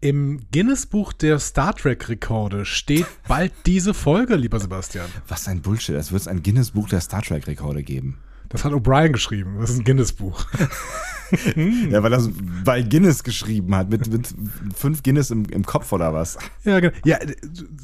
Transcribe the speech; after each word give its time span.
Im 0.00 0.40
Guinness-Buch 0.52 1.12
der 1.12 1.40
Star 1.40 1.74
Trek-Rekorde 1.74 2.64
steht 2.64 3.06
bald 3.26 3.52
diese 3.66 3.94
Folge, 3.94 4.36
lieber 4.36 4.60
Sebastian. 4.60 5.06
Was 5.26 5.48
ein 5.48 5.60
Bullshit. 5.60 5.96
Es 5.96 6.12
wird 6.12 6.28
ein 6.28 6.42
Guinness-Buch 6.42 6.88
der 6.88 7.00
Star 7.00 7.20
Trek-Rekorde 7.20 7.82
geben. 7.82 8.18
Das 8.48 8.64
hat 8.64 8.72
O'Brien 8.72 9.10
geschrieben. 9.10 9.56
Das 9.58 9.70
ist 9.70 9.78
ein 9.80 9.84
Guinness-Buch. 9.84 10.46
ja, 11.90 12.02
weil 12.02 12.10
das 12.10 12.30
weil 12.64 12.88
Guinness 12.88 13.24
geschrieben 13.24 13.74
hat, 13.74 13.90
mit, 13.90 14.06
mit 14.10 14.32
fünf 14.74 15.02
Guinness 15.02 15.32
im, 15.32 15.46
im 15.46 15.66
Kopf 15.66 15.92
oder 15.92 16.14
was? 16.14 16.38
Ja, 16.62 16.78
genau. 16.78 16.94
Ja, 17.04 17.18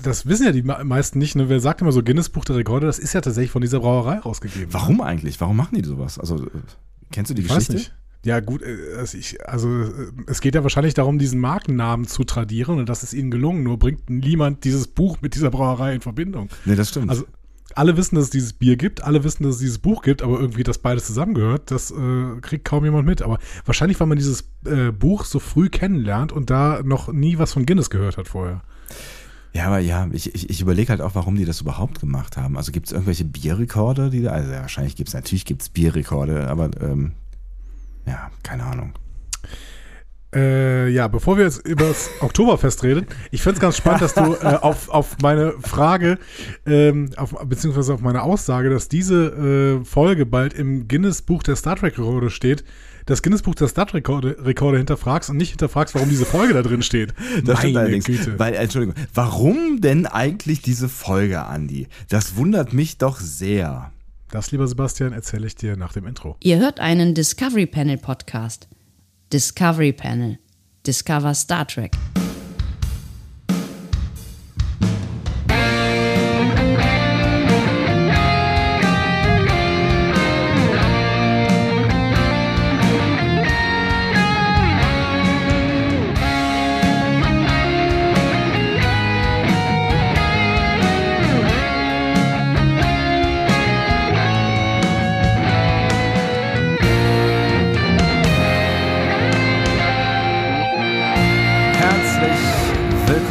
das 0.03 0.27
wissen 0.27 0.46
ja 0.46 0.53
die 0.53 0.62
meisten 0.62 1.19
nicht. 1.19 1.35
Ne? 1.35 1.49
Wer 1.49 1.59
sagt 1.59 1.81
immer 1.81 1.93
so 1.93 2.05
Guinness-Buch 2.05 2.45
der 2.45 2.57
Rekorde? 2.57 2.87
Das 2.87 3.01
ist 3.01 3.12
ja 3.12 3.23
tatsächlich 3.23 3.51
von 3.51 3.61
dieser 3.61 3.81
Brauerei 3.81 4.19
rausgegeben. 4.19 4.73
Warum 4.73 5.01
eigentlich? 5.01 5.41
Warum 5.41 5.57
machen 5.57 5.77
die 5.77 5.85
sowas? 5.85 6.21
Also, 6.21 6.46
kennst 7.11 7.31
du 7.31 7.35
die 7.35 7.43
ich 7.43 7.49
Geschichte? 7.49 7.75
Weiß 7.75 7.81
nicht. 7.81 7.95
Ja, 8.25 8.41
gut, 8.41 8.63
also, 8.97 9.19
ich, 9.19 9.47
also 9.47 9.85
es 10.27 10.41
geht 10.41 10.55
ja 10.55 10.63
wahrscheinlich 10.63 10.95
darum, 10.95 11.19
diesen 11.19 11.41
Markennamen 11.41 12.07
zu 12.07 12.25
tradieren 12.25 12.79
und 12.79 12.89
das 12.89 13.03
ist 13.03 13.13
ihnen 13.13 13.31
gelungen, 13.31 13.63
nur 13.63 13.79
bringt 13.79 14.09
niemand 14.09 14.65
dieses 14.65 14.89
Buch 14.89 15.19
mit 15.21 15.35
dieser 15.35 15.51
Brauerei 15.51 15.95
in 15.95 16.01
Verbindung. 16.01 16.49
Nee, 16.65 16.75
das 16.75 16.89
stimmt. 16.89 17.11
Also 17.11 17.25
alle 17.75 17.96
wissen, 17.96 18.15
dass 18.15 18.25
es 18.25 18.31
dieses 18.31 18.53
Bier 18.53 18.77
gibt, 18.77 19.03
alle 19.03 19.25
wissen, 19.25 19.43
dass 19.43 19.55
es 19.57 19.61
dieses 19.61 19.79
Buch 19.79 20.03
gibt, 20.03 20.23
aber 20.23 20.39
irgendwie, 20.41 20.63
dass 20.63 20.79
beides 20.79 21.07
zusammengehört, 21.07 21.71
das 21.71 21.91
äh, 21.91 22.41
kriegt 22.41 22.65
kaum 22.65 22.85
jemand 22.85 23.07
mit. 23.07 23.23
Aber 23.23 23.39
wahrscheinlich, 23.65 23.99
weil 24.01 24.07
man 24.07 24.18
dieses 24.18 24.45
äh, 24.65 24.91
Buch 24.91 25.25
so 25.25 25.39
früh 25.39 25.68
kennenlernt 25.68 26.32
und 26.32 26.51
da 26.51 26.81
noch 26.85 27.13
nie 27.13 27.39
was 27.39 27.53
von 27.53 27.67
Guinness 27.67 27.91
gehört 27.91 28.17
hat 28.17 28.29
vorher. 28.29 28.63
Ja, 29.53 29.67
aber 29.67 29.79
ja, 29.79 30.09
ich, 30.13 30.35
ich, 30.35 30.51
ich 30.51 30.61
überlege 30.61 30.89
halt 30.89 31.01
auch, 31.01 31.15
warum 31.15 31.37
die 31.37 31.45
das 31.45 31.61
überhaupt 31.61 32.01
gemacht 32.01 32.37
haben. 32.37 32.56
Also 32.56 32.73
gibt 32.73 32.87
es 32.87 32.93
irgendwelche 32.93 33.25
Bierrekorde, 33.25 34.11
die 34.11 34.23
da, 34.23 34.33
also 34.33 34.51
ja, 34.51 34.62
wahrscheinlich 34.62 34.97
gibt 34.97 35.09
es, 35.09 35.15
natürlich 35.15 35.45
gibt 35.45 35.62
es 35.62 35.69
Bierrekorde, 35.69 36.48
aber 36.48 36.70
ähm, 36.81 37.12
ja, 38.06 38.31
keine 38.42 38.64
Ahnung. 38.64 38.94
Äh, 40.34 40.89
ja, 40.89 41.06
bevor 41.06 41.36
wir 41.36 41.45
jetzt 41.45 41.67
über 41.67 41.84
das 41.86 42.11
Oktoberfest 42.20 42.83
reden, 42.83 43.06
ich 43.31 43.42
finde 43.42 43.55
es 43.56 43.61
ganz 43.61 43.77
spannend, 43.77 44.03
dass 44.03 44.14
du 44.14 44.34
äh, 44.34 44.56
auf, 44.61 44.89
auf 44.89 45.17
meine 45.22 45.53
Frage, 45.61 46.19
ähm, 46.67 47.11
auf, 47.17 47.34
beziehungsweise 47.47 47.95
auf 47.95 48.01
meine 48.01 48.23
Aussage, 48.23 48.69
dass 48.69 48.89
diese 48.89 49.81
äh, 49.81 49.84
Folge 49.84 50.27
bald 50.27 50.53
im 50.55 50.89
Guinness-Buch 50.89 51.45
der 51.45 51.55
Star 51.55 51.77
Trek-Rekorde 51.77 52.31
steht, 52.31 52.64
das 53.06 53.23
Guinness-Buch 53.23 53.55
der 53.55 53.69
Star 53.69 53.87
Trek-Rekorde 53.87 54.79
hinterfragst 54.79 55.31
und 55.31 55.36
nicht 55.36 55.51
hinterfragst, 55.51 55.95
warum 55.95 56.09
diese 56.09 56.25
Folge 56.25 56.55
da 56.55 56.62
drin 56.62 56.83
steht. 56.83 57.14
Das 57.45 57.59
stimmt 57.59 57.77
allerdings. 57.77 58.07
Güte. 58.07 58.39
Weil, 58.39 58.55
Entschuldigung, 58.55 58.97
warum 59.12 59.81
denn 59.81 60.07
eigentlich 60.07 60.62
diese 60.62 60.89
Folge, 60.89 61.45
Andi? 61.45 61.86
Das 62.09 62.36
wundert 62.36 62.73
mich 62.73 62.98
doch 62.98 63.20
sehr. 63.20 63.92
Das, 64.35 64.51
lieber 64.51 64.67
Sebastian, 64.67 65.13
erzähle 65.13 65.47
ich 65.47 65.55
dir 65.55 65.77
nach 65.77 65.93
dem 65.93 66.09
Intro. 66.09 66.37
Ihr 66.41 66.59
hört 66.59 66.81
einen 66.81 67.15
Discovery 67.15 67.67
Panel 67.67 67.99
Podcast. 67.99 68.67
Discovery 69.33 69.93
Panel. 69.93 70.41
Discover 70.85 71.35
Star 71.35 71.69
Trek. 71.69 71.93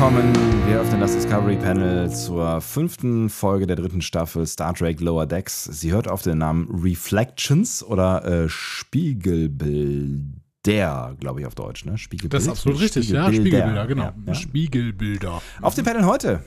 Willkommen. 0.04 0.68
Wir 0.68 0.82
öffnen 0.82 1.00
das 1.00 1.14
Discovery 1.14 1.56
Panel 1.56 2.12
zur 2.12 2.60
fünften 2.60 3.30
Folge 3.30 3.68
der 3.68 3.78
dritten 3.78 4.02
Staffel 4.02 4.46
Star 4.46 4.74
Trek 4.74 5.00
Lower 5.00 5.26
Decks. 5.26 5.64
Sie 5.64 5.94
hört 5.94 6.10
auf 6.10 6.22
den 6.22 6.40
Namen 6.40 6.68
Reflections 6.84 7.82
oder 7.82 8.26
äh, 8.26 8.50
Spiegelbilder, 8.50 11.16
glaube 11.22 11.40
ich 11.40 11.46
auf 11.46 11.56
Deutsch. 11.56 11.86
Ne? 11.86 11.98
Spiegelbild. 11.98 12.34
Das 12.34 12.44
ist 12.44 12.50
absolut 12.50 12.82
richtig, 12.82 13.12
ja. 13.12 13.28
Spiegelbilder, 13.28 13.88
genau. 13.88 14.04
Ja, 14.04 14.14
ja. 14.28 14.34
Spiegelbilder. 14.34 15.42
Auf 15.62 15.76
dem 15.76 15.86
Panel 15.86 16.06
heute 16.06 16.44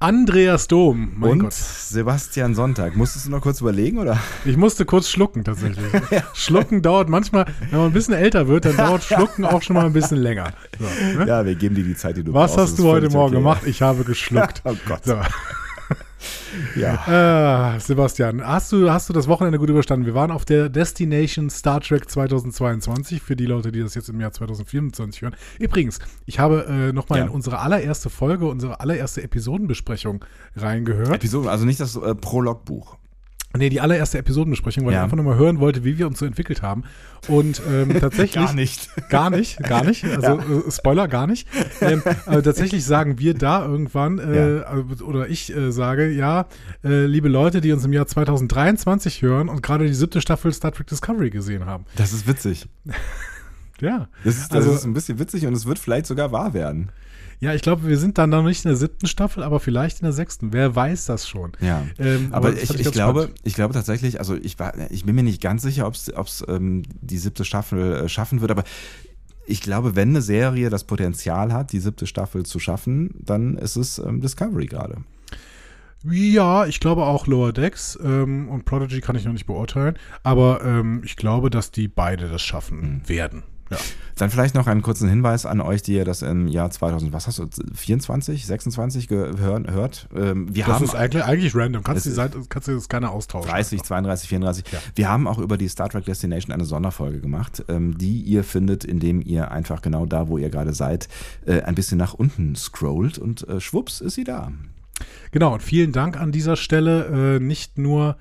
Andreas 0.00 0.68
Dom, 0.68 1.12
mein 1.16 1.30
und 1.30 1.38
Gott. 1.40 1.52
Sebastian 1.52 2.54
Sonntag. 2.54 2.96
Musstest 2.96 3.26
du 3.26 3.30
noch 3.30 3.40
kurz 3.40 3.60
überlegen, 3.60 3.98
oder? 3.98 4.18
Ich 4.44 4.56
musste 4.56 4.84
kurz 4.84 5.08
schlucken, 5.08 5.44
tatsächlich. 5.44 5.86
Schlucken 6.34 6.82
dauert 6.82 7.08
manchmal, 7.08 7.46
wenn 7.70 7.78
man 7.78 7.88
ein 7.88 7.92
bisschen 7.92 8.14
älter 8.14 8.48
wird, 8.48 8.64
dann 8.64 8.76
dauert 8.76 9.04
Schlucken 9.04 9.44
auch 9.44 9.62
schon 9.62 9.74
mal 9.74 9.86
ein 9.86 9.92
bisschen 9.92 10.18
länger. 10.18 10.52
So, 10.78 11.18
ne? 11.18 11.26
Ja, 11.26 11.46
wir 11.46 11.54
geben 11.54 11.74
dir 11.74 11.84
die 11.84 11.96
Zeit, 11.96 12.16
die 12.16 12.24
du 12.24 12.32
Was 12.34 12.52
brauchst. 12.52 12.56
Was 12.56 12.70
hast 12.70 12.78
du 12.78 12.88
heute 12.88 13.08
Morgen 13.10 13.34
okay. 13.34 13.42
gemacht? 13.42 13.62
Ich 13.66 13.82
habe 13.82 14.04
geschluckt. 14.04 14.62
oh 14.64 14.74
Gott. 14.86 15.04
So. 15.04 15.18
Ja. 16.76 17.74
Äh, 17.74 17.80
Sebastian, 17.80 18.44
hast 18.44 18.72
du, 18.72 18.90
hast 18.90 19.08
du 19.08 19.12
das 19.12 19.28
Wochenende 19.28 19.58
gut 19.58 19.70
überstanden? 19.70 20.06
Wir 20.06 20.14
waren 20.14 20.30
auf 20.30 20.44
der 20.44 20.68
Destination 20.68 21.50
Star 21.50 21.80
Trek 21.80 22.08
2022 22.08 23.22
für 23.22 23.36
die 23.36 23.46
Leute, 23.46 23.72
die 23.72 23.80
das 23.80 23.94
jetzt 23.94 24.08
im 24.08 24.20
Jahr 24.20 24.32
2024 24.32 25.22
hören. 25.22 25.36
Übrigens, 25.58 25.98
ich 26.26 26.38
habe 26.38 26.66
äh, 26.68 26.92
nochmal 26.92 27.20
ja. 27.20 27.24
in 27.26 27.30
unsere 27.30 27.58
allererste 27.58 28.10
Folge, 28.10 28.46
unsere 28.46 28.80
allererste 28.80 29.22
Episodenbesprechung 29.22 30.24
reingehört. 30.56 31.14
Episoden, 31.14 31.48
also 31.48 31.64
nicht 31.64 31.80
das 31.80 31.96
äh, 31.96 32.14
Prologbuch. 32.14 32.96
Nee, 33.56 33.68
die 33.68 33.80
allererste 33.80 34.18
Episodenbesprechung, 34.18 34.84
weil 34.84 34.94
ja. 34.94 34.98
ich 34.98 35.04
einfach 35.04 35.16
nochmal 35.16 35.36
hören 35.36 35.60
wollte, 35.60 35.84
wie 35.84 35.96
wir 35.96 36.08
uns 36.08 36.18
so 36.18 36.26
entwickelt 36.26 36.62
haben. 36.62 36.82
Und 37.28 37.62
ähm, 37.70 37.96
tatsächlich. 38.00 38.34
gar 38.34 38.52
nicht. 38.52 38.88
Gar 39.08 39.30
nicht, 39.30 39.62
gar 39.62 39.84
nicht. 39.84 40.04
Also 40.14 40.38
ja. 40.38 40.66
äh, 40.66 40.70
Spoiler, 40.70 41.08
gar 41.08 41.26
nicht. 41.26 41.48
Ähm, 41.80 42.02
äh, 42.26 42.42
tatsächlich 42.42 42.84
sagen 42.84 43.18
wir 43.18 43.34
da 43.34 43.64
irgendwann, 43.64 44.18
äh, 44.18 44.58
ja. 44.58 44.84
oder 45.04 45.28
ich 45.28 45.54
äh, 45.54 45.70
sage, 45.70 46.10
ja, 46.10 46.46
äh, 46.82 47.06
liebe 47.06 47.28
Leute, 47.28 47.60
die 47.60 47.72
uns 47.72 47.84
im 47.84 47.92
Jahr 47.92 48.06
2023 48.06 49.22
hören 49.22 49.48
und 49.48 49.62
gerade 49.62 49.86
die 49.86 49.94
siebte 49.94 50.20
Staffel 50.20 50.52
Star 50.52 50.72
Trek 50.72 50.88
Discovery 50.88 51.30
gesehen 51.30 51.64
haben. 51.66 51.84
Das 51.96 52.12
ist 52.12 52.26
witzig. 52.26 52.68
ja. 53.80 54.08
Das 54.24 54.36
ist, 54.36 54.52
das 54.52 54.64
also, 54.64 54.72
ist 54.72 54.84
ein 54.84 54.94
bisschen 54.94 55.18
witzig 55.18 55.46
und 55.46 55.54
es 55.54 55.66
wird 55.66 55.78
vielleicht 55.78 56.06
sogar 56.06 56.32
wahr 56.32 56.54
werden. 56.54 56.90
Ja, 57.44 57.52
ich 57.52 57.60
glaube, 57.60 57.86
wir 57.86 57.98
sind 57.98 58.16
dann 58.16 58.30
noch 58.30 58.42
nicht 58.42 58.64
in 58.64 58.70
der 58.70 58.76
siebten 58.78 59.06
Staffel, 59.06 59.42
aber 59.42 59.60
vielleicht 59.60 60.00
in 60.00 60.04
der 60.06 60.14
sechsten. 60.14 60.54
Wer 60.54 60.74
weiß 60.74 61.04
das 61.04 61.28
schon? 61.28 61.52
Ja. 61.60 61.86
Ähm, 61.98 62.28
aber, 62.30 62.48
aber 62.48 62.56
ich, 62.56 62.70
ich, 62.70 62.80
ich 62.80 62.90
glaube, 62.90 63.28
ich 63.42 63.54
glaube 63.54 63.74
tatsächlich, 63.74 64.18
also 64.18 64.34
ich, 64.34 64.58
war, 64.58 64.72
ich 64.90 65.04
bin 65.04 65.14
mir 65.14 65.22
nicht 65.22 65.42
ganz 65.42 65.60
sicher, 65.60 65.86
ob 65.86 65.92
es 65.92 66.42
ähm, 66.48 66.84
die 67.02 67.18
siebte 67.18 67.44
Staffel 67.44 67.92
äh, 67.92 68.08
schaffen 68.08 68.40
wird, 68.40 68.50
aber 68.50 68.64
ich 69.46 69.60
glaube, 69.60 69.94
wenn 69.94 70.08
eine 70.08 70.22
Serie 70.22 70.70
das 70.70 70.84
Potenzial 70.84 71.52
hat, 71.52 71.72
die 71.72 71.80
siebte 71.80 72.06
Staffel 72.06 72.46
zu 72.46 72.58
schaffen, 72.58 73.10
dann 73.20 73.58
ist 73.58 73.76
es 73.76 73.98
ähm, 73.98 74.22
Discovery 74.22 74.64
gerade. 74.64 75.04
Ja, 76.02 76.64
ich 76.64 76.80
glaube 76.80 77.04
auch 77.04 77.26
Lower 77.26 77.52
Decks 77.52 77.98
ähm, 78.02 78.48
und 78.48 78.64
Prodigy 78.64 79.02
kann 79.02 79.16
ich 79.16 79.26
noch 79.26 79.34
nicht 79.34 79.46
beurteilen, 79.46 79.98
aber 80.22 80.64
ähm, 80.64 81.02
ich 81.04 81.16
glaube, 81.16 81.50
dass 81.50 81.72
die 81.72 81.88
beide 81.88 82.30
das 82.30 82.40
schaffen 82.40 83.02
mhm. 83.02 83.08
werden. 83.10 83.42
Ja. 83.74 83.84
Dann 84.16 84.30
vielleicht 84.30 84.54
noch 84.54 84.68
einen 84.68 84.82
kurzen 84.82 85.08
Hinweis 85.08 85.44
an 85.44 85.60
euch, 85.60 85.82
die 85.82 85.94
ihr 85.94 86.04
das 86.04 86.22
im 86.22 86.46
Jahr 86.46 86.70
2000, 86.70 87.12
was 87.12 87.26
hast 87.26 87.40
du, 87.40 87.48
24, 87.74 88.46
26 88.46 89.08
gehört? 89.08 89.70
hört. 89.70 90.08
Ähm, 90.14 90.54
wir 90.54 90.64
das 90.64 90.74
haben, 90.74 90.84
ist 90.84 90.94
eigentlich, 90.94 91.24
eigentlich 91.24 91.54
random. 91.54 91.82
Kannst, 91.82 92.06
die 92.06 92.10
Seite, 92.10 92.40
kannst 92.48 92.68
du 92.68 92.74
das 92.74 92.88
gerne 92.88 93.10
austauschen. 93.10 93.50
30, 93.50 93.82
32, 93.82 94.28
34. 94.28 94.64
Ja. 94.72 94.78
Wir 94.94 95.08
haben 95.08 95.26
auch 95.26 95.38
über 95.38 95.56
die 95.56 95.68
Star 95.68 95.88
Trek 95.88 96.04
Destination 96.04 96.52
eine 96.52 96.64
Sonderfolge 96.64 97.20
gemacht, 97.20 97.64
ähm, 97.68 97.98
die 97.98 98.20
ihr 98.20 98.44
findet, 98.44 98.84
indem 98.84 99.20
ihr 99.20 99.50
einfach 99.50 99.82
genau 99.82 100.06
da, 100.06 100.28
wo 100.28 100.38
ihr 100.38 100.50
gerade 100.50 100.74
seid, 100.74 101.08
äh, 101.46 101.62
ein 101.62 101.74
bisschen 101.74 101.98
nach 101.98 102.14
unten 102.14 102.54
scrollt 102.54 103.18
und 103.18 103.48
äh, 103.48 103.60
schwupps 103.60 104.00
ist 104.00 104.14
sie 104.14 104.24
da. 104.24 104.52
Genau, 105.32 105.54
und 105.54 105.62
vielen 105.62 105.90
Dank 105.90 106.16
an 106.20 106.30
dieser 106.30 106.56
Stelle. 106.56 107.36
Äh, 107.36 107.40
nicht 107.40 107.78
nur 107.78 108.16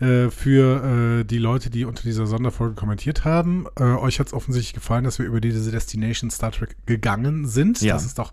äh, 0.00 0.30
für 0.30 1.20
äh, 1.20 1.24
die 1.24 1.38
Leute, 1.38 1.70
die 1.70 1.84
unter 1.84 2.02
dieser 2.02 2.26
Sonderfolge 2.26 2.74
kommentiert 2.74 3.24
haben. 3.24 3.66
Äh, 3.78 3.82
euch 3.82 4.20
hat 4.20 4.28
es 4.28 4.32
offensichtlich 4.32 4.74
gefallen, 4.74 5.04
dass 5.04 5.18
wir 5.18 5.26
über 5.26 5.40
diese 5.40 5.70
Destination 5.70 6.30
Star 6.30 6.52
Trek 6.52 6.76
gegangen 6.86 7.46
sind. 7.46 7.80
Ja. 7.80 7.94
Das 7.94 8.04
ist 8.04 8.18
doch 8.18 8.32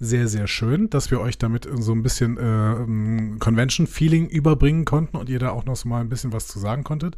sehr, 0.00 0.26
sehr 0.26 0.46
schön, 0.46 0.90
dass 0.90 1.10
wir 1.10 1.20
euch 1.20 1.38
damit 1.38 1.68
so 1.70 1.92
ein 1.92 2.02
bisschen 2.02 2.36
äh, 2.36 3.38
Convention-Feeling 3.38 4.28
überbringen 4.28 4.84
konnten 4.84 5.16
und 5.16 5.28
ihr 5.28 5.38
da 5.38 5.50
auch 5.50 5.64
noch 5.64 5.76
so 5.76 5.88
mal 5.88 6.00
ein 6.00 6.08
bisschen 6.08 6.32
was 6.32 6.48
zu 6.48 6.58
sagen 6.58 6.82
konntet. 6.82 7.16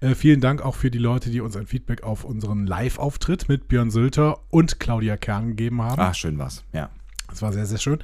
Äh, 0.00 0.14
vielen 0.14 0.40
Dank 0.40 0.60
auch 0.60 0.74
für 0.74 0.90
die 0.90 0.98
Leute, 0.98 1.30
die 1.30 1.40
uns 1.40 1.56
ein 1.56 1.66
Feedback 1.66 2.02
auf 2.02 2.24
unseren 2.24 2.66
Live-Auftritt 2.66 3.48
mit 3.48 3.68
Björn 3.68 3.90
Sülter 3.90 4.40
und 4.50 4.78
Claudia 4.80 5.16
Kern 5.16 5.48
gegeben 5.48 5.80
haben. 5.82 6.00
Ach, 6.00 6.14
schön 6.14 6.38
was, 6.38 6.64
ja. 6.72 6.90
Das 7.28 7.42
war 7.42 7.52
sehr, 7.52 7.66
sehr 7.66 7.78
schön. 7.78 7.98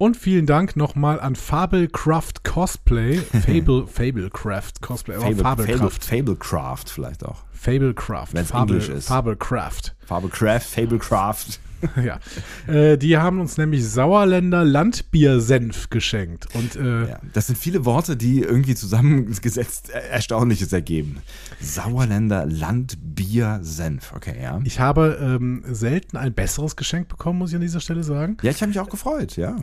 Und 0.00 0.16
vielen 0.16 0.46
Dank 0.46 0.76
nochmal 0.76 1.20
an 1.20 1.36
Fablecraft 1.36 2.42
Cosplay. 2.42 3.18
Fable, 3.46 3.86
Fablecraft 3.86 4.80
Cosplay. 4.80 5.16
Fable, 5.16 5.36
Fablecraft. 5.36 6.02
Fablecraft 6.02 6.84
vielleicht 6.86 7.22
auch. 7.22 7.44
Fablecraft. 7.52 8.28
Wenn 8.32 8.44
es 8.44 8.50
Englisch 8.50 8.88
ist. 8.88 9.08
Fablecraft. 9.08 9.94
Fablecraft, 10.06 10.62
Fablecraft. 10.62 11.60
ja. 12.02 12.18
Äh, 12.66 12.96
die 12.96 13.18
haben 13.18 13.40
uns 13.40 13.58
nämlich 13.58 13.86
Sauerländer 13.86 14.64
Landbiersenf 14.64 15.90
geschenkt. 15.90 16.48
Und, 16.54 16.76
äh, 16.76 17.10
ja, 17.10 17.20
das 17.34 17.48
sind 17.48 17.58
viele 17.58 17.84
Worte, 17.84 18.16
die 18.16 18.40
irgendwie 18.40 18.74
zusammengesetzt 18.74 19.90
Erstaunliches 19.90 20.72
ergeben. 20.72 21.18
Sauerländer 21.60 22.46
Landbiersenf. 22.46 24.14
Okay, 24.16 24.42
ja. 24.42 24.62
Ich 24.64 24.80
habe 24.80 25.18
ähm, 25.20 25.62
selten 25.70 26.16
ein 26.16 26.32
besseres 26.32 26.76
Geschenk 26.76 27.08
bekommen, 27.08 27.38
muss 27.38 27.50
ich 27.50 27.56
an 27.56 27.60
dieser 27.60 27.80
Stelle 27.80 28.02
sagen. 28.02 28.38
Ja, 28.40 28.50
ich 28.50 28.62
habe 28.62 28.68
mich 28.68 28.80
auch 28.80 28.88
gefreut, 28.88 29.36
ja. 29.36 29.56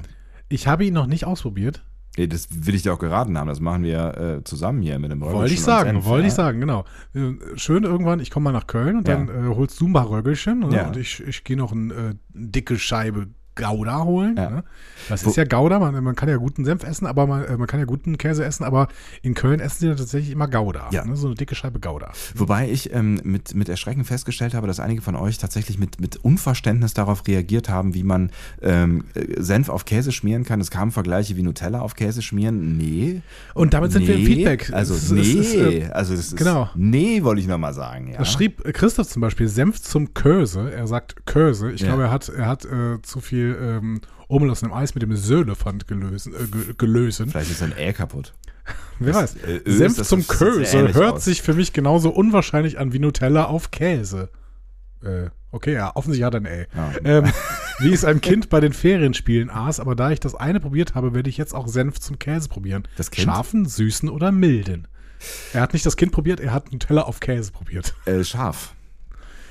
Ich 0.50 0.68
habe 0.68 0.86
ihn 0.86 0.94
noch 0.94 1.08
nicht 1.08 1.26
ausprobiert. 1.26 1.84
Das 2.16 2.48
will 2.66 2.74
ich 2.74 2.82
dir 2.82 2.94
auch 2.94 3.00
geraten 3.00 3.38
haben. 3.38 3.48
Das 3.48 3.60
machen 3.60 3.84
wir 3.84 4.18
äh, 4.18 4.44
zusammen 4.44 4.82
hier 4.82 4.98
mit 4.98 5.12
dem 5.12 5.22
Röggelchen. 5.22 5.40
Wollte 5.40 5.54
ich 5.54 5.62
sagen, 5.62 6.06
wollte 6.06 6.24
ja? 6.24 6.28
ich 6.28 6.34
sagen, 6.34 6.60
genau. 6.60 6.86
Äh, 7.14 7.34
schön 7.56 7.84
irgendwann, 7.84 8.20
ich 8.20 8.32
komme 8.32 8.46
mal 8.46 8.54
nach 8.54 8.66
Köln 8.66 8.98
und 8.98 9.08
ja. 9.08 9.16
dann 9.18 9.30
äh, 9.30 9.56
holst 9.56 9.80
du 9.80 9.88
ein 9.88 9.94
paar 9.94 10.10
Röggelchen 10.10 10.72
ja. 10.72 10.88
und 10.88 10.98
ich, 10.98 11.22
ich 11.22 11.44
gehe 11.44 11.58
noch 11.58 11.72
eine 11.72 11.94
äh, 11.94 12.14
dicke 12.34 12.80
Scheibe 12.80 13.28
Gouda 13.58 14.04
holen. 14.04 14.36
Ja. 14.38 14.50
Ne? 14.50 14.64
Das 15.10 15.26
Wo, 15.26 15.30
ist 15.30 15.36
ja 15.36 15.44
Gouda, 15.44 15.80
man, 15.80 16.04
man, 16.04 16.16
kann 16.16 16.30
ja 16.30 16.38
guten 16.38 16.66
Senf 16.66 16.84
essen, 16.84 17.06
aber 17.06 17.28
man, 17.28 17.46
äh, 17.46 17.58
man 17.58 17.68
kann 17.68 17.80
ja 17.80 17.86
guten 17.86 18.18
Käse 18.18 18.44
essen, 18.46 18.64
aber 18.64 18.88
in 19.22 19.34
Köln 19.34 19.60
essen 19.60 19.80
sie 19.80 19.88
ja 19.88 19.96
tatsächlich 19.96 20.32
immer 20.32 20.48
Gouda. 20.48 20.90
Ja. 20.92 21.06
Ne? 21.06 21.16
So 21.16 21.28
eine 21.28 21.36
dicke 21.36 21.56
Scheibe 21.56 21.80
Gouda. 21.80 22.12
Wobei 22.36 22.70
ich 22.70 22.94
ähm, 22.94 23.20
mit, 23.24 23.56
mit 23.56 23.70
Erschrecken 23.70 24.06
festgestellt 24.06 24.54
habe, 24.54 24.68
dass 24.68 24.80
einige 24.80 25.02
von 25.02 25.16
euch 25.16 25.38
tatsächlich 25.38 25.78
mit, 25.78 26.00
mit 26.00 26.18
Unverständnis 26.18 26.94
darauf 26.94 27.28
reagiert 27.28 27.70
haben, 27.70 27.94
wie 27.94 28.04
man 28.04 28.32
ähm, 28.62 29.06
Senf 29.38 29.70
auf 29.70 29.86
Käse 29.86 30.12
schmieren 30.12 30.44
kann. 30.44 30.62
Es 30.62 30.72
kamen 30.72 30.92
Vergleiche 30.92 31.36
wie 31.36 31.44
Nutella 31.44 31.82
auf 31.82 31.96
Käse 31.96 32.22
schmieren. 32.22 32.78
Nee. 32.78 33.22
Und 33.54 33.74
damit 33.74 33.92
sind 33.92 34.04
nee. 34.04 34.10
wir 34.10 34.16
im 34.16 34.26
Feedback. 34.26 34.74
Also 34.74 34.94
es, 34.94 35.12
nee, 35.12 35.22
es, 35.22 35.54
es, 35.54 35.92
also 35.92 36.14
es 36.14 36.20
ist, 36.20 36.38
genau. 36.38 36.70
nee, 36.76 37.24
wollte 37.24 37.42
ich 37.42 37.48
nochmal 37.48 37.74
sagen. 37.74 38.12
Ja. 38.12 38.20
Das 38.20 38.32
schrieb 38.32 38.64
Christoph 38.74 39.08
zum 39.08 39.22
Beispiel, 39.22 39.48
Senf 39.48 39.82
zum 39.82 40.14
Köse. 40.14 40.72
Er 40.72 40.88
sagt 40.88 41.26
Köse. 41.26 41.72
Ich 41.72 41.82
ja. 41.82 41.88
glaube, 41.88 42.04
er 42.04 42.12
hat, 42.12 42.30
er 42.30 42.48
hat 42.48 42.66
äh, 42.66 43.02
zu 43.02 43.22
viel 43.22 43.47
ähm, 43.52 44.02
Omel 44.28 44.50
aus 44.50 44.64
einem 44.64 44.74
Eis 44.74 44.96
mit 44.96 45.04
dem 45.04 45.16
Söhnefand 45.16 45.88
gelösen, 45.88 46.34
äh, 46.34 46.74
gelösen. 46.78 47.30
Vielleicht 47.30 47.52
ist 47.52 47.60
sein 47.60 47.74
Ä 47.78 47.94
kaputt. 47.94 48.34
Wer 49.00 49.14
das, 49.14 49.36
weiß. 49.36 49.44
Äh, 49.44 49.72
Senf 49.72 50.04
zum 50.04 50.28
Köse 50.28 50.94
hört 50.94 51.16
aus. 51.16 51.26
sich 51.26 51.42
für 51.42 51.54
mich 51.54 51.74
genauso 51.74 52.10
unwahrscheinlich 52.10 52.80
an 52.80 52.94
wie 52.94 53.00
Nutella 53.00 53.46
auf 53.46 53.72
Käse. 53.72 54.30
Äh, 55.04 55.30
okay, 55.52 55.74
ja, 55.74 55.96
offensichtlich 55.96 56.26
hat 56.26 56.34
er 56.34 56.42
ein 56.42 56.46
Ä. 56.46 56.68
Ja. 56.76 56.94
Ähm, 57.04 57.32
wie 57.80 57.94
es 57.94 58.04
ein 58.04 58.22
Kind 58.22 58.50
bei 58.50 58.60
den 58.60 58.74
Ferienspielen 58.74 59.50
aß, 59.50 59.80
aber 59.80 59.96
da 59.96 60.12
ich 60.12 60.20
das 60.20 60.36
eine 60.36 60.60
probiert 60.60 60.96
habe, 60.96 61.14
werde 61.14 61.30
ich 61.30 61.38
jetzt 61.38 61.54
auch 61.54 61.68
Senf 61.68 62.00
zum 62.00 62.20
Käse 62.20 62.50
probieren. 62.50 62.88
Das 62.98 63.12
kind? 63.12 63.26
Scharfen, 63.26 63.66
süßen 63.66 64.10
oder 64.10 64.32
milden. 64.32 64.88
Er 65.54 65.62
hat 65.62 65.74
nicht 65.74 65.86
das 65.86 65.98
Kind 65.98 66.12
probiert, 66.12 66.40
er 66.40 66.54
hat 66.54 66.72
Nutella 66.72 67.04
auf 67.04 67.20
Käse 67.20 67.52
probiert. 67.52 67.96
Äh, 68.06 68.24
scharf. 68.24 68.76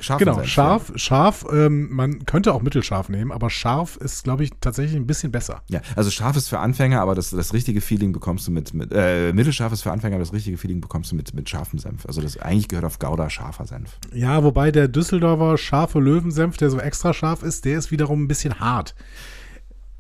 Scharf 0.01 0.19
genau, 0.19 0.35
Senf, 0.35 0.49
scharf, 0.49 0.89
ja. 0.91 0.99
scharf, 0.99 1.47
ähm, 1.51 1.89
man 1.91 2.27
könnte 2.27 2.53
auch 2.53 2.63
mittelscharf 2.63 3.09
nehmen, 3.09 3.33
aber 3.33 3.51
scharf 3.51 3.97
ist, 3.97 4.25
glaube 4.25 4.45
ich, 4.45 4.51
tatsächlich 4.61 4.97
ein 4.97 5.07
bisschen 5.07 5.33
besser. 5.33 5.63
Ja, 5.69 5.81
also 5.95 6.11
scharf 6.11 6.37
ist 6.37 6.49
für 6.49 6.59
Anfänger, 6.59 7.01
aber 7.01 7.15
das, 7.15 7.31
das 7.31 7.53
richtige 7.55 7.81
Feeling 7.81 8.13
bekommst 8.13 8.47
du 8.47 8.53
mit, 8.53 8.75
mit 8.75 8.93
äh, 8.93 9.33
mittelscharf 9.33 9.73
ist 9.73 9.83
für 9.83 9.93
Anfänger, 9.93 10.17
aber 10.17 10.25
das 10.25 10.33
richtige 10.33 10.59
Feeling 10.59 10.81
bekommst 10.81 11.13
du 11.13 11.17
mit, 11.17 11.35
mit 11.35 11.49
scharfem 11.49 11.79
Senf. 11.79 12.07
Also 12.07 12.21
das 12.21 12.37
eigentlich 12.39 12.69
gehört 12.69 12.85
auf 12.85 12.99
Gouda 12.99 13.31
scharfer 13.31 13.67
Senf. 13.67 13.99
Ja, 14.13 14.43
wobei 14.43 14.71
der 14.71 14.89
Düsseldorfer 14.89 15.57
scharfe 15.59 15.99
Löwensenf, 15.99 16.57
der 16.57 16.71
so 16.71 16.79
extra 16.79 17.15
scharf 17.15 17.43
ist, 17.43 17.65
der 17.65 17.79
ist 17.79 17.91
wiederum 17.91 18.25
ein 18.25 18.29
bisschen 18.29 18.61
hart. 18.61 18.95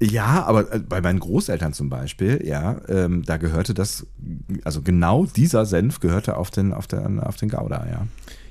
Ja, 0.00 0.44
aber 0.44 0.72
äh, 0.72 0.78
bei 0.80 1.00
meinen 1.00 1.20
Großeltern 1.20 1.72
zum 1.72 1.88
Beispiel, 1.88 2.42
ja, 2.44 2.80
ähm, 2.88 3.22
da 3.24 3.38
gehörte 3.38 3.72
das, 3.72 4.06
also 4.64 4.82
genau 4.82 5.24
dieser 5.24 5.64
Senf 5.64 6.00
gehörte 6.00 6.36
auf 6.36 6.50
den, 6.50 6.74
auf 6.74 6.86
den, 6.86 7.18
auf 7.18 7.36
den 7.36 7.48
Gouda, 7.48 7.86
ja. 7.90 8.06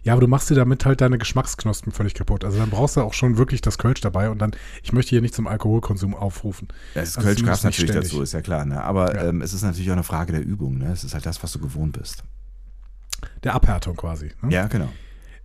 Ja, 0.06 0.14
aber 0.14 0.22
du 0.22 0.28
machst 0.28 0.52
dir 0.52 0.56
damit 0.56 0.86
halt 0.86 1.02
deine 1.02 1.18
Geschmacksknospen 1.18 1.92
völlig 1.92 2.14
kaputt. 2.14 2.46
Also 2.46 2.60
dann 2.60 2.70
brauchst 2.70 2.96
du 2.96 3.02
auch 3.02 3.14
schon 3.14 3.38
wirklich 3.38 3.62
das 3.62 3.80
Kölsch 3.80 4.02
dabei 4.02 4.30
und 4.30 4.38
dann, 4.38 4.52
ich 4.84 4.94
möchte 4.94 5.10
hier 5.10 5.22
nicht 5.22 5.34
zum 5.34 5.48
Alkoholkonsum 5.48 6.14
aufrufen. 6.14 6.68
Ja, 6.94 7.02
das 7.02 7.18
also 7.18 7.28
Kölsch 7.28 7.44
gab 7.44 7.56
es 7.56 7.64
natürlich 7.64 7.90
ständig. 7.90 8.12
dazu, 8.12 8.22
ist 8.22 8.34
ja 8.34 8.42
klar. 8.42 8.66
Ne? 8.66 8.84
Aber 8.84 9.16
ja. 9.16 9.30
ähm, 9.30 9.42
es 9.42 9.52
ist 9.52 9.64
natürlich 9.64 9.90
auch 9.90 9.94
eine 9.94 10.04
Frage 10.04 10.32
der 10.32 10.46
Übung. 10.46 10.78
Ne? 10.78 10.92
Es 10.92 11.04
ist 11.04 11.16
halt 11.16 11.26
das, 11.26 11.42
was 11.42 11.52
du 11.54 11.60
gewohnt 11.60 11.98
bist. 11.98 12.24
Der 13.44 13.56
Abhärtung 13.56 13.96
quasi. 13.96 14.32
Ne? 14.44 14.54
Ja, 14.54 14.68
genau. 14.68 14.90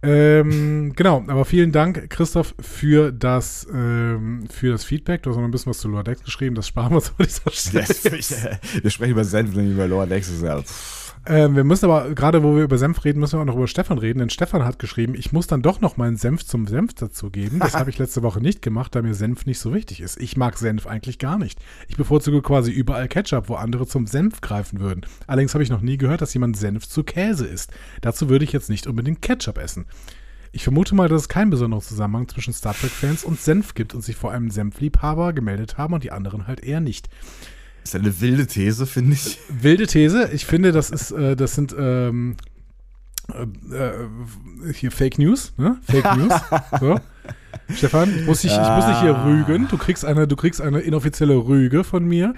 Ähm, 0.02 0.92
genau, 0.94 1.24
aber 1.26 1.46
vielen 1.46 1.72
Dank, 1.72 2.10
Christoph, 2.10 2.54
für 2.60 3.12
das, 3.12 3.66
ähm, 3.72 4.46
für 4.50 4.72
das 4.72 4.84
Feedback. 4.84 5.22
Du 5.22 5.30
hast 5.30 5.36
noch 5.38 5.44
ein 5.44 5.50
bisschen 5.50 5.70
was 5.70 5.78
zu 5.78 5.88
Loadex 5.88 6.22
geschrieben, 6.22 6.54
das 6.54 6.68
sparen 6.68 6.92
wir 6.92 6.96
uns 6.96 7.12
an 7.16 7.26
dieser 7.26 7.50
Stelle. 7.50 8.58
wir 8.82 8.90
sprechen 8.90 9.12
über 9.12 9.24
Senf 9.24 9.56
und 9.56 9.72
über 9.72 9.86
Loadex. 9.86 10.30
Ja, 10.42 10.60
pff. 10.60 10.99
Ähm, 11.26 11.54
wir 11.54 11.64
müssen 11.64 11.84
aber, 11.84 12.14
gerade 12.14 12.42
wo 12.42 12.56
wir 12.56 12.64
über 12.64 12.78
Senf 12.78 13.04
reden, 13.04 13.20
müssen 13.20 13.38
wir 13.38 13.42
auch 13.42 13.46
noch 13.46 13.56
über 13.56 13.68
Stefan 13.68 13.98
reden, 13.98 14.20
denn 14.20 14.30
Stefan 14.30 14.64
hat 14.64 14.78
geschrieben, 14.78 15.14
ich 15.14 15.32
muss 15.32 15.46
dann 15.46 15.60
doch 15.60 15.80
noch 15.80 15.96
meinen 15.96 16.16
Senf 16.16 16.44
zum 16.46 16.66
Senf 16.66 16.94
dazu 16.94 17.30
geben. 17.30 17.58
Das 17.58 17.74
habe 17.78 17.90
ich 17.90 17.98
letzte 17.98 18.22
Woche 18.22 18.40
nicht 18.40 18.62
gemacht, 18.62 18.94
da 18.94 19.02
mir 19.02 19.14
Senf 19.14 19.44
nicht 19.44 19.58
so 19.58 19.74
wichtig 19.74 20.00
ist. 20.00 20.20
Ich 20.20 20.36
mag 20.36 20.56
Senf 20.56 20.86
eigentlich 20.86 21.18
gar 21.18 21.38
nicht. 21.38 21.60
Ich 21.88 21.96
bevorzuge 21.96 22.40
quasi 22.40 22.70
überall 22.70 23.08
Ketchup, 23.08 23.48
wo 23.48 23.54
andere 23.56 23.86
zum 23.86 24.06
Senf 24.06 24.40
greifen 24.40 24.80
würden. 24.80 25.04
Allerdings 25.26 25.52
habe 25.54 25.62
ich 25.62 25.70
noch 25.70 25.82
nie 25.82 25.98
gehört, 25.98 26.22
dass 26.22 26.32
jemand 26.32 26.56
Senf 26.56 26.88
zu 26.88 27.04
Käse 27.04 27.46
isst. 27.46 27.70
Dazu 28.00 28.28
würde 28.30 28.44
ich 28.44 28.52
jetzt 28.52 28.70
nicht 28.70 28.86
unbedingt 28.86 29.20
Ketchup 29.20 29.58
essen. 29.58 29.86
Ich 30.52 30.64
vermute 30.64 30.96
mal, 30.96 31.08
dass 31.08 31.22
es 31.22 31.28
keinen 31.28 31.50
besonderen 31.50 31.82
Zusammenhang 31.82 32.28
zwischen 32.28 32.52
Star 32.52 32.74
Trek-Fans 32.74 33.22
und 33.22 33.38
Senf 33.40 33.74
gibt 33.74 33.94
und 33.94 34.02
sich 34.02 34.16
vor 34.16 34.32
allem 34.32 34.50
Senfliebhaber 34.50 35.32
gemeldet 35.32 35.78
haben 35.78 35.94
und 35.94 36.02
die 36.02 36.10
anderen 36.10 36.48
halt 36.48 36.60
eher 36.60 36.80
nicht. 36.80 37.08
Ist 37.84 37.94
eine 37.94 38.20
wilde 38.20 38.46
These, 38.46 38.86
finde 38.86 39.14
ich. 39.14 39.38
Wilde 39.48 39.86
These. 39.86 40.30
Ich 40.32 40.46
finde, 40.46 40.72
das 40.72 40.90
ist, 40.90 41.10
äh, 41.12 41.34
das 41.36 41.54
sind 41.54 41.74
ähm, 41.78 42.36
äh, 43.32 43.76
äh 43.76 44.72
hier 44.74 44.90
Fake 44.90 45.18
News, 45.18 45.52
ne? 45.56 45.78
Fake 45.82 46.04
News. 46.16 46.32
So. 46.78 47.00
Stefan, 47.74 48.14
ich 48.14 48.26
muss, 48.26 48.42
dich, 48.42 48.52
ich 48.52 48.58
muss 48.58 48.86
dich 48.86 49.00
hier 49.00 49.16
ah. 49.16 49.24
rügen. 49.24 49.68
Du 49.68 49.78
kriegst 49.78 50.04
eine, 50.04 50.26
du 50.26 50.36
kriegst 50.36 50.60
eine 50.60 50.80
inoffizielle 50.80 51.34
Rüge 51.34 51.84
von 51.84 52.04
mir. 52.04 52.34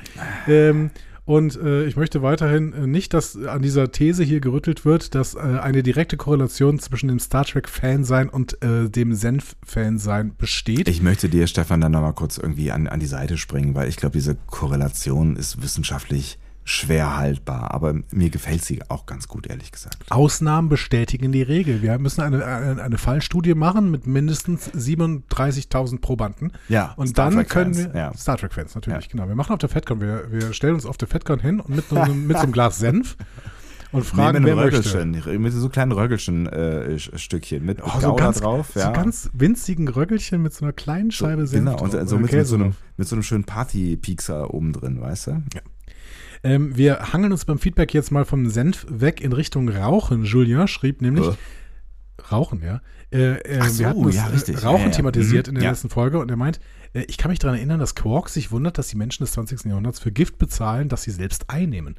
Ähm, 0.47 0.91
und 1.25 1.57
äh, 1.57 1.85
ich 1.85 1.97
möchte 1.97 2.23
weiterhin 2.23 2.73
äh, 2.73 2.87
nicht, 2.87 3.15
dass 3.15 3.37
an 3.37 3.63
dieser 3.63 3.93
These 3.93 4.25
hier 4.25 4.41
gerüttelt 4.41 4.85
wird, 4.85 5.15
dass 5.15 5.35
äh, 5.35 5.39
eine 5.39 5.85
direkte 5.85 6.17
Korrelation 6.17 6.81
zwischen 6.81 7.09
dem 7.09 7.21
Star 7.21 7.45
Trek-Fan-Sein 7.45 8.29
und 8.29 8.61
äh, 8.63 8.89
dem 8.91 9.15
Senf-Fan-Sein 9.15 10.35
besteht. 10.37 10.89
Ich 10.89 11.01
möchte 11.01 11.29
dir, 11.29 11.47
Stefan, 11.47 11.81
dann 11.81 11.93
nochmal 11.93 12.15
kurz 12.15 12.39
irgendwie 12.39 12.73
an, 12.73 12.89
an 12.89 12.99
die 12.99 13.07
Seite 13.07 13.39
springen, 13.39 13.75
weil 13.77 13.89
ich 13.89 13.97
glaube, 13.97 14.15
diese 14.15 14.37
Korrelation 14.47 15.37
ist 15.37 15.63
wissenschaftlich 15.63 16.39
schwer 16.65 17.17
haltbar, 17.17 17.73
aber 17.73 17.95
mir 18.11 18.31
gefällt 18.31 18.65
sie 18.65 18.81
auch 18.89 19.07
ganz 19.07 19.29
gut, 19.29 19.47
ehrlich 19.47 19.73
gesagt. 19.73 19.97
Ausnahmen 20.11 20.69
bestätigen 20.69 21.33
die 21.33 21.43
Regel. 21.43 21.83
Wir 21.83 21.99
müssen 21.99 22.21
eine, 22.21 22.45
eine, 22.45 22.83
eine 22.83 22.99
Fallstudie 22.99 23.55
machen 23.55 23.91
mit 23.91 24.07
mindestens 24.07 24.71
37.000 24.73 26.01
Probanden. 26.01 26.53
Ja, 26.69 26.93
und 26.97 27.09
Star 27.09 27.31
dann 27.31 27.47
können 27.47 27.77
wir, 27.77 27.93
ja. 27.95 28.15
Star 28.15 28.37
Trek-Fans 28.37 28.75
natürlich, 28.75 29.05
ja. 29.05 29.11
genau. 29.11 29.29
Wir 29.29 29.35
machen 29.35 29.53
auf 29.53 29.59
der 29.59 29.69
FedCon, 29.69 30.01
wir, 30.01 30.31
wir 30.31 30.53
stellen 30.53 30.75
uns 30.75 30.87
auf 30.87 30.97
der 30.97 31.09
FedCon 31.09 31.41
hin 31.41 31.61
und 31.61 31.71
mit, 31.71 31.91
mit 31.91 32.37
so 32.37 32.43
einem 32.43 32.53
Glas 32.53 32.79
Senf 32.79 33.17
und 33.93 34.05
fragen, 34.05 34.43
nee, 34.43 34.49
wer 34.49 34.57
Röggelchen, 34.57 35.11
möchte. 35.13 35.39
Mit 35.39 35.53
so 35.53 35.69
kleinen 35.69 35.93
Röggelchen-Stückchen, 35.93 37.63
äh, 37.63 37.65
mit 37.65 37.83
oh, 37.83 38.01
so 38.01 38.15
ganz, 38.15 38.41
drauf. 38.41 38.75
Ja. 38.75 38.87
So 38.87 38.93
ganz 38.93 39.31
winzigen 39.35 39.89
Röggelchen 39.89 40.43
mit 40.43 40.55
so 40.55 40.65
einer 40.65 40.73
kleinen 40.73 41.11
Scheibe 41.11 41.47
so, 41.47 41.53
Senf. 41.53 41.71
Genau, 41.71 41.83
und 41.83 42.09
so 42.09 42.19
mit, 42.19 42.33
mit, 42.33 42.47
so 42.47 42.55
einem, 42.55 42.75
mit 42.97 43.07
so 43.07 43.17
einem 43.17 43.23
schönen 43.23 43.45
Party-Piekser 43.45 44.53
oben 44.53 44.73
drin, 44.73 45.01
weißt 45.01 45.27
du? 45.29 45.31
Ja. 45.55 45.61
Ähm, 46.45 46.77
wir 46.77 47.13
hangeln 47.13 47.33
uns 47.33 47.45
beim 47.45 47.59
Feedback 47.59 47.95
jetzt 47.95 48.11
mal 48.11 48.25
vom 48.25 48.49
Senf 48.49 48.87
weg 48.89 49.21
in 49.21 49.33
Richtung 49.33 49.69
Rauchen. 49.69 50.25
Julien 50.25 50.67
schrieb 50.67 51.01
nämlich, 51.01 51.27
uh. 51.27 51.35
Rauchen, 52.31 52.63
ja. 52.63 52.81
Äh, 53.11 53.39
äh, 53.41 53.69
so, 53.69 53.81
wir 53.81 53.89
hatten 53.89 54.03
das, 54.05 54.15
ja, 54.15 54.27
richtig. 54.27 54.65
Rauchen 54.65 54.81
ja, 54.81 54.87
ja. 54.87 54.93
thematisiert 54.93 55.47
mhm. 55.47 55.57
in 55.57 55.61
der 55.61 55.71
letzten 55.71 55.91
Folge 55.91 56.19
und 56.19 56.31
er 56.31 56.37
meint, 56.37 56.61
äh, 56.95 57.03
ich 57.03 57.19
kann 57.19 57.31
mich 57.31 57.39
daran 57.39 57.57
erinnern, 57.57 57.79
dass 57.79 57.95
Quark 57.95 58.29
sich 58.29 58.51
wundert, 58.51 58.79
dass 58.79 58.89
die 58.89 58.97
Menschen 58.97 59.25
des 59.25 59.33
20. 59.33 59.65
Jahrhunderts 59.67 59.99
für 59.99 60.13
Gift 60.13 60.39
bezahlen, 60.39 60.89
das 60.89 61.03
sie 61.03 61.11
selbst 61.11 61.51
einnehmen. 61.51 61.97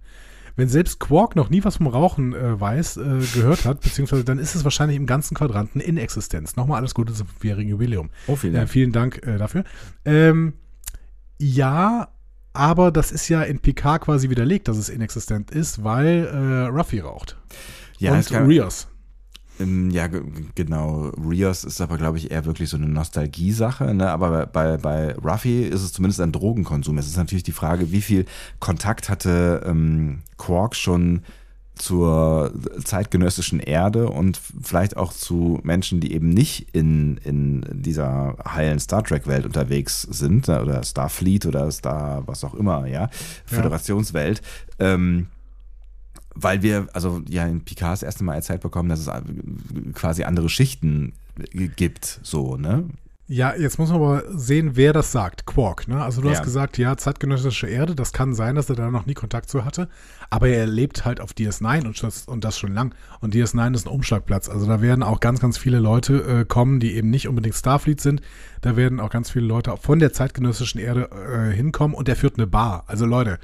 Wenn 0.55 0.69
selbst 0.69 1.00
Quark 1.00 1.35
noch 1.35 1.50
nie 1.50 1.63
was 1.63 1.77
vom 1.77 1.88
Rauchen 1.88 2.33
äh, 2.33 2.59
weiß, 2.59 2.97
äh, 2.97 3.01
gehört 3.33 3.65
hat, 3.65 3.81
beziehungsweise 3.81 4.23
dann 4.23 4.38
ist 4.38 4.55
es 4.55 4.63
wahrscheinlich 4.63 4.97
im 4.97 5.07
ganzen 5.07 5.35
Quadranten 5.35 5.81
in 5.81 5.97
Existenz. 5.97 6.55
Nochmal 6.55 6.79
alles 6.79 6.93
Gute 6.93 7.13
zum 7.13 7.27
vierjährigen 7.27 7.71
Jubiläum. 7.71 8.09
Oh, 8.27 8.35
vielen 8.35 8.53
Dank. 8.53 8.69
vielen 8.69 8.91
Dank 8.91 9.21
dafür. 9.23 9.63
Ähm, 10.05 10.53
ja, 11.39 12.09
aber 12.53 12.91
das 12.91 13.12
ist 13.12 13.27
ja 13.29 13.41
in 13.41 13.60
PK 13.60 14.00
quasi 14.00 14.29
widerlegt, 14.29 14.67
dass 14.67 14.77
es 14.77 14.89
inexistent 14.89 15.51
ist, 15.51 15.83
weil 15.83 16.25
äh, 16.25 16.67
Ruffy 16.67 17.00
raucht. 17.00 17.38
Ja, 17.98 18.13
und 18.13 18.25
kann, 18.27 18.45
Rios. 18.45 18.88
Ähm, 19.60 19.89
ja, 19.91 20.07
genau. 20.55 21.10
Rios 21.10 21.63
ist 21.63 21.81
aber, 21.81 21.98
glaube 21.98 22.17
ich, 22.17 22.31
eher 22.31 22.45
wirklich 22.45 22.69
so 22.69 22.77
eine 22.77 22.88
Nostalgie-Sache. 22.88 23.93
Ne? 23.93 24.10
Aber 24.10 24.45
bei, 24.45 24.77
bei 24.77 25.15
Ruffy 25.15 25.63
ist 25.63 25.81
es 25.81 25.93
zumindest 25.93 26.22
ein 26.22 26.31
Drogenkonsum. 26.31 26.98
Es 26.98 27.07
ist 27.07 27.17
natürlich 27.17 27.43
die 27.43 27.51
Frage, 27.51 27.91
wie 27.91 28.01
viel 28.01 28.25
Kontakt 28.60 29.10
hatte 29.10 29.63
ähm, 29.65 30.22
Quark 30.38 30.75
schon 30.75 31.22
zur 31.75 32.53
zeitgenössischen 32.83 33.59
Erde 33.59 34.07
und 34.09 34.39
vielleicht 34.61 34.95
auch 34.95 35.11
zu 35.11 35.59
Menschen, 35.63 35.99
die 35.99 36.13
eben 36.13 36.29
nicht 36.29 36.67
in, 36.73 37.17
in 37.17 37.65
dieser 37.71 38.37
heilen 38.47 38.79
Star 38.79 39.03
Trek-Welt 39.03 39.45
unterwegs 39.45 40.03
sind 40.03 40.47
oder 40.49 40.83
Starfleet 40.83 41.45
oder 41.45 41.71
Star, 41.71 42.23
was 42.27 42.43
auch 42.43 42.53
immer, 42.53 42.85
ja, 42.85 43.09
Föderationswelt. 43.45 44.41
Ja. 44.79 44.93
Ähm, 44.93 45.27
weil 46.35 46.61
wir, 46.61 46.87
also 46.93 47.21
ja, 47.27 47.45
in 47.45 47.63
Picard 47.63 47.93
das 47.93 48.03
erste 48.03 48.23
Mal 48.23 48.35
erzählt 48.35 48.61
bekommen, 48.61 48.89
dass 48.89 48.99
es 48.99 49.09
quasi 49.93 50.23
andere 50.23 50.49
Schichten 50.49 51.13
gibt, 51.75 52.19
so, 52.23 52.57
ne? 52.57 52.85
Ja, 53.25 53.55
jetzt 53.55 53.79
muss 53.79 53.89
man 53.89 54.01
aber 54.01 54.23
sehen, 54.37 54.71
wer 54.75 54.91
das 54.91 55.11
sagt. 55.11 55.45
Quark, 55.45 55.87
ne? 55.87 56.03
Also 56.03 56.21
du 56.21 56.27
ja. 56.27 56.35
hast 56.35 56.43
gesagt, 56.43 56.77
ja, 56.77 56.97
zeitgenössische 56.97 57.67
Erde, 57.67 57.95
das 57.95 58.11
kann 58.11 58.33
sein, 58.33 58.55
dass 58.55 58.69
er 58.69 58.75
da 58.75 58.91
noch 58.91 59.05
nie 59.05 59.13
Kontakt 59.13 59.49
zu 59.49 59.63
hatte, 59.63 59.87
aber 60.33 60.47
er 60.47 60.65
lebt 60.65 61.05
halt 61.05 61.21
auf 61.21 61.33
DS9 61.33 61.85
und 61.85 62.01
das, 62.01 62.27
und 62.27 62.43
das 62.43 62.57
schon 62.57 62.73
lang. 62.73 62.95
Und 63.21 63.35
DS9 63.35 63.75
ist 63.75 63.85
ein 63.85 63.93
Umschlagplatz. 63.93 64.49
Also 64.49 64.65
da 64.65 64.81
werden 64.81 65.03
auch 65.03 65.19
ganz, 65.19 65.39
ganz 65.39 65.59
viele 65.59 65.77
Leute 65.77 66.23
äh, 66.41 66.43
kommen, 66.43 66.79
die 66.79 66.95
eben 66.95 67.11
nicht 67.11 67.27
unbedingt 67.27 67.53
Starfleet 67.53 68.01
sind. 68.01 68.23
Da 68.61 68.75
werden 68.75 68.99
auch 68.99 69.11
ganz 69.11 69.29
viele 69.29 69.45
Leute 69.45 69.75
von 69.79 69.99
der 69.99 70.11
zeitgenössischen 70.11 70.81
Erde 70.81 71.09
äh, 71.11 71.55
hinkommen 71.55 71.95
und 71.95 72.07
der 72.07 72.15
führt 72.15 72.39
eine 72.39 72.47
Bar. 72.47 72.83
Also 72.87 73.05
Leute, 73.05 73.37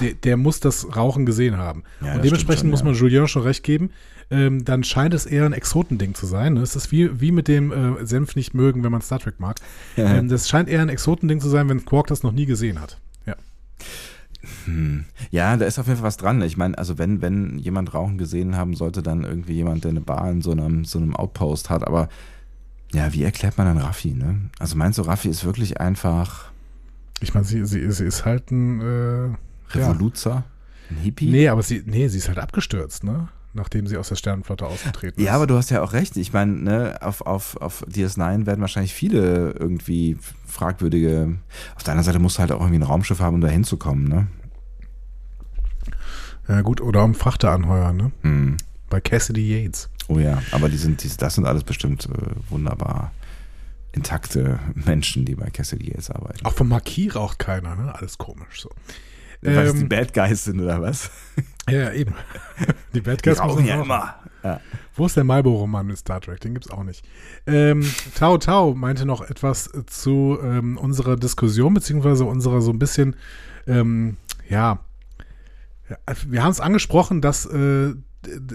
der, 0.00 0.14
der 0.14 0.38
muss 0.38 0.60
das 0.60 0.96
Rauchen 0.96 1.26
gesehen 1.26 1.58
haben. 1.58 1.84
Ja, 2.00 2.14
und 2.14 2.24
dementsprechend 2.24 2.62
schon, 2.62 2.70
muss 2.70 2.84
man 2.84 2.94
Julien 2.94 3.28
schon 3.28 3.42
recht 3.42 3.62
geben 3.62 3.90
ähm, 4.32 4.64
dann 4.64 4.84
scheint 4.84 5.12
es 5.12 5.26
eher 5.26 5.44
ein 5.44 5.52
Exotending 5.52 6.14
zu 6.14 6.24
sein. 6.24 6.56
Es 6.56 6.76
ist 6.76 6.92
wie, 6.92 7.20
wie 7.20 7.32
mit 7.32 7.48
dem 7.48 7.72
äh, 7.72 8.06
Senf 8.06 8.36
nicht 8.36 8.54
mögen, 8.54 8.84
wenn 8.84 8.92
man 8.92 9.02
Star 9.02 9.18
Trek 9.18 9.40
mag. 9.40 9.56
Ja. 9.96 10.14
Ähm, 10.14 10.28
das 10.28 10.48
scheint 10.48 10.68
eher 10.68 10.82
ein 10.82 10.88
Exotending 10.88 11.40
zu 11.40 11.48
sein, 11.48 11.68
wenn 11.68 11.84
Quark 11.84 12.06
das 12.06 12.22
noch 12.22 12.30
nie 12.30 12.46
gesehen 12.46 12.80
hat. 12.80 12.98
Ja. 13.26 13.34
Hm. 14.64 15.04
Ja, 15.30 15.56
da 15.56 15.66
ist 15.66 15.78
auf 15.78 15.86
jeden 15.86 15.98
Fall 15.98 16.06
was 16.06 16.16
dran. 16.16 16.40
Ich 16.42 16.56
meine, 16.56 16.76
also 16.78 16.98
wenn, 16.98 17.20
wenn 17.20 17.58
jemand 17.58 17.92
Rauchen 17.92 18.18
gesehen 18.18 18.56
haben 18.56 18.74
sollte, 18.74 19.02
dann 19.02 19.24
irgendwie 19.24 19.54
jemand, 19.54 19.84
der 19.84 19.90
eine 19.90 20.00
Bar 20.00 20.30
in 20.30 20.42
so 20.42 20.52
einem, 20.52 20.84
so 20.84 20.98
einem 20.98 21.14
Outpost 21.14 21.70
hat. 21.70 21.86
Aber 21.86 22.08
ja, 22.92 23.12
wie 23.12 23.22
erklärt 23.22 23.58
man 23.58 23.66
dann 23.66 23.78
Raffi, 23.78 24.12
ne? 24.12 24.50
Also 24.58 24.76
meinst 24.76 24.98
du, 24.98 25.02
Raffi 25.02 25.28
ist 25.28 25.44
wirklich 25.44 25.80
einfach. 25.80 26.50
Ich 27.20 27.34
meine, 27.34 27.46
sie, 27.46 27.64
sie, 27.66 27.90
sie 27.92 28.04
ist 28.04 28.24
halt 28.24 28.50
ein 28.50 28.80
äh, 28.80 29.76
Revoluzer? 29.76 30.30
Ja. 30.30 30.44
Ein 30.90 30.96
Hippie? 30.96 31.30
Nee, 31.30 31.48
aber 31.48 31.62
sie, 31.62 31.82
nee, 31.86 32.08
sie 32.08 32.18
ist 32.18 32.28
halt 32.28 32.38
abgestürzt, 32.38 33.04
ne? 33.04 33.28
Nachdem 33.52 33.86
sie 33.86 33.96
aus 33.96 34.08
der 34.08 34.16
Sternenflotte 34.16 34.66
ausgetreten 34.66 35.20
ist. 35.20 35.26
Ja, 35.26 35.34
aber 35.34 35.46
du 35.46 35.56
hast 35.56 35.70
ja 35.70 35.82
auch 35.82 35.92
recht. 35.92 36.16
Ich 36.16 36.32
meine, 36.32 36.52
ne, 36.52 36.98
auf, 37.00 37.22
auf, 37.22 37.56
auf 37.56 37.84
DS9 37.88 38.46
werden 38.46 38.60
wahrscheinlich 38.60 38.94
viele 38.94 39.52
irgendwie 39.58 40.18
fragwürdige. 40.46 41.36
Auf 41.76 41.82
deiner 41.82 42.02
Seite 42.02 42.18
musst 42.18 42.36
du 42.36 42.40
halt 42.40 42.52
auch 42.52 42.60
irgendwie 42.60 42.78
ein 42.78 42.84
Raumschiff 42.84 43.20
haben, 43.20 43.34
um 43.34 43.40
da 43.40 43.48
hinzukommen, 43.48 44.08
ne? 44.08 44.28
Ja, 46.48 46.62
gut, 46.62 46.80
oder 46.80 47.04
um 47.04 47.14
Frachter 47.14 47.52
anheuern, 47.52 47.96
ne? 47.96 48.12
Hm. 48.22 48.56
Bei 48.88 49.00
Cassidy 49.00 49.62
Yates. 49.62 49.88
Oh 50.08 50.18
ja, 50.18 50.42
aber 50.50 50.68
die 50.68 50.76
sind, 50.76 51.04
die, 51.04 51.08
das 51.16 51.36
sind 51.36 51.46
alles 51.46 51.62
bestimmt 51.62 52.06
äh, 52.06 52.50
wunderbar 52.50 53.12
intakte 53.92 54.58
Menschen, 54.74 55.24
die 55.24 55.34
bei 55.34 55.50
Cassidy 55.50 55.88
Yates 55.88 56.10
arbeiten. 56.10 56.44
Auch 56.44 56.52
vom 56.52 56.68
Marquis 56.68 57.14
raucht 57.14 57.38
keiner, 57.38 57.74
ne? 57.76 57.94
Alles 57.94 58.18
komisch 58.18 58.62
so. 58.62 58.70
Weil 59.42 59.56
ähm, 59.56 59.66
es 59.66 59.74
die 59.74 59.84
Bad 59.84 60.12
Guys 60.12 60.44
sind, 60.44 60.60
oder 60.60 60.80
was? 60.82 61.10
Ja, 61.68 61.92
eben. 61.92 62.14
Die 62.94 63.00
Bad 63.00 63.22
Guys 63.22 63.36
die 63.36 63.42
rauchen 63.42 63.64
ja 63.64 63.80
immer. 63.80 64.16
Ja. 64.42 64.60
Wo 64.94 65.06
ist 65.06 65.16
der 65.16 65.24
Marlboro-Mann 65.24 65.86
mit 65.86 65.98
Star 65.98 66.20
Trek? 66.20 66.40
Den 66.40 66.54
gibt 66.54 66.66
es 66.66 66.72
auch 66.72 66.82
nicht. 66.82 67.06
Ähm, 67.46 67.84
Tau 68.18 68.38
Tau 68.38 68.74
meinte 68.74 69.06
noch 69.06 69.22
etwas 69.22 69.70
zu 69.86 70.38
ähm, 70.42 70.76
unserer 70.76 71.16
Diskussion, 71.16 71.74
beziehungsweise 71.74 72.24
unserer 72.24 72.60
so 72.60 72.72
ein 72.72 72.78
bisschen, 72.78 73.14
ähm, 73.66 74.16
ja, 74.48 74.80
wir 76.26 76.42
haben 76.42 76.50
es 76.50 76.60
angesprochen, 76.60 77.20
dass 77.20 77.46
äh, 77.46 77.94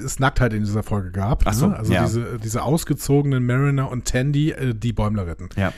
es 0.04 0.20
Nacktheit 0.20 0.54
in 0.54 0.64
dieser 0.64 0.84
Folge 0.84 1.12
gab. 1.12 1.44
Ach 1.46 1.54
so, 1.54 1.68
ne? 1.68 1.78
Also 1.78 1.94
ja. 1.94 2.04
diese, 2.04 2.38
diese 2.40 2.64
ausgezogenen 2.64 3.46
Mariner 3.46 3.90
und 3.90 4.06
Tandy, 4.06 4.52
äh, 4.52 4.74
die 4.76 4.94
Bäumler 4.94 5.28
retten. 5.28 5.50
Ja. 5.56 5.74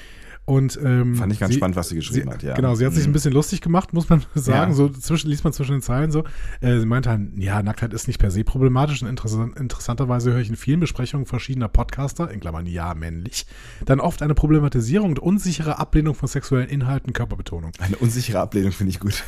Und, 0.47 0.79
ähm, 0.81 1.15
Fand 1.15 1.33
ich 1.33 1.39
ganz 1.39 1.51
sie, 1.51 1.57
spannend, 1.57 1.75
was 1.75 1.89
sie 1.89 1.95
geschrieben 1.95 2.29
sie, 2.29 2.33
hat, 2.33 2.41
ja. 2.41 2.53
Genau, 2.55 2.73
sie 2.73 2.85
hat 2.85 2.93
sich 2.93 3.03
ein 3.03 3.09
mhm. 3.09 3.13
bisschen 3.13 3.33
lustig 3.33 3.59
gemacht, 3.59 3.91
muss 3.91 4.07
man 4.07 4.23
sagen. 4.33 4.71
Ja. 4.71 4.75
So 4.77 4.87
zwischen, 4.87 5.29
liest 5.29 5.43
man 5.43 5.51
zwischen 5.51 5.73
den 5.73 5.81
Zeilen 5.81 6.09
so. 6.09 6.23
Äh, 6.61 6.79
sie 6.79 6.85
meinte 6.85 7.09
halt, 7.09 7.19
ja, 7.35 7.61
Nacktheit 7.61 7.91
ist 7.91 8.07
nicht 8.07 8.17
per 8.17 8.31
se 8.31 8.45
problematisch. 8.45 9.01
Und 9.01 9.09
interessant, 9.09 9.59
interessanterweise 9.59 10.31
höre 10.31 10.39
ich 10.39 10.47
in 10.47 10.55
vielen 10.55 10.79
Besprechungen 10.79 11.25
verschiedener 11.25 11.67
Podcaster, 11.67 12.31
in 12.31 12.39
Klammern 12.39 12.65
ja, 12.65 12.93
männlich, 12.93 13.45
dann 13.83 13.99
oft 13.99 14.21
eine 14.21 14.35
Problematisierung 14.35 15.09
und 15.09 15.19
unsichere 15.19 15.79
Ablehnung 15.79 16.15
von 16.15 16.29
sexuellen 16.29 16.69
Inhalten, 16.69 17.11
Körperbetonung. 17.11 17.73
Eine 17.79 17.97
unsichere 17.97 18.39
Ablehnung 18.39 18.71
finde 18.71 18.91
ich 18.91 19.01
gut. 19.01 19.25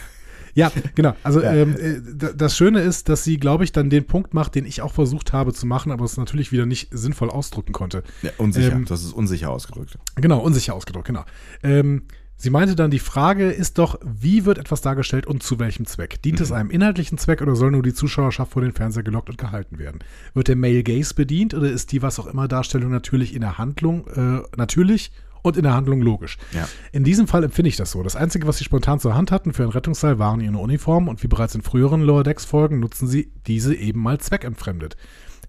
Ja, 0.59 0.71
genau. 0.95 1.15
Also 1.23 1.41
ja. 1.41 1.53
Ähm, 1.53 1.75
äh, 1.77 2.33
das 2.35 2.57
Schöne 2.57 2.81
ist, 2.81 3.09
dass 3.09 3.23
sie, 3.23 3.37
glaube 3.37 3.63
ich, 3.63 3.71
dann 3.71 3.89
den 3.89 4.05
Punkt 4.05 4.33
macht, 4.33 4.55
den 4.55 4.65
ich 4.65 4.81
auch 4.81 4.93
versucht 4.93 5.33
habe 5.33 5.53
zu 5.53 5.65
machen, 5.65 5.91
aber 5.91 6.05
es 6.05 6.17
natürlich 6.17 6.51
wieder 6.51 6.65
nicht 6.65 6.89
sinnvoll 6.91 7.29
ausdrücken 7.29 7.73
konnte. 7.73 8.03
Ja, 8.21 8.31
unsicher. 8.37 8.73
Ähm, 8.73 8.85
das 8.85 9.03
ist 9.03 9.13
unsicher 9.13 9.49
ausgedrückt. 9.49 9.97
Genau, 10.15 10.39
unsicher 10.39 10.73
ausgedrückt, 10.73 11.07
genau. 11.07 11.23
Ähm, 11.63 12.03
sie 12.35 12.49
meinte 12.49 12.75
dann, 12.75 12.91
die 12.91 12.99
Frage 12.99 13.49
ist 13.49 13.77
doch, 13.77 13.99
wie 14.03 14.45
wird 14.45 14.57
etwas 14.57 14.81
dargestellt 14.81 15.27
und 15.27 15.43
zu 15.43 15.59
welchem 15.59 15.85
Zweck? 15.85 16.21
Dient 16.21 16.39
mhm. 16.39 16.43
es 16.43 16.51
einem 16.51 16.69
inhaltlichen 16.69 17.17
Zweck 17.17 17.41
oder 17.41 17.55
soll 17.55 17.71
nur 17.71 17.83
die 17.83 17.93
Zuschauerschaft 17.93 18.51
vor 18.51 18.61
den 18.61 18.73
Fernseher 18.73 19.03
gelockt 19.03 19.29
und 19.29 19.37
gehalten 19.37 19.79
werden? 19.79 19.99
Wird 20.33 20.49
der 20.49 20.55
Male 20.55 20.83
Gaze 20.83 21.13
bedient 21.13 21.53
oder 21.53 21.69
ist 21.69 21.91
die 21.91 22.01
was 22.01 22.19
auch 22.19 22.27
immer 22.27 22.47
Darstellung 22.47 22.91
natürlich 22.91 23.33
in 23.33 23.41
der 23.41 23.57
Handlung 23.57 24.07
äh, 24.07 24.41
natürlich 24.57 25.11
und 25.41 25.57
in 25.57 25.63
der 25.63 25.73
Handlung 25.73 26.01
logisch. 26.01 26.37
Ja. 26.53 26.67
In 26.91 27.03
diesem 27.03 27.27
Fall 27.27 27.43
empfinde 27.43 27.69
ich 27.69 27.77
das 27.77 27.91
so. 27.91 28.03
Das 28.03 28.15
Einzige, 28.15 28.47
was 28.47 28.57
sie 28.57 28.63
spontan 28.63 28.99
zur 28.99 29.15
Hand 29.15 29.31
hatten 29.31 29.53
für 29.53 29.63
ein 29.63 29.69
Rettungsseil, 29.69 30.19
waren 30.19 30.41
ihre 30.41 30.57
Uniformen 30.57 31.07
und 31.07 31.23
wie 31.23 31.27
bereits 31.27 31.55
in 31.55 31.61
früheren 31.61 32.01
Lower 32.01 32.23
Decks 32.23 32.45
Folgen 32.45 32.79
nutzen 32.79 33.07
sie 33.07 33.31
diese 33.47 33.75
eben 33.75 34.01
mal 34.01 34.19
zweckentfremdet. 34.19 34.97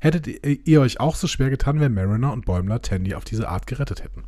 Hättet 0.00 0.26
ihr 0.66 0.80
euch 0.80 0.98
auch 0.98 1.14
so 1.14 1.26
schwer 1.26 1.50
getan, 1.50 1.78
wenn 1.78 1.92
Mariner 1.92 2.32
und 2.32 2.46
Bäumler 2.46 2.80
Tandy 2.80 3.14
auf 3.14 3.24
diese 3.24 3.48
Art 3.48 3.66
gerettet 3.66 4.02
hätten? 4.02 4.24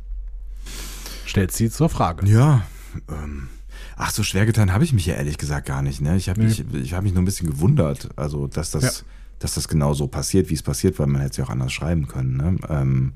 Stellt 1.25 1.51
sie 1.51 1.69
zur 1.71 1.89
Frage. 1.89 2.27
Ja, 2.27 2.61
ähm, 3.09 3.49
ach, 3.95 4.11
so 4.11 4.21
schwer 4.21 4.45
getan 4.45 4.71
habe 4.71 4.83
ich 4.83 4.93
mich 4.93 5.07
ja 5.07 5.15
ehrlich 5.15 5.39
gesagt 5.39 5.65
gar 5.65 5.81
nicht. 5.81 5.99
Ne? 5.99 6.15
Ich 6.15 6.29
habe 6.29 6.41
nee. 6.41 6.63
mich, 6.71 6.93
hab 6.93 7.03
mich 7.03 7.13
nur 7.13 7.23
ein 7.23 7.25
bisschen 7.25 7.49
gewundert, 7.49 8.09
also 8.15 8.45
dass 8.45 8.69
das, 8.69 8.83
ja. 8.83 9.05
dass 9.39 9.55
das 9.55 9.67
genau 9.67 9.95
so 9.95 10.07
passiert, 10.07 10.51
wie 10.51 10.53
es 10.53 10.61
passiert, 10.61 10.99
weil 10.99 11.07
man 11.07 11.21
hätte 11.21 11.31
es 11.31 11.37
ja 11.37 11.45
auch 11.45 11.49
anders 11.49 11.73
schreiben 11.73 12.07
können. 12.07 12.37
Ne? 12.37 12.57
Ähm, 12.69 13.13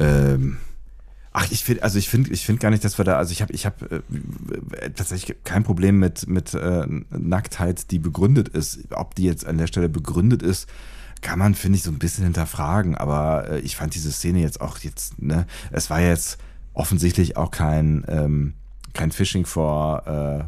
ähm, 0.00 0.56
Ach, 1.38 1.46
ich 1.50 1.64
finde, 1.64 1.82
also 1.82 1.98
ich 1.98 2.08
finde, 2.08 2.30
ich 2.30 2.46
finde 2.46 2.62
gar 2.62 2.70
nicht, 2.70 2.82
dass 2.82 2.96
wir 2.96 3.04
da, 3.04 3.18
also 3.18 3.30
ich 3.30 3.42
habe, 3.42 3.52
ich 3.52 3.66
habe 3.66 4.02
äh, 4.80 4.88
tatsächlich 4.88 5.36
kein 5.44 5.64
Problem 5.64 5.98
mit 5.98 6.26
mit 6.26 6.54
äh, 6.54 6.86
Nacktheit, 7.10 7.90
die 7.90 7.98
begründet 7.98 8.48
ist. 8.48 8.78
Ob 8.90 9.14
die 9.14 9.24
jetzt 9.24 9.46
an 9.46 9.58
der 9.58 9.66
Stelle 9.66 9.90
begründet 9.90 10.42
ist, 10.42 10.66
kann 11.20 11.38
man 11.38 11.54
finde 11.54 11.76
ich 11.76 11.82
so 11.82 11.90
ein 11.90 11.98
bisschen 11.98 12.24
hinterfragen. 12.24 12.94
Aber 12.94 13.50
äh, 13.50 13.58
ich 13.60 13.76
fand 13.76 13.94
diese 13.94 14.12
Szene 14.12 14.40
jetzt 14.40 14.62
auch 14.62 14.78
jetzt, 14.78 15.20
ne, 15.20 15.46
es 15.72 15.90
war 15.90 16.00
jetzt 16.00 16.38
offensichtlich 16.72 17.36
auch 17.36 17.50
kein 17.50 18.06
ähm, 18.08 18.54
kein 18.94 19.12
Phishing 19.12 19.44
for 19.44 20.06
äh, 20.06 20.44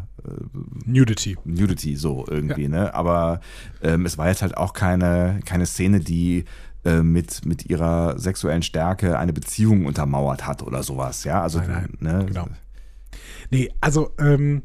Nudity. 0.86 1.36
Nudity, 1.44 1.96
so 1.96 2.24
irgendwie, 2.28 2.62
ja. 2.62 2.68
ne? 2.68 2.94
Aber 2.94 3.40
ähm, 3.82 4.06
es 4.06 4.16
war 4.18 4.28
jetzt 4.28 4.40
halt 4.40 4.56
auch 4.56 4.72
keine, 4.72 5.40
keine 5.44 5.66
Szene, 5.66 6.00
die 6.00 6.44
äh, 6.88 7.02
mit, 7.02 7.44
mit 7.44 7.66
ihrer 7.66 8.18
sexuellen 8.18 8.62
Stärke 8.62 9.18
eine 9.18 9.32
Beziehung 9.32 9.86
untermauert 9.86 10.46
hat 10.46 10.62
oder 10.62 10.82
sowas, 10.82 11.24
ja. 11.24 11.42
Also, 11.42 11.58
nein, 11.58 11.96
nein, 12.00 12.18
ne? 12.18 12.26
genau. 12.26 12.48
Nee, 13.50 13.70
also 13.80 14.12
ähm, 14.18 14.62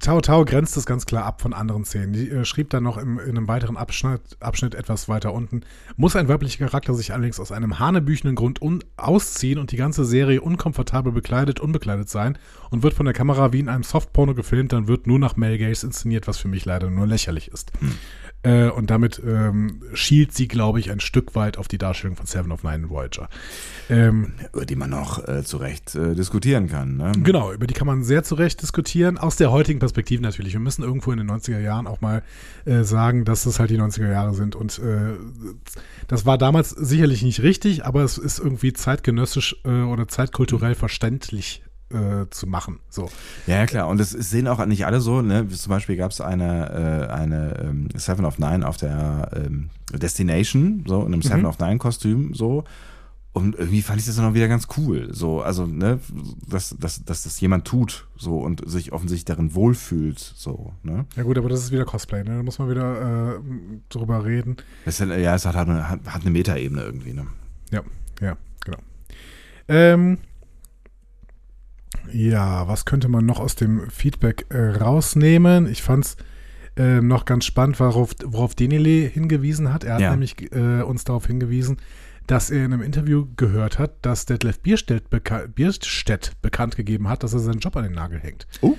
Tao 0.00 0.20
Tao 0.20 0.44
grenzt 0.44 0.76
das 0.76 0.86
ganz 0.86 1.06
klar 1.06 1.24
ab 1.24 1.40
von 1.40 1.52
anderen 1.52 1.84
Szenen. 1.84 2.12
Die 2.12 2.30
äh, 2.30 2.44
schrieb 2.44 2.70
dann 2.70 2.82
noch 2.82 2.98
im, 2.98 3.18
in 3.18 3.36
einem 3.36 3.48
weiteren 3.48 3.76
Abschnitt, 3.76 4.20
Abschnitt 4.40 4.74
etwas 4.74 5.08
weiter 5.08 5.32
unten. 5.32 5.62
Muss 5.96 6.16
ein 6.16 6.28
weiblicher 6.28 6.66
Charakter 6.66 6.94
sich 6.94 7.12
allerdings 7.12 7.40
aus 7.40 7.52
einem 7.52 7.78
hanebüchenden 7.78 8.34
Grund 8.34 8.60
ausziehen 8.96 9.58
und 9.58 9.72
die 9.72 9.76
ganze 9.76 10.04
Serie 10.04 10.40
unkomfortabel 10.40 11.12
bekleidet, 11.12 11.60
unbekleidet 11.60 12.08
sein 12.08 12.38
und 12.70 12.82
wird 12.82 12.94
von 12.94 13.06
der 13.06 13.14
Kamera 13.14 13.52
wie 13.52 13.60
in 13.60 13.68
einem 13.68 13.82
Softporno 13.82 14.34
gefilmt, 14.34 14.72
dann 14.72 14.88
wird 14.88 15.06
nur 15.06 15.18
nach 15.18 15.36
Mel 15.36 15.58
Gaze 15.58 15.86
inszeniert, 15.86 16.26
was 16.26 16.38
für 16.38 16.48
mich 16.48 16.64
leider 16.64 16.90
nur 16.90 17.06
lächerlich 17.06 17.48
ist. 17.48 17.72
Äh, 18.48 18.70
und 18.70 18.88
damit 18.88 19.20
ähm, 19.26 19.82
schielt 19.92 20.32
sie, 20.32 20.48
glaube 20.48 20.80
ich, 20.80 20.90
ein 20.90 21.00
Stück 21.00 21.34
weit 21.34 21.58
auf 21.58 21.68
die 21.68 21.76
Darstellung 21.76 22.16
von 22.16 22.24
Seven 22.24 22.50
of 22.50 22.62
Nine 22.62 22.88
Voyager. 22.88 23.28
Ähm, 23.90 24.32
über 24.52 24.64
die 24.64 24.76
man 24.76 24.94
auch 24.94 25.26
äh, 25.28 25.44
zu 25.44 25.58
Recht 25.58 25.94
äh, 25.94 26.14
diskutieren 26.14 26.68
kann. 26.68 26.96
Ne? 26.96 27.12
Genau, 27.22 27.52
über 27.52 27.66
die 27.66 27.74
kann 27.74 27.86
man 27.86 28.04
sehr 28.04 28.22
zu 28.22 28.36
Recht 28.36 28.62
diskutieren. 28.62 29.18
Aus 29.18 29.36
der 29.36 29.50
heutigen 29.50 29.80
Perspektive 29.80 30.22
natürlich. 30.22 30.54
Wir 30.54 30.60
müssen 30.60 30.82
irgendwo 30.82 31.12
in 31.12 31.18
den 31.18 31.30
90er 31.30 31.60
Jahren 31.60 31.86
auch 31.86 32.00
mal 32.00 32.22
äh, 32.64 32.84
sagen, 32.84 33.26
dass 33.26 33.44
das 33.44 33.60
halt 33.60 33.68
die 33.68 33.78
90er 33.78 34.10
Jahre 34.10 34.32
sind. 34.32 34.56
Und 34.56 34.78
äh, 34.78 35.12
das 36.06 36.24
war 36.24 36.38
damals 36.38 36.70
sicherlich 36.70 37.22
nicht 37.22 37.42
richtig, 37.42 37.84
aber 37.84 38.02
es 38.02 38.16
ist 38.16 38.38
irgendwie 38.38 38.72
zeitgenössisch 38.72 39.56
oder 39.64 40.08
zeitkulturell 40.08 40.74
verständlich 40.74 41.62
äh, 41.90 42.26
zu 42.30 42.46
machen. 42.46 42.80
So. 42.90 43.10
Ja, 43.46 43.66
klar. 43.66 43.88
Und 43.88 44.00
es 44.00 44.10
sehen 44.10 44.46
auch 44.48 44.64
nicht 44.66 44.86
alle 44.86 45.00
so. 45.00 45.22
Ne? 45.22 45.48
Zum 45.48 45.70
Beispiel 45.70 45.96
gab 45.96 46.10
es 46.10 46.20
eine, 46.20 47.08
äh, 47.08 47.12
eine 47.12 47.60
ähm, 47.60 47.88
Seven 47.94 48.24
of 48.24 48.38
Nine 48.38 48.66
auf 48.66 48.76
der 48.76 49.30
ähm, 49.34 49.70
Destination, 49.92 50.84
so 50.86 51.00
in 51.00 51.12
einem 51.12 51.22
Seven 51.22 51.40
mhm. 51.40 51.46
of 51.46 51.58
Nine 51.58 51.78
Kostüm, 51.78 52.34
so. 52.34 52.64
Und 53.32 53.54
irgendwie 53.56 53.82
fand 53.82 54.00
ich 54.00 54.06
das 54.06 54.16
dann 54.16 54.24
auch 54.24 54.34
wieder 54.34 54.48
ganz 54.48 54.66
cool. 54.76 55.10
So, 55.12 55.42
also, 55.42 55.64
ne, 55.64 56.00
dass, 56.48 56.74
dass, 56.78 57.04
dass 57.04 57.22
das 57.22 57.40
jemand 57.40 57.66
tut, 57.66 58.08
so 58.16 58.40
und 58.40 58.68
sich 58.68 58.92
offensichtlich 58.92 59.26
darin 59.26 59.54
wohlfühlt. 59.54 60.18
So, 60.18 60.72
ne? 60.82 61.06
Ja, 61.14 61.22
gut, 61.22 61.38
aber 61.38 61.48
das 61.48 61.60
ist 61.62 61.70
wieder 61.70 61.84
Cosplay, 61.84 62.24
ne? 62.24 62.38
Da 62.38 62.42
muss 62.42 62.58
man 62.58 62.68
wieder 62.68 63.36
äh, 63.36 63.40
drüber 63.90 64.24
reden. 64.24 64.56
Das 64.84 64.98
ist, 64.98 65.08
ja, 65.08 65.36
es 65.36 65.46
hat, 65.46 65.54
eine, 65.54 65.88
hat, 65.88 66.00
hat 66.06 66.22
eine 66.22 66.30
Metaebene 66.30 66.82
irgendwie, 66.82 67.12
ne? 67.12 67.28
Ja, 67.70 67.82
ja, 68.20 68.36
genau. 68.64 68.78
Ähm, 69.68 70.18
ja, 72.12 72.68
was 72.68 72.84
könnte 72.84 73.08
man 73.08 73.26
noch 73.26 73.40
aus 73.40 73.54
dem 73.54 73.90
Feedback 73.90 74.46
äh, 74.50 74.76
rausnehmen? 74.78 75.70
Ich 75.70 75.82
fand's 75.82 76.16
äh, 76.76 77.00
noch 77.00 77.24
ganz 77.24 77.44
spannend, 77.44 77.80
worauf, 77.80 78.14
worauf 78.24 78.54
Denele 78.54 79.08
hingewiesen 79.08 79.72
hat. 79.72 79.84
Er 79.84 79.94
hat 79.94 80.00
ja. 80.00 80.10
nämlich 80.10 80.52
äh, 80.52 80.82
uns 80.82 81.04
darauf 81.04 81.26
hingewiesen, 81.26 81.78
dass 82.26 82.50
er 82.50 82.64
in 82.64 82.72
einem 82.72 82.82
Interview 82.82 83.26
gehört 83.36 83.78
hat, 83.78 83.94
dass 84.02 84.26
Detlef 84.26 84.60
Bierstedt, 84.60 85.10
beka 85.10 85.46
Bierstedt 85.46 86.32
bekannt 86.42 86.76
gegeben 86.76 87.08
hat, 87.08 87.22
dass 87.22 87.32
er 87.32 87.40
seinen 87.40 87.58
Job 87.58 87.76
an 87.76 87.84
den 87.84 87.94
Nagel 87.94 88.20
hängt. 88.20 88.46
Oh. 88.60 88.76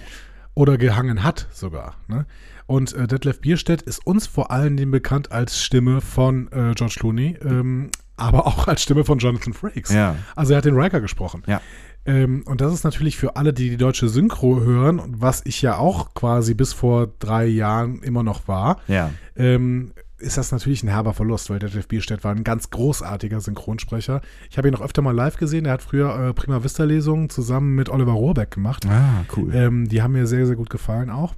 Oder 0.53 0.77
gehangen 0.77 1.23
hat 1.23 1.47
sogar. 1.51 1.95
Ne? 2.07 2.25
Und 2.67 2.93
äh, 2.93 3.07
Detlef 3.07 3.41
Bierstedt 3.41 3.81
ist 3.81 4.05
uns 4.05 4.27
vor 4.27 4.51
allen 4.51 4.77
Dingen 4.77 4.91
bekannt 4.91 5.31
als 5.31 5.61
Stimme 5.61 6.01
von 6.01 6.47
äh, 6.51 6.73
George 6.75 6.95
Clooney, 6.99 7.37
ähm, 7.43 7.89
aber 8.15 8.45
auch 8.45 8.67
als 8.67 8.83
Stimme 8.83 9.03
von 9.03 9.17
Jonathan 9.17 9.53
Frakes. 9.53 9.91
Ja. 9.91 10.15
Also 10.35 10.53
er 10.53 10.57
hat 10.57 10.65
den 10.65 10.79
Riker 10.79 11.01
gesprochen. 11.01 11.43
Ja. 11.47 11.61
Ähm, 12.09 12.41
und 12.45 12.59
das 12.59 12.73
ist 12.73 12.83
natürlich 12.83 13.17
für 13.17 13.35
alle, 13.35 13.53
die 13.53 13.69
die 13.69 13.77
deutsche 13.77 14.09
Synchro 14.09 14.61
hören, 14.61 15.01
was 15.07 15.41
ich 15.45 15.61
ja 15.61 15.77
auch 15.77 16.15
quasi 16.15 16.55
bis 16.55 16.73
vor 16.73 17.09
drei 17.19 17.45
Jahren 17.45 18.01
immer 18.01 18.23
noch 18.23 18.47
war, 18.47 18.81
ja. 18.87 19.11
ähm, 19.35 19.91
ist 20.17 20.37
das 20.37 20.51
natürlich 20.51 20.83
ein 20.83 20.89
herber 20.89 21.13
Verlust, 21.13 21.49
weil 21.49 21.59
der 21.59 21.69
Jeff 21.69 21.87
Bierstedt 21.87 22.23
war 22.23 22.31
ein 22.31 22.43
ganz 22.43 22.71
großartiger 22.71 23.39
Synchronsprecher. 23.39 24.21
Ich 24.49 24.57
habe 24.57 24.67
ihn 24.67 24.73
noch 24.73 24.81
öfter 24.81 25.01
mal 25.01 25.15
live 25.15 25.37
gesehen. 25.37 25.65
Er 25.65 25.73
hat 25.73 25.83
früher 25.83 26.29
äh, 26.29 26.33
Prima 26.33 26.63
Vista 26.63 26.83
Lesungen 26.83 27.29
zusammen 27.29 27.75
mit 27.75 27.89
Oliver 27.89 28.13
Rohrbeck 28.13 28.51
gemacht. 28.51 28.85
Ah, 28.87 29.23
cool. 29.37 29.53
Ähm, 29.53 29.87
die 29.87 30.01
haben 30.01 30.13
mir 30.13 30.25
sehr, 30.27 30.45
sehr 30.47 30.55
gut 30.55 30.69
gefallen 30.69 31.09
auch. 31.09 31.35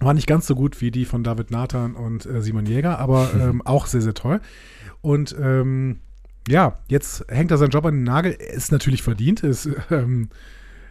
War 0.00 0.12
nicht 0.12 0.26
ganz 0.26 0.48
so 0.48 0.56
gut 0.56 0.80
wie 0.80 0.90
die 0.90 1.04
von 1.04 1.22
David 1.22 1.52
Nathan 1.52 1.94
und 1.94 2.26
äh, 2.26 2.42
Simon 2.42 2.66
Jäger, 2.66 2.98
aber 2.98 3.30
ähm, 3.40 3.62
auch 3.62 3.86
sehr, 3.86 4.02
sehr 4.02 4.14
toll. 4.14 4.40
Und 5.00 5.34
ähm, 5.40 6.00
ja, 6.48 6.78
jetzt 6.88 7.24
hängt 7.28 7.50
er 7.50 7.58
seinen 7.58 7.70
Job 7.70 7.86
an 7.86 7.94
den 7.94 8.04
Nagel. 8.04 8.36
Er 8.38 8.54
ist 8.54 8.72
natürlich 8.72 9.02
verdient. 9.02 9.42
Ist, 9.42 9.68
ähm, 9.90 10.28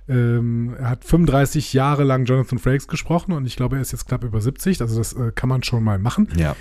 ähm, 0.07 0.75
er 0.77 0.89
hat 0.89 1.05
35 1.05 1.73
Jahre 1.73 2.03
lang 2.03 2.25
Jonathan 2.25 2.59
Frakes 2.59 2.87
gesprochen 2.87 3.33
und 3.33 3.45
ich 3.45 3.55
glaube, 3.55 3.75
er 3.75 3.81
ist 3.81 3.91
jetzt 3.91 4.07
knapp 4.07 4.23
über 4.23 4.41
70. 4.41 4.81
Also 4.81 4.97
das 4.97 5.13
äh, 5.13 5.31
kann 5.33 5.49
man 5.49 5.63
schon 5.63 5.83
mal 5.83 5.99
machen. 5.99 6.29
Ja. 6.35 6.55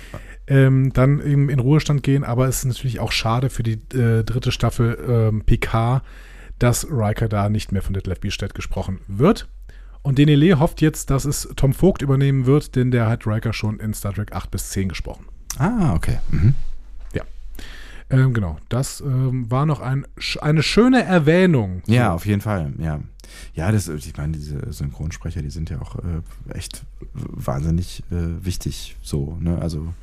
Ähm, 0.47 0.91
dann 0.93 1.19
eben 1.25 1.49
in 1.49 1.59
Ruhestand 1.59 2.03
gehen. 2.03 2.23
Aber 2.23 2.47
es 2.47 2.59
ist 2.59 2.65
natürlich 2.65 2.99
auch 2.99 3.11
schade 3.11 3.49
für 3.49 3.63
die 3.63 3.81
äh, 3.95 4.23
dritte 4.23 4.51
Staffel 4.51 4.97
ähm, 5.07 5.43
PK, 5.45 6.03
dass 6.59 6.87
Riker 6.89 7.27
da 7.27 7.49
nicht 7.49 7.71
mehr 7.71 7.81
von 7.81 7.93
Detlef 7.93 8.19
Bierstedt 8.19 8.53
gesprochen 8.53 8.99
wird. 9.07 9.49
Und 10.03 10.17
Denele 10.17 10.59
hofft 10.59 10.81
jetzt, 10.81 11.09
dass 11.09 11.25
es 11.25 11.47
Tom 11.55 11.73
Vogt 11.73 12.01
übernehmen 12.01 12.45
wird, 12.45 12.75
denn 12.75 12.89
der 12.89 13.07
hat 13.07 13.27
Riker 13.27 13.53
schon 13.53 13.79
in 13.79 13.93
Star 13.93 14.13
Trek 14.13 14.33
8 14.33 14.49
bis 14.49 14.71
10 14.71 14.89
gesprochen. 14.89 15.25
Ah, 15.59 15.93
okay. 15.93 16.19
Mhm. 16.31 16.55
Ähm, 18.11 18.33
genau, 18.33 18.57
das 18.69 19.01
ähm, 19.01 19.49
war 19.49 19.65
noch 19.65 19.79
ein, 19.79 20.05
eine 20.41 20.63
schöne 20.63 21.03
Erwähnung. 21.03 21.81
Ja, 21.87 22.09
so. 22.09 22.15
auf 22.15 22.25
jeden 22.25 22.41
Fall, 22.41 22.73
ja. 22.77 22.99
Ja, 23.53 23.71
das, 23.71 23.87
ich 23.87 24.15
meine, 24.17 24.33
diese 24.33 24.71
Synchronsprecher, 24.71 25.41
die 25.41 25.49
sind 25.49 25.69
ja 25.69 25.81
auch 25.81 25.95
äh, 25.95 26.53
echt 26.53 26.83
wahnsinnig 27.13 28.03
äh, 28.11 28.45
wichtig, 28.45 28.97
so, 29.01 29.37
ne? 29.39 29.57
Also. 29.59 29.93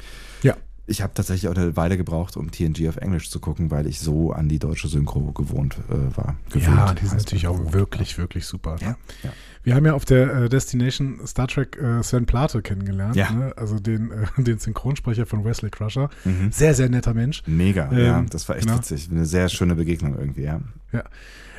Ja. 0.42 0.56
Ich 0.90 1.02
habe 1.02 1.12
tatsächlich 1.12 1.50
auch 1.50 1.54
eine 1.54 1.76
Weile 1.76 1.98
gebraucht, 1.98 2.38
um 2.38 2.50
TNG 2.50 2.88
auf 2.88 2.96
Englisch 2.96 3.28
zu 3.28 3.40
gucken, 3.40 3.70
weil 3.70 3.86
ich 3.86 4.00
so 4.00 4.32
an 4.32 4.48
die 4.48 4.58
deutsche 4.58 4.88
Synchro 4.88 5.32
gewohnt 5.32 5.76
äh, 5.90 6.16
war. 6.16 6.36
Gewöhnt, 6.48 6.78
ja, 6.78 6.94
die 6.94 7.04
sind 7.04 7.18
natürlich 7.18 7.46
auch 7.46 7.74
wirklich, 7.74 8.16
wirklich 8.16 8.46
super. 8.46 8.76
Ne? 8.76 8.80
Ja, 8.80 8.96
ja. 9.24 9.32
Wir 9.68 9.74
haben 9.74 9.84
ja 9.84 9.92
auf 9.92 10.06
der 10.06 10.34
äh, 10.34 10.48
Destination 10.48 11.20
Star 11.26 11.46
Trek 11.46 11.76
äh, 11.76 12.02
Sven 12.02 12.24
Plate 12.24 12.62
kennengelernt, 12.62 13.16
ja. 13.16 13.30
ne? 13.30 13.52
also 13.58 13.78
den, 13.78 14.10
äh, 14.10 14.26
den 14.42 14.58
Synchronsprecher 14.58 15.26
von 15.26 15.44
Wesley 15.44 15.68
Crusher. 15.68 16.08
Mhm. 16.24 16.50
Sehr, 16.50 16.72
sehr 16.74 16.88
netter 16.88 17.12
Mensch. 17.12 17.42
Mega, 17.46 17.92
ähm, 17.92 17.98
ja, 17.98 18.24
das 18.30 18.48
war 18.48 18.56
echt 18.56 18.66
genau. 18.66 18.78
witzig. 18.78 19.10
Eine 19.10 19.26
sehr 19.26 19.50
schöne 19.50 19.74
Begegnung 19.74 20.18
irgendwie, 20.18 20.44
ja. 20.44 20.62
Ja. 20.90 21.04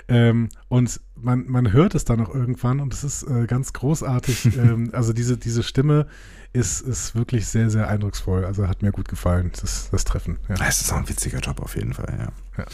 Ähm, 0.07 0.49
und 0.69 0.99
man, 1.21 1.45
man 1.47 1.71
hört 1.71 1.93
es 1.93 2.03
dann 2.03 2.19
auch 2.19 2.33
irgendwann 2.33 2.79
und 2.79 2.95
es 2.95 3.03
ist 3.03 3.29
äh, 3.29 3.45
ganz 3.45 3.73
großartig. 3.73 4.45
ähm, 4.57 4.89
also 4.91 5.13
diese, 5.13 5.37
diese 5.37 5.61
Stimme 5.61 6.07
ist, 6.51 6.81
ist 6.81 7.13
wirklich 7.13 7.45
sehr, 7.45 7.69
sehr 7.69 7.89
eindrucksvoll. 7.89 8.43
Also 8.43 8.67
hat 8.67 8.81
mir 8.81 8.91
gut 8.91 9.07
gefallen, 9.07 9.51
das, 9.61 9.91
das 9.91 10.03
Treffen. 10.03 10.39
Ja. 10.49 10.55
Es 10.67 10.81
ist 10.81 10.91
auch 10.91 10.97
ein 10.97 11.07
witziger 11.07 11.41
Job 11.41 11.61
auf 11.61 11.75
jeden 11.75 11.93
Fall, 11.93 12.11
ja. 12.17 12.63
ja. 12.63 12.65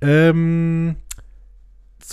Ähm, 0.00 0.96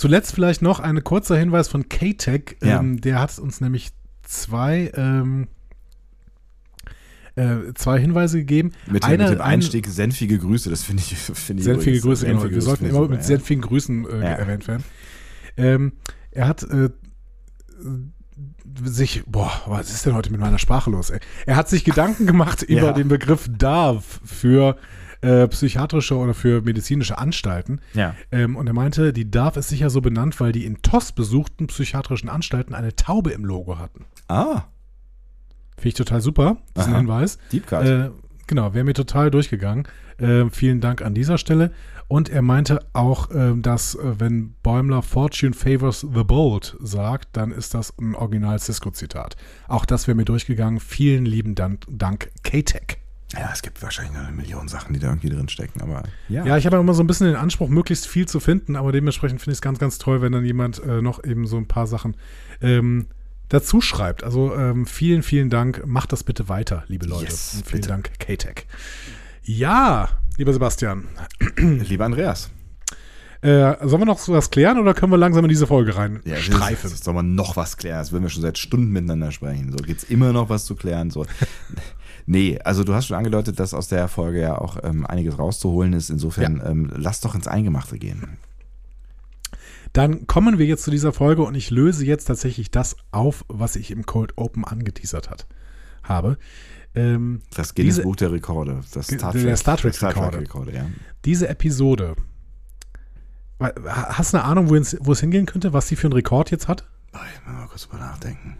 zuletzt 0.00 0.34
vielleicht 0.34 0.62
noch 0.62 0.80
ein 0.80 1.04
kurzer 1.04 1.36
Hinweis 1.36 1.68
von 1.68 1.90
K-Tech. 1.90 2.56
Ja. 2.62 2.80
Ähm, 2.80 3.02
der 3.02 3.20
hat 3.20 3.38
uns 3.38 3.60
nämlich 3.60 3.90
zwei 4.22 4.90
ähm, 4.96 5.48
äh, 7.36 7.74
zwei 7.74 8.00
Hinweise 8.00 8.38
gegeben. 8.38 8.72
Mit, 8.90 9.04
Einer, 9.04 9.28
mit 9.28 9.38
dem 9.38 9.42
Einstieg 9.42 9.86
ein, 9.86 9.92
senfige 9.92 10.38
Grüße, 10.38 10.70
das 10.70 10.82
finde 10.84 11.02
ich, 11.02 11.16
find 11.16 11.60
ich 11.60 11.64
Senfige 11.64 11.98
übrigens, 11.98 12.02
Grüße, 12.02 12.26
genau. 12.26 12.50
Wir 12.50 12.62
sollten 12.62 12.86
immer 12.86 13.08
mit 13.08 13.20
ja. 13.20 13.22
senfigen 13.22 13.60
Grüßen 13.60 14.06
äh, 14.08 14.18
ja. 14.20 14.30
erwähnt 14.36 14.66
werden. 14.68 14.84
Ähm, 15.58 15.92
er 16.30 16.48
hat 16.48 16.62
äh, 16.62 16.88
sich, 18.82 19.22
boah, 19.26 19.52
was 19.66 19.90
ist 19.90 20.06
denn 20.06 20.14
heute 20.14 20.30
mit 20.30 20.40
meiner 20.40 20.58
Sprache 20.58 20.90
los? 20.90 21.10
Ey? 21.10 21.20
Er 21.44 21.56
hat 21.56 21.68
sich 21.68 21.84
Gedanken 21.84 22.26
gemacht 22.26 22.62
über 22.68 22.94
den 22.94 23.08
Begriff 23.08 23.50
DARF 23.50 24.20
für 24.24 24.76
äh, 25.20 25.46
psychiatrische 25.48 26.16
oder 26.16 26.34
für 26.34 26.62
medizinische 26.62 27.18
Anstalten. 27.18 27.80
Ja. 27.94 28.14
Ähm, 28.30 28.56
und 28.56 28.66
er 28.66 28.72
meinte, 28.72 29.12
die 29.12 29.30
DARF 29.30 29.56
ist 29.56 29.68
sicher 29.68 29.90
so 29.90 30.00
benannt, 30.00 30.38
weil 30.40 30.52
die 30.52 30.64
in 30.64 30.82
TOS 30.82 31.12
besuchten 31.12 31.66
psychiatrischen 31.66 32.28
Anstalten 32.28 32.74
eine 32.74 32.96
Taube 32.96 33.30
im 33.30 33.44
Logo 33.44 33.78
hatten. 33.78 34.06
Ah. 34.28 34.64
Finde 35.76 35.88
ich 35.88 35.94
total 35.94 36.20
super, 36.20 36.58
diesen 36.76 36.92
Aha. 36.92 36.98
Hinweis. 36.98 37.38
Deep 37.52 37.66
Cut. 37.66 37.86
Äh, 37.86 38.10
genau, 38.46 38.74
wäre 38.74 38.84
mir 38.84 38.94
total 38.94 39.30
durchgegangen. 39.30 39.86
Äh, 40.18 40.50
vielen 40.50 40.80
Dank 40.80 41.02
an 41.02 41.14
dieser 41.14 41.38
Stelle. 41.38 41.72
Und 42.08 42.28
er 42.28 42.42
meinte 42.42 42.84
auch, 42.92 43.30
äh, 43.30 43.54
dass 43.56 43.94
äh, 43.94 44.18
wenn 44.18 44.54
Bäumler 44.62 45.00
Fortune 45.00 45.52
favors 45.54 46.00
the 46.00 46.24
bold 46.24 46.76
sagt, 46.80 47.36
dann 47.36 47.52
ist 47.52 47.72
das 47.72 47.96
ein 47.98 48.14
Original 48.14 48.58
Cisco-Zitat. 48.58 49.36
Auch 49.68 49.84
das 49.84 50.06
wäre 50.06 50.16
mir 50.16 50.24
durchgegangen. 50.24 50.80
Vielen 50.80 51.24
lieben 51.24 51.54
Dank, 51.54 51.84
Dank 51.88 52.30
K-Tech. 52.42 52.99
Ja, 53.34 53.50
es 53.52 53.62
gibt 53.62 53.80
wahrscheinlich 53.80 54.14
noch 54.14 54.26
eine 54.26 54.36
Million 54.36 54.66
Sachen, 54.66 54.92
die 54.92 54.98
da 54.98 55.08
irgendwie 55.08 55.28
drin 55.28 55.48
stecken, 55.48 55.80
aber 55.80 56.02
ja. 56.28 56.44
Ja, 56.44 56.56
ich 56.56 56.66
habe 56.66 56.76
ja 56.76 56.80
immer 56.80 56.94
so 56.94 57.02
ein 57.02 57.06
bisschen 57.06 57.28
den 57.28 57.36
Anspruch, 57.36 57.68
möglichst 57.68 58.08
viel 58.08 58.26
zu 58.26 58.40
finden, 58.40 58.74
aber 58.74 58.90
dementsprechend 58.90 59.40
finde 59.40 59.52
ich 59.52 59.58
es 59.58 59.62
ganz, 59.62 59.78
ganz 59.78 59.98
toll, 59.98 60.20
wenn 60.20 60.32
dann 60.32 60.44
jemand 60.44 60.82
äh, 60.82 61.00
noch 61.00 61.22
eben 61.22 61.46
so 61.46 61.56
ein 61.56 61.68
paar 61.68 61.86
Sachen 61.86 62.16
ähm, 62.60 63.06
dazu 63.48 63.80
schreibt. 63.80 64.24
Also 64.24 64.54
ähm, 64.54 64.86
vielen, 64.86 65.22
vielen 65.22 65.48
Dank. 65.48 65.86
Macht 65.86 66.12
das 66.12 66.24
bitte 66.24 66.48
weiter, 66.48 66.84
liebe 66.88 67.06
Leute. 67.06 67.26
Yes, 67.26 67.62
vielen 67.64 67.80
bitte. 67.80 67.88
Dank, 67.88 68.18
K-Tech. 68.18 68.66
Ja, 69.44 70.08
lieber 70.36 70.52
Sebastian. 70.52 71.08
Lieber 71.56 72.04
Andreas. 72.04 72.50
Äh, 73.42 73.76
sollen 73.86 74.02
wir 74.02 74.06
noch 74.06 74.28
was 74.28 74.50
klären 74.50 74.78
oder 74.78 74.92
können 74.92 75.12
wir 75.12 75.16
langsam 75.16 75.44
in 75.44 75.48
diese 75.48 75.66
Folge 75.66 75.96
rein 75.96 76.20
ja, 76.26 76.36
streifen? 76.36 76.90
Sollen 76.90 77.16
wir 77.16 77.22
noch 77.22 77.56
was 77.56 77.78
klären? 77.78 77.98
Das 77.98 78.12
würden 78.12 78.24
wir 78.24 78.28
schon 78.28 78.42
seit 78.42 78.58
Stunden 78.58 78.90
miteinander 78.90 79.32
sprechen. 79.32 79.72
So 79.72 79.78
gibt 79.78 80.02
es 80.02 80.10
immer 80.10 80.32
noch 80.32 80.50
was 80.50 80.66
zu 80.66 80.74
klären. 80.74 81.10
So. 81.10 81.24
Nee, 82.30 82.58
also 82.64 82.84
du 82.84 82.94
hast 82.94 83.06
schon 83.06 83.16
angedeutet, 83.16 83.58
dass 83.58 83.74
aus 83.74 83.88
der 83.88 84.08
Folge 84.08 84.40
ja 84.40 84.58
auch 84.58 84.78
ähm, 84.82 85.04
einiges 85.04 85.38
rauszuholen 85.38 85.92
ist. 85.92 86.10
Insofern 86.10 86.58
ja. 86.58 86.70
ähm, 86.70 86.90
lass 86.94 87.20
doch 87.20 87.34
ins 87.34 87.48
Eingemachte 87.48 87.98
gehen. 87.98 88.38
Dann 89.92 90.28
kommen 90.28 90.58
wir 90.58 90.66
jetzt 90.66 90.84
zu 90.84 90.92
dieser 90.92 91.12
Folge 91.12 91.42
und 91.42 91.56
ich 91.56 91.70
löse 91.70 92.06
jetzt 92.06 92.26
tatsächlich 92.26 92.70
das 92.70 92.96
auf, 93.10 93.44
was 93.48 93.74
ich 93.74 93.90
im 93.90 94.06
Cold 94.06 94.38
Open 94.38 94.64
angeteasert 94.64 95.28
hat, 95.28 95.46
habe. 96.04 96.38
Ähm, 96.94 97.42
das 97.54 97.74
Guinness 97.74 97.96
diese, 97.96 98.02
Buch 98.02 98.16
der 98.16 98.30
Rekorde. 98.30 98.80
Das 98.94 99.06
Star 99.06 99.32
Trek, 99.32 99.42
der 99.42 99.56
Star 99.56 99.76
Trek, 99.76 99.94
Star 99.94 100.12
Trek 100.12 100.22
Rekorde. 100.22 100.40
Rekorde 100.40 100.74
ja. 100.74 100.86
Diese 101.24 101.48
Episode. 101.48 102.14
Hast 103.58 104.32
du 104.32 104.38
eine 104.38 104.46
Ahnung, 104.46 104.70
wo 104.70 104.76
es, 104.76 104.96
wo 105.00 105.12
es 105.12 105.20
hingehen 105.20 105.46
könnte, 105.46 105.72
was 105.72 105.88
sie 105.88 105.96
für 105.96 106.06
einen 106.06 106.14
Rekord 106.14 106.50
jetzt 106.50 106.68
hat? 106.68 106.88
Ich 107.12 107.46
muss 107.46 107.54
mal 107.54 107.66
kurz 107.66 107.88
drüber 107.88 107.98
nachdenken. 107.98 108.56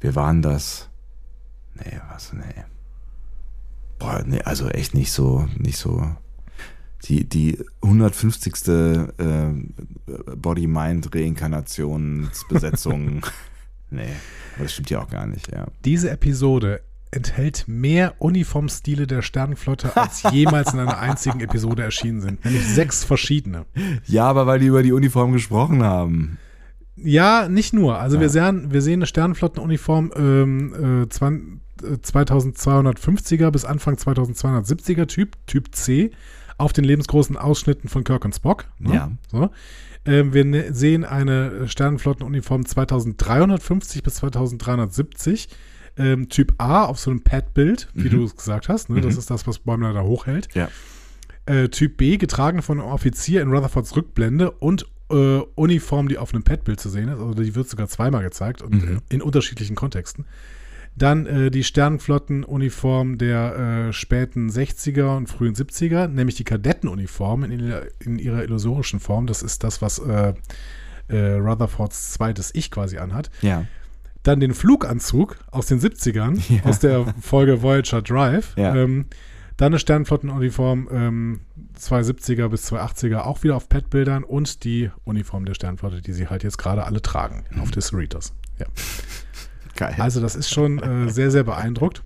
Wir 0.00 0.14
waren 0.14 0.42
das. 0.42 0.88
Nee, 1.74 2.00
was? 2.10 2.32
Nee. 2.32 2.64
Boah, 3.98 4.22
nee, 4.26 4.40
also 4.42 4.68
echt 4.68 4.94
nicht 4.94 5.12
so, 5.12 5.46
nicht 5.58 5.76
so 5.76 6.16
die, 7.04 7.28
die 7.28 7.58
150. 7.82 8.68
Äh, 8.68 9.08
Body-Mind-Reinkarnationsbesetzung. 10.36 13.26
nee, 13.90 14.12
das 14.58 14.72
stimmt 14.72 14.90
ja 14.90 15.02
auch 15.02 15.08
gar 15.08 15.26
nicht, 15.26 15.50
ja. 15.52 15.66
Diese 15.84 16.10
Episode 16.10 16.80
enthält 17.10 17.64
mehr 17.66 18.14
Uniformstile 18.18 19.06
der 19.06 19.22
Sternenflotte, 19.22 19.96
als 19.96 20.22
jemals 20.32 20.72
in 20.72 20.80
einer 20.80 20.98
einzigen 20.98 21.40
Episode 21.40 21.82
erschienen 21.82 22.20
sind. 22.20 22.44
Nämlich 22.44 22.66
sechs 22.66 23.04
verschiedene. 23.04 23.64
Ja, 24.06 24.26
aber 24.26 24.46
weil 24.46 24.60
die 24.60 24.66
über 24.66 24.82
die 24.82 24.92
Uniform 24.92 25.32
gesprochen 25.32 25.82
haben. 25.82 26.38
Ja, 27.02 27.48
nicht 27.48 27.72
nur. 27.72 27.98
Also 27.98 28.16
ja. 28.16 28.22
wir, 28.22 28.28
sehen, 28.28 28.72
wir 28.72 28.82
sehen 28.82 29.00
eine 29.00 29.06
Sternenflottenuniform 29.06 30.12
ähm, 30.16 31.06
äh, 31.08 31.94
2250er 31.94 33.50
bis 33.50 33.64
Anfang 33.64 33.94
2270er 33.94 35.06
Typ, 35.06 35.36
Typ 35.46 35.74
C, 35.74 36.10
auf 36.58 36.72
den 36.72 36.84
lebensgroßen 36.84 37.36
Ausschnitten 37.36 37.88
von 37.88 38.04
Kirk 38.04 38.24
und 38.24 38.34
Spock. 38.34 38.66
Ne? 38.78 38.94
Ja. 38.94 39.10
So. 39.30 39.50
Ähm, 40.04 40.32
wir 40.32 40.44
ne 40.44 40.72
sehen 40.72 41.04
eine 41.04 41.68
Sternenflottenuniform 41.68 42.64
2350 42.66 44.02
bis 44.02 44.14
2370. 44.16 45.48
Ähm, 45.96 46.28
typ 46.28 46.54
A 46.58 46.84
auf 46.84 46.98
so 46.98 47.10
einem 47.10 47.22
Pad-Bild, 47.22 47.88
wie 47.94 48.08
mhm. 48.08 48.10
du 48.10 48.24
es 48.24 48.36
gesagt 48.36 48.68
hast. 48.68 48.88
Ne? 48.88 48.98
Mhm. 48.98 49.02
Das 49.02 49.16
ist 49.16 49.30
das, 49.30 49.46
was 49.46 49.58
Bäumler 49.58 49.92
da 49.92 50.02
hochhält. 50.02 50.48
Ja. 50.54 50.68
Äh, 51.46 51.68
typ 51.68 51.96
B, 51.96 52.16
getragen 52.16 52.62
von 52.62 52.80
einem 52.80 52.88
Offizier 52.88 53.42
in 53.42 53.50
Rutherfords 53.50 53.96
Rückblende 53.96 54.50
und 54.50 54.86
äh, 55.10 55.40
Uniform, 55.54 56.08
die 56.08 56.18
auf 56.18 56.32
einem 56.32 56.42
Pad-Bild 56.42 56.80
zu 56.80 56.88
sehen 56.88 57.08
ist. 57.08 57.18
Also 57.18 57.34
die 57.34 57.54
wird 57.54 57.68
sogar 57.68 57.88
zweimal 57.88 58.22
gezeigt 58.22 58.62
und 58.62 58.72
mhm. 58.72 58.98
in 59.08 59.22
unterschiedlichen 59.22 59.76
Kontexten. 59.76 60.24
Dann 60.96 61.26
äh, 61.26 61.50
die 61.50 61.64
Sternenflottenuniform 61.64 63.16
der 63.16 63.88
äh, 63.88 63.92
späten 63.92 64.50
60er 64.50 65.16
und 65.16 65.28
frühen 65.28 65.54
70er, 65.54 66.08
nämlich 66.08 66.36
die 66.36 66.44
Kadettenuniform 66.44 67.44
in, 67.44 67.72
in 68.00 68.18
ihrer 68.18 68.42
illusorischen 68.42 69.00
Form. 69.00 69.26
Das 69.26 69.42
ist 69.42 69.62
das, 69.64 69.80
was 69.80 69.98
äh, 69.98 70.34
äh, 71.08 71.32
Rutherfords 71.34 72.12
zweites 72.12 72.54
Ich 72.54 72.70
quasi 72.70 72.98
anhat. 72.98 73.30
Ja. 73.42 73.66
Dann 74.22 74.40
den 74.40 74.52
Fluganzug 74.52 75.38
aus 75.50 75.66
den 75.66 75.80
70ern, 75.80 76.40
ja. 76.48 76.64
aus 76.64 76.80
der 76.80 77.14
Folge 77.20 77.62
Voyager 77.62 78.02
Drive. 78.02 78.54
Ja. 78.56 78.74
Ähm, 78.74 79.06
dann 79.60 79.74
eine 79.74 79.78
Sternenflottenuniform 79.78 80.88
ähm, 80.90 81.40
270er 81.78 82.48
bis 82.48 82.72
280er 82.72 83.18
auch 83.18 83.42
wieder 83.42 83.56
auf 83.56 83.68
Pad-Bildern 83.68 84.24
und 84.24 84.64
die 84.64 84.90
Uniform 85.04 85.44
der 85.44 85.52
Sternflotte, 85.52 86.00
die 86.00 86.14
sie 86.14 86.28
halt 86.28 86.44
jetzt 86.44 86.56
gerade 86.56 86.84
alle 86.84 87.02
tragen 87.02 87.44
mhm. 87.50 87.60
auf 87.60 87.70
des 87.70 87.92
Readers. 87.92 88.32
Ja. 88.58 88.66
Geil. 89.76 89.96
Also 89.98 90.22
das 90.22 90.34
ist 90.34 90.48
schon 90.50 90.78
äh, 90.78 91.10
sehr, 91.10 91.30
sehr 91.30 91.44
beeindruckt. 91.44 92.02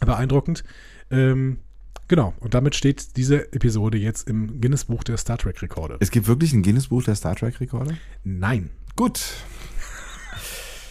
beeindruckend. 0.00 0.62
Ähm, 1.10 1.60
genau, 2.08 2.34
und 2.40 2.52
damit 2.52 2.74
steht 2.74 3.16
diese 3.16 3.52
Episode 3.54 3.96
jetzt 3.96 4.28
im 4.28 4.60
Guinness-Buch 4.60 5.02
der 5.02 5.16
Star 5.16 5.38
Trek-Rekorde. 5.38 5.96
Es 6.00 6.10
gibt 6.10 6.28
wirklich 6.28 6.52
ein 6.52 6.62
Guinness-Buch 6.62 7.04
der 7.04 7.14
Star 7.14 7.36
Trek-Rekorde? 7.36 7.96
Nein. 8.22 8.68
Gut. 8.96 9.18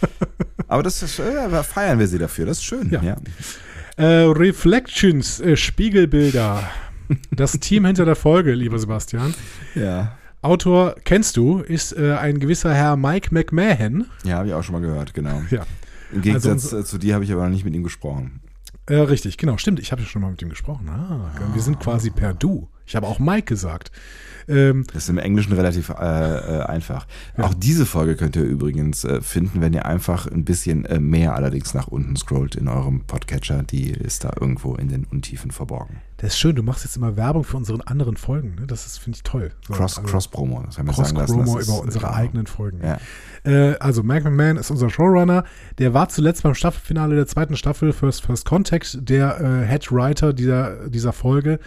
Aber 0.68 0.82
das 0.82 1.04
ist, 1.04 1.20
äh, 1.20 1.64
feiern 1.64 2.00
wir 2.00 2.08
sie 2.08 2.18
dafür, 2.18 2.48
das 2.48 2.58
ist 2.58 2.64
schön. 2.64 2.90
Ja. 2.90 3.04
ja. 3.04 3.18
Äh, 4.00 4.32
Reflections, 4.32 5.42
äh, 5.42 5.58
Spiegelbilder. 5.58 6.64
Das 7.32 7.52
Team 7.60 7.86
hinter 7.86 8.06
der 8.06 8.16
Folge, 8.16 8.54
lieber 8.54 8.80
Sebastian. 8.80 9.34
Ja. 9.76 10.18
Autor 10.42 10.96
kennst 11.04 11.36
du, 11.36 11.60
ist 11.60 11.92
äh, 11.98 12.14
ein 12.14 12.40
gewisser 12.40 12.74
Herr 12.74 12.96
Mike 12.96 13.34
McMahon. 13.34 14.06
Ja, 14.24 14.38
habe 14.38 14.48
ich 14.48 14.54
auch 14.54 14.64
schon 14.64 14.74
mal 14.74 14.82
gehört, 14.82 15.14
genau. 15.14 15.42
Ja. 15.52 15.66
Im 16.14 16.22
Gegensatz 16.22 16.74
also, 16.74 16.82
zu 16.84 16.98
dir 16.98 17.14
habe 17.14 17.26
ich 17.26 17.34
aber 17.34 17.44
noch 17.44 17.50
nicht 17.50 17.66
mit 17.66 17.76
ihm 17.76 17.84
gesprochen. 17.84 18.40
Äh, 18.86 18.96
richtig, 18.96 19.38
genau, 19.38 19.58
stimmt. 19.58 19.82
Ich 19.82 19.92
habe 19.92 20.02
schon 20.04 20.22
mal 20.22 20.32
mit 20.32 20.42
ihm 20.42 20.50
gesprochen. 20.50 20.88
Ah, 20.88 21.34
ah. 21.36 21.54
Wir 21.54 21.62
sind 21.62 21.82
quasi 21.82 22.10
per 22.10 22.34
Du. 22.34 22.70
Ich 22.86 22.96
habe 22.96 23.06
auch 23.06 23.20
Mike 23.20 23.48
gesagt. 23.48 23.92
Ähm, 24.50 24.86
das 24.94 25.04
ist 25.04 25.10
im 25.10 25.20
Englischen 25.20 25.54
relativ 25.54 25.90
äh, 25.90 25.94
äh, 25.94 26.64
einfach. 26.64 27.06
Ja. 27.38 27.46
Auch 27.46 27.54
diese 27.54 27.86
Folge 27.86 28.16
könnt 28.16 28.36
ihr 28.36 28.44
übrigens 28.44 29.04
äh, 29.04 29.22
finden, 29.22 29.62
wenn 29.62 29.74
ihr 29.74 29.86
einfach 29.86 30.28
ein 30.28 30.44
bisschen 30.44 30.86
äh, 30.86 31.00
mehr 31.00 31.36
allerdings 31.36 31.74
nach 31.74 31.88
unten 31.88 32.16
scrollt 32.16 32.56
in 32.56 32.68
eurem 32.68 33.02
Podcatcher. 33.02 33.64
Die 33.64 33.92
ist 33.92 34.24
da 34.24 34.34
irgendwo 34.40 34.76
in 34.76 34.90
den 34.90 35.06
Untiefen 35.06 35.52
verborgen. 35.52 36.02
Das 36.18 36.34
ist 36.34 36.40
schön, 36.40 36.56
du 36.56 36.64
machst 36.64 36.84
jetzt 36.84 36.98
immer 36.98 37.16
Werbung 37.16 37.46
für 37.46 37.56
unsere 37.56 37.88
anderen 37.88 38.18
Folgen. 38.18 38.56
Ne? 38.56 38.68
Das 38.68 38.98
finde 38.98 39.18
ich 39.18 39.24
toll. 39.24 39.52
So, 39.68 39.74
Cross, 39.74 40.00
also, 40.00 40.10
Cross-Promo, 40.10 40.64
das 40.66 40.78
haben 40.78 40.88
wir 40.88 40.94
Cross 40.94 41.10
sagen 41.10 41.18
lassen. 41.18 41.36
Cross-Promo 41.36 41.62
über 41.62 41.82
unsere 41.82 42.06
genau. 42.06 42.18
eigenen 42.18 42.48
Folgen. 42.48 42.80
Ja. 42.84 42.98
Äh, 43.46 43.78
also 43.78 44.04
Mike 44.04 44.30
McMahon 44.30 44.58
ist 44.58 44.70
unser 44.70 44.90
Showrunner. 44.90 45.46
Der 45.78 45.94
war 45.94 46.10
zuletzt 46.10 46.44
beim 46.44 46.56
Staffelfinale 46.56 47.16
der 47.16 47.28
zweiten 47.28 47.56
Staffel 47.56 47.94
First 47.94 48.26
First 48.26 48.46
Contact 48.46 48.98
der 49.10 49.40
äh, 49.40 49.68
Head 49.68 49.92
Writer 49.92 50.34
dieser, 50.34 50.90
dieser 50.90 51.14
Folge. 51.14 51.60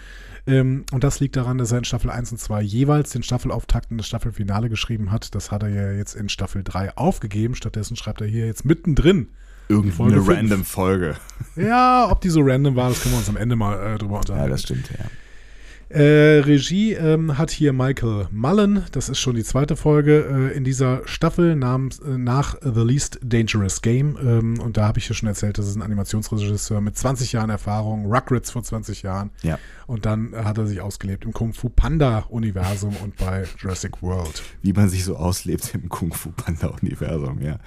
Ähm, 0.47 0.85
und 0.93 1.05
das 1.05 1.21
liegt 1.21 1.37
daran, 1.37 1.59
dass 1.59 1.73
er 1.73 1.79
in 1.79 1.85
Staffel 1.85 2.11
1 2.11 2.33
und 2.33 2.39
2 2.39 2.63
jeweils 2.63 3.11
den 3.11 3.23
Staffelauftakt 3.23 3.91
und 3.91 3.99
das 3.99 4.07
Staffelfinale 4.07 4.69
geschrieben 4.69 5.13
hat. 5.13 5.35
Das 5.35 5.51
hat 5.51 5.63
er 5.63 5.69
ja 5.69 5.93
jetzt 5.93 6.15
in 6.15 6.29
Staffel 6.29 6.63
3 6.65 6.97
aufgegeben. 6.97 7.55
Stattdessen 7.55 7.97
schreibt 7.97 8.21
er 8.21 8.27
hier 8.27 8.47
jetzt 8.47 8.65
mittendrin 8.65 9.29
Irgendeine 9.69 10.27
random 10.27 10.65
Folge. 10.65 11.17
Ja, 11.57 12.09
ob 12.11 12.21
die 12.21 12.29
so 12.29 12.41
random 12.43 12.77
war, 12.77 12.91
das 12.91 13.03
können 13.03 13.15
wir 13.15 13.19
uns 13.19 13.29
am 13.29 13.37
Ende 13.37 13.57
mal 13.57 13.95
äh, 13.95 13.99
drüber 13.99 14.19
unterhalten. 14.19 14.49
Ja, 14.49 14.51
das 14.51 14.63
stimmt, 14.63 14.91
ja. 14.91 15.05
Äh, 15.93 16.41
Regie 16.41 16.95
ähm, 16.95 17.37
hat 17.37 17.51
hier 17.51 17.75
Michael 17.75 18.27
Mullen. 18.31 18.85
Das 18.93 19.11
ist 19.11 19.19
schon 19.19 19.37
die 19.37 19.45
zweite 19.45 19.77
Folge 19.77 20.51
äh, 20.53 20.57
in 20.57 20.65
dieser 20.65 21.07
Staffel 21.07 21.55
namens, 21.55 21.99
äh, 21.99 22.17
nach 22.17 22.57
The 22.63 22.81
Least 22.81 23.21
Dangerous 23.23 23.83
Game. 23.83 24.17
Ähm, 24.23 24.59
und 24.59 24.79
da 24.79 24.87
habe 24.87 25.01
ich 25.01 25.09
ja 25.11 25.15
schon 25.15 25.29
erzählt, 25.29 25.59
das 25.59 25.69
ist 25.69 25.77
ein 25.77 25.83
Animationsregisseur 25.83 26.81
mit 26.81 26.97
20 26.97 27.33
Jahren 27.33 27.51
Erfahrung, 27.51 28.07
Rugrats 28.07 28.51
vor 28.51 28.63
20 28.63 29.03
Jahren. 29.03 29.33
Ja. 29.43 29.59
Und 29.87 30.07
dann 30.07 30.35
hat 30.35 30.57
er 30.57 30.67
sich 30.67 30.81
ausgelebt 30.81 31.27
im 31.27 31.35
Kung 31.35 31.53
Fu 31.53 31.69
Panda 31.69 32.25
Universum 32.31 32.97
und 33.03 33.19
bei 33.19 33.45
Jurassic 33.59 34.01
World. 34.01 34.43
Wie 34.63 34.73
man 34.73 34.89
sich 34.89 35.05
so 35.05 35.17
auslebt 35.17 35.75
im 35.75 35.91
Kung 35.91 36.15
Fu 36.15 36.31
Panda 36.31 36.69
Universum, 36.69 37.43
ja. 37.43 37.59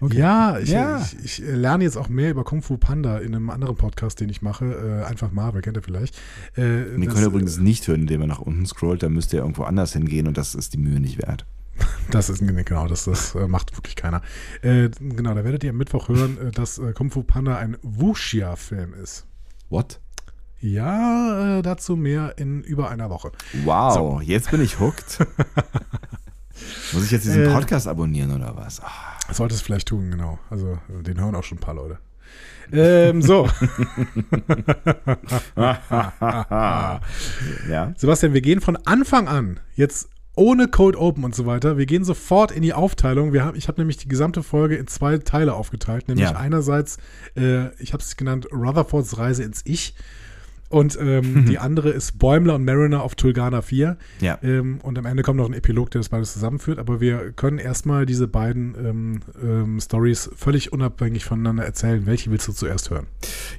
Okay. 0.00 0.18
Ja, 0.18 0.58
ich, 0.58 0.70
ja. 0.70 1.00
Ich, 1.00 1.24
ich, 1.24 1.38
lerne 1.38 1.84
jetzt 1.84 1.96
auch 1.96 2.08
mehr 2.08 2.30
über 2.30 2.44
Kung 2.44 2.62
Fu 2.62 2.76
Panda 2.76 3.18
in 3.18 3.34
einem 3.34 3.50
anderen 3.50 3.76
Podcast, 3.76 4.20
den 4.20 4.28
ich 4.28 4.42
mache. 4.42 4.64
Äh, 4.64 5.04
einfach 5.04 5.32
Marvel, 5.32 5.60
kennt 5.62 5.76
ihr 5.76 5.82
vielleicht. 5.82 6.16
Äh, 6.54 6.62
den 6.62 7.06
könnt 7.08 7.20
ihr 7.20 7.26
übrigens 7.26 7.58
nicht 7.58 7.86
hören, 7.88 8.02
indem 8.02 8.22
ihr 8.22 8.26
nach 8.26 8.40
unten 8.40 8.66
scrollt. 8.66 9.02
Da 9.02 9.08
müsst 9.08 9.32
ihr 9.32 9.40
irgendwo 9.40 9.64
anders 9.64 9.92
hingehen 9.92 10.26
und 10.26 10.38
das 10.38 10.54
ist 10.54 10.74
die 10.74 10.78
Mühe 10.78 11.00
nicht 11.00 11.18
wert. 11.18 11.46
Das 12.10 12.30
ist 12.30 12.40
genau, 12.40 12.88
das, 12.88 13.04
das 13.04 13.34
äh, 13.34 13.46
macht 13.46 13.76
wirklich 13.76 13.94
keiner. 13.94 14.22
Äh, 14.62 14.88
genau, 14.98 15.34
da 15.34 15.44
werdet 15.44 15.62
ihr 15.62 15.70
am 15.70 15.76
Mittwoch 15.76 16.08
hören, 16.08 16.38
äh, 16.38 16.50
dass 16.50 16.78
äh, 16.78 16.92
Kung 16.94 17.10
Fu 17.10 17.22
Panda 17.22 17.58
ein 17.58 17.76
Wuxia-Film 17.82 18.94
ist. 18.94 19.26
What? 19.68 20.00
Ja, 20.60 21.60
dazu 21.62 21.96
mehr 21.96 22.36
in 22.38 22.62
über 22.62 22.90
einer 22.90 23.10
Woche. 23.10 23.30
Wow, 23.64 23.94
so. 23.94 24.20
jetzt 24.22 24.50
bin 24.50 24.62
ich 24.62 24.80
hooked. 24.80 25.18
Muss 26.92 27.04
ich 27.04 27.10
jetzt 27.10 27.24
diesen 27.24 27.52
Podcast 27.52 27.88
abonnieren 27.88 28.32
oder 28.32 28.56
was? 28.56 28.80
Oh. 28.80 29.32
Sollte 29.32 29.54
es 29.54 29.60
vielleicht 29.60 29.88
tun, 29.88 30.10
genau. 30.10 30.38
Also 30.50 30.78
den 30.88 31.20
hören 31.20 31.34
auch 31.34 31.44
schon 31.44 31.58
ein 31.58 31.60
paar 31.60 31.74
Leute. 31.74 31.98
Ähm, 32.70 33.22
so. 33.22 33.48
ja. 35.56 37.00
Sebastian, 37.96 38.34
wir 38.34 38.42
gehen 38.42 38.60
von 38.60 38.76
Anfang 38.84 39.26
an 39.26 39.58
jetzt 39.74 40.10
ohne 40.34 40.68
Code 40.68 41.00
Open 41.00 41.24
und 41.24 41.34
so 41.34 41.46
weiter. 41.46 41.78
Wir 41.78 41.86
gehen 41.86 42.04
sofort 42.04 42.52
in 42.52 42.62
die 42.62 42.74
Aufteilung. 42.74 43.32
Wir 43.32 43.44
haben, 43.44 43.56
ich 43.56 43.68
habe 43.68 43.80
nämlich 43.80 43.96
die 43.96 44.08
gesamte 44.08 44.42
Folge 44.42 44.76
in 44.76 44.86
zwei 44.86 45.18
Teile 45.18 45.54
aufgeteilt. 45.54 46.08
Nämlich 46.08 46.30
ja. 46.30 46.36
einerseits, 46.36 46.98
äh, 47.36 47.74
ich 47.82 47.92
habe 47.92 48.02
es 48.02 48.16
genannt, 48.16 48.46
Rutherfords 48.52 49.18
Reise 49.18 49.42
ins 49.42 49.62
Ich. 49.64 49.94
Und 50.68 50.98
ähm, 51.00 51.44
die 51.48 51.58
andere 51.58 51.90
ist 51.90 52.18
Bäumler 52.18 52.54
und 52.54 52.64
Mariner 52.64 53.02
auf 53.02 53.14
Tulgana 53.14 53.62
4. 53.62 53.96
Ja. 54.20 54.38
Ähm, 54.42 54.78
und 54.82 54.98
am 54.98 55.06
Ende 55.06 55.22
kommt 55.22 55.38
noch 55.38 55.48
ein 55.48 55.54
Epilog, 55.54 55.90
der 55.90 56.00
das 56.00 56.10
beides 56.10 56.32
zusammenführt. 56.32 56.78
Aber 56.78 57.00
wir 57.00 57.32
können 57.32 57.58
erstmal 57.58 58.06
diese 58.06 58.28
beiden 58.28 58.74
ähm, 58.78 59.20
ähm, 59.42 59.80
Stories 59.80 60.30
völlig 60.36 60.72
unabhängig 60.72 61.24
voneinander 61.24 61.64
erzählen. 61.64 62.06
Welche 62.06 62.30
willst 62.30 62.48
du 62.48 62.52
zuerst 62.52 62.90
hören? 62.90 63.06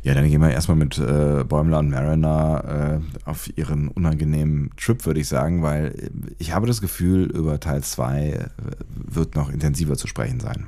Ja, 0.04 0.14
dann 0.14 0.28
gehen 0.30 0.42
wir 0.42 0.52
erstmal 0.52 0.78
mit 0.78 0.98
äh, 0.98 1.44
Bäumler 1.44 1.80
und 1.80 1.90
Mariner 1.90 3.02
äh, 3.26 3.30
auf 3.30 3.50
ihren 3.58 3.88
unangenehmen 3.90 4.72
Trip, 4.78 5.06
würde 5.06 5.20
ich 5.20 5.28
sagen, 5.28 5.64
weil 5.64 6.12
ich 6.38 6.54
habe 6.54 6.68
das 6.68 6.82
Gefühl, 6.82 7.26
über 7.26 7.60
Teil 7.60 7.84
2 7.84 8.28
äh, 8.28 8.48
wird 8.90 9.36
noch 9.36 9.50
intensiver 9.50 9.96
zu 9.96 10.08
sprechen 10.08 10.40
sein. 10.40 10.68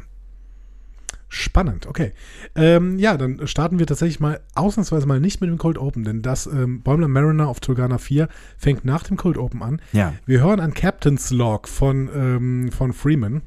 Spannend, 1.33 1.87
okay. 1.87 2.11
Ähm, 2.55 2.99
ja, 2.99 3.15
dann 3.15 3.47
starten 3.47 3.79
wir 3.79 3.87
tatsächlich 3.87 4.19
mal 4.19 4.41
ausnahmsweise 4.53 5.07
mal 5.07 5.21
nicht 5.21 5.39
mit 5.39 5.49
dem 5.49 5.57
Cold 5.57 5.77
Open, 5.77 6.03
denn 6.03 6.21
das 6.21 6.45
ähm, 6.45 6.81
Bäumler 6.81 7.07
Mariner 7.07 7.47
auf 7.47 7.61
Turgana 7.61 7.99
4 7.99 8.27
fängt 8.57 8.83
nach 8.83 9.03
dem 9.03 9.15
Cold 9.15 9.37
Open 9.37 9.63
an. 9.63 9.81
Ja. 9.93 10.13
Wir 10.25 10.41
hören 10.41 10.59
ein 10.59 10.73
Captain's 10.73 11.31
Log 11.31 11.69
von, 11.69 12.09
ähm, 12.13 12.71
von 12.73 12.91
Freeman. 12.91 13.43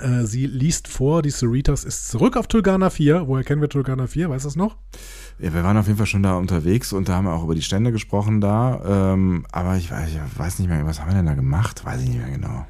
Äh, 0.00 0.26
sie 0.26 0.46
liest 0.46 0.86
vor, 0.86 1.22
die 1.22 1.30
Cerritos 1.30 1.82
ist 1.82 2.08
zurück 2.08 2.36
auf 2.36 2.46
Tulgana 2.46 2.88
4. 2.90 3.26
Woher 3.26 3.42
kennen 3.42 3.60
wir 3.60 3.68
Tulgana 3.68 4.06
4? 4.06 4.30
Weißt 4.30 4.44
du 4.44 4.48
das 4.50 4.54
noch? 4.54 4.76
Ja, 5.40 5.52
wir 5.52 5.64
waren 5.64 5.76
auf 5.76 5.88
jeden 5.88 5.98
Fall 5.98 6.06
schon 6.06 6.22
da 6.22 6.36
unterwegs 6.36 6.92
und 6.92 7.08
da 7.08 7.16
haben 7.16 7.24
wir 7.24 7.32
auch 7.32 7.42
über 7.42 7.56
die 7.56 7.62
Stände 7.62 7.90
gesprochen 7.90 8.40
da. 8.40 9.14
Ähm, 9.14 9.44
aber 9.50 9.76
ich 9.76 9.90
weiß, 9.90 10.08
ich 10.08 10.38
weiß 10.38 10.60
nicht 10.60 10.68
mehr, 10.68 10.86
was 10.86 11.00
haben 11.00 11.08
wir 11.08 11.16
denn 11.16 11.26
da 11.26 11.34
gemacht? 11.34 11.84
Weiß 11.84 12.00
ich 12.00 12.10
nicht 12.10 12.20
mehr 12.20 12.30
genau. 12.30 12.64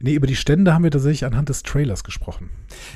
Nee, 0.00 0.14
über 0.14 0.26
die 0.26 0.36
Stände 0.36 0.74
haben 0.74 0.84
wir 0.84 0.90
tatsächlich 0.90 1.24
anhand 1.24 1.48
des 1.48 1.62
Trailers 1.62 2.04
gesprochen. 2.04 2.50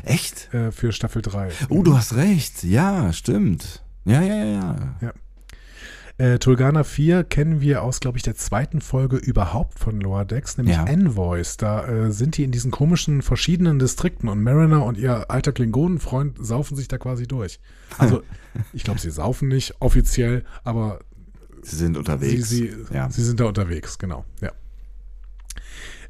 Echt? 0.05 0.53
Äh, 0.55 0.71
für 0.71 0.93
Staffel 0.93 1.23
3. 1.23 1.51
Oh, 1.69 1.83
du 1.83 1.97
hast 1.97 2.15
recht. 2.15 2.62
Ja, 2.62 3.12
stimmt. 3.12 3.83
Ja, 4.05 4.23
ja, 4.23 4.35
ja, 4.35 4.45
ja. 4.45 4.97
ja. 5.01 5.12
Äh, 6.19 6.38
Tulgana 6.38 6.85
4 6.85 7.25
kennen 7.25 7.61
wir 7.61 7.83
aus, 7.83 7.99
glaube 7.99 8.19
ich, 8.19 8.23
der 8.23 8.37
zweiten 8.37 8.81
Folge 8.81 9.17
überhaupt 9.17 9.79
von 9.79 10.01
Lower 10.01 10.25
Decks, 10.25 10.57
nämlich 10.59 10.77
ja. 10.77 10.85
Envoys. 10.85 11.57
Da 11.57 11.87
äh, 11.87 12.12
sind 12.12 12.37
die 12.37 12.45
in 12.45 12.53
diesen 12.53 12.71
komischen 12.71 13.23
verschiedenen 13.23 13.79
Distrikten 13.79 14.29
und 14.29 14.43
Mariner 14.43 14.85
und 14.85 14.99
ihr 14.99 15.31
alter 15.31 15.53
Klingonenfreund 15.53 16.37
saufen 16.45 16.77
sich 16.77 16.87
da 16.87 16.99
quasi 16.99 17.27
durch. 17.27 17.61
Also, 17.99 18.23
ich 18.73 18.85
glaube, 18.85 19.01
sie 19.01 19.11
saufen 19.11 19.49
nicht 19.49 19.75
offiziell, 19.81 20.45
aber 20.65 21.01
sie 21.62 21.77
sind 21.77 21.97
unterwegs. 21.97 22.49
Sie, 22.49 22.69
sie, 22.69 22.95
ja. 22.95 23.11
sie 23.11 23.25
sind 23.25 23.41
da 23.41 23.47
unterwegs, 23.47 23.99
genau. 23.99 24.25
Ja. 24.41 24.53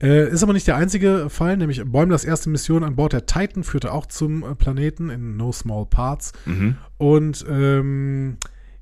Äh, 0.03 0.31
ist 0.31 0.43
aber 0.43 0.53
nicht 0.53 0.67
der 0.67 0.77
einzige 0.77 1.31
Fall, 1.31 1.57
nämlich 1.57 1.83
Bäumlers 1.85 2.25
erste 2.25 2.51
Mission 2.51 2.83
an 2.83 2.97
Bord 2.97 3.13
der 3.13 3.25
Titan 3.25 3.63
führte 3.63 3.93
auch 3.93 4.07
zum 4.07 4.43
äh, 4.43 4.57
Planeten 4.57 5.11
in 5.11 5.37
No 5.37 5.53
Small 5.53 5.87
Parts. 5.87 6.33
Mhm. 6.45 6.77
Und 6.99 7.45
ähm, 7.49 8.37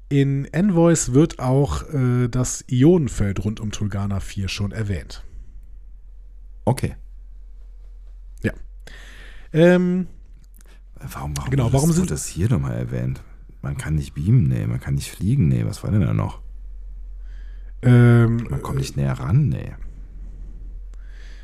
in 0.09 0.47
Envoys 0.47 1.13
wird 1.13 1.39
auch 1.39 1.83
äh, 1.93 2.29
das 2.29 2.65
Ionenfeld 2.69 3.45
rund 3.45 3.61
um 3.61 3.71
Tulgana 3.71 4.21
4 4.21 4.49
schon 4.49 4.73
erwähnt. 4.73 5.23
Okay. 6.65 6.97
Ja. 8.43 8.53
Ähm, 9.53 10.07
warum, 10.95 11.37
warum, 11.37 11.51
genau, 11.51 11.73
warum 11.73 11.91
das, 11.91 11.97
sind 11.97 12.11
das 12.11 12.27
hier 12.27 12.49
nochmal 12.49 12.77
erwähnt? 12.77 13.23
Man 13.61 13.77
kann 13.77 13.95
nicht 13.95 14.15
beamen, 14.15 14.49
nee, 14.49 14.67
man 14.67 14.81
kann 14.81 14.95
nicht 14.95 15.11
fliegen, 15.11 15.49
nee, 15.49 15.67
was 15.67 15.83
war 15.85 15.91
denn 15.91 16.01
da 16.01 16.15
noch? 16.15 16.41
Ähm, 17.83 18.47
Man 18.49 18.63
kommt 18.63 18.79
nicht 18.79 18.97
näher 18.97 19.13
ran, 19.13 19.49
nee. 19.51 19.75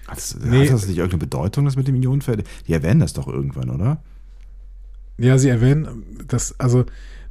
Hat 0.08 0.16
das, 0.18 0.36
Nee. 0.40 0.66
hat 0.66 0.74
das 0.74 0.86
nicht 0.86 0.96
irgendeine 0.98 1.20
Bedeutung, 1.20 1.64
das 1.64 1.76
mit 1.76 1.88
dem 1.88 1.96
Ionenfeld? 2.00 2.46
Die 2.66 2.72
erwähnen 2.72 3.00
das 3.00 3.12
doch 3.12 3.26
irgendwann, 3.28 3.70
oder? 3.70 4.02
Ja, 5.18 5.38
sie 5.38 5.48
erwähnen, 5.48 6.04
dass, 6.28 6.58
also 6.60 6.84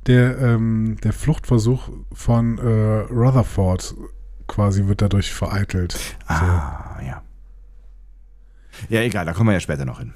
der, 0.08 0.38
ähm, 0.40 0.98
der 1.04 1.14
Fluchtversuch 1.14 1.90
von 2.12 2.58
äh, 2.58 2.62
Rutherford 3.12 3.96
quasi 4.48 4.88
wird 4.88 5.02
dadurch 5.02 5.32
vereitelt. 5.34 5.98
Ah, 6.28 7.00
ja. 7.06 7.22
Ja, 8.90 9.02
egal, 9.02 9.26
da 9.26 9.34
kommen 9.34 9.50
wir 9.50 9.54
ja 9.54 9.60
später 9.60 9.86
noch 9.86 10.00
hin. 10.00 10.14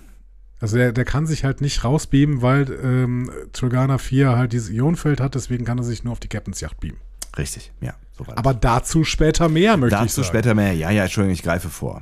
Also 0.60 0.76
der, 0.78 0.92
der 0.92 1.06
kann 1.06 1.26
sich 1.26 1.46
halt 1.46 1.62
nicht 1.62 1.84
rausbeamen, 1.86 2.42
weil 2.42 2.70
ähm, 2.84 3.32
Tulgana 3.54 3.98
4 3.98 4.36
halt 4.36 4.52
dieses 4.52 4.70
Ionenfeld 4.70 5.22
hat, 5.22 5.36
deswegen 5.36 5.64
kann 5.64 5.78
er 5.78 5.86
sich 5.86 6.04
nur 6.04 6.12
auf 6.12 6.20
die 6.20 6.28
Captain's 6.28 6.60
Yacht 6.60 6.80
beamen. 6.82 6.98
Richtig, 7.38 7.72
ja. 7.80 7.94
So. 8.18 8.26
Aber 8.36 8.54
dazu 8.54 9.06
später 9.06 9.48
mehr, 9.48 9.78
möchte 9.78 9.96
ich 9.96 10.02
Dazu 10.02 10.22
sagen. 10.22 10.28
später 10.28 10.56
mehr. 10.56 10.74
Ja, 10.74 10.90
ja, 10.92 11.04
Entschuldigung, 11.04 11.34
ich 11.34 11.44
greife 11.44 11.70
vor. 11.70 12.02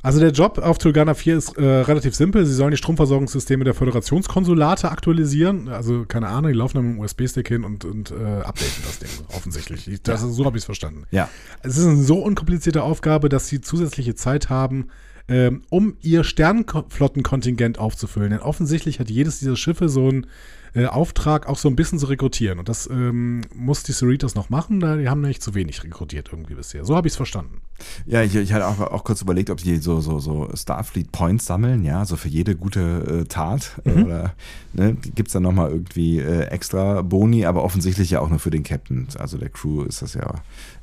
Also 0.00 0.20
der 0.20 0.30
Job 0.30 0.58
auf 0.58 0.78
Tulgana 0.78 1.14
4 1.14 1.36
ist 1.36 1.58
äh, 1.58 1.64
relativ 1.64 2.14
simpel. 2.14 2.46
Sie 2.46 2.54
sollen 2.54 2.70
die 2.70 2.76
Stromversorgungssysteme 2.76 3.64
der 3.64 3.74
Föderationskonsulate 3.74 4.90
aktualisieren. 4.90 5.68
Also 5.68 6.04
keine 6.06 6.28
Ahnung, 6.28 6.52
die 6.52 6.56
laufen 6.56 6.76
dann 6.76 6.86
mit 6.86 6.96
dem 6.96 7.00
USB-Stick 7.00 7.48
hin 7.48 7.64
und, 7.64 7.84
und 7.84 8.12
äh, 8.12 8.14
updaten 8.14 8.82
das 8.84 8.98
Ding 9.00 9.08
offensichtlich. 9.36 9.88
Ich, 9.88 10.02
das, 10.02 10.20
So 10.20 10.44
habe 10.44 10.56
ich 10.56 10.62
es 10.62 10.66
verstanden. 10.66 11.04
Ja. 11.10 11.28
Es 11.62 11.76
ist 11.76 11.86
eine 11.86 12.02
so 12.02 12.18
unkomplizierte 12.20 12.84
Aufgabe, 12.84 13.28
dass 13.28 13.48
sie 13.48 13.60
zusätzliche 13.60 14.14
Zeit 14.14 14.48
haben, 14.50 14.88
ähm, 15.26 15.62
um 15.68 15.96
ihr 16.00 16.22
Sternflottenkontingent 16.22 17.80
aufzufüllen. 17.80 18.30
Denn 18.30 18.40
offensichtlich 18.40 19.00
hat 19.00 19.10
jedes 19.10 19.40
dieser 19.40 19.56
Schiffe 19.56 19.88
so 19.88 20.08
einen 20.08 20.26
äh, 20.74 20.86
Auftrag, 20.86 21.48
auch 21.48 21.58
so 21.58 21.68
ein 21.68 21.76
bisschen 21.76 21.98
zu 21.98 22.06
rekrutieren. 22.06 22.60
Und 22.60 22.68
das 22.68 22.88
ähm, 22.88 23.40
muss 23.52 23.82
die 23.82 23.92
Cerritos 23.92 24.36
noch 24.36 24.48
machen, 24.48 24.78
da 24.78 24.96
die 24.96 25.08
haben 25.08 25.22
nämlich 25.22 25.40
zu 25.40 25.54
wenig 25.54 25.82
rekrutiert 25.82 26.28
irgendwie 26.30 26.54
bisher. 26.54 26.84
So 26.84 26.94
habe 26.94 27.08
ich 27.08 27.12
es 27.14 27.16
verstanden. 27.16 27.62
Ja, 28.06 28.22
ich, 28.22 28.34
ich 28.34 28.52
hatte 28.52 28.66
auch, 28.66 28.80
auch 28.80 29.04
kurz 29.04 29.22
überlegt, 29.22 29.50
ob 29.50 29.58
die 29.58 29.76
so, 29.78 30.00
so, 30.00 30.18
so 30.18 30.48
Starfleet 30.54 31.12
Points 31.12 31.46
sammeln, 31.46 31.84
ja, 31.84 32.04
so 32.04 32.16
für 32.16 32.28
jede 32.28 32.56
gute 32.56 33.22
äh, 33.22 33.24
Tat. 33.24 33.80
Mhm. 33.84 34.04
Oder 34.04 34.34
ne, 34.72 34.94
gibt 34.94 35.28
es 35.28 35.32
dann 35.32 35.42
nochmal 35.42 35.70
irgendwie 35.70 36.18
äh, 36.18 36.46
extra 36.46 37.02
Boni, 37.02 37.44
aber 37.44 37.64
offensichtlich 37.64 38.10
ja 38.10 38.20
auch 38.20 38.28
nur 38.28 38.38
für 38.38 38.50
den 38.50 38.62
Captain. 38.62 39.08
Also 39.18 39.38
der 39.38 39.50
Crew 39.50 39.82
ist 39.82 40.02
das 40.02 40.14
ja 40.14 40.34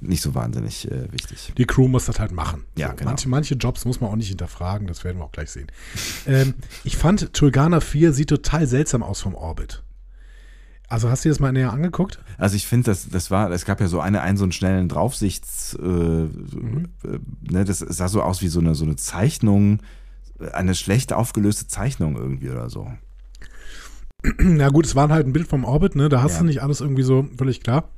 nicht 0.02 0.22
so 0.22 0.36
wahnsinnig 0.36 0.90
äh, 0.90 1.12
wichtig. 1.12 1.54
Die 1.58 1.66
Crew 1.66 1.88
muss 1.88 2.06
das 2.06 2.20
halt 2.20 2.32
machen. 2.32 2.64
Ja, 2.78 2.90
so, 2.90 2.96
genau. 2.96 3.10
manche, 3.10 3.30
manche 3.30 3.56
Jobs 3.56 3.86
muss 3.86 4.02
man 4.02 4.10
auch 4.10 4.16
nicht 4.16 4.30
hinterfragen, 4.30 4.88
das 4.88 5.04
werden 5.04 5.18
wir 5.18 5.26
auch 5.26 5.32
gleich 5.32 5.52
sehen. 5.52 5.68
ähm, 6.28 6.54
ich 6.84 6.98
fand, 6.98 7.34
Tulgana 7.34 7.80
4 7.80 8.14
sieht 8.14 8.30
total 8.30 8.68
seltsam 8.68 9.04
aus 9.04 9.22
vom 9.22 9.36
Orbit. 9.36 9.85
Also 10.88 11.10
hast 11.10 11.26
du 11.26 11.30
dir 11.30 11.34
das 11.34 11.40
mal 11.40 11.52
näher 11.52 11.74
angeguckt? 11.74 12.20
Also 12.38 12.56
ich 12.56 12.68
finde, 12.68 12.92
das, 12.92 13.10
das 13.10 13.32
war, 13.32 13.50
es 13.52 13.66
gab 13.66 13.82
ja 13.82 13.88
so 13.88 14.00
eine, 14.00 14.22
einen 14.22 14.38
so 14.38 14.44
einen 14.44 14.52
schnellen 14.52 14.88
Draufsichts, 14.88 15.76
äh, 15.82 15.86
Mhm. 15.86 16.90
äh, 17.04 17.20
ne, 17.52 17.66
das 17.66 17.80
sah 17.80 18.08
so 18.08 18.22
aus 18.22 18.42
wie 18.42 18.48
so 18.50 18.60
eine, 18.60 18.76
so 18.76 18.86
eine 18.86 18.96
Zeichnung, 18.96 19.80
eine 20.54 20.76
schlecht 20.76 21.14
aufgelöste 21.14 21.68
Zeichnung 21.68 22.16
irgendwie 22.18 22.50
oder 22.50 22.70
so. 22.70 22.92
Na 24.40 24.70
gut, 24.70 24.86
es 24.86 24.96
war 24.96 25.10
halt 25.10 25.28
ein 25.28 25.34
Bild 25.34 25.48
vom 25.48 25.64
Orbit, 25.64 25.96
ne? 25.96 26.10
Da 26.10 26.22
hast 26.22 26.34
Ja. 26.34 26.40
du 26.40 26.46
nicht 26.46 26.62
alles 26.62 26.82
irgendwie 26.82 27.04
so 27.04 27.28
völlig 27.38 27.62
klar. 27.62 27.90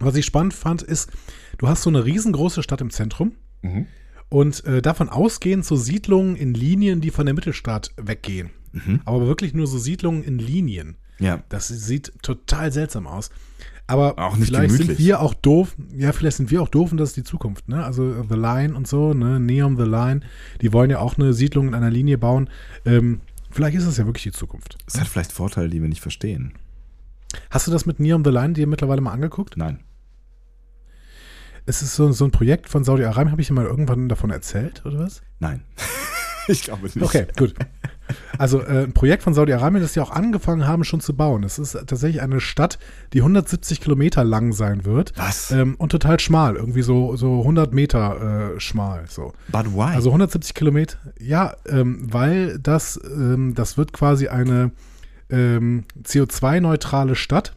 Was 0.00 0.16
ich 0.16 0.24
spannend 0.26 0.54
fand, 0.54 0.82
ist, 0.82 1.10
du 1.58 1.68
hast 1.68 1.82
so 1.82 1.90
eine 1.90 2.04
riesengroße 2.04 2.62
Stadt 2.62 2.80
im 2.80 2.90
Zentrum 2.90 3.32
und 4.28 4.64
äh, 4.66 4.82
davon 4.82 5.08
ausgehend 5.08 5.64
so 5.64 5.76
Siedlungen 5.76 6.36
in 6.36 6.52
Linien, 6.52 7.00
die 7.00 7.10
von 7.10 7.24
der 7.26 7.34
Mittelstadt 7.34 7.92
weggehen. 7.96 8.50
Mhm. 8.72 9.00
Aber 9.04 9.26
wirklich 9.26 9.54
nur 9.54 9.66
so 9.66 9.78
Siedlungen 9.78 10.22
in 10.24 10.38
Linien. 10.38 10.96
Ja. 11.18 11.42
Das 11.48 11.68
sieht 11.68 12.12
total 12.22 12.72
seltsam 12.72 13.06
aus. 13.06 13.30
Aber 13.86 14.18
Auch 14.18 14.36
nicht 14.36 14.48
vielleicht 14.48 14.68
gemütlich. 14.72 14.96
sind 14.96 15.06
wir 15.06 15.20
auch 15.20 15.34
doof. 15.34 15.76
Ja, 15.94 16.12
vielleicht 16.12 16.38
sind 16.38 16.50
wir 16.50 16.62
auch 16.62 16.68
doof 16.68 16.90
und 16.92 16.98
das 16.98 17.10
ist 17.10 17.16
die 17.18 17.22
Zukunft. 17.24 17.68
Ne? 17.68 17.84
Also 17.84 18.10
äh, 18.12 18.24
The 18.28 18.34
Line 18.34 18.74
und 18.74 18.88
so, 18.88 19.12
ne? 19.12 19.38
Neon 19.38 19.76
The 19.76 19.84
Line, 19.84 20.20
die 20.62 20.72
wollen 20.72 20.90
ja 20.90 21.00
auch 21.00 21.18
eine 21.18 21.34
Siedlung 21.34 21.68
in 21.68 21.74
einer 21.74 21.90
Linie 21.90 22.16
bauen. 22.16 22.48
Ähm, 22.86 23.20
vielleicht 23.50 23.76
ist 23.76 23.86
es 23.86 23.98
ja 23.98 24.06
wirklich 24.06 24.22
die 24.22 24.32
Zukunft. 24.32 24.78
Es 24.86 24.98
hat 24.98 25.06
vielleicht 25.06 25.32
Vorteile, 25.32 25.68
die 25.68 25.82
wir 25.82 25.88
nicht 25.88 26.00
verstehen. 26.00 26.54
Hast 27.50 27.66
du 27.66 27.70
das 27.70 27.84
mit 27.84 28.00
Neon 28.00 28.24
The 28.24 28.30
Line 28.30 28.54
dir 28.54 28.66
mittlerweile 28.66 29.02
mal 29.02 29.12
angeguckt? 29.12 29.56
Nein. 29.58 29.80
Es 31.66 31.82
ist 31.82 31.94
so, 31.94 32.10
so 32.12 32.24
ein 32.24 32.30
Projekt 32.30 32.68
von 32.68 32.84
Saudi-Arabien. 32.84 33.32
Habe 33.32 33.42
ich 33.42 33.48
dir 33.48 33.54
mal 33.54 33.66
irgendwann 33.66 34.08
davon 34.08 34.30
erzählt 34.30 34.82
oder 34.86 35.00
was? 35.00 35.22
Nein. 35.40 35.62
ich 36.48 36.62
glaube 36.62 36.84
nicht. 36.84 37.02
Okay, 37.02 37.26
gut. 37.36 37.54
Also 38.36 38.60
äh, 38.60 38.84
ein 38.84 38.92
Projekt 38.92 39.22
von 39.22 39.34
Saudi-Arabien, 39.34 39.82
das 39.82 39.94
sie 39.94 40.00
auch 40.00 40.10
angefangen 40.10 40.66
haben 40.66 40.84
schon 40.84 41.00
zu 41.00 41.14
bauen. 41.14 41.42
Es 41.42 41.58
ist 41.58 41.72
tatsächlich 41.72 42.22
eine 42.22 42.40
Stadt, 42.40 42.78
die 43.12 43.20
170 43.20 43.80
Kilometer 43.80 44.24
lang 44.24 44.52
sein 44.52 44.84
wird. 44.84 45.12
Was? 45.16 45.50
Ähm, 45.50 45.74
und 45.76 45.90
total 45.90 46.20
schmal, 46.20 46.56
irgendwie 46.56 46.82
so, 46.82 47.16
so 47.16 47.40
100 47.40 47.72
Meter 47.72 48.54
äh, 48.56 48.60
schmal. 48.60 49.04
So. 49.08 49.32
But 49.48 49.72
why? 49.74 49.94
Also 49.94 50.10
170 50.10 50.54
Kilometer, 50.54 50.98
ja, 51.18 51.54
ähm, 51.66 52.06
weil 52.12 52.58
das, 52.58 53.00
ähm, 53.04 53.54
das 53.54 53.78
wird 53.78 53.92
quasi 53.92 54.28
eine 54.28 54.72
ähm, 55.30 55.84
CO2-neutrale 56.02 57.14
Stadt. 57.14 57.54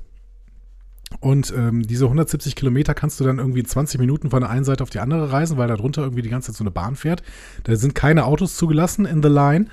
Und 1.19 1.53
ähm, 1.55 1.83
diese 1.83 2.05
170 2.05 2.55
Kilometer 2.55 2.93
kannst 2.93 3.19
du 3.19 3.23
dann 3.23 3.39
irgendwie 3.39 3.63
20 3.63 3.99
Minuten 3.99 4.29
von 4.29 4.41
der 4.41 4.49
einen 4.49 4.65
Seite 4.65 4.83
auf 4.83 4.89
die 4.89 4.99
andere 4.99 5.31
reisen, 5.31 5.57
weil 5.57 5.67
da 5.67 5.77
drunter 5.77 6.01
irgendwie 6.01 6.21
die 6.21 6.29
ganze 6.29 6.51
Zeit 6.51 6.57
so 6.57 6.63
eine 6.63 6.71
Bahn 6.71 6.95
fährt. 6.95 7.23
Da 7.63 7.75
sind 7.75 7.95
keine 7.95 8.25
Autos 8.25 8.57
zugelassen 8.57 9.05
in 9.05 9.23
the 9.23 9.29
line. 9.29 9.67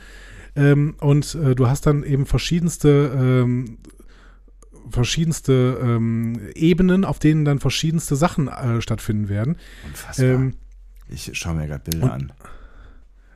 Ähm, 0.56 0.94
und 1.00 1.34
äh, 1.34 1.54
du 1.54 1.66
hast 1.66 1.86
dann 1.86 2.04
eben 2.04 2.26
verschiedenste, 2.26 3.10
ähm, 3.16 3.78
verschiedenste 4.90 5.78
ähm, 5.82 6.40
Ebenen, 6.54 7.04
auf 7.04 7.18
denen 7.18 7.44
dann 7.44 7.58
verschiedenste 7.58 8.14
Sachen 8.14 8.48
äh, 8.48 8.80
stattfinden 8.80 9.28
werden. 9.28 9.56
Unfassbar. 9.86 10.26
Ähm, 10.26 10.54
ich 11.08 11.30
schaue 11.34 11.54
mir 11.54 11.66
gerade 11.66 11.90
Bilder 11.90 12.12
an. 12.12 12.32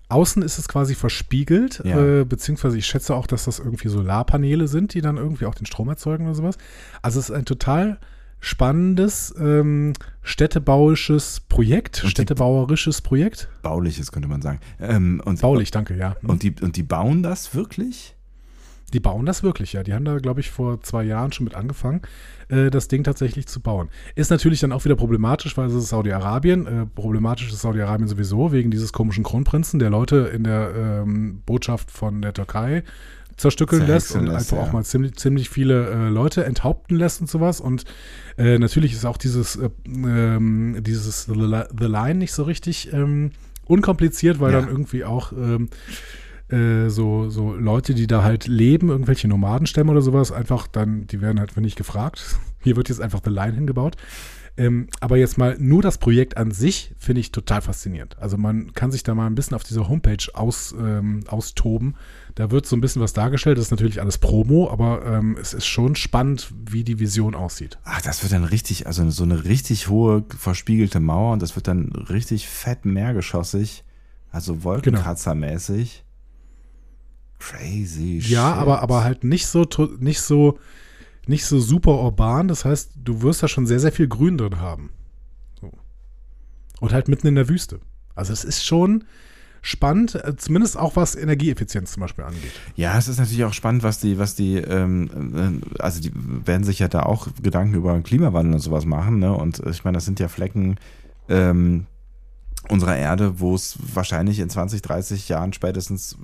Außen 0.09 0.43
ist 0.43 0.59
es 0.59 0.69
quasi 0.69 0.95
verspiegelt, 0.95 1.83
Ja. 1.85 2.21
äh, 2.21 2.25
beziehungsweise 2.25 2.79
ich 2.79 2.87
schätze 2.87 3.15
auch, 3.15 3.27
dass 3.27 3.45
das 3.45 3.59
irgendwie 3.59 3.89
Solarpaneele 3.89 4.67
sind, 4.69 4.95
die 4.95 5.01
dann 5.03 5.17
irgendwie 5.19 5.45
auch 5.47 5.55
den 5.55 5.67
Strom 5.67 5.89
erzeugen 5.89 6.25
oder 6.25 6.35
sowas. 6.35 6.57
Also 7.03 7.21
es 7.21 7.29
ist 7.29 7.35
ein 7.37 7.45
total 7.45 7.99
spannendes 8.41 9.35
ähm, 9.39 9.93
städtebauisches 10.23 11.41
Projekt, 11.49 11.99
Und 11.99 12.05
die- 12.07 12.11
städtebauerisches 12.13 13.03
Projekt. 13.03 13.49
Bauliches 13.63 14.13
könnte 14.13 14.29
man 14.29 14.41
sagen. 14.43 14.61
Ähm, 14.81 15.21
und, 15.25 15.41
Baulich, 15.41 15.71
danke, 15.71 15.97
ja. 15.97 16.17
Und 16.23 16.43
die, 16.43 16.55
und 16.61 16.77
die 16.77 16.83
bauen 16.85 17.23
das 17.23 17.55
wirklich? 17.55 18.15
Die 18.93 19.01
bauen 19.01 19.27
das 19.27 19.43
wirklich, 19.43 19.75
ja. 19.75 19.83
Die 19.83 19.93
haben 19.93 20.05
da, 20.05 20.19
glaube 20.19 20.41
ich, 20.41 20.51
vor 20.51 20.81
zwei 20.83 21.05
Jahren 21.05 21.33
schon 21.33 21.45
mit 21.45 21.55
angefangen, 21.55 22.03
äh, 22.49 22.71
das 22.71 22.89
Ding 22.89 23.05
tatsächlich 23.05 23.47
zu 23.47 23.61
bauen. 23.61 23.89
Ist 24.15 24.31
natürlich 24.31 24.61
dann 24.61 24.73
auch 24.73 24.85
wieder 24.85 24.97
problematisch, 24.97 25.57
weil 25.57 25.67
es 25.69 25.75
ist 25.75 25.89
Saudi-Arabien. 25.89 26.67
Äh, 26.67 26.87
problematisch 26.87 27.53
ist 27.53 27.61
Saudi-Arabien 27.61 28.09
sowieso 28.09 28.53
wegen 28.53 28.71
dieses 28.71 28.93
komischen 28.93 29.25
Kronprinzen, 29.25 29.79
der 29.79 29.91
Leute 29.91 30.31
in 30.35 30.45
der 30.45 30.73
ähm, 30.75 31.43
Botschaft 31.45 31.91
von 31.91 32.23
der 32.23 32.33
Türkei 32.33 32.83
zerstückeln 33.37 33.87
lässt 33.87 34.17
und 34.17 34.29
einfach 34.29 34.57
ja. 34.57 34.63
auch 34.65 34.73
mal 34.73 34.85
ziemlich, 34.85 35.15
ziemlich 35.15 35.49
viele 35.49 35.87
äh, 35.91 36.09
Leute 36.09 36.45
enthaupten 36.45 36.97
lässt 36.97 37.21
und 37.21 37.31
sowas. 37.31 37.61
Und 37.61 37.85
äh, 38.37 38.59
natürlich 38.59 38.93
ist 38.93 39.05
auch 39.05 39.17
dieses, 39.17 39.57
äh, 39.57 39.71
ähm, 39.87 40.79
dieses 40.81 41.25
The 41.27 41.85
Line 41.87 42.17
nicht 42.17 42.33
so 42.33 42.43
richtig 42.43 42.93
ähm, 42.93 43.31
unkompliziert, 43.67 44.41
weil 44.41 44.53
Ja. 44.53 44.61
dann 44.61 44.69
irgendwie 44.69 45.05
auch 45.05 45.33
ähm, 45.33 45.69
äh, 46.51 46.89
so, 46.89 47.29
so 47.29 47.55
Leute, 47.55 47.95
die 47.95 48.07
da 48.07 48.23
halt 48.23 48.47
leben, 48.47 48.89
irgendwelche 48.89 49.29
Nomadenstämme 49.29 49.91
oder 49.91 50.03
sowas, 50.03 50.33
einfach 50.33 50.67
dann, 50.67 51.07
die 51.07 51.21
werden 51.21 51.41
halt 51.41 51.57
nicht 51.57 51.77
gefragt. 51.77 52.39
Hier 52.63 52.77
wird 52.77 52.89
jetzt 52.89 53.01
einfach 53.01 53.21
The 53.25 53.31
Line 53.31 53.55
hingebaut. 53.55 53.97
Ähm, 54.59 54.89
aber 54.99 55.17
jetzt 55.17 55.39
mal 55.39 55.57
nur 55.61 55.83
das 55.83 55.99
Projekt 55.99 56.37
an 56.37 56.51
sich 56.51 56.93
finde 56.99 57.21
ich 57.21 57.31
total 57.31 57.63
faszinierend. 57.63 58.19
Also 58.19 58.37
man 58.37 58.73
kann 58.73 58.91
sich 58.91 59.05
da 59.05 59.15
mal 59.15 59.27
ein 59.27 59.37
bisschen 59.37 59.55
auf 59.55 59.63
dieser 59.63 59.89
Homepage 59.89 60.27
aus, 60.35 60.75
ähm, 60.77 61.21
austoben. 61.29 61.95
Da 62.35 62.51
wird 62.51 62.67
so 62.67 62.75
ein 62.75 62.81
bisschen 62.81 63.01
was 63.01 63.13
dargestellt. 63.13 63.57
Das 63.57 63.67
ist 63.67 63.71
natürlich 63.71 64.01
alles 64.01 64.19
Promo, 64.19 64.69
aber 64.69 65.07
ähm, 65.07 65.37
es 65.41 65.55
ist 65.55 65.67
schon 65.67 65.95
spannend, 65.95 66.53
wie 66.69 66.83
die 66.83 66.99
Vision 66.99 67.37
aussieht. 67.37 67.79
Ach, 67.85 68.03
das 68.03 68.25
wird 68.25 68.33
dann 68.33 68.43
richtig, 68.43 68.89
also 68.89 69.09
so 69.11 69.23
eine 69.23 69.45
richtig 69.45 69.89
hohe 69.89 70.25
verspiegelte 70.37 70.99
Mauer 70.99 71.35
und 71.35 71.41
das 71.41 71.55
wird 71.55 71.69
dann 71.69 71.93
richtig 71.93 72.49
fett 72.49 72.85
mehrgeschossig, 72.85 73.85
also 74.33 74.65
Wolkenkratzermäßig. 74.65 76.05
Crazy 77.39 78.19
Ja, 78.19 78.51
shit. 78.53 78.61
aber, 78.61 78.83
aber 78.83 79.05
halt 79.05 79.25
nicht 79.25 79.47
so, 79.47 79.67
nicht 80.01 80.21
so, 80.21 80.59
nicht 81.27 81.45
so 81.47 81.61
super 81.61 82.01
urban. 82.03 82.49
Das 82.49 82.65
heißt, 82.65 82.93
du 83.03 83.23
wirst 83.23 83.43
da 83.43 83.49
schon 83.49 83.67
sehr, 83.67 83.81
sehr 83.81 83.93
viel 83.93 84.09
Grün 84.09 84.39
drin 84.39 84.61
haben. 84.61 84.91
So. 85.61 85.73
Und 86.81 86.93
halt 86.93 87.09
mitten 87.09 87.27
in 87.27 87.35
der 87.35 87.49
Wüste. 87.49 87.81
Also 88.15 88.33
es 88.33 88.45
ist 88.45 88.65
schon 88.65 89.05
spannend, 89.63 90.15
äh, 90.15 90.37
zumindest 90.37 90.77
auch 90.77 90.97
was 90.97 91.15
Energieeffizienz 91.17 91.93
zum 91.93 92.01
Beispiel 92.01 92.25
angeht. 92.25 92.53
Ja, 92.77 92.97
es 92.97 93.09
ist 93.09 93.19
natürlich 93.19 93.45
auch 93.45 93.53
spannend, 93.53 93.83
was 93.83 93.99
die, 94.01 94.19
was 94.19 94.35
die, 94.35 94.57
ähm, 94.57 95.63
äh, 95.77 95.83
also 95.83 96.01
die 96.01 96.13
werden 96.15 96.65
sich 96.65 96.79
ja 96.79 96.89
da 96.89 97.03
auch 97.03 97.29
Gedanken 97.43 97.75
über 97.75 97.93
den 97.93 98.03
Klimawandel 98.03 98.55
und 98.55 98.61
sowas 98.61 98.85
machen, 98.87 99.19
ne? 99.19 99.33
Und 99.33 99.61
ich 99.67 99.85
meine, 99.85 99.97
das 99.97 100.05
sind 100.05 100.21
ja 100.21 100.29
Flecken 100.29 100.77
ähm, 101.29 101.87
unserer 102.71 102.97
Erde, 102.97 103.41
wo 103.41 103.55
es 103.55 103.79
wahrscheinlich 103.95 104.39
in 104.41 104.51
20, 104.51 104.83
30 104.83 105.29
Jahren 105.29 105.53
spätestens 105.53 106.17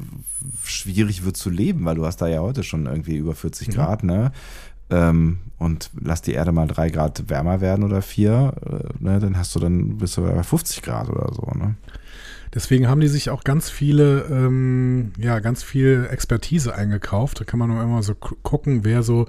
schwierig 0.64 1.24
wird 1.24 1.36
zu 1.36 1.50
leben, 1.50 1.84
weil 1.84 1.96
du 1.96 2.04
hast 2.06 2.18
da 2.18 2.26
ja 2.26 2.40
heute 2.40 2.62
schon 2.62 2.86
irgendwie 2.86 3.16
über 3.16 3.34
40 3.34 3.68
mhm. 3.68 3.72
Grad, 3.72 4.04
ne? 4.04 4.32
Ähm, 4.90 5.38
und 5.58 5.90
lass 5.98 6.20
die 6.22 6.34
Erde 6.34 6.52
mal 6.52 6.66
drei 6.66 6.90
Grad 6.90 7.28
wärmer 7.30 7.60
werden 7.60 7.84
oder 7.84 8.02
vier, 8.02 8.52
äh, 8.66 9.02
ne, 9.02 9.18
dann 9.18 9.36
hast 9.38 9.54
du 9.54 9.60
dann 9.60 9.96
bist 9.96 10.16
du 10.16 10.22
bei 10.22 10.42
50 10.42 10.82
Grad 10.82 11.08
oder 11.08 11.32
so, 11.32 11.50
ne? 11.58 11.74
Deswegen 12.54 12.86
haben 12.86 13.00
die 13.00 13.08
sich 13.08 13.30
auch 13.30 13.42
ganz 13.42 13.68
viele, 13.68 14.26
ähm, 14.30 15.12
ja, 15.18 15.40
ganz 15.40 15.64
viel 15.64 16.06
Expertise 16.08 16.72
eingekauft. 16.72 17.40
Da 17.40 17.44
kann 17.44 17.58
man 17.58 17.68
nur 17.68 17.82
immer 17.82 18.02
so 18.04 18.14
gucken, 18.14 18.84
wer 18.84 19.02
so 19.02 19.26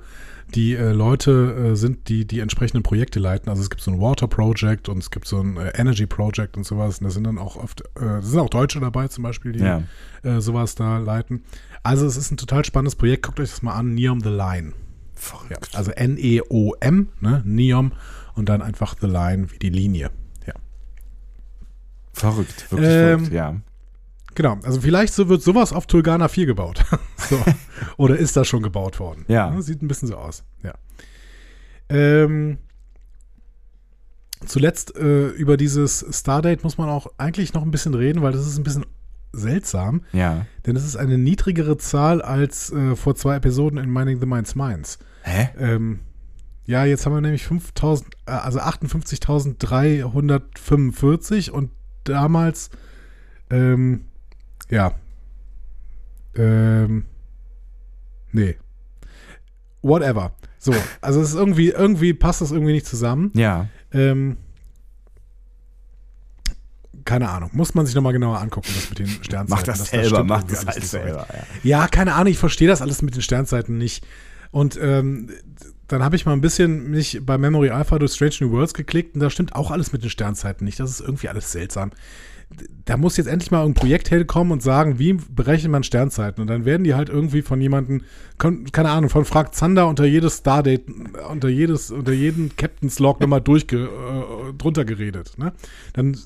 die 0.55 0.73
äh, 0.75 0.91
Leute 0.91 1.71
äh, 1.71 1.75
sind, 1.75 2.09
die 2.09 2.25
die 2.25 2.39
entsprechenden 2.39 2.83
Projekte 2.83 3.19
leiten. 3.19 3.49
Also 3.49 3.61
es 3.61 3.69
gibt 3.69 3.81
so 3.81 3.91
ein 3.91 3.99
Water 3.99 4.27
Project 4.27 4.89
und 4.89 4.99
es 4.99 5.11
gibt 5.11 5.27
so 5.27 5.39
ein 5.39 5.57
äh, 5.57 5.71
Energy 5.75 6.05
Project 6.05 6.57
und 6.57 6.65
sowas. 6.65 6.99
Und 6.99 7.05
da 7.05 7.11
sind 7.11 7.25
dann 7.25 7.37
auch 7.37 7.55
oft, 7.55 7.81
äh, 7.81 8.01
da 8.01 8.21
sind 8.21 8.39
auch 8.39 8.49
Deutsche 8.49 8.79
dabei 8.79 9.07
zum 9.07 9.23
Beispiel, 9.23 9.51
die 9.51 9.59
ja. 9.59 9.83
Äh, 10.23 10.41
sowas 10.41 10.75
da 10.75 10.97
leiten. 10.97 11.43
Also 11.83 12.05
es 12.05 12.17
ist 12.17 12.31
ein 12.31 12.37
total 12.37 12.65
spannendes 12.65 12.95
Projekt. 12.95 13.23
Guckt 13.23 13.39
euch 13.39 13.51
das 13.51 13.61
mal 13.61 13.73
an. 13.73 13.93
Neom 13.93 14.21
the 14.21 14.29
Line. 14.29 14.73
Ja, 15.49 15.57
also 15.73 15.91
N-E-O-M, 15.91 17.09
ne? 17.21 17.41
Neom 17.45 17.93
und 18.35 18.49
dann 18.49 18.61
einfach 18.61 18.95
the 18.99 19.07
Line 19.07 19.51
wie 19.51 19.59
die 19.59 19.69
Linie. 19.69 20.11
Verrückt, 22.15 22.71
wirklich 22.71 22.89
ähm, 22.89 23.19
verrückt, 23.19 23.33
ja. 23.33 23.55
Genau, 24.35 24.57
also 24.63 24.81
vielleicht 24.81 25.13
so 25.13 25.29
wird 25.29 25.41
sowas 25.41 25.73
auf 25.73 25.87
Tulgana 25.87 26.27
4 26.27 26.45
gebaut. 26.45 26.83
so. 27.17 27.39
Oder 27.97 28.17
ist 28.17 28.35
das 28.35 28.47
schon 28.47 28.61
gebaut 28.61 28.99
worden? 28.99 29.25
Ja. 29.27 29.59
Sieht 29.61 29.81
ein 29.81 29.87
bisschen 29.87 30.09
so 30.09 30.15
aus, 30.15 30.43
ja. 30.63 30.73
Ähm, 31.87 32.57
zuletzt 34.45 34.95
äh, 34.97 35.29
über 35.29 35.57
dieses 35.57 36.05
Stardate 36.11 36.61
muss 36.63 36.77
man 36.77 36.89
auch 36.89 37.07
eigentlich 37.17 37.53
noch 37.53 37.63
ein 37.63 37.71
bisschen 37.71 37.93
reden, 37.93 38.21
weil 38.21 38.33
das 38.33 38.45
ist 38.45 38.57
ein 38.57 38.63
bisschen 38.63 38.85
seltsam. 39.31 40.03
Ja. 40.11 40.45
Denn 40.65 40.75
es 40.75 40.83
ist 40.85 40.97
eine 40.97 41.17
niedrigere 41.17 41.77
Zahl 41.77 42.21
als 42.21 42.71
äh, 42.71 42.95
vor 42.95 43.15
zwei 43.15 43.37
Episoden 43.37 43.79
in 43.79 43.91
Mining 43.91 44.19
the 44.19 44.25
Minds 44.25 44.55
Minds. 44.55 44.99
Hä? 45.23 45.49
Ähm, 45.57 46.01
ja, 46.65 46.83
jetzt 46.85 47.05
haben 47.05 47.13
wir 47.13 47.21
nämlich 47.21 47.45
5000, 47.45 48.09
äh, 48.25 48.31
also 48.31 48.59
58.345 48.59 51.51
und 51.51 51.69
damals, 52.03 52.71
ähm, 53.49 54.07
ja, 54.69 54.95
ähm, 56.35 57.05
nee. 58.31 58.55
Whatever. 59.81 60.33
So, 60.57 60.73
also 61.01 61.21
es 61.21 61.29
ist 61.29 61.35
irgendwie, 61.35 61.69
irgendwie 61.69 62.13
passt 62.13 62.41
das 62.41 62.51
irgendwie 62.51 62.73
nicht 62.73 62.87
zusammen. 62.87 63.31
Ja. 63.35 63.67
Ähm, 63.91 64.37
keine 67.05 67.29
Ahnung. 67.29 67.51
Muss 67.53 67.75
man 67.75 67.85
sich 67.85 67.93
nochmal 67.93 68.13
genauer 68.13 68.39
angucken, 68.39 68.69
das 68.73 68.89
mit 68.89 68.99
den 68.99 69.07
Sternzeiten. 69.07 69.49
Mach 69.49 69.63
das, 69.63 69.85
selber, 69.89 70.23
mach 70.23 70.43
das 70.43 70.65
halt 70.65 70.83
selber. 70.83 71.27
Ja. 71.63 71.81
ja. 71.81 71.87
keine 71.87 72.15
Ahnung, 72.15 72.31
ich 72.31 72.39
verstehe 72.39 72.67
das 72.67 72.81
alles 72.81 73.03
mit 73.03 73.15
den 73.15 73.21
Sternzeiten 73.21 73.77
nicht. 73.77 74.05
Und 74.49 74.79
ähm, 74.81 75.29
dann 75.87 76.03
habe 76.03 76.15
ich 76.15 76.25
mal 76.25 76.33
ein 76.33 76.41
bisschen 76.41 76.89
mich 76.89 77.19
bei 77.23 77.37
Memory 77.37 77.69
Alpha 77.69 77.99
durch 77.99 78.13
Strange 78.13 78.35
New 78.41 78.51
Worlds 78.51 78.73
geklickt 78.73 79.13
und 79.13 79.21
da 79.21 79.29
stimmt 79.29 79.53
auch 79.53 79.69
alles 79.69 79.93
mit 79.93 80.01
den 80.01 80.09
Sternzeiten 80.09 80.65
nicht. 80.65 80.79
Das 80.79 80.89
ist 80.89 81.01
irgendwie 81.01 81.29
alles 81.29 81.51
seltsam. 81.51 81.91
Da 82.85 82.97
muss 82.97 83.17
jetzt 83.17 83.27
endlich 83.27 83.51
mal 83.51 83.65
ein 83.65 83.73
Projekt 83.73 84.11
herkommen 84.11 84.53
und 84.53 84.61
sagen, 84.61 84.99
wie 84.99 85.13
berechnet 85.13 85.71
man 85.71 85.83
Sternzeiten? 85.83 86.41
Und 86.41 86.47
dann 86.47 86.65
werden 86.65 86.83
die 86.83 86.93
halt 86.93 87.09
irgendwie 87.09 87.41
von 87.41 87.59
jemandem, 87.59 88.03
keine 88.37 88.91
Ahnung, 88.91 89.09
von 89.09 89.25
Frag 89.25 89.55
Zander 89.55 89.87
unter 89.87 90.05
jedes 90.05 90.37
Stardate, 90.37 90.83
unter 91.29 91.49
jedes, 91.49 91.89
unter 91.89 92.13
jeden 92.13 92.55
Captain's 92.55 92.99
Log 92.99 93.19
nochmal 93.19 93.41
durchge, 93.41 93.85
äh, 93.85 94.53
drunter 94.57 94.85
geredet. 94.85 95.33
Ne? 95.37 95.53
Dann 95.93 96.17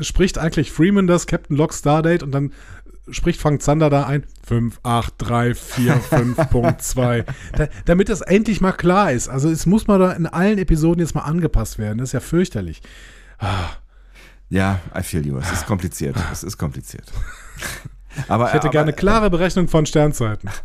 spricht 0.00 0.38
eigentlich 0.38 0.72
Freeman 0.72 1.06
das 1.06 1.26
Captain 1.26 1.56
Log 1.56 1.74
Stardate 1.74 2.24
und 2.24 2.32
dann 2.32 2.52
spricht 3.10 3.40
Frank 3.40 3.62
Zander 3.62 3.90
da 3.90 4.06
ein 4.06 4.24
5, 4.46 4.80
8, 4.82 5.14
3, 5.18 5.54
4, 5.54 5.94
5.2. 5.96 7.24
Da, 7.56 7.68
damit 7.84 8.08
das 8.08 8.20
endlich 8.20 8.60
mal 8.60 8.72
klar 8.72 9.12
ist. 9.12 9.28
Also 9.28 9.50
es 9.50 9.66
muss 9.66 9.86
mal 9.86 9.98
da 9.98 10.12
in 10.12 10.26
allen 10.26 10.58
Episoden 10.58 11.00
jetzt 11.00 11.14
mal 11.14 11.22
angepasst 11.22 11.78
werden. 11.78 11.98
Das 11.98 12.10
ist 12.10 12.12
ja 12.12 12.20
fürchterlich. 12.20 12.80
Ah. 13.38 13.70
Ja, 14.52 14.80
I 14.94 15.02
feel 15.02 15.26
you. 15.26 15.38
Es 15.38 15.50
ist 15.50 15.66
kompliziert. 15.66 16.14
Es 16.30 16.44
ist 16.44 16.58
kompliziert. 16.58 17.10
aber, 18.28 18.48
ich 18.48 18.52
hätte 18.52 18.64
aber, 18.64 18.72
gerne 18.72 18.92
klare 18.92 19.30
Berechnung 19.30 19.66
von 19.68 19.86
Sternzeiten. 19.86 20.50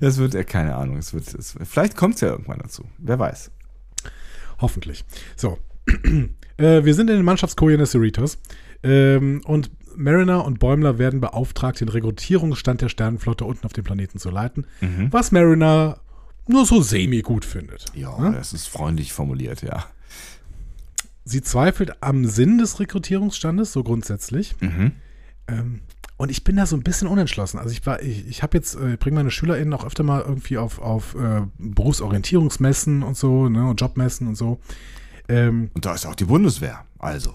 Das 0.00 0.16
wird, 0.16 0.34
äh, 0.34 0.44
keine 0.44 0.76
Ahnung, 0.76 0.96
es 0.96 1.12
wird, 1.12 1.34
es, 1.34 1.56
vielleicht 1.62 1.94
kommt 1.94 2.14
es 2.14 2.22
ja 2.22 2.28
irgendwann 2.28 2.58
dazu. 2.58 2.86
Wer 2.96 3.18
weiß. 3.18 3.50
Hoffentlich. 4.58 5.04
So. 5.36 5.58
äh, 6.56 6.82
wir 6.84 6.94
sind 6.94 7.10
in 7.10 7.16
den 7.16 7.24
Mannschaftskojen 7.24 7.78
des 7.78 7.90
Cerritos. 7.90 8.38
Ähm, 8.82 9.42
und 9.44 9.70
Mariner 9.94 10.46
und 10.46 10.58
Bäumler 10.58 10.96
werden 10.96 11.20
beauftragt, 11.20 11.80
den 11.80 11.90
Rekrutierungsstand 11.90 12.80
der 12.80 12.88
Sternenflotte 12.88 13.44
unten 13.44 13.66
auf 13.66 13.74
dem 13.74 13.84
Planeten 13.84 14.18
zu 14.18 14.30
leiten, 14.30 14.66
mhm. 14.80 15.12
was 15.12 15.32
Mariner 15.32 16.00
nur 16.46 16.64
so 16.64 16.80
semi 16.80 17.20
gut 17.20 17.44
findet. 17.44 17.84
Ja, 17.94 18.18
ne? 18.18 18.32
das 18.32 18.54
ist 18.54 18.68
freundlich 18.68 19.12
formuliert, 19.12 19.60
ja. 19.60 19.84
Sie 21.24 21.42
zweifelt 21.42 22.02
am 22.02 22.26
Sinn 22.26 22.58
des 22.58 22.80
Rekrutierungsstandes, 22.80 23.72
so 23.72 23.82
grundsätzlich. 23.82 24.54
Mhm. 24.60 24.92
Ähm, 25.48 25.80
und 26.16 26.30
ich 26.30 26.44
bin 26.44 26.56
da 26.56 26.66
so 26.66 26.76
ein 26.76 26.82
bisschen 26.82 27.08
unentschlossen. 27.08 27.58
Also 27.58 27.70
ich 27.72 27.84
war, 27.86 28.02
ich, 28.02 28.28
ich 28.28 28.42
habe 28.42 28.56
jetzt, 28.56 28.76
äh, 28.76 28.96
bringe 28.98 29.16
meine 29.16 29.30
SchülerInnen 29.30 29.72
auch 29.74 29.84
öfter 29.84 30.04
mal 30.04 30.22
irgendwie 30.22 30.58
auf, 30.58 30.78
auf 30.80 31.14
äh, 31.16 31.42
Berufsorientierungsmessen 31.58 33.02
und 33.02 33.16
so, 33.16 33.48
ne, 33.48 33.66
und 33.66 33.80
Jobmessen 33.80 34.28
und 34.28 34.36
so. 34.36 34.60
Ähm, 35.28 35.70
und 35.74 35.86
da 35.86 35.94
ist 35.94 36.06
auch 36.06 36.14
die 36.14 36.26
Bundeswehr, 36.26 36.84
also. 36.98 37.34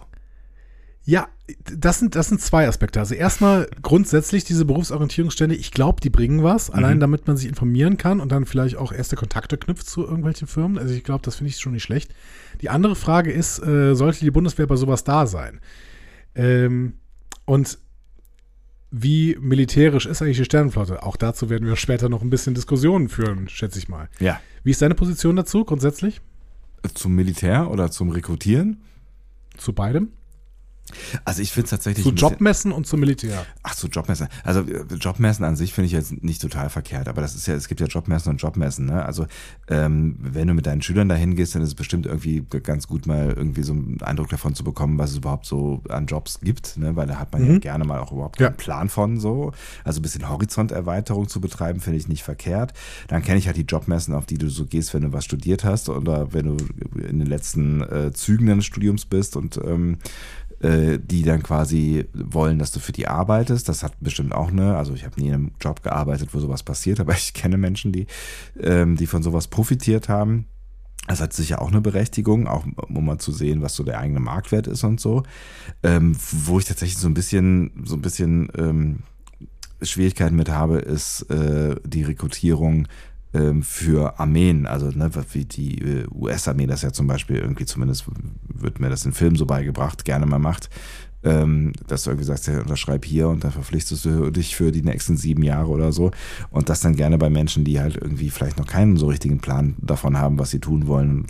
Ja, 1.03 1.27
das 1.75 1.99
sind, 1.99 2.15
das 2.15 2.27
sind 2.29 2.39
zwei 2.39 2.67
Aspekte. 2.67 2.99
Also 2.99 3.15
erstmal 3.15 3.67
grundsätzlich 3.81 4.43
diese 4.43 4.65
Berufsorientierungsstände, 4.65 5.55
ich 5.55 5.71
glaube, 5.71 5.99
die 6.01 6.11
bringen 6.11 6.43
was, 6.43 6.69
mhm. 6.69 6.75
allein 6.75 6.99
damit 6.99 7.25
man 7.27 7.35
sich 7.35 7.47
informieren 7.47 7.97
kann 7.97 8.19
und 8.19 8.31
dann 8.31 8.45
vielleicht 8.45 8.77
auch 8.77 8.91
erste 8.91 9.15
Kontakte 9.15 9.57
knüpft 9.57 9.89
zu 9.89 10.03
irgendwelchen 10.03 10.47
Firmen. 10.47 10.77
Also 10.77 10.93
ich 10.93 11.03
glaube, 11.03 11.23
das 11.23 11.35
finde 11.35 11.49
ich 11.49 11.59
schon 11.59 11.73
nicht 11.73 11.83
schlecht. 11.83 12.13
Die 12.61 12.69
andere 12.69 12.95
Frage 12.95 13.31
ist, 13.31 13.59
äh, 13.59 13.95
sollte 13.95 14.19
die 14.19 14.31
Bundeswehr 14.31 14.67
bei 14.67 14.75
sowas 14.75 15.03
da 15.03 15.27
sein? 15.27 15.59
Ähm, 16.35 16.93
und 17.45 17.79
wie 18.91 19.37
militärisch 19.39 20.05
ist 20.05 20.21
eigentlich 20.21 20.37
die 20.37 20.45
Sternenflotte? 20.45 21.03
Auch 21.03 21.15
dazu 21.15 21.49
werden 21.49 21.67
wir 21.67 21.75
später 21.75 22.09
noch 22.09 22.21
ein 22.21 22.29
bisschen 22.29 22.55
Diskussionen 22.55 23.07
führen, 23.07 23.47
schätze 23.47 23.77
ich 23.79 23.87
mal. 23.87 24.09
Ja. 24.19 24.39
Wie 24.63 24.71
ist 24.71 24.81
deine 24.81 24.95
Position 24.95 25.35
dazu 25.35 25.63
grundsätzlich? 25.63 26.21
Zum 26.95 27.13
Militär 27.13 27.69
oder 27.69 27.91
zum 27.91 28.09
Rekrutieren? 28.09 28.81
Zu 29.57 29.73
beidem? 29.73 30.11
Also 31.25 31.41
ich 31.41 31.51
finde 31.51 31.65
es 31.65 31.69
tatsächlich. 31.71 32.05
Zu 32.05 32.13
Jobmessen 32.13 32.71
und 32.71 32.87
zum 32.87 32.99
Militär. 32.99 33.45
Ach, 33.63 33.75
zu 33.75 33.87
Jobmessen. 33.87 34.27
Also 34.43 34.61
äh, 34.61 34.83
Jobmessen 34.99 35.45
an 35.45 35.55
sich 35.55 35.73
finde 35.73 35.87
ich 35.87 35.91
jetzt 35.91 36.23
nicht 36.23 36.41
total 36.41 36.69
verkehrt, 36.69 37.07
aber 37.07 37.21
das 37.21 37.35
ist 37.35 37.47
ja, 37.47 37.55
es 37.55 37.67
gibt 37.67 37.81
ja 37.81 37.87
Jobmessen 37.87 38.31
und 38.31 38.41
Jobmessen, 38.41 38.85
ne? 38.85 39.05
Also 39.05 39.27
ähm, 39.67 40.17
wenn 40.19 40.47
du 40.47 40.53
mit 40.53 40.65
deinen 40.65 40.81
Schülern 40.81 41.09
dahin 41.09 41.35
gehst, 41.35 41.55
dann 41.55 41.61
ist 41.61 41.69
es 41.69 41.75
bestimmt 41.75 42.05
irgendwie 42.05 42.43
ganz 42.63 42.87
gut, 42.87 43.05
mal 43.05 43.33
irgendwie 43.35 43.63
so 43.63 43.73
einen 43.73 44.01
Eindruck 44.01 44.29
davon 44.29 44.55
zu 44.55 44.63
bekommen, 44.63 44.97
was 44.97 45.11
es 45.11 45.17
überhaupt 45.17 45.45
so 45.45 45.81
an 45.89 46.05
Jobs 46.05 46.39
gibt, 46.41 46.77
ne? 46.77 46.95
Weil 46.95 47.07
da 47.07 47.19
hat 47.19 47.31
man 47.31 47.43
mhm. 47.43 47.53
ja 47.53 47.59
gerne 47.59 47.85
mal 47.85 47.99
auch 47.99 48.11
überhaupt 48.11 48.39
ja. 48.39 48.49
Plan 48.49 48.89
von 48.89 49.19
so. 49.19 49.51
Also 49.83 49.99
ein 49.99 50.03
bisschen 50.03 50.27
Horizonterweiterung 50.29 51.27
zu 51.27 51.41
betreiben, 51.41 51.79
finde 51.79 51.99
ich 51.99 52.07
nicht 52.07 52.23
verkehrt. 52.23 52.73
Dann 53.07 53.23
kenne 53.23 53.37
ich 53.37 53.47
halt 53.47 53.57
die 53.57 53.61
Jobmessen, 53.63 54.13
auf 54.13 54.25
die 54.25 54.37
du 54.37 54.49
so 54.49 54.65
gehst, 54.65 54.93
wenn 54.93 55.03
du 55.03 55.13
was 55.13 55.25
studiert 55.25 55.63
hast 55.63 55.89
oder 55.89 56.33
wenn 56.33 56.45
du 56.45 56.57
in 56.99 57.19
den 57.19 57.27
letzten 57.27 57.81
äh, 57.81 58.11
Zügen 58.13 58.47
deines 58.47 58.65
Studiums 58.65 59.05
bist 59.05 59.35
und 59.35 59.57
ähm, 59.63 59.93
äh, 59.93 59.97
die 60.61 61.23
dann 61.23 61.41
quasi 61.41 62.05
wollen, 62.13 62.59
dass 62.59 62.71
du 62.71 62.79
für 62.79 62.91
die 62.91 63.07
arbeitest. 63.07 63.69
Das 63.69 63.81
hat 63.81 63.93
bestimmt 64.01 64.33
auch 64.33 64.49
eine, 64.49 64.75
also 64.75 64.93
ich 64.93 65.05
habe 65.05 65.19
nie 65.19 65.29
in 65.29 65.33
einem 65.33 65.51
Job 65.61 65.83
gearbeitet, 65.83 66.33
wo 66.33 66.39
sowas 66.39 66.63
passiert, 66.63 66.99
aber 66.99 67.13
ich 67.17 67.33
kenne 67.33 67.57
Menschen, 67.57 67.91
die, 67.91 68.07
ähm, 68.59 68.97
die 68.97 69.07
von 69.07 69.23
sowas 69.23 69.47
profitiert 69.47 70.09
haben. 70.09 70.47
Das 71.07 71.21
hat 71.21 71.33
sicher 71.33 71.61
auch 71.61 71.69
eine 71.69 71.81
Berechtigung, 71.81 72.47
auch 72.47 72.65
um 72.75 73.05
mal 73.05 73.17
zu 73.17 73.31
sehen, 73.31 73.63
was 73.63 73.75
so 73.75 73.83
der 73.83 73.99
eigene 73.99 74.19
Marktwert 74.19 74.67
ist 74.67 74.83
und 74.83 74.99
so. 74.99 75.23
Ähm, 75.81 76.15
wo 76.19 76.59
ich 76.59 76.65
tatsächlich 76.65 76.99
so 76.99 77.07
ein 77.07 77.15
bisschen, 77.15 77.71
so 77.85 77.95
ein 77.95 78.01
bisschen 78.01 78.49
ähm, 78.55 78.99
Schwierigkeiten 79.81 80.35
mit 80.35 80.49
habe, 80.49 80.79
ist 80.79 81.23
äh, 81.31 81.75
die 81.83 82.03
Rekrutierung 82.03 82.87
für 83.61 84.19
Armeen, 84.19 84.65
also 84.65 84.87
ne, 84.87 85.11
wie 85.33 85.45
die 85.45 86.05
US-Armee 86.11 86.65
das 86.65 86.81
ja 86.81 86.91
zum 86.91 87.05
Beispiel 87.05 87.37
irgendwie 87.37 87.65
zumindest 87.65 88.05
wird 88.47 88.79
mir 88.79 88.89
das 88.89 89.05
in 89.05 89.11
Filmen 89.11 89.35
so 89.35 89.45
beigebracht, 89.45 90.03
gerne 90.03 90.25
mal 90.25 90.39
macht. 90.39 90.69
Ähm, 91.23 91.73
dass 91.87 92.03
du 92.03 92.11
irgendwie 92.11 92.25
sagst, 92.25 92.47
ja, 92.47 92.59
unterschreib 92.59 93.03
hier 93.03 93.27
und 93.27 93.43
dann 93.43 93.51
verpflichtest 93.51 94.05
du 94.05 94.31
dich 94.31 94.55
für 94.55 94.71
die 94.71 94.81
nächsten 94.81 95.17
sieben 95.17 95.43
Jahre 95.43 95.69
oder 95.69 95.91
so. 95.91 96.11
Und 96.49 96.69
das 96.69 96.79
dann 96.81 96.95
gerne 96.95 97.17
bei 97.17 97.29
Menschen, 97.29 97.65
die 97.65 97.79
halt 97.79 97.97
irgendwie 97.97 98.29
vielleicht 98.29 98.57
noch 98.57 98.67
keinen 98.67 98.97
so 98.97 99.07
richtigen 99.07 99.39
Plan 99.39 99.75
davon 99.79 100.17
haben, 100.17 100.39
was 100.39 100.51
sie 100.51 100.59
tun 100.59 100.87
wollen, 100.87 101.27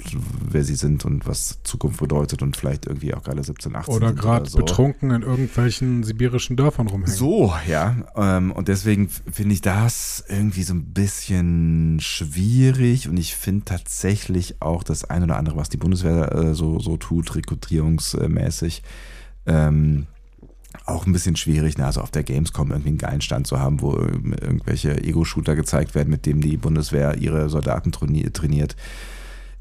wer 0.49 0.63
sie 0.63 0.75
sind 0.75 1.05
und 1.05 1.27
was 1.27 1.59
Zukunft 1.63 1.99
bedeutet 1.99 2.41
und 2.41 2.55
vielleicht 2.55 2.85
irgendwie 2.85 3.13
auch 3.13 3.23
gerade 3.23 3.43
17, 3.43 3.75
18 3.75 3.93
Oder 3.93 4.13
gerade 4.13 4.49
so. 4.49 4.59
betrunken 4.59 5.11
in 5.11 5.23
irgendwelchen 5.23 6.03
sibirischen 6.03 6.55
Dörfern 6.55 6.87
rumhängen. 6.87 7.15
So, 7.15 7.53
ja. 7.67 7.95
Ähm, 8.15 8.51
und 8.51 8.67
deswegen 8.67 9.09
finde 9.09 9.53
ich 9.53 9.61
das 9.61 10.23
irgendwie 10.27 10.63
so 10.63 10.73
ein 10.73 10.85
bisschen 10.93 11.99
schwierig 11.99 13.09
und 13.09 13.17
ich 13.17 13.35
finde 13.35 13.65
tatsächlich 13.65 14.61
auch 14.61 14.83
das 14.83 15.03
ein 15.03 15.23
oder 15.23 15.37
andere, 15.37 15.57
was 15.57 15.69
die 15.69 15.77
Bundeswehr 15.77 16.31
äh, 16.33 16.53
so, 16.53 16.79
so 16.79 16.97
tut, 16.97 17.35
rekrutierungsmäßig, 17.35 18.83
ähm, 19.49 20.07
auch 20.85 21.05
ein 21.05 21.13
bisschen 21.13 21.35
schwierig, 21.35 21.77
ne? 21.77 21.85
also 21.85 22.01
auf 22.01 22.11
der 22.11 22.23
Gamescom 22.23 22.71
irgendwie 22.71 22.89
einen 22.89 22.97
geilen 22.97 23.21
Stand 23.21 23.47
zu 23.47 23.59
haben, 23.59 23.81
wo 23.81 23.95
irgendwelche 23.95 25.03
Ego-Shooter 25.03 25.55
gezeigt 25.55 25.95
werden, 25.95 26.09
mit 26.09 26.25
dem 26.25 26.41
die 26.41 26.57
Bundeswehr 26.57 27.17
ihre 27.17 27.49
Soldaten 27.49 27.91
trainiert. 27.91 28.75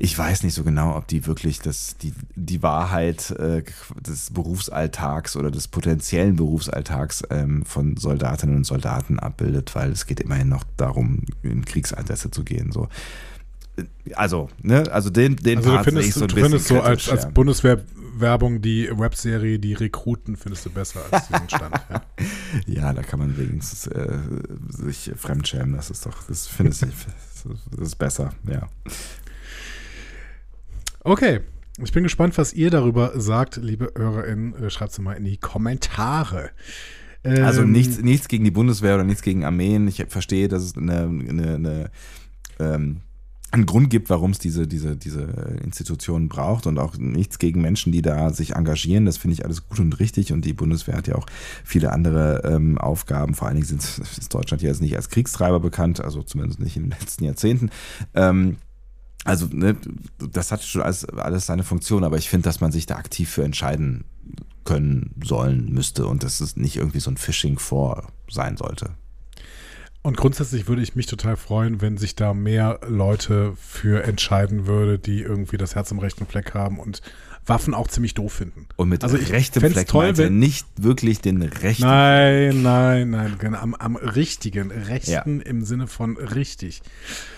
Ich 0.00 0.16
weiß 0.16 0.44
nicht 0.44 0.54
so 0.54 0.62
genau, 0.62 0.96
ob 0.96 1.08
die 1.08 1.26
wirklich 1.26 1.58
das, 1.58 1.96
die, 1.96 2.12
die 2.36 2.62
Wahrheit 2.62 3.32
äh, 3.32 3.64
des 4.00 4.30
Berufsalltags 4.30 5.34
oder 5.34 5.50
des 5.50 5.66
potenziellen 5.66 6.36
Berufsalltags 6.36 7.24
ähm, 7.30 7.64
von 7.64 7.96
Soldatinnen 7.96 8.56
und 8.56 8.64
Soldaten 8.64 9.18
abbildet, 9.18 9.74
weil 9.74 9.90
es 9.90 10.06
geht 10.06 10.20
immerhin 10.20 10.48
noch 10.48 10.62
darum, 10.76 11.24
in 11.42 11.64
Kriegseinsätze 11.64 12.30
zu 12.30 12.44
gehen. 12.44 12.70
So 12.70 12.88
also, 14.14 14.48
ne, 14.62 14.90
also 14.90 15.10
den, 15.10 15.36
den 15.36 15.58
also 15.58 15.70
Part 15.70 15.86
du 15.86 15.90
findest, 15.90 16.14
so 16.14 16.26
du 16.26 16.34
findest 16.34 16.68
so 16.68 16.80
als, 16.80 17.08
als 17.08 17.30
Bundeswehr 17.32 17.84
Werbung, 18.20 18.60
die 18.62 18.90
Webserie, 18.92 19.58
die 19.58 19.74
Rekruten 19.74 20.36
findest 20.36 20.66
du 20.66 20.70
besser 20.70 21.00
als 21.10 21.28
diesen 21.28 21.48
Stand. 21.48 21.74
Ja, 21.88 22.02
ja 22.66 22.92
da 22.92 23.02
kann 23.02 23.18
man 23.18 23.36
wenigstens 23.36 23.86
äh, 23.86 24.18
sich 24.68 25.12
fremdschämen. 25.16 25.74
Das 25.74 25.90
ist 25.90 26.06
doch, 26.06 26.22
das 26.24 26.46
finde 26.46 26.72
ich, 26.72 26.80
das 26.80 27.80
ist 27.80 27.96
besser, 27.96 28.30
ja. 28.50 28.68
Okay, 31.00 31.40
ich 31.82 31.92
bin 31.92 32.02
gespannt, 32.02 32.36
was 32.38 32.52
ihr 32.52 32.70
darüber 32.70 33.18
sagt, 33.20 33.56
liebe 33.56 33.92
HörerInnen. 33.96 34.54
Äh, 34.64 34.70
Schreibt 34.70 34.92
es 34.92 34.98
mal 34.98 35.14
in 35.14 35.24
die 35.24 35.36
Kommentare. 35.36 36.50
Also 37.24 37.62
ähm, 37.62 37.72
nichts, 37.72 38.00
nichts 38.00 38.28
gegen 38.28 38.44
die 38.44 38.50
Bundeswehr 38.50 38.94
oder 38.94 39.04
nichts 39.04 39.22
gegen 39.22 39.44
Armeen. 39.44 39.86
Ich 39.88 40.04
verstehe, 40.08 40.48
dass 40.48 40.62
es 40.62 40.76
eine, 40.76 41.02
eine, 41.02 41.54
eine 41.54 41.90
ähm, 42.58 43.00
einen 43.50 43.66
Grund 43.66 43.88
gibt, 43.88 44.10
warum 44.10 44.32
es 44.32 44.38
diese, 44.38 44.66
diese, 44.66 44.96
diese 44.96 45.22
Institutionen 45.64 46.28
braucht 46.28 46.66
und 46.66 46.78
auch 46.78 46.96
nichts 46.98 47.38
gegen 47.38 47.62
Menschen, 47.62 47.92
die 47.92 48.02
da 48.02 48.30
sich 48.30 48.56
engagieren. 48.56 49.06
Das 49.06 49.16
finde 49.16 49.34
ich 49.34 49.44
alles 49.44 49.68
gut 49.68 49.80
und 49.80 49.98
richtig. 50.00 50.32
Und 50.32 50.44
die 50.44 50.52
Bundeswehr 50.52 50.96
hat 50.96 51.08
ja 51.08 51.14
auch 51.14 51.26
viele 51.64 51.92
andere 51.92 52.42
ähm, 52.44 52.76
Aufgaben. 52.76 53.34
Vor 53.34 53.48
allen 53.48 53.60
Dingen 53.60 53.78
ist 53.78 54.34
Deutschland 54.34 54.62
ja 54.62 54.68
jetzt 54.68 54.82
nicht 54.82 54.96
als 54.96 55.08
Kriegstreiber 55.08 55.60
bekannt, 55.60 56.00
also 56.02 56.22
zumindest 56.22 56.60
nicht 56.60 56.76
in 56.76 56.84
den 56.84 56.90
letzten 57.00 57.24
Jahrzehnten. 57.24 57.70
Ähm, 58.14 58.56
also, 59.24 59.46
ne, 59.50 59.76
das 60.30 60.52
hat 60.52 60.62
schon 60.62 60.82
alles, 60.82 61.04
alles 61.06 61.46
seine 61.46 61.64
Funktion, 61.64 62.04
aber 62.04 62.18
ich 62.18 62.28
finde, 62.28 62.44
dass 62.44 62.60
man 62.60 62.72
sich 62.72 62.86
da 62.86 62.96
aktiv 62.96 63.30
für 63.30 63.44
entscheiden 63.44 64.04
können 64.64 65.14
sollen 65.24 65.72
müsste 65.72 66.06
und 66.06 66.22
dass 66.22 66.40
es 66.40 66.56
nicht 66.56 66.76
irgendwie 66.76 67.00
so 67.00 67.10
ein 67.10 67.16
Phishing 67.16 67.58
vor 67.58 68.08
sein 68.30 68.58
sollte. 68.58 68.90
Und 70.08 70.16
grundsätzlich 70.16 70.68
würde 70.68 70.80
ich 70.80 70.96
mich 70.96 71.04
total 71.04 71.36
freuen, 71.36 71.82
wenn 71.82 71.98
sich 71.98 72.14
da 72.14 72.32
mehr 72.32 72.80
Leute 72.88 73.52
für 73.60 74.04
entscheiden 74.04 74.66
würde, 74.66 74.98
die 74.98 75.20
irgendwie 75.20 75.58
das 75.58 75.74
Herz 75.74 75.90
im 75.90 75.98
rechten 75.98 76.24
Fleck 76.24 76.54
haben 76.54 76.80
und 76.80 77.02
Waffen 77.44 77.74
auch 77.74 77.88
ziemlich 77.88 78.14
doof 78.14 78.32
finden. 78.32 78.64
Und 78.76 78.88
mit 78.88 79.04
also 79.04 79.18
rechtem 79.18 79.70
Fleck 79.70 79.86
toll, 79.86 80.16
wenn 80.16 80.38
nicht 80.38 80.66
wirklich 80.78 81.20
den 81.20 81.42
rechten. 81.42 81.82
Nein, 81.82 82.62
nein, 82.62 83.10
nein, 83.10 83.36
genau, 83.38 83.58
am, 83.58 83.74
am 83.74 83.96
richtigen, 83.96 84.70
rechten 84.70 85.40
ja. 85.40 85.44
im 85.44 85.62
Sinne 85.62 85.86
von 85.86 86.16
richtig. 86.16 86.80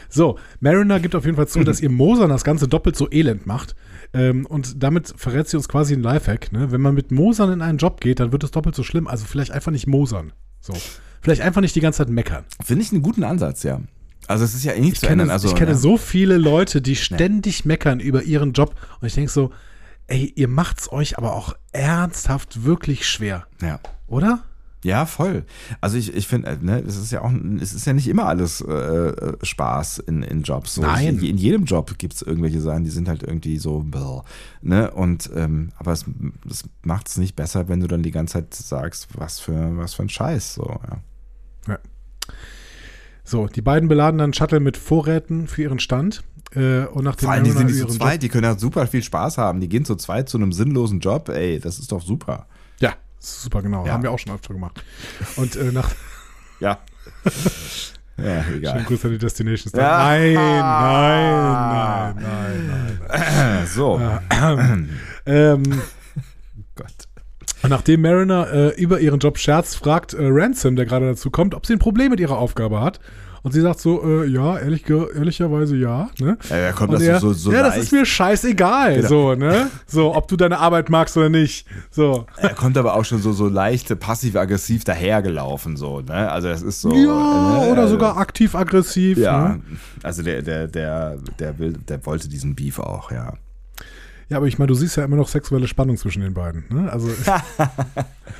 So, 0.09 0.39
Mariner 0.61 1.01
gibt 1.01 1.17
auf 1.17 1.25
jeden 1.25 1.37
Fall 1.37 1.49
zu, 1.49 1.65
dass 1.65 1.81
ihr 1.81 1.91
Mosern 1.91 2.31
das 2.31 2.45
Ganze 2.45 2.69
doppelt 2.69 2.95
so 2.95 3.11
elend 3.11 3.47
macht. 3.47 3.75
Ähm, 4.15 4.47
und 4.47 4.81
damit 4.81 5.13
verrät 5.17 5.49
sie 5.49 5.57
uns 5.57 5.69
quasi 5.69 5.95
ein 5.95 6.03
Lifehack. 6.03 6.53
Ne? 6.53 6.71
Wenn 6.71 6.81
man 6.81 6.95
mit 6.95 7.11
Mosern 7.11 7.51
in 7.51 7.63
einen 7.63 7.79
Job 7.79 8.01
geht, 8.01 8.21
dann 8.21 8.31
wird 8.31 8.45
es 8.45 8.53
doppelt 8.53 8.77
so 8.77 8.85
schlimm. 8.85 9.09
Also 9.09 9.27
vielleicht 9.27 9.51
einfach 9.51 9.73
nicht 9.73 9.89
Mosern. 9.89 10.33
So. 10.61 10.75
Vielleicht 11.21 11.43
einfach 11.43 11.61
nicht 11.61 11.75
die 11.75 11.81
ganze 11.81 11.99
Zeit 11.99 12.09
meckern. 12.09 12.45
Finde 12.65 12.85
ich 12.85 12.93
einen 12.93 13.03
guten 13.03 13.25
Ansatz, 13.25 13.63
ja. 13.63 13.81
Also 14.27 14.45
es 14.45 14.55
ist 14.55 14.65
ja 14.65 14.73
eh 14.73 14.81
nichts 14.81 15.01
zu 15.01 15.07
ändern. 15.09 15.31
Also, 15.31 15.49
ich 15.49 15.55
kenne 15.55 15.73
ja. 15.73 15.77
so 15.77 15.97
viele 15.97 16.37
Leute, 16.37 16.81
die 16.81 16.97
ständig 16.97 17.65
meckern 17.65 18.01
über 18.01 18.23
ihren 18.23 18.53
Job 18.53 18.75
und 19.01 19.07
ich 19.07 19.15
denke 19.15 19.31
so, 19.31 19.51
ey, 20.07 20.33
ihr 20.37 20.49
macht's 20.49 20.91
euch 20.93 21.19
aber 21.19 21.35
auch 21.35 21.55
ernsthaft 21.73 22.65
wirklich 22.65 23.09
schwer. 23.09 23.47
Ja. 23.61 23.81
Oder? 24.07 24.45
Ja, 24.83 25.05
voll. 25.05 25.45
Also 25.81 25.99
ich, 25.99 26.15
ich 26.15 26.27
finde, 26.27 26.59
ne, 26.63 26.83
es 26.87 26.97
ist 26.97 27.13
ja 27.13 27.21
auch, 27.23 27.33
es 27.61 27.75
ist 27.75 27.87
ja 27.87 27.93
nicht 27.93 28.09
immer 28.09 28.27
alles 28.27 28.63
äh, 28.63 28.73
äh 28.73 29.37
Spaß 29.43 29.99
in, 29.99 30.23
in 30.23 30.43
Jobs. 30.43 30.77
So, 30.77 30.83
Nein. 30.83 31.19
In, 31.19 31.25
in 31.25 31.37
jedem 31.37 31.65
Job 31.65 31.99
gibt 31.99 32.15
es 32.15 32.23
irgendwelche 32.23 32.61
Sachen, 32.61 32.85
die 32.85 32.91
sind 32.91 33.09
halt 33.09 33.23
irgendwie 33.23 33.59
so, 33.59 33.85
ne? 34.63 34.91
Und 34.91 35.31
ähm, 35.35 35.71
aber 35.77 35.93
es, 35.93 36.07
es 36.49 36.65
macht 36.83 37.09
es 37.09 37.19
nicht 37.19 37.37
besser, 37.37 37.69
wenn 37.69 37.81
du 37.81 37.89
dann 37.89 38.03
die 38.03 38.11
ganze 38.11 38.35
Zeit 38.35 38.55
sagst, 38.55 39.09
was 39.15 39.39
für 39.39 39.77
was 39.77 39.95
für 39.95 40.03
ein 40.03 40.09
Scheiß. 40.09 40.55
So, 40.55 40.65
ja. 40.65 40.99
ja. 41.69 41.79
So, 43.23 43.47
die 43.47 43.63
beiden 43.63 43.89
beladen 43.89 44.19
dann 44.19 44.33
Shuttle 44.33 44.61
mit 44.61 44.77
Vorräten 44.77 45.47
für 45.47 45.63
ihren 45.63 45.79
Stand. 45.79 46.25
Äh, 46.53 46.87
und 46.87 47.05
nach 47.05 47.17
dem 47.17 47.27
Vor 47.27 47.33
allem, 47.33 47.45
die 47.45 47.51
sind 47.51 47.67
nicht 47.67 47.79
so 47.79 47.87
zweit, 47.87 48.15
Job 48.15 48.21
die 48.23 48.29
können 48.29 48.45
ja 48.45 48.59
super 48.59 48.87
viel 48.87 49.03
Spaß 49.03 49.39
haben. 49.39 49.61
Die 49.61 49.69
gehen 49.69 49.85
zu 49.85 49.95
zweit 49.95 50.29
zu 50.29 50.39
einem 50.39 50.53
sinnlosen 50.53 51.01
Job, 51.01 51.29
ey, 51.29 51.61
das 51.61 51.79
ist 51.79 51.93
doch 51.93 52.03
super. 52.03 52.47
Super, 53.21 53.63
genau. 53.63 53.87
Ja. 53.87 53.93
Haben 53.93 54.03
wir 54.03 54.11
auch 54.11 54.19
schon 54.19 54.35
öfter 54.35 54.55
gemacht. 54.55 54.83
Und 55.37 55.55
äh, 55.57 55.71
nach. 55.73 55.91
ja. 56.61 56.79
Ja, 58.23 58.45
egal. 58.55 58.75
Schönen 58.75 58.85
Grüß 58.85 59.05
an 59.07 59.11
die 59.13 59.19
Destination 59.19 59.71
Star. 59.71 59.83
Ja. 59.83 60.05
Nein, 60.05 60.35
nein, 60.35 62.17
nein, 62.17 62.67
nein, 62.69 63.01
nein. 63.09 63.67
So. 63.67 63.99
ähm, 65.27 65.63
Gott. 66.75 67.09
Nachdem 67.69 68.03
Mariner 68.03 68.53
äh, 68.53 68.81
über 68.81 69.01
ihren 69.01 69.21
Job 69.21 69.39
scherzt, 69.39 69.77
fragt 69.77 70.15
äh, 70.15 70.19
Ransom, 70.21 70.77
der 70.77 70.87
gerade 70.87 71.07
dazu 71.07 71.31
kommt, 71.31 71.55
ob 71.55 71.67
sie 71.67 71.75
ein 71.75 71.79
Problem 71.79 72.11
mit 72.11 72.21
ihrer 72.21 72.39
Aufgabe 72.39 72.81
hat. 72.81 73.01
Und 73.43 73.53
sie 73.53 73.61
sagt 73.61 73.81
so, 73.81 74.03
äh, 74.05 74.27
ja, 74.27 74.59
ehrlich, 74.59 74.89
ehrlicherweise 74.89 75.77
ja. 75.77 76.11
Ne? 76.19 76.37
Ja, 76.49 76.57
er 76.57 76.73
kommt 76.73 76.93
das 76.93 77.03
er, 77.03 77.21
so, 77.21 77.33
so 77.33 77.53
Ja, 77.53 77.63
leicht. 77.63 77.77
das 77.77 77.85
ist 77.85 77.93
mir 77.93 78.05
scheißegal, 78.05 78.97
genau. 78.97 79.09
so, 79.09 79.35
ne? 79.35 79.71
So, 79.87 80.15
ob 80.15 80.29
du 80.29 80.37
deine 80.37 80.59
Arbeit 80.59 80.91
magst 80.91 81.17
oder 81.17 81.29
nicht. 81.31 81.67
So. 81.91 82.27
Er 82.37 82.55
kommt 82.55 82.77
aber 82.77 82.95
auch 82.95 83.05
schon 83.05 83.23
so, 83.23 83.33
so 83.33 83.49
leicht 83.49 83.99
passiv-aggressiv 83.99 84.85
dahergelaufen, 84.85 85.77
so, 85.77 86.01
ne? 86.01 86.31
Also 86.31 86.49
das 86.49 86.63
ist 86.63 86.81
so. 86.83 86.93
Ja, 86.93 87.67
äh, 87.67 87.73
oder 87.73 87.89
sogar 87.89 88.19
aktiv-aggressiv. 88.19 89.19
Ja. 89.19 89.49
Ne? 89.51 89.61
Also 90.03 90.23
der, 90.23 90.43
der, 90.43 90.69
der, 90.69 91.19
der 91.39 91.59
will, 91.59 91.73
der 91.73 92.05
wollte 92.05 92.29
diesen 92.29 92.55
Beef 92.55 92.79
auch, 92.79 93.11
ja. 93.11 93.35
Ja, 94.31 94.37
aber 94.37 94.47
ich 94.47 94.59
meine, 94.59 94.69
du 94.69 94.75
siehst 94.75 94.97
ja 94.97 95.05
immer 95.05 95.17
noch 95.17 95.27
sexuelle 95.27 95.67
Spannung 95.67 95.97
zwischen 95.97 96.23
den 96.23 96.35
beiden. 96.35 96.65
Ne? 96.71 96.91
Also 96.91 97.11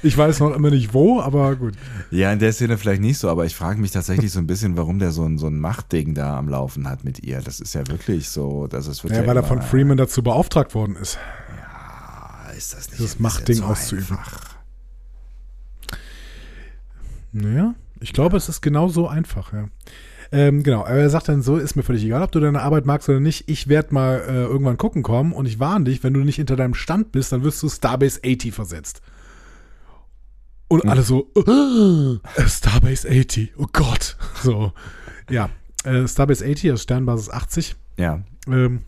ich 0.05 0.17
weiß 0.17 0.39
noch 0.39 0.55
immer 0.55 0.71
nicht 0.71 0.95
wo, 0.95 1.21
aber 1.21 1.57
gut. 1.57 1.75
Ja, 2.13 2.33
in 2.33 2.39
der 2.39 2.53
Szene 2.53 2.79
vielleicht 2.79 3.03
nicht 3.03 3.19
so, 3.19 3.29
aber 3.29 3.45
ich 3.45 3.57
frage 3.57 3.81
mich 3.81 3.91
tatsächlich 3.91 4.31
so 4.31 4.39
ein 4.39 4.47
bisschen, 4.47 4.77
warum 4.77 5.01
der 5.01 5.11
so 5.11 5.25
ein, 5.25 5.37
so 5.37 5.49
ein 5.49 5.59
Machtding 5.59 6.15
da 6.15 6.39
am 6.39 6.49
Laufen 6.49 6.89
hat 6.89 7.03
mit 7.03 7.25
ihr. 7.25 7.41
Das 7.41 7.59
ist 7.59 7.75
ja 7.75 7.85
wirklich 7.89 8.29
so, 8.29 8.69
dass 8.69 8.87
es 8.87 9.03
wird 9.03 9.15
ja, 9.15 9.23
ja 9.23 9.27
weil 9.27 9.37
er 9.37 9.43
von 9.43 9.61
Freeman 9.63 9.97
dazu 9.97 10.23
beauftragt 10.23 10.77
worden 10.77 10.95
ist. 10.95 11.19
Ja, 11.57 12.53
ist 12.53 12.73
das 12.73 12.91
nicht 12.91 13.03
das 13.03 13.19
Machtding 13.19 13.61
auszuüben. 13.65 14.17
Naja, 17.33 17.75
ich 17.99 18.13
glaube, 18.13 18.37
es 18.37 18.49
ist 18.49 18.61
genau 18.61 18.87
so 18.89 19.09
einfach, 19.09 19.53
ja. 19.53 19.69
Ähm, 20.33 20.63
genau, 20.63 20.85
er 20.85 21.11
sagt 21.11 21.29
dann 21.29 21.43
so, 21.43 21.57
ist 21.57 21.75
mir 21.75 21.83
völlig 21.83 22.05
egal, 22.05 22.23
ob 22.23 22.31
du 22.31 22.39
deine 22.39 22.63
Arbeit 22.63 22.87
magst 22.87 23.09
oder 23.09 23.19
nicht. 23.19 23.49
Ich 23.49 23.69
werde 23.69 23.93
mal 23.93 24.23
äh, 24.29 24.43
irgendwann 24.45 24.77
gucken 24.77 25.03
kommen 25.03 25.33
und 25.33 25.47
ich 25.47 25.59
warne 25.59 25.87
dich, 25.87 26.05
wenn 26.05 26.15
du 26.15 26.21
nicht 26.21 26.37
hinter 26.37 26.57
deinem 26.57 26.75
Stand 26.75 27.11
bist, 27.11 27.33
dann 27.33 27.43
wirst 27.43 27.63
du 27.63 27.69
Starbase 27.69 28.21
80 28.25 28.55
versetzt. 28.55 29.03
Und 30.69 30.87
alle 30.87 31.03
so, 31.03 31.33
äh, 31.35 32.47
Starbase 32.47 33.09
80, 33.09 33.55
oh 33.59 33.67
Gott. 33.73 34.17
So, 34.43 34.73
ja. 35.29 35.51
Äh, 35.83 36.07
Starbase 36.07 36.45
80, 36.45 36.71
also 36.71 36.83
Sternbasis 36.83 37.29
80. 37.29 37.75
Ja. 37.97 38.23
Ähm, 38.47 38.83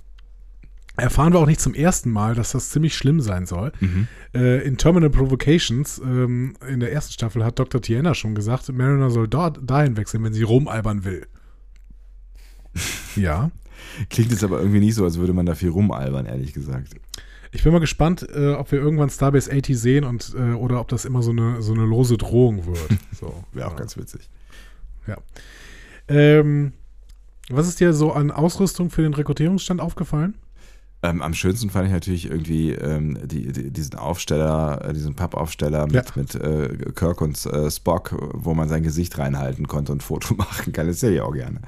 erfahren 0.97 1.33
wir 1.33 1.41
auch 1.41 1.47
nicht 1.47 1.61
zum 1.61 1.75
ersten 1.75 2.11
Mal, 2.11 2.35
dass 2.35 2.53
das 2.53 2.71
ziemlich 2.71 2.97
schlimm 2.97 3.21
sein 3.21 3.47
soll. 3.47 3.73
Mhm. 3.81 4.09
Äh, 4.35 4.67
in 4.67 4.77
Terminal 4.77 5.11
Provocations, 5.11 6.01
ähm, 6.05 6.55
in 6.69 6.81
der 6.81 6.93
ersten 6.93 7.13
Staffel, 7.13 7.45
hat 7.45 7.59
Dr. 7.59 7.81
Tiana 7.81 8.15
schon 8.15 8.35
gesagt, 8.35 8.71
Mariner 8.73 9.11
soll 9.11 9.29
dort 9.29 9.59
dahin 9.63 9.97
wechseln, 9.97 10.23
wenn 10.25 10.35
sie 10.35 10.43
rumalbern 10.43 11.05
will. 11.05 11.27
ja. 13.17 13.51
Klingt 14.11 14.31
jetzt 14.31 14.45
aber 14.45 14.61
irgendwie 14.61 14.81
nicht 14.81 14.95
so, 14.95 15.05
als 15.05 15.19
würde 15.19 15.33
man 15.33 15.47
da 15.47 15.55
viel 15.55 15.71
rumalbern, 15.71 16.27
ehrlich 16.27 16.53
gesagt. 16.53 16.95
Ich 17.55 17.63
bin 17.65 17.73
mal 17.73 17.81
gespannt, 17.81 18.27
äh, 18.35 18.53
ob 18.53 18.73
wir 18.73 18.79
irgendwann 18.79 19.11
Starbase 19.11 19.53
80 19.53 19.79
sehen 19.79 20.05
und 20.05 20.35
äh, 20.35 20.55
oder 20.55 20.81
ob 20.81 20.89
das 20.89 21.05
immer 21.05 21.23
so 21.23 21.33
eine, 21.33 21.61
so 21.61 21.75
eine 21.75 21.85
lose 21.85 22.17
Drohung 22.17 22.67
wird. 22.67 22.79
So, 23.13 23.45
Wäre 23.53 23.69
auch 23.69 23.73
ja. 23.73 23.79
ganz 23.79 23.97
witzig. 23.97 24.29
Ja. 25.07 25.17
Ähm, 26.09 26.73
was 27.51 27.69
ist 27.69 27.79
dir 27.79 27.93
so 27.93 28.13
an 28.13 28.31
Ausrüstung 28.31 28.91
für 28.91 29.03
den 29.03 29.15
Rekrutierungsstand 29.15 29.81
aufgefallen? 29.81 30.35
Ähm, 31.05 31.21
am 31.21 31.35
schönsten 31.35 31.69
fand 31.69 31.87
ich 31.87 31.93
natürlich 31.93 32.27
irgendwie 32.31 32.71
ähm, 32.71 33.19
die, 33.25 33.51
die, 33.51 33.71
diesen 33.73 33.97
Aufsteller, 33.97 34.85
äh, 34.85 34.93
diesen 34.93 35.17
Pappaufsteller 35.17 35.87
mit, 35.87 35.95
ja. 35.95 36.03
mit 36.15 36.35
äh, 36.37 36.93
Kirk 36.95 37.21
und 37.21 37.45
äh, 37.47 37.71
Spock, 37.71 38.15
wo 38.35 38.55
man 38.55 38.69
sein 38.69 38.85
Gesicht 38.85 39.19
reinhalten 39.19 39.67
konnte 39.67 39.91
und 39.91 39.99
ein 39.99 40.01
Foto 40.01 40.35
machen 40.37 40.73
kann. 40.73 40.87
Das 40.87 41.01
sehe 41.01 41.13
ich 41.13 41.21
auch 41.21 41.33
gerne. 41.33 41.61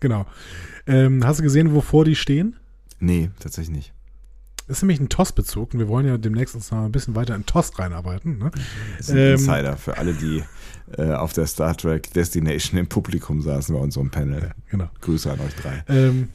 Genau. 0.00 0.26
Ähm, 0.86 1.24
hast 1.24 1.38
du 1.38 1.44
gesehen, 1.44 1.74
wovor 1.74 2.04
die 2.04 2.16
stehen? 2.16 2.56
Nee, 2.98 3.30
tatsächlich 3.38 3.76
nicht. 3.76 3.92
Das 4.66 4.78
ist 4.78 4.82
nämlich 4.82 5.00
ein 5.00 5.08
TOS-Bezug 5.08 5.74
und 5.74 5.80
wir 5.80 5.88
wollen 5.88 6.06
ja 6.06 6.16
demnächst 6.16 6.54
uns 6.54 6.70
noch 6.70 6.84
ein 6.84 6.92
bisschen 6.92 7.14
weiter 7.14 7.34
in 7.34 7.44
TOS 7.44 7.78
reinarbeiten. 7.78 8.38
Ne? 8.38 8.50
Das 8.98 9.08
ist 9.08 9.10
ein 9.10 9.18
ähm, 9.18 9.32
Insider 9.32 9.76
für 9.76 9.98
alle, 9.98 10.14
die 10.14 10.42
äh, 10.96 11.12
auf 11.12 11.32
der 11.32 11.46
Star 11.46 11.76
Trek 11.76 12.12
Destination 12.12 12.78
im 12.78 12.86
Publikum 12.88 13.42
saßen 13.42 13.74
bei 13.74 13.80
unserem 13.80 14.10
Panel. 14.10 14.42
Ja, 14.42 14.50
genau. 14.70 14.90
Grüße 15.00 15.30
an 15.30 15.40
euch 15.40 15.54
drei. 15.56 15.84
Ähm, 15.88 16.28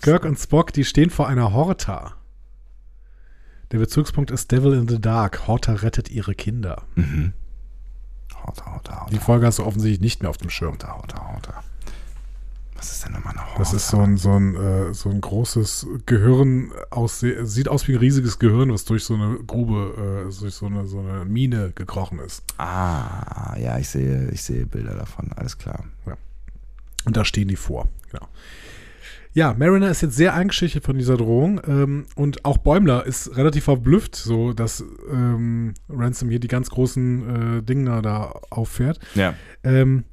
Kirk 0.00 0.24
und 0.24 0.38
Spock, 0.38 0.72
die 0.72 0.84
stehen 0.84 1.10
vor 1.10 1.28
einer 1.28 1.52
Horta. 1.52 2.14
Der 3.72 3.78
Bezugspunkt 3.78 4.30
ist 4.30 4.52
Devil 4.52 4.74
in 4.74 4.88
the 4.88 5.00
Dark. 5.00 5.46
Horta 5.46 5.72
rettet 5.72 6.10
ihre 6.10 6.34
Kinder. 6.34 6.82
Mhm. 6.94 7.32
Horta, 8.34 8.66
Horta, 8.66 9.00
Horta. 9.00 9.10
Die 9.10 9.18
Folge 9.18 9.46
hast 9.46 9.58
du 9.58 9.64
offensichtlich 9.64 10.00
nicht 10.00 10.22
mehr 10.22 10.30
auf 10.30 10.36
dem 10.36 10.50
Schirm. 10.50 10.72
Horta, 10.72 10.96
Horta, 10.96 11.32
Horta. 11.32 11.64
Was 12.74 12.92
ist 12.92 13.04
denn 13.04 13.12
nochmal 13.12 13.32
eine 13.32 13.46
Horta? 13.46 13.58
Das 13.58 13.72
ist 13.72 13.88
so 13.88 14.00
ein, 14.00 14.16
so 14.16 14.32
ein, 14.32 14.56
äh, 14.56 14.92
so 14.92 15.08
ein 15.08 15.20
großes 15.20 15.86
Gehirn, 16.04 16.72
aus, 16.90 17.20
sieht 17.20 17.68
aus 17.68 17.86
wie 17.86 17.92
ein 17.92 17.98
riesiges 17.98 18.38
Gehirn, 18.38 18.72
was 18.72 18.84
durch 18.84 19.04
so 19.04 19.14
eine 19.14 19.36
Grube, 19.36 20.26
äh, 20.28 20.40
durch 20.40 20.54
so 20.54 20.66
eine, 20.66 20.86
so 20.86 20.98
eine 20.98 21.24
Mine 21.24 21.72
gekrochen 21.74 22.18
ist. 22.18 22.42
Ah, 22.58 23.56
ja, 23.56 23.78
ich 23.78 23.88
sehe, 23.88 24.28
ich 24.30 24.42
sehe 24.42 24.66
Bilder 24.66 24.96
davon, 24.96 25.30
alles 25.36 25.56
klar. 25.58 25.84
Ja. 26.06 26.16
Und 27.04 27.16
da 27.16 27.24
stehen 27.24 27.48
die 27.48 27.56
vor, 27.56 27.88
genau. 28.10 28.26
Ja, 29.34 29.54
Mariner 29.54 29.88
ist 29.90 30.02
jetzt 30.02 30.16
sehr 30.16 30.34
eingeschüchtert 30.34 30.84
von 30.84 30.98
dieser 30.98 31.16
Drohung 31.16 31.60
ähm, 31.66 32.06
und 32.16 32.44
auch 32.44 32.58
Bäumler 32.58 33.06
ist 33.06 33.36
relativ 33.36 33.64
verblüfft, 33.64 34.14
so 34.14 34.52
dass 34.52 34.84
ähm, 35.10 35.74
Ransom 35.88 36.28
hier 36.28 36.40
die 36.40 36.48
ganz 36.48 36.68
großen 36.68 37.58
äh, 37.58 37.62
Dinger 37.62 38.02
da 38.02 38.34
auffährt. 38.50 38.98
Ja. 39.14 39.34
Ähm, 39.64 40.04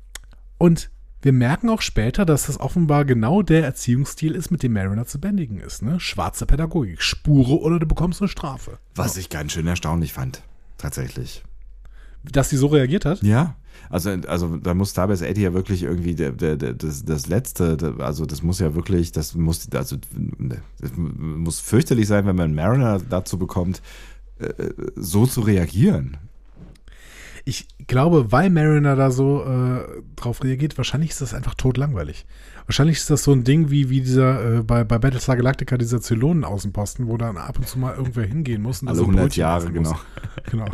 und 0.58 0.90
wir 1.22 1.34
merken 1.34 1.70
auch 1.70 1.82
später, 1.82 2.26
dass 2.26 2.46
das 2.46 2.60
offenbar 2.62 3.04
genau 3.04 3.42
der 3.42 3.66
Erziehungsstil 3.66 4.36
ist, 4.36 4.52
mit 4.52 4.64
dem 4.64 4.72
Mariner 4.72 5.06
zu 5.06 5.20
bändigen 5.20 5.60
ist. 5.60 5.82
Ne? 5.82 6.00
Schwarze 6.00 6.46
Pädagogik. 6.46 7.02
Spure 7.02 7.60
oder 7.60 7.80
du 7.80 7.86
bekommst 7.86 8.22
eine 8.22 8.30
Strafe. 8.30 8.80
Was 8.96 9.18
ich 9.18 9.30
ganz 9.30 9.52
schön 9.52 9.68
erstaunlich 9.68 10.14
fand. 10.14 10.44
Tatsächlich. 10.78 11.44
Dass 12.24 12.50
sie 12.50 12.58
so 12.58 12.68
reagiert 12.68 13.06
hat? 13.06 13.22
Ja. 13.24 13.56
Also, 13.90 14.10
also 14.28 14.58
da 14.58 14.74
muss 14.74 14.92
Starbase 14.92 15.28
80 15.28 15.44
ja 15.44 15.54
wirklich 15.54 15.84
irgendwie 15.84 16.14
der, 16.14 16.32
der, 16.32 16.58
der, 16.58 16.74
das, 16.74 17.06
das 17.06 17.28
letzte, 17.28 17.96
also 18.00 18.26
das 18.26 18.44
muss 18.44 18.60
ja 18.60 18.76
wirklich, 18.76 19.12
das 19.12 19.36
muss, 19.36 19.68
also 19.74 19.98
das 20.80 20.92
muss 20.96 21.60
fürchterlich 21.60 22.08
sein, 22.08 22.26
wenn 22.28 22.36
man 22.36 22.54
Mariner 22.54 23.00
dazu 23.00 23.40
bekommt, 23.40 23.82
äh, 24.40 24.52
so 24.96 25.26
zu 25.26 25.42
reagieren 25.42 26.18
ich 27.50 27.68
glaube, 27.88 28.32
weil 28.32 28.50
Mariner 28.50 28.96
da 28.96 29.10
so 29.12 29.44
äh, 29.44 30.02
drauf 30.16 30.44
reagiert, 30.44 30.78
wahrscheinlich 30.78 31.12
ist 31.12 31.22
das 31.22 31.34
einfach 31.34 31.56
totlangweilig. 31.56 32.26
Wahrscheinlich 32.68 32.98
ist 32.98 33.10
das 33.10 33.24
so 33.24 33.32
ein 33.32 33.44
Ding 33.44 33.72
wie, 33.72 33.90
wie 33.90 34.02
dieser, 34.02 34.58
äh, 34.58 34.64
bei, 34.64 34.84
bei 34.84 35.00
Battlestar 35.00 35.36
Galactica, 35.36 35.78
dieser 35.78 36.00
Zylonen-Außenposten, 36.00 37.08
wo 37.08 37.18
dann 37.18 37.38
ab 37.38 37.58
und 37.58 37.68
zu 37.68 37.80
mal 37.80 37.96
irgendwer 37.96 38.26
hingehen 38.26 38.62
muss. 38.62 38.84
Und 38.84 38.90
Alle 38.90 39.02
100 39.02 39.36
Jahre, 39.36 39.72
genau. 39.72 40.00
Genau. 40.52 40.66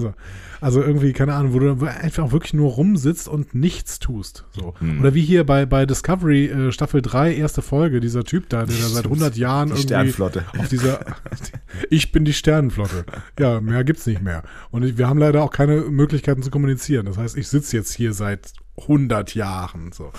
So. 0.00 0.14
Also 0.60 0.82
irgendwie, 0.82 1.12
keine 1.12 1.34
Ahnung, 1.34 1.54
wo 1.54 1.58
du 1.58 1.86
einfach 1.86 2.32
wirklich 2.32 2.52
nur 2.52 2.72
rumsitzt 2.72 3.28
und 3.28 3.54
nichts 3.54 3.98
tust. 3.98 4.44
So. 4.50 4.74
Hm. 4.78 5.00
Oder 5.00 5.14
wie 5.14 5.22
hier 5.22 5.44
bei, 5.44 5.64
bei 5.64 5.86
Discovery 5.86 6.46
äh, 6.46 6.72
Staffel 6.72 7.00
3, 7.00 7.34
erste 7.34 7.62
Folge, 7.62 8.00
dieser 8.00 8.24
Typ 8.24 8.48
da, 8.48 8.66
der 8.66 8.76
da 8.76 8.88
seit 8.88 9.04
100 9.04 9.36
Jahren 9.36 9.68
die 9.68 9.72
irgendwie 9.72 9.86
Sternflotte. 9.86 10.44
auf 10.58 10.68
dieser 10.68 11.00
Ich 11.90 12.12
bin 12.12 12.24
die 12.24 12.32
Sternenflotte. 12.32 13.04
Ja, 13.38 13.60
mehr 13.60 13.84
gibt's 13.84 14.06
nicht 14.06 14.22
mehr. 14.22 14.42
Und 14.70 14.98
wir 14.98 15.08
haben 15.08 15.18
leider 15.18 15.42
auch 15.42 15.50
keine 15.50 15.82
Möglichkeiten 15.82 16.42
zu 16.42 16.50
kommunizieren. 16.50 17.06
Das 17.06 17.16
heißt, 17.16 17.36
ich 17.36 17.48
sitze 17.48 17.76
jetzt 17.76 17.94
hier 17.94 18.12
seit 18.12 18.52
100 18.82 19.34
Jahren. 19.34 19.92
So. 19.92 20.12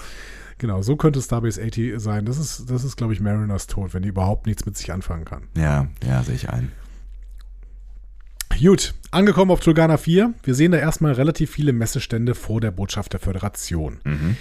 Genau, 0.58 0.82
so 0.82 0.96
könnte 0.96 1.22
Starbase 1.22 1.62
80 1.62 1.94
sein. 1.98 2.26
Das 2.26 2.38
ist, 2.38 2.70
das 2.70 2.84
ist 2.84 2.96
glaube 2.96 3.14
ich, 3.14 3.20
Mariners 3.20 3.68
Tod, 3.68 3.94
wenn 3.94 4.04
die 4.04 4.10
überhaupt 4.10 4.46
nichts 4.46 4.66
mit 4.66 4.78
sich 4.78 4.92
anfangen 4.92 5.26
kann. 5.26 5.48
Ja, 5.56 5.88
ja, 6.08 6.24
sehe 6.24 6.36
ich 6.36 6.50
ein. 6.50 6.72
Gut, 8.60 8.94
angekommen 9.12 9.52
auf 9.52 9.60
Tulgana 9.60 9.98
4. 9.98 10.34
Wir 10.44 10.56
sehen 10.56 10.72
da 10.72 10.78
erstmal 10.78 11.14
relativ 11.14 11.52
viele 11.52 11.74
Messestände 11.74 12.36
vor 12.36 12.62
der 12.62 12.72
Botschaft 12.72 13.14
der 13.14 13.20
Föderation. 13.20 14.00
Mhm. 14.04 14.38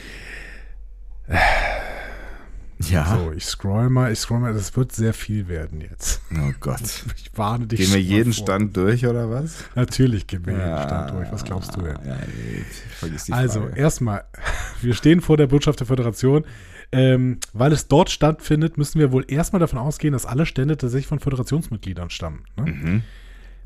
Ja. 2.89 3.19
So, 3.19 3.33
ich 3.33 3.45
scroll 3.45 3.91
mal, 3.91 4.11
ich 4.11 4.19
scroll 4.19 4.41
mal, 4.41 4.55
das 4.55 4.75
wird 4.77 4.93
sehr 4.93 5.13
viel 5.13 5.49
werden 5.49 5.81
jetzt. 5.81 6.23
Oh 6.33 6.53
Gott. 6.61 6.81
Ich 7.17 7.31
warne 7.37 7.67
dich. 7.67 7.81
Gehen 7.81 7.93
wir 7.93 8.01
jeden 8.01 8.33
vor. 8.33 8.45
Stand 8.45 8.77
durch 8.77 9.07
oder 9.07 9.31
was? 9.31 9.65
Natürlich 9.75 10.27
gehen 10.27 10.45
wir 10.47 10.55
ja, 10.55 10.67
jeden 10.67 10.83
Stand 10.89 11.11
durch. 11.13 11.33
Was 11.33 11.45
glaubst 11.45 11.77
du 11.77 11.83
denn? 11.83 11.99
Ja, 12.05 13.35
also, 13.35 13.69
erstmal, 13.69 14.25
wir 14.81 14.95
stehen 14.95 15.21
vor 15.21 15.37
der 15.37 15.47
Botschaft 15.47 15.81
der 15.81 15.87
Föderation. 15.87 16.45
Ähm, 16.93 17.39
weil 17.53 17.73
es 17.73 17.87
dort 17.87 18.11
stattfindet, 18.11 18.77
müssen 18.77 18.99
wir 18.99 19.13
wohl 19.13 19.25
erstmal 19.29 19.61
davon 19.61 19.79
ausgehen, 19.79 20.13
dass 20.13 20.27
alle 20.27 20.45
Stände 20.45 20.77
tatsächlich 20.77 21.07
von 21.07 21.21
Föderationsmitgliedern 21.21 22.11
stammen. 22.11 22.45
Ne? 22.57 22.73
Mhm. 22.73 23.03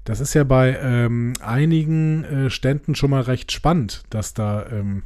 Das 0.05 0.21
ist 0.21 0.35
ja 0.35 0.45
bei 0.45 0.79
ähm, 0.81 1.33
einigen 1.41 2.25
äh, 2.25 2.51
Ständen 2.51 2.95
schon 2.95 3.11
mal 3.11 3.23
recht 3.23 3.51
spannend, 3.53 4.03
dass 4.11 4.35
da 4.35 4.67
ähm, 4.71 5.03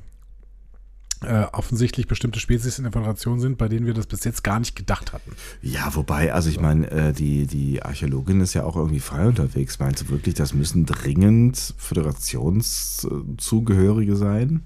äh, 1.23 1.45
offensichtlich 1.53 2.07
bestimmte 2.07 2.39
Spezies 2.41 2.79
in 2.79 2.85
der 2.85 2.93
Föderation 2.93 3.41
sind, 3.41 3.59
bei 3.59 3.69
denen 3.69 3.87
wir 3.87 3.95
das 3.95 4.07
bis 4.07 4.25
jetzt 4.25 4.45
gar 4.45 4.59
nicht 4.59 4.77
gedacht 4.77 5.13
hatten. 5.13 5.33
Ja, 5.63 5.95
wobei, 5.95 6.33
also 6.33 6.49
ich 6.49 6.59
meine, 6.61 6.91
äh, 6.91 7.13
die, 7.13 7.47
die 7.47 7.83
Archäologin 7.83 8.41
ist 8.41 8.55
ja 8.55 8.65
auch 8.65 8.77
irgendwie 8.77 9.01
frei 9.01 9.27
unterwegs. 9.27 9.79
Meinst 9.79 10.01
du 10.03 10.09
wirklich, 10.11 10.35
das 10.35 10.55
müssen 10.55 10.87
dringend 10.87 11.75
Föderationszugehörige 11.77 14.17
sein? 14.17 14.63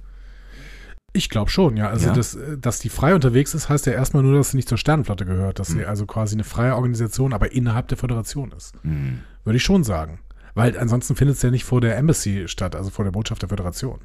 Ich 1.15 1.29
glaube 1.29 1.51
schon, 1.51 1.77
ja. 1.77 1.91
Also, 1.91 2.07
ja. 2.09 2.15
Das, 2.15 2.35
äh, 2.35 2.57
dass 2.59 2.79
die 2.79 2.89
frei 2.89 3.15
unterwegs 3.15 3.53
ist, 3.55 3.69
heißt 3.69 3.85
ja 3.87 3.93
erstmal 3.93 4.23
nur, 4.23 4.35
dass 4.35 4.51
sie 4.51 4.57
nicht 4.57 4.69
zur 4.69 4.79
Sternenflotte 4.79 5.27
gehört, 5.27 5.59
dass 5.59 5.71
mhm. 5.71 5.79
sie 5.79 5.85
also 5.85 6.07
quasi 6.07 6.37
eine 6.37 6.45
freie 6.45 6.75
Organisation, 6.75 7.35
aber 7.35 7.53
innerhalb 7.53 7.89
der 7.89 7.99
Föderation 7.99 8.53
ist. 8.53 8.83
Mhm. 8.85 9.21
Würde 9.45 9.57
ich 9.57 9.63
schon 9.63 9.85
sagen. 9.85 10.21
Weil 10.55 10.79
ansonsten 10.79 11.17
findet 11.17 11.37
es 11.37 11.43
ja 11.43 11.51
nicht 11.51 11.65
vor 11.65 11.81
der 11.81 11.97
Embassy 11.97 12.45
statt, 12.47 12.77
also 12.77 12.91
vor 12.91 13.05
der 13.05 13.13
Botschaft 13.13 13.43
der 13.43 13.49
Föderation. 13.49 14.01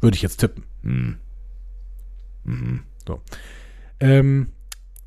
Würde 0.00 0.16
ich 0.16 0.22
jetzt 0.22 0.38
tippen. 0.38 0.64
Mhm. 0.82 1.16
Mhm. 2.44 2.80
So. 3.06 3.20
Ähm, 4.00 4.48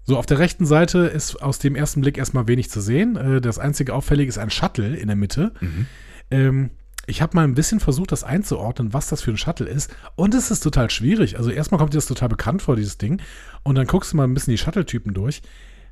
so, 0.04 0.18
auf 0.18 0.26
der 0.26 0.40
rechten 0.40 0.66
Seite 0.66 1.00
ist 1.00 1.42
aus 1.42 1.60
dem 1.60 1.76
ersten 1.76 2.02
Blick 2.02 2.18
erstmal 2.18 2.48
wenig 2.48 2.70
zu 2.70 2.80
sehen. 2.80 3.16
Äh, 3.18 3.42
das 3.42 3.60
einzige 3.60 3.94
Auffällige 3.94 4.30
ist 4.30 4.38
ein 4.38 4.50
Shuttle 4.50 4.96
in 4.96 5.08
der 5.08 5.18
Mitte. 5.18 5.54
Mhm. 5.60 5.86
Ähm, 6.32 6.70
ich 7.08 7.22
habe 7.22 7.36
mal 7.36 7.44
ein 7.44 7.56
bisschen 7.56 7.80
versucht, 7.80 8.12
das 8.12 8.24
einzuordnen, 8.24 8.94
was 8.94 9.08
das 9.08 9.22
für 9.22 9.32
ein 9.32 9.38
Shuttle 9.38 9.68
ist. 9.68 9.96
Und 10.16 10.34
es 10.34 10.52
ist 10.52 10.60
total 10.60 10.90
schwierig. 10.90 11.38
Also 11.38 11.50
erstmal 11.50 11.80
kommt 11.80 11.94
dir 11.94 11.98
das 11.98 12.06
total 12.06 12.30
bekannt 12.30 12.62
vor, 12.62 12.76
dieses 12.76 12.98
Ding. 12.98 13.22
Und 13.64 13.76
dann 13.76 13.88
guckst 13.88 14.12
du 14.12 14.18
mal 14.18 14.26
ein 14.26 14.34
bisschen 14.34 14.52
die 14.52 14.58
Shuttle-Typen 14.58 15.14
durch. 15.14 15.42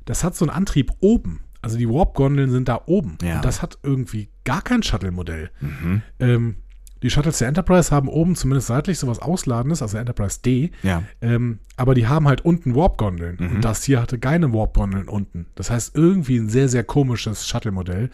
Das 0.04 0.24
hat 0.24 0.36
so 0.36 0.44
einen 0.44 0.54
Antrieb 0.54 0.92
oben. 1.00 1.40
Also 1.66 1.78
die 1.78 1.88
Warp-Gondeln 1.88 2.50
sind 2.52 2.68
da 2.68 2.80
oben. 2.86 3.18
Ja. 3.22 3.36
Und 3.36 3.44
das 3.44 3.60
hat 3.60 3.78
irgendwie 3.82 4.28
gar 4.44 4.62
kein 4.62 4.84
Shuttle-Modell. 4.84 5.50
Mhm. 5.60 6.02
Ähm, 6.20 6.56
die 7.02 7.10
Shuttles 7.10 7.38
der 7.38 7.48
Enterprise 7.48 7.90
haben 7.90 8.08
oben 8.08 8.36
zumindest 8.36 8.68
seitlich 8.68 9.00
sowas 9.00 9.18
Ausladendes, 9.18 9.82
also 9.82 9.98
Enterprise 9.98 10.38
D. 10.44 10.70
Ja. 10.84 11.02
Ähm, 11.20 11.58
aber 11.76 11.96
die 11.96 12.06
haben 12.06 12.28
halt 12.28 12.44
unten 12.44 12.76
Warp-Gondeln. 12.76 13.36
Mhm. 13.40 13.56
Und 13.56 13.64
das 13.64 13.82
hier 13.82 14.00
hatte 14.00 14.18
keine 14.18 14.52
Warp-Gondeln 14.52 15.08
unten. 15.08 15.46
Das 15.56 15.70
heißt, 15.70 15.96
irgendwie 15.96 16.36
ein 16.36 16.48
sehr, 16.48 16.68
sehr 16.68 16.84
komisches 16.84 17.48
Shuttle-Modell. 17.48 18.10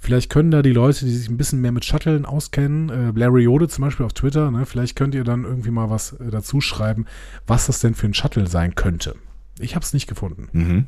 Vielleicht 0.00 0.28
können 0.30 0.50
da 0.50 0.62
die 0.62 0.72
Leute, 0.72 1.04
die 1.04 1.14
sich 1.14 1.28
ein 1.28 1.36
bisschen 1.36 1.60
mehr 1.60 1.72
mit 1.72 1.84
Shuttlen 1.84 2.24
auskennen, 2.24 2.88
äh, 2.88 3.18
Larry 3.18 3.46
Ode 3.46 3.68
zum 3.68 3.84
Beispiel 3.84 4.06
auf 4.06 4.12
Twitter, 4.12 4.50
ne, 4.50 4.64
vielleicht 4.66 4.96
könnt 4.96 5.14
ihr 5.14 5.24
dann 5.24 5.44
irgendwie 5.44 5.70
mal 5.70 5.90
was 5.90 6.12
äh, 6.12 6.30
dazu 6.30 6.60
schreiben, 6.60 7.06
was 7.46 7.66
das 7.66 7.80
denn 7.80 7.94
für 7.94 8.06
ein 8.06 8.14
Shuttle 8.14 8.46
sein 8.46 8.74
könnte. 8.76 9.16
Ich 9.58 9.74
habe 9.74 9.84
es 9.84 9.92
nicht 9.92 10.06
gefunden. 10.06 10.48
Mhm. 10.52 10.86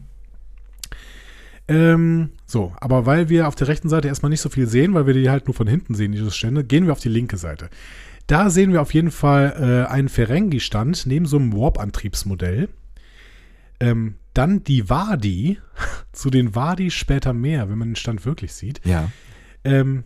Ähm, 1.70 2.30
so, 2.46 2.72
aber 2.80 3.06
weil 3.06 3.28
wir 3.28 3.46
auf 3.46 3.54
der 3.54 3.68
rechten 3.68 3.88
Seite 3.88 4.08
erstmal 4.08 4.30
nicht 4.30 4.40
so 4.40 4.48
viel 4.48 4.66
sehen, 4.66 4.92
weil 4.92 5.06
wir 5.06 5.14
die 5.14 5.30
halt 5.30 5.46
nur 5.46 5.54
von 5.54 5.68
hinten 5.68 5.94
sehen, 5.94 6.10
diese 6.12 6.30
Stände, 6.32 6.64
gehen 6.64 6.86
wir 6.86 6.92
auf 6.92 7.00
die 7.00 7.08
linke 7.08 7.36
Seite. 7.36 7.70
Da 8.26 8.50
sehen 8.50 8.72
wir 8.72 8.82
auf 8.82 8.92
jeden 8.92 9.10
Fall 9.10 9.86
äh, 9.88 9.90
einen 9.90 10.08
Ferengi-Stand 10.08 11.06
neben 11.06 11.26
so 11.26 11.36
einem 11.36 11.52
Warp-Antriebsmodell. 11.52 12.68
Ähm, 13.78 14.16
dann 14.34 14.64
die 14.64 14.90
Wadi, 14.90 15.58
zu 16.12 16.30
den 16.30 16.54
Wadi 16.54 16.90
später 16.90 17.32
mehr, 17.32 17.70
wenn 17.70 17.78
man 17.78 17.90
den 17.90 17.96
Stand 17.96 18.26
wirklich 18.26 18.52
sieht. 18.52 18.80
Ja. 18.84 19.10
Ähm, 19.62 20.04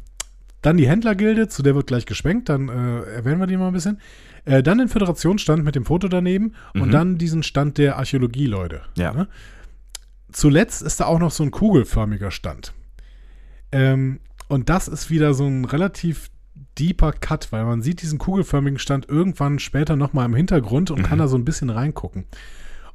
dann 0.61 0.77
die 0.77 0.89
Händlergilde, 0.89 1.49
zu 1.49 1.63
der 1.63 1.75
wird 1.75 1.87
gleich 1.87 2.07
geschwenkt, 2.07 2.49
dann 2.49 2.69
äh, 2.69 3.03
erwähnen 3.17 3.41
wir 3.41 3.47
die 3.47 3.57
mal 3.57 3.69
ein 3.69 3.75
bisschen. 3.75 4.01
Äh, 4.45 4.63
dann 4.63 4.79
den 4.79 4.89
Föderationsstand 4.89 5.65
mit 5.65 5.75
dem 5.75 5.85
Foto 5.85 6.09
daneben 6.09 6.53
mhm. 6.75 6.83
und 6.83 6.91
dann 6.91 7.19
diesen 7.19 7.43
Stand 7.43 7.79
der 7.79 7.97
Archäologie-Leute. 7.97 8.83
Ja. 8.97 9.13
Ne? 9.13 9.29
Zuletzt 10.35 10.83
ist 10.83 10.99
da 10.99 11.07
auch 11.07 11.21
noch 11.21 11.31
so 11.31 11.45
ein 11.45 11.53
kugelförmiger 11.53 12.33
Stand. 12.33 12.75
Ähm, 13.71 14.19
und 14.49 14.69
das 14.69 14.89
ist 14.89 15.09
wieder 15.09 15.33
so 15.33 15.47
ein 15.47 15.65
relativ 15.65 16.29
deeper 16.77 17.13
Cut, 17.13 17.53
weil 17.53 17.65
man 17.65 17.83
sieht 17.83 18.03
diesen 18.03 18.19
kugelförmigen 18.19 18.81
Stand 18.81 19.09
irgendwann 19.09 19.61
später 19.61 19.95
nochmal 19.95 20.27
im 20.27 20.35
Hintergrund 20.35 20.91
und 20.91 20.99
mhm. 20.99 21.03
kann 21.05 21.19
da 21.21 21.29
so 21.29 21.39
ein 21.39 21.45
bisschen 21.45 21.71
reingucken. 21.71 22.25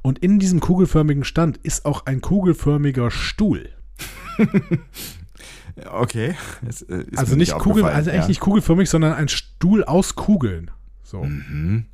Und 0.02 0.18
in 0.18 0.38
diesem 0.38 0.60
kugelförmigen 0.60 1.24
Stand 1.24 1.56
ist 1.56 1.86
auch 1.86 2.04
ein 2.04 2.20
kugelförmiger 2.20 3.10
Stuhl. 3.10 3.70
okay. 5.90 6.36
Das, 6.60 6.82
äh, 6.82 7.06
also 7.16 7.36
nicht 7.36 7.56
Kugel, 7.56 7.84
also 7.84 8.10
eigentlich 8.10 8.22
ja. 8.22 8.28
nicht 8.28 8.40
kugelförmig, 8.40 8.90
sondern 8.90 9.14
ein 9.14 9.28
Stuhl 9.28 9.82
aus 9.82 10.14
Kugeln. 10.14 10.70
So. 11.02 11.24
Mhm. 11.24 11.86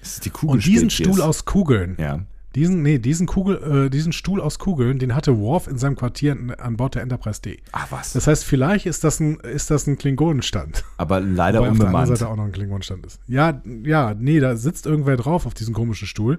Das 0.00 0.12
ist 0.12 0.26
die 0.26 0.30
Kugel 0.30 0.56
Und 0.56 0.66
diesen 0.66 0.90
Stuhl 0.90 1.22
aus 1.22 1.46
Kugeln, 1.46 1.96
ja. 1.98 2.26
Diesen, 2.54 2.82
nee, 2.82 2.98
diesen 2.98 3.26
Kugel, 3.26 3.86
äh, 3.86 3.90
diesen 3.90 4.12
Stuhl 4.12 4.40
aus 4.40 4.58
Kugeln, 4.58 4.98
den 4.98 5.14
hatte 5.14 5.38
Worf 5.38 5.66
in 5.66 5.76
seinem 5.76 5.96
Quartier 5.96 6.36
an 6.58 6.76
Bord 6.76 6.94
der 6.94 7.02
Enterprise 7.02 7.42
D. 7.42 7.58
Ach 7.72 7.90
was. 7.90 8.12
Das 8.12 8.26
heißt, 8.26 8.44
vielleicht 8.44 8.86
ist 8.86 9.02
das 9.02 9.18
ein, 9.18 9.40
ist 9.40 9.70
das 9.70 9.86
ein 9.86 9.98
Klingonenstand. 9.98 10.84
Aber 10.96 11.20
leider 11.20 11.58
Wobei 11.58 11.70
unbemannt. 11.70 11.94
auf 11.96 12.08
der 12.08 12.16
Seite 12.16 12.30
auch 12.30 12.36
noch 12.36 12.44
ein 12.44 12.52
Klingonenstand 12.52 13.04
ist. 13.06 13.20
Ja, 13.26 13.60
ja, 13.82 14.14
nee, 14.16 14.38
da 14.38 14.56
sitzt 14.56 14.86
irgendwer 14.86 15.16
drauf 15.16 15.46
auf 15.46 15.54
diesem 15.54 15.74
komischen 15.74 16.06
Stuhl. 16.06 16.38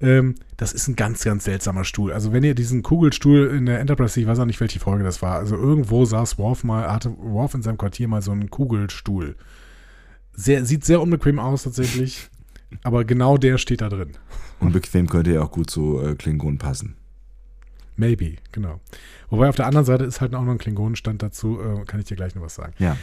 Ähm, 0.00 0.34
das 0.56 0.72
ist 0.72 0.88
ein 0.88 0.96
ganz, 0.96 1.24
ganz 1.24 1.44
seltsamer 1.44 1.84
Stuhl. 1.84 2.12
Also 2.12 2.32
wenn 2.32 2.44
ihr 2.44 2.54
diesen 2.54 2.82
Kugelstuhl 2.82 3.46
in 3.46 3.66
der 3.66 3.80
Enterprise, 3.80 4.20
ich 4.20 4.26
weiß 4.26 4.38
auch 4.38 4.44
nicht, 4.44 4.60
welche 4.60 4.78
Folge 4.78 5.04
das 5.04 5.22
war, 5.22 5.36
also 5.36 5.56
irgendwo 5.56 6.04
saß 6.04 6.38
Worf 6.38 6.64
mal, 6.64 6.92
hatte 6.92 7.16
Worf 7.18 7.54
in 7.54 7.62
seinem 7.62 7.78
Quartier 7.78 8.08
mal 8.08 8.22
so 8.22 8.32
einen 8.32 8.50
Kugelstuhl. 8.50 9.36
Sehr, 10.34 10.66
sieht 10.66 10.84
sehr 10.84 11.00
unbequem 11.00 11.38
aus 11.38 11.62
tatsächlich, 11.62 12.28
aber 12.82 13.04
genau 13.04 13.36
der 13.36 13.58
steht 13.58 13.80
da 13.80 13.88
drin. 13.88 14.12
Unbequem 14.60 15.08
könnte 15.08 15.32
ja 15.32 15.42
auch 15.42 15.50
gut 15.50 15.70
zu 15.70 16.00
äh, 16.00 16.14
Klingonen 16.14 16.58
passen. 16.58 16.96
Maybe, 17.96 18.36
genau. 18.52 18.80
Wobei 19.30 19.48
auf 19.48 19.56
der 19.56 19.66
anderen 19.66 19.86
Seite 19.86 20.04
ist 20.04 20.20
halt 20.20 20.34
auch 20.34 20.44
noch 20.44 20.52
ein 20.52 20.58
Klingonenstand 20.58 21.22
dazu, 21.22 21.58
äh, 21.60 21.84
kann 21.84 21.98
ich 21.98 22.06
dir 22.06 22.16
gleich 22.16 22.34
noch 22.34 22.42
was 22.42 22.54
sagen. 22.54 22.74
Ja. 22.78 22.96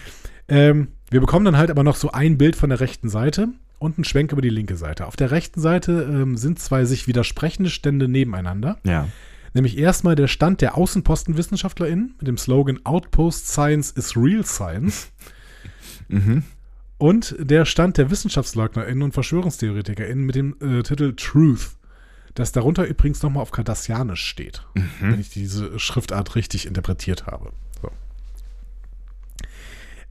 Ähm, 0.47 0.89
wir 1.09 1.19
bekommen 1.19 1.45
dann 1.45 1.57
halt 1.57 1.71
aber 1.71 1.83
noch 1.83 1.95
so 1.95 2.11
ein 2.11 2.37
Bild 2.37 2.55
von 2.55 2.69
der 2.69 2.79
rechten 2.79 3.09
Seite 3.09 3.49
und 3.79 3.97
einen 3.97 4.05
Schwenk 4.05 4.31
über 4.31 4.41
die 4.41 4.49
linke 4.49 4.75
Seite. 4.77 5.07
Auf 5.07 5.15
der 5.15 5.31
rechten 5.31 5.59
Seite 5.59 6.07
ähm, 6.09 6.37
sind 6.37 6.59
zwei 6.59 6.85
sich 6.85 7.07
widersprechende 7.07 7.69
Stände 7.69 8.07
nebeneinander. 8.07 8.77
Ja. 8.83 9.07
Nämlich 9.55 9.77
erstmal 9.77 10.15
der 10.15 10.27
Stand 10.27 10.61
der 10.61 10.77
AußenpostenwissenschaftlerInnen 10.77 12.15
mit 12.19 12.27
dem 12.27 12.37
Slogan 12.37 12.79
Outpost 12.85 13.47
Science 13.47 13.91
is 13.91 14.15
Real 14.15 14.45
Science. 14.45 15.11
mhm 16.07 16.43
und 17.03 17.35
der 17.37 17.65
Stand 17.65 17.97
der 17.97 18.09
WissenschaftsleugnerInnen 18.09 19.03
und 19.03 19.13
VerschwörungstheoretikerInnen 19.13 20.25
mit 20.25 20.35
dem 20.35 20.55
äh, 20.61 20.83
Titel 20.83 21.13
Truth, 21.17 21.71
das 22.33 22.53
darunter 22.53 22.85
übrigens 22.85 23.21
nochmal 23.21 23.41
auf 23.41 23.51
Kardassianisch 23.51 24.25
steht, 24.25 24.65
mhm. 24.73 24.89
wenn 25.01 25.19
ich 25.19 25.29
diese 25.29 25.77
Schriftart 25.79 26.37
richtig 26.37 26.65
interpretiert 26.65 27.25
habe. 27.25 27.51
So. 27.81 27.91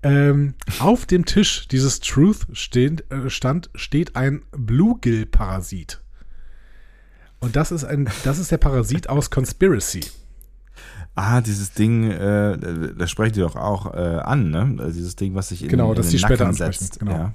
Ähm, 0.02 0.52
auf 0.80 1.06
dem 1.06 1.24
Tisch 1.24 1.66
dieses 1.66 2.00
Truth 2.00 2.46
steht, 2.52 3.10
äh, 3.10 3.30
Stand 3.30 3.70
steht 3.74 4.14
ein 4.14 4.42
Bluegill-Parasit. 4.50 6.02
Und 7.40 7.56
das 7.56 7.72
ist, 7.72 7.84
ein, 7.84 8.10
das 8.22 8.38
ist 8.38 8.50
der 8.50 8.58
Parasit 8.58 9.08
aus 9.08 9.30
Conspiracy 9.30 10.02
ah, 11.14 11.40
dieses 11.40 11.72
Ding, 11.72 12.10
äh, 12.10 12.94
das 12.96 13.10
sprechen 13.10 13.34
die 13.34 13.40
doch 13.40 13.56
auch 13.56 13.92
äh, 13.94 13.98
an, 13.98 14.50
ne? 14.50 14.76
Also 14.78 14.92
dieses 14.92 15.16
Ding, 15.16 15.34
was 15.34 15.48
sich 15.48 15.62
in, 15.62 15.68
genau, 15.68 15.90
in 15.90 15.96
dass 15.96 16.06
den 16.06 16.18
sie 16.18 16.22
Nacken 16.22 16.36
später 16.36 16.52
setzt. 16.52 17.00
Genau. 17.00 17.12
Ja. 17.12 17.34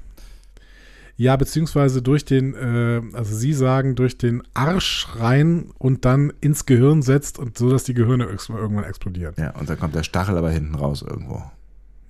ja. 1.18 1.36
beziehungsweise 1.36 2.02
durch 2.02 2.26
den, 2.26 2.56
äh, 2.56 3.02
also 3.14 3.36
sie 3.36 3.54
sagen, 3.54 3.96
durch 3.96 4.18
den 4.18 4.44
Arsch 4.54 5.08
rein 5.16 5.72
und 5.78 6.06
dann 6.06 6.34
ins 6.42 6.66
Gehirn 6.66 7.02
setzt 7.02 7.40
und 7.40 7.58
so, 7.58 7.70
dass 7.70 7.84
die 7.84 7.94
Gehirne 7.94 8.26
irgendwann 8.26 8.84
explodieren. 8.84 9.36
Ja, 9.38 9.52
und 9.52 9.70
dann 9.70 9.80
kommt 9.80 9.96
der 9.96 10.04
Stachel 10.04 10.38
aber 10.38 10.50
hinten 10.50 10.76
raus 10.76 11.04
irgendwo. 11.08 11.44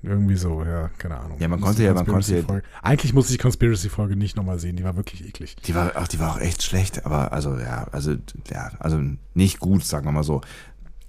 Irgendwie 0.03 0.35
so, 0.35 0.63
ja, 0.63 0.89
keine 0.99 1.17
Ahnung. 1.17 1.37
Ja, 1.39 1.47
man 1.47 1.59
konnte 1.59 1.83
ja, 1.83 1.93
man 1.93 2.05
konnte 2.05 2.37
ja. 2.37 2.43
Eigentlich 2.83 3.13
muss 3.13 3.25
ich 3.25 3.37
die 3.37 3.41
Conspiracy-Folge 3.41 4.15
nicht 4.15 4.37
nochmal 4.37 4.59
sehen, 4.59 4.75
die 4.75 4.83
war 4.83 4.95
wirklich 4.95 5.27
eklig. 5.27 5.55
Die 5.65 5.73
war 5.73 5.97
auch, 5.97 6.07
die 6.07 6.19
war 6.19 6.31
auch 6.33 6.39
echt 6.39 6.61
schlecht, 6.61 7.05
aber 7.05 7.33
also, 7.33 7.57
ja, 7.57 7.87
also, 7.91 8.11
ja, 8.49 8.71
also 8.77 9.01
nicht 9.33 9.59
gut, 9.59 9.83
sagen 9.83 10.05
wir 10.05 10.11
mal 10.11 10.23
so. 10.23 10.41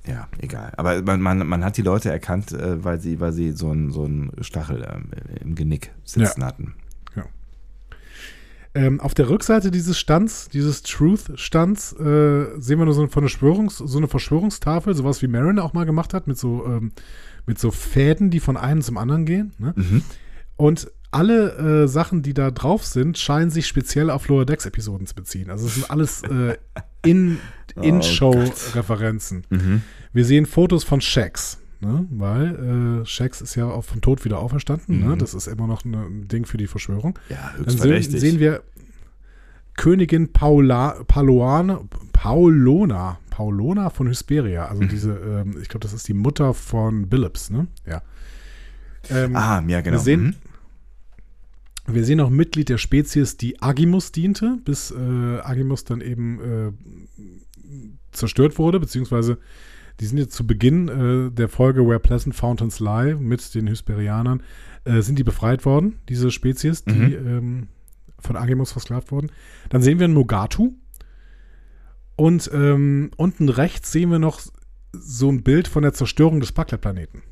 Ja, 0.08 0.26
egal. 0.38 0.72
Aber 0.76 1.02
man, 1.02 1.20
man, 1.20 1.46
man 1.46 1.64
hat 1.64 1.76
die 1.76 1.82
Leute 1.82 2.10
erkannt, 2.10 2.52
äh, 2.52 2.82
weil 2.82 2.98
sie, 2.98 3.20
weil 3.20 3.32
sie 3.32 3.52
so 3.52 3.70
einen 3.70 3.90
so 3.90 4.08
Stachel 4.40 4.82
äh, 4.82 5.40
im 5.40 5.54
Genick 5.54 5.92
sitzen 6.04 6.40
ja. 6.40 6.46
hatten. 6.46 6.74
Ja. 7.14 7.24
Ähm, 8.74 9.00
auf 9.00 9.12
der 9.12 9.28
Rückseite 9.28 9.70
dieses 9.70 9.98
Stands, 9.98 10.48
dieses 10.48 10.82
Truth-Stands, 10.82 11.92
äh, 11.92 12.58
sehen 12.58 12.78
wir 12.78 12.86
nur 12.86 12.94
so 12.94 13.02
eine, 13.02 13.10
Verschwörungs-, 13.10 13.86
so 13.86 13.98
eine 13.98 14.08
Verschwörungstafel, 14.08 14.94
sowas 14.94 15.20
wie 15.20 15.28
Marin 15.28 15.58
auch 15.58 15.74
mal 15.74 15.84
gemacht 15.84 16.14
hat, 16.14 16.26
mit 16.26 16.38
so, 16.38 16.64
ähm, 16.64 16.92
mit 17.44 17.58
so 17.58 17.70
Fäden, 17.70 18.30
die 18.30 18.40
von 18.40 18.56
einem 18.56 18.80
zum 18.80 18.96
anderen 18.96 19.26
gehen. 19.26 19.52
Ne? 19.58 19.74
Mhm. 19.76 20.02
Und 20.56 20.90
alle 21.10 21.84
äh, 21.84 21.88
Sachen, 21.88 22.22
die 22.22 22.34
da 22.34 22.50
drauf 22.50 22.84
sind, 22.84 23.18
scheinen 23.18 23.50
sich 23.50 23.66
speziell 23.66 24.10
auf 24.10 24.28
Lower 24.28 24.44
Decks 24.44 24.66
Episoden 24.66 25.06
zu 25.06 25.14
beziehen. 25.14 25.50
Also 25.50 25.66
es 25.66 25.74
sind 25.74 25.90
alles 25.90 26.22
äh, 26.22 26.56
in, 27.04 27.38
in 27.82 28.02
Show 28.02 28.30
Referenzen. 28.74 29.44
Mhm. 29.50 29.82
Wir 30.12 30.24
sehen 30.24 30.46
Fotos 30.46 30.84
von 30.84 31.00
Shax, 31.00 31.58
ne? 31.80 32.06
weil 32.10 33.02
äh, 33.02 33.06
Shax 33.06 33.40
ist 33.40 33.54
ja 33.54 33.66
auch 33.66 33.84
vom 33.84 34.00
Tod 34.00 34.24
wieder 34.24 34.38
auferstanden. 34.38 34.98
Ne? 34.98 35.04
Mhm. 35.04 35.10
Ne? 35.12 35.16
Das 35.18 35.34
ist 35.34 35.46
immer 35.46 35.66
noch 35.66 35.84
ein 35.84 36.28
Ding 36.28 36.46
für 36.46 36.56
die 36.56 36.66
Verschwörung. 36.66 37.18
Ja, 37.28 37.54
Dann 37.64 37.76
sehen, 37.76 38.02
sehen 38.02 38.38
wir 38.38 38.62
Königin 39.78 40.32
Paula, 40.32 41.04
Paulona, 41.06 41.80
Paulona, 42.12 43.18
Paulona 43.30 43.90
von 43.90 44.08
Hesperia. 44.08 44.66
Also 44.66 44.82
mhm. 44.82 44.88
diese, 44.88 45.12
ähm, 45.12 45.56
ich 45.62 45.68
glaube, 45.68 45.84
das 45.84 45.92
ist 45.92 46.08
die 46.08 46.14
Mutter 46.14 46.52
von 46.52 47.08
Billups, 47.08 47.50
ne? 47.50 47.68
Ja. 47.86 48.02
Ähm, 49.08 49.36
ah, 49.36 49.62
ja, 49.66 49.80
genau. 49.80 49.96
Wir 49.96 50.00
sehen, 50.00 50.36
mhm. 51.86 51.94
wir 51.94 52.04
sehen 52.04 52.20
auch 52.20 52.28
Mitglied 52.28 52.68
der 52.68 52.78
Spezies, 52.78 53.36
die 53.36 53.62
Agimus 53.62 54.10
diente, 54.10 54.58
bis 54.64 54.90
äh, 54.90 55.38
Agimus 55.40 55.84
dann 55.84 56.00
eben 56.00 56.40
äh, 56.40 56.72
zerstört 58.12 58.58
wurde, 58.58 58.80
beziehungsweise 58.80 59.38
die 60.00 60.06
sind 60.06 60.18
jetzt 60.18 60.34
zu 60.34 60.46
Beginn 60.46 60.88
äh, 60.88 61.30
der 61.30 61.48
Folge 61.48 61.86
Where 61.86 61.98
Pleasant 61.98 62.34
Fountains 62.34 62.78
Lie 62.80 63.16
mit 63.16 63.54
den 63.54 63.68
Hysperianern, 63.68 64.42
äh, 64.84 65.00
sind 65.00 65.18
die 65.18 65.24
befreit 65.24 65.64
worden, 65.64 65.98
diese 66.08 66.30
Spezies, 66.30 66.84
die 66.84 66.92
mhm. 66.92 67.26
ähm, 67.26 67.68
von 68.20 68.36
Agimus 68.36 68.72
versklavt 68.72 69.10
wurden. 69.10 69.30
Dann 69.70 69.82
sehen 69.82 69.98
wir 69.98 70.04
einen 70.04 70.14
Mogatu. 70.14 70.74
Und 72.16 72.50
ähm, 72.52 73.10
unten 73.16 73.48
rechts 73.48 73.92
sehen 73.92 74.10
wir 74.10 74.18
noch 74.18 74.40
so 74.92 75.30
ein 75.30 75.42
Bild 75.42 75.68
von 75.68 75.82
der 75.82 75.94
Zerstörung 75.94 76.40
des 76.40 76.50
Pakler-Planeten. 76.50 77.22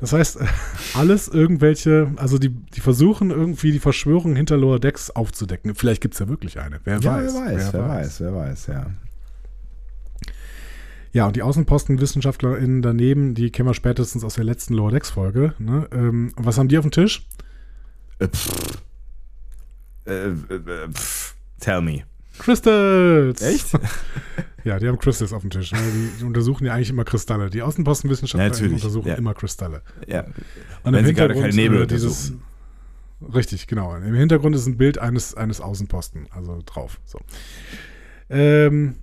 Das 0.00 0.14
heißt, 0.14 0.38
alles 0.94 1.28
irgendwelche, 1.28 2.10
also 2.16 2.38
die, 2.38 2.48
die 2.48 2.80
versuchen 2.80 3.30
irgendwie 3.30 3.70
die 3.70 3.78
Verschwörung 3.78 4.34
hinter 4.34 4.56
Lower 4.56 4.80
Decks 4.80 5.10
aufzudecken. 5.10 5.74
Vielleicht 5.74 6.00
gibt 6.00 6.14
es 6.14 6.20
ja 6.20 6.28
wirklich 6.28 6.58
eine. 6.58 6.80
Wer 6.84 7.00
ja, 7.00 7.16
weiß. 7.16 7.34
Wer 7.34 7.40
weiß, 7.40 7.72
wer, 7.72 7.72
wer 7.72 7.88
weiß, 7.88 8.06
weiß, 8.06 8.20
wer 8.20 8.34
weiß, 8.34 8.66
ja. 8.68 8.86
Ja, 11.12 11.26
und 11.26 11.36
die 11.36 11.42
AußenpostenwissenschaftlerInnen 11.42 12.82
daneben, 12.82 13.34
die 13.34 13.50
kennen 13.50 13.68
wir 13.68 13.74
spätestens 13.74 14.24
aus 14.24 14.34
der 14.34 14.44
letzten 14.44 14.74
Lower 14.74 14.92
Decks-Folge. 14.92 15.54
Ne? 15.58 15.88
Ähm, 15.92 16.32
was 16.36 16.56
haben 16.56 16.68
die 16.68 16.78
auf 16.78 16.84
dem 16.84 16.92
Tisch? 16.92 17.26
Äh, 18.20 18.28
pff. 18.28 18.82
Äh, 20.06 20.28
äh, 20.28 20.88
pff. 20.92 21.34
Tell 21.58 21.82
me. 21.82 22.04
Crystals! 22.40 23.42
Echt? 23.42 23.66
ja, 24.64 24.78
die 24.78 24.88
haben 24.88 24.98
Crystals 24.98 25.32
auf 25.32 25.42
dem 25.42 25.50
Tisch. 25.50 25.72
Ne? 25.72 25.78
Die 26.20 26.24
untersuchen 26.24 26.66
ja 26.66 26.74
eigentlich 26.74 26.90
immer 26.90 27.04
Kristalle. 27.04 27.50
Die 27.50 27.62
Außenpostenwissenschaftler 27.62 28.66
ja, 28.66 28.74
untersuchen 28.74 29.08
ja. 29.08 29.14
immer 29.14 29.34
Kristalle. 29.34 29.82
Ja. 30.06 30.24
Und 30.82 30.92
Wenn 30.92 31.06
sie 31.06 31.14
gerade 31.14 31.34
keine 31.34 31.54
Nebel 31.54 31.82
äh, 31.82 31.86
dieses, 31.86 32.32
Richtig, 33.34 33.66
genau. 33.66 33.94
Im 33.94 34.14
Hintergrund 34.14 34.56
ist 34.56 34.66
ein 34.66 34.78
Bild 34.78 34.98
eines, 34.98 35.34
eines 35.34 35.60
Außenposten, 35.60 36.28
also 36.30 36.62
drauf. 36.64 37.00
So. 37.04 37.18
Ähm, 38.30 38.96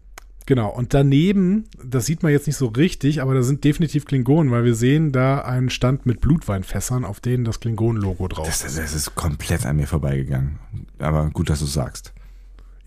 Genau, 0.47 0.69
und 0.69 0.93
daneben, 0.93 1.65
das 1.83 2.05
sieht 2.05 2.23
man 2.23 2.31
jetzt 2.31 2.47
nicht 2.47 2.55
so 2.55 2.67
richtig, 2.67 3.21
aber 3.21 3.33
da 3.33 3.43
sind 3.43 3.65
definitiv 3.65 4.05
Klingonen, 4.05 4.49
weil 4.49 4.63
wir 4.63 4.75
sehen 4.75 5.11
da 5.11 5.39
einen 5.39 5.69
Stand 5.69 6.05
mit 6.05 6.21
Blutweinfässern, 6.21 7.03
auf 7.03 7.19
denen 7.19 7.43
das 7.43 7.59
Klingonen-Logo 7.59 8.29
drauf 8.29 8.47
ist. 8.47 8.63
Das, 8.63 8.75
das, 8.75 8.95
ist 8.95 9.13
komplett 9.13 9.65
an 9.65 9.75
mir 9.75 9.87
vorbeigegangen. 9.87 10.57
Aber 10.99 11.29
gut, 11.31 11.49
dass 11.49 11.59
du 11.59 11.65
sagst. 11.65 12.13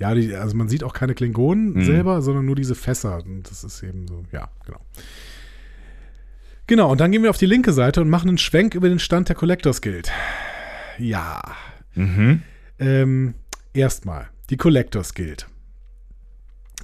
Ja, 0.01 0.15
die, 0.15 0.35
also 0.35 0.57
man 0.57 0.69
sieht 0.69 0.83
auch 0.83 0.95
keine 0.95 1.15
Klingonen 1.15 1.75
mhm. 1.75 1.85
selber, 1.85 2.23
sondern 2.23 2.47
nur 2.47 2.57
diese 2.57 2.75
Fässer. 2.75 3.23
Und 3.25 3.51
das 3.51 3.63
ist 3.65 3.83
eben 3.83 4.09
so, 4.09 4.25
ja, 4.33 4.51
genau. 4.65 4.81
Genau, 6.67 6.91
und 6.91 7.01
dann 7.01 7.13
gehen 7.13 7.23
wir 7.23 7.31
auf 7.31 7.37
die 7.37 7.47
linke 7.47 7.73
Seite 7.73 8.01
und 8.01 8.09
machen 8.09 8.29
einen 8.29 8.39
Schwenk 8.39 8.75
über 8.75 8.89
den 8.89 8.99
Stand 8.99 9.29
der 9.29 9.37
Collectors 9.37 9.83
Guild. 9.83 10.11
Ja. 10.99 11.43
Mhm. 11.95 12.43
Ähm, 12.79 13.35
erstmal, 13.75 14.29
die 14.49 14.57
Collectors 14.57 15.15
Guild. 15.15 15.49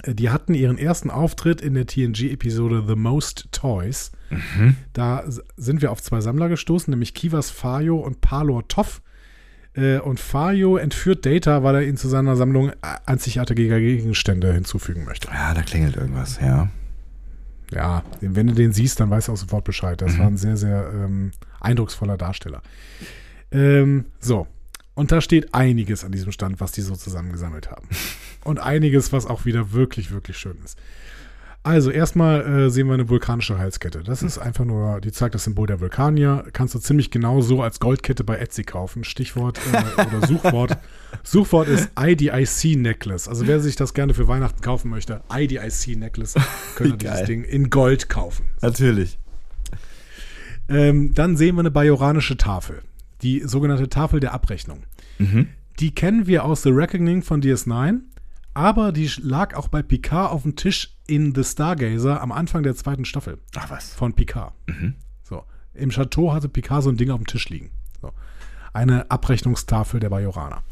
Äh, 0.02 0.14
die 0.14 0.30
hatten 0.30 0.54
ihren 0.54 0.76
ersten 0.76 1.10
Auftritt 1.10 1.60
in 1.62 1.74
der 1.74 1.86
TNG-Episode 1.86 2.84
The 2.86 2.96
Most 2.96 3.48
Toys. 3.52 4.12
Mhm. 4.28 4.76
Da 4.92 5.24
sind 5.56 5.82
wir 5.82 5.90
auf 5.90 6.02
zwei 6.02 6.20
Sammler 6.20 6.48
gestoßen, 6.48 6.90
nämlich 6.90 7.14
Kivas 7.14 7.50
Fayo 7.50 7.96
und 7.96 8.20
Palor 8.20 8.68
Toff. 8.68 9.00
Äh, 9.76 9.98
und 9.98 10.18
Fayo 10.18 10.76
entführt 10.76 11.26
Data, 11.26 11.62
weil 11.62 11.76
er 11.76 11.82
ihn 11.82 11.96
zu 11.96 12.08
seiner 12.08 12.36
Sammlung 12.36 12.72
einzigartige 13.04 13.68
Gegenstände 13.68 14.52
hinzufügen 14.52 15.04
möchte. 15.04 15.28
Ja, 15.28 15.54
da 15.54 15.62
klingelt 15.62 15.96
irgendwas, 15.96 16.40
ja. 16.40 16.68
Ja, 17.70 18.04
wenn 18.20 18.46
du 18.46 18.54
den 18.54 18.72
siehst, 18.72 19.00
dann 19.00 19.10
weißt 19.10 19.28
du 19.28 19.32
auch 19.32 19.36
sofort 19.36 19.64
Bescheid. 19.64 20.00
Das 20.00 20.14
mhm. 20.14 20.18
war 20.18 20.26
ein 20.28 20.36
sehr, 20.36 20.56
sehr 20.56 20.90
ähm, 20.94 21.32
eindrucksvoller 21.60 22.16
Darsteller. 22.16 22.62
Ähm, 23.50 24.06
so. 24.20 24.46
Und 24.94 25.12
da 25.12 25.20
steht 25.20 25.52
einiges 25.52 26.04
an 26.04 26.12
diesem 26.12 26.32
Stand, 26.32 26.60
was 26.60 26.72
die 26.72 26.80
so 26.80 26.96
zusammengesammelt 26.96 27.70
haben. 27.70 27.88
Und 28.44 28.60
einiges, 28.60 29.12
was 29.12 29.26
auch 29.26 29.44
wieder 29.44 29.72
wirklich, 29.72 30.10
wirklich 30.10 30.38
schön 30.38 30.56
ist. 30.64 30.78
Also 31.66 31.90
erstmal 31.90 32.46
äh, 32.46 32.70
sehen 32.70 32.86
wir 32.86 32.94
eine 32.94 33.08
vulkanische 33.08 33.58
Halskette. 33.58 34.04
Das 34.04 34.22
ist 34.22 34.38
einfach 34.38 34.64
nur, 34.64 35.00
die 35.00 35.10
zeigt 35.10 35.34
das 35.34 35.42
Symbol 35.42 35.66
der 35.66 35.80
Vulkanier. 35.80 36.44
Kannst 36.52 36.76
du 36.76 36.78
ziemlich 36.78 37.10
genau 37.10 37.40
so 37.40 37.60
als 37.60 37.80
Goldkette 37.80 38.22
bei 38.22 38.36
Etsy 38.36 38.62
kaufen. 38.62 39.02
Stichwort 39.02 39.58
äh, 39.72 40.02
oder 40.02 40.24
Suchwort. 40.28 40.78
Suchwort 41.24 41.66
ist 41.66 41.90
IDIC 41.98 42.78
Necklace. 42.78 43.26
Also 43.26 43.48
wer 43.48 43.58
sich 43.58 43.74
das 43.74 43.94
gerne 43.94 44.14
für 44.14 44.28
Weihnachten 44.28 44.60
kaufen 44.60 44.90
möchte, 44.90 45.22
IDIC 45.28 45.96
Necklace, 45.96 46.36
könnte 46.76 46.96
dieses 46.98 47.24
Ding 47.24 47.42
in 47.42 47.68
Gold 47.68 48.08
kaufen. 48.08 48.46
Natürlich. 48.62 49.18
Ähm, 50.68 51.14
dann 51.14 51.36
sehen 51.36 51.56
wir 51.56 51.60
eine 51.60 51.72
bajoranische 51.72 52.36
Tafel. 52.36 52.82
Die 53.22 53.40
sogenannte 53.40 53.88
Tafel 53.88 54.20
der 54.20 54.34
Abrechnung. 54.34 54.84
Mhm. 55.18 55.48
Die 55.80 55.92
kennen 55.92 56.28
wir 56.28 56.44
aus 56.44 56.62
The 56.62 56.70
Reckoning 56.70 57.22
von 57.22 57.42
DS9 57.42 58.02
aber 58.56 58.90
die 58.90 59.10
lag 59.20 59.54
auch 59.54 59.68
bei 59.68 59.82
Picard 59.82 60.32
auf 60.32 60.42
dem 60.42 60.56
Tisch 60.56 60.96
in 61.06 61.34
The 61.34 61.44
Stargazer 61.44 62.22
am 62.22 62.32
Anfang 62.32 62.62
der 62.62 62.74
zweiten 62.74 63.04
Staffel. 63.04 63.38
Ach 63.54 63.68
was. 63.68 63.92
Von 63.92 64.14
Picard. 64.14 64.54
Mhm. 64.66 64.94
So. 65.22 65.44
Im 65.74 65.90
Chateau 65.90 66.32
hatte 66.32 66.48
Picard 66.48 66.82
so 66.82 66.88
ein 66.88 66.96
Ding 66.96 67.10
auf 67.10 67.18
dem 67.18 67.26
Tisch 67.26 67.50
liegen. 67.50 67.70
So. 68.00 68.12
Eine 68.72 69.10
Abrechnungstafel 69.10 70.00
der 70.00 70.08
Bajoraner. 70.08 70.62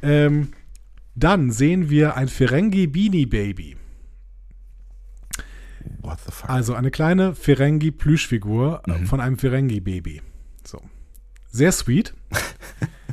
Ähm, 0.00 0.52
dann 1.14 1.52
sehen 1.52 1.90
wir 1.90 2.16
ein 2.16 2.28
Ferengi 2.28 2.86
Beanie 2.86 3.26
Baby. 3.26 3.76
What 6.00 6.20
the 6.24 6.32
fuck? 6.32 6.48
Also 6.48 6.72
eine 6.72 6.90
kleine 6.90 7.34
Ferengi 7.34 7.90
Plüschfigur 7.90 8.82
mhm. 8.86 9.04
von 9.04 9.20
einem 9.20 9.36
Ferengi 9.36 9.80
Baby. 9.80 10.22
So. 10.64 10.80
Sehr 11.50 11.70
sweet. 11.70 12.14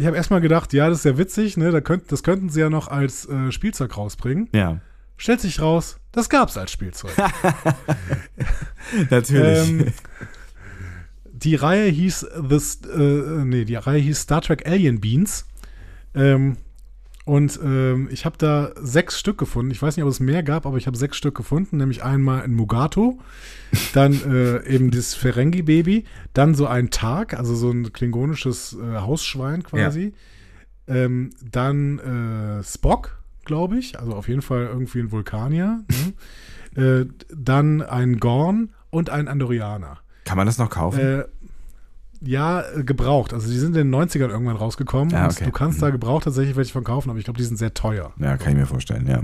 ich 0.00 0.06
habe 0.06 0.16
erstmal 0.16 0.40
gedacht, 0.40 0.72
ja, 0.72 0.88
das 0.88 0.98
ist 0.98 1.04
ja 1.04 1.18
witzig, 1.18 1.56
ne? 1.58 1.70
Da 1.70 1.80
könnt, 1.80 2.10
das 2.10 2.22
könnten 2.22 2.48
sie 2.48 2.60
ja 2.60 2.70
noch 2.70 2.88
als 2.88 3.28
äh, 3.28 3.52
Spielzeug 3.52 3.96
rausbringen. 3.96 4.48
Ja. 4.52 4.80
Stellt 5.18 5.42
sich 5.42 5.60
raus, 5.60 5.98
das 6.12 6.30
gab 6.30 6.48
es 6.48 6.56
als 6.56 6.72
Spielzeug. 6.72 7.12
Natürlich. 9.10 9.68
Ähm, 9.68 9.92
die 11.24 11.54
Reihe 11.54 11.90
hieß 11.90 12.20
The, 12.48 12.88
äh, 12.88 13.44
nee, 13.44 13.66
die 13.66 13.74
Reihe 13.74 14.00
hieß 14.00 14.20
Star 14.20 14.40
Trek 14.40 14.66
Alien 14.66 15.00
Beans. 15.00 15.46
Ähm, 16.14 16.56
und 17.30 17.60
ähm, 17.62 18.08
ich 18.10 18.24
habe 18.24 18.36
da 18.38 18.72
sechs 18.74 19.16
Stück 19.16 19.38
gefunden. 19.38 19.70
Ich 19.70 19.80
weiß 19.80 19.96
nicht, 19.96 20.02
ob 20.02 20.10
es 20.10 20.18
mehr 20.18 20.42
gab, 20.42 20.66
aber 20.66 20.78
ich 20.78 20.88
habe 20.88 20.96
sechs 20.96 21.16
Stück 21.16 21.36
gefunden. 21.36 21.76
Nämlich 21.76 22.02
einmal 22.02 22.42
ein 22.42 22.52
Mugato, 22.52 23.20
dann 23.94 24.14
äh, 24.28 24.66
eben 24.66 24.90
das 24.90 25.14
Ferengi-Baby, 25.14 26.06
dann 26.32 26.56
so 26.56 26.66
ein 26.66 26.90
Tag, 26.90 27.34
also 27.34 27.54
so 27.54 27.70
ein 27.70 27.92
klingonisches 27.92 28.76
äh, 28.82 28.96
Hausschwein 28.96 29.62
quasi. 29.62 30.12
Ja. 30.88 30.96
Ähm, 30.96 31.30
dann 31.48 32.00
äh, 32.00 32.64
Spock, 32.64 33.22
glaube 33.44 33.78
ich, 33.78 34.00
also 34.00 34.16
auf 34.16 34.26
jeden 34.26 34.42
Fall 34.42 34.66
irgendwie 34.66 34.98
ein 34.98 35.12
Vulkanier. 35.12 35.84
Ne? 35.88 36.12
Äh, 36.76 37.06
dann 37.34 37.82
ein 37.82 38.20
Gorn 38.20 38.70
und 38.90 39.10
ein 39.10 39.26
Andorianer. 39.26 39.98
Kann 40.24 40.36
man 40.36 40.46
das 40.46 40.58
noch 40.58 40.70
kaufen? 40.70 41.24
Ja, 42.20 42.62
äh, 42.62 42.84
gebraucht. 42.84 43.32
Also 43.32 43.48
die 43.48 43.58
sind 43.58 43.76
in 43.76 43.90
den 43.90 43.94
90ern 43.94 44.28
irgendwann 44.28 44.56
rausgekommen. 44.56 45.10
Ja, 45.10 45.26
okay. 45.26 45.44
Du 45.44 45.52
kannst 45.52 45.78
mhm. 45.78 45.82
da 45.82 45.90
gebraucht 45.90 46.24
tatsächlich 46.24 46.56
welche 46.56 46.72
von 46.72 46.84
kaufen, 46.84 47.10
aber 47.10 47.18
ich 47.18 47.24
glaube, 47.24 47.38
die 47.38 47.44
sind 47.44 47.56
sehr 47.56 47.74
teuer. 47.74 48.12
Ja, 48.18 48.36
kann 48.36 48.52
ich 48.52 48.58
mir 48.58 48.66
vorstellen, 48.66 49.06
ja. 49.06 49.22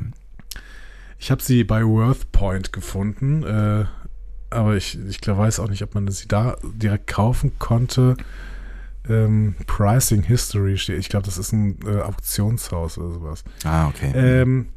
Ich 1.18 1.30
habe 1.30 1.42
sie 1.42 1.64
bei 1.64 1.84
WorthPoint 1.84 2.72
gefunden, 2.72 3.42
äh, 3.42 3.84
aber 4.50 4.76
ich, 4.76 4.98
ich 5.08 5.20
glaub, 5.20 5.38
weiß 5.38 5.60
auch 5.60 5.68
nicht, 5.68 5.82
ob 5.82 5.94
man 5.94 6.08
sie 6.08 6.28
da 6.28 6.56
direkt 6.62 7.06
kaufen 7.06 7.58
konnte. 7.58 8.16
Ähm, 9.08 9.54
Pricing 9.66 10.22
History 10.22 10.76
steht. 10.78 10.98
Ich 10.98 11.08
glaube, 11.08 11.26
das 11.26 11.38
ist 11.38 11.52
ein 11.52 11.78
äh, 11.86 12.00
Auktionshaus 12.00 12.98
oder 12.98 13.12
sowas. 13.12 13.44
Ah, 13.64 13.88
okay. 13.88 14.12
Ähm, 14.14 14.68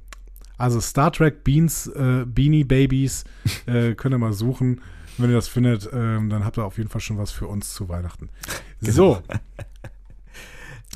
also 0.58 0.82
Star 0.82 1.12
Trek 1.12 1.44
Beans, 1.44 1.88
äh, 1.88 2.26
Beanie 2.26 2.64
Babies, 2.64 3.24
äh, 3.66 3.96
könnt 3.96 4.14
ihr 4.14 4.20
mal 4.20 4.34
suchen. 4.34 4.82
Wenn 5.20 5.30
ihr 5.30 5.36
das 5.36 5.50
findet, 5.50 5.90
ähm, 5.92 6.30
dann 6.30 6.46
habt 6.46 6.58
ihr 6.58 6.64
auf 6.64 6.78
jeden 6.78 6.90
Fall 6.90 7.02
schon 7.02 7.18
was 7.18 7.32
für 7.32 7.48
uns 7.48 7.74
zu 7.74 7.90
Weihnachten. 7.90 8.30
Genau. 8.82 8.94
So. 8.94 9.22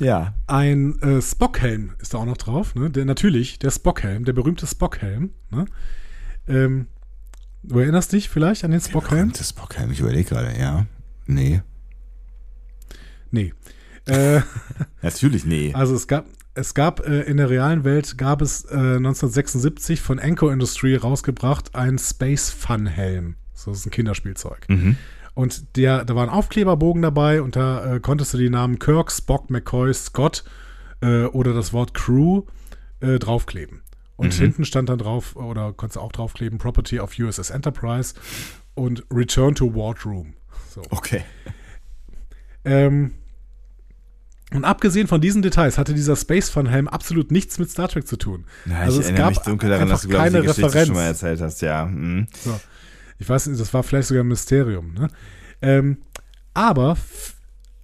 ja. 0.00 0.32
Ein 0.46 0.98
äh, 1.02 1.20
Spockhelm 1.20 1.92
ist 1.98 2.14
da 2.14 2.18
auch 2.18 2.24
noch 2.24 2.38
drauf. 2.38 2.74
Ne? 2.74 2.88
Der, 2.88 3.04
natürlich, 3.04 3.58
der 3.58 3.70
Spockhelm, 3.70 4.24
der 4.24 4.32
berühmte 4.32 4.66
Spockhelm. 4.66 5.34
Ne? 5.50 5.66
Ähm, 6.48 6.86
du 7.62 7.78
erinnerst 7.78 8.10
dich 8.14 8.30
vielleicht 8.30 8.64
an 8.64 8.70
den 8.70 8.80
Spockhelm? 8.80 9.34
Der 9.34 9.44
Spockhelm, 9.44 9.90
ich 9.90 10.00
überlege 10.00 10.30
gerade, 10.30 10.58
ja. 10.58 10.86
Nee. 11.26 11.60
Nee. 13.30 13.52
Äh, 14.06 14.42
Natürlich 15.00 15.46
nee. 15.46 15.72
Also 15.72 15.94
es 15.94 16.06
gab, 16.06 16.26
es 16.52 16.74
gab 16.74 17.06
äh, 17.06 17.22
in 17.22 17.38
der 17.38 17.48
realen 17.48 17.84
Welt 17.84 18.18
gab 18.18 18.42
es 18.42 18.66
äh, 18.66 18.76
1976 18.76 20.02
von 20.02 20.18
Enco 20.18 20.50
Industry 20.50 20.94
rausgebracht 20.94 21.74
einen 21.74 21.98
Space 21.98 22.50
Fun 22.50 22.86
Helm. 22.86 23.36
So, 23.54 23.70
das 23.70 23.80
ist 23.80 23.86
ein 23.86 23.90
Kinderspielzeug. 23.90 24.68
Mhm. 24.68 24.96
Und 25.34 25.76
der, 25.76 26.04
da 26.04 26.14
war 26.14 26.22
ein 26.22 26.28
Aufkleberbogen 26.28 27.02
dabei 27.02 27.42
und 27.42 27.56
da 27.56 27.94
äh, 27.94 28.00
konntest 28.00 28.34
du 28.34 28.38
die 28.38 28.50
Namen 28.50 28.78
Kirk, 28.78 29.10
Spock, 29.10 29.50
McCoy, 29.50 29.92
Scott 29.92 30.44
äh, 31.00 31.24
oder 31.24 31.52
das 31.52 31.72
Wort 31.72 31.94
Crew 31.94 32.42
äh, 33.00 33.18
draufkleben. 33.18 33.82
Und 34.16 34.34
mhm. 34.34 34.42
hinten 34.42 34.64
stand 34.64 34.88
dann 34.88 34.98
drauf, 34.98 35.34
oder 35.34 35.72
konntest 35.72 35.96
du 35.96 36.00
auch 36.00 36.12
draufkleben, 36.12 36.58
Property 36.58 37.00
of 37.00 37.18
USS 37.18 37.50
Enterprise 37.50 38.14
und 38.74 39.04
Return 39.12 39.56
to 39.56 39.74
Wardroom. 39.74 40.34
So. 40.70 40.82
Okay. 40.90 41.24
Ähm, 42.64 43.14
und 44.52 44.64
abgesehen 44.64 45.08
von 45.08 45.20
diesen 45.20 45.42
Details 45.42 45.78
hatte 45.78 45.94
dieser 45.94 46.14
Space 46.14 46.48
Fun 46.48 46.68
Helm 46.68 46.86
absolut 46.86 47.32
nichts 47.32 47.58
mit 47.58 47.70
Star 47.70 47.88
Trek 47.88 48.06
zu 48.06 48.16
tun. 48.16 48.44
Ja, 48.66 48.80
also 48.80 49.00
ich 49.00 49.08
es 49.08 49.14
gab 49.16 49.30
mich 49.30 49.38
dunkel 49.38 49.68
daran, 49.68 49.88
dass 49.88 50.02
du, 50.02 50.08
glaube 50.08 50.28
ich, 50.28 50.32
die 50.32 50.40
Geschichte 50.42 50.64
Referenz. 50.64 50.86
schon 50.86 50.96
mal 50.96 51.06
erzählt 51.06 51.40
hast, 51.40 51.60
ja. 51.60 51.86
Mhm. 51.86 52.28
So. 52.38 52.60
Ich 53.18 53.28
weiß 53.28 53.46
nicht, 53.46 53.60
das 53.60 53.72
war 53.72 53.82
vielleicht 53.82 54.08
sogar 54.08 54.24
ein 54.24 54.28
Mysterium. 54.28 54.94
Ne? 54.94 55.08
Ähm, 55.62 55.98
aber 56.52 56.96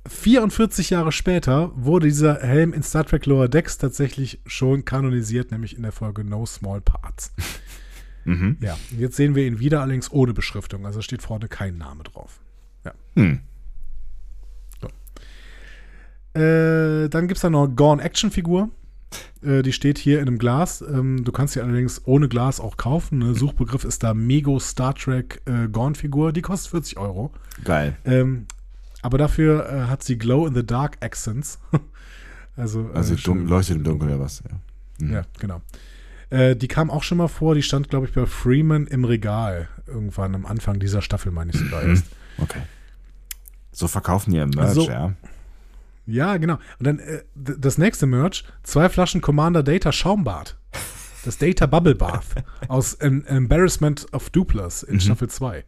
44 0.09 0.91
Jahre 0.91 1.13
später 1.13 1.71
wurde 1.75 2.07
dieser 2.07 2.41
Helm 2.41 2.73
in 2.73 2.83
Star 2.83 3.05
Trek 3.05 3.27
Lower 3.27 3.49
Decks 3.49 3.79
tatsächlich 3.79 4.41
schon 4.47 4.85
kanonisiert, 4.85 5.51
nämlich 5.51 5.77
in 5.77 5.83
der 5.83 5.93
Folge 5.93 6.25
No 6.25 6.47
Small 6.47 6.81
Parts. 6.81 7.33
mhm. 8.25 8.57
Ja, 8.61 8.77
jetzt 8.99 9.17
sehen 9.17 9.35
wir 9.35 9.47
ihn 9.47 9.61
wieder, 9.61 9.83
allerdings 9.83 10.11
ohne 10.11 10.33
Beschriftung. 10.33 10.87
Also 10.87 11.03
steht 11.03 11.23
vorne 11.23 11.49
kein 11.49 11.79
Name 11.79 12.03
drauf. 12.03 12.41
Ja. 12.85 12.93
Hm. 13.15 13.41
So. 14.81 14.89
Äh, 16.41 17.09
dann 17.09 17.29
gibt 17.29 17.37
es 17.37 17.43
da 17.43 17.51
noch 17.51 17.69
Gorn 17.69 18.01
Action 18.01 18.31
Figur. 18.31 18.71
Äh, 19.43 19.63
die 19.63 19.73
steht 19.73 19.99
hier 19.99 20.21
in 20.21 20.29
einem 20.29 20.39
Glas. 20.39 20.83
Ähm, 20.83 21.25
du 21.25 21.33
kannst 21.33 21.55
sie 21.55 21.61
allerdings 21.61 22.03
ohne 22.05 22.29
Glas 22.29 22.61
auch 22.61 22.77
kaufen. 22.77 23.19
Ne? 23.19 23.35
Suchbegriff 23.35 23.85
ist 23.85 24.03
da 24.03 24.15
Mego 24.15 24.59
Star 24.59 24.95
Trek 24.95 25.41
äh, 25.47 25.69
Gorn-Figur. 25.69 26.33
Die 26.33 26.43
kostet 26.43 26.71
40 26.71 26.99
Euro. 26.99 27.33
Geil. 27.65 27.97
Ähm, 28.05 28.47
aber 29.03 29.19
dafür 29.19 29.67
äh, 29.67 29.83
hat 29.87 30.03
sie 30.03 30.19
Glow 30.19 30.47
in 30.47 30.55
the 30.55 30.65
Dark 30.65 30.99
Accents. 31.01 31.59
also 32.57 32.91
äh, 32.91 32.97
also 32.97 33.15
dumm, 33.15 33.47
leuchtet 33.47 33.77
im 33.77 33.85
Dunkeln 33.85 34.11
oder 34.11 34.21
was. 34.21 34.43
Ja, 34.49 35.05
mhm. 35.05 35.13
ja 35.13 35.23
genau. 35.39 35.61
Die 36.33 36.69
kam 36.69 36.93
auch 36.93 37.03
schon 37.03 37.19
mal 37.19 37.27
vor. 37.27 37.57
Die 37.57 37.63
stand, 37.65 37.89
glaube 37.89 38.07
ich, 38.07 38.13
bei 38.13 38.25
Freeman 38.25 38.87
im 38.87 39.05
Regal. 39.05 39.69
Irgendwann 39.89 40.37
am 40.37 40.47
Anfang 40.47 40.79
dieser 40.79 41.03
Staffel, 41.03 41.33
meine 41.33 41.51
ich 41.51 41.59
sogar 41.59 41.83
erst. 41.89 42.05
Okay. 42.39 42.61
So 43.73 43.89
verkaufen 43.89 44.31
die 44.31 44.37
ihr 44.37 44.47
Merch, 44.47 44.69
also, 44.69 44.89
ja. 44.89 45.15
Ja, 46.11 46.37
genau. 46.37 46.59
Und 46.79 46.87
dann 46.87 46.99
äh, 46.99 47.23
das 47.35 47.79
nächste 47.79 48.07
Merch: 48.07 48.45
zwei 48.63 48.89
Flaschen 48.89 49.21
Commander 49.21 49.63
Data 49.63 49.93
Schaumbad. 49.93 50.57
Das 51.25 51.37
Data 51.37 51.67
Bubble 51.67 51.95
Bath 51.95 52.25
aus 52.69 52.95
Em 52.95 53.25
Embarrassment 53.27 54.07
of 54.13 54.31
Duplers 54.31 54.83
in 54.83 54.95
mhm. 54.95 55.01
Staffel 55.01 55.29
2. 55.29 55.65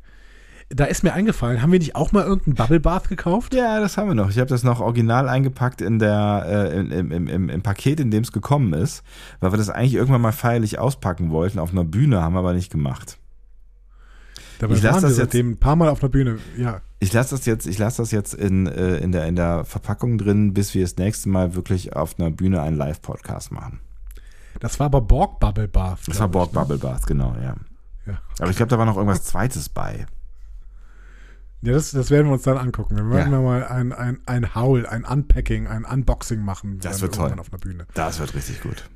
Da 0.71 0.87
ist 0.87 1.03
mir 1.03 1.13
eingefallen, 1.13 1.61
haben 1.61 1.73
wir 1.73 1.79
nicht 1.79 1.97
auch 1.97 2.13
mal 2.13 2.25
irgendein 2.25 2.55
Bubble 2.55 2.81
Bath 2.81 3.11
gekauft? 3.11 3.53
Ja, 3.53 3.79
das 3.79 3.99
haben 3.99 4.09
wir 4.09 4.15
noch. 4.15 4.31
Ich 4.31 4.39
habe 4.39 4.49
das 4.49 4.63
noch 4.63 4.81
original 4.81 5.29
eingepackt 5.29 5.83
in 5.83 5.99
der, 5.99 6.47
äh, 6.73 6.79
im, 6.79 7.13
im, 7.13 7.29
im, 7.29 7.49
im, 7.51 7.63
Paket, 7.63 8.01
in 8.01 8.11
dem 8.11 8.23
es 8.23 8.33
gekommen 8.33 8.73
ist, 8.73 9.03
weil 9.41 9.53
wir 9.53 9.59
das 9.59 9.69
eigentlich 9.69 9.95
irgendwann 9.95 10.23
mal 10.23 10.33
feierlich 10.33 10.79
auspacken 10.79 11.31
wollten 11.31 11.59
auf 11.59 11.73
einer 11.73 11.85
Bühne, 11.85 12.23
haben 12.23 12.35
wir 12.35 12.39
aber 12.39 12.55
nicht 12.55 12.73
gemacht. 12.73 13.19
Dabei 14.63 14.77
ich 14.77 14.83
lasse 14.83 15.09
das 15.09 15.19
jetzt 15.19 15.35
ein 15.35 15.57
paar 15.57 15.75
Mal 15.75 15.89
auf 15.89 15.99
der 15.99 16.09
Bühne, 16.09 16.39
ja. 16.57 16.83
Ich 17.01 17.13
lasse 17.13 17.35
das 17.35 17.47
jetzt, 17.47 17.67
ich 17.67 17.79
lasse 17.79 18.01
das 18.01 18.13
jetzt 18.13 18.33
in, 18.33 18.69
äh, 18.69 18.99
in, 18.99 19.11
der, 19.11 19.27
in 19.27 19.35
der 19.35 19.65
Verpackung 19.65 20.19
drin, 20.19 20.55
bis 20.55 20.73
wir 20.73 20.83
das 20.83 20.99
nächste 20.99 21.31
Mal 21.31 21.57
wirklich 21.57 21.97
auf 21.97 22.17
einer 22.17 22.31
Bühne 22.31 22.63
einen 22.63 22.77
Live-Podcast 22.77 23.51
machen. 23.51 23.81
Das 24.61 24.79
war 24.79 24.87
aber 24.87 25.01
Borg 25.01 25.41
Bubble 25.41 25.67
Bath. 25.67 26.07
Das 26.07 26.21
war 26.21 26.29
Borg 26.29 26.53
ne? 26.53 26.61
Bubble 26.61 26.79
Bath, 26.79 27.09
genau, 27.09 27.35
ja. 27.43 27.57
ja. 28.07 28.21
Aber 28.39 28.51
ich 28.51 28.57
glaube, 28.57 28.71
da 28.71 28.79
war 28.79 28.87
noch 28.87 28.97
irgendwas 28.97 29.25
Zweites 29.25 29.69
bei. 29.69 30.07
Ja, 31.63 31.73
das, 31.73 31.91
das 31.91 32.11
werden 32.13 32.29
wir 32.29 32.35
uns 32.35 32.43
dann 32.43 32.57
angucken. 32.57 32.95
Wir 32.95 33.11
werden 33.11 33.33
ja. 33.33 33.41
mal 33.41 33.67
ein, 33.67 33.93
ein, 33.93 34.21
ein 34.27 34.55
Haul, 34.55 34.87
ein 34.87 35.05
Unpacking, 35.05 35.67
ein 35.67 35.85
Unboxing 35.85 36.41
machen. 36.41 36.79
Das 36.79 37.01
wird 37.01 37.17
toll. 37.17 37.35
Auf 37.37 37.53
einer 37.53 37.59
Bühne. 37.59 37.89
Das 37.95 38.21
wird 38.21 38.33
richtig 38.37 38.63
gut. 38.63 38.89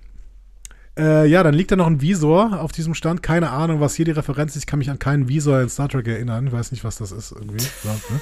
Äh, 0.99 1.27
ja, 1.27 1.43
dann 1.43 1.55
liegt 1.55 1.71
da 1.71 1.77
noch 1.77 1.87
ein 1.87 2.01
Visor 2.01 2.61
auf 2.61 2.73
diesem 2.73 2.95
Stand. 2.95 3.23
Keine 3.23 3.51
Ahnung, 3.51 3.81
was 3.81 3.95
hier 3.95 4.05
die 4.05 4.13
Referenz 4.13 4.57
ist. 4.57 4.63
Ich 4.63 4.67
kann 4.67 4.79
mich 4.79 4.91
an 4.91 4.99
keinen 4.99 5.29
Visor 5.29 5.61
in 5.61 5.69
Star 5.69 5.89
Trek 5.89 6.09
erinnern. 6.09 6.47
Ich 6.47 6.53
weiß 6.53 6.73
nicht, 6.73 6.85
was 6.85 6.97
das 6.97 7.13
ist 7.13 7.33
irgendwie. 7.33 7.63
Ja, 7.85 7.93
ne? 7.93 8.21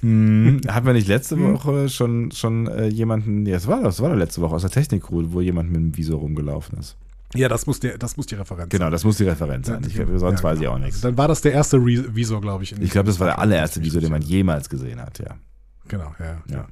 Hm, 0.00 0.60
hatten 0.68 0.86
wir 0.86 0.92
nicht 0.92 1.08
letzte 1.08 1.36
hm. 1.36 1.54
Woche 1.54 1.88
schon, 1.88 2.32
schon 2.32 2.66
äh, 2.66 2.88
jemanden, 2.88 3.46
ja, 3.46 3.54
das 3.54 3.68
war 3.68 3.80
das 3.82 4.00
war 4.00 4.10
doch 4.10 4.16
letzte 4.16 4.40
Woche 4.40 4.56
aus 4.56 4.62
der 4.62 4.70
Technik-Crew, 4.70 5.26
wo 5.28 5.40
jemand 5.40 5.70
mit 5.70 5.80
dem 5.80 5.96
Visor 5.96 6.18
rumgelaufen 6.18 6.78
ist. 6.80 6.96
Ja, 7.34 7.48
das 7.48 7.66
muss, 7.66 7.80
der, 7.80 7.96
das 7.96 8.16
muss 8.16 8.26
die 8.26 8.34
Referenz 8.34 8.68
genau, 8.68 8.70
sein. 8.70 8.78
Genau, 8.78 8.90
das 8.90 9.04
muss 9.04 9.16
die 9.16 9.24
Referenz 9.24 9.66
sein. 9.66 9.82
Ich, 9.86 9.96
sonst 9.96 10.40
ja, 10.40 10.44
weiß 10.44 10.60
ich 10.60 10.68
auch 10.68 10.78
nichts. 10.78 10.96
Also 10.96 11.08
dann 11.08 11.16
war 11.16 11.28
das 11.28 11.40
der 11.40 11.52
erste 11.52 11.82
Visor, 11.86 12.40
glaube 12.42 12.64
ich. 12.64 12.72
ich 12.78 12.90
glaube, 12.90 13.06
das 13.06 13.18
war 13.20 13.28
der 13.28 13.38
allererste 13.38 13.82
Visor, 13.82 14.02
den 14.02 14.10
man 14.10 14.20
jemals 14.20 14.68
gesehen 14.68 15.00
hat, 15.00 15.18
ja. 15.18 15.36
Genau, 15.88 16.14
ja. 16.18 16.42
ja. 16.50 16.66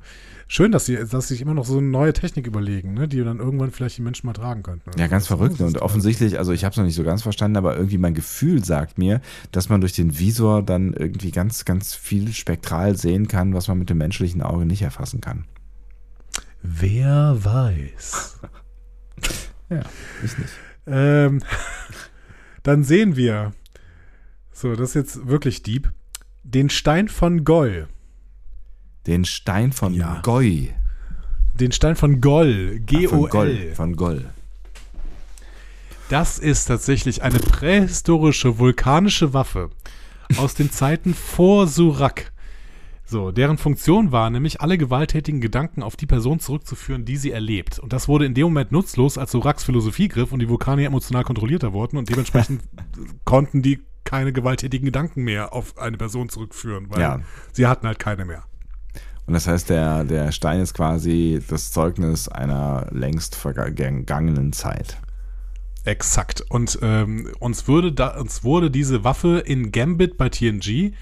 Schön, 0.53 0.73
dass 0.73 0.85
sie, 0.85 0.97
dass 0.97 1.29
sich 1.29 1.43
immer 1.43 1.55
noch 1.55 1.65
so 1.65 1.79
eine 1.79 1.87
neue 1.87 2.13
Technik 2.13 2.49
überlegen, 2.49 2.95
ne, 2.95 3.07
die 3.07 3.23
dann 3.23 3.39
irgendwann 3.39 3.71
vielleicht 3.71 3.99
die 3.99 4.03
Menschen 4.03 4.27
mal 4.27 4.33
tragen 4.33 4.65
könnten. 4.65 4.91
Ja, 4.99 5.07
ganz 5.07 5.29
verrückt. 5.29 5.61
Und 5.61 5.81
offensichtlich, 5.81 6.41
also 6.41 6.51
ich 6.51 6.65
habe 6.65 6.73
es 6.73 6.77
noch 6.77 6.85
nicht 6.85 6.97
so 6.97 7.05
ganz 7.05 7.23
verstanden, 7.23 7.57
aber 7.57 7.77
irgendwie 7.77 7.99
mein 7.99 8.15
Gefühl 8.15 8.65
sagt 8.65 8.99
mir, 8.99 9.21
dass 9.53 9.69
man 9.69 9.81
durch 9.81 9.93
den 9.93 10.19
Visor 10.19 10.65
dann 10.65 10.93
irgendwie 10.93 11.31
ganz, 11.31 11.65
ganz 11.65 11.95
viel 11.95 12.33
spektral 12.33 12.97
sehen 12.97 13.29
kann, 13.29 13.55
was 13.55 13.69
man 13.69 13.79
mit 13.79 13.91
dem 13.91 13.99
menschlichen 13.99 14.43
Auge 14.43 14.67
nicht 14.67 14.83
erfassen 14.83 15.21
kann. 15.21 15.45
Wer 16.63 17.37
weiß. 17.39 18.41
ja, 19.71 19.83
ich 20.25 20.37
nicht. 20.37 20.53
Ähm, 20.89 21.45
dann 22.65 22.83
sehen 22.83 23.15
wir, 23.15 23.53
so, 24.51 24.75
das 24.75 24.89
ist 24.89 24.95
jetzt 24.95 25.29
wirklich 25.29 25.63
deep, 25.63 25.93
den 26.43 26.71
Stein 26.71 27.07
von 27.07 27.45
Goll. 27.45 27.87
Den 29.07 29.25
Stein 29.25 29.73
von 29.73 29.95
ja. 29.95 30.21
Goy. 30.23 30.73
Den 31.55 31.73
Stein 31.73 31.97
von 31.97 32.21
Goll. 32.21 32.81
G-O-L. 32.81 33.75
Von 33.75 33.97
Goll. 33.97 34.31
Das 36.09 36.39
ist 36.39 36.65
tatsächlich 36.65 37.23
eine 37.23 37.39
prähistorische 37.39 38.59
vulkanische 38.59 39.33
Waffe 39.33 39.71
aus 40.37 40.55
den 40.55 40.71
Zeiten 40.71 41.15
vor 41.15 41.67
Surak. 41.67 42.33
So, 43.05 43.33
deren 43.33 43.59
Funktion 43.59 44.13
war 44.13 44.31
nämlich, 44.31 44.61
alle 44.61 44.79
gewalttätigen 44.79 45.41
Gedanken 45.41 45.83
auf 45.83 45.97
die 45.97 46.07
Person 46.07 46.39
zurückzuführen, 46.39 47.05
die 47.05 47.17
sie 47.17 47.33
erlebt. 47.33 47.81
Und 47.81 47.93
das 47.93 48.07
wurde 48.07 48.25
in 48.25 48.35
dem 48.35 48.45
Moment 48.45 48.71
nutzlos, 48.71 49.19
als 49.19 49.33
Suraks 49.33 49.65
Philosophie 49.65 50.09
griff 50.09 50.33
und 50.33 50.39
die 50.39 50.49
Vulkanier 50.49 50.87
emotional 50.87 51.25
kontrollierter 51.25 51.73
wurden 51.73 51.97
und 51.97 52.09
dementsprechend 52.09 52.63
konnten 53.25 53.63
die 53.63 53.81
keine 54.05 54.33
gewalttätigen 54.33 54.87
Gedanken 54.87 55.23
mehr 55.23 55.53
auf 55.53 55.77
eine 55.79 55.97
Person 55.97 56.29
zurückführen, 56.29 56.87
weil 56.89 57.01
ja. 57.01 57.21
sie 57.53 57.67
hatten 57.67 57.87
halt 57.87 57.99
keine 57.99 58.25
mehr. 58.25 58.45
Und 59.31 59.35
das 59.35 59.47
heißt, 59.47 59.71
der, 59.71 60.03
der 60.03 60.33
Stein 60.33 60.59
ist 60.59 60.75
quasi 60.75 61.41
das 61.47 61.71
Zeugnis 61.71 62.27
einer 62.27 62.89
längst 62.91 63.37
vergangenen 63.37 64.53
Zeit. 64.53 64.97
Exakt. 65.85 66.45
Und 66.49 66.81
ähm, 66.83 67.31
uns, 67.39 67.69
würde 67.69 67.93
da, 67.93 68.19
uns 68.19 68.43
wurde 68.43 68.73
diese 68.73 69.05
Waffe 69.05 69.41
in 69.47 69.71
Gambit 69.71 70.17
bei 70.17 70.31
TNG 70.31 70.95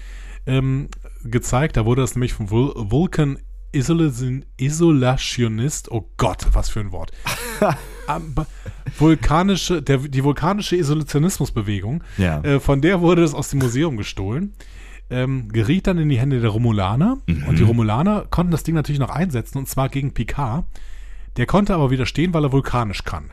ähm, 0.45 0.89
gezeigt. 1.23 1.75
Da 1.75 1.85
wurde 1.85 2.03
das 2.03 2.13
nämlich 2.13 2.33
vom 2.33 2.51
Vul 2.51 2.71
Vulcan 2.75 3.39
Isolationist, 3.71 5.89
oh 5.89 6.07
Gott, 6.17 6.45
was 6.53 6.69
für 6.69 6.81
ein 6.81 6.91
Wort. 6.91 7.11
vulkanische, 8.99 9.81
der, 9.81 9.97
die 9.97 10.23
vulkanische 10.23 10.75
Isolationismusbewegung, 10.75 12.03
ja. 12.19 12.43
äh, 12.43 12.59
von 12.59 12.83
der 12.83 13.01
wurde 13.01 13.23
das 13.23 13.33
aus 13.33 13.49
dem 13.49 13.57
Museum 13.57 13.97
gestohlen 13.97 14.53
ähm, 15.09 15.49
geriet 15.49 15.87
dann 15.87 15.97
in 15.97 16.09
die 16.09 16.19
Hände 16.19 16.39
der 16.39 16.49
Romulaner. 16.49 17.17
Mhm. 17.27 17.47
Und 17.47 17.59
die 17.59 17.63
Romulaner 17.63 18.25
konnten 18.29 18.51
das 18.51 18.63
Ding 18.63 18.75
natürlich 18.75 18.99
noch 18.99 19.09
einsetzen, 19.09 19.57
und 19.57 19.67
zwar 19.67 19.89
gegen 19.89 20.13
Picard. 20.13 20.65
Der 21.37 21.45
konnte 21.45 21.73
aber 21.73 21.91
widerstehen, 21.91 22.33
weil 22.33 22.43
er 22.43 22.51
vulkanisch 22.51 23.03
kann. 23.03 23.31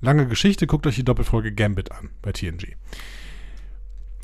Lange 0.00 0.26
Geschichte, 0.26 0.66
guckt 0.66 0.86
euch 0.86 0.96
die 0.96 1.04
Doppelfolge 1.04 1.52
Gambit 1.52 1.92
an 1.92 2.10
bei 2.22 2.32
TNG. 2.32 2.76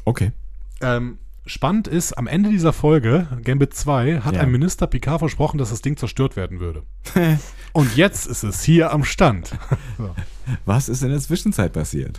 Okay. 0.04 0.32
Ähm, 0.80 1.18
spannend 1.46 1.86
ist, 1.88 2.12
am 2.14 2.26
Ende 2.26 2.50
dieser 2.50 2.72
Folge, 2.72 3.26
Gambit 3.44 3.74
2, 3.74 4.20
hat 4.20 4.34
ja. 4.34 4.40
ein 4.40 4.50
Minister 4.50 4.86
Picard 4.86 5.20
versprochen, 5.20 5.58
dass 5.58 5.70
das 5.70 5.82
Ding 5.82 5.96
zerstört 5.96 6.36
werden 6.36 6.60
würde. 6.60 6.82
Und 7.72 7.96
jetzt 7.96 8.26
ist 8.26 8.42
es 8.42 8.62
hier 8.62 8.92
am 8.92 9.04
Stand. 9.04 9.56
so. 9.96 10.14
Was 10.64 10.88
ist 10.88 11.02
in 11.02 11.10
der 11.10 11.20
Zwischenzeit 11.20 11.72
passiert? 11.72 12.18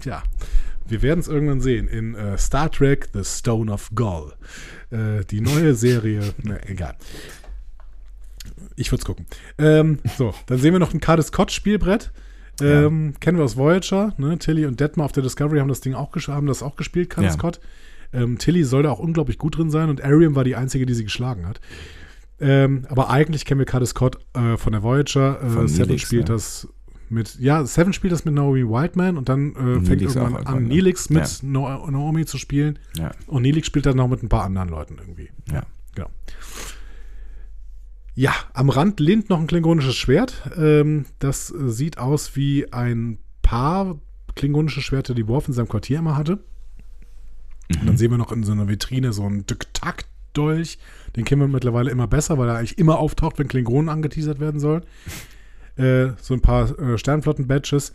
Tja, 0.00 0.22
wir 0.88 1.02
werden 1.02 1.20
es 1.20 1.28
irgendwann 1.28 1.60
sehen 1.60 1.88
in 1.88 2.14
äh, 2.14 2.38
Star 2.38 2.70
Trek 2.70 3.08
The 3.12 3.24
Stone 3.24 3.72
of 3.72 3.90
Gaul. 3.94 4.32
Äh, 4.90 5.24
die 5.24 5.40
neue 5.40 5.74
Serie, 5.74 6.34
ne, 6.42 6.60
egal. 6.68 6.96
Ich 8.76 8.90
würde 8.90 9.00
es 9.00 9.04
gucken. 9.04 9.26
Ähm, 9.58 9.98
so, 10.16 10.34
dann 10.46 10.58
sehen 10.58 10.72
wir 10.72 10.78
noch 10.78 10.94
ein 10.94 11.00
Cardis 11.00 11.28
Scott 11.28 11.52
Spielbrett. 11.52 12.10
Ähm, 12.60 13.12
ja. 13.12 13.18
Kennen 13.20 13.38
wir 13.38 13.44
aus 13.44 13.56
Voyager. 13.56 14.14
Ne? 14.18 14.38
Tilly 14.38 14.66
und 14.66 14.80
Detmar 14.80 15.06
auf 15.06 15.12
der 15.12 15.22
Discovery 15.22 15.58
haben 15.58 15.68
das 15.68 15.80
Ding 15.80 15.94
auch, 15.94 16.14
haben 16.14 16.46
das 16.46 16.62
auch 16.62 16.76
gespielt, 16.76 17.10
Cardis 17.10 17.32
ja. 17.32 17.38
Scott. 17.38 17.60
Ähm, 18.12 18.38
Tilly 18.38 18.64
soll 18.64 18.84
da 18.84 18.90
auch 18.90 18.98
unglaublich 18.98 19.38
gut 19.38 19.58
drin 19.58 19.70
sein 19.70 19.90
und 19.90 20.02
Ariam 20.02 20.34
war 20.34 20.44
die 20.44 20.56
einzige, 20.56 20.86
die 20.86 20.94
sie 20.94 21.04
geschlagen 21.04 21.46
hat. 21.46 21.60
Ähm, 22.40 22.86
aber 22.88 23.10
eigentlich 23.10 23.44
kennen 23.44 23.58
wir 23.58 23.66
Cardis 23.66 23.90
Scott 23.90 24.18
äh, 24.34 24.56
von 24.56 24.72
der 24.72 24.82
Voyager. 24.82 25.40
Äh, 25.42 25.68
Seven 25.68 25.98
spielt 25.98 26.28
ne? 26.28 26.34
das 26.34 26.68
mit, 27.10 27.38
ja, 27.38 27.64
Seven 27.64 27.92
spielt 27.92 28.12
das 28.12 28.24
mit 28.24 28.34
Naomi 28.34 28.64
Whiteman 28.64 29.16
und 29.16 29.28
dann 29.28 29.52
äh, 29.52 29.54
fängt 29.54 29.88
Neelix 29.88 30.16
irgendwann 30.16 30.46
an, 30.46 30.64
Neelix 30.64 31.10
mit 31.10 31.42
ja. 31.42 31.48
Naomi 31.48 32.26
zu 32.26 32.38
spielen. 32.38 32.78
Ja. 32.96 33.12
Und 33.26 33.42
Neelix 33.42 33.66
spielt 33.66 33.86
dann 33.86 33.96
noch 33.96 34.08
mit 34.08 34.22
ein 34.22 34.28
paar 34.28 34.44
anderen 34.44 34.68
Leuten 34.68 34.96
irgendwie. 34.98 35.30
Ja. 35.52 35.62
Genau. 35.94 36.10
Ja, 38.14 38.32
am 38.52 38.68
Rand 38.68 38.98
lehnt 38.98 39.30
noch 39.30 39.38
ein 39.38 39.46
klingonisches 39.46 39.94
Schwert. 39.94 40.50
Ähm, 40.56 41.06
das 41.20 41.52
äh, 41.52 41.68
sieht 41.68 41.98
aus 41.98 42.34
wie 42.34 42.72
ein 42.72 43.18
paar 43.42 43.96
klingonische 44.34 44.82
Schwerter, 44.82 45.14
die 45.14 45.28
Worf 45.28 45.48
in 45.48 45.54
seinem 45.54 45.68
Quartier 45.68 46.00
immer 46.00 46.16
hatte. 46.16 46.40
Mhm. 47.68 47.80
Und 47.80 47.86
dann 47.86 47.96
sehen 47.96 48.10
wir 48.10 48.18
noch 48.18 48.32
in 48.32 48.42
so 48.42 48.52
einer 48.52 48.68
Vitrine 48.68 49.12
so 49.12 49.24
einen 49.24 49.46
Dyktak-Dolch. 49.46 50.78
Den 51.16 51.24
kennen 51.24 51.42
wir 51.42 51.48
mittlerweile 51.48 51.90
immer 51.90 52.06
besser, 52.06 52.38
weil 52.38 52.48
er 52.48 52.56
eigentlich 52.56 52.78
immer 52.78 52.98
auftaucht, 52.98 53.38
wenn 53.38 53.48
Klingonen 53.48 53.88
angeteasert 53.88 54.40
werden 54.40 54.58
sollen. 54.58 54.82
Äh, 55.78 56.12
so 56.20 56.34
ein 56.34 56.40
paar 56.40 56.78
äh, 56.78 56.98
Sternflotten-Badges. 56.98 57.92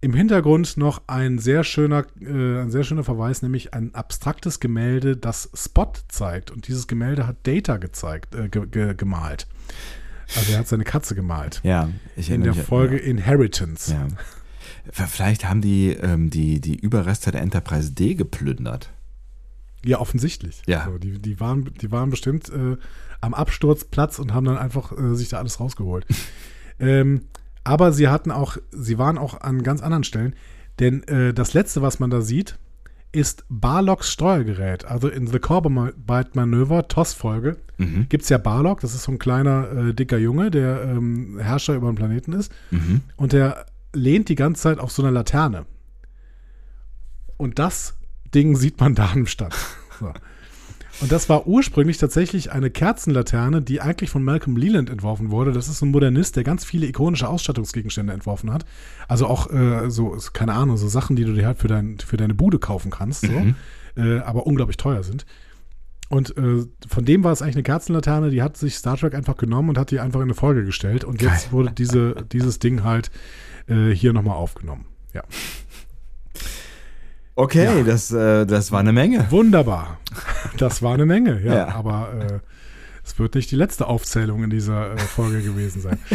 Im 0.00 0.14
Hintergrund 0.14 0.76
noch 0.76 1.02
ein 1.08 1.38
sehr 1.38 1.64
schöner, 1.64 2.06
äh, 2.20 2.60
ein 2.60 2.70
sehr 2.70 2.84
schöner 2.84 3.04
Verweis, 3.04 3.42
nämlich 3.42 3.74
ein 3.74 3.94
abstraktes 3.94 4.60
Gemälde, 4.60 5.16
das 5.16 5.50
Spot 5.54 5.92
zeigt. 6.08 6.50
Und 6.50 6.68
dieses 6.68 6.86
Gemälde 6.86 7.26
hat 7.26 7.36
Data 7.42 7.78
gezeigt, 7.78 8.34
äh, 8.34 8.48
ge 8.48 8.66
ge 8.66 8.94
gemalt. 8.94 9.46
Also 10.36 10.52
er 10.52 10.60
hat 10.60 10.68
seine 10.68 10.84
Katze 10.84 11.14
gemalt. 11.14 11.60
Ja, 11.64 11.88
ich 12.16 12.30
In 12.30 12.42
der 12.42 12.54
mich, 12.54 12.62
Folge 12.62 12.96
ja. 12.96 13.02
Inheritance. 13.02 13.92
Ja. 13.92 14.06
Vielleicht 15.06 15.48
haben 15.48 15.60
die, 15.60 15.90
ähm, 15.90 16.30
die 16.30 16.60
die 16.60 16.76
Überreste 16.76 17.30
der 17.30 17.42
Enterprise 17.42 17.92
D 17.92 18.14
geplündert. 18.14 18.90
Ja, 19.84 20.00
offensichtlich. 20.00 20.62
Ja. 20.66 20.84
Also 20.84 20.98
die, 20.98 21.18
die, 21.18 21.40
waren, 21.40 21.72
die 21.80 21.90
waren 21.90 22.10
bestimmt 22.10 22.48
äh, 22.50 22.76
am 23.20 23.34
Absturzplatz 23.34 24.18
und 24.18 24.34
haben 24.34 24.44
dann 24.44 24.58
einfach 24.58 24.92
äh, 24.96 25.14
sich 25.14 25.28
da 25.28 25.38
alles 25.38 25.60
rausgeholt. 25.60 26.06
Ähm, 26.80 27.22
aber 27.64 27.92
sie 27.92 28.08
hatten 28.08 28.30
auch, 28.30 28.56
sie 28.70 28.98
waren 28.98 29.18
auch 29.18 29.40
an 29.40 29.62
ganz 29.62 29.82
anderen 29.82 30.04
Stellen, 30.04 30.34
denn 30.78 31.02
äh, 31.04 31.34
das 31.34 31.54
letzte, 31.54 31.82
was 31.82 31.98
man 31.98 32.10
da 32.10 32.20
sieht, 32.20 32.58
ist 33.12 33.44
Barlocks 33.48 34.12
Steuergerät. 34.12 34.84
Also 34.84 35.08
in 35.08 35.26
The 35.26 35.38
Corbomite 35.38 36.30
Manöver, 36.34 36.88
TOS-Folge, 36.88 37.56
mhm. 37.78 38.06
gibt 38.08 38.24
es 38.24 38.28
ja 38.28 38.38
Barlock, 38.38 38.80
das 38.80 38.94
ist 38.94 39.04
so 39.04 39.12
ein 39.12 39.18
kleiner, 39.18 39.70
äh, 39.72 39.94
dicker 39.94 40.18
Junge, 40.18 40.50
der 40.50 40.82
ähm, 40.84 41.38
Herrscher 41.40 41.74
über 41.74 41.90
den 41.90 41.96
Planeten 41.96 42.32
ist. 42.32 42.52
Mhm. 42.70 43.02
Und 43.16 43.32
der 43.32 43.66
lehnt 43.94 44.28
die 44.28 44.34
ganze 44.34 44.62
Zeit 44.62 44.78
auf 44.78 44.92
so 44.92 45.02
einer 45.02 45.10
Laterne. 45.10 45.64
Und 47.36 47.58
das 47.58 47.96
Ding 48.34 48.56
sieht 48.56 48.78
man 48.80 48.94
da 48.94 49.10
am 49.12 49.26
Stand. 49.26 49.54
So. 49.98 50.12
Und 51.00 51.12
das 51.12 51.28
war 51.28 51.46
ursprünglich 51.46 51.98
tatsächlich 51.98 52.50
eine 52.50 52.70
Kerzenlaterne, 52.70 53.62
die 53.62 53.80
eigentlich 53.80 54.10
von 54.10 54.24
Malcolm 54.24 54.56
Leland 54.56 54.90
entworfen 54.90 55.30
wurde. 55.30 55.52
Das 55.52 55.68
ist 55.68 55.80
ein 55.80 55.90
Modernist, 55.90 56.34
der 56.34 56.42
ganz 56.42 56.64
viele 56.64 56.86
ikonische 56.86 57.28
Ausstattungsgegenstände 57.28 58.12
entworfen 58.12 58.52
hat. 58.52 58.64
Also 59.06 59.26
auch 59.26 59.50
äh, 59.52 59.90
so, 59.90 60.16
keine 60.32 60.54
Ahnung, 60.54 60.76
so 60.76 60.88
Sachen, 60.88 61.14
die 61.14 61.24
du 61.24 61.34
dir 61.34 61.46
halt 61.46 61.58
für, 61.58 61.68
dein, 61.68 61.98
für 61.98 62.16
deine 62.16 62.34
Bude 62.34 62.58
kaufen 62.58 62.90
kannst, 62.90 63.22
so, 63.22 63.32
mhm. 63.32 63.54
äh, 63.96 64.18
aber 64.18 64.46
unglaublich 64.46 64.76
teuer 64.76 65.04
sind. 65.04 65.24
Und 66.08 66.36
äh, 66.36 66.64
von 66.88 67.04
dem 67.04 67.22
war 67.22 67.32
es 67.32 67.42
eigentlich 67.42 67.56
eine 67.56 67.62
Kerzenlaterne, 67.64 68.30
die 68.30 68.42
hat 68.42 68.56
sich 68.56 68.74
Star 68.74 68.96
Trek 68.96 69.14
einfach 69.14 69.36
genommen 69.36 69.68
und 69.68 69.78
hat 69.78 69.90
die 69.90 70.00
einfach 70.00 70.20
in 70.20 70.24
eine 70.24 70.34
Folge 70.34 70.64
gestellt. 70.64 71.04
Und 71.04 71.22
jetzt 71.22 71.52
wurde 71.52 71.70
diese, 71.70 72.24
dieses 72.32 72.58
Ding 72.58 72.82
halt 72.82 73.10
äh, 73.68 73.90
hier 73.90 74.12
nochmal 74.12 74.36
aufgenommen. 74.36 74.86
Ja. 75.14 75.22
Okay, 77.38 77.64
ja. 77.64 77.82
das, 77.84 78.10
äh, 78.10 78.46
das 78.46 78.72
war 78.72 78.80
eine 78.80 78.92
Menge. 78.92 79.30
Wunderbar. 79.30 80.00
Das 80.56 80.82
war 80.82 80.94
eine 80.94 81.06
Menge, 81.06 81.40
ja. 81.44 81.54
ja. 81.54 81.68
Aber 81.68 82.12
äh, 82.18 82.38
es 83.04 83.16
wird 83.16 83.36
nicht 83.36 83.48
die 83.52 83.56
letzte 83.56 83.86
Aufzählung 83.86 84.42
in 84.42 84.50
dieser 84.50 84.94
äh, 84.94 84.98
Folge 84.98 85.42
gewesen 85.42 85.80
sein. 85.80 85.98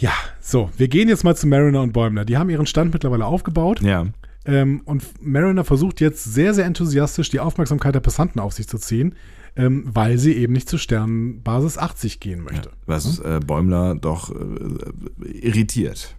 Ja, 0.00 0.12
so, 0.40 0.70
wir 0.76 0.86
gehen 0.86 1.08
jetzt 1.08 1.24
mal 1.24 1.34
zu 1.34 1.48
Mariner 1.48 1.82
und 1.82 1.92
Bäumler. 1.92 2.24
Die 2.24 2.36
haben 2.36 2.50
ihren 2.50 2.66
Stand 2.66 2.92
mittlerweile 2.92 3.26
aufgebaut. 3.26 3.82
Ja. 3.82 4.06
Ähm, 4.44 4.82
und 4.84 5.02
Mariner 5.20 5.64
versucht 5.64 6.00
jetzt 6.00 6.22
sehr, 6.22 6.54
sehr 6.54 6.66
enthusiastisch 6.66 7.30
die 7.30 7.40
Aufmerksamkeit 7.40 7.96
der 7.96 8.00
Passanten 8.00 8.38
auf 8.38 8.52
sich 8.52 8.68
zu 8.68 8.78
ziehen, 8.78 9.16
ähm, 9.56 9.84
weil 9.92 10.18
sie 10.18 10.34
eben 10.34 10.52
nicht 10.52 10.68
zur 10.68 10.78
Sternenbasis 10.78 11.78
80 11.78 12.20
gehen 12.20 12.42
möchte. 12.42 12.68
Ja, 12.68 12.76
was 12.86 13.18
hm? 13.18 13.24
äh, 13.24 13.40
Bäumler 13.40 13.96
doch 13.96 14.30
äh, 14.30 15.28
irritiert. 15.28 16.14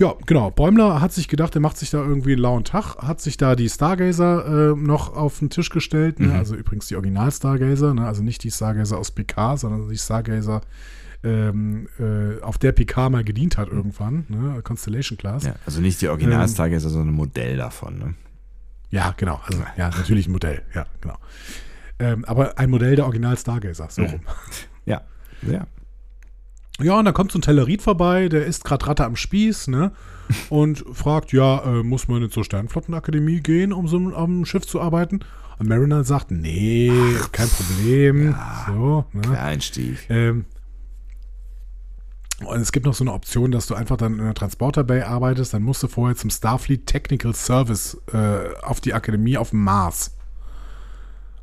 Ja, 0.00 0.14
genau. 0.24 0.50
Bäumler 0.50 1.02
hat 1.02 1.12
sich 1.12 1.28
gedacht, 1.28 1.54
er 1.54 1.60
macht 1.60 1.76
sich 1.76 1.90
da 1.90 1.98
irgendwie 1.98 2.32
einen 2.32 2.40
lauen 2.40 2.64
Tag, 2.64 2.96
hat 2.96 3.20
sich 3.20 3.36
da 3.36 3.54
die 3.54 3.68
Stargazer 3.68 4.72
äh, 4.72 4.74
noch 4.74 5.14
auf 5.14 5.40
den 5.40 5.50
Tisch 5.50 5.68
gestellt. 5.68 6.18
Ne? 6.20 6.28
Mhm. 6.28 6.36
Also 6.36 6.54
übrigens 6.54 6.86
die 6.86 6.96
Original-Stargazer, 6.96 7.92
ne? 7.92 8.06
also 8.06 8.22
nicht 8.22 8.42
die 8.42 8.50
Stargazer 8.50 8.96
aus 8.96 9.10
PK, 9.10 9.58
sondern 9.58 9.90
die 9.90 9.98
Stargazer, 9.98 10.62
ähm, 11.22 11.86
äh, 11.98 12.40
auf 12.40 12.56
der 12.56 12.72
PK 12.72 13.10
mal 13.10 13.24
gedient 13.24 13.58
hat 13.58 13.68
irgendwann, 13.68 14.24
ne? 14.30 14.62
Constellation 14.62 15.18
Class. 15.18 15.44
Ja, 15.44 15.56
also 15.66 15.82
nicht 15.82 16.00
die 16.00 16.08
Original-Stargazer, 16.08 16.86
ähm, 16.86 16.92
sondern 16.92 17.08
ein 17.10 17.16
Modell 17.16 17.58
davon. 17.58 17.98
Ne? 17.98 18.14
Ja, 18.88 19.12
genau. 19.18 19.38
Also, 19.44 19.62
ja, 19.76 19.90
natürlich 19.90 20.28
ein 20.28 20.32
Modell. 20.32 20.62
Ja, 20.74 20.86
genau. 21.02 21.18
Ähm, 21.98 22.24
aber 22.24 22.58
ein 22.58 22.70
Modell 22.70 22.96
der 22.96 23.04
Original-Stargazer, 23.04 23.88
so 23.90 24.02
rum. 24.02 24.20
Ja, 24.86 25.02
ja. 25.42 25.66
Ja, 26.82 26.98
und 26.98 27.04
dann 27.04 27.14
kommt 27.14 27.32
so 27.32 27.38
ein 27.38 27.42
Tellerit 27.42 27.82
vorbei, 27.82 28.28
der 28.28 28.46
ist 28.46 28.64
gerade 28.64 28.86
Ratte 28.86 29.04
am 29.04 29.16
Spieß, 29.16 29.68
ne? 29.68 29.92
Und 30.48 30.84
fragt, 30.92 31.32
ja, 31.32 31.62
äh, 31.64 31.82
muss 31.82 32.06
man 32.06 32.22
jetzt 32.22 32.34
zur 32.34 32.44
Sternflottenakademie 32.44 33.40
gehen, 33.40 33.72
um 33.72 33.88
so 33.88 33.96
am 34.14 34.44
Schiff 34.44 34.66
zu 34.66 34.80
arbeiten? 34.80 35.20
Und 35.58 35.68
Mariner 35.68 36.04
sagt, 36.04 36.30
nee, 36.30 36.92
Ach, 37.20 37.32
kein 37.32 37.48
Problem. 37.48 38.30
Ja, 38.30 38.66
so, 38.68 39.04
ne? 39.12 39.38
Einstieg. 39.38 39.98
Ähm, 40.08 40.44
und 42.44 42.60
es 42.60 42.72
gibt 42.72 42.86
noch 42.86 42.94
so 42.94 43.04
eine 43.04 43.12
Option, 43.12 43.50
dass 43.50 43.66
du 43.66 43.74
einfach 43.74 43.98
dann 43.98 44.18
in 44.18 44.24
der 44.24 44.34
Transporter 44.34 44.84
Bay 44.84 45.02
arbeitest, 45.02 45.52
dann 45.52 45.62
musst 45.62 45.82
du 45.82 45.88
vorher 45.88 46.16
zum 46.16 46.30
Starfleet 46.30 46.86
Technical 46.86 47.34
Service 47.34 48.00
äh, 48.12 48.54
auf 48.62 48.80
die 48.80 48.94
Akademie 48.94 49.36
auf 49.36 49.50
dem 49.50 49.62
Mars. 49.62 50.16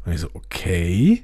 Und 0.06 0.14
ich 0.14 0.22
so, 0.22 0.30
okay. 0.34 1.22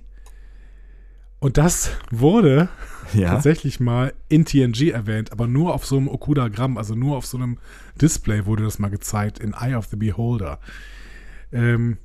Und 1.43 1.57
das 1.57 1.91
wurde 2.09 2.69
ja. 3.13 3.31
tatsächlich 3.31 3.81
mal 3.81 4.13
in 4.29 4.45
TNG 4.45 4.91
erwähnt, 4.91 5.33
aber 5.33 5.45
nur 5.45 5.73
auf 5.73 5.85
so 5.85 5.97
einem 5.97 6.07
Okudagramm, 6.07 6.77
also 6.77 6.95
nur 6.95 7.17
auf 7.17 7.25
so 7.25 7.35
einem 7.35 7.57
Display 7.99 8.45
wurde 8.45 8.63
das 8.63 8.79
mal 8.79 8.87
gezeigt, 8.87 9.39
in 9.39 9.51
Eye 9.51 9.75
of 9.75 9.87
the 9.87 9.97
Beholder. 9.97 10.61
Ähm, 11.51 11.97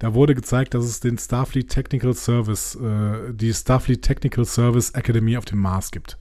da 0.00 0.12
wurde 0.14 0.34
gezeigt, 0.34 0.74
dass 0.74 0.86
es 0.86 0.98
den 0.98 1.18
Starfleet 1.18 1.68
Technical 1.68 2.14
Service, 2.14 2.74
äh, 2.74 3.32
die 3.32 3.54
Starfleet 3.54 4.02
Technical 4.02 4.44
Service 4.44 4.90
Academy 4.90 5.36
auf 5.36 5.44
dem 5.44 5.60
Mars 5.60 5.92
gibt. 5.92 6.18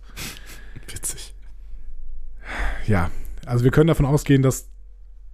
Witzig. 0.87 1.33
Ja, 2.85 3.09
also 3.47 3.63
wir 3.63 3.71
können 3.71 3.87
davon 3.87 4.05
ausgehen, 4.05 4.43
dass 4.43 4.69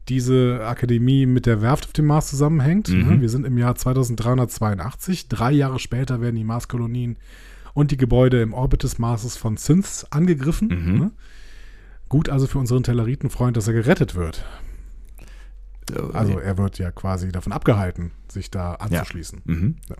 diese 0.09 0.65
Akademie 0.65 1.25
mit 1.25 1.45
der 1.45 1.61
Werft 1.61 1.85
auf 1.85 1.93
dem 1.93 2.05
Mars 2.05 2.29
zusammenhängt. 2.29 2.89
Mhm. 2.89 3.21
Wir 3.21 3.29
sind 3.29 3.45
im 3.45 3.57
Jahr 3.57 3.75
2382. 3.75 5.29
Drei 5.29 5.51
Jahre 5.51 5.79
später 5.79 6.21
werden 6.21 6.35
die 6.35 6.43
Marskolonien 6.43 7.17
und 7.73 7.91
die 7.91 7.97
Gebäude 7.97 8.41
im 8.41 8.53
Orbit 8.53 8.83
des 8.83 8.97
Marses 8.97 9.37
von 9.37 9.57
Synths 9.57 10.05
angegriffen. 10.09 10.67
Mhm. 10.67 10.99
Ne? 10.99 11.11
Gut 12.09 12.29
also 12.29 12.47
für 12.47 12.57
unseren 12.57 12.83
Telleritenfreund, 12.83 13.55
dass 13.55 13.67
er 13.67 13.73
gerettet 13.73 14.15
wird. 14.15 14.43
Also 16.13 16.37
er 16.37 16.57
wird 16.57 16.77
ja 16.77 16.91
quasi 16.91 17.31
davon 17.31 17.51
abgehalten, 17.51 18.11
sich 18.27 18.51
da 18.51 18.73
anzuschließen. 18.75 19.41
Ja. 19.45 19.53
Mhm. 19.53 19.75
Ja. 19.89 19.95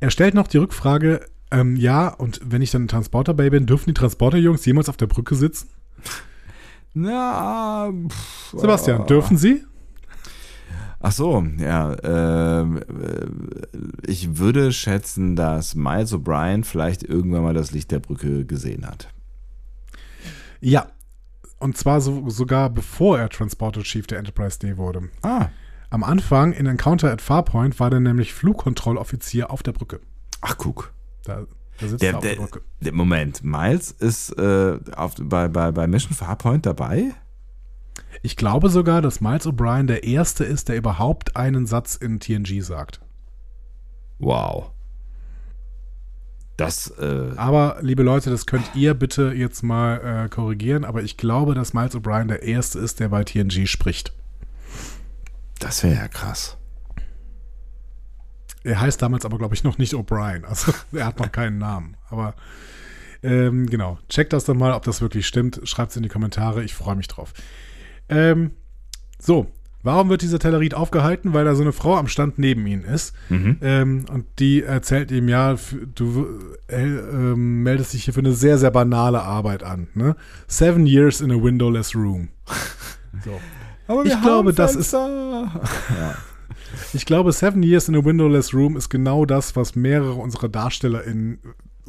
Er 0.00 0.10
stellt 0.10 0.34
noch 0.34 0.48
die 0.48 0.58
Rückfrage, 0.58 1.24
ähm, 1.52 1.76
ja, 1.76 2.08
und 2.08 2.40
wenn 2.44 2.62
ich 2.62 2.70
dann 2.70 2.84
ein 2.84 2.88
Transporter-Bay 2.88 3.50
bin, 3.50 3.66
dürfen 3.66 3.90
die 3.90 3.94
Transporter-Jungs 3.94 4.64
jemals 4.64 4.88
auf 4.88 4.96
der 4.96 5.06
Brücke 5.06 5.34
sitzen? 5.34 5.68
Na, 6.94 7.90
pff, 8.08 8.54
Sebastian, 8.58 9.06
dürfen 9.06 9.36
sie? 9.36 9.64
Ach 11.00 11.12
so, 11.12 11.44
ja. 11.58 11.94
Äh, 11.94 12.80
ich 14.06 14.38
würde 14.38 14.72
schätzen, 14.72 15.34
dass 15.34 15.74
Miles 15.74 16.14
O'Brien 16.14 16.64
vielleicht 16.64 17.02
irgendwann 17.02 17.42
mal 17.42 17.54
das 17.54 17.72
Licht 17.72 17.90
der 17.90 17.98
Brücke 17.98 18.44
gesehen 18.46 18.86
hat. 18.86 19.08
Ja. 20.60 20.86
Und 21.58 21.76
zwar 21.76 22.00
so, 22.00 22.28
sogar 22.28 22.70
bevor 22.70 23.18
er 23.18 23.28
Transporter 23.28 23.82
Chief 23.82 24.06
der 24.06 24.18
Enterprise 24.18 24.58
D 24.58 24.76
wurde. 24.76 25.08
Ah. 25.22 25.48
Am 25.90 26.04
Anfang 26.04 26.52
in 26.52 26.66
Encounter 26.66 27.10
at 27.10 27.20
Farpoint 27.20 27.78
war 27.78 27.92
er 27.92 28.00
nämlich 28.00 28.32
Flugkontrolloffizier 28.32 29.50
auf 29.50 29.62
der 29.62 29.72
Brücke. 29.72 30.00
Ach, 30.40 30.56
guck. 30.56 30.92
Da, 31.24 31.46
der, 31.88 32.14
er 32.14 32.20
der. 32.20 32.48
Der, 32.80 32.92
Moment, 32.92 33.42
Miles 33.44 33.90
ist 33.90 34.30
äh, 34.38 34.78
auf, 34.96 35.14
bei, 35.20 35.48
bei, 35.48 35.70
bei 35.72 35.86
Mission 35.86 36.14
Farpoint 36.14 36.66
dabei? 36.66 37.14
Ich 38.22 38.36
glaube 38.36 38.68
sogar, 38.68 39.02
dass 39.02 39.20
Miles 39.20 39.46
O'Brien 39.46 39.86
der 39.86 40.04
Erste 40.04 40.44
ist, 40.44 40.68
der 40.68 40.76
überhaupt 40.76 41.36
einen 41.36 41.66
Satz 41.66 41.96
in 41.96 42.20
TNG 42.20 42.62
sagt. 42.62 43.00
Wow. 44.18 44.70
Das, 46.56 46.90
äh 46.98 47.32
aber, 47.36 47.78
liebe 47.80 48.02
Leute, 48.02 48.30
das 48.30 48.46
könnt 48.46 48.74
ihr 48.74 48.94
bitte 48.94 49.32
jetzt 49.32 49.62
mal 49.62 50.24
äh, 50.24 50.28
korrigieren, 50.28 50.84
aber 50.84 51.02
ich 51.02 51.16
glaube, 51.16 51.54
dass 51.54 51.72
Miles 51.74 51.96
O'Brien 51.96 52.28
der 52.28 52.42
Erste 52.42 52.78
ist, 52.78 53.00
der 53.00 53.08
bei 53.08 53.24
TNG 53.24 53.66
spricht. 53.66 54.12
Das 55.58 55.82
wäre 55.82 55.94
ja 55.94 56.08
krass. 56.08 56.56
Er 58.64 58.80
heißt 58.80 59.02
damals 59.02 59.24
aber, 59.24 59.38
glaube 59.38 59.54
ich, 59.54 59.64
noch 59.64 59.78
nicht 59.78 59.94
O'Brien. 59.94 60.44
Also 60.44 60.72
er 60.92 61.06
hat 61.06 61.18
noch 61.18 61.32
keinen 61.32 61.58
Namen. 61.58 61.96
Aber 62.10 62.34
ähm, 63.22 63.68
genau, 63.68 63.98
checkt 64.08 64.32
das 64.32 64.44
dann 64.44 64.58
mal, 64.58 64.72
ob 64.72 64.84
das 64.84 65.00
wirklich 65.00 65.26
stimmt. 65.26 65.60
Schreibt 65.64 65.90
es 65.90 65.96
in 65.96 66.02
die 66.02 66.08
Kommentare. 66.08 66.64
Ich 66.64 66.74
freue 66.74 66.96
mich 66.96 67.08
drauf. 67.08 67.32
Ähm, 68.08 68.52
so, 69.18 69.46
warum 69.82 70.08
wird 70.08 70.22
dieser 70.22 70.38
Tellerit 70.38 70.74
aufgehalten? 70.74 71.32
Weil 71.32 71.44
da 71.44 71.54
so 71.54 71.62
eine 71.62 71.72
Frau 71.72 71.96
am 71.96 72.08
Stand 72.08 72.38
neben 72.38 72.66
ihm 72.66 72.84
ist. 72.84 73.14
Mhm. 73.28 73.58
Ähm, 73.62 74.04
und 74.10 74.26
die 74.38 74.62
erzählt 74.62 75.10
ihm, 75.12 75.28
ja, 75.28 75.56
du 75.94 76.26
äh, 76.68 76.82
äh, 76.82 77.36
meldest 77.36 77.92
dich 77.92 78.04
hier 78.04 78.14
für 78.14 78.20
eine 78.20 78.32
sehr, 78.32 78.58
sehr 78.58 78.70
banale 78.70 79.22
Arbeit 79.22 79.62
an. 79.62 79.88
Ne? 79.94 80.16
Seven 80.48 80.86
years 80.86 81.20
in 81.20 81.30
a 81.30 81.42
windowless 81.42 81.94
room. 81.94 82.28
So. 83.26 83.38
Aber 83.88 84.06
ich 84.06 84.20
glaube, 84.22 84.54
das 84.54 84.74
ist. 84.74 84.92
ja. 84.94 85.52
Ich 86.92 87.06
glaube, 87.06 87.32
Seven 87.32 87.62
Years 87.62 87.88
in 87.88 87.96
a 87.96 88.04
Windowless 88.04 88.54
Room 88.54 88.76
ist 88.76 88.88
genau 88.88 89.24
das, 89.24 89.56
was 89.56 89.74
mehrere 89.74 90.14
unserer 90.14 90.48
DarstellerInnen 90.48 91.38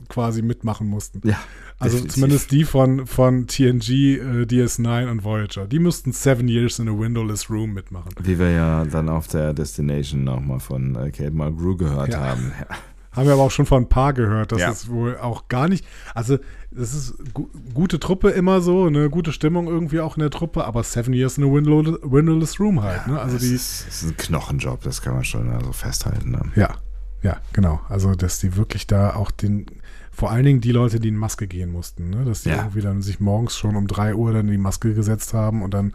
quasi 0.09 0.41
mitmachen 0.41 0.87
mussten. 0.87 1.21
Ja. 1.27 1.39
Also 1.79 1.95
definitiv. 1.97 2.13
zumindest 2.13 2.51
die 2.51 2.63
von, 2.63 3.07
von 3.07 3.47
TNG, 3.47 4.17
äh, 4.17 4.45
DS9 4.45 5.09
und 5.09 5.23
Voyager. 5.23 5.67
Die 5.67 5.79
müssten 5.79 6.11
Seven 6.11 6.47
Years 6.47 6.79
in 6.79 6.87
a 6.87 6.97
Windowless 6.97 7.49
Room 7.49 7.73
mitmachen. 7.73 8.11
Wie 8.21 8.39
wir 8.39 8.51
ja 8.51 8.85
dann 8.85 9.09
auf 9.09 9.27
der 9.27 9.53
Destination 9.53 10.23
nochmal 10.23 10.59
von 10.59 10.95
äh, 10.95 11.11
Kate 11.11 11.31
Mulgrew 11.31 11.75
gehört 11.75 12.13
ja. 12.13 12.19
haben. 12.19 12.51
Ja. 12.59 12.75
Haben 13.13 13.27
wir 13.27 13.33
aber 13.33 13.43
auch 13.43 13.51
schon 13.51 13.65
von 13.65 13.83
ein 13.83 13.89
paar 13.89 14.13
gehört, 14.13 14.51
dass 14.51 14.59
ja. 14.59 14.71
es 14.71 14.89
wohl 14.89 15.17
auch 15.17 15.47
gar 15.47 15.69
nicht. 15.69 15.85
Also, 16.15 16.39
das 16.71 16.93
ist 16.93 17.13
gu 17.33 17.47
gute 17.73 17.99
Truppe 17.99 18.29
immer 18.31 18.61
so, 18.61 18.85
eine 18.85 19.09
gute 19.09 19.31
Stimmung 19.31 19.67
irgendwie 19.67 19.99
auch 19.99 20.17
in 20.17 20.21
der 20.21 20.31
Truppe, 20.31 20.65
aber 20.65 20.83
Seven 20.83 21.13
Years 21.13 21.37
in 21.37 21.43
a 21.43 21.47
Windowless, 21.47 21.99
Windowless 22.03 22.59
Room 22.59 22.81
halt. 22.81 23.01
Ja, 23.05 23.13
ne? 23.13 23.21
Also 23.21 23.35
das 23.35 23.43
die, 23.43 23.53
ist, 23.53 23.85
das 23.87 24.03
ist 24.03 24.09
ein 24.09 24.17
Knochenjob, 24.17 24.81
das 24.81 25.01
kann 25.01 25.13
man 25.13 25.23
schon 25.23 25.49
also 25.51 25.71
festhalten. 25.71 26.31
Ne? 26.31 26.41
Ja, 26.55 26.77
ja, 27.21 27.37
genau. 27.53 27.79
Also, 27.87 28.15
dass 28.15 28.39
die 28.39 28.57
wirklich 28.57 28.87
da 28.87 29.15
auch 29.15 29.29
den, 29.29 29.67
vor 30.11 30.31
allen 30.31 30.45
Dingen 30.45 30.61
die 30.61 30.71
Leute, 30.71 30.99
die 30.99 31.09
in 31.09 31.15
Maske 31.15 31.47
gehen 31.47 31.71
mussten, 31.71 32.09
ne? 32.09 32.25
dass 32.25 32.41
die 32.41 32.49
ja. 32.49 32.57
irgendwie 32.57 32.81
dann 32.81 33.03
sich 33.03 33.19
morgens 33.19 33.55
schon 33.55 33.75
um 33.75 33.87
drei 33.87 34.15
Uhr 34.15 34.33
dann 34.33 34.47
in 34.47 34.53
die 34.53 34.57
Maske 34.57 34.95
gesetzt 34.95 35.35
haben 35.35 35.61
und 35.61 35.75
dann 35.75 35.93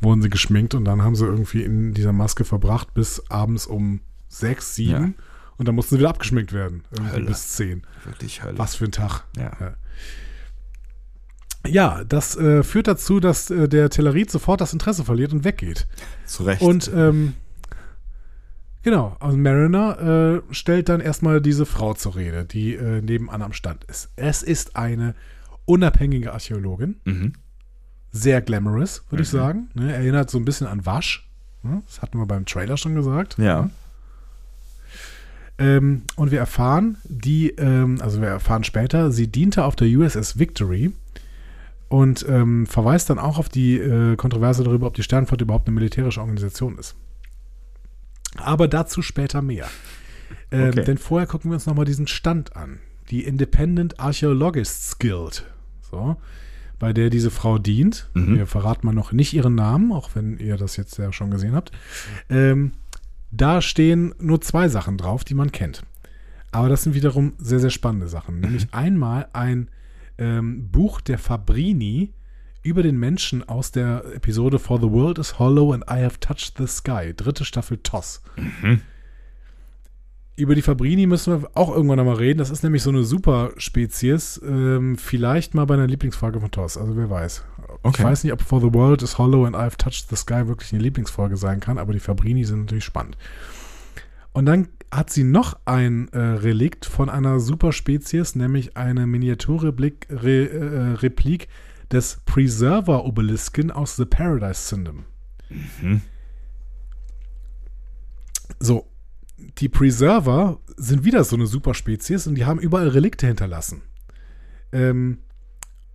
wurden 0.00 0.22
sie 0.22 0.30
geschminkt 0.30 0.74
und 0.74 0.84
dann 0.84 1.02
haben 1.02 1.16
sie 1.16 1.26
irgendwie 1.26 1.62
in 1.62 1.94
dieser 1.94 2.12
Maske 2.12 2.44
verbracht 2.44 2.94
bis 2.94 3.28
abends 3.28 3.66
um 3.66 4.00
sechs, 4.28 4.76
sieben. 4.76 5.16
Ja 5.18 5.24
und 5.60 5.68
dann 5.68 5.74
mussten 5.74 5.96
sie 5.96 5.98
wieder 5.98 6.08
abgeschminkt 6.08 6.54
werden. 6.54 6.84
Hölle. 7.12 7.26
bis 7.26 7.48
10. 7.50 7.82
Wirklich 8.06 8.42
Hölle. 8.42 8.58
Was 8.58 8.76
für 8.76 8.86
ein 8.86 8.92
Tag. 8.92 9.24
Ja. 9.36 9.52
ja. 9.60 9.74
Ja, 11.66 12.04
das 12.04 12.34
äh, 12.38 12.62
führt 12.62 12.88
dazu, 12.88 13.20
dass 13.20 13.50
äh, 13.50 13.68
der 13.68 13.90
Tellerit 13.90 14.30
sofort 14.30 14.62
das 14.62 14.72
Interesse 14.72 15.04
verliert 15.04 15.34
und 15.34 15.44
weggeht. 15.44 15.86
Zu 16.24 16.44
Recht. 16.44 16.62
Und 16.62 16.90
ähm, 16.94 17.34
genau, 18.82 19.18
also 19.20 19.36
Mariner 19.36 20.40
äh, 20.48 20.54
stellt 20.54 20.88
dann 20.88 21.02
erstmal 21.02 21.42
diese 21.42 21.66
Frau 21.66 21.92
zur 21.92 22.16
Rede, 22.16 22.46
die 22.46 22.76
äh, 22.76 23.02
nebenan 23.02 23.42
am 23.42 23.52
Stand 23.52 23.84
ist. 23.84 24.08
Es 24.16 24.42
ist 24.42 24.76
eine 24.76 25.14
unabhängige 25.66 26.32
Archäologin. 26.32 27.00
Mhm. 27.04 27.34
Sehr 28.12 28.40
glamorous, 28.40 29.04
würde 29.10 29.20
mhm. 29.20 29.24
ich 29.24 29.28
sagen. 29.28 29.68
Ne, 29.74 29.92
erinnert 29.92 30.30
so 30.30 30.38
ein 30.38 30.46
bisschen 30.46 30.68
an 30.68 30.86
Wasch. 30.86 31.28
Ne? 31.62 31.82
Das 31.84 32.00
hatten 32.00 32.16
wir 32.16 32.24
beim 32.24 32.46
Trailer 32.46 32.78
schon 32.78 32.94
gesagt. 32.94 33.36
Ja. 33.36 33.68
Ähm, 35.60 36.02
und 36.16 36.30
wir 36.30 36.38
erfahren, 36.38 36.96
die, 37.04 37.50
ähm, 37.50 37.98
also 38.00 38.22
wir 38.22 38.28
erfahren 38.28 38.64
später, 38.64 39.12
sie 39.12 39.28
diente 39.28 39.64
auf 39.64 39.76
der 39.76 39.88
USS 39.88 40.38
Victory 40.38 40.92
und 41.88 42.24
ähm, 42.26 42.66
verweist 42.66 43.10
dann 43.10 43.18
auch 43.18 43.36
auf 43.38 43.50
die 43.50 43.76
äh, 43.76 44.16
Kontroverse 44.16 44.64
darüber, 44.64 44.86
ob 44.86 44.94
die 44.94 45.02
Sternflotte 45.02 45.44
überhaupt 45.44 45.68
eine 45.68 45.74
militärische 45.74 46.20
Organisation 46.20 46.78
ist. 46.78 46.96
Aber 48.36 48.68
dazu 48.68 49.02
später 49.02 49.42
mehr. 49.42 49.68
Ähm, 50.50 50.68
okay. 50.68 50.84
Denn 50.84 50.96
vorher 50.96 51.26
gucken 51.26 51.50
wir 51.50 51.56
uns 51.56 51.66
nochmal 51.66 51.84
diesen 51.84 52.06
Stand 52.06 52.56
an. 52.56 52.78
Die 53.10 53.24
Independent 53.24 54.00
Archaeologists 54.00 54.98
Guild. 54.98 55.44
So, 55.90 56.16
bei 56.78 56.94
der 56.94 57.10
diese 57.10 57.30
Frau 57.30 57.58
dient. 57.58 58.08
Mhm. 58.14 58.36
Wir 58.38 58.46
verraten 58.46 58.86
mal 58.86 58.94
noch 58.94 59.12
nicht 59.12 59.34
ihren 59.34 59.56
Namen, 59.56 59.92
auch 59.92 60.10
wenn 60.14 60.38
ihr 60.38 60.56
das 60.56 60.76
jetzt 60.76 60.96
ja 60.96 61.12
schon 61.12 61.30
gesehen 61.30 61.54
habt. 61.54 61.72
Ähm, 62.30 62.72
da 63.30 63.60
stehen 63.62 64.14
nur 64.18 64.40
zwei 64.40 64.68
Sachen 64.68 64.96
drauf, 64.96 65.24
die 65.24 65.34
man 65.34 65.52
kennt. 65.52 65.84
Aber 66.52 66.68
das 66.68 66.82
sind 66.82 66.94
wiederum 66.94 67.34
sehr, 67.38 67.60
sehr 67.60 67.70
spannende 67.70 68.08
Sachen. 68.08 68.36
Mhm. 68.36 68.40
Nämlich 68.40 68.68
einmal 68.72 69.28
ein 69.32 69.68
ähm, 70.18 70.68
Buch 70.70 71.00
der 71.00 71.18
Fabrini 71.18 72.12
über 72.62 72.82
den 72.82 72.98
Menschen 72.98 73.48
aus 73.48 73.72
der 73.72 74.04
Episode 74.14 74.58
For 74.58 74.80
the 74.80 74.90
World 74.90 75.18
is 75.18 75.38
Hollow 75.38 75.72
and 75.72 75.84
I 75.84 76.02
Have 76.02 76.20
Touched 76.20 76.58
the 76.58 76.66
Sky, 76.66 77.14
dritte 77.16 77.44
Staffel 77.44 77.78
TOS. 77.78 78.22
Mhm. 78.36 78.82
Über 80.36 80.54
die 80.54 80.62
Fabrini 80.62 81.06
müssen 81.06 81.42
wir 81.42 81.50
auch 81.54 81.74
irgendwann 81.74 81.98
nochmal 81.98 82.16
reden. 82.16 82.38
Das 82.38 82.50
ist 82.50 82.62
nämlich 82.62 82.82
so 82.82 82.90
eine 82.90 83.04
Super-Spezies. 83.04 84.40
Ähm, 84.42 84.96
vielleicht 84.96 85.54
mal 85.54 85.66
bei 85.66 85.74
einer 85.74 85.86
Lieblingsfolge 85.86 86.40
von 86.40 86.50
TOS. 86.50 86.78
Also 86.78 86.96
wer 86.96 87.10
weiß. 87.10 87.44
Okay. 87.82 87.96
Ich 87.98 88.04
weiß 88.04 88.24
nicht, 88.24 88.32
ob 88.32 88.40
For 88.42 88.60
the 88.60 88.72
World 88.72 89.02
is 89.02 89.18
Hollow 89.18 89.44
and 89.44 89.54
I've 89.54 89.76
Touched 89.76 90.08
the 90.08 90.16
Sky 90.16 90.48
wirklich 90.48 90.72
eine 90.72 90.82
Lieblingsfolge 90.82 91.36
sein 91.36 91.60
kann, 91.60 91.78
aber 91.78 91.92
die 91.92 92.00
Fabrini 92.00 92.44
sind 92.44 92.60
natürlich 92.60 92.84
spannend. 92.84 93.18
Und 94.32 94.46
dann 94.46 94.68
hat 94.92 95.10
sie 95.10 95.24
noch 95.24 95.58
ein 95.66 96.08
äh, 96.08 96.18
Relikt 96.18 96.84
von 96.84 97.08
einer 97.08 97.38
Superspezies, 97.38 98.34
nämlich 98.34 98.76
eine 98.76 99.06
Miniaturreplik 99.06 100.06
Re, 100.10 100.48
äh, 100.48 100.92
Replik 100.94 101.48
des 101.92 102.20
Preserver-Obelisken 102.24 103.70
aus 103.70 103.96
The 103.96 104.04
Paradise 104.04 104.68
Syndom. 104.68 105.04
Mhm. 105.80 106.02
So, 108.58 108.89
die 109.58 109.68
Preserver 109.68 110.60
sind 110.76 111.04
wieder 111.04 111.24
so 111.24 111.36
eine 111.36 111.46
Superspezies 111.46 112.26
und 112.26 112.34
die 112.34 112.44
haben 112.44 112.58
überall 112.58 112.88
Relikte 112.88 113.26
hinterlassen. 113.26 113.82
Ähm, 114.72 115.18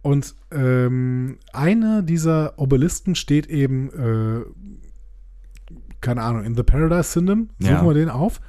und 0.02 0.36
ähm, 0.52 1.40
eine 1.52 2.04
dieser 2.04 2.60
Obelisken 2.60 3.16
steht 3.16 3.48
eben, 3.48 3.90
äh, 3.90 4.42
keine 6.02 6.22
Ahnung, 6.22 6.44
in 6.44 6.56
The 6.56 6.64
Paradise 6.64 7.12
Syndom. 7.12 7.50
Suchen 7.60 7.74
ja. 7.74 7.86
wir 7.86 7.94
den 7.96 8.10
auf. 8.10 8.40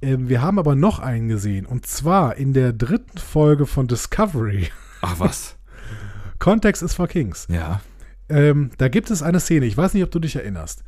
Ähm, 0.00 0.28
wir 0.28 0.42
haben 0.42 0.58
aber 0.58 0.76
noch 0.76 1.00
einen 1.00 1.28
gesehen. 1.28 1.66
Und 1.66 1.86
zwar 1.86 2.36
in 2.36 2.52
der 2.52 2.72
dritten 2.72 3.18
Folge 3.18 3.66
von 3.66 3.88
Discovery. 3.88 4.68
Ach 5.02 5.18
was. 5.18 5.56
Kontext 6.38 6.82
ist 6.82 6.94
for 6.94 7.08
Kings. 7.08 7.48
Ja. 7.50 7.80
Ähm, 8.28 8.70
da 8.78 8.88
gibt 8.88 9.10
es 9.10 9.22
eine 9.22 9.40
Szene, 9.40 9.66
ich 9.66 9.76
weiß 9.76 9.94
nicht, 9.94 10.02
ob 10.02 10.10
du 10.10 10.18
dich 10.18 10.36
erinnerst. 10.36 10.84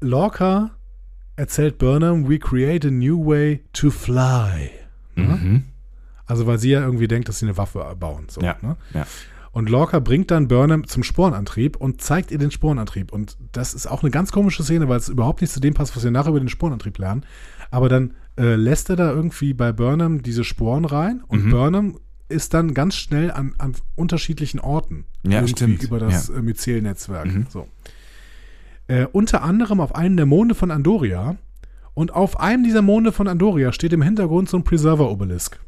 Lorca 0.00 0.75
erzählt 1.36 1.78
Burnham, 1.78 2.28
we 2.28 2.38
create 2.38 2.86
a 2.86 2.90
new 2.90 3.24
way 3.24 3.62
to 3.72 3.90
fly. 3.90 4.70
Mhm. 5.14 5.64
Also 6.26 6.46
weil 6.46 6.58
sie 6.58 6.70
ja 6.70 6.82
irgendwie 6.82 7.08
denkt, 7.08 7.28
dass 7.28 7.38
sie 7.38 7.46
eine 7.46 7.56
Waffe 7.56 7.94
bauen. 7.98 8.26
So, 8.28 8.40
ja. 8.40 8.56
Ne? 8.60 8.76
ja. 8.92 9.06
Und 9.52 9.70
Lorca 9.70 10.00
bringt 10.00 10.30
dann 10.30 10.48
Burnham 10.48 10.86
zum 10.86 11.02
Sporenantrieb 11.02 11.76
und 11.76 12.02
zeigt 12.02 12.30
ihr 12.30 12.36
den 12.36 12.50
Sporenantrieb. 12.50 13.10
Und 13.10 13.38
das 13.52 13.72
ist 13.72 13.86
auch 13.86 14.02
eine 14.02 14.10
ganz 14.10 14.30
komische 14.30 14.62
Szene, 14.62 14.88
weil 14.88 14.98
es 14.98 15.08
überhaupt 15.08 15.40
nicht 15.40 15.52
zu 15.52 15.60
dem 15.60 15.72
passt, 15.72 15.96
was 15.96 16.04
wir 16.04 16.10
nachher 16.10 16.28
über 16.28 16.40
den 16.40 16.50
Sporenantrieb 16.50 16.98
lernen. 16.98 17.24
Aber 17.70 17.88
dann 17.88 18.12
äh, 18.36 18.54
lässt 18.54 18.90
er 18.90 18.96
da 18.96 19.10
irgendwie 19.10 19.54
bei 19.54 19.72
Burnham 19.72 20.22
diese 20.22 20.44
Sporen 20.44 20.84
rein 20.84 21.22
und 21.26 21.46
mhm. 21.46 21.50
Burnham 21.50 21.98
ist 22.28 22.54
dann 22.54 22.74
ganz 22.74 22.96
schnell 22.96 23.30
an, 23.30 23.54
an 23.58 23.74
unterschiedlichen 23.94 24.60
Orten. 24.60 25.06
Ja, 25.22 25.46
stimmt. 25.46 25.82
Über 25.82 26.00
das 26.00 26.28
ja. 26.28 26.34
Äh, 26.34 26.42
Myzel-Netzwerk. 26.42 27.26
Mhm. 27.26 27.46
So. 27.48 27.66
Äh, 28.88 29.06
unter 29.12 29.42
anderem 29.42 29.80
auf 29.80 29.94
einem 29.94 30.16
der 30.16 30.26
Monde 30.26 30.54
von 30.54 30.70
Andoria. 30.70 31.36
Und 31.94 32.12
auf 32.12 32.38
einem 32.38 32.62
dieser 32.62 32.82
Monde 32.82 33.10
von 33.10 33.26
Andoria 33.26 33.72
steht 33.72 33.92
im 33.92 34.02
Hintergrund 34.02 34.48
so 34.48 34.58
ein 34.58 34.64
Preserver-Obelisk. 34.64 35.58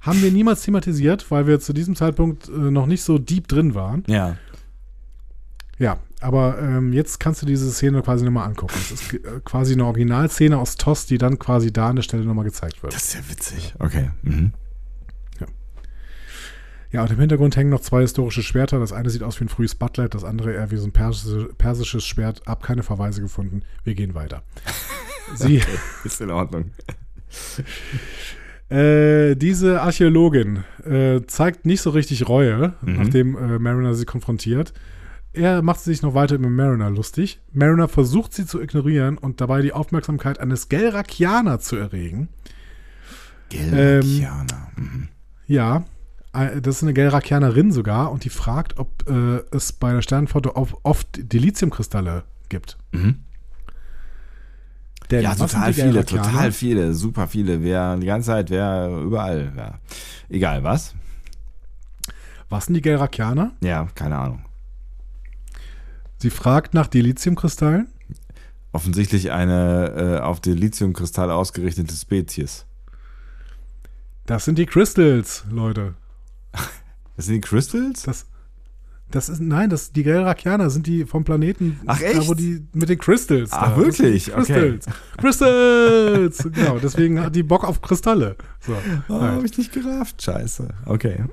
Haben 0.00 0.22
wir 0.22 0.30
niemals 0.30 0.62
thematisiert, 0.62 1.30
weil 1.30 1.46
wir 1.46 1.60
zu 1.60 1.72
diesem 1.72 1.94
Zeitpunkt 1.94 2.48
äh, 2.48 2.52
noch 2.52 2.86
nicht 2.86 3.02
so 3.02 3.18
deep 3.18 3.48
drin 3.48 3.74
waren. 3.74 4.04
Ja. 4.06 4.36
Ja, 5.78 5.98
aber 6.20 6.58
ähm, 6.60 6.92
jetzt 6.92 7.20
kannst 7.20 7.42
du 7.42 7.46
diese 7.46 7.70
Szene 7.70 8.02
quasi 8.02 8.24
nochmal 8.24 8.48
angucken. 8.48 8.74
Das 8.76 8.90
ist 8.90 9.12
äh, 9.12 9.40
quasi 9.44 9.74
eine 9.74 9.84
Originalszene 9.84 10.58
aus 10.58 10.76
TOS, 10.76 11.06
die 11.06 11.18
dann 11.18 11.38
quasi 11.38 11.72
da 11.72 11.90
an 11.90 11.96
der 11.96 12.02
Stelle 12.02 12.24
nochmal 12.24 12.44
gezeigt 12.44 12.82
wird. 12.82 12.94
Das 12.94 13.04
ist 13.04 13.14
ja 13.14 13.20
witzig. 13.30 13.74
Okay. 13.78 14.10
Mhm. 14.22 14.52
Ja. 16.90 17.02
Und 17.02 17.10
im 17.10 17.18
Hintergrund 17.18 17.56
hängen 17.56 17.70
noch 17.70 17.80
zwei 17.80 18.00
historische 18.02 18.42
Schwerter. 18.42 18.78
Das 18.78 18.92
eine 18.92 19.10
sieht 19.10 19.22
aus 19.22 19.38
wie 19.40 19.44
ein 19.44 19.48
frühes 19.48 19.74
Butlet, 19.74 20.14
das 20.14 20.24
andere 20.24 20.52
eher 20.52 20.70
wie 20.70 20.76
so 20.76 20.86
ein 20.86 20.92
persische, 20.92 21.50
persisches 21.56 22.04
Schwert. 22.04 22.42
Hab 22.46 22.62
keine 22.62 22.82
Verweise 22.82 23.20
gefunden. 23.20 23.62
Wir 23.84 23.94
gehen 23.94 24.14
weiter. 24.14 24.42
Sie 25.34 25.58
okay, 25.58 25.78
ist 26.04 26.20
in 26.20 26.30
Ordnung. 26.30 26.70
Äh, 28.70 29.34
diese 29.34 29.80
Archäologin 29.80 30.62
äh, 30.84 31.22
zeigt 31.26 31.64
nicht 31.64 31.80
so 31.80 31.88
richtig 31.88 32.28
Reue, 32.28 32.74
mhm. 32.82 32.96
nachdem 32.96 33.36
äh, 33.38 33.58
Mariner 33.58 33.94
sie 33.94 34.04
konfrontiert. 34.04 34.74
Er 35.32 35.62
macht 35.62 35.80
sich 35.80 36.02
noch 36.02 36.12
weiter 36.12 36.34
über 36.34 36.50
Mariner 36.50 36.90
lustig. 36.90 37.40
Mariner 37.52 37.88
versucht 37.88 38.34
sie 38.34 38.44
zu 38.44 38.60
ignorieren 38.60 39.16
und 39.16 39.40
dabei 39.40 39.62
die 39.62 39.72
Aufmerksamkeit 39.72 40.38
eines 40.40 40.68
Gelrakianer 40.68 41.60
zu 41.60 41.76
erregen. 41.76 42.28
Gelrakianer. 43.48 44.70
Ähm, 44.76 44.84
mhm. 44.84 45.08
Ja, 45.46 45.84
das 46.32 46.76
ist 46.76 46.82
eine 46.82 46.94
Gelrakianerin 46.94 47.72
sogar 47.72 48.12
und 48.12 48.24
die 48.24 48.30
fragt, 48.30 48.78
ob 48.78 49.08
äh, 49.08 49.38
es 49.50 49.72
bei 49.72 49.92
der 49.92 50.02
Sternenflotte 50.02 50.56
oft 50.56 51.08
Dilithiumkristalle 51.16 52.24
gibt. 52.48 52.76
Mhm. 52.92 53.24
Denn 55.10 55.22
ja, 55.22 55.34
total 55.34 55.72
viele, 55.72 56.04
total 56.04 56.52
viele, 56.52 56.94
super 56.94 57.28
viele. 57.28 57.62
Wer 57.62 57.96
die 57.96 58.06
ganze 58.06 58.26
Zeit, 58.26 58.50
wer 58.50 58.88
überall, 58.88 59.52
wer. 59.54 59.80
Egal, 60.28 60.62
was? 60.64 60.94
Was 62.50 62.66
sind 62.66 62.74
die 62.74 62.82
Gelrakianer? 62.82 63.52
Ja, 63.62 63.88
keine 63.94 64.16
Ahnung. 64.18 64.44
Sie 66.18 66.30
fragt 66.30 66.74
nach 66.74 66.88
Dilithiumkristallen? 66.88 67.88
Offensichtlich 68.72 69.32
eine 69.32 70.18
äh, 70.18 70.20
auf 70.20 70.40
Dilithiumkristall 70.40 71.30
ausgerichtete 71.30 71.94
Spezies. 71.94 72.66
Das 74.26 74.44
sind 74.44 74.58
die 74.58 74.66
Crystals, 74.66 75.44
Leute. 75.50 75.94
Das 77.18 77.26
sind 77.26 77.34
die 77.34 77.40
Crystals? 77.40 78.04
Das, 78.04 78.26
das 79.10 79.28
ist, 79.28 79.40
nein, 79.40 79.70
das, 79.70 79.90
die 79.90 80.04
Gelrakianer 80.04 80.70
sind 80.70 80.86
die 80.86 81.04
vom 81.04 81.24
Planeten, 81.24 81.80
Ach, 81.84 82.00
echt? 82.00 82.16
Da, 82.16 82.28
wo 82.28 82.34
die 82.34 82.64
mit 82.74 82.88
den 82.88 82.98
Crystals. 82.98 83.50
Ach, 83.52 83.70
da. 83.72 83.76
wirklich? 83.76 84.26
Crystals. 84.26 84.86
Okay. 84.86 84.92
Crystals! 85.16 86.48
genau, 86.52 86.78
deswegen 86.78 87.18
hat 87.20 87.34
die 87.34 87.42
Bock 87.42 87.64
auf 87.64 87.82
Kristalle. 87.82 88.36
So, 88.60 88.72
oh, 89.08 89.20
hab 89.20 89.42
ich 89.42 89.58
nicht 89.58 89.72
gerafft. 89.72 90.22
Scheiße. 90.22 90.68
Okay. 90.86 91.24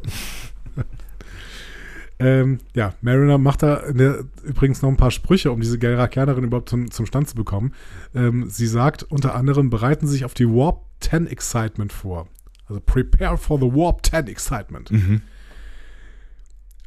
ähm, 2.17 2.57
ja, 2.73 2.95
Mariner 3.01 3.37
macht 3.37 3.61
da 3.61 3.83
ne, 3.93 4.25
übrigens 4.43 4.81
noch 4.81 4.89
ein 4.89 4.97
paar 4.97 5.11
Sprüche, 5.11 5.51
um 5.51 5.61
diese 5.61 5.77
Gelrakianerin 5.77 6.45
überhaupt 6.45 6.69
zum, 6.69 6.89
zum 6.89 7.05
Stand 7.05 7.29
zu 7.29 7.35
bekommen. 7.35 7.75
Ähm, 8.15 8.49
sie 8.49 8.65
sagt 8.65 9.03
unter 9.03 9.35
anderem, 9.35 9.69
bereiten 9.69 10.07
Sie 10.07 10.13
sich 10.13 10.25
auf 10.25 10.33
die 10.33 10.47
Warp 10.47 10.81
10 11.01 11.27
Excitement 11.27 11.93
vor. 11.93 12.27
Also 12.65 12.81
prepare 12.83 13.37
for 13.37 13.59
the 13.59 13.67
Warp 13.67 14.03
10 14.03 14.25
Excitement. 14.25 14.89
Mhm. 14.89 15.21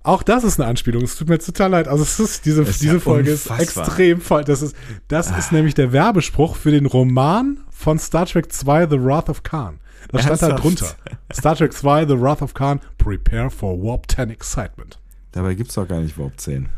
Auch 0.09 0.23
das 0.23 0.43
ist 0.43 0.59
eine 0.59 0.67
Anspielung. 0.71 1.03
Es 1.03 1.17
tut 1.17 1.29
mir 1.29 1.39
total 1.39 1.71
leid. 1.71 1.87
Also 1.87 2.03
es 2.03 2.19
ist, 2.19 2.47
diese, 2.47 2.63
ist 2.63 2.81
diese 2.81 2.95
ja 2.95 2.99
Folge 2.99 3.33
unfassbar. 3.33 3.61
ist 3.61 3.77
extrem 3.77 4.21
voll. 4.23 4.43
Das 4.43 4.63
ist, 4.63 4.75
das 5.09 5.31
ah. 5.31 5.37
ist 5.37 5.53
nämlich 5.53 5.75
der 5.75 5.93
Werbespruch 5.93 6.57
für 6.57 6.71
den 6.71 6.87
Roman 6.87 7.61
von 7.71 7.99
Star 7.99 8.25
Trek 8.25 8.51
2 8.51 8.89
The 8.89 9.05
Wrath 9.05 9.29
of 9.29 9.43
Khan. 9.43 9.81
Da 10.11 10.21
stand 10.21 10.41
da 10.41 10.53
drunter. 10.53 10.87
Star 11.31 11.57
Trek 11.57 11.75
2 11.75 12.07
The 12.07 12.19
Wrath 12.19 12.41
of 12.41 12.55
Khan, 12.55 12.81
prepare 12.97 13.51
for 13.51 13.79
Warp 13.83 14.11
10 14.11 14.31
Excitement. 14.31 14.99
Dabei 15.33 15.53
gibt 15.53 15.69
es 15.69 15.75
doch 15.75 15.87
gar 15.87 16.01
nicht 16.01 16.17
Warp 16.17 16.41
10. 16.41 16.71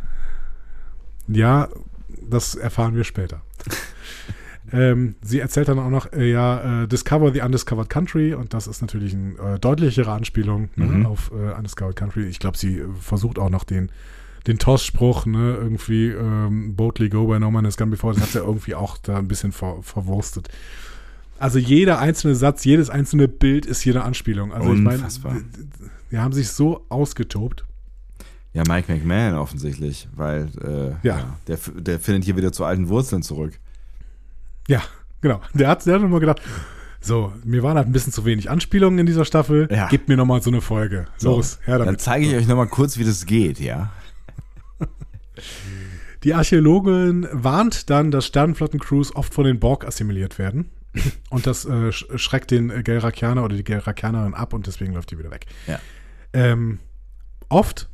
Ja, 1.29 1.69
das 2.29 2.57
erfahren 2.57 2.97
wir 2.97 3.05
später. 3.05 3.43
Ähm, 4.73 5.17
sie 5.23 5.41
erzählt 5.41 5.69
dann 5.69 5.79
auch 5.79 5.91
noch, 5.91 6.13
äh, 6.13 6.31
ja, 6.31 6.83
äh, 6.83 6.89
Discover 6.89 7.33
the 7.33 7.41
Undiscovered 7.41 7.89
Country 7.89 8.35
und 8.35 8.55
das 8.55 8.67
ist 8.67 8.81
natürlich 8.81 9.15
eine 9.15 9.55
äh, 9.55 9.59
deutlichere 9.59 10.13
Anspielung 10.13 10.71
ne, 10.77 10.87
mhm. 10.87 11.07
auf 11.07 11.33
äh, 11.33 11.57
Undiscovered 11.57 11.97
Country. 11.97 12.25
Ich 12.25 12.39
glaube, 12.39 12.57
sie 12.57 12.79
äh, 12.79 12.87
versucht 13.01 13.39
auch 13.39 13.51
noch 13.51 13.65
den, 13.65 13.91
den 14.47 14.59
Toss-Spruch, 14.59 15.27
ne, 15.27 15.57
irgendwie 15.61 16.09
ähm, 16.09 16.77
Boldly 16.77 17.09
Go 17.09 17.27
by 17.27 17.41
No 17.41 17.51
Man 17.51 17.67
Has 17.67 17.77
Gone 17.77 17.91
Before, 17.91 18.15
das 18.15 18.23
hat 18.23 18.31
sie 18.31 18.39
ja 18.39 18.45
irgendwie 18.45 18.75
auch 18.75 18.99
da 18.99 19.19
ein 19.19 19.29
bisschen 19.29 19.53
ver 19.53 19.83
verwurstet. 19.83 20.49
Also 21.39 21.59
jeder 21.59 21.99
einzelne 21.99 22.35
Satz, 22.35 22.65
jedes 22.65 22.91
einzelne 22.91 23.27
Bild 23.27 23.65
ist 23.65 23.81
hier 23.81 23.95
eine 23.95 24.05
Anspielung. 24.05 24.53
Also 24.53 24.69
Unfassbar. 24.69 25.37
ich 25.37 25.43
meine, 25.43 25.69
die 26.11 26.19
haben 26.19 26.33
sich 26.33 26.51
so 26.51 26.85
ausgetobt. 26.91 27.65
Ja, 28.53 28.63
Mike 28.69 28.93
McMahon 28.93 29.35
offensichtlich, 29.35 30.09
weil 30.15 30.49
äh, 30.63 31.07
ja. 31.07 31.19
ja. 31.19 31.37
der, 31.47 31.59
der 31.77 32.01
findet 32.01 32.25
hier 32.25 32.37
wieder 32.37 32.53
zu 32.53 32.65
alten 32.65 32.89
Wurzeln 32.89 33.23
zurück. 33.23 33.59
Ja, 34.69 34.83
genau. 35.21 35.41
Der 35.55 35.69
hat, 35.69 35.87
der 35.87 35.95
hat 35.95 36.03
immer 36.03 36.21
gedacht, 36.21 36.41
so, 37.01 37.33
mir 37.45 37.63
waren 37.63 37.77
halt 37.77 37.87
ein 37.87 37.93
bisschen 37.93 38.13
zu 38.13 38.25
wenig 38.25 38.51
Anspielungen 38.51 38.99
in 38.99 39.07
dieser 39.07 39.25
Staffel. 39.25 39.69
Ja. 39.71 39.89
Gebt 39.89 40.09
mir 40.09 40.17
nochmal 40.17 40.43
so 40.43 40.51
eine 40.51 40.61
Folge. 40.61 41.07
Los, 41.23 41.53
so, 41.53 41.59
her 41.67 41.79
damit. 41.79 41.89
Dann 41.89 41.99
zeige 41.99 42.27
ich 42.27 42.35
euch 42.35 42.47
nochmal 42.47 42.67
kurz, 42.67 42.99
wie 42.99 43.05
das 43.05 43.25
geht, 43.27 43.59
ja. 43.59 43.91
Die 46.25 46.35
Archäologin 46.35 47.27
warnt 47.33 47.89
dann, 47.89 48.11
dass 48.11 48.27
Sternenflotten-Crews 48.27 49.17
oft 49.17 49.33
von 49.33 49.45
den 49.45 49.59
Borg 49.59 49.87
assimiliert 49.87 50.39
werden. 50.39 50.71
Und 51.31 51.47
das 51.47 51.65
äh, 51.65 51.93
schreckt 51.93 52.51
den 52.51 52.85
Gelrakianer 52.85 53.45
oder 53.45 53.57
die 53.57 53.65
Gelrakianerin 53.65 54.35
ab 54.35 54.53
und 54.53 54.67
deswegen 54.67 54.93
läuft 54.93 55.13
die 55.13 55.19
wieder 55.19 55.31
weg. 55.31 55.47
Ja. 55.69 55.79
Ähm, 56.33 56.81
oft 57.49 57.89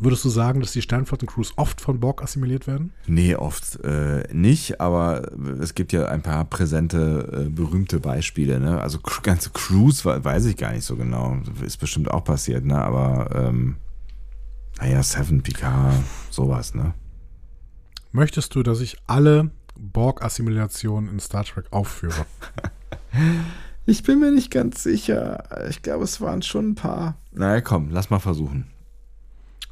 Würdest 0.00 0.24
du 0.24 0.28
sagen, 0.30 0.60
dass 0.60 0.72
die 0.72 0.82
Sternflotten-Crews 0.82 1.52
oft 1.56 1.80
von 1.80 2.00
Borg 2.00 2.22
assimiliert 2.22 2.66
werden? 2.66 2.92
Nee, 3.06 3.36
oft 3.36 3.78
äh, 3.84 4.24
nicht, 4.32 4.80
aber 4.80 5.30
es 5.60 5.74
gibt 5.74 5.92
ja 5.92 6.06
ein 6.06 6.22
paar 6.22 6.44
präsente, 6.44 7.46
äh, 7.46 7.48
berühmte 7.48 8.00
Beispiele. 8.00 8.58
Ne? 8.58 8.80
Also 8.80 8.98
ganze 9.22 9.50
Crews 9.50 10.04
weiß 10.04 10.46
ich 10.46 10.56
gar 10.56 10.72
nicht 10.72 10.84
so 10.84 10.96
genau. 10.96 11.36
Ist 11.64 11.76
bestimmt 11.78 12.10
auch 12.10 12.24
passiert, 12.24 12.64
ne? 12.64 12.82
aber 12.82 13.30
ähm, 13.34 13.76
Naja, 14.80 15.02
Seven, 15.02 15.42
Picard, 15.42 15.94
sowas, 16.30 16.74
ne? 16.74 16.94
Möchtest 18.10 18.54
du, 18.54 18.62
dass 18.62 18.80
ich 18.80 18.96
alle 19.06 19.50
Borg-Assimilationen 19.78 21.10
in 21.10 21.20
Star 21.20 21.44
Trek 21.44 21.66
aufführe? 21.70 22.26
ich 23.86 24.02
bin 24.02 24.20
mir 24.20 24.32
nicht 24.32 24.50
ganz 24.50 24.82
sicher. 24.82 25.44
Ich 25.70 25.82
glaube, 25.82 26.04
es 26.04 26.20
waren 26.20 26.42
schon 26.42 26.70
ein 26.70 26.74
paar. 26.74 27.16
Naja, 27.30 27.60
komm, 27.60 27.90
lass 27.90 28.10
mal 28.10 28.18
versuchen. 28.18 28.71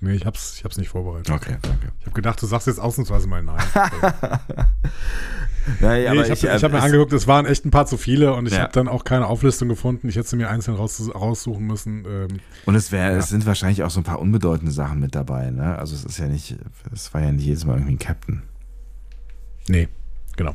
Nee, 0.01 0.15
ich 0.15 0.25
hab's, 0.25 0.57
ich 0.57 0.65
hab's 0.65 0.79
nicht 0.79 0.89
vorbereitet. 0.89 1.31
Okay, 1.31 1.57
danke. 1.61 1.93
Ich 2.01 2.07
habe 2.07 2.15
gedacht, 2.15 2.41
du 2.41 2.47
sagst 2.47 2.67
jetzt 2.67 2.81
ausnahmsweise 2.81 3.29
mal 3.29 3.43
nein. 3.43 3.63
Nein, 5.81 6.17
nee, 6.17 6.23
ich 6.23 6.45
habe 6.45 6.63
hab 6.63 6.73
mir 6.73 6.83
angeguckt, 6.83 7.13
es 7.13 7.27
waren 7.27 7.45
echt 7.45 7.67
ein 7.67 7.71
paar 7.71 7.87
zu 7.87 7.99
viele 7.99 8.33
und 8.33 8.47
ich 8.47 8.55
ja. 8.55 8.61
habe 8.61 8.73
dann 8.73 8.89
auch 8.89 9.05
keine 9.05 9.27
Auflistung 9.27 9.69
gefunden. 9.69 10.09
Ich 10.09 10.17
hätte 10.17 10.29
sie 10.29 10.37
mir 10.37 10.49
einzeln 10.49 10.77
raus, 10.77 11.11
raussuchen 11.15 11.67
müssen. 11.67 12.05
Ähm, 12.09 12.41
und 12.65 12.75
es, 12.75 12.91
wär, 12.93 13.13
ja. 13.13 13.19
es 13.19 13.29
sind 13.29 13.45
wahrscheinlich 13.47 13.83
auch 13.83 13.91
so 13.91 14.01
ein 14.01 14.05
paar 14.05 14.21
unbedeutende 14.21 14.73
Sachen 14.73 15.01
mit 15.01 15.15
dabei. 15.15 15.51
Ne? 15.51 15.79
Also 15.79 15.95
es 15.95 16.05
ist 16.05 16.19
ja 16.19 16.27
nicht, 16.27 16.57
es 16.93 17.13
war 17.13 17.21
ja 17.21 17.31
nicht 17.31 17.45
jedes 17.45 17.67
Mal 17.67 17.75
irgendwie 17.75 17.93
ein 17.93 17.99
Captain. 17.99 18.43
Nee, 19.69 19.89
genau. 20.37 20.55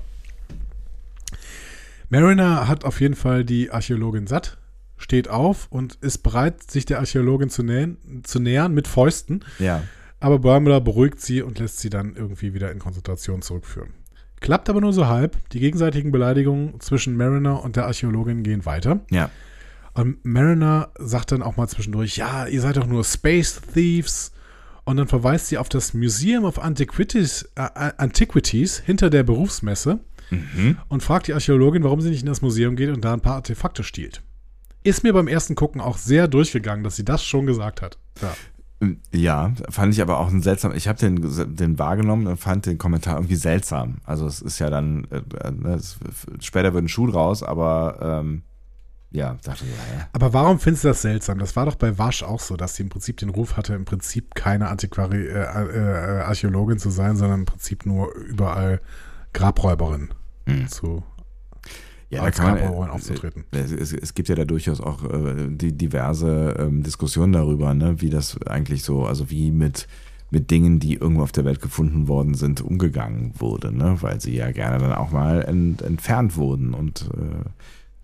Mariner 2.10 2.68
hat 2.68 2.84
auf 2.84 3.00
jeden 3.00 3.16
Fall 3.16 3.46
die 3.46 3.72
Archäologin 3.72 4.28
satt, 4.28 4.58
steht 4.98 5.28
auf 5.28 5.68
und 5.70 5.96
ist 5.96 6.20
bereit, 6.20 6.70
sich 6.70 6.86
der 6.86 7.00
Archäologin 7.00 7.50
zu, 7.50 7.64
nähen, 7.64 8.24
zu 8.24 8.40
nähern 8.40 8.74
mit 8.74 8.88
Fäusten. 8.88 9.44
Ja. 9.60 9.84
Aber 10.20 10.40
Bäumler 10.40 10.82
beruhigt 10.82 11.22
sie 11.22 11.42
und 11.42 11.60
lässt 11.60 11.80
sie 11.80 11.90
dann 11.90 12.16
irgendwie 12.16 12.54
wieder 12.54 12.72
in 12.72 12.80
Konzentration 12.80 13.42
zurückführen. 13.42 13.94
Klappt 14.40 14.70
aber 14.70 14.82
nur 14.82 14.94
so 14.94 15.08
halb. 15.08 15.38
Die 15.50 15.60
gegenseitigen 15.60 16.12
Beleidigungen 16.12 16.80
zwischen 16.80 17.18
Mariner 17.18 17.64
und 17.64 17.76
der 17.76 17.86
Archäologin 17.86 18.44
gehen 18.44 18.66
weiter. 18.66 19.02
Ja. 19.10 19.30
Und 19.94 20.24
Mariner 20.26 20.90
sagt 21.00 21.32
dann 21.32 21.42
auch 21.42 21.58
mal 21.58 21.68
zwischendurch, 21.68 22.18
ja, 22.18 22.48
ihr 22.48 22.62
seid 22.62 22.78
doch 22.78 22.88
nur 22.88 23.04
Space 23.04 23.62
Thieves. 23.74 24.34
Und 24.84 24.98
dann 24.98 25.08
verweist 25.08 25.48
sie 25.48 25.58
auf 25.58 25.68
das 25.68 25.94
Museum 25.94 26.44
of 26.44 26.60
Antiquities, 26.60 27.50
äh, 27.56 27.92
Antiquities 27.98 28.78
hinter 28.78 29.10
der 29.10 29.24
Berufsmesse 29.24 30.00
mhm. 30.30 30.78
und 30.90 31.02
fragt 31.02 31.28
die 31.28 31.34
Archäologin, 31.34 31.84
warum 31.84 32.02
sie 32.02 32.10
nicht 32.10 32.22
in 32.22 32.28
das 32.28 32.42
Museum 32.42 32.76
geht 32.76 32.90
und 32.90 33.04
da 33.04 33.14
ein 33.14 33.22
paar 33.22 33.36
Artefakte 33.36 33.84
stiehlt. 33.84 34.22
Ist 34.86 35.04
mir 35.04 35.14
beim 35.14 35.28
ersten 35.28 35.56
Gucken 35.56 35.82
auch 35.82 35.98
sehr 35.98 36.28
durchgegangen, 36.28 36.84
dass 36.84 36.96
sie 36.96 37.04
das 37.04 37.24
schon 37.24 37.48
gesagt 37.48 37.82
hat. 37.82 37.98
Ja. 38.22 38.36
Ja, 39.12 39.52
fand 39.70 39.94
ich 39.94 40.02
aber 40.02 40.20
auch 40.20 40.30
ein 40.30 40.44
seltsam. 40.44 40.76
Ich 40.76 40.88
habe 40.88 41.00
den, 41.00 41.56
den 41.56 41.80
wahrgenommen 41.80 42.28
und 42.28 42.38
fand 42.38 42.68
den 42.68 42.78
Kommentar 42.78 43.16
irgendwie 43.16 43.36
seltsam. 43.36 43.98
Also 44.04 44.28
es 44.28 44.42
ist 44.42 44.60
ja 44.60 44.70
dann, 44.70 45.08
äh, 45.10 45.48
äh 45.48 45.52
ne, 45.52 45.74
es, 45.74 45.98
später 46.40 46.74
wird 46.76 46.84
ein 46.84 46.88
Schuh 46.88 47.08
draus, 47.08 47.42
aber 47.42 48.22
ähm, 48.22 48.44
ja, 49.10 49.38
dachte 49.44 49.64
ich, 49.66 49.72
ja. 49.72 50.08
Aber 50.14 50.34
warum 50.34 50.60
findest 50.60 50.84
du 50.84 50.90
das 50.90 51.02
seltsam? 51.02 51.40
Das 51.40 51.56
war 51.56 51.66
doch 51.66 51.76
bei 51.76 51.98
Wasch 51.98 52.22
auch 52.22 52.42
so, 52.42 52.58
dass 52.58 52.76
sie 52.76 52.84
im 52.84 52.90
Prinzip 52.90 53.18
den 53.18 53.30
Ruf 53.30 53.58
hatte, 53.58 53.74
im 53.74 53.86
Prinzip 53.86 54.36
keine 54.36 54.68
Antiquari 54.68 55.26
äh, 55.26 55.40
äh, 55.40 56.22
Archäologin 56.22 56.78
zu 56.78 56.92
sein, 56.92 57.16
sondern 57.16 57.40
im 57.40 57.46
Prinzip 57.46 57.88
nur 57.88 58.14
überall 58.14 58.82
Grabräuberin 59.34 60.10
hm. 60.46 60.68
zu 60.68 61.04
ja, 62.16 62.24
als 62.24 62.38
kann 62.38 62.60
man, 62.60 62.90
aufzutreten. 62.90 63.46
Es, 63.52 63.72
es, 63.72 63.94
es, 63.94 64.14
gibt 64.14 64.30
ja 64.30 64.36
da 64.36 64.46
durchaus 64.46 64.82
auch 64.82 65.04
äh, 65.04 65.48
die 65.50 65.78
diverse 65.78 66.56
ähm, 66.60 66.84
Diskussionen 66.84 67.34
darüber, 67.34 67.74
ne, 67.74 68.02
wie 68.02 68.10
das 68.10 68.42
eigentlich 68.48 68.84
so, 68.84 69.06
also 69.06 69.30
wie 69.30 69.52
mit 69.52 69.88
mit 70.32 70.52
Dingen, 70.52 70.80
die 70.80 70.96
irgendwo 70.96 71.24
auf 71.24 71.32
der 71.32 71.46
Welt 71.46 71.62
gefunden 71.62 72.08
worden 72.08 72.34
sind, 72.34 72.60
umgegangen 72.62 73.34
wurde, 73.38 73.72
ne? 73.72 73.98
weil 74.02 74.20
sie 74.20 74.36
ja 74.36 74.52
gerne 74.52 74.80
dann 74.80 74.92
auch 74.92 75.12
mal 75.12 75.44
ent, 75.44 75.82
entfernt 75.82 76.36
wurden 76.36 76.74
und 76.74 77.10
äh, 77.14 77.50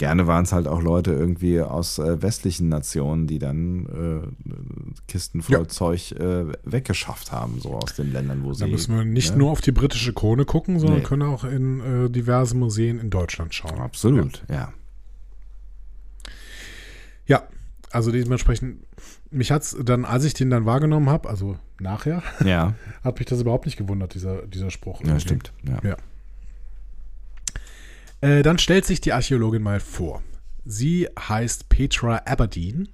gerne 0.02 0.26
waren 0.26 0.46
es 0.46 0.52
halt 0.52 0.68
auch 0.68 0.82
Leute 0.82 1.12
irgendwie 1.12 1.62
aus 1.62 2.00
äh, 2.00 2.24
westlichen 2.24 2.70
Nationen, 2.70 3.28
die 3.28 3.38
dann 3.38 3.86
äh, 3.86 4.98
Kisten 5.08 5.44
voll 5.44 5.58
ja. 5.58 5.68
Zeug 5.68 6.14
äh, 6.14 6.46
weggeschafft 6.64 7.32
haben, 7.32 7.62
so 7.62 7.76
aus 7.76 7.94
den 7.94 8.12
Ländern, 8.12 8.44
wo 8.44 8.52
sie. 8.52 8.62
Da 8.62 8.68
müssen 8.68 8.98
wir 8.98 9.06
nicht 9.06 9.34
ne? 9.34 9.38
nur 9.38 9.52
auf 9.52 9.62
die 9.62 9.72
britische 9.72 10.12
Krone 10.12 10.46
gucken, 10.46 10.80
sondern 10.80 11.00
nee. 11.00 11.04
können 11.04 11.22
auch 11.22 11.44
in 11.44 11.82
äh, 11.82 12.10
diverse 12.10 12.58
Museen 12.58 12.98
in 12.98 13.12
Deutschland 13.12 13.54
schauen. 13.54 13.80
Absolut, 13.80 14.44
ja. 14.50 14.74
Ja, 17.28 17.44
also 17.92 18.12
dementsprechend, 18.12 18.80
mich 19.30 19.52
hat 19.52 19.62
es 19.62 19.78
dann, 19.84 20.04
als 20.04 20.24
ich 20.24 20.34
den 20.34 20.50
dann 20.50 20.66
wahrgenommen 20.66 21.10
habe, 21.10 21.30
also 21.30 21.60
nachher, 21.80 22.24
ja. 22.44 22.74
hat 23.04 23.20
mich 23.20 23.28
das 23.28 23.40
überhaupt 23.40 23.68
nicht 23.68 23.78
gewundert, 23.78 24.16
dieser, 24.16 24.48
dieser 24.48 24.72
Spruch. 24.72 25.04
Ja, 25.04 25.20
stimmt. 25.20 25.54
ja. 25.64 25.78
ja. 25.88 25.98
Äh, 28.22 28.44
dann 28.44 28.60
stellt 28.60 28.86
sich 28.86 29.02
die 29.02 29.14
Archäologin 29.14 29.64
mal 29.64 29.80
vor. 29.80 30.22
Sie 30.64 31.08
heißt 31.18 31.70
Petra 31.70 32.22
Aberdeen, 32.26 32.90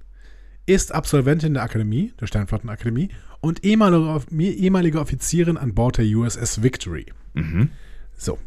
ist 0.66 0.92
Absolventin 0.92 1.54
der 1.54 1.62
Akademie, 1.62 2.12
der 2.20 2.26
Sternflottenakademie 2.26 3.10
und 3.40 3.64
ehemalige, 3.64 5.00
Offizierin 5.00 5.56
an 5.56 5.74
Bord 5.74 5.98
der 5.98 6.06
USS 6.06 6.62
Victory. 6.62 7.06
Mhm. 7.34 7.70
So. 8.16 8.38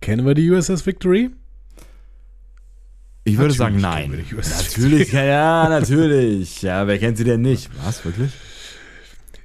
Kennen 0.00 0.26
wir 0.26 0.34
die 0.34 0.50
USS 0.50 0.86
Victory? 0.86 1.30
Ich 3.24 3.38
würde 3.38 3.54
natürlich 3.54 3.56
sagen, 3.56 3.80
nein. 3.80 4.10
Natürlich, 4.10 5.12
ja, 5.12 5.24
ja, 5.24 5.68
natürlich. 5.68 6.62
Ja, 6.62 6.86
wer 6.86 6.98
kennt 6.98 7.16
sie 7.16 7.24
denn 7.24 7.40
nicht? 7.40 7.70
Was, 7.84 8.04
wirklich? 8.04 8.32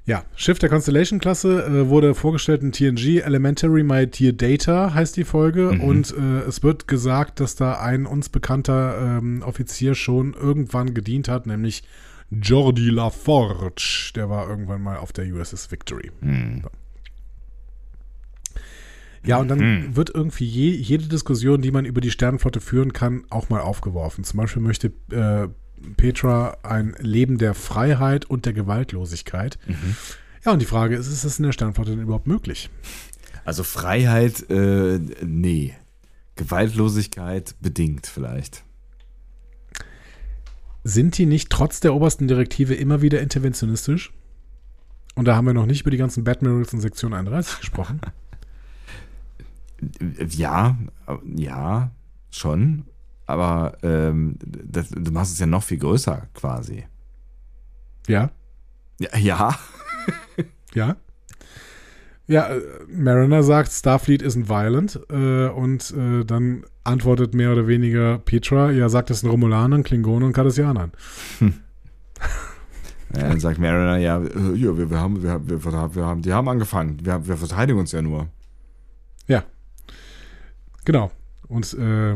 Ja, 0.09 0.25
Schiff 0.35 0.57
der 0.57 0.69
Constellation-Klasse 0.69 1.65
äh, 1.65 1.87
wurde 1.87 2.15
vorgestellt 2.15 2.63
in 2.63 2.71
TNG. 2.71 3.21
Elementary 3.23 3.83
My 3.83 4.07
Dear 4.07 4.33
Data 4.33 4.91
heißt 4.91 5.15
die 5.15 5.23
Folge. 5.23 5.73
Mhm. 5.73 5.81
Und 5.81 6.15
äh, 6.17 6.39
es 6.47 6.63
wird 6.63 6.87
gesagt, 6.87 7.39
dass 7.39 7.55
da 7.55 7.79
ein 7.79 8.07
uns 8.07 8.29
bekannter 8.29 9.19
ähm, 9.19 9.43
Offizier 9.45 9.93
schon 9.93 10.33
irgendwann 10.33 10.95
gedient 10.95 11.27
hat, 11.27 11.45
nämlich 11.45 11.83
Jordi 12.31 12.89
LaForge. 12.89 14.13
Der 14.15 14.31
war 14.31 14.49
irgendwann 14.49 14.81
mal 14.81 14.97
auf 14.97 15.13
der 15.13 15.31
USS 15.31 15.69
Victory. 15.69 16.09
Mhm. 16.21 16.61
So. 16.63 16.69
Ja, 19.23 19.37
und 19.37 19.47
dann 19.47 19.59
mhm. 19.59 19.95
wird 19.95 20.09
irgendwie 20.09 20.45
je, 20.45 20.71
jede 20.71 21.07
Diskussion, 21.07 21.61
die 21.61 21.69
man 21.69 21.85
über 21.85 22.01
die 22.01 22.09
Sternenflotte 22.09 22.61
führen 22.61 22.93
kann, 22.93 23.25
auch 23.29 23.49
mal 23.49 23.61
aufgeworfen. 23.61 24.23
Zum 24.23 24.37
Beispiel 24.37 24.63
möchte 24.63 24.87
äh, 25.11 25.49
Petra 25.97 26.57
ein 26.63 26.95
Leben 26.99 27.37
der 27.37 27.53
Freiheit 27.53 28.25
und 28.25 28.45
der 28.45 28.53
Gewaltlosigkeit. 28.53 29.57
Mhm. 29.67 29.95
Ja, 30.45 30.53
und 30.53 30.61
die 30.61 30.65
Frage 30.65 30.95
ist, 30.95 31.07
ist 31.07 31.23
es 31.23 31.39
in 31.39 31.43
der 31.43 31.51
Sternflotte 31.51 31.91
denn 31.91 32.01
überhaupt 32.01 32.27
möglich? 32.27 32.69
Also 33.45 33.63
Freiheit, 33.63 34.49
äh, 34.49 34.99
nee. 35.25 35.75
Gewaltlosigkeit 36.35 37.55
bedingt 37.59 38.07
vielleicht. 38.07 38.63
Sind 40.83 41.17
die 41.17 41.25
nicht 41.25 41.49
trotz 41.49 41.81
der 41.81 41.93
obersten 41.93 42.27
Direktive 42.27 42.73
immer 42.73 43.01
wieder 43.01 43.21
interventionistisch? 43.21 44.13
Und 45.15 45.25
da 45.25 45.35
haben 45.35 45.45
wir 45.45 45.53
noch 45.53 45.65
nicht 45.65 45.81
über 45.81 45.91
die 45.91 45.97
ganzen 45.97 46.23
Batmirals 46.23 46.71
in 46.71 46.79
Sektion 46.79 47.13
31 47.13 47.59
gesprochen. 47.59 48.01
Ja, 50.27 50.77
ja, 51.23 51.91
schon 52.31 52.83
aber 53.29 53.77
ähm, 53.83 54.35
das, 54.41 54.89
du 54.89 55.11
machst 55.11 55.33
es 55.33 55.39
ja 55.39 55.45
noch 55.45 55.63
viel 55.63 55.77
größer 55.77 56.27
quasi. 56.33 56.85
Ja. 58.07 58.31
Ja. 58.99 59.17
Ja. 59.17 59.55
ja. 60.73 60.95
Ja, 62.27 62.47
äh, 62.47 62.61
Mariner 62.87 63.41
sagt, 63.41 63.71
Starfleet 63.71 64.21
isn't 64.21 64.49
violent 64.49 64.99
äh, 65.09 65.49
und 65.49 65.91
äh, 65.97 66.23
dann 66.23 66.63
antwortet 66.83 67.33
mehr 67.33 67.51
oder 67.51 67.65
weniger 67.65 68.19
Petra, 68.19 68.69
ja, 68.69 68.87
sagt 68.87 69.09
es 69.09 69.21
den 69.21 69.31
Romulanern, 69.31 69.83
Klingonen 69.83 70.27
und 70.27 70.33
Cardassianern. 70.33 70.91
Hm. 71.39 71.53
Ja, 73.15 73.27
dann 73.27 73.39
sagt 73.39 73.57
Mariner, 73.57 73.97
ja, 73.97 74.21
äh, 74.21 74.53
ja 74.53 74.77
wir, 74.77 74.91
wir, 74.91 74.99
haben, 74.99 75.23
wir, 75.23 75.41
wir, 75.47 75.65
wir, 75.65 76.05
haben, 76.05 76.21
die 76.21 76.31
haben 76.31 76.47
angefangen, 76.47 76.99
wir, 77.03 77.27
wir 77.27 77.37
verteidigen 77.37 77.79
uns 77.79 77.91
ja 77.91 78.03
nur. 78.03 78.27
Ja, 79.25 79.43
genau. 80.85 81.11
Und 81.47 81.73
äh, 81.73 82.15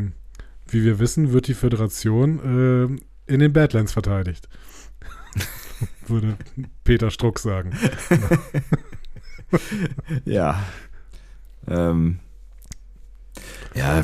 wie 0.73 0.83
wir 0.83 0.99
wissen, 0.99 1.31
wird 1.31 1.47
die 1.47 1.53
Föderation 1.53 2.99
äh, 3.27 3.31
in 3.31 3.39
den 3.39 3.53
Badlands 3.53 3.93
verteidigt. 3.93 4.49
Würde 6.07 6.37
Peter 6.83 7.09
Struck 7.11 7.39
sagen. 7.39 7.71
ja. 10.25 10.61
Ähm. 11.67 12.19
Ja, 13.75 14.03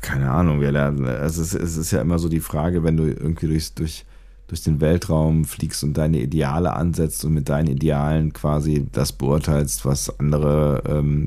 keine 0.00 0.30
Ahnung. 0.30 0.60
Wir 0.60 0.72
lernen, 0.72 1.04
also 1.04 1.42
es, 1.42 1.52
es, 1.52 1.76
ist 1.76 1.90
ja 1.90 2.00
immer 2.00 2.18
so 2.18 2.28
die 2.30 2.40
Frage, 2.40 2.82
wenn 2.84 2.96
du 2.96 3.04
irgendwie 3.04 3.48
durch, 3.48 3.74
durch, 3.74 4.06
durch 4.46 4.62
den 4.62 4.80
Weltraum 4.80 5.44
fliegst 5.44 5.84
und 5.84 5.98
deine 5.98 6.20
Ideale 6.20 6.72
ansetzt 6.72 7.22
und 7.26 7.34
mit 7.34 7.50
deinen 7.50 7.68
Idealen 7.68 8.32
quasi 8.32 8.86
das 8.92 9.12
beurteilst, 9.12 9.84
was 9.84 10.18
andere 10.18 10.82
ähm, 10.86 11.26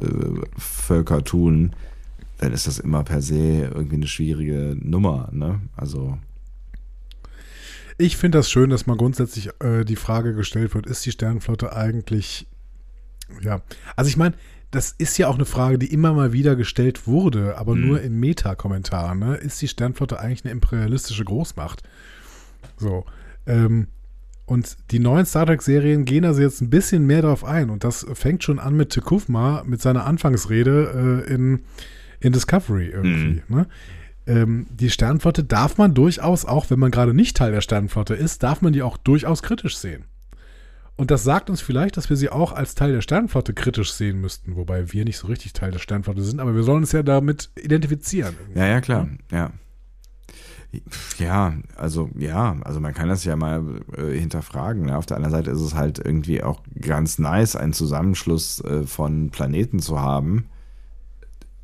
äh, 0.00 0.40
Völker 0.58 1.22
tun, 1.22 1.72
dann 2.38 2.52
ist 2.52 2.66
das 2.66 2.78
immer 2.78 3.04
per 3.04 3.20
se 3.20 3.70
irgendwie 3.74 3.96
eine 3.96 4.06
schwierige 4.06 4.76
Nummer, 4.80 5.28
ne? 5.32 5.60
Also. 5.76 6.18
Ich 7.98 8.16
finde 8.16 8.38
das 8.38 8.50
schön, 8.50 8.70
dass 8.70 8.86
mal 8.86 8.96
grundsätzlich 8.96 9.50
äh, 9.60 9.84
die 9.84 9.96
Frage 9.96 10.34
gestellt 10.34 10.74
wird, 10.74 10.86
ist 10.86 11.04
die 11.04 11.12
Sternenflotte 11.12 11.74
eigentlich, 11.74 12.46
ja, 13.42 13.60
also 13.96 14.08
ich 14.08 14.16
meine, 14.16 14.36
das 14.70 14.94
ist 14.98 15.18
ja 15.18 15.28
auch 15.28 15.34
eine 15.34 15.46
Frage, 15.46 15.78
die 15.78 15.92
immer 15.92 16.12
mal 16.12 16.32
wieder 16.32 16.54
gestellt 16.54 17.06
wurde, 17.06 17.58
aber 17.58 17.74
mhm. 17.74 17.86
nur 17.86 18.00
in 18.00 18.20
Meta-Kommentaren, 18.20 19.18
ne? 19.18 19.34
Ist 19.36 19.60
die 19.62 19.68
Sternenflotte 19.68 20.20
eigentlich 20.20 20.44
eine 20.44 20.52
imperialistische 20.52 21.24
Großmacht? 21.24 21.82
So, 22.76 23.04
ähm, 23.46 23.88
Und 24.44 24.76
die 24.92 24.98
neuen 24.98 25.26
Star 25.26 25.46
Trek-Serien 25.46 26.04
gehen 26.04 26.24
also 26.24 26.40
jetzt 26.40 26.60
ein 26.62 26.70
bisschen 26.70 27.04
mehr 27.06 27.22
darauf 27.22 27.44
ein. 27.44 27.68
Und 27.68 27.84
das 27.84 28.06
fängt 28.14 28.44
schon 28.44 28.58
an 28.58 28.76
mit 28.76 28.90
Tekufma, 28.90 29.62
mit 29.66 29.82
seiner 29.82 30.06
Anfangsrede 30.06 31.24
äh, 31.26 31.34
in, 31.34 31.60
in 32.20 32.32
Discovery 32.32 32.88
irgendwie. 32.88 33.42
Mhm. 33.48 33.56
Ne? 33.56 33.66
Ähm, 34.26 34.66
die 34.70 34.90
Sternflotte 34.90 35.44
darf 35.44 35.78
man 35.78 35.94
durchaus, 35.94 36.44
auch 36.44 36.70
wenn 36.70 36.78
man 36.78 36.90
gerade 36.90 37.14
nicht 37.14 37.36
Teil 37.36 37.52
der 37.52 37.60
Sternflotte 37.60 38.14
ist, 38.14 38.42
darf 38.42 38.60
man 38.60 38.72
die 38.72 38.82
auch 38.82 38.96
durchaus 38.96 39.42
kritisch 39.42 39.76
sehen. 39.76 40.04
Und 40.96 41.12
das 41.12 41.22
sagt 41.22 41.48
uns 41.48 41.60
vielleicht, 41.60 41.96
dass 41.96 42.10
wir 42.10 42.16
sie 42.16 42.28
auch 42.28 42.52
als 42.52 42.74
Teil 42.74 42.92
der 42.92 43.02
Sternflotte 43.02 43.54
kritisch 43.54 43.92
sehen 43.92 44.20
müssten, 44.20 44.56
wobei 44.56 44.92
wir 44.92 45.04
nicht 45.04 45.16
so 45.16 45.28
richtig 45.28 45.52
Teil 45.52 45.70
der 45.70 45.78
Sternflotte 45.78 46.22
sind, 46.22 46.40
aber 46.40 46.56
wir 46.56 46.64
sollen 46.64 46.82
uns 46.82 46.92
ja 46.92 47.04
damit 47.04 47.50
identifizieren. 47.56 48.34
Ja, 48.54 48.66
ja, 48.66 48.80
klar, 48.80 49.08
ja. 49.30 49.52
Ja, 51.18 51.54
also 51.76 52.10
ja, 52.18 52.56
also 52.62 52.80
man 52.80 52.92
kann 52.92 53.08
das 53.08 53.24
ja 53.24 53.36
mal 53.36 53.80
äh, 53.96 54.18
hinterfragen. 54.18 54.86
Ne? 54.86 54.98
Auf 54.98 55.06
der 55.06 55.16
anderen 55.16 55.32
Seite 55.32 55.50
ist 55.50 55.62
es 55.62 55.74
halt 55.74 55.98
irgendwie 56.04 56.42
auch 56.42 56.62
ganz 56.78 57.18
nice, 57.18 57.56
einen 57.56 57.72
Zusammenschluss 57.72 58.60
äh, 58.64 58.82
von 58.82 59.30
Planeten 59.30 59.78
zu 59.78 60.00
haben, 60.00 60.46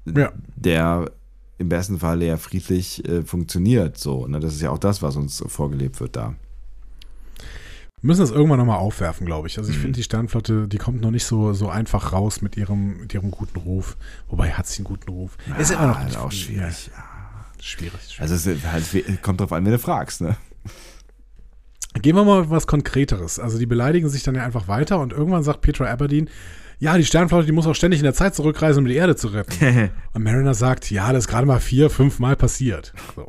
ja. 0.04 0.32
der 0.56 1.10
im 1.58 1.68
besten 1.68 1.98
Fall 1.98 2.22
ja 2.22 2.36
friedlich 2.36 3.06
äh, 3.08 3.22
funktioniert. 3.22 3.96
So, 3.98 4.26
ne? 4.26 4.40
Das 4.40 4.54
ist 4.54 4.62
ja 4.62 4.70
auch 4.70 4.78
das, 4.78 5.02
was 5.02 5.16
uns 5.16 5.42
vorgelebt 5.46 6.00
wird 6.00 6.16
da. 6.16 6.34
Wir 8.00 8.08
müssen 8.08 8.20
das 8.20 8.32
irgendwann 8.32 8.58
nochmal 8.58 8.78
aufwerfen, 8.78 9.24
glaube 9.24 9.48
ich. 9.48 9.56
Also 9.56 9.70
ich 9.70 9.78
mhm. 9.78 9.82
finde, 9.82 9.96
die 9.96 10.02
Sternflotte, 10.02 10.68
die 10.68 10.76
kommt 10.76 11.00
noch 11.00 11.10
nicht 11.10 11.24
so, 11.24 11.54
so 11.54 11.70
einfach 11.70 12.12
raus 12.12 12.42
mit 12.42 12.56
ihrem, 12.56 12.98
mit 12.98 13.14
ihrem 13.14 13.30
guten 13.30 13.58
Ruf. 13.58 13.96
Wobei 14.28 14.50
hat 14.50 14.66
sie 14.66 14.80
einen 14.80 14.84
guten 14.84 15.10
Ruf. 15.10 15.38
Ja, 15.48 15.56
ist 15.56 15.70
immer 15.70 15.86
noch 15.86 15.98
halt 15.98 16.16
auch 16.18 16.30
schwierig. 16.30 16.90
Ja. 16.94 17.04
Schwierig, 17.62 17.92
schwierig. 18.02 18.20
Also 18.20 18.34
es 18.34 18.64
halt, 18.66 19.22
kommt 19.22 19.40
drauf 19.40 19.52
an, 19.52 19.64
wenn 19.64 19.72
du 19.72 19.78
fragst, 19.78 20.20
ne? 20.20 20.36
Gehen 21.94 22.14
wir 22.14 22.24
mal 22.24 22.42
auf 22.42 22.50
was 22.50 22.66
Konkreteres. 22.66 23.38
Also 23.38 23.58
die 23.58 23.64
beleidigen 23.64 24.10
sich 24.10 24.22
dann 24.22 24.34
ja 24.34 24.44
einfach 24.44 24.68
weiter 24.68 24.98
und 24.98 25.14
irgendwann 25.14 25.42
sagt 25.42 25.62
Petra 25.62 25.86
Aberdeen, 25.86 26.28
ja, 26.78 26.96
die 26.96 27.04
Sternflotte, 27.04 27.46
die 27.46 27.52
muss 27.52 27.66
auch 27.66 27.74
ständig 27.74 28.00
in 28.00 28.04
der 28.04 28.14
Zeit 28.14 28.34
zurückreisen, 28.34 28.84
um 28.84 28.88
die 28.88 28.96
Erde 28.96 29.16
zu 29.16 29.28
retten. 29.28 29.90
und 30.12 30.22
Mariner 30.22 30.54
sagt, 30.54 30.90
ja, 30.90 31.12
das 31.12 31.24
ist 31.24 31.28
gerade 31.28 31.46
mal 31.46 31.60
vier, 31.60 31.90
fünf 31.90 32.18
Mal 32.18 32.36
passiert. 32.36 32.92
So, 33.14 33.26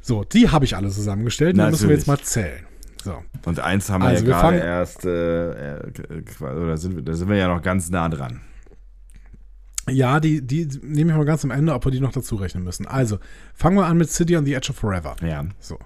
so 0.00 0.24
die 0.24 0.48
habe 0.48 0.64
ich 0.64 0.76
alle 0.76 0.88
zusammengestellt. 0.88 1.56
Die 1.56 1.60
müssen 1.60 1.88
wir 1.88 1.96
jetzt 1.96 2.06
mal 2.06 2.18
zählen. 2.18 2.64
So. 3.04 3.22
Und 3.44 3.60
eins 3.60 3.90
haben 3.90 4.02
also 4.02 4.24
wir 4.24 4.30
ja 4.30 4.40
gerade 4.40 4.58
erst, 4.58 5.04
äh, 5.04 5.78
äh, 5.78 6.42
oder 6.42 6.76
sind 6.76 6.96
wir, 6.96 7.02
da 7.02 7.14
sind 7.14 7.28
wir 7.28 7.36
ja 7.36 7.48
noch 7.48 7.62
ganz 7.62 7.90
nah 7.90 8.08
dran. 8.08 8.40
Ja, 9.88 10.20
die, 10.20 10.46
die 10.46 10.66
nehme 10.82 11.12
ich 11.12 11.16
mal 11.16 11.24
ganz 11.24 11.44
am 11.44 11.50
Ende, 11.50 11.72
ob 11.72 11.84
wir 11.86 11.92
die 11.92 12.00
noch 12.00 12.12
dazu 12.12 12.36
rechnen 12.36 12.64
müssen. 12.64 12.86
Also, 12.86 13.18
fangen 13.54 13.76
wir 13.76 13.86
an 13.86 13.96
mit 13.96 14.10
City 14.10 14.36
on 14.36 14.44
the 14.44 14.54
Edge 14.54 14.70
of 14.70 14.76
Forever. 14.76 15.16
Ja. 15.22 15.44
So. 15.60 15.78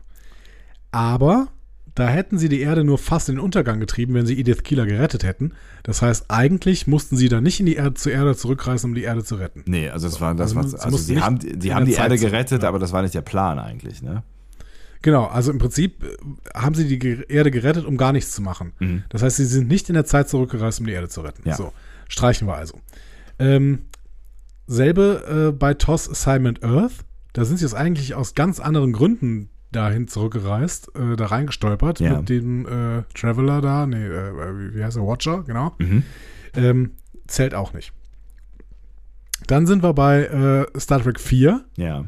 Aber 0.90 1.48
da 1.94 2.08
hätten 2.08 2.38
sie 2.38 2.48
die 2.48 2.60
Erde 2.60 2.84
nur 2.84 2.98
fast 2.98 3.28
in 3.28 3.36
den 3.36 3.44
Untergang 3.44 3.78
getrieben, 3.78 4.14
wenn 4.14 4.24
sie 4.24 4.38
Edith 4.38 4.62
Keeler 4.62 4.86
gerettet 4.86 5.24
hätten. 5.24 5.52
Das 5.82 6.00
heißt, 6.00 6.26
eigentlich 6.30 6.86
mussten 6.86 7.16
sie 7.16 7.28
da 7.28 7.40
nicht 7.40 7.60
in 7.60 7.66
die 7.66 7.76
Erde, 7.76 7.94
zur 7.94 8.12
Erde 8.12 8.34
zurückreisen, 8.34 8.90
um 8.90 8.94
die 8.94 9.02
Erde 9.02 9.24
zu 9.24 9.34
retten. 9.34 9.62
Nee, 9.66 9.90
also 9.90 10.08
das 10.08 10.20
war 10.20 10.34
das 10.34 10.56
also, 10.56 10.72
was, 10.72 10.80
also 10.80 10.96
sie 10.96 11.20
haben, 11.20 11.38
die 11.38 11.74
haben 11.74 11.84
die 11.84 11.92
Erde 11.92 12.16
gerettet, 12.16 12.62
ja. 12.62 12.68
aber 12.68 12.78
das 12.78 12.92
war 12.92 13.02
nicht 13.02 13.14
der 13.14 13.22
Plan 13.22 13.58
eigentlich, 13.58 14.02
ne? 14.02 14.22
Genau, 15.02 15.26
also 15.26 15.50
im 15.50 15.58
Prinzip 15.58 16.04
äh, 16.04 16.16
haben 16.54 16.74
sie 16.74 16.86
die 16.86 17.24
Erde 17.28 17.50
gerettet, 17.50 17.84
um 17.84 17.96
gar 17.96 18.12
nichts 18.12 18.30
zu 18.30 18.40
machen. 18.40 18.72
Mhm. 18.78 19.02
Das 19.08 19.22
heißt, 19.22 19.36
sie 19.36 19.44
sind 19.44 19.68
nicht 19.68 19.88
in 19.88 19.94
der 19.94 20.04
Zeit 20.04 20.28
zurückgereist, 20.28 20.80
um 20.80 20.86
die 20.86 20.92
Erde 20.92 21.08
zu 21.08 21.20
retten. 21.22 21.42
Ja. 21.44 21.56
So, 21.56 21.72
streichen 22.08 22.46
wir 22.46 22.54
also. 22.54 22.80
Ähm, 23.38 23.86
selbe 24.68 25.50
äh, 25.50 25.52
bei 25.52 25.74
TOS 25.74 26.08
Assignment 26.08 26.62
Earth. 26.62 27.04
Da 27.32 27.44
sind 27.44 27.58
sie 27.58 27.64
jetzt 27.64 27.74
eigentlich 27.74 28.14
aus 28.14 28.34
ganz 28.34 28.60
anderen 28.60 28.92
Gründen 28.92 29.50
dahin 29.72 30.08
zurückgereist, 30.08 30.94
äh, 30.96 31.16
da 31.16 31.26
reingestolpert 31.26 32.00
ja. 32.00 32.18
mit 32.18 32.28
dem 32.28 32.66
äh, 32.66 33.02
Traveler 33.14 33.60
da, 33.60 33.86
nee, 33.86 34.04
äh, 34.04 34.74
wie 34.74 34.84
heißt 34.84 34.96
er, 34.96 35.06
Watcher, 35.06 35.42
genau. 35.42 35.74
Mhm. 35.78 36.02
Ähm, 36.54 36.90
zählt 37.26 37.54
auch 37.54 37.72
nicht. 37.72 37.92
Dann 39.46 39.66
sind 39.66 39.82
wir 39.82 39.92
bei 39.94 40.24
äh, 40.24 40.78
Star 40.78 41.02
Trek 41.02 41.18
4. 41.18 41.64
Ja. 41.76 42.04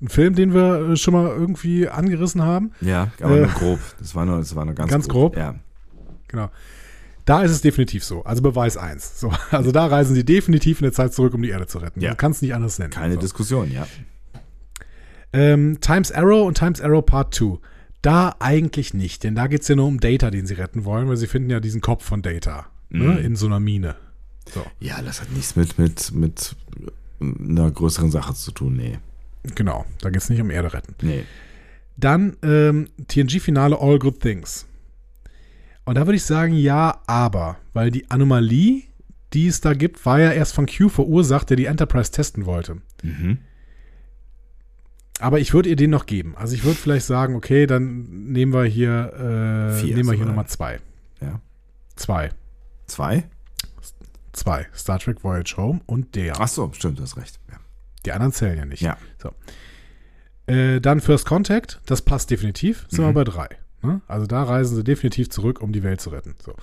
Ein 0.00 0.08
Film, 0.08 0.34
den 0.34 0.52
wir 0.52 0.90
äh, 0.90 0.96
schon 0.96 1.14
mal 1.14 1.28
irgendwie 1.28 1.88
angerissen 1.88 2.42
haben. 2.42 2.72
Ja, 2.80 3.12
aber 3.20 3.36
nur 3.36 3.46
grob. 3.46 3.78
Das 3.98 4.14
war 4.14 4.24
nur, 4.24 4.38
das 4.38 4.54
war 4.56 4.64
nur 4.64 4.74
ganz, 4.74 4.90
ganz 4.90 5.08
grob. 5.08 5.34
grob. 5.34 5.42
Ja. 5.42 5.54
Genau. 6.28 6.50
Da 7.24 7.42
ist 7.42 7.52
es 7.52 7.62
definitiv 7.62 8.04
so. 8.04 8.22
Also 8.24 8.42
Beweis 8.42 8.76
1. 8.76 9.20
So, 9.20 9.32
also 9.50 9.72
da 9.72 9.86
reisen 9.86 10.14
sie 10.14 10.24
definitiv 10.24 10.80
in 10.80 10.84
der 10.84 10.92
Zeit 10.92 11.14
zurück, 11.14 11.34
um 11.34 11.42
die 11.42 11.50
Erde 11.50 11.66
zu 11.66 11.78
retten. 11.78 12.00
Ja. 12.00 12.10
Du 12.10 12.16
kannst 12.16 12.42
nicht 12.42 12.54
anders 12.54 12.78
nennen. 12.78 12.90
Keine 12.90 13.14
so. 13.14 13.20
Diskussion, 13.20 13.70
ja. 13.70 13.86
Ähm, 15.34 15.80
Times 15.80 16.12
Arrow 16.12 16.46
und 16.46 16.56
Times 16.56 16.80
Arrow 16.80 17.04
Part 17.04 17.34
2. 17.34 17.58
Da 18.02 18.36
eigentlich 18.38 18.94
nicht, 18.94 19.24
denn 19.24 19.34
da 19.34 19.46
geht 19.46 19.62
es 19.62 19.68
ja 19.68 19.76
nur 19.76 19.86
um 19.86 19.98
Data, 19.98 20.30
den 20.30 20.46
sie 20.46 20.54
retten 20.54 20.84
wollen, 20.84 21.08
weil 21.08 21.16
sie 21.16 21.26
finden 21.26 21.50
ja 21.50 21.58
diesen 21.58 21.80
Kopf 21.80 22.04
von 22.04 22.22
Data 22.22 22.66
ne, 22.90 23.04
mhm. 23.04 23.14
ne, 23.14 23.20
in 23.20 23.36
so 23.36 23.46
einer 23.46 23.60
Mine. 23.60 23.96
So. 24.52 24.64
Ja, 24.78 25.02
das 25.02 25.20
hat 25.20 25.32
nichts 25.32 25.56
mit, 25.56 25.78
mit, 25.78 26.12
mit 26.12 26.54
einer 27.20 27.70
größeren 27.70 28.10
Sache 28.10 28.34
zu 28.34 28.52
tun, 28.52 28.76
nee. 28.76 28.98
Genau, 29.54 29.84
da 30.00 30.10
geht 30.10 30.22
es 30.22 30.30
nicht 30.30 30.40
um 30.40 30.50
Erde 30.50 30.72
retten. 30.72 30.94
Nee. 31.02 31.24
Dann 31.96 32.36
ähm, 32.42 32.88
TNG-Finale 33.08 33.78
All 33.80 33.98
Good 33.98 34.20
Things. 34.20 34.66
Und 35.84 35.96
da 35.96 36.06
würde 36.06 36.16
ich 36.16 36.24
sagen, 36.24 36.54
ja, 36.54 37.00
aber, 37.06 37.58
weil 37.72 37.90
die 37.90 38.10
Anomalie, 38.10 38.84
die 39.32 39.48
es 39.48 39.60
da 39.60 39.74
gibt, 39.74 40.04
war 40.06 40.20
ja 40.20 40.32
erst 40.32 40.54
von 40.54 40.66
Q 40.66 40.88
verursacht, 40.88 41.50
der 41.50 41.56
die 41.56 41.66
Enterprise 41.66 42.10
testen 42.10 42.46
wollte. 42.46 42.78
Mhm. 43.02 43.38
Aber 45.20 45.38
ich 45.38 45.54
würde 45.54 45.68
ihr 45.68 45.76
den 45.76 45.90
noch 45.90 46.06
geben. 46.06 46.34
Also 46.36 46.54
ich 46.54 46.64
würde 46.64 46.76
vielleicht 46.76 47.06
sagen, 47.06 47.36
okay, 47.36 47.66
dann 47.66 48.32
nehmen 48.32 48.52
wir 48.52 48.64
hier, 48.64 49.12
äh, 49.14 49.80
Vier 49.80 49.96
nehmen 49.96 50.10
wir 50.10 50.16
hier 50.16 50.26
Nummer 50.26 50.46
zwei. 50.46 50.80
Ja. 51.20 51.40
Zwei. 51.96 52.30
Zwei? 52.86 53.24
Zwei. 54.32 54.66
Star 54.74 54.98
Trek 54.98 55.22
Voyage 55.22 55.56
Home 55.56 55.80
und 55.86 56.16
der. 56.16 56.40
Ach 56.40 56.48
so, 56.48 56.70
stimmt, 56.72 56.98
du 56.98 57.02
hast 57.04 57.16
recht. 57.16 57.38
Ja. 57.50 57.58
Die 58.04 58.12
anderen 58.12 58.32
zählen 58.32 58.58
ja 58.58 58.64
nicht. 58.64 58.82
Ja. 58.82 58.98
So. 59.18 59.32
Äh, 60.52 60.80
dann 60.80 61.00
First 61.00 61.26
Contact, 61.26 61.80
das 61.86 62.02
passt 62.02 62.30
definitiv. 62.30 62.86
Sind 62.88 63.04
mhm. 63.04 63.08
wir 63.08 63.12
bei 63.14 63.24
drei. 63.24 63.48
Ne? 63.82 64.00
Also 64.08 64.26
da 64.26 64.42
reisen 64.42 64.76
sie 64.76 64.84
definitiv 64.84 65.30
zurück, 65.30 65.60
um 65.60 65.72
die 65.72 65.82
Welt 65.82 66.00
zu 66.00 66.10
retten. 66.10 66.34
So. 66.42 66.54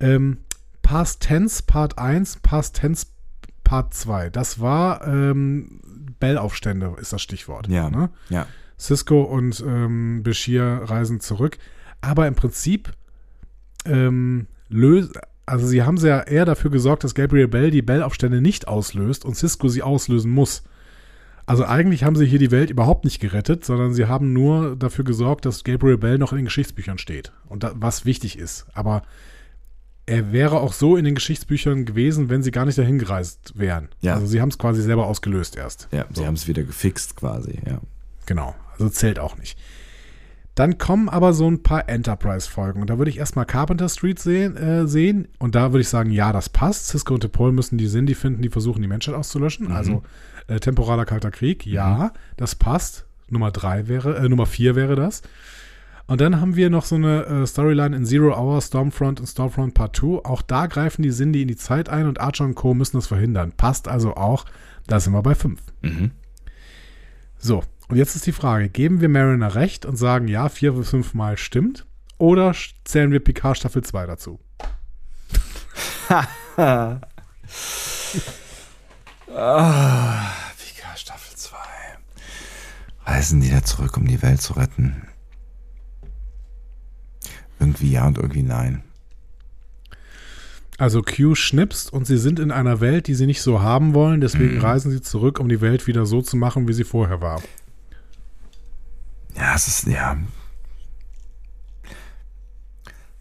Ähm, 0.00 0.38
Past 0.82 1.20
Tense 1.20 1.62
Part 1.62 1.98
1, 1.98 2.38
Past 2.42 2.76
Tense 2.76 3.06
Part 3.64 3.94
2. 3.94 4.30
Das 4.30 4.60
war 4.60 5.06
ähm, 5.06 6.07
Bell-Aufstände, 6.20 6.94
ist 7.00 7.12
das 7.12 7.22
Stichwort. 7.22 7.68
Ja. 7.68 7.90
Ne? 7.90 8.10
ja. 8.28 8.46
Cisco 8.78 9.22
und 9.22 9.62
ähm, 9.66 10.22
Bashir 10.22 10.82
reisen 10.84 11.20
zurück. 11.20 11.58
Aber 12.00 12.26
im 12.26 12.34
Prinzip 12.34 12.92
ähm, 13.84 14.46
löst, 14.68 15.18
also 15.46 15.66
sie 15.66 15.82
haben 15.82 15.96
ja 15.96 16.20
eher 16.20 16.44
dafür 16.44 16.70
gesorgt, 16.70 17.04
dass 17.04 17.14
Gabriel 17.14 17.48
Bell 17.48 17.70
die 17.70 17.82
Bell-Aufstände 17.82 18.40
nicht 18.40 18.68
auslöst 18.68 19.24
und 19.24 19.34
Cisco 19.34 19.68
sie 19.68 19.82
auslösen 19.82 20.30
muss. 20.30 20.62
Also 21.46 21.64
eigentlich 21.64 22.04
haben 22.04 22.14
sie 22.14 22.26
hier 22.26 22.38
die 22.38 22.50
Welt 22.50 22.68
überhaupt 22.68 23.04
nicht 23.04 23.20
gerettet, 23.20 23.64
sondern 23.64 23.94
sie 23.94 24.04
haben 24.04 24.34
nur 24.34 24.76
dafür 24.76 25.04
gesorgt, 25.04 25.46
dass 25.46 25.64
Gabriel 25.64 25.96
Bell 25.96 26.18
noch 26.18 26.32
in 26.32 26.36
den 26.36 26.44
Geschichtsbüchern 26.44 26.98
steht. 26.98 27.32
Und 27.46 27.64
da, 27.64 27.72
was 27.74 28.04
wichtig 28.04 28.38
ist. 28.38 28.66
Aber 28.74 29.02
er 30.08 30.32
wäre 30.32 30.60
auch 30.60 30.72
so 30.72 30.96
in 30.96 31.04
den 31.04 31.14
Geschichtsbüchern 31.14 31.84
gewesen, 31.84 32.30
wenn 32.30 32.42
sie 32.42 32.50
gar 32.50 32.64
nicht 32.64 32.78
dahin 32.78 32.98
gereist 32.98 33.52
wären. 33.56 33.88
Ja. 34.00 34.14
Also 34.14 34.26
sie 34.26 34.40
haben 34.40 34.48
es 34.48 34.58
quasi 34.58 34.82
selber 34.82 35.06
ausgelöst 35.06 35.56
erst. 35.56 35.88
Ja, 35.92 36.06
so. 36.08 36.20
sie 36.20 36.26
haben 36.26 36.34
es 36.34 36.48
wieder 36.48 36.62
gefixt 36.62 37.16
quasi, 37.16 37.58
ja. 37.66 37.80
Genau, 38.26 38.54
also 38.72 38.88
zählt 38.88 39.18
auch 39.18 39.36
nicht. 39.36 39.58
Dann 40.54 40.76
kommen 40.76 41.08
aber 41.08 41.34
so 41.34 41.48
ein 41.48 41.62
paar 41.62 41.88
Enterprise-Folgen. 41.88 42.80
Und 42.80 42.90
da 42.90 42.98
würde 42.98 43.12
ich 43.12 43.18
erstmal 43.18 43.46
Carpenter 43.46 43.88
Street 43.88 44.18
sehen, 44.18 44.56
äh, 44.56 44.88
sehen. 44.88 45.28
Und 45.38 45.54
da 45.54 45.72
würde 45.72 45.82
ich 45.82 45.88
sagen, 45.88 46.10
ja, 46.10 46.32
das 46.32 46.48
passt. 46.48 46.88
Cisco 46.88 47.14
und 47.14 47.22
DePaul 47.22 47.52
müssen 47.52 47.78
die 47.78 47.86
Cindy 47.86 48.16
finden, 48.16 48.42
die 48.42 48.48
versuchen, 48.48 48.82
die 48.82 48.88
Menschheit 48.88 49.14
auszulöschen. 49.14 49.68
Mhm. 49.68 49.72
Also 49.72 50.02
äh, 50.48 50.58
temporaler 50.58 51.04
Kalter 51.04 51.30
Krieg, 51.30 51.64
ja, 51.64 52.10
mhm. 52.12 52.18
das 52.36 52.56
passt. 52.56 53.06
Nummer 53.28 53.52
drei 53.52 53.86
wäre, 53.86 54.16
äh, 54.16 54.28
Nummer 54.28 54.46
vier 54.46 54.74
wäre 54.74 54.96
das. 54.96 55.22
Und 56.08 56.22
dann 56.22 56.40
haben 56.40 56.56
wir 56.56 56.70
noch 56.70 56.86
so 56.86 56.94
eine 56.94 57.26
äh, 57.26 57.46
Storyline 57.46 57.94
in 57.94 58.06
Zero 58.06 58.34
Hour, 58.34 58.62
Stormfront 58.62 59.20
und 59.20 59.26
Stormfront 59.26 59.74
Part 59.74 59.94
2. 59.94 60.24
Auch 60.24 60.40
da 60.40 60.66
greifen 60.66 61.02
die 61.02 61.10
Cindy 61.10 61.42
in 61.42 61.48
die 61.48 61.56
Zeit 61.56 61.90
ein 61.90 62.06
und 62.06 62.18
Archer 62.18 62.46
und 62.46 62.54
Co. 62.54 62.72
müssen 62.72 62.96
das 62.96 63.06
verhindern. 63.06 63.52
Passt 63.52 63.88
also 63.88 64.16
auch. 64.16 64.46
Da 64.86 65.00
sind 65.00 65.12
wir 65.12 65.22
bei 65.22 65.34
fünf. 65.34 65.60
Mhm. 65.82 66.12
So, 67.38 67.62
und 67.88 67.98
jetzt 67.98 68.16
ist 68.16 68.26
die 68.26 68.32
Frage: 68.32 68.70
Geben 68.70 69.02
wir 69.02 69.10
Mariner 69.10 69.54
recht 69.54 69.84
und 69.84 69.96
sagen, 69.96 70.28
ja, 70.28 70.48
vier 70.48 70.72
bis 70.72 70.88
fünf 70.88 71.12
Mal 71.12 71.36
stimmt? 71.36 71.84
Oder 72.16 72.54
zählen 72.84 73.12
wir 73.12 73.20
Picard 73.20 73.58
Staffel 73.58 73.84
2 73.84 74.06
dazu? 74.06 74.40
Ah, 79.30 80.32
Vika 80.56 80.96
Staffel 80.96 81.36
2. 81.36 81.56
Reisen 83.04 83.42
die 83.42 83.50
da 83.50 83.62
zurück, 83.62 83.98
um 83.98 84.06
die 84.06 84.22
Welt 84.22 84.40
zu 84.40 84.54
retten? 84.54 85.07
Irgendwie 87.58 87.90
ja 87.90 88.06
und 88.06 88.18
irgendwie 88.18 88.42
nein. 88.42 88.82
Also 90.78 91.02
Q 91.02 91.34
schnipst 91.34 91.92
und 91.92 92.06
sie 92.06 92.18
sind 92.18 92.38
in 92.38 92.52
einer 92.52 92.80
Welt, 92.80 93.08
die 93.08 93.14
sie 93.14 93.26
nicht 93.26 93.42
so 93.42 93.60
haben 93.60 93.94
wollen, 93.94 94.20
deswegen 94.20 94.54
mhm. 94.54 94.60
reisen 94.60 94.92
sie 94.92 95.02
zurück, 95.02 95.40
um 95.40 95.48
die 95.48 95.60
Welt 95.60 95.88
wieder 95.88 96.06
so 96.06 96.22
zu 96.22 96.36
machen, 96.36 96.68
wie 96.68 96.72
sie 96.72 96.84
vorher 96.84 97.20
war. 97.20 97.42
Ja, 99.36 99.54
es 99.56 99.66
ist, 99.66 99.86
ja. 99.88 100.16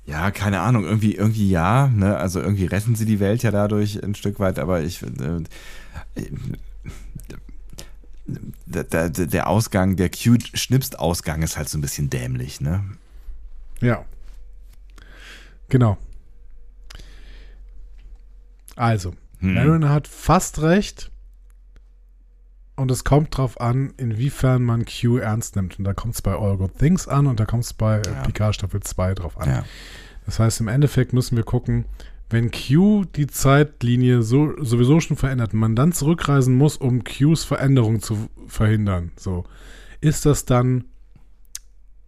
Ja, 0.05 0.31
keine 0.31 0.61
Ahnung, 0.61 0.85
irgendwie, 0.85 1.15
irgendwie 1.15 1.49
ja, 1.49 1.87
ne? 1.87 2.15
Also 2.15 2.39
irgendwie 2.39 2.65
retten 2.65 2.95
sie 2.95 3.05
die 3.05 3.19
Welt 3.19 3.43
ja 3.43 3.51
dadurch 3.51 4.01
ein 4.03 4.15
Stück 4.15 4.39
weit, 4.39 4.59
aber 4.59 4.81
ich 4.81 5.01
äh, 5.03 5.43
der, 8.65 9.09
der 9.09 9.47
Ausgang, 9.47 9.95
der 9.95 10.09
Q-Schnipst-Ausgang 10.09 11.41
ist 11.41 11.57
halt 11.57 11.69
so 11.69 11.77
ein 11.77 11.81
bisschen 11.81 12.09
dämlich, 12.09 12.61
ne? 12.61 12.83
Ja. 13.81 14.05
Genau. 15.69 15.97
Also, 18.75 19.13
hm. 19.39 19.53
Marin 19.53 19.89
hat 19.89 20.07
fast 20.07 20.61
recht. 20.61 21.11
Und 22.75 22.91
es 22.91 23.03
kommt 23.03 23.35
drauf 23.35 23.59
an, 23.59 23.91
inwiefern 23.97 24.63
man 24.63 24.85
Q 24.85 25.17
ernst 25.17 25.55
nimmt. 25.55 25.79
Und 25.79 25.85
da 25.85 25.95
kommt 25.95 26.13
es 26.13 26.21
bei 26.21 26.33
All 26.33 26.57
Good 26.57 26.77
Things 26.77 27.07
an 27.07 27.25
und 27.25 27.39
da 27.39 27.45
kommt 27.45 27.63
es 27.63 27.73
bei 27.73 28.03
ja. 28.05 28.21
Picard 28.21 28.53
Staffel 28.53 28.81
2 28.81 29.15
drauf 29.15 29.35
an. 29.39 29.49
Ja. 29.49 29.65
Das 30.27 30.39
heißt, 30.39 30.59
im 30.59 30.67
Endeffekt 30.67 31.11
müssen 31.11 31.37
wir 31.37 31.43
gucken, 31.43 31.85
wenn 32.29 32.51
Q 32.51 33.05
die 33.05 33.25
Zeitlinie 33.25 34.21
so, 34.21 34.53
sowieso 34.63 34.99
schon 34.99 35.17
verändert 35.17 35.53
und 35.53 35.59
man 35.59 35.75
dann 35.75 35.91
zurückreisen 35.91 36.55
muss, 36.55 36.77
um 36.77 37.03
Qs 37.03 37.45
Veränderung 37.45 38.01
zu 38.01 38.29
verhindern, 38.47 39.11
so, 39.15 39.45
ist 40.01 40.25
das 40.25 40.45
dann 40.45 40.83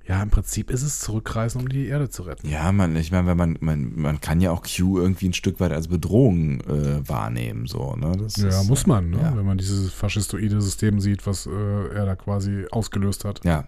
ja, 0.09 0.23
im 0.23 0.31
Prinzip 0.31 0.71
ist 0.71 0.81
es 0.81 0.99
zurückreisen, 1.01 1.61
um 1.61 1.69
die 1.69 1.85
Erde 1.85 2.09
zu 2.09 2.23
retten. 2.23 2.49
Ja, 2.49 2.71
man, 2.71 2.95
ich 2.95 3.11
meine, 3.11 3.35
man, 3.35 3.57
man, 3.59 3.93
man 3.95 4.19
kann 4.19 4.41
ja 4.41 4.49
auch 4.49 4.63
Q 4.63 4.97
irgendwie 4.97 5.27
ein 5.27 5.33
Stück 5.33 5.59
weit 5.59 5.71
als 5.71 5.87
Bedrohung 5.87 6.61
äh, 6.61 7.07
wahrnehmen, 7.07 7.67
so, 7.67 7.95
ne? 7.95 8.17
Das 8.17 8.37
ja, 8.37 8.47
ist, 8.47 8.67
muss 8.67 8.87
man, 8.87 9.11
ne? 9.11 9.21
Ja. 9.21 9.37
wenn 9.37 9.45
man 9.45 9.59
dieses 9.59 9.93
faschistoide 9.93 10.61
System 10.61 10.99
sieht, 10.99 11.27
was 11.27 11.45
äh, 11.45 11.51
er 11.51 12.07
da 12.07 12.15
quasi 12.15 12.65
ausgelöst 12.71 13.23
hat. 13.23 13.45
Ja. 13.45 13.67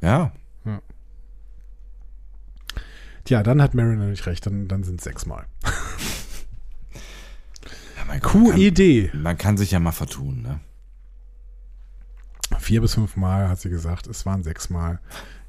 Ja. 0.00 0.30
ja. 0.64 0.80
Tja, 3.24 3.42
dann 3.42 3.60
hat 3.60 3.74
Mariner 3.74 4.06
nicht 4.06 4.24
recht, 4.26 4.46
dann, 4.46 4.68
dann 4.68 4.84
sind 4.84 5.00
es 5.00 5.04
sechsmal. 5.04 5.46
ja, 8.08 8.18
Q-Idee. 8.20 9.10
Man, 9.14 9.22
man 9.24 9.36
kann 9.36 9.56
sich 9.56 9.72
ja 9.72 9.80
mal 9.80 9.90
vertun, 9.90 10.42
ne? 10.42 10.60
Vier 12.60 12.80
bis 12.80 12.94
fünf 12.94 13.16
Mal 13.16 13.48
hat 13.48 13.60
sie 13.60 13.70
gesagt, 13.70 14.06
es 14.06 14.24
waren 14.24 14.44
sechs 14.44 14.70
Mal. 14.70 15.00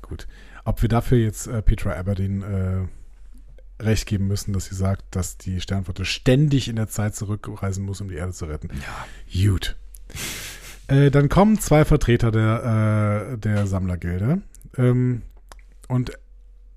Gut. 0.07 0.27
Ob 0.63 0.81
wir 0.81 0.89
dafür 0.89 1.17
jetzt 1.17 1.47
äh, 1.47 1.61
Petra 1.61 1.93
Aberdeen 1.93 2.41
äh, 2.43 3.83
recht 3.83 4.07
geben 4.07 4.27
müssen, 4.27 4.53
dass 4.53 4.65
sie 4.65 4.75
sagt, 4.75 5.03
dass 5.11 5.37
die 5.37 5.61
Sternflotte 5.61 6.05
ständig 6.05 6.67
in 6.67 6.75
der 6.75 6.87
Zeit 6.87 7.15
zurückreisen 7.15 7.85
muss, 7.85 8.01
um 8.01 8.09
die 8.09 8.15
Erde 8.15 8.33
zu 8.33 8.45
retten. 8.45 8.69
Ja. 8.81 9.49
Gut. 9.49 9.75
Äh, 10.87 11.11
dann 11.11 11.29
kommen 11.29 11.59
zwei 11.59 11.85
Vertreter 11.85 12.31
der, 12.31 13.33
äh, 13.33 13.37
der 13.37 13.67
Sammlergilde 13.67 14.41
ähm, 14.77 15.21
und 15.87 16.11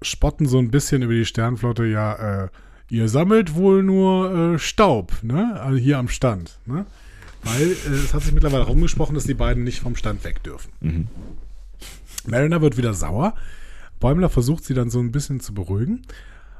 spotten 0.03 0.47
so 0.47 0.59
ein 0.59 0.71
bisschen 0.71 1.03
über 1.03 1.13
die 1.13 1.25
Sternflotte. 1.27 1.87
Ja, 1.87 2.45
äh, 2.45 2.49
ihr 2.91 3.09
sammelt 3.09 3.55
wohl 3.55 3.83
nur 3.83 4.55
äh, 4.55 4.59
Staub, 4.59 5.23
ne? 5.23 5.61
Also 5.61 5.79
hier 5.79 5.99
am 5.99 6.09
Stand, 6.09 6.59
ne? 6.67 6.87
Weil 7.43 7.71
es 7.71 8.13
hat 8.13 8.23
sich 8.23 8.33
mittlerweile 8.33 8.65
rumgesprochen, 8.65 9.15
dass 9.15 9.25
die 9.25 9.35
beiden 9.35 9.65
nicht 9.65 9.81
vom 9.81 9.97
Stand 9.97 10.25
weg 10.25 10.43
dürfen. 10.43 10.73
Mhm. 10.81 11.09
Mariner 12.27 12.61
wird 12.61 12.77
wieder 12.77 12.95
sauer. 12.95 13.35
Bäumler 13.99 14.31
versucht 14.31 14.65
sie 14.65 14.75
dann 14.75 14.91
so 14.91 15.01
ein 15.01 15.13
bisschen 15.13 15.41
zu 15.41 15.55
beruhigen. 15.55 16.03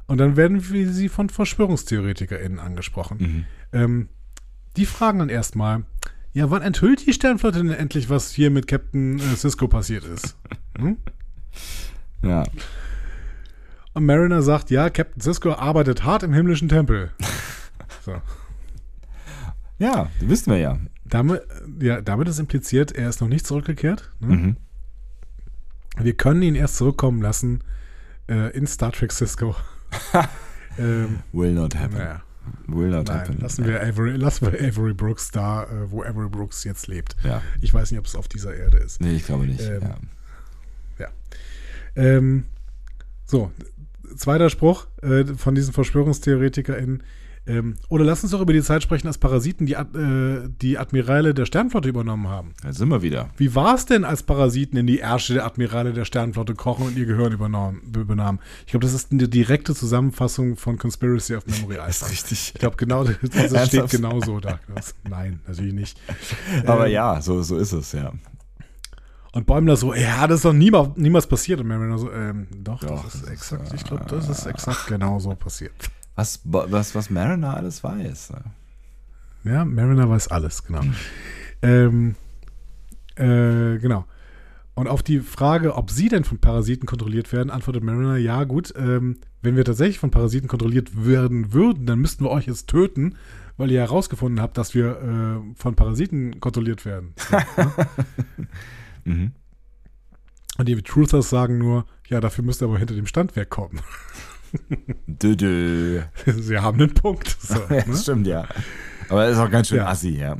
Und 0.07 0.17
dann 0.17 0.35
werden 0.35 0.69
wir 0.69 0.91
sie 0.91 1.09
von 1.09 1.29
VerschwörungstheoretikerInnen 1.29 2.59
angesprochen. 2.59 3.17
Mhm. 3.19 3.45
Ähm, 3.71 4.09
die 4.77 4.85
fragen 4.85 5.19
dann 5.19 5.29
erstmal, 5.29 5.83
ja, 6.33 6.49
wann 6.49 6.61
enthüllt 6.61 7.05
die 7.05 7.13
Sternflotte 7.13 7.59
denn 7.59 7.71
endlich, 7.71 8.09
was 8.09 8.31
hier 8.31 8.51
mit 8.51 8.67
Captain 8.67 9.19
äh, 9.19 9.35
Cisco 9.35 9.67
passiert 9.67 10.05
ist? 10.05 10.37
Hm? 10.77 10.97
Ja. 12.23 12.45
Und 13.93 14.05
Mariner 14.05 14.41
sagt, 14.41 14.71
ja, 14.71 14.89
Captain 14.89 15.21
Cisco 15.21 15.51
arbeitet 15.51 16.05
hart 16.05 16.23
im 16.23 16.33
himmlischen 16.33 16.69
Tempel. 16.69 17.11
So. 18.03 18.19
Ja, 19.77 20.09
wissen 20.19 20.51
wir 20.51 20.57
ja. 20.57 20.79
Damit, 21.05 21.43
ja, 21.79 22.01
damit 22.01 22.27
ist 22.29 22.39
impliziert, 22.39 22.93
er 22.93 23.09
ist 23.09 23.21
noch 23.21 23.27
nicht 23.27 23.45
zurückgekehrt. 23.45 24.09
Ne? 24.19 24.35
Mhm. 24.35 24.57
Wir 25.97 26.13
können 26.13 26.41
ihn 26.41 26.55
erst 26.55 26.77
zurückkommen 26.77 27.21
lassen 27.21 27.63
äh, 28.29 28.55
in 28.55 28.67
Star 28.67 28.91
Trek 28.91 29.11
Cisco. 29.11 29.55
ähm, 30.77 31.19
Will 31.31 31.53
not 31.53 31.75
happen. 31.75 31.97
Naja. 31.97 32.23
Will 32.67 32.89
not 32.89 33.07
Nein, 33.07 33.19
happen. 33.19 33.39
Lassen 33.39 33.65
wir, 33.65 33.81
Avery, 33.81 34.15
lassen 34.15 34.51
wir 34.51 34.59
Avery 34.59 34.93
Brooks 34.93 35.31
da, 35.31 35.63
äh, 35.63 35.91
wo 35.91 36.03
Avery 36.03 36.29
Brooks 36.29 36.63
jetzt 36.63 36.87
lebt. 36.87 37.15
Ja. 37.23 37.41
Ich 37.61 37.73
weiß 37.73 37.91
nicht, 37.91 37.99
ob 37.99 38.05
es 38.05 38.15
auf 38.15 38.27
dieser 38.27 38.55
Erde 38.55 38.77
ist. 38.77 39.01
Nee, 39.01 39.13
ich 39.13 39.25
glaube 39.25 39.45
nicht. 39.45 39.61
Ähm, 39.61 39.81
ja. 40.97 41.05
ja. 41.05 41.07
Ähm, 41.95 42.45
so, 43.25 43.51
zweiter 44.15 44.49
Spruch 44.49 44.87
äh, 45.01 45.25
von 45.25 45.55
diesen 45.55 45.73
VerschwörungstheoretikerInnen. 45.73 47.03
Ähm, 47.51 47.75
oder 47.89 48.05
lass 48.05 48.23
uns 48.23 48.31
doch 48.31 48.39
über 48.39 48.53
die 48.53 48.61
Zeit 48.61 48.81
sprechen, 48.81 49.07
als 49.07 49.17
Parasiten 49.17 49.65
die, 49.65 49.73
äh, 49.73 50.49
die 50.61 50.77
Admirale 50.77 51.33
der 51.33 51.45
Sternflotte 51.45 51.89
übernommen 51.89 52.29
haben. 52.29 52.53
Da 52.63 52.71
sind 52.71 52.87
wir 52.87 53.01
wieder. 53.01 53.29
Wie 53.35 53.53
war 53.55 53.75
es 53.75 53.85
denn, 53.85 54.05
als 54.05 54.23
Parasiten 54.23 54.77
in 54.77 54.87
die 54.87 54.99
Ärsche 54.99 55.33
der 55.33 55.45
Admirale 55.45 55.91
der 55.91 56.05
Sternflotte 56.05 56.55
kochen 56.55 56.87
und 56.87 56.97
ihr 56.97 57.05
Gehirn 57.05 57.33
übernahmen? 57.33 58.39
Ich 58.65 58.71
glaube, 58.71 58.85
das 58.85 58.93
ist 58.93 59.11
eine 59.11 59.27
direkte 59.27 59.75
Zusammenfassung 59.75 60.55
von 60.55 60.77
Conspiracy 60.77 61.35
of 61.35 61.45
Memory. 61.47 61.79
Das 61.91 62.03
ist 62.03 62.11
richtig. 62.11 62.51
Ich 62.53 62.59
glaube, 62.59 62.77
genau, 62.77 63.03
das, 63.03 63.51
das 63.51 63.67
steht 63.67 63.89
genau 63.89 64.21
so 64.21 64.39
da. 64.39 64.59
Nein, 65.09 65.41
natürlich 65.45 65.73
nicht. 65.73 65.99
Aber 66.65 66.87
ähm, 66.87 66.93
ja, 66.93 67.21
so, 67.21 67.41
so 67.41 67.57
ist 67.57 67.73
es, 67.73 67.91
ja. 67.91 68.13
Und 69.33 69.45
Bäumler 69.45 69.75
so, 69.75 69.93
ja, 69.93 70.27
das 70.27 70.37
ist 70.37 70.45
doch 70.45 70.53
niemals, 70.53 70.89
niemals 70.95 71.27
passiert. 71.27 71.59
Und 71.59 71.67
Mariner 71.67 71.97
so, 71.97 72.11
ähm, 72.11 72.47
doch, 72.63 72.79
doch, 72.81 73.03
das 73.03 73.15
ist 73.15 73.29
exakt, 73.29 73.73
ich 73.73 73.83
glaube, 73.83 74.05
das 74.07 74.29
ist 74.29 74.45
exakt 74.45 74.87
genau 74.87 75.19
so 75.19 75.33
passiert. 75.35 75.73
Was, 76.21 76.39
was, 76.43 76.93
was 76.93 77.09
Mariner 77.09 77.57
alles 77.57 77.83
weiß. 77.83 78.33
Ne? 78.33 78.43
Ja, 79.43 79.65
Mariner 79.65 80.07
weiß 80.07 80.27
alles, 80.27 80.63
genau. 80.63 80.83
Ähm, 81.63 82.15
äh, 83.15 83.79
genau. 83.79 84.05
Und 84.75 84.87
auf 84.87 85.01
die 85.01 85.19
Frage, 85.19 85.73
ob 85.75 85.89
sie 85.89 86.09
denn 86.09 86.23
von 86.23 86.37
Parasiten 86.37 86.85
kontrolliert 86.85 87.33
werden, 87.33 87.49
antwortet 87.49 87.83
Mariner, 87.83 88.17
ja 88.17 88.43
gut, 88.43 88.71
ähm, 88.77 89.17
wenn 89.41 89.55
wir 89.55 89.65
tatsächlich 89.65 89.97
von 89.97 90.11
Parasiten 90.11 90.47
kontrolliert 90.47 91.05
werden 91.07 91.53
würden, 91.53 91.87
dann 91.87 91.97
müssten 91.97 92.23
wir 92.23 92.29
euch 92.29 92.45
jetzt 92.45 92.67
töten, 92.67 93.15
weil 93.57 93.71
ihr 93.71 93.79
herausgefunden 93.79 94.41
habt, 94.41 94.59
dass 94.59 94.75
wir 94.75 95.01
äh, 95.01 95.55
von 95.55 95.75
Parasiten 95.75 96.39
kontrolliert 96.39 96.85
werden. 96.85 97.15
So, 97.15 97.35
ne? 97.35 97.87
mhm. 99.05 99.31
Und 100.59 100.67
die 100.67 100.79
Truthers 100.83 101.31
sagen 101.31 101.57
nur, 101.57 101.87
ja, 102.09 102.21
dafür 102.21 102.43
müsst 102.43 102.61
ihr 102.61 102.67
aber 102.67 102.77
hinter 102.77 102.93
dem 102.93 103.07
Standwerk 103.07 103.49
kommen. 103.49 103.79
Dö, 105.07 105.35
dö. 105.35 106.01
Sie 106.25 106.57
haben 106.57 106.79
einen 106.79 106.93
Punkt. 106.93 107.37
So, 107.41 107.59
ne? 107.69 107.83
Stimmt, 107.95 108.27
ja. 108.27 108.47
Aber 109.09 109.25
das 109.25 109.37
ist 109.37 109.39
auch 109.39 109.51
ganz 109.51 109.67
schön 109.67 109.77
ja. 109.79 109.87
assi, 109.87 110.17
ja. 110.17 110.37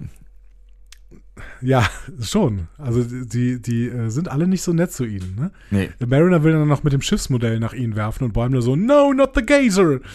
Ja, 1.62 1.88
schon. 2.22 2.68
Also 2.78 3.04
die, 3.04 3.62
die 3.62 3.88
äh, 3.88 4.10
sind 4.10 4.30
alle 4.30 4.48
nicht 4.48 4.64
so 4.64 4.74
nett 4.74 4.92
zu 4.92 5.06
ihnen. 5.06 5.36
Ne? 5.36 5.52
Nee. 5.70 5.90
Mariner 6.06 6.44
will 6.44 6.54
dann 6.54 6.68
noch 6.68 6.84
mit 6.84 6.94
dem 6.94 7.02
Schiffsmodell 7.02 7.60
nach 7.60 7.74
ihnen 7.74 7.96
werfen 7.96 8.24
und 8.24 8.34
Bäumler 8.34 8.62
so, 8.62 8.76
no, 8.76 9.14
not 9.14 9.32
the 9.36 9.46
gazer. 9.46 10.00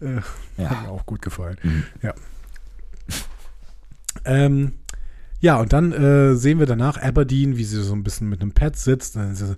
Äh, 0.00 0.20
ja. 0.62 0.70
Hat 0.70 0.82
mir 0.84 0.90
auch 0.90 1.06
gut 1.06 1.22
gefallen. 1.22 1.56
Mhm. 1.60 1.82
Ja. 2.02 2.14
Ähm, 4.24 4.74
ja, 5.40 5.56
und 5.58 5.72
dann 5.72 5.90
äh, 5.90 6.36
sehen 6.36 6.60
wir 6.60 6.66
danach 6.66 7.02
Aberdeen, 7.02 7.56
wie 7.56 7.64
sie 7.64 7.82
so 7.82 7.94
ein 7.94 8.04
bisschen 8.04 8.28
mit 8.28 8.40
einem 8.40 8.52
Pad 8.52 8.76
sitzt. 8.76 9.16
Und 9.16 9.22
dann 9.22 9.34
sie 9.34 9.48
so, 9.48 9.54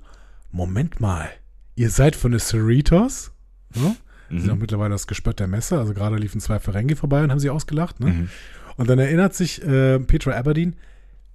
Moment 0.50 0.98
mal, 0.98 1.28
ihr 1.74 1.90
seid 1.90 2.16
von 2.16 2.30
den 2.30 2.40
Cerritos? 2.40 3.32
Ne? 3.74 3.96
Mhm. 4.28 4.36
Sie 4.36 4.42
sind 4.44 4.52
auch 4.52 4.56
mittlerweile 4.58 4.90
das 4.90 5.06
Gespött 5.06 5.40
der 5.40 5.46
Messe. 5.46 5.78
Also 5.78 5.94
gerade 5.94 6.16
liefen 6.16 6.40
zwei 6.40 6.58
Ferengi 6.58 6.94
vorbei 6.94 7.22
und 7.22 7.30
haben 7.30 7.40
sie 7.40 7.50
ausgelacht. 7.50 8.00
Ne? 8.00 8.06
Mhm. 8.06 8.28
Und 8.76 8.88
dann 8.88 8.98
erinnert 8.98 9.34
sich 9.34 9.62
äh, 9.62 9.98
Petra 9.98 10.32
Aberdeen, 10.32 10.76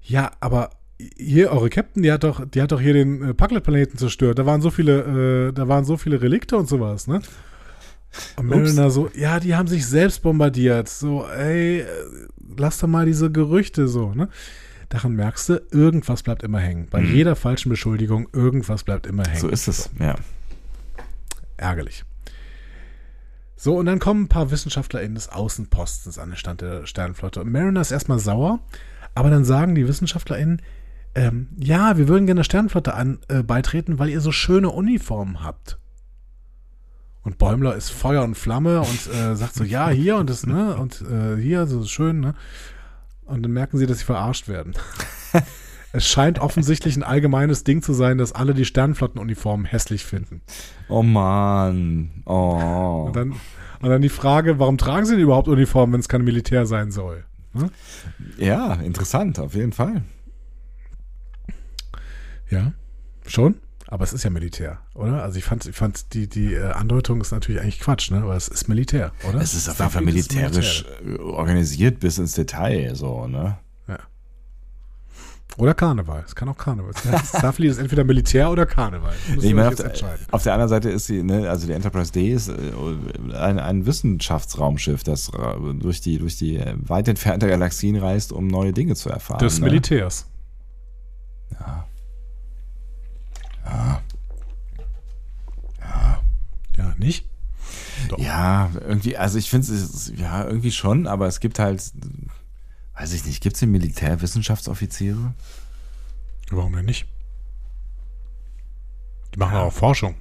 ja, 0.02 0.32
aber 0.40 0.72
hier 1.18 1.52
eure 1.52 1.70
Captain, 1.70 2.04
die 2.04 2.12
hat 2.12 2.24
doch, 2.24 2.46
die 2.46 2.62
hat 2.62 2.72
doch 2.72 2.80
hier 2.80 2.94
den 2.94 3.22
äh, 3.22 3.34
Packlet-Planeten 3.34 3.98
zerstört. 3.98 4.40
Da 4.40 4.46
waren 4.46 4.62
so 4.62 4.70
viele, 4.70 5.50
äh, 5.50 5.54
da 5.54 5.68
waren 5.68 5.86
so 5.86 5.98
viele 5.98 6.22
Relikte 6.22 6.58
und 6.58 6.70
sowas, 6.70 7.08
ne? 7.08 7.22
Und 8.38 8.48
Mariner 8.48 8.90
so, 8.90 9.10
ja, 9.14 9.40
die 9.42 9.56
haben 9.56 9.68
sich 9.68 9.86
selbst 9.86 10.22
bombardiert. 10.22 10.88
So, 10.88 11.26
ey, 11.28 11.80
äh, 11.80 11.86
lass 12.58 12.80
doch 12.80 12.88
mal 12.88 13.06
diese 13.06 13.30
Gerüchte 13.30 13.88
so, 13.88 14.14
ne? 14.14 14.30
Daran 14.90 15.16
merkst 15.16 15.50
du, 15.50 15.62
irgendwas 15.72 16.24
bleibt 16.24 16.44
immer 16.44 16.60
hängen. 16.60 16.88
Bei 16.90 17.02
mhm. 17.02 17.14
jeder 17.14 17.36
falschen 17.36 17.70
Beschuldigung, 17.70 18.30
irgendwas 18.32 18.84
bleibt 18.84 19.08
immer 19.08 19.24
hängen. 19.26 19.42
So 19.42 19.50
ist 19.50 19.68
es, 19.68 19.90
ja. 20.00 20.16
Ärgerlich. 21.58 22.06
So, 23.66 23.80
und 23.80 23.88
dann 23.88 23.98
kommen 23.98 24.26
ein 24.26 24.28
paar 24.28 24.52
WissenschaftlerInnen 24.52 25.16
des 25.16 25.30
Außenpostens 25.30 26.20
an 26.20 26.30
den 26.30 26.38
Stand 26.38 26.62
der 26.62 26.86
Sternenflotte. 26.86 27.42
Und 27.42 27.52
Mariner 27.52 27.82
ist 27.82 27.90
erstmal 27.90 28.20
sauer, 28.20 28.60
aber 29.16 29.32
dann 29.32 29.44
sagen 29.44 29.74
die 29.74 29.88
WissenschaftlerInnen, 29.88 30.62
ähm, 31.16 31.48
ja, 31.58 31.98
wir 31.98 32.08
würden 32.08 32.28
gerne 32.28 32.42
der 32.42 32.44
Sternenflotte 32.44 32.94
an, 32.94 33.18
äh, 33.28 33.42
beitreten, 33.42 33.98
weil 33.98 34.10
ihr 34.10 34.22
so 34.22 34.32
schöne 34.32 34.70
Uniformen 34.70 35.44
habt. 35.44 35.80
Und 37.24 37.40
Bäumler 37.40 37.76
ist 37.76 37.90
Feuer 37.90 38.24
und 38.24 38.36
Flamme 38.36 38.82
und 38.82 39.12
äh, 39.12 39.36
sagt 39.36 39.56
so, 39.56 39.64
ja, 39.64 39.90
hier 39.90 40.18
und 40.18 40.30
das, 40.30 40.46
ne, 40.46 40.78
und 40.78 41.02
äh, 41.02 41.36
hier, 41.36 41.66
so 41.66 41.84
schön, 41.86 42.20
ne. 42.20 42.36
Und 43.24 43.42
dann 43.42 43.52
merken 43.52 43.80
sie, 43.80 43.88
dass 43.88 43.98
sie 43.98 44.06
verarscht 44.06 44.48
werden. 44.48 44.76
Es 45.96 46.10
scheint 46.10 46.40
offensichtlich 46.40 46.98
ein 46.98 47.04
allgemeines 47.04 47.64
Ding 47.64 47.82
zu 47.82 47.94
sein, 47.94 48.18
dass 48.18 48.34
alle 48.34 48.54
die 48.54 48.66
Sternflottenuniformen 48.66 49.66
hässlich 49.66 50.04
finden. 50.04 50.42
Oh 50.90 51.04
Mann. 51.04 52.22
Oh. 52.26 53.06
Und 53.08 53.16
dann, 53.16 53.32
und 53.32 53.90
dann 53.90 54.02
die 54.02 54.10
Frage, 54.10 54.60
warum 54.60 54.78
tragen 54.78 55.06
sie 55.06 55.14
denn 55.14 55.24
überhaupt 55.24 55.48
Uniformen, 55.48 55.94
wenn 55.94 56.02
es 56.02 56.10
kein 56.10 56.26
Militär 56.26 56.66
sein 56.66 56.92
soll? 56.92 57.24
Hm? 57.54 57.70
Ja, 58.38 58.74
interessant, 58.74 59.40
auf 59.40 59.56
jeden 59.56 59.72
Fall. 59.72 60.04
Ja, 62.50 62.74
schon? 63.26 63.56
Aber 63.88 64.04
es 64.04 64.12
ist 64.12 64.24
ja 64.24 64.30
Militär, 64.30 64.80
oder? 64.96 65.24
Also 65.24 65.38
ich 65.38 65.46
fand, 65.46 65.66
ich 65.66 65.76
fand 65.78 66.14
die, 66.14 66.28
die 66.28 66.56
äh, 66.56 66.72
Andeutung 66.72 67.22
ist 67.22 67.32
natürlich 67.32 67.62
eigentlich 67.62 67.80
Quatsch, 67.80 68.12
ne? 68.12 68.18
Aber 68.18 68.36
es 68.36 68.50
ist 68.50 68.68
Militär, 68.68 69.14
oder? 69.30 69.40
Es 69.40 69.54
ist 69.54 69.70
auf 69.70 69.80
jeden 69.80 69.92
Fall 69.92 70.04
militärisch 70.04 70.84
Militär. 71.02 71.26
Äh, 71.26 71.30
organisiert 71.30 72.02
bis 72.02 72.18
ins 72.18 72.34
Detail, 72.34 72.96
so, 72.96 73.28
ne? 73.28 73.60
Oder 75.58 75.74
Karneval. 75.74 76.24
Es 76.26 76.36
kann 76.36 76.50
auch 76.50 76.58
Karneval 76.58 76.92
sein. 77.02 77.18
Starfleet 77.26 77.72
ist 77.72 77.78
entweder 77.78 78.04
Militär 78.04 78.52
oder 78.52 78.66
Karneval. 78.66 79.14
Ich 79.40 79.54
meine, 79.54 79.70
auf, 79.70 79.76
auf, 80.32 80.44
der 80.44 80.54
anderen 80.54 80.70
Seite 80.70 80.90
ist 80.90 81.08
die, 81.08 81.24
ne, 81.24 81.50
also 81.50 81.66
die 81.66 81.74
Enterprise 81.74 82.12
D 82.12 82.34
ist 82.34 82.50
äh, 82.50 82.54
ein, 83.34 83.60
ein 83.60 83.86
Wissenschaftsraumschiff, 83.86 85.04
das 85.04 85.32
durch 85.80 86.02
die, 86.02 86.18
durch 86.18 86.36
die 86.36 86.62
weit 86.80 87.08
entfernte 87.08 87.48
Galaxien 87.48 87.96
reist, 87.96 88.34
um 88.34 88.48
neue 88.48 88.74
Dinge 88.74 88.96
zu 88.96 89.10
erfahren. 89.10 89.40
Des 89.40 89.60
ne? 89.60 89.66
Militärs. 89.66 90.28
Ja. 91.52 91.88
Ja. 93.66 94.02
Ja. 95.80 96.20
Ja, 96.78 96.94
nicht? 96.98 97.30
Doch. 98.10 98.20
Ja, 98.20 98.70
irgendwie, 98.86 99.18
also 99.18 99.38
ich 99.38 99.50
finde 99.50 99.72
es, 99.72 100.12
ja, 100.18 100.46
irgendwie 100.46 100.72
schon, 100.72 101.08
aber 101.08 101.28
es 101.28 101.40
gibt 101.40 101.60
halt, 101.60 101.82
weiß 102.98 103.14
ich 103.14 103.26
nicht, 103.26 103.42
gibt 103.42 103.56
es 103.56 103.60
denn 103.60 103.72
Militärwissenschaftsoffiziere? 103.72 105.34
Warum 106.50 106.74
denn 106.74 106.86
nicht? 106.86 107.06
Die 109.34 109.40
machen 109.40 109.56
ja. 109.56 109.64
auch 109.64 109.74
Forschung. 109.74 110.16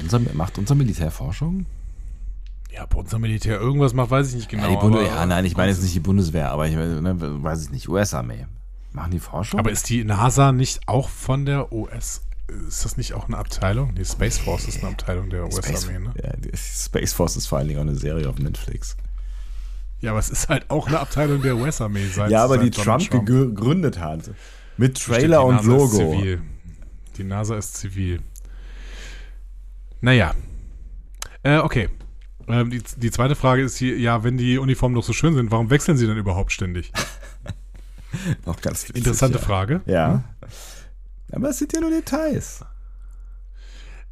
Unser, 0.00 0.20
macht 0.20 0.58
unser 0.58 0.74
Militär 0.74 1.10
Forschung? 1.10 1.66
Ja, 2.70 2.84
ob 2.84 2.94
unser 2.94 3.18
Militär 3.18 3.58
irgendwas 3.58 3.94
macht, 3.94 4.10
weiß 4.10 4.28
ich 4.28 4.34
nicht 4.36 4.48
genau. 4.48 4.70
Ja, 4.70 4.78
Bundes 4.78 5.08
ja 5.08 5.26
nein, 5.26 5.44
ich 5.44 5.56
meine 5.56 5.72
jetzt 5.72 5.82
nicht 5.82 5.94
die 5.94 6.00
Bundeswehr, 6.00 6.50
aber 6.50 6.68
ich 6.68 6.74
ne, 6.74 7.14
weiß 7.18 7.64
ich 7.64 7.70
nicht, 7.70 7.88
US-Armee. 7.88 8.46
Machen 8.92 9.10
die 9.10 9.18
Forschung? 9.18 9.58
Aber 9.58 9.70
ist 9.70 9.88
die 9.88 10.04
NASA 10.04 10.52
nicht 10.52 10.86
auch 10.86 11.08
von 11.08 11.46
der 11.46 11.72
US? 11.72 12.22
Ist 12.68 12.84
das 12.84 12.96
nicht 12.96 13.14
auch 13.14 13.26
eine 13.26 13.36
Abteilung? 13.36 13.94
Die 13.94 14.04
Space 14.04 14.38
Force 14.38 14.68
ist 14.68 14.78
eine 14.78 14.92
Abteilung 14.92 15.28
der 15.30 15.44
US-Armee, 15.44 15.98
ne? 15.98 16.14
Ja, 16.22 16.32
Space 16.56 17.12
Force 17.12 17.36
ist 17.36 17.46
vor 17.46 17.58
allen 17.58 17.68
Dingen 17.68 17.80
auch 17.80 17.84
eine 17.84 17.96
Serie 17.96 18.28
auf 18.28 18.38
Netflix. 18.38 18.96
Ja, 20.00 20.12
aber 20.12 20.20
es 20.20 20.30
ist 20.30 20.48
halt 20.48 20.70
auch 20.70 20.86
eine 20.86 21.00
Abteilung 21.00 21.42
der 21.42 21.56
US-Armee. 21.56 22.06
Ja, 22.28 22.44
aber 22.44 22.58
die 22.58 22.70
Trump, 22.70 23.08
Trump, 23.08 23.26
gegründet 23.26 23.98
hat. 23.98 24.30
Mit 24.76 25.02
Trailer 25.02 25.44
und 25.44 25.64
Logo. 25.64 26.14
Die 27.16 27.24
NASA 27.24 27.56
ist 27.56 27.76
zivil. 27.76 28.20
Naja. 30.00 30.34
Äh, 31.42 31.58
okay. 31.58 31.88
Ähm, 32.46 32.70
die, 32.70 32.82
die 32.96 33.10
zweite 33.10 33.34
Frage 33.34 33.62
ist 33.62 33.76
hier, 33.76 33.98
ja, 33.98 34.22
wenn 34.22 34.38
die 34.38 34.58
Uniformen 34.58 34.94
doch 34.94 35.02
so 35.02 35.12
schön 35.12 35.34
sind, 35.34 35.50
warum 35.50 35.70
wechseln 35.70 35.96
sie 35.96 36.06
denn 36.06 36.16
überhaupt 36.16 36.52
ständig? 36.52 36.92
Noch 38.46 38.60
ganz 38.60 38.84
witzig, 38.84 38.96
Interessante 38.96 39.38
ja. 39.38 39.44
Frage. 39.44 39.80
Ja. 39.86 40.12
Hm? 40.12 40.48
Aber 41.32 41.50
es 41.50 41.58
sind 41.58 41.72
ja 41.74 41.80
nur 41.80 41.90
Details. 41.90 42.64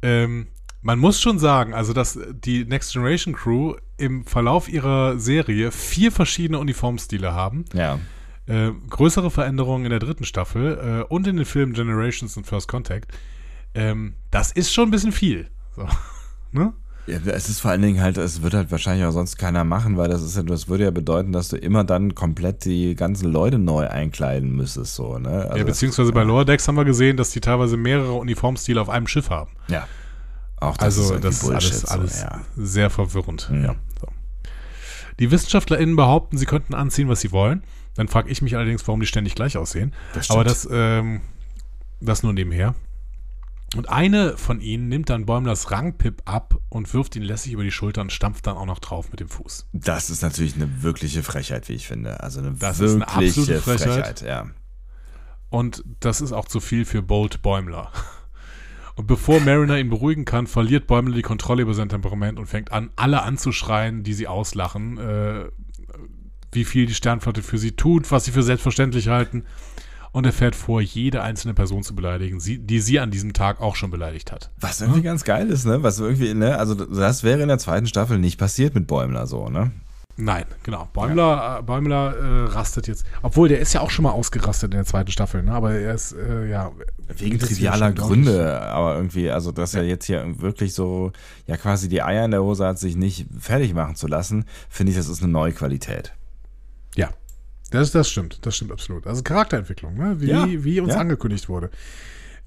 Ähm, 0.03 0.47
man 0.81 0.99
muss 0.99 1.19
schon 1.19 1.39
sagen, 1.39 1.73
also 1.73 1.93
dass 1.93 2.19
die 2.31 2.65
Next 2.65 2.93
Generation 2.93 3.33
Crew 3.33 3.75
im 3.97 4.25
Verlauf 4.25 4.69
ihrer 4.69 5.19
Serie 5.19 5.71
vier 5.71 6.11
verschiedene 6.11 6.59
Uniformstile 6.59 7.33
haben. 7.33 7.65
Ja. 7.73 7.99
Äh, 8.45 8.71
größere 8.89 9.29
Veränderungen 9.29 9.85
in 9.85 9.89
der 9.89 9.99
dritten 9.99 10.23
Staffel 10.23 11.03
äh, 11.09 11.13
und 11.13 11.27
in 11.27 11.35
den 11.35 11.45
Filmen 11.45 11.73
Generations 11.73 12.37
und 12.37 12.45
First 12.45 12.67
Contact. 12.67 13.11
Ähm, 13.73 14.13
das 14.31 14.51
ist 14.51 14.73
schon 14.73 14.87
ein 14.87 14.91
bisschen 14.91 15.11
viel. 15.11 15.49
So. 15.75 15.87
ne? 16.51 16.73
Ja, 17.07 17.19
es 17.25 17.47
ist 17.47 17.61
vor 17.61 17.71
allen 17.71 17.81
Dingen 17.81 18.01
halt, 18.01 18.17
es 18.17 18.41
wird 18.41 18.53
halt 18.53 18.69
wahrscheinlich 18.69 19.05
auch 19.05 19.11
sonst 19.11 19.37
keiner 19.37 19.63
machen, 19.63 19.95
weil 19.95 20.09
das 20.09 20.21
ist 20.21 20.35
ja, 20.35 20.43
das 20.43 20.67
würde 20.67 20.83
ja 20.83 20.91
bedeuten, 20.91 21.31
dass 21.31 21.47
du 21.47 21.55
immer 21.55 21.85
dann 21.85 22.15
komplett 22.15 22.65
die 22.65 22.95
ganzen 22.95 23.31
Leute 23.31 23.57
neu 23.57 23.87
einkleiden 23.87 24.53
müsstest, 24.53 24.95
so, 24.95 25.17
ne? 25.17 25.45
Also 25.45 25.57
ja, 25.57 25.63
beziehungsweise 25.63 26.11
das, 26.11 26.15
bei 26.15 26.23
Lower 26.23 26.43
Decks 26.43 26.67
haben 26.67 26.75
wir 26.75 26.83
gesehen, 26.83 27.15
dass 27.15 27.29
die 27.31 27.39
teilweise 27.39 27.77
mehrere 27.77 28.11
Uniformstile 28.13 28.81
auf 28.81 28.89
einem 28.89 29.07
Schiff 29.07 29.29
haben. 29.29 29.51
Ja. 29.69 29.87
Auch 30.59 30.77
das 30.77 30.97
also, 30.97 31.15
ist 31.15 31.23
das 31.23 31.43
ist 31.43 31.49
alles, 31.49 31.85
alles 31.85 32.19
so, 32.19 32.25
ja. 32.25 32.41
sehr 32.55 32.89
verwirrend. 32.89 33.49
Mhm. 33.49 33.63
Ja. 33.63 33.75
So. 34.01 34.07
Die 35.19 35.31
WissenschaftlerInnen 35.31 35.95
behaupten, 35.95 36.37
sie 36.37 36.45
könnten 36.45 36.73
anziehen, 36.73 37.09
was 37.09 37.21
sie 37.21 37.31
wollen. 37.31 37.63
Dann 37.95 38.07
frage 38.07 38.29
ich 38.29 38.41
mich 38.41 38.55
allerdings, 38.55 38.87
warum 38.87 38.99
die 38.99 39.07
ständig 39.07 39.35
gleich 39.35 39.57
aussehen. 39.57 39.93
Das 40.13 40.29
Aber 40.29 40.43
das, 40.43 40.67
ähm, 40.71 41.21
das 41.99 42.23
nur 42.23 42.33
nebenher. 42.33 42.75
Und 43.75 43.89
eine 43.89 44.37
von 44.37 44.61
ihnen 44.61 44.87
nimmt 44.87 45.09
dann 45.09 45.25
Bäumlers 45.25 45.71
Rangpip 45.71 46.21
ab 46.25 46.57
und 46.69 46.93
wirft 46.93 47.15
ihn 47.15 47.23
lässig 47.23 47.51
über 47.51 47.63
die 47.63 47.71
Schulter 47.71 48.01
und 48.01 48.13
stampft 48.13 48.47
dann 48.47 48.55
auch 48.55 48.65
noch 48.65 48.79
drauf 48.79 49.11
mit 49.11 49.19
dem 49.19 49.27
Fuß. 49.27 49.67
Das 49.73 50.09
ist 50.09 50.21
natürlich 50.21 50.55
eine 50.55 50.83
wirkliche 50.83 51.21
Frechheit, 51.21 51.67
wie 51.67 51.73
ich 51.73 51.87
finde. 51.87 52.21
Also 52.21 52.39
eine 52.39 52.53
das 52.53 52.79
wirkliche 52.79 52.85
ist 52.85 53.13
eine 53.17 53.27
absolute 53.27 53.61
Frechheit. 53.61 54.19
Frechheit 54.19 54.21
ja. 54.21 54.47
Und 55.49 55.83
das 55.99 56.21
ist 56.21 56.31
auch 56.31 56.47
zu 56.47 56.59
viel 56.59 56.85
für 56.85 57.01
Bolt 57.01 57.41
Bäumler. 57.41 57.91
Und 58.97 59.07
bevor 59.07 59.39
Mariner 59.39 59.77
ihn 59.77 59.89
beruhigen 59.89 60.25
kann, 60.25 60.47
verliert 60.47 60.87
Bäumler 60.87 61.15
die 61.15 61.21
Kontrolle 61.21 61.61
über 61.61 61.73
sein 61.73 61.87
Temperament 61.87 62.37
und 62.37 62.47
fängt 62.47 62.71
an, 62.71 62.89
alle 62.95 63.21
anzuschreien, 63.21 64.03
die 64.03 64.13
sie 64.13 64.27
auslachen, 64.27 64.97
äh, 64.97 65.45
wie 66.51 66.65
viel 66.65 66.87
die 66.87 66.95
Sternflotte 66.95 67.43
für 67.43 67.57
sie 67.57 67.73
tut, 67.73 68.11
was 68.11 68.25
sie 68.25 68.31
für 68.31 68.43
selbstverständlich 68.43 69.07
halten 69.07 69.43
und 70.17 70.25
er 70.25 70.33
fährt 70.33 70.55
vor, 70.55 70.81
jede 70.81 71.21
einzelne 71.21 71.53
Person 71.53 71.83
zu 71.83 71.93
beleidigen, 71.93 72.39
die 72.43 72.79
sie 72.79 72.99
an 72.99 73.11
diesem 73.11 73.33
Tag 73.33 73.61
auch 73.61 73.75
schon 73.75 73.91
beleidigt 73.91 74.31
hat. 74.31 74.49
Was 74.59 74.81
irgendwie 74.81 75.01
ja? 75.01 75.11
ganz 75.11 75.23
geil 75.23 75.47
ist, 75.49 75.65
ne? 75.65 75.83
Was 75.83 75.99
irgendwie, 75.99 76.33
ne? 76.33 76.57
Also 76.57 76.73
das 76.73 77.23
wäre 77.23 77.41
in 77.41 77.47
der 77.47 77.59
zweiten 77.59 77.85
Staffel 77.85 78.17
nicht 78.17 78.39
passiert 78.39 78.73
mit 78.73 78.87
Bäumler 78.87 79.27
so, 79.27 79.49
ne? 79.49 79.71
Nein, 80.19 80.45
genau. 80.63 80.87
Bäumler, 80.93 81.23
ja. 81.23 81.59
äh, 81.59 81.61
Bäumler 81.61 82.15
äh, 82.17 82.45
rastet 82.51 82.87
jetzt. 82.87 83.05
Obwohl, 83.21 83.49
der 83.49 83.59
ist 83.59 83.73
ja 83.73 83.81
auch 83.81 83.91
schon 83.91 84.01
mal 84.03 84.11
ausgerastet 84.11 84.71
in 84.71 84.77
der 84.77 84.85
zweiten 84.85 85.11
Staffel, 85.11 85.43
ne? 85.43 85.51
Aber 85.51 85.73
er 85.73 85.93
ist, 85.93 86.13
äh, 86.13 86.49
ja. 86.49 86.71
Wegen 87.15 87.37
trivialer 87.37 87.91
Gründe, 87.91 88.59
aber 88.61 88.95
irgendwie, 88.95 89.29
also 89.29 89.51
dass 89.51 89.73
ja. 89.73 89.81
er 89.81 89.85
jetzt 89.85 90.05
hier 90.05 90.25
wirklich 90.41 90.73
so, 90.73 91.11
ja 91.45 91.55
quasi 91.55 91.87
die 91.87 92.01
Eier 92.01 92.25
in 92.25 92.31
der 92.31 92.41
Hose 92.41 92.65
hat, 92.65 92.79
sich 92.79 92.95
nicht 92.95 93.27
fertig 93.39 93.75
machen 93.75 93.95
zu 93.95 94.07
lassen, 94.07 94.45
finde 94.69 94.91
ich, 94.91 94.97
das 94.97 95.07
ist 95.07 95.21
eine 95.21 95.31
neue 95.31 95.53
Qualität. 95.53 96.13
Ja, 96.95 97.11
das, 97.69 97.91
das 97.91 98.09
stimmt, 98.09 98.39
das 98.45 98.55
stimmt 98.55 98.71
absolut. 98.71 99.05
Also 99.05 99.21
Charakterentwicklung, 99.21 99.95
ne? 99.95 100.19
wie, 100.19 100.27
ja, 100.27 100.47
wie 100.49 100.79
uns 100.79 100.95
angekündigt 100.95 101.47
wurde. 101.47 101.69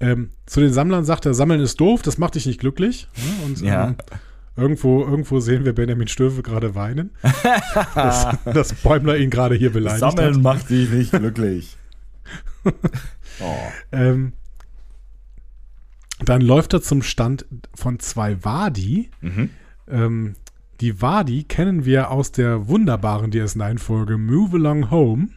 Ähm, 0.01 0.31
zu 0.45 0.59
den 0.59 0.73
Sammlern 0.73 1.05
sagt 1.05 1.25
er, 1.25 1.33
Sammeln 1.33 1.61
ist 1.61 1.79
doof, 1.79 2.01
das 2.01 2.17
macht 2.17 2.35
dich 2.35 2.47
nicht 2.47 2.59
glücklich. 2.59 3.07
Ne? 3.15 3.45
Und 3.45 3.61
ja. 3.61 3.87
ähm, 3.87 3.95
irgendwo, 4.55 5.01
irgendwo 5.03 5.39
sehen 5.39 5.65
wir 5.65 5.73
Benjamin 5.73 6.07
Stöve 6.07 6.43
gerade 6.43 6.75
weinen, 6.75 7.11
dass, 7.95 8.27
dass 8.45 8.73
Bäumler 8.73 9.17
ihn 9.17 9.29
gerade 9.29 9.55
hier 9.55 9.71
beleidigt 9.71 9.99
Sammeln 9.99 10.35
hat. 10.35 10.41
macht 10.41 10.69
dich 10.69 10.89
nicht 10.89 11.11
glücklich. 11.11 11.77
oh. 13.39 13.55
ähm, 13.91 14.33
dann 16.23 16.41
läuft 16.41 16.73
er 16.73 16.81
zum 16.81 17.01
Stand 17.01 17.45
von 17.73 17.99
zwei 17.99 18.43
Wadi. 18.43 19.09
Mhm. 19.21 19.49
Ähm, 19.89 20.35
die 20.79 21.01
Wadi 21.01 21.43
kennen 21.43 21.85
wir 21.85 22.11
aus 22.11 22.31
der 22.31 22.67
wunderbaren 22.67 23.31
DS9-Folge 23.31 24.17
Move 24.17 24.57
Along 24.57 24.91
Home. 24.91 25.29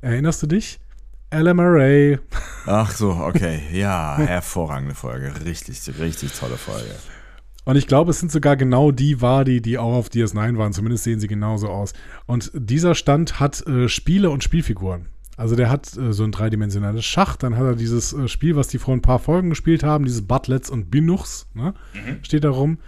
Erinnerst 0.00 0.42
du 0.42 0.46
dich? 0.46 0.78
LMRA. 1.30 2.18
Ach 2.66 2.90
so, 2.90 3.10
okay. 3.10 3.60
Ja, 3.72 4.16
hervorragende 4.16 4.94
Folge. 4.94 5.32
Richtig, 5.44 5.80
richtig 5.98 6.32
tolle 6.32 6.56
Folge. 6.56 6.94
Und 7.68 7.76
ich 7.76 7.86
glaube, 7.86 8.12
es 8.12 8.18
sind 8.18 8.32
sogar 8.32 8.56
genau 8.56 8.92
die 8.92 9.20
Wadi, 9.20 9.60
die 9.60 9.76
auch 9.76 9.92
auf 9.92 10.08
DS9 10.08 10.56
waren. 10.56 10.72
Zumindest 10.72 11.04
sehen 11.04 11.20
sie 11.20 11.26
genauso 11.26 11.68
aus. 11.68 11.92
Und 12.24 12.50
dieser 12.54 12.94
Stand 12.94 13.40
hat 13.40 13.66
äh, 13.66 13.90
Spiele 13.90 14.30
und 14.30 14.42
Spielfiguren. 14.42 15.08
Also 15.36 15.54
der 15.54 15.68
hat 15.68 15.94
äh, 15.98 16.14
so 16.14 16.24
ein 16.24 16.32
dreidimensionales 16.32 17.04
Schach. 17.04 17.36
Dann 17.36 17.58
hat 17.58 17.64
er 17.64 17.74
dieses 17.74 18.14
äh, 18.14 18.26
Spiel, 18.26 18.56
was 18.56 18.68
die 18.68 18.78
vor 18.78 18.94
ein 18.94 19.02
paar 19.02 19.18
Folgen 19.18 19.50
gespielt 19.50 19.84
haben, 19.84 20.06
dieses 20.06 20.26
Butlets 20.26 20.70
und 20.70 20.90
Binuchs, 20.90 21.46
ne? 21.52 21.74
mhm. 21.92 22.24
steht 22.24 22.44
da 22.44 22.48
rum. 22.48 22.78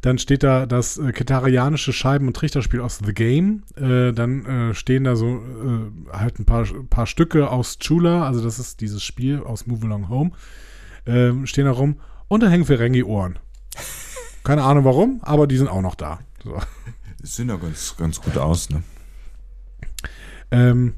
Dann 0.00 0.16
steht 0.16 0.42
da 0.42 0.64
das 0.64 0.96
äh, 0.96 1.12
ketarianische 1.12 1.92
Scheiben- 1.92 2.26
und 2.26 2.34
Trichterspiel 2.34 2.80
aus 2.80 3.00
The 3.04 3.12
Game. 3.12 3.64
Äh, 3.76 4.12
dann 4.12 4.46
äh, 4.46 4.74
stehen 4.74 5.04
da 5.04 5.16
so 5.16 5.26
äh, 5.36 6.16
halt 6.16 6.38
ein 6.38 6.46
paar, 6.46 6.64
paar 6.88 7.06
Stücke 7.06 7.50
aus 7.50 7.78
Chula, 7.78 8.26
also 8.26 8.42
das 8.42 8.58
ist 8.58 8.80
dieses 8.80 9.02
Spiel 9.02 9.40
aus 9.40 9.66
Move 9.66 9.84
Along 9.84 10.08
Home, 10.08 10.30
ähm, 11.04 11.46
stehen 11.46 11.66
da 11.66 11.72
rum. 11.72 12.00
Und 12.28 12.42
da 12.42 12.48
hängen 12.48 12.64
Ferengi-Ohren. 12.64 13.38
Keine 14.44 14.62
Ahnung 14.62 14.84
warum, 14.84 15.20
aber 15.22 15.46
die 15.46 15.56
sind 15.56 15.68
auch 15.68 15.82
noch 15.82 15.94
da. 15.94 16.20
So. 16.42 16.60
Die 17.20 17.26
sehen 17.26 17.48
ja 17.48 17.56
ganz, 17.56 17.96
ganz 17.96 18.20
gut 18.20 18.36
aus, 18.36 18.68
ne? 18.68 18.82
Ähm, 20.50 20.94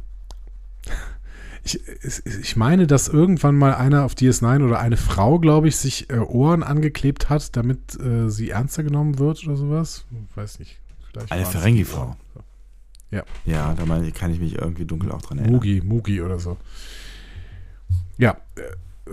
ich, 1.65 1.81
ich 2.27 2.57
meine, 2.57 2.87
dass 2.87 3.09
irgendwann 3.09 3.57
mal 3.57 3.75
einer 3.75 4.05
auf 4.05 4.15
DS9 4.15 4.65
oder 4.65 4.79
eine 4.79 4.97
Frau, 4.97 5.39
glaube 5.39 5.69
ich, 5.69 5.77
sich 5.77 6.11
äh, 6.11 6.19
Ohren 6.19 6.63
angeklebt 6.63 7.29
hat, 7.29 7.57
damit 7.57 7.99
äh, 8.01 8.29
sie 8.29 8.51
ernster 8.51 8.83
genommen 8.83 9.19
wird 9.19 9.45
oder 9.47 9.57
sowas. 9.57 10.05
Ich 10.31 10.37
weiß 10.37 10.59
nicht. 10.59 10.79
eine 11.29 11.47
Ferengi-Frau. 11.47 12.17
Ja. 13.11 13.23
Ja, 13.45 13.75
da 13.75 13.87
meine 13.87 14.09
ich, 14.09 14.15
kann 14.15 14.33
ich 14.33 14.41
mich 14.41 14.57
irgendwie 14.57 14.85
dunkel 14.85 15.13
auch 15.13 15.23
dran 15.23 15.39
erinnern. 15.39 15.55
Mugi, 15.55 15.81
Mugi 15.85 16.21
oder 16.21 16.39
so. 16.39 16.57
Ja, 18.19 18.37
äh, 18.57 18.63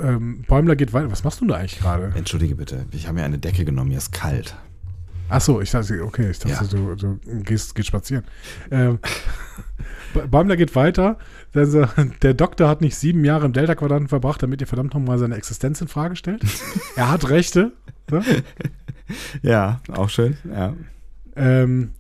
ähm, 0.01 0.43
Bäumler 0.47 0.75
geht 0.75 0.93
weiter. 0.93 1.11
Was 1.11 1.23
machst 1.23 1.41
du 1.41 1.45
da 1.47 1.55
eigentlich 1.55 1.79
gerade? 1.79 2.11
Entschuldige 2.15 2.55
bitte, 2.55 2.85
ich 2.91 3.07
habe 3.07 3.15
mir 3.19 3.23
eine 3.25 3.37
Decke 3.37 3.65
genommen, 3.65 3.89
mir 3.89 3.97
ist 3.97 4.11
kalt. 4.11 4.55
Ach 5.29 5.41
so, 5.41 5.61
ich 5.61 5.71
dachte, 5.71 6.03
okay, 6.03 6.29
ich 6.31 6.39
dachte, 6.39 6.63
Ja. 6.63 6.69
du, 6.69 6.95
du 6.95 7.19
gehst, 7.43 7.73
gehst 7.75 7.87
spazieren. 7.87 8.23
Ähm, 8.69 8.99
Bäumler 10.29 10.57
geht 10.57 10.75
weiter. 10.75 11.17
Der 11.55 12.33
Doktor 12.33 12.67
hat 12.67 12.81
nicht 12.81 12.95
sieben 12.95 13.23
Jahre 13.25 13.45
im 13.45 13.53
Delta-Quadranten 13.53 14.09
verbracht, 14.09 14.43
damit 14.43 14.61
ihr 14.61 14.67
verdammt 14.67 14.93
nochmal 14.93 15.17
seine 15.17 15.35
Existenz 15.35 15.81
in 15.81 15.87
Frage 15.87 16.15
stellt. 16.15 16.43
er 16.95 17.09
hat 17.09 17.29
Rechte. 17.29 17.71
Ne? 18.11 18.23
Ja, 19.41 19.81
auch 19.91 20.09
schön, 20.09 20.37
ja. 20.49 20.73
ähm, 21.35 21.91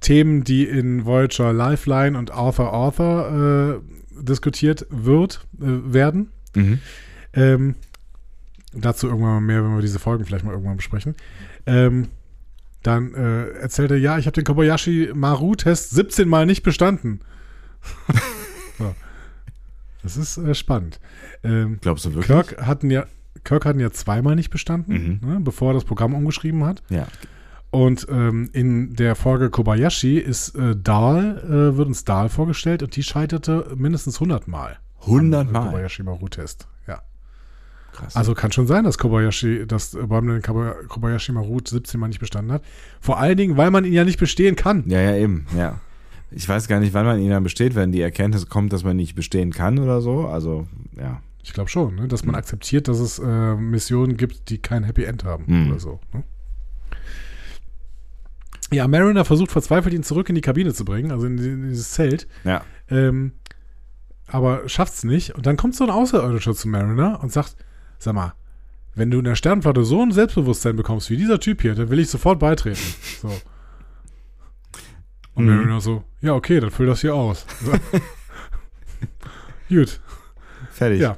Themen, 0.00 0.44
die 0.44 0.64
in 0.64 1.04
Voyager 1.04 1.52
Lifeline 1.52 2.18
und 2.18 2.30
Arthur 2.30 2.72
Arthur 2.72 3.80
äh, 4.18 4.22
diskutiert 4.22 4.86
wird, 4.90 5.46
äh, 5.60 5.92
werden. 5.92 6.30
Mhm. 6.54 6.78
Ähm, 7.34 7.74
dazu 8.74 9.06
irgendwann 9.08 9.32
mal 9.34 9.40
mehr, 9.40 9.64
wenn 9.64 9.74
wir 9.74 9.80
diese 9.82 9.98
Folgen 9.98 10.24
vielleicht 10.24 10.44
mal 10.44 10.52
irgendwann 10.52 10.76
besprechen. 10.76 11.14
Ähm, 11.66 12.08
dann 12.82 13.14
äh, 13.14 13.48
erzählt 13.60 13.90
er, 13.92 13.98
ja, 13.98 14.18
ich 14.18 14.26
habe 14.26 14.34
den 14.34 14.44
Kobayashi 14.44 15.12
Maru-Test 15.14 15.90
17 15.90 16.28
Mal 16.28 16.46
nicht 16.46 16.62
bestanden. 16.62 17.20
so. 18.78 18.94
Das 20.02 20.16
ist 20.16 20.36
äh, 20.36 20.54
spannend. 20.54 20.98
Ähm, 21.44 21.78
Glaubst 21.80 22.04
du 22.04 22.10
wirklich? 22.14 22.26
Kirk 22.26 22.60
hatten 22.66 22.90
ja 22.90 23.06
Kirk 23.44 23.64
hatten 23.66 23.80
ja 23.80 23.90
zweimal 23.90 24.36
nicht 24.36 24.50
bestanden, 24.50 25.20
Mhm. 25.22 25.28
ne, 25.28 25.40
bevor 25.40 25.70
er 25.72 25.74
das 25.74 25.84
Programm 25.84 26.14
umgeschrieben 26.14 26.64
hat. 26.64 26.82
Ja. 26.90 27.06
Und 27.70 28.06
ähm, 28.10 28.50
in 28.52 28.94
der 28.94 29.14
Folge 29.16 29.48
Kobayashi 29.50 30.18
ist 30.18 30.54
äh, 30.56 30.76
Dahl, 30.76 31.38
äh, 31.38 31.76
wird 31.76 31.88
uns 31.88 32.04
Dahl 32.04 32.28
vorgestellt 32.28 32.82
und 32.82 32.94
die 32.94 33.02
scheiterte 33.02 33.72
mindestens 33.76 34.16
100 34.16 34.46
Mal. 34.46 34.78
100 35.02 35.46
am 35.46 35.52
Mal. 35.52 35.66
Kobayashi 35.70 36.02
Maru-Test. 36.02 36.68
Ja. 36.86 37.00
Krass. 37.92 38.16
Also 38.16 38.34
kann 38.34 38.52
schon 38.52 38.66
sein, 38.66 38.84
dass 38.84 38.96
Kobayashi, 38.98 39.66
dass 39.66 39.90
Bäumler 39.92 40.34
den 40.34 40.42
Koba- 40.42 40.74
Kobayashi 40.88 41.32
Maru 41.32 41.58
17 41.62 42.00
Mal 42.00 42.08
nicht 42.08 42.20
bestanden 42.20 42.50
hat. 42.52 42.62
Vor 43.00 43.18
allen 43.18 43.36
Dingen, 43.36 43.56
weil 43.56 43.70
man 43.70 43.84
ihn 43.84 43.92
ja 43.92 44.04
nicht 44.04 44.18
bestehen 44.18 44.56
kann. 44.56 44.84
ja, 44.86 45.00
ja, 45.00 45.16
eben, 45.16 45.46
ja. 45.56 45.80
Ich 46.30 46.48
weiß 46.48 46.66
gar 46.68 46.80
nicht, 46.80 46.94
wann 46.94 47.04
man 47.04 47.20
ihn 47.20 47.28
dann 47.28 47.42
besteht, 47.42 47.74
wenn 47.74 47.92
die 47.92 48.00
Erkenntnis 48.00 48.48
kommt, 48.48 48.72
dass 48.72 48.84
man 48.84 48.96
nicht 48.96 49.14
bestehen 49.14 49.52
kann 49.52 49.78
oder 49.78 50.00
so. 50.00 50.26
Also, 50.26 50.66
ja. 50.98 51.20
Ich 51.42 51.52
glaube 51.52 51.68
schon, 51.68 51.96
ne? 51.96 52.08
dass 52.08 52.24
man 52.24 52.32
Mhm. 52.34 52.38
akzeptiert, 52.38 52.88
dass 52.88 52.98
es 53.00 53.18
äh, 53.18 53.54
Missionen 53.56 54.16
gibt, 54.16 54.48
die 54.48 54.56
kein 54.58 54.84
Happy 54.84 55.04
End 55.04 55.24
haben 55.24 55.44
Mhm. 55.46 55.70
oder 55.72 55.80
so. 55.80 56.00
Ne? 56.14 56.22
Ja, 58.72 58.88
Mariner 58.88 59.24
versucht 59.26 59.52
verzweifelt, 59.52 59.92
ihn 59.94 60.02
zurück 60.02 60.28
in 60.30 60.34
die 60.34 60.40
Kabine 60.40 60.72
zu 60.72 60.84
bringen, 60.84 61.10
also 61.12 61.26
in, 61.26 61.36
in 61.38 61.68
dieses 61.68 61.90
Zelt. 61.90 62.26
Ja. 62.44 62.62
Ähm, 62.88 63.32
aber 64.26 64.66
schafft's 64.68 65.04
nicht. 65.04 65.34
Und 65.34 65.44
dann 65.44 65.56
kommt 65.58 65.74
so 65.74 65.84
ein 65.84 65.90
Außerirdischer 65.90 66.54
zu 66.54 66.68
Mariner 66.68 67.20
und 67.22 67.30
sagt: 67.30 67.56
Sag 68.02 68.14
mal, 68.14 68.32
wenn 68.96 69.12
du 69.12 69.18
in 69.18 69.24
der 69.24 69.36
Sternenflotte 69.36 69.84
so 69.84 70.02
ein 70.02 70.10
Selbstbewusstsein 70.10 70.74
bekommst 70.74 71.08
wie 71.08 71.16
dieser 71.16 71.38
Typ 71.38 71.62
hier, 71.62 71.76
dann 71.76 71.88
will 71.88 72.00
ich 72.00 72.10
sofort 72.10 72.40
beitreten. 72.40 72.80
So. 73.20 73.28
Und 75.34 75.46
Mhm. 75.46 75.54
Mariner 75.54 75.80
so: 75.80 76.02
Ja, 76.20 76.34
okay, 76.34 76.58
dann 76.58 76.72
füll 76.72 76.86
das 76.86 77.00
hier 77.00 77.14
aus. 77.14 77.46
Gut. 79.68 80.00
Fertig. 80.72 81.00
Ja. 81.00 81.16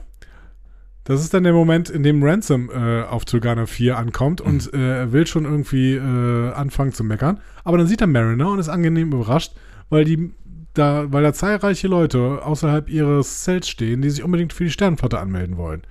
Das 1.04 1.22
ist 1.22 1.32
dann 1.32 1.44
der 1.44 1.54
Moment, 1.54 1.88
in 1.88 2.02
dem 2.02 2.22
Ransom 2.22 2.70
äh, 2.70 3.02
auf 3.02 3.24
Tulgana 3.24 3.64
4 3.64 3.96
ankommt 3.96 4.42
und 4.42 4.72
äh, 4.74 4.98
er 5.00 5.12
will 5.12 5.26
schon 5.26 5.46
irgendwie 5.46 5.94
äh, 5.94 6.52
anfangen 6.52 6.92
zu 6.92 7.02
meckern. 7.02 7.40
Aber 7.64 7.78
dann 7.78 7.86
sieht 7.86 8.02
er 8.02 8.06
Mariner 8.06 8.50
und 8.50 8.58
ist 8.58 8.68
angenehm 8.68 9.10
überrascht, 9.12 9.54
weil 9.88 10.04
die 10.04 10.34
da, 10.74 11.10
weil 11.10 11.22
da 11.22 11.32
zahlreiche 11.32 11.88
Leute 11.88 12.44
außerhalb 12.44 12.90
ihres 12.90 13.42
Zelts 13.42 13.68
stehen, 13.68 14.02
die 14.02 14.10
sich 14.10 14.22
unbedingt 14.22 14.52
für 14.52 14.64
die 14.64 14.70
Sternenflotte 14.70 15.18
anmelden 15.18 15.56
wollen. 15.56 15.82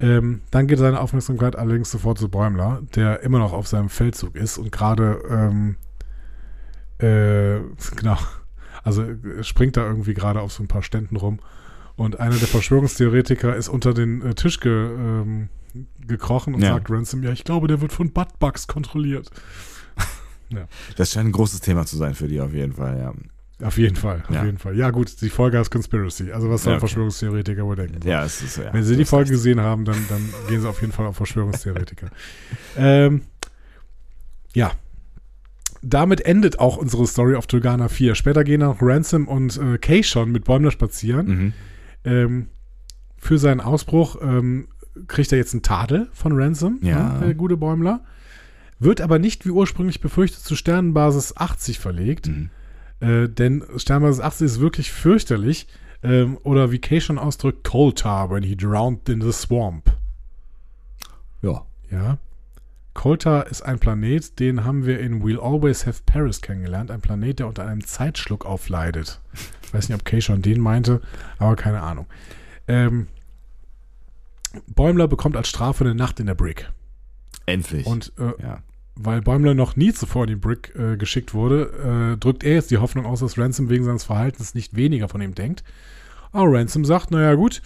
Ähm, 0.00 0.40
dann 0.50 0.66
geht 0.66 0.78
seine 0.78 1.00
Aufmerksamkeit 1.00 1.56
allerdings 1.56 1.90
sofort 1.90 2.18
zu 2.18 2.28
Bäumler, 2.28 2.82
der 2.94 3.20
immer 3.22 3.38
noch 3.38 3.52
auf 3.52 3.68
seinem 3.68 3.88
Feldzug 3.90 4.34
ist 4.34 4.56
und 4.58 4.72
gerade 4.72 5.20
ähm, 5.28 5.76
äh, 6.98 7.60
genau, 7.96 8.16
also 8.82 9.02
äh, 9.02 9.42
springt 9.44 9.76
da 9.76 9.86
irgendwie 9.86 10.14
gerade 10.14 10.40
auf 10.40 10.52
so 10.52 10.62
ein 10.62 10.68
paar 10.68 10.82
Ständen 10.82 11.16
rum 11.16 11.40
und 11.96 12.18
einer 12.18 12.36
der 12.36 12.48
Verschwörungstheoretiker 12.48 13.54
ist 13.54 13.68
unter 13.68 13.92
den 13.92 14.22
äh, 14.22 14.34
Tisch 14.34 14.60
ge, 14.60 14.72
ähm, 14.72 15.48
gekrochen 16.06 16.54
und 16.54 16.62
Ja. 16.62 16.74
sagt 16.74 16.90
Ransom, 16.90 17.22
ja, 17.22 17.30
ich 17.32 17.44
glaube, 17.44 17.68
der 17.68 17.80
wird 17.80 17.92
von 17.92 18.10
Buttbugs 18.10 18.66
kontrolliert. 18.66 19.30
Das 20.96 21.12
scheint 21.12 21.28
ein 21.28 21.32
großes 21.32 21.60
Thema 21.60 21.86
zu 21.86 21.96
sein 21.96 22.14
für 22.14 22.26
die 22.26 22.40
auf 22.40 22.52
jeden 22.52 22.72
Fall, 22.72 22.98
ja. 22.98 23.14
Auf 23.62 23.76
jeden 23.78 23.96
Fall, 23.96 24.22
auf 24.28 24.34
Ja. 24.34 24.44
jeden 24.44 24.58
Fall. 24.58 24.76
Ja, 24.76 24.90
gut, 24.90 25.20
die 25.20 25.28
Folge 25.30 25.58
heißt 25.58 25.70
Conspiracy. 25.70 26.32
Also 26.32 26.48
was 26.50 26.62
sollen 26.62 26.72
Ja, 26.72 26.76
okay. 26.78 26.80
Verschwörungstheoretiker 26.88 27.64
wohl 27.64 27.76
denken? 27.76 28.06
Ja, 28.06 28.24
es 28.24 28.40
ist 28.42 28.56
ja. 28.58 28.72
Wenn 28.72 28.82
sie 28.84 28.96
die 28.96 29.04
Folge 29.04 29.30
recht. 29.30 29.32
gesehen 29.32 29.60
haben, 29.60 29.84
dann, 29.84 29.96
dann 30.08 30.22
gehen 30.48 30.60
sie 30.60 30.68
auf 30.68 30.80
jeden 30.80 30.92
Fall 30.92 31.06
auf 31.06 31.16
Verschwörungstheoretiker. 31.16 32.08
ähm, 32.76 33.22
ja. 34.54 34.72
Damit 35.82 36.20
endet 36.26 36.58
auch 36.58 36.76
unsere 36.76 37.06
Story 37.06 37.34
of 37.34 37.46
Tulgana 37.46 37.88
4. 37.88 38.14
Später 38.14 38.44
gehen 38.44 38.62
auch 38.62 38.78
Ransom 38.82 39.26
und 39.28 39.56
äh, 39.56 39.78
Kay 39.78 40.02
schon 40.02 40.30
mit 40.30 40.44
Bäumler 40.44 40.70
spazieren. 40.70 41.26
Mhm. 41.26 41.52
Ähm, 42.04 42.46
für 43.16 43.38
seinen 43.38 43.60
Ausbruch 43.60 44.16
ähm, 44.22 44.68
kriegt 45.06 45.32
er 45.32 45.38
jetzt 45.38 45.54
einen 45.54 45.62
Tadel 45.62 46.08
von 46.12 46.32
Ransom, 46.32 46.78
Ja. 46.82 47.14
ne, 47.14 47.26
der 47.26 47.34
gute 47.34 47.56
Bäumler. 47.56 48.00
Wird 48.78 49.00
aber 49.00 49.18
nicht 49.18 49.44
wie 49.46 49.50
ursprünglich 49.50 50.00
befürchtet 50.00 50.40
zu 50.42 50.56
Sternenbasis 50.56 51.36
80 51.36 51.78
verlegt. 51.78 52.28
Mhm. 52.28 52.50
Äh, 53.00 53.28
denn 53.28 53.64
Sternbasis 53.76 54.20
80 54.20 54.44
ist 54.46 54.60
wirklich 54.60 54.92
fürchterlich. 54.92 55.66
Ähm, 56.02 56.38
oder 56.44 56.70
wie 56.70 56.78
Kay 56.78 57.00
schon 57.00 57.18
ausdrückt, 57.18 57.64
Coal 57.64 57.92
Tar 57.92 58.30
when 58.30 58.42
he 58.42 58.56
drowned 58.56 59.08
in 59.08 59.20
the 59.20 59.32
swamp. 59.32 59.92
Ja. 61.42 61.66
Ja. 61.90 62.18
Koltar 62.94 63.46
ist 63.46 63.62
ein 63.62 63.78
Planet, 63.78 64.38
den 64.40 64.64
haben 64.64 64.84
wir 64.84 65.00
in 65.00 65.22
We'll 65.22 65.38
Always 65.38 65.86
Have 65.86 66.02
Paris 66.04 66.40
kennengelernt. 66.40 66.90
Ein 66.90 67.00
Planet, 67.00 67.38
der 67.38 67.46
unter 67.46 67.66
einem 67.66 67.84
Zeitschluck 67.86 68.44
aufleidet. 68.44 69.20
Ich 69.62 69.72
weiß 69.72 69.88
nicht, 69.88 69.96
ob 69.96 70.04
Kay 70.04 70.20
schon 70.20 70.42
den 70.42 70.60
meinte, 70.60 71.00
aber 71.38 71.56
keine 71.56 71.80
Ahnung. 71.82 72.06
Ähm, 72.66 73.06
Bäumler 74.66 75.06
bekommt 75.06 75.36
als 75.36 75.48
Strafe 75.48 75.84
eine 75.84 75.94
Nacht 75.94 76.18
in 76.18 76.26
der 76.26 76.34
Brick. 76.34 76.70
Endlich. 77.46 77.86
Und 77.86 78.12
äh, 78.18 78.42
ja. 78.42 78.62
Weil 78.96 79.22
Bäumler 79.22 79.54
noch 79.54 79.76
nie 79.76 79.92
zuvor 79.92 80.24
in 80.24 80.28
die 80.30 80.36
Brick 80.36 80.74
äh, 80.76 80.96
geschickt 80.96 81.32
wurde, 81.34 82.12
äh, 82.14 82.18
drückt 82.18 82.44
er 82.44 82.54
jetzt 82.54 82.70
die 82.70 82.78
Hoffnung 82.78 83.06
aus, 83.06 83.20
dass 83.20 83.38
Ransom 83.38 83.68
wegen 83.70 83.84
seines 83.84 84.04
Verhaltens 84.04 84.54
nicht 84.54 84.76
weniger 84.76 85.08
von 85.08 85.20
ihm 85.22 85.34
denkt. 85.34 85.64
Aber 86.32 86.52
Ransom 86.52 86.84
sagt, 86.84 87.10
naja 87.10 87.34
gut, 87.34 87.62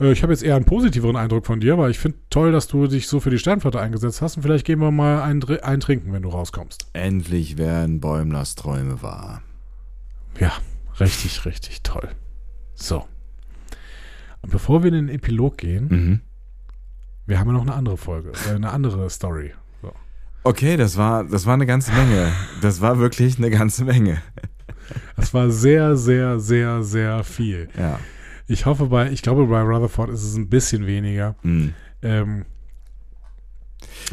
äh, 0.00 0.10
ich 0.12 0.22
habe 0.22 0.32
jetzt 0.32 0.42
eher 0.42 0.56
einen 0.56 0.64
positiveren 0.64 1.16
Eindruck 1.16 1.46
von 1.46 1.60
dir, 1.60 1.76
weil 1.78 1.90
ich 1.90 1.98
finde 1.98 2.18
toll, 2.30 2.50
dass 2.52 2.66
du 2.66 2.86
dich 2.86 3.06
so 3.08 3.20
für 3.20 3.30
die 3.30 3.38
Sternflotte 3.38 3.80
eingesetzt 3.80 4.22
hast 4.22 4.36
und 4.36 4.42
vielleicht 4.42 4.64
gehen 4.66 4.80
wir 4.80 4.90
mal 4.90 5.22
ein, 5.22 5.40
Dr- 5.40 5.64
ein 5.64 5.80
Trinken, 5.80 6.12
wenn 6.12 6.22
du 6.22 6.28
rauskommst. 6.30 6.86
Endlich 6.94 7.58
werden 7.58 8.00
Bäumlers 8.00 8.54
Träume 8.54 9.02
wahr. 9.02 9.42
Ja, 10.38 10.52
richtig, 10.98 11.44
richtig 11.44 11.82
toll. 11.82 12.08
So. 12.74 13.04
Und 14.42 14.50
bevor 14.50 14.82
wir 14.82 14.88
in 14.88 15.06
den 15.06 15.14
Epilog 15.14 15.58
gehen, 15.58 15.86
Mhm. 15.90 16.20
wir 17.26 17.38
haben 17.38 17.48
ja 17.48 17.52
noch 17.52 17.62
eine 17.62 17.74
andere 17.74 17.98
Folge, 17.98 18.32
äh, 18.50 18.54
eine 18.54 18.70
andere 18.70 19.10
Story. 19.10 19.52
Okay, 20.42 20.76
das 20.76 20.96
war, 20.96 21.24
das 21.24 21.46
war 21.46 21.54
eine 21.54 21.66
ganze 21.66 21.92
Menge. 21.92 22.32
Das 22.62 22.80
war 22.80 22.98
wirklich 22.98 23.38
eine 23.38 23.50
ganze 23.50 23.84
Menge. 23.84 24.22
Das 25.16 25.34
war 25.34 25.50
sehr, 25.50 25.96
sehr, 25.96 26.40
sehr, 26.40 26.82
sehr 26.82 27.24
viel. 27.24 27.68
Ja. 27.78 28.00
Ich 28.46 28.66
hoffe 28.66 28.86
bei, 28.86 29.10
ich 29.10 29.22
glaube 29.22 29.46
bei 29.46 29.60
Rutherford 29.60 30.10
ist 30.10 30.24
es 30.24 30.34
ein 30.36 30.48
bisschen 30.48 30.86
weniger. 30.86 31.36
Mhm. 31.42 31.74
Ähm, 32.02 32.44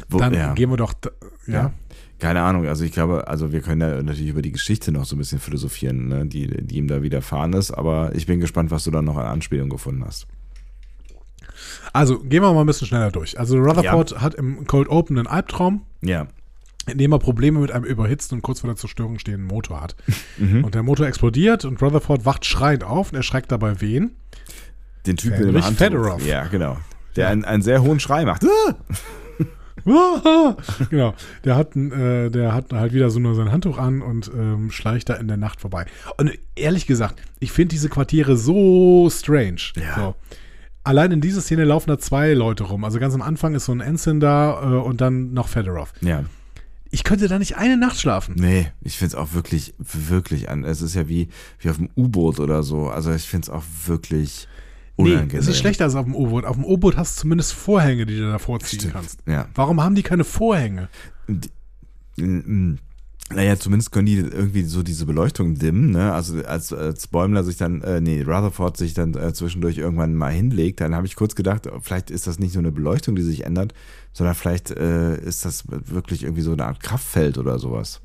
Wo, 0.10 0.20
dann 0.20 0.34
ja. 0.34 0.54
gehen 0.54 0.70
wir 0.70 0.78
doch, 0.78 0.94
da, 0.94 1.10
ja. 1.48 1.54
Ja. 1.54 1.74
Keine 2.20 2.42
Ahnung, 2.42 2.68
also 2.68 2.84
ich 2.84 2.92
glaube, 2.92 3.28
also 3.28 3.52
wir 3.52 3.62
können 3.62 3.82
ja 3.82 4.02
natürlich 4.02 4.30
über 4.30 4.42
die 4.42 4.52
Geschichte 4.52 4.92
noch 4.92 5.06
so 5.06 5.16
ein 5.16 5.20
bisschen 5.20 5.40
philosophieren, 5.40 6.08
ne, 6.08 6.26
die, 6.26 6.48
die 6.66 6.78
ihm 6.78 6.88
da 6.88 7.04
widerfahren 7.04 7.54
ist, 7.54 7.72
aber 7.72 8.16
ich 8.16 8.26
bin 8.26 8.40
gespannt, 8.40 8.72
was 8.72 8.84
du 8.84 8.92
dann 8.92 9.06
noch 9.06 9.18
an 9.18 9.28
Anspielung 9.28 9.70
gefunden 9.70 10.04
hast. 10.04 10.28
Also 11.94 12.20
gehen 12.20 12.42
wir 12.44 12.54
mal 12.54 12.62
ein 12.62 12.66
bisschen 12.68 12.88
schneller 12.88 13.12
durch. 13.12 13.40
Also 13.40 13.58
Rutherford 13.58 14.22
hat 14.22 14.36
im 14.36 14.66
Cold 14.68 14.90
Open 14.90 15.18
einen 15.18 15.28
Albtraum, 15.28 15.82
Ja. 16.02 16.28
in 16.90 16.98
dem 16.98 17.12
er 17.12 17.20
Probleme 17.20 17.60
mit 17.60 17.72
einem 17.72 17.86
überhitzten 17.86 18.38
und 18.38 18.42
kurz 18.42 18.62
vor 18.62 18.70
der 18.70 18.78
Zerstörung 18.78 19.20
stehenden 19.20 19.48
Motor 19.48 19.82
hat. 19.82 19.96
Mhm. 20.38 20.64
Und 20.64 20.76
der 20.76 20.84
Motor 20.84 21.08
explodiert 21.08 21.66
und 21.66 21.82
Rutherford 21.82 22.26
wacht 22.26 22.46
schreiend 22.46 22.84
auf 22.84 23.12
und 23.12 23.18
erschreckt 23.18 23.52
dabei 23.52 23.82
wen? 23.82 24.12
Den 25.06 25.18
Typen 25.18 25.38
Fädrich 25.38 25.56
im 25.56 25.64
Handtuch. 25.64 25.78
Fedorov. 25.86 26.26
Ja, 26.26 26.46
genau. 26.46 26.78
Der 27.16 27.30
einen, 27.30 27.46
einen 27.46 27.62
sehr 27.64 27.82
hohen 27.82 28.00
Schrei 28.00 28.26
macht. 28.26 28.44
Ah! 28.46 28.76
genau, 30.90 31.14
der 31.46 31.56
hat, 31.56 31.76
äh, 31.76 32.30
der 32.30 32.54
hat 32.54 32.74
halt 32.74 32.94
wieder 32.94 33.10
so 33.10 33.20
nur 33.20 33.36
sein 33.36 33.52
Handtuch 33.52 33.78
an 33.78 34.02
und 34.02 34.30
ähm, 34.34 34.70
schleicht 34.72 35.08
da 35.10 35.14
in 35.14 35.28
der 35.28 35.38
Nacht 35.38 35.62
vorbei. 35.62 35.86
Und 36.18 36.38
ehrlich 36.56 36.88
gesagt, 36.88 37.22
ich 37.40 37.52
finde 37.54 37.70
diese 37.70 37.88
Quartiere 37.88 38.36
so 38.36 39.10
strange. 39.10 39.62
Ja. 39.76 39.96
So. 39.96 40.16
Allein 40.88 41.12
in 41.12 41.22
dieser 41.22 41.42
Szene 41.42 41.66
laufen 41.66 41.90
da 41.90 42.00
zwei 42.00 42.34
Leute 42.34 42.64
rum. 42.64 42.86
Also 42.86 42.98
ganz 43.00 43.14
am 43.14 43.22
Anfang 43.22 43.54
ist 43.56 43.66
so 43.66 43.74
ein 43.74 43.82
Ensign 43.82 44.22
da 44.22 44.62
äh, 44.62 44.76
und 44.78 45.02
dann 45.02 45.34
noch 45.34 45.50
Fedorov. 45.50 45.92
Ja. 46.00 46.24
Ich 46.90 47.04
könnte 47.04 47.28
da 47.28 47.38
nicht 47.38 47.58
eine 47.58 47.76
Nacht 47.76 48.00
schlafen. 48.00 48.36
Nee, 48.38 48.68
ich 48.80 48.98
finde 48.98 49.10
es 49.10 49.16
auch 49.16 49.34
wirklich, 49.34 49.74
wirklich 49.78 50.50
an. 50.50 50.64
Es 50.64 50.82
ist 50.82 50.96
ja 50.96 51.10
wie, 51.10 51.28
wie 51.60 51.70
auf 51.70 51.76
dem 51.76 51.90
U-Boot 51.98 52.40
oder 52.40 52.64
so. 52.64 52.88
Also 52.88 53.12
ich 53.12 53.24
finde 53.24 53.48
es 53.48 53.50
auch 53.50 53.64
wirklich 53.86 54.48
unangenehm. 54.96 55.28
Nee, 55.28 55.38
es 55.40 55.48
ist 55.48 55.58
schlechter 55.58 55.84
als 55.84 55.96
auf 55.96 56.06
dem 56.06 56.16
U-Boot. 56.16 56.46
Auf 56.46 56.56
dem 56.56 56.64
U-Boot 56.64 56.96
hast 56.96 57.18
du 57.18 57.22
zumindest 57.24 57.52
Vorhänge, 57.52 58.06
die 58.06 58.18
du 58.18 58.32
davor 58.32 58.62
ziehen 58.62 58.80
Stimmt, 58.80 58.94
kannst. 58.94 59.20
Ja. 59.28 59.50
Warum 59.56 59.84
haben 59.84 59.96
die 59.96 60.04
keine 60.04 60.24
Vorhänge? 60.24 60.88
Die, 61.28 61.52
naja, 63.30 63.58
zumindest 63.58 63.92
können 63.92 64.06
die 64.06 64.18
irgendwie 64.18 64.64
so 64.64 64.84
diese 64.84 65.06
Beleuchtung 65.06 65.56
dimmen, 65.56 65.92
ne? 65.92 66.14
Also 66.14 66.42
als, 66.46 66.72
als 66.72 67.08
Bäumler 67.08 67.44
sich 67.44 67.58
dann, 67.58 67.82
äh, 67.82 68.00
nee, 68.00 68.22
Rutherford 68.22 68.78
sich 68.78 68.94
dann 68.94 69.16
äh, 69.16 69.34
zwischendurch 69.34 69.78
irgendwann 69.78 70.16
mal 70.16 70.32
hinlegt, 70.32 70.80
dann 70.80 70.96
habe 70.96 71.08
ich 71.08 71.16
kurz 71.18 71.36
gedacht, 71.36 71.68
vielleicht 71.82 72.10
ist 72.10 72.26
das 72.26 72.40
nicht 72.40 72.56
nur 72.56 72.62
eine 72.62 72.72
Beleuchtung, 72.72 73.16
die 73.16 73.24
sich 73.24 73.46
ändert, 73.46 73.74
sondern 74.14 74.34
vielleicht 74.34 74.72
äh, 74.72 75.18
ist 75.20 75.44
das 75.44 75.66
wirklich 75.68 76.24
irgendwie 76.24 76.42
so 76.42 76.54
eine 76.54 76.66
Art 76.66 76.82
Kraftfeld 76.82 77.38
oder 77.38 77.60
sowas. 77.60 78.02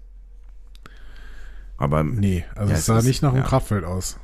Aber 1.77 2.03
nee, 2.03 2.45
also 2.57 2.73
ja, 2.73 2.79
es 2.79 2.87
sah 2.87 2.99
ist, 2.99 3.05
nicht 3.05 3.23
nach 3.23 3.33
einem 3.33 3.43
ja. 3.43 3.49
Kraftfeld 3.49 3.85
aus. 3.85 4.19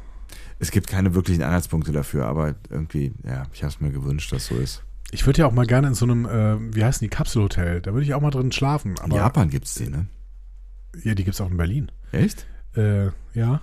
Es 0.58 0.72
gibt 0.72 0.88
keine 0.88 1.14
wirklichen 1.14 1.42
Anhaltspunkte 1.42 1.92
dafür, 1.92 2.26
aber 2.26 2.56
irgendwie, 2.70 3.14
ja, 3.24 3.44
ich 3.52 3.62
habe 3.62 3.72
es 3.72 3.80
mir 3.80 3.90
gewünscht, 3.90 4.32
dass 4.32 4.46
so 4.46 4.56
ist. 4.56 4.82
Ich 5.12 5.24
würde 5.26 5.40
ja 5.40 5.46
auch 5.46 5.52
mal 5.52 5.66
gerne 5.66 5.88
in 5.88 5.94
so 5.94 6.04
einem, 6.04 6.26
äh, 6.26 6.74
wie 6.74 6.84
heißen 6.84 7.04
die, 7.04 7.08
Kapselhotel, 7.08 7.80
da 7.80 7.92
würde 7.92 8.04
ich 8.04 8.14
auch 8.14 8.20
mal 8.20 8.30
drin 8.30 8.50
schlafen. 8.50 8.96
in 9.04 9.12
Japan 9.12 9.48
gibt 9.48 9.66
es 9.66 9.74
die, 9.74 9.88
ne? 9.88 10.06
Ja, 11.04 11.14
die 11.14 11.24
gibt 11.24 11.34
es 11.34 11.40
auch 11.40 11.50
in 11.50 11.56
Berlin. 11.56 11.90
Echt? 12.12 12.46
Äh, 12.76 13.06
ja. 13.34 13.60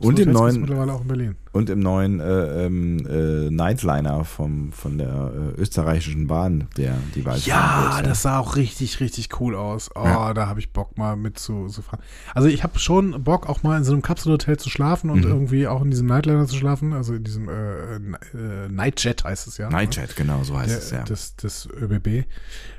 Und 0.00 0.18
im 0.18 0.32
neuen 0.32 0.60
mittlerweile 0.60 0.92
auch 0.92 1.02
in 1.02 1.08
Berlin. 1.08 1.36
Und 1.52 1.68
im 1.68 1.80
neuen 1.80 2.18
äh, 2.20 2.66
ähm, 2.66 3.06
äh, 3.06 3.50
Nightliner 3.50 4.24
vom, 4.24 4.72
von 4.72 4.96
der 4.96 5.32
äh, 5.56 5.60
österreichischen 5.60 6.26
Bahn, 6.26 6.68
der 6.78 6.96
die 7.14 7.24
Wald 7.26 7.44
Ja, 7.44 8.00
das 8.02 8.22
sah 8.22 8.38
auch 8.38 8.56
richtig, 8.56 9.00
richtig 9.00 9.38
cool 9.40 9.54
aus. 9.54 9.90
Oh, 9.94 10.04
ja. 10.04 10.32
da 10.32 10.46
habe 10.46 10.60
ich 10.60 10.72
Bock 10.72 10.96
mal 10.96 11.16
mit 11.16 11.38
zu, 11.38 11.66
zu 11.66 11.82
fahren. 11.82 12.00
Also 12.34 12.48
ich 12.48 12.62
habe 12.62 12.78
schon 12.78 13.22
Bock, 13.22 13.48
auch 13.48 13.62
mal 13.62 13.76
in 13.76 13.84
so 13.84 13.92
einem 13.92 14.00
Kapselhotel 14.00 14.56
zu 14.56 14.70
schlafen 14.70 15.10
und 15.10 15.24
mhm. 15.24 15.30
irgendwie 15.30 15.66
auch 15.66 15.82
in 15.82 15.90
diesem 15.90 16.06
Nightliner 16.06 16.46
zu 16.46 16.56
schlafen. 16.56 16.94
Also 16.94 17.14
in 17.14 17.24
diesem 17.24 17.48
äh, 17.48 17.96
äh, 17.96 18.68
Nightjet 18.70 19.24
heißt 19.24 19.46
es 19.46 19.58
ja. 19.58 19.68
Nightjet, 19.68 20.16
genau, 20.16 20.42
so 20.44 20.58
heißt 20.58 20.70
der, 20.70 20.78
es 20.78 20.90
ja. 20.90 21.02
Das, 21.02 21.36
das 21.36 21.68
ÖBB. 21.68 22.24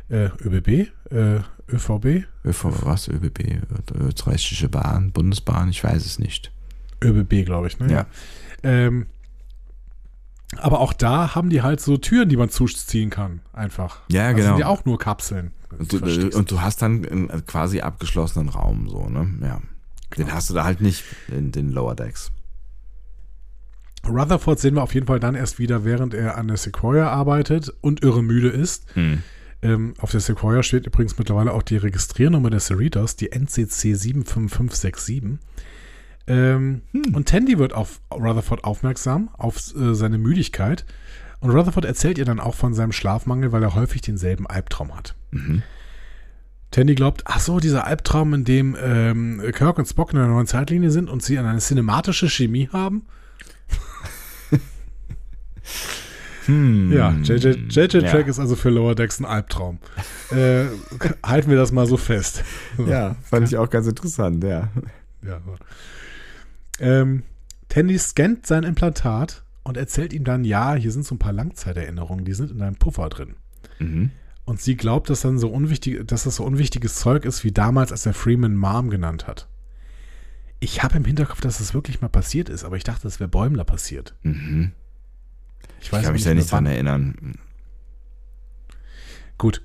Äh, 0.09 0.29
ÖBB? 0.43 0.91
ÖVB? 1.69 2.25
ÖVB, 2.45 2.85
was? 2.85 3.07
ÖBB? 3.07 3.61
Österreichische 3.99 4.69
Bahn, 4.69 5.11
Bundesbahn, 5.11 5.69
ich 5.69 5.83
weiß 5.83 6.05
es 6.05 6.17
nicht. 6.17 6.51
ÖBB, 7.03 7.45
glaube 7.45 7.67
ich, 7.67 7.79
ne? 7.79 7.91
Ja. 7.91 8.05
Ähm, 8.63 9.07
aber 10.57 10.79
auch 10.79 10.93
da 10.93 11.35
haben 11.35 11.49
die 11.49 11.61
halt 11.61 11.81
so 11.81 11.97
Türen, 11.97 12.29
die 12.29 12.37
man 12.37 12.49
zuziehen 12.49 13.09
kann, 13.09 13.41
einfach. 13.53 14.01
Ja, 14.09 14.27
also 14.27 14.35
genau. 14.35 14.47
Das 14.47 14.57
sind 14.57 14.59
ja 14.59 14.67
auch 14.67 14.85
nur 14.85 14.99
Kapseln. 14.99 15.51
Und 15.77 15.91
du, 15.91 16.37
und 16.37 16.51
du, 16.51 16.61
hast 16.61 16.81
dann 16.83 17.05
einen 17.05 17.45
quasi 17.47 17.81
abgeschlossenen 17.81 18.49
Raum, 18.49 18.87
so, 18.87 19.09
ne? 19.09 19.27
Ja. 19.41 19.61
Genau. 20.11 20.27
Den 20.27 20.33
hast 20.35 20.49
du 20.49 20.53
da 20.53 20.63
halt 20.63 20.81
nicht 20.81 21.03
in 21.27 21.51
den 21.51 21.71
Lower 21.71 21.95
Decks. 21.95 22.31
Rutherford 24.07 24.59
sehen 24.59 24.75
wir 24.75 24.83
auf 24.83 24.93
jeden 24.93 25.07
Fall 25.07 25.19
dann 25.19 25.33
erst 25.33 25.59
wieder, 25.59 25.85
während 25.85 26.13
er 26.13 26.37
an 26.37 26.47
der 26.47 26.57
Sequoia 26.57 27.07
arbeitet 27.09 27.73
und 27.81 28.03
irre 28.03 28.21
müde 28.21 28.49
ist. 28.49 28.85
Hm. 28.95 29.23
Ähm, 29.61 29.93
auf 29.99 30.11
der 30.11 30.19
Sequoia 30.19 30.61
steht 30.61 30.85
übrigens 30.85 31.17
mittlerweile 31.17 31.53
auch 31.53 31.63
die 31.63 31.77
Registriernummer 31.77 32.49
der 32.49 32.59
Cerritos, 32.59 33.15
die 33.15 33.31
NCC 33.31 33.95
75567. 33.95 35.39
Ähm, 36.27 36.81
hm. 36.91 37.15
Und 37.15 37.27
Tandy 37.27 37.57
wird 37.57 37.73
auf 37.73 37.99
Rutherford 38.11 38.63
aufmerksam, 38.63 39.29
auf 39.33 39.57
äh, 39.75 39.93
seine 39.93 40.17
Müdigkeit. 40.17 40.85
Und 41.39 41.51
Rutherford 41.51 41.85
erzählt 41.85 42.17
ihr 42.17 42.25
dann 42.25 42.39
auch 42.39 42.55
von 42.55 42.73
seinem 42.73 42.93
Schlafmangel, 42.93 43.51
weil 43.51 43.63
er 43.63 43.75
häufig 43.75 44.01
denselben 44.01 44.47
Albtraum 44.47 44.95
hat. 44.95 45.15
Mhm. 45.31 45.63
Tandy 46.71 46.95
glaubt, 46.95 47.23
ach 47.25 47.39
so, 47.39 47.59
dieser 47.59 47.85
Albtraum, 47.85 48.33
in 48.33 48.45
dem 48.45 48.75
ähm, 48.81 49.41
Kirk 49.53 49.77
und 49.77 49.85
Spock 49.85 50.11
in 50.11 50.19
einer 50.19 50.29
neuen 50.29 50.47
Zeitlinie 50.47 50.89
sind 50.89 51.09
und 51.09 51.21
sie 51.21 51.37
eine 51.37 51.59
cinematische 51.59 52.29
Chemie 52.29 52.67
haben. 52.73 53.03
hm. 56.45 56.91
Ja, 56.91 57.11
JJ, 57.11 57.67
JJ 57.69 57.97
ja. 57.97 58.09
Track 58.09 58.27
ist 58.27 58.39
also 58.39 58.55
für 58.55 58.71
Lower 58.71 58.95
Decks 58.95 59.19
ein 59.19 59.25
Albtraum. 59.25 59.77
äh, 60.31 60.65
halten 61.23 61.51
wir 61.51 61.57
das 61.57 61.71
mal 61.71 61.85
so 61.85 61.97
fest. 61.97 62.43
Ja, 62.87 63.17
fand 63.23 63.47
ich 63.47 63.57
auch 63.57 63.69
ganz 63.69 63.85
interessant, 63.85 64.43
ja. 64.43 64.69
Ja. 65.21 65.41
Ähm, 66.83 67.23
Tandy 67.69 67.97
scannt 67.97 68.45
sein 68.45 68.63
Implantat 68.63 69.43
und 69.63 69.77
erzählt 69.77 70.13
ihm 70.13 70.23
dann, 70.23 70.43
ja, 70.43 70.75
hier 70.75 70.91
sind 70.91 71.05
so 71.05 71.15
ein 71.15 71.19
paar 71.19 71.33
Langzeiterinnerungen, 71.33 72.25
die 72.25 72.33
sind 72.33 72.51
in 72.51 72.59
deinem 72.59 72.75
Puffer 72.75 73.09
drin. 73.09 73.35
Mhm. 73.79 74.11
Und 74.45 74.61
sie 74.61 74.75
glaubt, 74.75 75.09
dass 75.09 75.21
dann 75.21 75.39
so 75.39 75.49
unwichtig, 75.49 76.05
dass 76.05 76.23
das 76.23 76.35
so 76.35 76.43
unwichtiges 76.43 76.95
Zeug 76.95 77.23
ist, 77.23 77.43
wie 77.43 77.51
damals, 77.51 77.91
als 77.91 78.05
er 78.05 78.13
Freeman 78.13 78.55
Mom 78.55 78.89
genannt 78.89 79.25
hat. 79.25 79.47
Ich 80.59 80.83
habe 80.83 80.97
im 80.97 81.05
Hinterkopf, 81.05 81.41
dass 81.41 81.59
das 81.59 81.73
wirklich 81.73 82.01
mal 82.01 82.09
passiert 82.09 82.49
ist, 82.49 82.63
aber 82.63 82.75
ich 82.75 82.83
dachte, 82.83 83.03
das 83.03 83.19
wäre 83.19 83.29
Bäumler 83.29 83.63
passiert. 83.63 84.15
Mhm. 84.23 84.73
Ich, 85.81 85.91
weiß 85.91 86.01
ich 86.01 86.05
kann 86.05 86.13
mich 86.13 86.23
da 86.23 86.33
nicht 86.33 86.51
dran 86.51 86.65
erinnern. 86.65 87.35
Gut. 89.37 89.61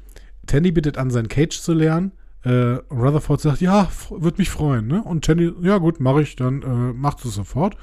Tandy 0.47 0.73
bittet 0.73 0.97
an, 0.97 1.11
sein 1.11 1.28
Cage 1.28 1.61
zu 1.61 1.73
lernen 1.73 2.12
äh, 2.43 2.78
Rutherford 2.90 3.40
sagt, 3.40 3.60
ja, 3.60 3.89
würde 4.10 4.39
mich 4.39 4.51
freuen. 4.51 4.86
Ne? 4.86 5.02
Und 5.02 5.24
Tandy, 5.24 5.52
ja 5.62 5.78
gut, 5.78 6.01
mache 6.01 6.23
ich, 6.23 6.36
dann 6.36 6.62
äh, 6.62 6.93
macht 6.93 7.24
es 7.24 7.35
sofort. 7.35 7.77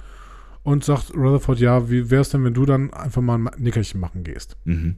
Und 0.63 0.83
sagt 0.83 1.13
Rutherford, 1.15 1.59
ja, 1.59 1.89
wie 1.91 2.09
wäre 2.09 2.21
es 2.21 2.29
denn, 2.29 2.43
wenn 2.43 2.55
du 2.55 2.65
dann 2.65 2.91
einfach 2.91 3.21
mal 3.21 3.35
ein 3.35 3.49
Nickerchen 3.57 3.99
machen 3.99 4.23
gehst? 4.23 4.57
Mhm. 4.63 4.95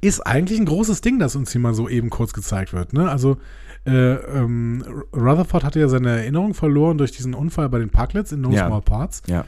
Ist 0.00 0.20
eigentlich 0.20 0.60
ein 0.60 0.66
großes 0.66 1.00
Ding, 1.00 1.18
das 1.18 1.34
uns 1.34 1.50
hier 1.50 1.60
mal 1.60 1.74
so 1.74 1.88
eben 1.88 2.08
kurz 2.08 2.32
gezeigt 2.32 2.72
wird. 2.72 2.92
Ne? 2.92 3.10
Also 3.10 3.38
äh, 3.84 4.14
ähm, 4.14 4.84
Rutherford 5.12 5.64
hatte 5.64 5.80
ja 5.80 5.88
seine 5.88 6.10
Erinnerung 6.10 6.54
verloren 6.54 6.98
durch 6.98 7.10
diesen 7.10 7.34
Unfall 7.34 7.68
bei 7.68 7.78
den 7.78 7.90
Parklets 7.90 8.30
in 8.30 8.42
No 8.42 8.50
ja. 8.50 8.66
Small 8.66 8.82
Parts. 8.82 9.22
Ja. 9.26 9.44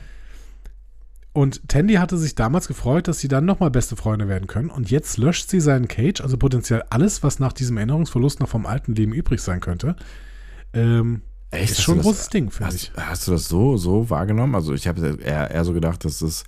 Und 1.33 1.69
Tandy 1.69 1.95
hatte 1.95 2.19
sich 2.19 2.35
damals 2.35 2.67
gefreut, 2.67 3.07
dass 3.07 3.21
sie 3.21 3.29
dann 3.29 3.45
nochmal 3.45 3.71
beste 3.71 3.95
Freunde 3.95 4.27
werden 4.27 4.49
können. 4.49 4.69
Und 4.69 4.91
jetzt 4.91 5.17
löscht 5.17 5.49
sie 5.49 5.61
seinen 5.61 5.87
Cage, 5.87 6.21
also 6.21 6.37
potenziell 6.37 6.83
alles, 6.91 7.23
was 7.23 7.39
nach 7.39 7.53
diesem 7.53 7.77
Erinnerungsverlust 7.77 8.41
noch 8.41 8.49
vom 8.49 8.67
alten 8.67 8.95
Leben 8.95 9.13
übrig 9.13 9.41
sein 9.41 9.61
könnte. 9.61 9.95
Ähm, 10.73 11.23
Echt? 11.53 11.73
Ist 11.73 11.83
schon 11.83 11.99
ein 11.99 12.03
großes 12.03 12.29
Ding, 12.29 12.51
finde 12.51 12.75
ich. 12.75 12.93
Hast 12.97 13.27
du 13.27 13.33
das 13.33 13.49
so, 13.49 13.77
so 13.77 14.11
wahrgenommen? 14.11 14.55
Also 14.55 14.73
ich 14.73 14.87
habe 14.87 15.19
eher, 15.23 15.51
eher 15.51 15.65
so 15.65 15.73
gedacht, 15.73 16.05
dass 16.05 16.21
das 16.21 16.45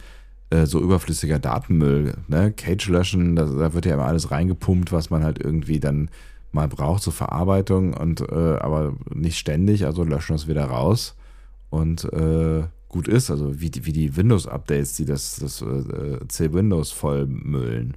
äh, 0.50 0.66
so 0.66 0.80
überflüssiger 0.80 1.38
Datenmüll, 1.38 2.14
ne? 2.28 2.52
Cage 2.52 2.88
löschen, 2.88 3.34
da, 3.34 3.46
da, 3.46 3.74
wird 3.74 3.86
ja 3.86 3.94
immer 3.94 4.06
alles 4.06 4.30
reingepumpt, 4.30 4.92
was 4.92 5.10
man 5.10 5.24
halt 5.24 5.42
irgendwie 5.42 5.80
dann 5.80 6.08
mal 6.52 6.68
braucht 6.68 7.02
zur 7.02 7.12
Verarbeitung 7.12 7.94
und 7.94 8.20
äh, 8.20 8.56
aber 8.58 8.94
nicht 9.12 9.38
ständig, 9.38 9.86
also 9.86 10.04
löschen 10.04 10.34
das 10.34 10.46
wieder 10.46 10.66
raus. 10.66 11.16
Und 11.70 12.04
äh, 12.12 12.64
gut 12.92 13.08
ist, 13.08 13.30
also 13.30 13.60
wie 13.60 13.70
die, 13.70 13.84
wie 13.84 13.92
die 13.92 14.16
Windows-Updates, 14.16 14.94
die 14.94 15.04
das, 15.04 15.36
das 15.36 15.62
äh, 15.62 16.20
C-Windows 16.28 16.92
vollmüllen. 16.92 17.96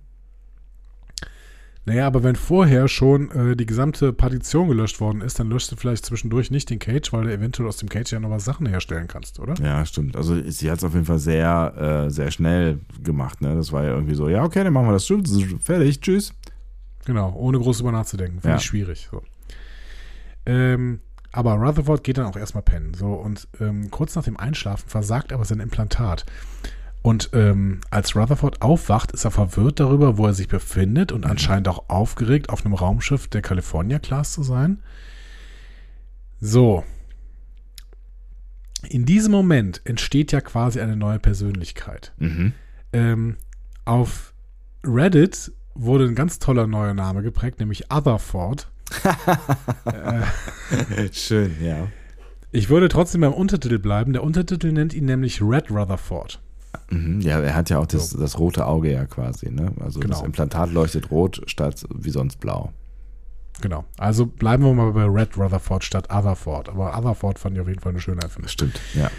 Naja, 1.87 2.07
aber 2.07 2.23
wenn 2.23 2.35
vorher 2.35 2.87
schon 2.87 3.29
äh, 3.29 3.55
die 3.55 3.67
gesamte 3.67 4.11
Partition 4.11 4.67
gelöscht 4.67 4.99
worden 4.99 5.21
ist, 5.21 5.37
dann 5.37 5.49
löscht 5.49 5.71
du 5.71 5.75
vielleicht 5.75 6.03
zwischendurch 6.03 6.49
nicht 6.49 6.71
den 6.71 6.79
Cage, 6.79 7.13
weil 7.13 7.25
du 7.25 7.31
eventuell 7.31 7.69
aus 7.69 7.77
dem 7.77 7.89
Cage 7.89 8.13
ja 8.13 8.19
noch 8.19 8.31
was 8.31 8.43
Sachen 8.43 8.65
herstellen 8.65 9.07
kannst, 9.07 9.39
oder? 9.39 9.53
Ja, 9.63 9.85
stimmt. 9.85 10.15
Also 10.15 10.41
sie 10.49 10.71
hat 10.71 10.79
es 10.79 10.83
auf 10.83 10.93
jeden 10.93 11.05
Fall 11.05 11.19
sehr, 11.19 12.05
äh, 12.07 12.09
sehr 12.09 12.31
schnell 12.31 12.79
gemacht. 13.03 13.41
Ne? 13.41 13.53
Das 13.55 13.71
war 13.71 13.83
ja 13.83 13.91
irgendwie 13.91 14.15
so, 14.15 14.29
ja, 14.29 14.43
okay, 14.43 14.63
dann 14.63 14.73
machen 14.73 14.87
wir 14.87 14.93
das. 14.93 15.05
Fertig, 15.61 16.01
tschüss. 16.01 16.33
Genau, 17.05 17.33
ohne 17.35 17.59
groß 17.59 17.81
über 17.81 17.91
nachzudenken. 17.91 18.39
Finde 18.39 18.55
ja. 18.55 18.57
ich 18.57 18.63
schwierig. 18.63 19.07
So. 19.11 19.21
Ähm, 20.47 21.01
aber 21.35 21.55
Rutherford 21.55 22.03
geht 22.03 22.17
dann 22.17 22.27
auch 22.27 22.37
erstmal 22.37 22.63
pennen. 22.63 22.93
So, 22.93 23.13
und 23.13 23.49
ähm, 23.59 23.91
kurz 23.91 24.15
nach 24.15 24.23
dem 24.23 24.37
Einschlafen 24.37 24.87
versagt 24.87 25.33
aber 25.33 25.43
sein 25.43 25.59
Implantat. 25.59 26.25
Und 27.01 27.31
ähm, 27.33 27.81
als 27.89 28.15
Rutherford 28.15 28.61
aufwacht, 28.61 29.11
ist 29.11 29.25
er 29.25 29.31
verwirrt 29.31 29.81
darüber, 29.81 30.17
wo 30.17 30.25
er 30.25 30.33
sich 30.33 30.47
befindet 30.47 31.11
und 31.11 31.25
anscheinend 31.25 31.67
auch 31.67 31.89
aufgeregt, 31.89 32.49
auf 32.49 32.65
einem 32.65 32.73
Raumschiff 32.73 33.27
der 33.27 33.41
California 33.41 33.99
Class 33.99 34.31
zu 34.31 34.43
sein. 34.43 34.81
So. 36.39 36.85
In 38.87 39.05
diesem 39.05 39.33
Moment 39.33 39.81
entsteht 39.83 40.31
ja 40.31 40.39
quasi 40.39 40.79
eine 40.79 40.95
neue 40.95 41.19
Persönlichkeit. 41.19 42.13
Mhm. 42.17 42.53
Ähm, 42.93 43.37
auf 43.83 44.33
Reddit 44.85 45.51
wurde 45.73 46.05
ein 46.05 46.15
ganz 46.15 46.39
toller 46.39 46.65
neuer 46.65 46.93
Name 46.93 47.23
geprägt, 47.23 47.59
nämlich 47.59 47.91
Otherford. 47.91 48.71
Schön, 51.11 51.55
ja. 51.61 51.87
Ich 52.51 52.69
würde 52.69 52.87
trotzdem 52.87 53.21
beim 53.21 53.33
Untertitel 53.33 53.79
bleiben. 53.79 54.13
Der 54.13 54.23
Untertitel 54.23 54.71
nennt 54.71 54.93
ihn 54.93 55.05
nämlich 55.05 55.41
Red 55.41 55.71
Rutherford. 55.71 56.39
Mhm, 56.89 57.21
ja, 57.21 57.39
er 57.39 57.55
hat 57.55 57.69
ja 57.69 57.79
auch 57.79 57.85
das, 57.85 58.11
das 58.11 58.39
rote 58.39 58.65
Auge 58.65 58.91
ja 58.91 59.05
quasi, 59.05 59.49
ne? 59.49 59.71
Also 59.79 59.99
genau. 59.99 60.15
das 60.15 60.25
Implantat 60.25 60.71
leuchtet 60.71 61.11
rot 61.11 61.41
statt 61.47 61.85
wie 61.93 62.11
sonst 62.11 62.39
blau. 62.39 62.71
Genau. 63.61 63.85
Also 63.97 64.25
bleiben 64.25 64.63
wir 64.63 64.73
mal 64.73 64.91
bei 64.91 65.05
Red 65.05 65.37
Rutherford 65.37 65.83
statt 65.83 66.09
Otherford. 66.09 66.69
Aber 66.69 66.97
Otherford 66.97 67.39
fand 67.39 67.55
ich 67.55 67.61
auf 67.61 67.67
jeden 67.67 67.79
Fall 67.79 67.91
eine 67.91 68.01
schöne 68.01 68.21
Erfindung. 68.21 68.49
Stimmt, 68.49 68.79
ja. 68.93 69.09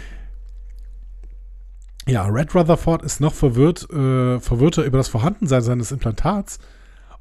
Ja, 2.07 2.25
Red 2.25 2.55
Rutherford 2.55 3.03
ist 3.03 3.19
noch 3.19 3.33
verwirrt, 3.33 3.89
äh, 3.91 4.39
verwirrter 4.39 4.83
über 4.83 4.97
das 4.97 5.09
Vorhandensein 5.09 5.61
seines 5.61 5.91
Implantats 5.91 6.59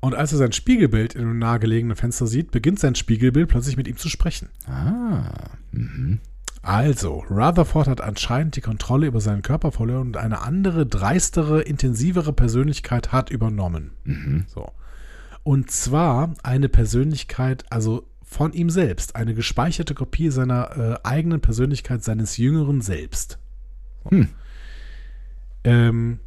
Und 0.01 0.15
als 0.15 0.33
er 0.33 0.39
sein 0.39 0.53
Spiegelbild 0.53 1.15
in 1.15 1.23
einem 1.23 1.39
nahegelegenen 1.39 1.97
Fenster 1.97 2.27
sieht, 2.27 2.51
beginnt 2.51 2.79
sein 2.79 2.95
Spiegelbild 2.95 3.49
plötzlich 3.49 3.77
mit 3.77 3.89
ihm 3.89 3.97
zu 3.97 4.09
sprechen. 4.09 4.51
Ah. 4.67 5.33
Mhm. 5.73 6.21
Also, 6.63 7.25
Rutherford 7.31 7.87
hat 7.87 8.01
anscheinend 8.01 8.57
die 8.57 8.61
Kontrolle 8.61 9.07
über 9.07 9.21
seinen 9.21 9.43
Körper 9.43 9.71
verloren 9.71 10.09
und 10.09 10.17
eine 10.17 10.43
andere, 10.43 10.85
dreistere, 10.85 11.63
intensivere 11.63 12.33
Persönlichkeit 12.33 13.13
hat 13.13 13.31
übernommen. 13.31 13.93
Mhm. 14.05 14.47
So. 14.49 14.73
Und 15.45 15.71
zwar 15.71 16.35
eine 16.43 16.69
Persönlichkeit, 16.69 17.65
also 17.71 18.09
von 18.25 18.53
ihm 18.53 18.69
selbst, 18.69 19.15
eine 19.15 19.33
gespeicherte 19.35 19.95
Kopie 19.95 20.31
seiner 20.31 20.77
äh, 20.77 21.07
eigenen 21.07 21.41
Persönlichkeit, 21.41 22.03
seines 22.03 22.37
jüngeren 22.37 22.81
Selbst. 22.81 23.39
So. 24.03 24.11
Hm. 24.11 24.29
Ähm, 25.63 26.19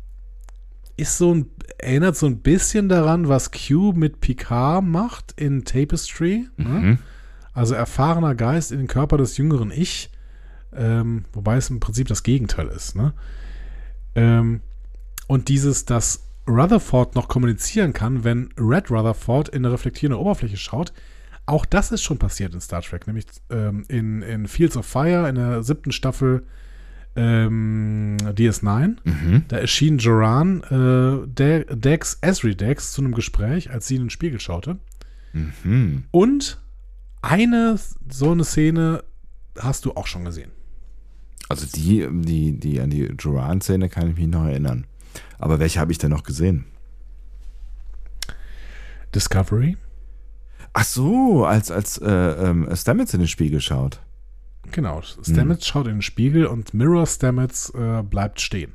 ist 0.99 1.17
so 1.17 1.34
ein, 1.34 1.49
erinnert 1.77 2.15
so 2.15 2.26
ein 2.26 2.39
bisschen 2.39 2.89
daran, 2.89 3.27
was 3.27 3.51
Q 3.51 3.93
mit 3.93 4.21
Picard 4.21 4.84
macht 4.84 5.34
in 5.39 5.63
Tapestry. 5.63 6.47
Ne? 6.57 6.67
Mhm. 6.67 6.97
Also 7.53 7.76
erfahrener 7.76 8.35
Geist 8.35 8.71
in 8.71 8.80
den 8.80 8.88
Körper 8.88 9.17
des 9.17 9.38
jüngeren 9.38 9.71
Ich, 9.71 10.11
ähm, 10.73 11.26
wobei 11.34 11.57
es 11.57 11.69
im 11.69 11.80
Prinzip 11.80 12.07
das 12.07 12.23
Gegenteil 12.23 12.67
ist. 12.67 12.95
Ne? 12.95 13.13
Ähm, 14.15 14.61
und 15.27 15.47
dieses, 15.47 15.85
dass 15.85 16.26
Rutherford 16.47 17.15
noch 17.15 17.27
kommunizieren 17.27 17.93
kann, 17.93 18.23
wenn 18.23 18.49
Red 18.57 18.89
Rutherford 18.89 19.49
in 19.49 19.65
eine 19.65 19.73
reflektierende 19.73 20.19
Oberfläche 20.19 20.57
schaut, 20.57 20.93
auch 21.45 21.65
das 21.65 21.91
ist 21.91 22.03
schon 22.03 22.19
passiert 22.19 22.53
in 22.53 22.61
Star 22.61 22.81
Trek, 22.81 23.07
nämlich 23.07 23.26
ähm, 23.49 23.85
in, 23.88 24.21
in 24.21 24.47
Fields 24.47 24.77
of 24.77 24.85
Fire 24.85 25.27
in 25.27 25.35
der 25.35 25.63
siebten 25.63 25.91
Staffel 25.91 26.43
ähm, 27.15 28.18
DS9. 28.22 28.98
Mhm. 29.03 29.44
Da 29.48 29.57
erschien 29.57 29.98
Joran 29.98 30.61
äh, 30.64 31.27
De 31.27 31.65
Dex, 31.76 32.18
Esri 32.22 32.56
Dex 32.56 32.94
zu 32.94 33.02
einem 33.02 33.14
Gespräch, 33.14 33.72
als 33.72 33.88
sie 33.88 33.95
in 33.95 34.03
den 34.03 34.10
Spiegel 34.10 34.40
schaute. 34.40 34.77
Mhm. 35.34 36.06
Und 36.11 36.60
eine 37.22 37.80
so 38.10 38.31
eine 38.31 38.44
Szene 38.44 39.03
hast 39.57 39.86
du 39.86 39.94
auch 39.94 40.07
schon 40.07 40.26
gesehen. 40.26 40.52
Also 41.49 41.65
die, 41.65 42.07
die, 42.11 42.60
die 42.60 42.80
an 42.80 42.91
die 42.91 43.11
Joran-Szene 43.18 43.90
kann 43.90 44.10
ich 44.10 44.18
mich 44.18 44.27
noch 44.27 44.45
erinnern. 44.45 44.86
Aber 45.40 45.60
welche 45.60 45.80
habe 45.80 45.91
ich 45.91 45.98
denn 45.98 46.11
noch 46.11 46.23
gesehen? 46.23 46.65
Discovery. 49.15 49.77
Ach 50.73 50.84
so, 50.84 51.45
als, 51.45 51.72
als 51.72 51.98
äh, 51.98 52.10
ähm, 52.10 52.69
Stamets 52.76 53.14
in 53.14 53.22
den 53.22 53.27
Spiegel 53.27 53.60
schaut. 53.60 53.99
Genau. 54.71 55.01
Stamets 55.01 55.65
schaut 55.67 55.87
in 55.87 55.95
den 55.95 56.01
Spiegel 56.01 56.45
und 56.45 56.73
Mirror 56.73 57.05
Stamets 57.07 57.69
äh, 57.71 58.03
bleibt 58.03 58.41
stehen. 58.41 58.73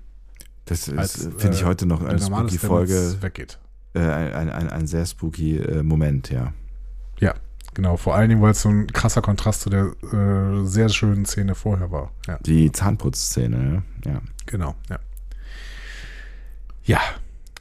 Das 0.67 0.89
Als, 0.91 1.29
finde 1.39 1.57
ich 1.57 1.63
äh, 1.63 1.67
heute 1.67 1.87
noch 1.87 2.03
eine 2.03 2.19
normale 2.19 2.49
spooky 2.49 2.67
Folge. 2.67 3.17
weggeht. 3.21 3.59
Äh, 3.95 4.01
ein, 4.01 4.51
ein, 4.51 4.69
ein 4.71 4.87
sehr 4.87 5.05
spooky 5.07 5.59
äh, 5.59 5.83
Moment, 5.83 6.31
ja. 6.31 6.53
Ja, 7.21 7.35
genau. 7.75 7.97
Vor 7.97 8.15
allen 8.17 8.29
Dingen, 8.31 8.43
weil 8.43 8.53
es 8.53 8.63
so 8.63 8.71
ein 8.71 8.87
krasser 8.89 9.23
Kontrast 9.23 9.61
zu 9.61 9.71
der 9.71 9.93
äh, 10.13 10.65
sehr 10.67 10.89
schönen 10.89 11.27
Szene 11.27 11.55
vorher 11.55 11.91
war. 11.91 12.11
Ja, 12.27 12.39
Die 12.45 12.73
Zahnputzszene, 12.73 13.57
ne? 13.57 13.83
ja. 14.07 14.21
genau. 14.47 14.75
Ja. 14.89 14.99
Ja, 16.87 17.01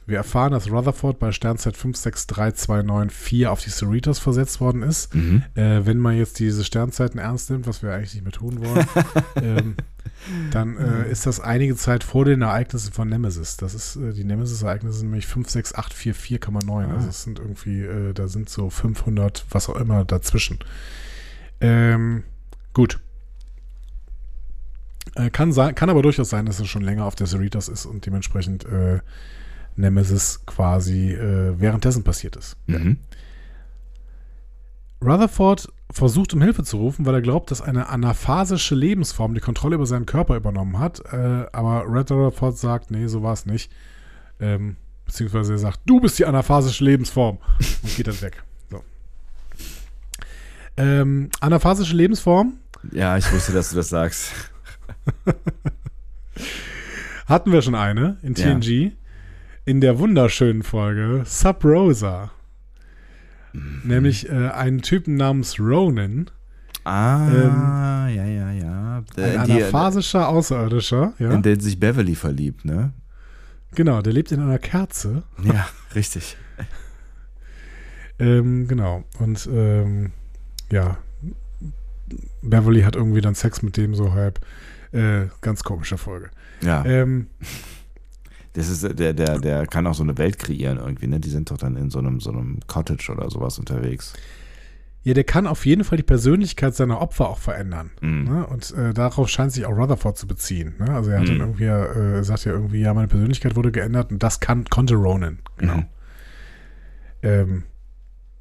wir 0.06 0.18
erfahren, 0.18 0.52
dass 0.52 0.70
Rutherford 0.70 1.18
bei 1.18 1.32
Sternzeit 1.32 1.76
563294 1.76 3.46
auf 3.46 3.62
die 3.62 3.70
Cerritos 3.70 4.18
versetzt 4.18 4.60
worden 4.60 4.82
ist. 4.82 5.14
Mhm. 5.14 5.42
Äh, 5.54 5.86
wenn 5.86 5.98
man 5.98 6.16
jetzt 6.16 6.38
diese 6.38 6.64
Sternzeiten 6.64 7.18
ernst 7.18 7.50
nimmt, 7.50 7.66
was 7.66 7.82
wir 7.82 7.92
eigentlich 7.92 8.14
nicht 8.14 8.24
mehr 8.24 8.32
tun 8.32 8.64
wollen, 8.64 8.86
ähm, 9.36 9.76
dann 10.50 10.76
äh, 10.76 11.10
ist 11.10 11.26
das 11.26 11.40
einige 11.40 11.74
Zeit 11.76 12.04
vor 12.04 12.24
den 12.24 12.42
Ereignissen 12.42 12.92
von 12.92 13.08
Nemesis. 13.08 13.56
Das 13.56 13.74
ist, 13.74 13.96
äh, 13.96 14.12
die 14.12 14.24
Nemesis-Ereignisse 14.24 14.98
sind 14.98 15.10
nämlich 15.10 15.26
56844,9. 15.26 16.94
Also 16.94 17.08
es 17.08 17.22
sind 17.22 17.38
irgendwie, 17.38 17.82
äh, 17.82 18.12
da 18.12 18.28
sind 18.28 18.50
so 18.50 18.68
500, 18.68 19.46
was 19.50 19.68
auch 19.70 19.76
immer 19.76 20.04
dazwischen. 20.04 20.58
Ähm, 21.60 22.24
gut. 22.74 23.00
Äh, 25.14 25.30
kann, 25.30 25.52
sein, 25.52 25.74
kann 25.74 25.88
aber 25.88 26.02
durchaus 26.02 26.28
sein, 26.28 26.44
dass 26.44 26.60
es 26.60 26.68
schon 26.68 26.82
länger 26.82 27.04
auf 27.04 27.14
der 27.14 27.26
Cerritos 27.26 27.68
ist 27.68 27.86
und 27.86 28.04
dementsprechend 28.04 28.64
äh, 28.66 29.00
Nemesis 29.76 30.44
quasi 30.46 31.12
äh, 31.12 31.58
währenddessen 31.58 32.04
passiert 32.04 32.36
ist. 32.36 32.56
Mhm. 32.66 32.98
Rutherford 35.02 35.68
versucht 35.90 36.32
um 36.34 36.42
Hilfe 36.42 36.64
zu 36.64 36.78
rufen, 36.78 37.04
weil 37.06 37.14
er 37.14 37.22
glaubt, 37.22 37.50
dass 37.50 37.60
eine 37.60 37.88
anaphasische 37.88 38.74
Lebensform 38.74 39.34
die 39.34 39.40
Kontrolle 39.40 39.74
über 39.76 39.86
seinen 39.86 40.06
Körper 40.06 40.36
übernommen 40.36 40.78
hat. 40.78 41.00
Äh, 41.12 41.46
aber 41.52 41.84
Red 41.86 42.10
Rutherford 42.10 42.56
sagt, 42.56 42.90
nee, 42.90 43.06
so 43.06 43.22
war 43.22 43.32
es 43.32 43.46
nicht. 43.46 43.70
Ähm, 44.40 44.76
beziehungsweise 45.04 45.52
er 45.52 45.58
sagt, 45.58 45.80
du 45.86 46.00
bist 46.00 46.18
die 46.18 46.26
anaphasische 46.26 46.84
Lebensform 46.84 47.38
und 47.82 47.96
geht 47.96 48.06
dann 48.06 48.20
weg. 48.22 48.42
So. 48.70 48.82
Ähm, 50.76 51.28
anaphasische 51.40 51.94
Lebensform 51.94 52.54
Ja, 52.92 53.16
ich 53.16 53.30
wusste, 53.32 53.52
dass 53.52 53.70
du 53.70 53.76
das 53.76 53.90
sagst. 53.90 54.32
hatten 57.26 57.52
wir 57.52 57.62
schon 57.62 57.74
eine 57.74 58.18
in 58.22 58.34
Ja. 58.34 58.92
In 59.64 59.80
der 59.80 59.98
wunderschönen 59.98 60.62
Folge 60.62 61.22
Sub 61.24 61.64
Rosa. 61.64 62.30
Mhm. 63.52 63.80
Nämlich 63.84 64.28
äh, 64.28 64.48
einen 64.50 64.82
Typen 64.82 65.16
namens 65.16 65.58
Ronan. 65.58 66.30
Ah, 66.84 68.08
ja, 68.08 68.24
ja, 68.26 68.50
ja. 68.50 68.98
Ein 69.16 69.22
Äh, 69.22 69.32
die, 69.46 69.52
anaphasischer 69.52 70.28
Außerirdischer. 70.28 71.14
Ja? 71.18 71.32
in 71.32 71.42
den 71.42 71.60
sich 71.60 71.80
Beverly 71.80 72.14
verliebt, 72.14 72.64
ne? 72.66 72.92
Genau, 73.74 74.02
der 74.02 74.12
lebt 74.12 74.30
in 74.32 74.40
einer 74.40 74.58
Kerze. 74.58 75.22
Ja, 75.42 75.66
richtig. 75.94 76.36
Ähm, 78.18 78.68
genau. 78.68 79.04
Und 79.18 79.48
ähm, 79.50 80.12
ja, 80.70 80.98
Beverly 82.42 82.82
hat 82.82 82.96
irgendwie 82.96 83.20
dann 83.22 83.34
Sex 83.34 83.62
mit 83.62 83.76
dem 83.76 83.94
so 83.94 84.12
halb. 84.12 84.40
Äh, 84.92 85.26
ganz 85.40 85.64
komische 85.64 85.98
Folge. 85.98 86.30
Ja, 86.60 86.84
Ähm, 86.84 87.26
das 88.54 88.68
ist 88.68 88.98
der, 88.98 89.12
der, 89.12 89.38
der 89.38 89.66
kann 89.66 89.86
auch 89.86 89.94
so 89.94 90.02
eine 90.02 90.16
Welt 90.18 90.38
kreieren 90.38 90.78
irgendwie, 90.78 91.06
ne? 91.06 91.20
Die 91.20 91.30
sind 91.30 91.50
doch 91.50 91.58
dann 91.58 91.76
in 91.76 91.90
so 91.90 91.98
einem, 91.98 92.18
so 92.20 92.30
einem 92.30 92.60
Cottage 92.66 93.12
oder 93.12 93.28
sowas 93.30 93.58
unterwegs. 93.58 94.14
ja, 95.02 95.12
der 95.12 95.24
kann 95.24 95.46
auf 95.46 95.66
jeden 95.66 95.84
Fall 95.84 95.96
die 95.98 96.02
Persönlichkeit 96.02 96.74
seiner 96.74 97.00
Opfer 97.02 97.28
auch 97.28 97.38
verändern. 97.38 97.90
Mhm. 98.00 98.24
Ne? 98.24 98.46
Und 98.46 98.70
äh, 98.72 98.94
darauf 98.94 99.28
scheint 99.28 99.52
sich 99.52 99.66
auch 99.66 99.76
Rutherford 99.76 100.16
zu 100.16 100.26
beziehen. 100.26 100.74
Ne? 100.78 100.88
Also 100.94 101.10
er 101.10 101.20
hat 101.20 101.28
dann 101.28 101.34
Mhm. 101.34 101.40
irgendwie, 101.42 101.64
äh, 101.64 102.22
sagt 102.22 102.46
ja 102.46 102.52
irgendwie, 102.52 102.80
ja, 102.80 102.94
meine 102.94 103.08
Persönlichkeit 103.08 103.54
wurde 103.54 103.70
geändert 103.70 104.10
und 104.12 104.22
das 104.22 104.40
kann, 104.40 104.64
konnte 104.66 104.94
Ronan. 104.94 105.40
Genau. 105.58 105.76
Mhm. 105.76 105.86
Ähm, 107.22 107.62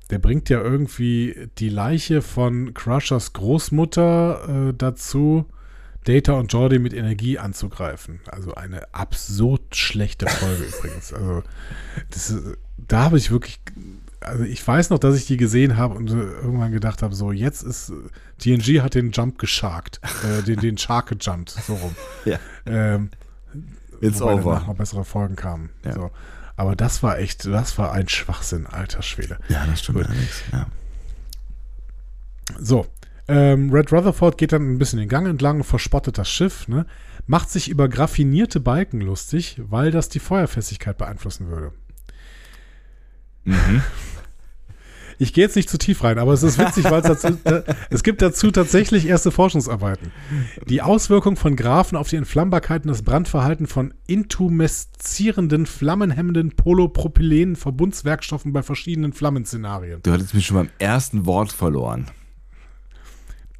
der 0.09 0.19
bringt 0.19 0.49
ja 0.49 0.61
irgendwie 0.61 1.49
die 1.57 1.69
Leiche 1.69 2.21
von 2.21 2.73
Crushers 2.73 3.33
Großmutter 3.33 4.69
äh, 4.69 4.73
dazu, 4.77 5.45
Data 6.03 6.33
und 6.33 6.51
Jordi 6.51 6.79
mit 6.79 6.93
Energie 6.93 7.39
anzugreifen. 7.39 8.19
Also 8.29 8.55
eine 8.55 8.93
absurd 8.93 9.75
schlechte 9.75 10.27
Folge 10.27 10.63
übrigens. 10.77 11.13
Also 11.13 11.43
das, 12.09 12.35
da 12.77 13.03
habe 13.03 13.17
ich 13.17 13.31
wirklich, 13.31 13.59
also 14.19 14.43
ich 14.43 14.65
weiß 14.65 14.89
noch, 14.89 14.99
dass 14.99 15.15
ich 15.15 15.25
die 15.25 15.37
gesehen 15.37 15.77
habe 15.77 15.95
und 15.95 16.09
äh, 16.09 16.13
irgendwann 16.13 16.71
gedacht 16.71 17.01
habe, 17.01 17.15
so 17.15 17.31
jetzt 17.31 17.63
ist, 17.63 17.91
TNG 18.39 18.81
hat 18.81 18.95
den 18.95 19.11
Jump 19.11 19.39
gesharkt, 19.39 20.01
äh, 20.23 20.43
den, 20.43 20.59
den 20.59 20.77
Shark 20.77 21.07
gejumpt, 21.07 21.49
so 21.51 21.75
rum. 21.75 21.95
Ja. 22.25 22.39
Ähm, 22.65 23.09
It's 24.01 24.19
wobei 24.19 24.31
danach 24.35 24.45
over. 24.45 24.59
noch 24.67 24.75
bessere 24.75 25.05
Folgen 25.05 25.35
kamen. 25.35 25.69
Ja. 25.85 25.93
So. 25.93 26.11
Aber 26.55 26.75
das 26.75 27.01
war 27.01 27.17
echt, 27.17 27.45
das 27.45 27.77
war 27.77 27.91
ein 27.93 28.07
Schwachsinn, 28.09 28.67
alter 28.67 29.01
Schwede. 29.01 29.39
Ja, 29.49 29.65
das 29.65 29.79
stimmt 29.79 29.99
Gut. 29.99 30.07
allerdings. 30.07 30.43
Ja. 30.51 30.67
So, 32.59 32.85
ähm, 33.27 33.71
Red 33.71 33.91
Rutherford 33.91 34.37
geht 34.37 34.51
dann 34.51 34.73
ein 34.73 34.77
bisschen 34.77 34.99
den 34.99 35.09
Gang 35.09 35.27
entlang, 35.27 35.63
verspottet 35.63 36.17
das 36.17 36.29
Schiff, 36.29 36.67
ne? 36.67 36.85
macht 37.25 37.49
sich 37.49 37.69
über 37.69 37.87
graffinierte 37.87 38.59
Balken 38.59 39.01
lustig, 39.01 39.61
weil 39.65 39.91
das 39.91 40.09
die 40.09 40.19
Feuerfestigkeit 40.19 40.97
beeinflussen 40.97 41.47
würde. 41.47 41.71
Mhm. 43.45 43.81
Ich 45.19 45.31
gehe 45.31 45.43
jetzt 45.43 45.55
nicht 45.55 45.69
zu 45.69 45.77
tief 45.77 46.03
rein, 46.03 46.17
aber 46.17 46.33
es 46.33 46.41
ist 46.41 46.57
witzig, 46.57 46.85
weil 46.85 47.01
es 47.01 47.07
dazu, 47.07 47.37
da, 47.43 47.63
es 47.91 48.01
gibt 48.03 48.21
dazu 48.21 48.49
tatsächlich 48.51 49.07
erste 49.07 49.31
Forschungsarbeiten. 49.31 50.11
Die 50.67 50.81
Auswirkung 50.81 51.35
von 51.35 51.55
Graphen 51.55 51.97
auf 51.97 52.09
die 52.09 52.15
Entflammbarkeit 52.15 52.83
und 52.83 52.89
das 52.89 53.03
Brandverhalten 53.03 53.67
von 53.67 53.93
intumeszierenden, 54.07 55.67
flammenhemmenden 55.67 56.55
Polypropylen-Verbundswerkstoffen 56.55 58.53
bei 58.53 58.63
verschiedenen 58.63 59.13
Flammenszenarien. 59.13 60.01
Du 60.01 60.11
hattest 60.11 60.33
mich 60.33 60.47
schon 60.47 60.57
beim 60.57 60.69
ersten 60.79 61.25
Wort 61.25 61.53
verloren. 61.53 62.07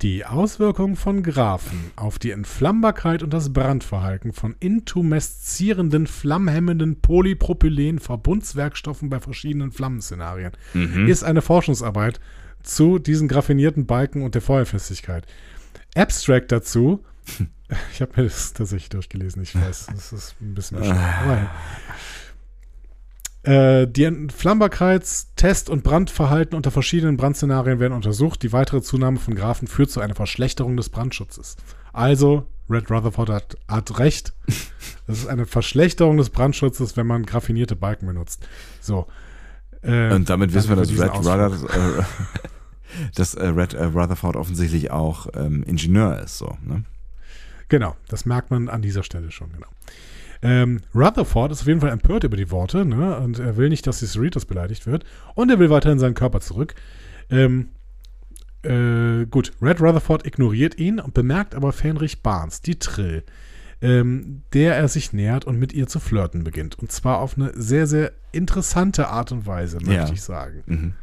Die 0.04 0.26
Auswirkung 0.26 0.96
von 0.98 1.24
Graphen 1.24 1.92
auf 1.96 2.20
die 2.20 2.32
Entflammbarkeit 2.32 3.24
und 3.24 3.34
das 3.34 3.54
Brandverhalten 3.54 4.34
von 4.34 4.54
intumeszierenden, 4.60 6.08
flammhemmenden 6.08 7.00
Polypropylen-Verbundswerkstoffen 7.00 9.10
bei 9.10 9.22
verschiedenen 9.22 9.72
Flammenszenarien 9.72 10.52
Mhm. 10.74 11.08
ist 11.08 11.24
eine 11.24 11.42
Forschungsarbeit 11.42 12.20
zu 12.64 13.00
diesen 13.00 13.30
graffinierten 13.30 13.86
Balken 13.86 14.24
und 14.24 14.36
der 14.36 14.42
Feuerfestigkeit. 14.42 15.26
Abstract 15.96 16.52
dazu, 16.52 17.02
ich 17.94 18.02
habe 18.02 18.12
mir 18.18 18.24
das 18.24 18.52
tatsächlich 18.52 18.90
durchgelesen, 18.90 19.42
ich 19.42 19.56
weiß, 19.56 19.86
das 19.86 20.12
ist 20.12 20.36
ein 20.42 20.54
bisschen 20.54 20.80
bescheuert. 20.80 20.98
Äh, 23.44 23.88
die 23.88 24.06
Entflammbarkeitstest 24.06 25.70
und 25.70 25.84
Brandverhalten 25.84 26.56
unter 26.56 26.72
verschiedenen 26.72 27.18
Brandszenarien 27.18 27.80
werden 27.80 27.94
untersucht. 27.94 28.42
Die 28.42 28.54
weitere 28.54 28.82
Zunahme 28.82 29.20
von 29.20 29.36
Graphen 29.36 29.68
führt 29.68 29.92
zu 29.92 30.00
einer 30.00 30.16
Verschlechterung 30.16 30.78
des 30.78 30.90
Brandschutzes. 30.90 31.58
Also, 31.92 32.48
Red 32.70 32.90
Rutherford 32.90 33.30
hat, 33.30 33.58
hat 33.68 34.00
recht. 34.00 34.34
Das 35.06 35.18
ist 35.18 35.28
eine 35.28 35.46
Verschlechterung 35.46 36.16
des 36.16 36.30
Brandschutzes, 36.30 36.96
wenn 36.96 37.06
man 37.06 37.26
graffinierte 37.26 37.76
Balken 37.76 38.08
benutzt. 38.08 38.48
So. 38.80 39.08
Äh, 39.82 40.14
und 40.14 40.30
damit 40.30 40.54
wissen 40.54 40.70
wir, 40.70 40.78
dass 40.78 40.90
Red, 40.92 41.12
Rutherford, 41.14 41.70
äh, 41.76 42.04
dass 43.14 43.34
äh, 43.34 43.48
Red 43.48 43.74
äh, 43.74 43.84
Rutherford 43.84 44.38
offensichtlich 44.38 44.92
auch 44.92 45.28
ähm, 45.36 45.62
Ingenieur 45.64 46.22
ist. 46.22 46.38
So, 46.38 46.58
ne? 46.64 46.86
Genau, 47.68 47.98
das 48.08 48.26
merkt 48.26 48.50
man 48.50 48.70
an 48.70 48.82
dieser 48.82 49.04
Stelle 49.04 49.30
schon, 49.32 49.52
genau. 49.52 49.68
Ähm, 50.44 50.82
Rutherford 50.94 51.54
ist 51.54 51.62
auf 51.62 51.68
jeden 51.68 51.80
Fall 51.80 51.92
empört 51.92 52.26
über 52.26 52.36
die 52.36 52.52
Worte, 52.52 52.86
ne? 52.86 53.18
Und 53.18 53.40
er 53.40 53.56
will 53.56 53.70
nicht, 53.70 53.88
dass 53.88 54.00
die 54.00 54.06
Cerritos 54.06 54.46
beleidigt 54.46 54.86
wird. 54.86 55.06
Und 55.36 55.50
er 55.50 55.58
will 55.58 55.70
weiterhin 55.70 56.00
seinen 56.00 56.16
Körper 56.16 56.42
zurück. 56.42 56.76
Ähm, 57.30 57.70
äh, 58.64 59.26
gut, 59.26 59.54
Red 59.62 59.82
Rutherford 59.82 60.28
ignoriert 60.28 60.78
ihn 60.78 61.00
und 61.00 61.14
bemerkt 61.14 61.56
aber 61.56 61.72
Fenrich 61.72 62.22
Barnes, 62.22 62.62
die 62.62 62.78
Trill, 62.78 63.24
ähm, 63.82 64.44
der 64.54 64.76
er 64.76 64.90
sich 64.90 65.14
nähert 65.14 65.46
und 65.46 65.60
mit 65.60 65.72
ihr 65.72 65.88
zu 65.88 66.00
flirten 66.00 66.44
beginnt. 66.44 66.78
Und 66.78 66.92
zwar 66.92 67.20
auf 67.20 67.38
eine 67.38 67.52
sehr, 67.56 67.88
sehr 67.88 68.12
interessante 68.34 69.08
Art 69.08 69.32
und 69.32 69.48
Weise, 69.48 69.78
möchte 69.78 69.94
ja. 69.94 70.12
ich 70.12 70.22
sagen. 70.22 70.64
Mhm. 70.66 70.94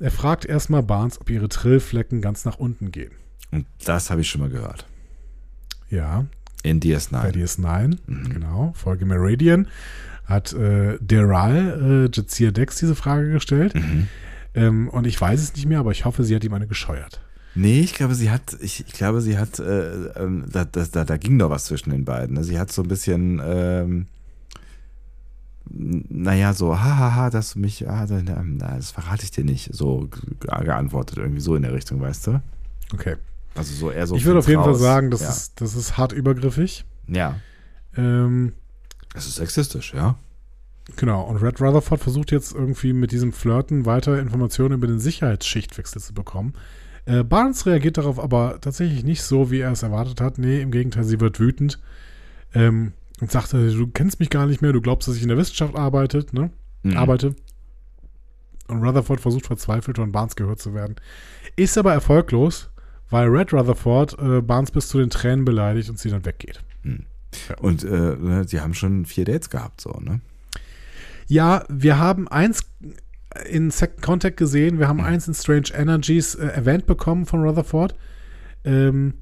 Er 0.00 0.10
fragt 0.12 0.44
erstmal 0.44 0.84
Barnes, 0.84 1.20
ob 1.20 1.28
ihre 1.28 1.48
Trillflecken 1.48 2.20
ganz 2.20 2.44
nach 2.44 2.58
unten 2.58 2.92
gehen. 2.92 3.12
Und 3.50 3.66
das 3.84 4.10
habe 4.10 4.20
ich 4.20 4.28
schon 4.28 4.40
mal 4.40 4.50
gehört. 4.50 4.86
Ja, 5.90 6.26
in 6.62 6.80
DS9. 6.80 7.10
Bei 7.12 7.30
DS9, 7.30 7.98
mhm. 8.06 8.28
genau. 8.30 8.72
Folge 8.76 9.04
Meridian 9.04 9.68
hat 10.24 10.52
äh, 10.52 10.98
Deral 11.00 12.08
äh, 12.08 12.10
Jazir 12.12 12.52
Dex 12.52 12.76
diese 12.76 12.94
Frage 12.94 13.30
gestellt. 13.30 13.74
Mhm. 13.74 14.08
Ähm, 14.54 14.88
und 14.88 15.06
ich 15.06 15.20
weiß 15.20 15.40
es 15.40 15.54
nicht 15.54 15.66
mehr, 15.66 15.78
aber 15.78 15.92
ich 15.92 16.04
hoffe, 16.04 16.24
sie 16.24 16.34
hat 16.34 16.44
ihm 16.44 16.52
eine 16.52 16.66
gescheuert. 16.66 17.20
Nee, 17.54 17.80
ich 17.80 17.94
glaube, 17.94 18.14
sie 18.14 18.30
hat, 18.30 18.56
ich, 18.60 18.84
ich 18.86 18.92
glaube, 18.92 19.20
sie 19.20 19.38
hat, 19.38 19.58
äh, 19.58 20.06
ähm, 20.16 20.44
da, 20.50 20.64
da, 20.64 21.04
da, 21.04 21.16
ging 21.16 21.38
doch 21.38 21.50
was 21.50 21.64
zwischen 21.64 21.90
den 21.90 22.04
beiden. 22.04 22.36
Ne? 22.36 22.44
Sie 22.44 22.58
hat 22.58 22.70
so 22.70 22.82
ein 22.82 22.88
bisschen, 22.88 23.40
ähm, 23.44 24.06
naja, 25.70 26.54
so, 26.54 26.78
hahaha, 26.78 26.98
ha, 26.98 27.14
ha, 27.14 27.30
dass 27.30 27.54
du 27.54 27.58
mich, 27.58 27.88
ah, 27.88 28.06
das 28.06 28.90
verrate 28.90 29.24
ich 29.24 29.30
dir 29.30 29.44
nicht, 29.44 29.74
so 29.74 30.08
geantwortet, 30.40 31.18
irgendwie 31.18 31.40
so 31.40 31.56
in 31.56 31.62
der 31.62 31.72
Richtung, 31.72 32.00
weißt 32.00 32.28
du? 32.28 32.42
Okay. 32.92 33.16
Also 33.58 33.74
so 33.74 33.90
eher 33.90 34.06
so. 34.06 34.14
Ich 34.16 34.24
würde 34.24 34.38
auf 34.38 34.48
jeden 34.48 34.60
raus. 34.60 34.66
Fall 34.66 34.76
sagen, 34.76 35.10
das, 35.10 35.20
ja. 35.20 35.28
ist, 35.28 35.60
das 35.60 35.74
ist 35.74 35.96
hart 35.96 36.12
übergriffig. 36.12 36.84
Ja. 37.06 37.36
Ähm, 37.96 38.52
es 39.14 39.26
ist 39.26 39.36
sexistisch, 39.36 39.94
ja. 39.94 40.16
Genau, 40.96 41.22
und 41.22 41.36
Red 41.36 41.60
Rutherford 41.60 42.00
versucht 42.00 42.30
jetzt 42.32 42.54
irgendwie 42.54 42.92
mit 42.92 43.12
diesem 43.12 43.32
Flirten 43.32 43.84
weiter 43.84 44.18
Informationen 44.18 44.74
über 44.74 44.86
den 44.86 45.00
Sicherheitsschichtwechsel 45.00 46.00
zu 46.00 46.14
bekommen. 46.14 46.54
Äh, 47.04 47.24
Barnes 47.24 47.66
reagiert 47.66 47.98
darauf 47.98 48.18
aber 48.18 48.58
tatsächlich 48.60 49.04
nicht 49.04 49.22
so, 49.22 49.50
wie 49.50 49.60
er 49.60 49.72
es 49.72 49.82
erwartet 49.82 50.20
hat. 50.20 50.38
Nee, 50.38 50.60
im 50.60 50.70
Gegenteil, 50.70 51.04
sie 51.04 51.20
wird 51.20 51.40
wütend 51.40 51.78
ähm, 52.54 52.92
und 53.20 53.30
sagt, 53.30 53.52
du 53.52 53.86
kennst 53.88 54.20
mich 54.20 54.30
gar 54.30 54.46
nicht 54.46 54.62
mehr, 54.62 54.72
du 54.72 54.80
glaubst, 54.80 55.08
dass 55.08 55.16
ich 55.16 55.22
in 55.22 55.28
der 55.28 55.36
Wissenschaft 55.36 55.74
arbeitet, 55.74 56.32
ne? 56.32 56.50
Mhm. 56.82 56.96
arbeite. 56.96 57.34
Und 58.68 58.82
Rutherford 58.82 59.20
versucht 59.20 59.46
verzweifelt 59.46 59.96
von 59.96 60.12
Barnes 60.12 60.36
gehört 60.36 60.60
zu 60.60 60.74
werden. 60.74 60.96
Ist 61.56 61.76
aber 61.78 61.92
erfolglos 61.92 62.70
weil 63.10 63.28
Red 63.28 63.52
Rutherford 63.52 64.18
äh, 64.18 64.40
Barnes 64.40 64.70
bis 64.70 64.88
zu 64.88 64.98
den 64.98 65.10
Tränen 65.10 65.44
beleidigt 65.44 65.90
und 65.90 65.98
sie 65.98 66.10
dann 66.10 66.24
weggeht. 66.24 66.60
Hm. 66.82 67.04
Ja. 67.48 67.58
Und 67.58 67.84
äh, 67.84 68.44
sie 68.46 68.60
haben 68.60 68.74
schon 68.74 69.04
vier 69.06 69.24
Dates 69.24 69.50
gehabt, 69.50 69.80
so, 69.80 69.98
ne? 70.00 70.20
Ja, 71.26 71.64
wir 71.68 71.98
haben 71.98 72.26
eins 72.26 72.64
in 73.48 73.70
Second 73.70 74.02
Contact 74.02 74.36
gesehen, 74.38 74.78
wir 74.78 74.88
haben 74.88 74.98
mhm. 74.98 75.04
eins 75.04 75.28
in 75.28 75.34
Strange 75.34 75.68
Energies 75.74 76.34
äh, 76.34 76.46
erwähnt 76.46 76.86
bekommen 76.86 77.26
von 77.26 77.42
Rutherford. 77.42 77.94
Ähm, 78.64 79.14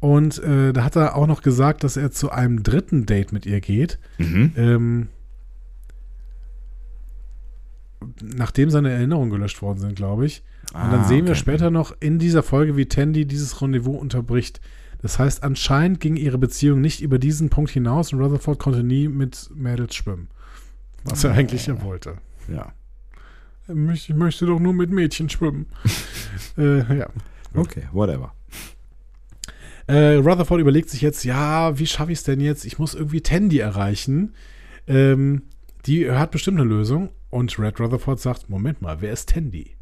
und 0.00 0.42
äh, 0.42 0.72
da 0.72 0.84
hat 0.84 0.96
er 0.96 1.16
auch 1.16 1.26
noch 1.26 1.42
gesagt, 1.42 1.84
dass 1.84 1.96
er 1.96 2.10
zu 2.10 2.30
einem 2.30 2.62
dritten 2.62 3.06
Date 3.06 3.32
mit 3.32 3.46
ihr 3.46 3.60
geht. 3.60 3.98
Mhm. 4.18 4.52
Ähm, 4.56 5.08
nachdem 8.22 8.70
seine 8.70 8.90
Erinnerungen 8.90 9.30
gelöscht 9.30 9.62
worden 9.62 9.78
sind, 9.78 9.96
glaube 9.96 10.26
ich. 10.26 10.42
Und 10.72 10.80
ah, 10.80 10.90
dann 10.90 11.04
sehen 11.04 11.20
okay. 11.22 11.28
wir 11.28 11.34
später 11.34 11.70
noch 11.70 11.94
in 12.00 12.18
dieser 12.18 12.42
Folge, 12.42 12.76
wie 12.76 12.86
Tandy 12.86 13.26
dieses 13.26 13.60
Rendezvous 13.60 14.00
unterbricht. 14.00 14.60
Das 15.00 15.18
heißt, 15.18 15.44
anscheinend 15.44 16.00
ging 16.00 16.16
ihre 16.16 16.38
Beziehung 16.38 16.80
nicht 16.80 17.00
über 17.00 17.18
diesen 17.18 17.50
Punkt 17.50 17.70
hinaus 17.70 18.12
und 18.12 18.20
Rutherford 18.20 18.58
konnte 18.58 18.82
nie 18.82 19.08
mit 19.08 19.50
Mädels 19.54 19.94
schwimmen. 19.94 20.28
Was 21.04 21.24
er 21.24 21.32
eigentlich 21.32 21.66
ja 21.66 21.80
wollte. 21.82 22.18
Ja. 22.52 22.72
Ich 23.92 24.08
möchte 24.08 24.46
doch 24.46 24.58
nur 24.58 24.72
mit 24.72 24.90
Mädchen 24.90 25.28
schwimmen. 25.28 25.66
äh, 26.58 26.98
ja. 26.98 27.08
Okay, 27.54 27.84
whatever. 27.92 28.32
Äh, 29.86 30.16
Rutherford 30.16 30.60
überlegt 30.60 30.90
sich 30.90 31.00
jetzt, 31.00 31.24
ja, 31.24 31.78
wie 31.78 31.86
schaffe 31.86 32.12
ich 32.12 32.18
es 32.18 32.24
denn 32.24 32.40
jetzt? 32.40 32.64
Ich 32.64 32.78
muss 32.78 32.94
irgendwie 32.94 33.20
Tandy 33.20 33.58
erreichen. 33.58 34.34
Ähm, 34.86 35.42
die 35.86 36.10
hat 36.10 36.30
bestimmt 36.30 36.60
eine 36.60 36.68
Lösung. 36.68 37.10
Und 37.30 37.58
Red 37.58 37.80
Rutherford 37.80 38.20
sagt, 38.20 38.48
Moment 38.48 38.80
mal, 38.82 39.00
wer 39.00 39.12
ist 39.12 39.28
Tandy? 39.30 39.76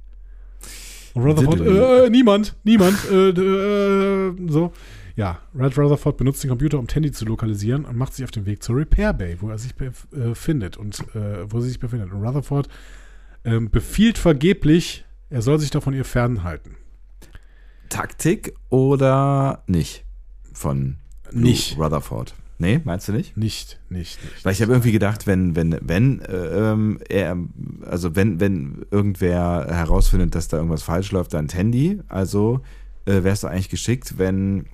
Und 1.14 1.24
Rutherford, 1.24 1.60
äh, 1.60 2.10
niemand, 2.10 2.56
niemand, 2.64 2.98
äh, 3.10 3.30
äh, 3.30 4.34
so. 4.48 4.72
Ja, 5.14 5.40
Red 5.54 5.78
Rutherford 5.78 6.18
benutzt 6.18 6.42
den 6.42 6.50
Computer, 6.50 6.78
um 6.78 6.86
Tandy 6.86 7.10
zu 7.10 7.24
lokalisieren 7.24 7.86
und 7.86 7.96
macht 7.96 8.12
sich 8.14 8.24
auf 8.24 8.30
den 8.30 8.44
Weg 8.44 8.62
zur 8.62 8.76
Repair 8.76 9.14
Bay, 9.14 9.36
wo 9.40 9.48
er 9.48 9.58
sich 9.58 9.74
befindet 9.74 10.76
äh, 10.76 10.80
und 10.80 11.00
äh, 11.14 11.50
wo 11.50 11.60
sie 11.60 11.68
sich 11.68 11.80
befindet. 11.80 12.12
Und 12.12 12.22
Rutherford 12.22 12.68
ähm, 13.44 13.70
befiehlt 13.70 14.18
vergeblich, 14.18 15.04
er 15.30 15.40
soll 15.40 15.58
sich 15.58 15.70
doch 15.70 15.82
von 15.82 15.94
ihr 15.94 16.04
fernhalten. 16.04 16.76
Taktik 17.88 18.54
oder 18.68 19.62
nicht 19.66 20.04
von 20.52 20.96
nicht. 21.32 21.78
Rutherford? 21.78 22.34
Nee, 22.58 22.80
meinst 22.84 23.06
du 23.08 23.12
nicht? 23.12 23.36
Nicht, 23.36 23.78
nicht, 23.90 24.22
nicht. 24.22 24.44
Weil 24.44 24.52
ich 24.52 24.62
habe 24.62 24.72
irgendwie 24.72 24.92
gedacht, 24.92 25.26
wenn, 25.26 25.54
wenn, 25.54 25.78
wenn 25.82 26.20
äh, 26.22 26.72
ähm, 26.72 26.98
er, 27.08 27.36
also 27.82 28.16
wenn, 28.16 28.40
wenn 28.40 28.86
irgendwer 28.90 29.66
herausfindet, 29.68 30.34
dass 30.34 30.48
da 30.48 30.56
irgendwas 30.56 30.82
falsch 30.82 31.12
läuft, 31.12 31.34
dann 31.34 31.48
Tandy. 31.48 32.00
Also 32.08 32.62
äh, 33.04 33.18
es 33.18 33.42
doch 33.42 33.50
eigentlich 33.50 33.68
geschickt, 33.68 34.14
wenn 34.16 34.66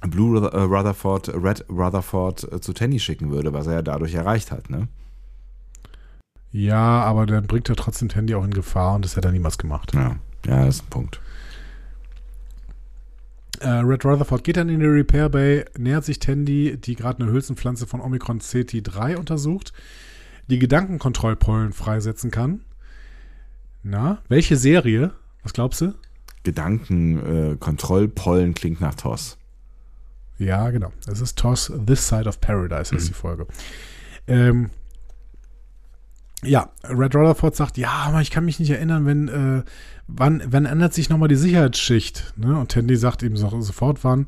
Blue 0.00 0.40
äh, 0.40 0.58
Rutherford, 0.58 1.28
Red 1.28 1.64
Rutherford 1.68 2.52
äh, 2.52 2.60
zu 2.60 2.72
Tandy 2.72 2.98
schicken 2.98 3.30
würde, 3.30 3.52
was 3.52 3.68
er 3.68 3.74
ja 3.74 3.82
dadurch 3.82 4.14
erreicht 4.14 4.50
hat, 4.50 4.68
ne? 4.68 4.88
Ja, 6.50 7.02
aber 7.02 7.24
dann 7.24 7.46
bringt 7.46 7.68
er 7.70 7.76
trotzdem 7.76 8.08
Tandy 8.08 8.34
auch 8.34 8.44
in 8.44 8.52
Gefahr 8.52 8.96
und 8.96 9.04
das 9.04 9.16
hat 9.16 9.24
er 9.24 9.32
niemals 9.32 9.56
gemacht. 9.58 9.94
Ja, 9.94 10.16
ja, 10.44 10.66
das 10.66 10.76
ist 10.76 10.84
ein 10.84 10.90
Punkt. 10.90 11.20
Äh, 13.62 13.80
Red 13.84 14.04
Rutherford 14.04 14.42
geht 14.42 14.56
dann 14.56 14.68
in 14.68 14.80
die 14.80 14.86
Repair 14.86 15.28
Bay, 15.28 15.64
nähert 15.78 16.04
sich 16.04 16.18
Tandy, 16.18 16.76
die 16.76 16.96
gerade 16.96 17.22
eine 17.22 17.30
Hülsenpflanze 17.30 17.86
von 17.86 18.00
Omicron 18.00 18.40
CT3 18.40 19.14
untersucht, 19.16 19.72
die 20.48 20.58
Gedankenkontrollpollen 20.58 21.72
freisetzen 21.72 22.32
kann. 22.32 22.62
Na, 23.84 24.18
welche 24.28 24.56
Serie? 24.56 25.12
Was 25.44 25.52
glaubst 25.52 25.80
du? 25.80 25.94
Gedankenkontrollpollen 26.42 28.50
äh, 28.50 28.54
klingt 28.54 28.80
nach 28.80 28.96
TOS. 28.96 29.38
Ja, 30.38 30.70
genau. 30.70 30.90
Es 31.06 31.20
ist 31.20 31.38
TOS 31.38 31.72
This 31.86 32.08
Side 32.08 32.28
of 32.28 32.40
Paradise, 32.40 32.92
ist 32.94 33.04
mhm. 33.04 33.08
die 33.08 33.14
Folge. 33.14 33.46
Ähm, 34.26 34.70
ja, 36.42 36.70
Red 36.82 37.14
Rutherford 37.14 37.54
sagt, 37.54 37.78
ja, 37.78 37.90
aber 37.90 38.20
ich 38.20 38.32
kann 38.32 38.44
mich 38.44 38.58
nicht 38.58 38.70
erinnern, 38.70 39.06
wenn, 39.06 39.28
äh, 39.28 39.62
wann, 40.16 40.42
wann 40.46 40.66
ändert 40.66 40.94
sich 40.94 41.08
nochmal 41.08 41.28
die 41.28 41.36
Sicherheitsschicht? 41.36 42.34
Ne? 42.36 42.58
Und 42.58 42.70
Tandy 42.70 42.96
sagt 42.96 43.22
ihm 43.22 43.36
so, 43.36 43.60
sofort 43.60 44.04
wann. 44.04 44.26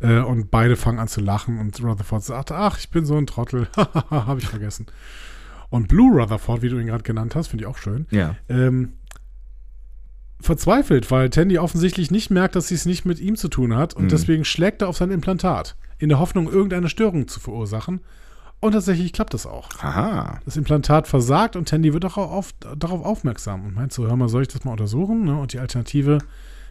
Äh, 0.00 0.20
und 0.20 0.50
beide 0.50 0.76
fangen 0.76 0.98
an 0.98 1.08
zu 1.08 1.20
lachen 1.20 1.58
und 1.58 1.82
Rutherford 1.82 2.22
sagt, 2.22 2.52
ach, 2.52 2.78
ich 2.78 2.90
bin 2.90 3.04
so 3.04 3.16
ein 3.16 3.26
Trottel. 3.26 3.68
Habe 4.10 4.40
ich 4.40 4.48
vergessen. 4.48 4.86
Und 5.68 5.88
Blue 5.88 6.20
Rutherford, 6.20 6.62
wie 6.62 6.68
du 6.68 6.78
ihn 6.78 6.86
gerade 6.86 7.04
genannt 7.04 7.34
hast, 7.34 7.48
finde 7.48 7.64
ich 7.64 7.68
auch 7.68 7.78
schön. 7.78 8.06
Ja. 8.10 8.36
Ähm, 8.48 8.94
verzweifelt, 10.40 11.10
weil 11.10 11.30
Tandy 11.30 11.58
offensichtlich 11.58 12.10
nicht 12.10 12.30
merkt, 12.30 12.56
dass 12.56 12.68
sie 12.68 12.74
es 12.74 12.86
nicht 12.86 13.04
mit 13.04 13.20
ihm 13.20 13.36
zu 13.36 13.48
tun 13.48 13.76
hat 13.76 13.94
und 13.94 14.04
mhm. 14.04 14.08
deswegen 14.08 14.44
schlägt 14.44 14.82
er 14.82 14.88
auf 14.88 14.96
sein 14.96 15.10
Implantat, 15.10 15.76
in 15.98 16.08
der 16.08 16.18
Hoffnung, 16.18 16.50
irgendeine 16.50 16.88
Störung 16.88 17.28
zu 17.28 17.40
verursachen. 17.40 18.00
Und 18.60 18.72
tatsächlich 18.72 19.14
klappt 19.14 19.32
das 19.32 19.46
auch. 19.46 19.70
Aha. 19.80 20.40
Das 20.44 20.56
Implantat 20.56 21.08
versagt 21.08 21.56
und 21.56 21.68
Tandy 21.68 21.94
wird 21.94 22.04
auch 22.04 22.18
auf, 22.18 22.52
darauf 22.76 23.04
aufmerksam 23.04 23.64
und 23.64 23.74
meint 23.74 23.92
so, 23.92 24.06
hör 24.06 24.16
mal, 24.16 24.28
soll 24.28 24.42
ich 24.42 24.48
das 24.48 24.64
mal 24.64 24.72
untersuchen? 24.72 25.24
Ne? 25.24 25.38
Und 25.38 25.54
die 25.54 25.58
alternative 25.58 26.18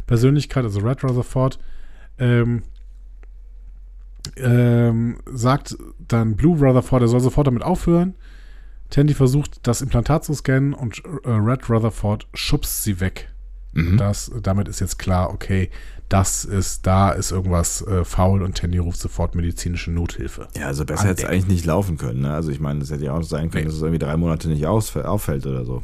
Persönlichkeit, 0.05 0.63
also 0.63 0.81
Red 0.81 1.03
Rutherford, 1.03 1.57
ähm, 2.19 2.63
ähm, 4.37 5.17
sagt 5.25 5.77
dann 5.99 6.35
Blue 6.35 6.59
Rutherford, 6.59 7.01
er 7.01 7.07
soll 7.07 7.21
sofort 7.21 7.47
damit 7.47 7.63
aufhören. 7.63 8.13
Tandy 8.91 9.13
versucht, 9.13 9.67
das 9.67 9.81
Implantat 9.81 10.25
zu 10.25 10.33
scannen 10.33 10.73
und 10.73 11.03
äh, 11.23 11.29
Red 11.29 11.69
Rutherford 11.69 12.27
schubst 12.33 12.83
sie 12.83 12.99
weg. 12.99 13.28
Mhm. 13.73 13.97
Das, 13.97 14.31
damit 14.41 14.67
ist 14.67 14.79
jetzt 14.79 14.99
klar, 14.99 15.31
okay, 15.31 15.69
das 16.09 16.43
ist, 16.43 16.87
da 16.87 17.11
ist 17.11 17.31
irgendwas 17.31 17.85
äh, 17.85 18.03
faul 18.03 18.41
und 18.41 18.57
Tandy 18.57 18.79
ruft 18.79 18.99
sofort 18.99 19.35
medizinische 19.35 19.91
Nothilfe. 19.91 20.47
Ja, 20.57 20.65
also 20.65 20.83
besser 20.83 21.07
hätte 21.07 21.23
es 21.23 21.29
eigentlich 21.29 21.47
nicht 21.47 21.65
laufen 21.65 21.97
können. 21.97 22.21
Ne? 22.21 22.33
Also 22.33 22.51
ich 22.51 22.59
meine, 22.59 22.81
es 22.81 22.89
hätte 22.89 23.05
ja 23.05 23.13
auch 23.13 23.21
sein 23.21 23.51
können, 23.51 23.65
nee. 23.65 23.67
dass 23.67 23.75
es 23.75 23.81
irgendwie 23.81 23.99
drei 23.99 24.17
Monate 24.17 24.49
nicht 24.49 24.65
auffällt 24.65 25.45
oder 25.45 25.65
so. 25.65 25.83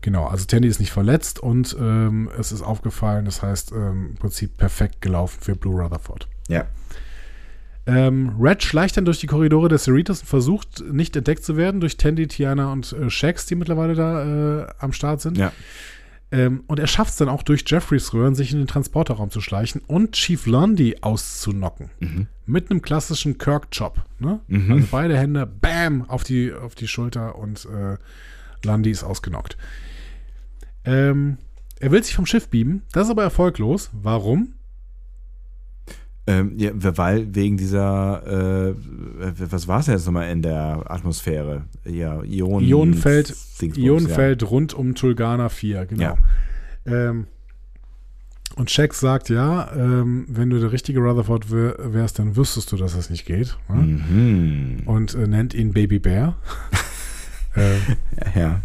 Genau, 0.00 0.26
also 0.26 0.44
Tandy 0.44 0.68
ist 0.68 0.80
nicht 0.80 0.92
verletzt 0.92 1.40
und 1.40 1.76
ähm, 1.80 2.30
es 2.38 2.52
ist 2.52 2.62
aufgefallen, 2.62 3.24
das 3.24 3.42
heißt 3.42 3.72
ähm, 3.72 4.08
im 4.10 4.14
Prinzip 4.16 4.56
perfekt 4.56 5.00
gelaufen 5.00 5.38
für 5.40 5.56
Blue 5.56 5.80
Rutherford. 5.80 6.28
Ja. 6.48 6.66
Ähm, 7.86 8.34
Red 8.40 8.62
schleicht 8.62 8.96
dann 8.96 9.04
durch 9.04 9.20
die 9.20 9.26
Korridore 9.26 9.68
des 9.68 9.84
Cerritos 9.84 10.20
und 10.20 10.26
versucht, 10.26 10.82
nicht 10.90 11.16
entdeckt 11.16 11.44
zu 11.44 11.56
werden 11.56 11.80
durch 11.80 11.96
Tandy, 11.96 12.26
Tiana 12.28 12.72
und 12.72 12.92
äh, 12.92 13.10
Shax, 13.10 13.46
die 13.46 13.54
mittlerweile 13.54 13.94
da 13.94 14.62
äh, 14.62 14.66
am 14.78 14.92
Start 14.92 15.20
sind. 15.20 15.36
Ja. 15.36 15.52
Ähm, 16.34 16.64
und 16.66 16.80
er 16.80 16.88
schafft 16.88 17.12
es 17.12 17.16
dann 17.16 17.28
auch 17.28 17.44
durch 17.44 17.62
Jeffreys 17.64 18.12
Röhren, 18.12 18.34
sich 18.34 18.50
in 18.50 18.58
den 18.58 18.66
Transporterraum 18.66 19.30
zu 19.30 19.40
schleichen 19.40 19.80
und 19.86 20.12
Chief 20.12 20.46
Lundy 20.46 20.96
auszunocken. 21.00 21.90
Mhm. 22.00 22.26
Mit 22.44 22.70
einem 22.70 22.82
klassischen 22.82 23.38
Kirk-Chop. 23.38 24.04
Ne? 24.18 24.40
Mhm. 24.48 24.72
Also 24.72 24.88
beide 24.90 25.16
Hände, 25.16 25.46
bam, 25.46 26.10
auf 26.10 26.24
die, 26.24 26.52
auf 26.52 26.74
die 26.74 26.88
Schulter 26.88 27.36
und 27.36 27.66
äh, 27.66 27.98
Lundy 28.66 28.90
ist 28.90 29.04
ausgenockt. 29.04 29.56
Ähm, 30.84 31.38
er 31.78 31.92
will 31.92 32.02
sich 32.02 32.16
vom 32.16 32.26
Schiff 32.26 32.48
beamen, 32.48 32.82
das 32.90 33.04
ist 33.04 33.10
aber 33.12 33.22
erfolglos. 33.22 33.90
Warum? 33.92 34.54
Ähm, 36.26 36.52
ja, 36.56 36.70
weil 36.74 37.34
wegen 37.34 37.58
dieser, 37.58 38.70
äh, 38.70 38.74
was 39.50 39.68
war 39.68 39.80
es 39.80 39.88
jetzt 39.88 40.06
nochmal 40.06 40.30
in 40.30 40.40
der 40.40 40.82
Atmosphäre? 40.86 41.64
Ja, 41.84 42.22
Ionen, 42.22 42.66
Ionenfeld, 42.66 43.34
Ionenfeld 43.60 44.40
ja. 44.40 44.48
rund 44.48 44.72
um 44.72 44.94
Tulgana 44.94 45.50
4, 45.50 45.84
genau. 45.84 46.02
Ja. 46.02 46.16
Ähm, 46.86 47.26
und 48.56 48.70
Shax 48.70 49.00
sagt, 49.00 49.28
ja, 49.28 49.70
ähm, 49.74 50.26
wenn 50.28 50.48
du 50.48 50.60
der 50.60 50.72
richtige 50.72 51.00
Rutherford 51.00 51.50
wärst, 51.50 52.18
dann 52.18 52.36
wüsstest 52.36 52.70
du, 52.72 52.76
dass 52.76 52.94
das 52.94 53.10
nicht 53.10 53.26
geht. 53.26 53.58
Ne? 53.68 53.82
Mhm. 53.82 54.82
Und 54.86 55.14
äh, 55.14 55.26
nennt 55.26 55.54
ihn 55.54 55.72
Baby 55.72 55.98
Bear. 55.98 56.36
äh, 57.56 58.38
ja. 58.38 58.60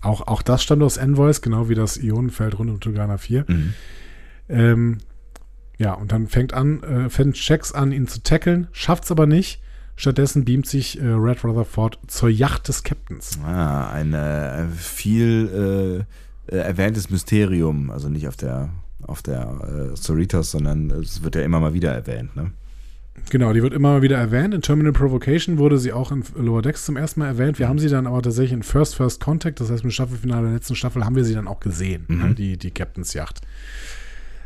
Auch, 0.00 0.26
auch 0.26 0.42
das 0.42 0.62
stand 0.62 0.82
aus 0.82 0.96
Envoys, 0.96 1.42
genau 1.42 1.68
wie 1.68 1.74
das 1.74 1.96
Ionenfeld 1.96 2.58
rund 2.58 2.70
um 2.70 2.80
Tulgana 2.80 3.18
4. 3.18 3.44
Mhm. 3.46 3.74
Ähm, 4.48 4.98
ja, 5.80 5.94
und 5.94 6.12
dann 6.12 6.26
fängt 6.26 6.52
an, 6.52 6.82
äh, 6.82 7.08
fängt 7.08 7.38
Shax 7.38 7.72
an, 7.72 7.90
ihn 7.90 8.06
zu 8.06 8.22
tackeln, 8.22 8.68
schafft's 8.70 9.10
aber 9.10 9.26
nicht. 9.26 9.62
Stattdessen 9.96 10.44
beamt 10.44 10.66
sich 10.66 11.00
äh, 11.00 11.06
Red 11.06 11.42
Rutherford 11.42 11.98
zur 12.06 12.28
Yacht 12.28 12.68
des 12.68 12.82
Captains. 12.82 13.38
Ah, 13.42 13.90
ein 13.90 14.12
äh, 14.12 14.66
viel 14.76 16.06
äh, 16.50 16.54
äh, 16.54 16.58
erwähntes 16.58 17.08
Mysterium. 17.08 17.90
Also 17.90 18.10
nicht 18.10 18.28
auf 18.28 18.36
der, 18.36 18.68
auf 19.06 19.22
der 19.22 19.92
äh, 19.92 19.96
Cerritos, 19.96 20.50
sondern 20.50 20.90
es 20.90 21.22
wird 21.22 21.34
ja 21.34 21.42
immer 21.42 21.60
mal 21.60 21.72
wieder 21.72 21.92
erwähnt, 21.92 22.36
ne? 22.36 22.52
Genau, 23.30 23.52
die 23.54 23.62
wird 23.62 23.72
immer 23.72 23.92
mal 23.92 24.02
wieder 24.02 24.18
erwähnt. 24.18 24.52
In 24.52 24.60
Terminal 24.60 24.92
Provocation 24.92 25.56
wurde 25.56 25.78
sie 25.78 25.94
auch 25.94 26.12
in 26.12 26.24
Lower 26.36 26.60
Decks 26.60 26.84
zum 26.84 26.98
ersten 26.98 27.20
Mal 27.20 27.26
erwähnt. 27.26 27.58
Wir 27.58 27.68
haben 27.68 27.78
sie 27.78 27.88
dann 27.88 28.06
aber 28.06 28.20
tatsächlich 28.20 28.52
in 28.52 28.62
First 28.62 28.96
First 28.96 29.20
Contact, 29.20 29.60
das 29.60 29.70
heißt 29.70 29.84
im 29.84 29.90
Staffelfinale 29.90 30.44
der 30.44 30.54
letzten 30.56 30.76
Staffel, 30.76 31.06
haben 31.06 31.16
wir 31.16 31.24
sie 31.24 31.34
dann 31.34 31.48
auch 31.48 31.60
gesehen, 31.60 32.04
mhm. 32.08 32.18
ne? 32.18 32.34
die, 32.34 32.58
die 32.58 32.70
Captains 32.70 33.14
Yacht. 33.14 33.40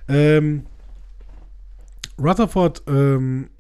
Ähm, 0.07 0.67
Rutherford 2.19 2.83
ähm, 2.87 3.51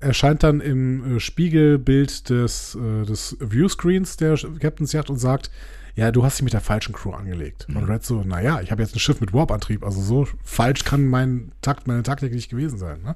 erscheint 0.00 0.42
dann 0.42 0.60
im 0.60 1.16
äh, 1.16 1.20
Spiegelbild 1.20 2.28
des, 2.28 2.74
äh, 2.74 3.04
des 3.04 3.36
Viewscreens 3.40 4.16
der 4.16 4.36
Captain's 4.60 4.92
Yacht 4.92 5.10
und 5.10 5.18
sagt, 5.18 5.50
ja, 5.94 6.10
du 6.10 6.24
hast 6.24 6.38
dich 6.38 6.44
mit 6.44 6.52
der 6.52 6.60
falschen 6.60 6.94
Crew 6.94 7.12
angelegt. 7.12 7.66
Mhm. 7.68 7.76
Und 7.76 7.84
Red 7.84 8.04
so, 8.04 8.22
naja, 8.22 8.60
ich 8.60 8.70
habe 8.70 8.82
jetzt 8.82 8.94
ein 8.96 8.98
Schiff 8.98 9.20
mit 9.20 9.32
Warp-Antrieb, 9.32 9.84
also 9.84 10.00
so 10.00 10.26
falsch 10.42 10.84
kann 10.84 11.06
mein 11.06 11.52
Takt, 11.60 11.86
meine 11.86 12.02
Taktik 12.02 12.32
nicht 12.32 12.50
gewesen 12.50 12.78
sein. 12.78 13.02
Ne? 13.02 13.14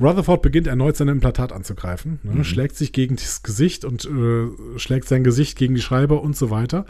Rutherford 0.00 0.42
beginnt 0.42 0.66
erneut 0.66 0.96
sein 0.96 1.08
Implantat 1.08 1.52
anzugreifen, 1.52 2.20
ne? 2.22 2.36
mhm. 2.36 2.44
schlägt 2.44 2.76
sich 2.76 2.92
gegen 2.92 3.16
das 3.16 3.42
Gesicht 3.42 3.84
und 3.84 4.04
äh, 4.04 4.78
schlägt 4.78 5.08
sein 5.08 5.24
Gesicht 5.24 5.58
gegen 5.58 5.74
die 5.74 5.82
Schreiber 5.82 6.22
und 6.22 6.36
so 6.36 6.50
weiter. 6.50 6.86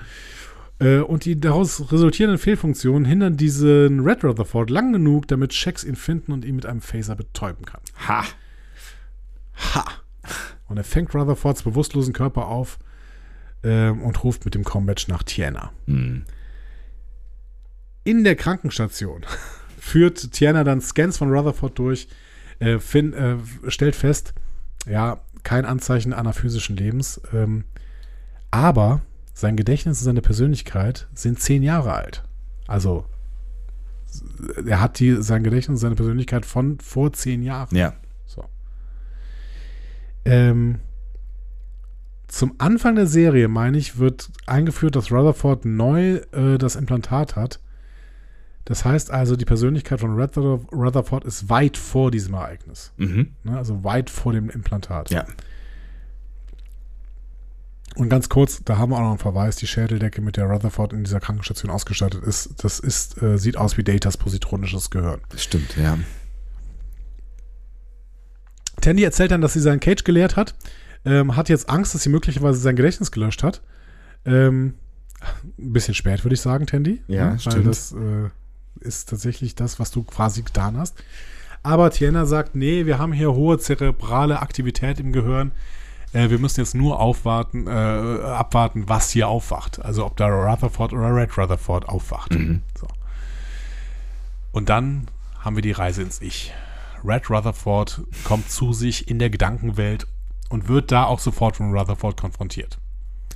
Äh, 0.81 0.99
und 0.99 1.25
die 1.25 1.41
daraus 1.41 1.91
resultierenden 1.93 2.39
Fehlfunktionen 2.39 3.05
hindern 3.05 3.37
diesen 3.37 4.01
Red 4.01 4.25
Rutherford 4.25 4.71
lang 4.71 4.93
genug, 4.93 5.27
damit 5.29 5.53
Shax 5.53 5.85
ihn 5.85 5.97
finden 5.97 6.33
und 6.33 6.45
ihn 6.45 6.57
mit 6.57 6.67
einem 6.67 6.81
Phaser 6.81 7.17
betäuben 7.17 7.65
kann. 7.65 7.81
Ha! 8.07 8.25
Ha! 9.75 9.85
Und 10.69 10.77
er 10.77 10.85
fängt 10.85 11.15
Rutherfords 11.15 11.63
bewusstlosen 11.63 12.13
Körper 12.13 12.47
auf 12.47 12.79
äh, 13.63 13.89
und 13.89 14.23
ruft 14.23 14.45
mit 14.45 14.55
dem 14.55 14.65
Combat 14.65 15.07
nach 15.09 15.23
Tiana. 15.23 15.73
Mhm. 15.87 16.25
In 18.05 18.25
der 18.25 18.37
Krankenstation 18.37 19.23
führt 19.81 20.33
Tiana 20.33 20.65
dann 20.65 20.81
Scans 20.81 21.19
von 21.19 21.33
Rutherford 21.33 21.79
durch, 21.79 22.09
äh, 22.61 22.79
Finn, 22.79 23.13
äh, 23.15 23.37
stellt 23.69 23.97
fest, 23.97 24.35
ja, 24.87 25.21
kein 25.43 25.65
Anzeichen 25.65 26.13
anaphysischen 26.13 26.77
Lebens, 26.77 27.21
ähm, 27.33 27.65
aber 28.51 29.03
sein 29.39 29.55
Gedächtnis 29.56 30.01
und 30.01 30.05
seine 30.05 30.20
Persönlichkeit 30.20 31.06
sind 31.15 31.39
zehn 31.39 31.62
Jahre 31.62 31.93
alt. 31.93 32.24
Also 32.66 33.05
er 34.66 34.81
hat 34.81 34.98
die, 34.98 35.23
sein 35.23 35.44
Gedächtnis 35.44 35.77
und 35.77 35.81
seine 35.81 35.94
Persönlichkeit 35.94 36.44
von 36.44 36.81
vor 36.81 37.12
zehn 37.12 37.44
Jahren. 37.44 37.73
Ja. 37.77 37.94
So. 38.27 38.44
Ähm, 40.24 40.81
zum 42.27 42.56
Anfang 42.59 42.97
der 42.97 43.06
Serie, 43.06 43.47
meine 43.47 43.78
ich, 43.78 44.01
wird 44.01 44.28
eingeführt, 44.47 44.97
dass 44.97 45.12
Rutherford 45.12 45.65
neu 45.65 46.16
äh, 46.32 46.59
das 46.59 46.74
Implantat 46.74 47.36
hat. 47.36 47.60
Das 48.65 48.85
heißt 48.85 49.12
also, 49.12 49.36
die 49.36 49.44
Persönlichkeit 49.44 50.01
von 50.01 50.19
Rutherford 50.19 51.24
ist 51.24 51.48
weit 51.48 51.77
vor 51.77 52.10
diesem 52.10 52.35
Ereignis. 52.35 52.93
Mhm. 52.97 53.36
Ne, 53.44 53.56
also 53.56 53.85
weit 53.85 54.10
vor 54.10 54.32
dem 54.32 54.51
Implantat. 54.51 55.10
Ja. 55.10 55.27
Und 57.99 58.11
ganz 58.11 58.29
kurz, 58.29 58.62
da 58.65 58.79
haben 58.79 58.91
wir 58.91 58.97
auch 58.97 59.01
noch 59.01 59.11
einen 59.11 59.19
Verweis, 59.19 59.57
die 59.57 59.66
Schädeldecke, 59.66 60.20
mit 60.20 60.37
der 60.37 60.45
Rutherford 60.45 60.93
in 60.93 61.03
dieser 61.03 61.19
Krankenstation 61.19 61.69
ausgestattet 61.69 62.23
ist, 62.23 62.62
das 62.62 62.79
ist, 62.79 63.20
äh, 63.20 63.39
sieht 63.39 63.57
aus 63.57 63.77
wie 63.77 63.83
Datas 63.83 64.16
positronisches 64.16 64.91
Gehirn. 64.91 65.20
Stimmt, 65.37 65.77
ja. 65.77 65.99
Tandy 68.81 69.03
erzählt 69.03 69.33
dann, 69.33 69.41
dass 69.41 69.55
sie 69.55 69.61
seinen 69.61 69.81
Cage 69.81 70.05
geleert 70.05 70.37
hat, 70.37 70.55
ähm, 71.05 71.35
hat 71.35 71.49
jetzt 71.49 71.69
Angst, 71.69 71.93
dass 71.93 72.05
sie 72.05 72.09
möglicherweise 72.09 72.61
sein 72.61 72.77
Gedächtnis 72.77 73.11
gelöscht 73.11 73.43
hat. 73.43 73.62
Ähm, 74.25 74.75
ein 75.59 75.73
bisschen 75.73 75.95
spät, 75.95 76.25
würde 76.25 76.35
ich 76.35 76.41
sagen, 76.41 76.66
Tandy. 76.66 77.03
Ja, 77.09 77.33
ne? 77.33 77.41
stimmt. 77.41 77.66
das 77.66 77.91
äh, 77.91 78.29
ist 78.79 79.09
tatsächlich 79.09 79.57
das, 79.57 79.81
was 79.81 79.91
du 79.91 80.05
quasi 80.05 80.43
getan 80.43 80.77
hast. 80.77 80.95
Aber 81.65 81.91
Tiana 81.91 82.27
sagt, 82.27 82.55
nee, 82.55 82.87
wir 82.87 83.01
haben 83.01 83.12
hier 83.12 83.35
hohe 83.35 83.59
zerebrale 83.59 84.41
Aktivität 84.41 85.01
im 85.01 85.12
Gehirn 85.12 85.51
äh, 86.12 86.30
wir 86.30 86.39
müssen 86.39 86.60
jetzt 86.60 86.74
nur 86.74 87.01
aufwarten, 87.01 87.66
äh, 87.66 87.70
abwarten, 87.70 88.89
was 88.89 89.10
hier 89.10 89.28
aufwacht. 89.28 89.82
Also 89.82 90.06
ob 90.06 90.16
da 90.16 90.26
Rutherford 90.26 90.93
oder 90.93 91.14
Red 91.14 91.36
Rutherford 91.36 91.89
aufwacht. 91.89 92.32
Mhm. 92.35 92.62
So. 92.78 92.86
Und 94.52 94.68
dann 94.68 95.09
haben 95.40 95.56
wir 95.56 95.62
die 95.62 95.72
Reise 95.72 96.02
ins 96.02 96.20
Ich. 96.20 96.52
Red 97.05 97.30
Rutherford 97.30 98.02
kommt 98.24 98.51
zu 98.51 98.72
sich 98.72 99.09
in 99.09 99.18
der 99.18 99.30
Gedankenwelt 99.30 100.06
und 100.48 100.68
wird 100.68 100.90
da 100.90 101.05
auch 101.05 101.20
sofort 101.20 101.56
von 101.56 101.72
Rutherford 101.72 102.20
konfrontiert. 102.20 102.78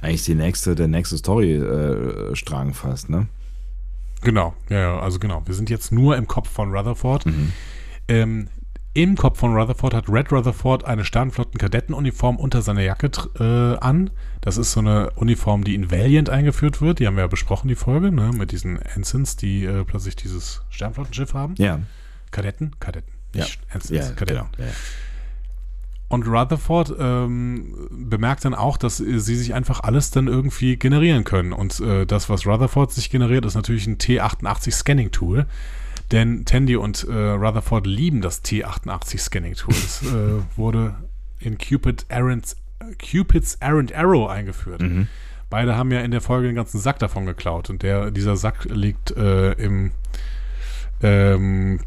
Eigentlich 0.00 0.24
die 0.24 0.34
nächste, 0.34 0.74
der 0.74 0.88
nächste 0.88 1.16
Storystrang 1.16 2.70
äh, 2.70 2.74
fast, 2.74 3.08
ne? 3.08 3.28
Genau, 4.22 4.54
ja, 4.68 4.98
also 4.98 5.18
genau. 5.18 5.42
Wir 5.46 5.54
sind 5.54 5.70
jetzt 5.70 5.92
nur 5.92 6.16
im 6.16 6.26
Kopf 6.26 6.48
von 6.48 6.74
Rutherford. 6.74 7.26
Mhm. 7.26 7.52
Ähm, 8.08 8.48
im 8.94 9.16
Kopf 9.16 9.38
von 9.38 9.54
Rutherford 9.54 9.94
hat 9.94 10.08
Red 10.08 10.30
Rutherford 10.32 10.84
eine 10.84 11.04
Sternflotten-Kadettenuniform 11.04 12.36
unter 12.36 12.60
seiner 12.60 12.82
Jacke 12.82 13.10
äh, 13.38 13.78
an. 13.82 14.10
Das 14.42 14.58
ist 14.58 14.72
so 14.72 14.80
eine 14.80 15.10
Uniform, 15.12 15.64
die 15.64 15.74
in 15.74 15.90
Valiant 15.90 16.28
eingeführt 16.28 16.82
wird. 16.82 16.98
Die 16.98 17.06
haben 17.06 17.16
wir 17.16 17.22
ja 17.22 17.28
besprochen, 17.28 17.68
die 17.68 17.74
Folge, 17.74 18.12
ne? 18.12 18.32
mit 18.34 18.52
diesen 18.52 18.80
Ensigns, 18.82 19.36
die 19.36 19.64
äh, 19.64 19.84
plötzlich 19.84 20.16
dieses 20.16 20.62
Sternflottenschiff 20.68 21.32
haben. 21.32 21.54
Ja. 21.56 21.80
Kadetten? 22.30 22.72
Kadetten. 22.80 23.12
Ja. 23.34 23.46
Ensigns, 23.72 24.08
ja, 24.08 24.14
Kadetten. 24.14 24.48
Genau. 24.56 24.68
Ja. 24.68 24.74
Und 26.08 26.26
Rutherford 26.26 26.94
ähm, 26.98 27.88
bemerkt 27.90 28.44
dann 28.44 28.54
auch, 28.54 28.76
dass 28.76 28.98
sie 28.98 29.18
sich 29.18 29.54
einfach 29.54 29.80
alles 29.80 30.10
dann 30.10 30.28
irgendwie 30.28 30.76
generieren 30.76 31.24
können. 31.24 31.54
Und 31.54 31.80
äh, 31.80 32.04
das, 32.04 32.28
was 32.28 32.46
Rutherford 32.46 32.92
sich 32.92 33.08
generiert, 33.08 33.46
ist 33.46 33.54
natürlich 33.54 33.86
ein 33.86 33.96
T88 33.96 34.70
Scanning 34.70 35.10
Tool. 35.10 35.46
Denn 36.12 36.44
Tandy 36.44 36.76
und 36.76 37.04
äh, 37.08 37.12
Rutherford 37.12 37.86
lieben 37.86 38.20
das 38.20 38.44
T88 38.44 39.18
Scanning 39.18 39.54
Tool. 39.54 39.72
Es 39.72 40.02
äh, 40.02 40.42
wurde 40.56 40.94
in 41.40 41.58
Cupid 41.58 42.04
Errant, 42.08 42.56
Cupid's 42.98 43.56
Errant 43.56 43.94
Arrow 43.94 44.28
eingeführt. 44.28 44.82
Mhm. 44.82 45.08
Beide 45.48 45.76
haben 45.76 45.90
ja 45.90 46.00
in 46.00 46.10
der 46.10 46.20
Folge 46.20 46.46
den 46.46 46.56
ganzen 46.56 46.78
Sack 46.78 46.98
davon 46.98 47.26
geklaut 47.26 47.68
und 47.70 47.82
der, 47.82 48.10
dieser 48.10 48.36
Sack 48.36 48.64
liegt 48.66 49.10
äh, 49.10 49.52
im 49.52 49.92
ähm, 51.02 51.80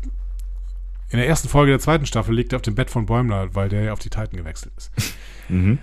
in 1.09 1.19
der 1.19 1.27
ersten 1.27 1.47
Folge 1.47 1.71
der 1.71 1.79
zweiten 1.79 2.05
Staffel 2.05 2.35
liegt 2.35 2.51
er 2.51 2.57
auf 2.57 2.61
dem 2.61 2.75
Bett 2.75 2.89
von 2.89 3.05
Bäumler, 3.05 3.53
weil 3.55 3.69
der 3.69 3.83
ja 3.83 3.93
auf 3.93 3.99
die 3.99 4.09
Titan 4.09 4.37
gewechselt 4.37 4.73
ist. 4.77 4.91
Mhm. 5.47 5.77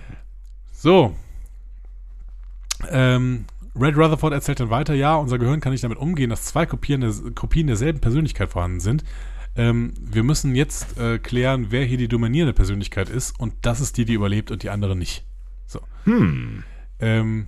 So. 0.73 1.15
Ähm, 2.89 3.45
Red 3.79 3.97
Rutherford 3.97 4.33
erzählt 4.33 4.59
dann 4.59 4.69
weiter, 4.69 4.93
ja, 4.93 5.15
unser 5.15 5.39
Gehirn 5.39 5.59
kann 5.59 5.71
nicht 5.71 5.83
damit 5.83 5.97
umgehen, 5.97 6.29
dass 6.29 6.45
zwei 6.45 6.65
Kopien, 6.65 7.01
der, 7.01 7.13
Kopien 7.33 7.67
derselben 7.67 7.99
Persönlichkeit 7.99 8.49
vorhanden 8.49 8.79
sind. 8.79 9.03
Ähm, 9.55 9.93
wir 9.99 10.23
müssen 10.23 10.55
jetzt 10.55 10.97
äh, 10.97 11.19
klären, 11.19 11.67
wer 11.69 11.85
hier 11.85 11.97
die 11.97 12.07
dominierende 12.07 12.53
Persönlichkeit 12.53 13.09
ist 13.09 13.39
und 13.39 13.53
das 13.61 13.81
ist 13.81 13.97
die, 13.97 14.05
die 14.05 14.13
überlebt 14.13 14.51
und 14.51 14.63
die 14.63 14.69
andere 14.69 14.95
nicht. 14.95 15.25
So. 15.65 15.79
Hm. 16.05 16.63
Ähm, 16.99 17.47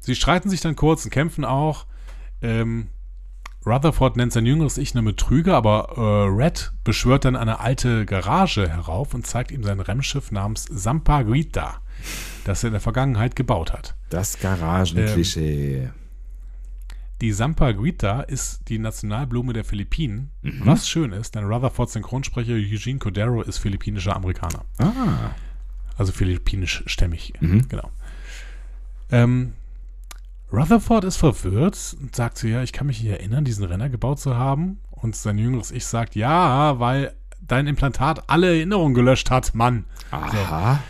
sie 0.00 0.14
streiten 0.14 0.48
sich 0.48 0.60
dann 0.60 0.76
kurz 0.76 1.04
und 1.04 1.10
kämpfen 1.10 1.44
auch. 1.44 1.86
Ähm, 2.40 2.88
Rutherford 3.64 4.16
nennt 4.16 4.32
sein 4.32 4.46
jüngeres 4.46 4.78
Ich 4.78 4.94
einen 4.94 5.04
Betrüger, 5.04 5.56
aber 5.56 5.92
äh, 5.96 6.42
Red 6.42 6.72
beschwört 6.84 7.24
dann 7.24 7.36
eine 7.36 7.60
alte 7.60 8.06
Garage 8.06 8.68
herauf 8.68 9.14
und 9.14 9.26
zeigt 9.26 9.52
ihm 9.52 9.62
sein 9.62 9.80
Remmschiff 9.80 10.32
namens 10.32 10.64
Sampaguita, 10.64 11.80
das 12.44 12.62
er 12.62 12.68
in 12.68 12.72
der 12.72 12.80
Vergangenheit 12.80 13.36
gebaut 13.36 13.72
hat. 13.72 13.94
Das 14.10 14.38
Garagenklischee. 14.38 15.84
Ähm, 15.84 15.92
die 17.20 17.32
Sampaguita 17.32 18.22
ist 18.22 18.68
die 18.68 18.80
Nationalblume 18.80 19.52
der 19.52 19.64
Philippinen, 19.64 20.30
mhm. 20.42 20.62
was 20.64 20.88
schön 20.88 21.12
ist, 21.12 21.36
denn 21.36 21.44
Rutherfords 21.44 21.92
Synchronsprecher 21.92 22.54
Eugene 22.54 22.98
Cordero 22.98 23.42
ist 23.42 23.58
philippinischer 23.58 24.16
Amerikaner. 24.16 24.64
Ah. 24.78 25.30
Also 25.96 26.10
philippinisch-stämmig, 26.10 27.34
mhm. 27.38 27.68
genau. 27.68 27.90
Ähm, 29.12 29.52
Rutherford 30.52 31.04
ist 31.04 31.16
verwirrt 31.16 31.96
und 32.00 32.16
sagt 32.16 32.38
so, 32.38 32.48
ja, 32.48 32.62
ich 32.62 32.72
kann 32.72 32.88
mich 32.88 33.00
nicht 33.00 33.12
erinnern, 33.12 33.44
diesen 33.44 33.64
Renner 33.64 33.88
gebaut 33.88 34.18
zu 34.18 34.36
haben. 34.36 34.80
Und 34.90 35.16
sein 35.16 35.38
jüngeres 35.38 35.70
Ich 35.70 35.86
sagt, 35.86 36.14
ja, 36.16 36.78
weil 36.80 37.14
dein 37.40 37.66
Implantat 37.66 38.28
alle 38.28 38.48
Erinnerungen 38.48 38.94
gelöscht 38.94 39.30
hat, 39.30 39.54
Mann. 39.54 39.84
Aha. 40.10 40.80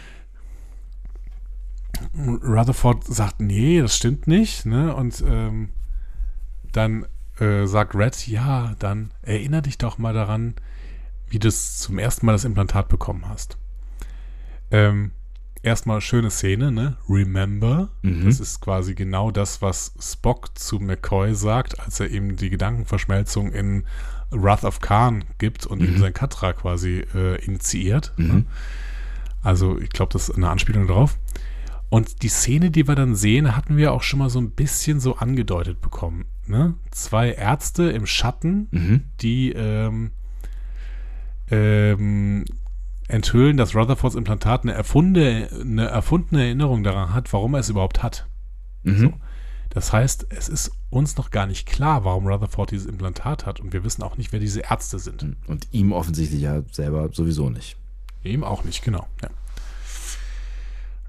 Rutherford 2.16 3.04
sagt, 3.04 3.40
nee, 3.40 3.80
das 3.80 3.96
stimmt 3.96 4.26
nicht. 4.26 4.66
Ne? 4.66 4.94
Und 4.94 5.22
ähm, 5.26 5.70
dann 6.72 7.06
äh, 7.38 7.66
sagt 7.66 7.94
Red, 7.94 8.26
ja, 8.26 8.74
dann 8.78 9.12
erinnere 9.22 9.62
dich 9.62 9.78
doch 9.78 9.98
mal 9.98 10.14
daran, 10.14 10.54
wie 11.28 11.38
du 11.38 11.50
zum 11.50 11.98
ersten 11.98 12.26
Mal 12.26 12.32
das 12.32 12.44
Implantat 12.44 12.88
bekommen 12.88 13.28
hast. 13.28 13.56
Ähm, 14.70 15.12
erstmal 15.62 16.00
schöne 16.00 16.30
Szene, 16.30 16.72
ne? 16.72 16.96
Remember. 17.08 17.90
Mhm. 18.02 18.24
Das 18.26 18.40
ist 18.40 18.60
quasi 18.60 18.94
genau 18.94 19.30
das, 19.30 19.62
was 19.62 19.92
Spock 20.00 20.58
zu 20.58 20.78
McCoy 20.78 21.34
sagt, 21.34 21.80
als 21.80 22.00
er 22.00 22.10
ihm 22.10 22.36
die 22.36 22.50
Gedankenverschmelzung 22.50 23.52
in 23.52 23.84
Wrath 24.30 24.64
of 24.64 24.80
Khan 24.80 25.24
gibt 25.38 25.66
und 25.66 25.80
mhm. 25.80 25.86
ihm 25.86 25.98
sein 25.98 26.12
Katra 26.12 26.52
quasi 26.52 27.04
äh, 27.14 27.42
initiiert. 27.44 28.12
Mhm. 28.16 28.26
Ne? 28.26 28.44
Also 29.42 29.78
ich 29.78 29.90
glaube, 29.90 30.12
das 30.12 30.28
ist 30.28 30.36
eine 30.36 30.50
Anspielung 30.50 30.86
drauf. 30.86 31.18
Und 31.92 32.22
die 32.22 32.30
Szene, 32.30 32.70
die 32.70 32.88
wir 32.88 32.94
dann 32.94 33.14
sehen, 33.14 33.54
hatten 33.54 33.76
wir 33.76 33.92
auch 33.92 34.02
schon 34.02 34.20
mal 34.20 34.30
so 34.30 34.40
ein 34.40 34.52
bisschen 34.52 34.98
so 34.98 35.16
angedeutet 35.16 35.82
bekommen. 35.82 36.24
Ne? 36.46 36.74
Zwei 36.90 37.32
Ärzte 37.32 37.90
im 37.90 38.06
Schatten, 38.06 38.68
mhm. 38.70 39.02
die 39.20 39.52
ähm, 39.52 40.10
ähm, 41.50 42.46
enthüllen, 43.08 43.58
dass 43.58 43.74
Rutherfords 43.74 44.14
Implantat 44.14 44.62
eine, 44.62 44.72
erfunde, 44.72 45.50
eine 45.60 45.84
erfundene 45.84 46.44
Erinnerung 46.44 46.82
daran 46.82 47.12
hat, 47.12 47.30
warum 47.34 47.52
er 47.52 47.60
es 47.60 47.68
überhaupt 47.68 48.02
hat. 48.02 48.26
Mhm. 48.84 48.96
So. 48.96 49.12
Das 49.68 49.92
heißt, 49.92 50.28
es 50.30 50.48
ist 50.48 50.72
uns 50.88 51.18
noch 51.18 51.30
gar 51.30 51.46
nicht 51.46 51.68
klar, 51.68 52.06
warum 52.06 52.26
Rutherford 52.26 52.70
dieses 52.70 52.86
Implantat 52.86 53.44
hat 53.44 53.60
und 53.60 53.74
wir 53.74 53.84
wissen 53.84 54.02
auch 54.02 54.16
nicht, 54.16 54.32
wer 54.32 54.40
diese 54.40 54.60
Ärzte 54.60 54.98
sind. 54.98 55.36
Und 55.46 55.68
ihm 55.72 55.92
offensichtlich 55.92 56.40
ja 56.40 56.62
selber 56.72 57.10
sowieso 57.12 57.50
nicht. 57.50 57.76
Ihm 58.24 58.44
auch 58.44 58.64
nicht, 58.64 58.82
genau. 58.82 59.06
Ja. 59.22 59.28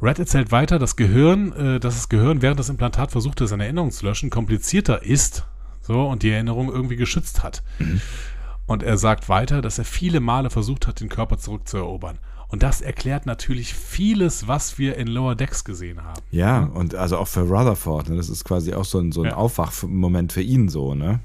Red 0.03 0.19
erzählt 0.19 0.51
weiter, 0.51 0.79
dass 0.79 0.97
Gehirn, 0.97 1.53
äh, 1.53 1.79
dass 1.79 1.95
das 1.95 2.09
Gehirn 2.09 2.41
während 2.41 2.59
das 2.59 2.67
Implantat 2.67 3.11
versuchte, 3.11 3.47
seine 3.47 3.63
Erinnerung 3.63 3.91
zu 3.91 4.05
löschen, 4.05 4.29
komplizierter 4.29 5.01
ist, 5.01 5.45
so 5.81 6.07
und 6.07 6.23
die 6.23 6.29
Erinnerung 6.29 6.69
irgendwie 6.69 6.97
geschützt 6.97 7.41
hat. 7.41 7.63
Mhm. 7.79 8.01
Und 8.65 8.83
er 8.83 8.97
sagt 8.97 9.29
weiter, 9.29 9.61
dass 9.61 9.77
er 9.77 9.85
viele 9.85 10.19
Male 10.19 10.49
versucht 10.49 10.87
hat, 10.87 10.99
den 10.99 11.07
Körper 11.07 11.37
zurückzuerobern. 11.37 12.19
Und 12.49 12.63
das 12.63 12.81
erklärt 12.81 13.25
natürlich 13.25 13.73
vieles, 13.73 14.47
was 14.47 14.77
wir 14.77 14.97
in 14.97 15.07
Lower 15.07 15.35
Decks 15.35 15.63
gesehen 15.63 16.03
haben. 16.03 16.21
Ja, 16.31 16.63
und 16.65 16.95
also 16.95 17.17
auch 17.17 17.27
für 17.27 17.41
Rutherford, 17.41 18.09
ne? 18.09 18.17
das 18.17 18.29
ist 18.29 18.43
quasi 18.43 18.73
auch 18.73 18.85
so 18.85 18.99
ein, 18.99 19.13
so 19.13 19.21
ein 19.23 19.29
ja. 19.29 19.35
Aufwachmoment 19.35 20.33
für 20.33 20.41
ihn 20.41 20.67
so, 20.67 20.95
ne? 20.95 21.21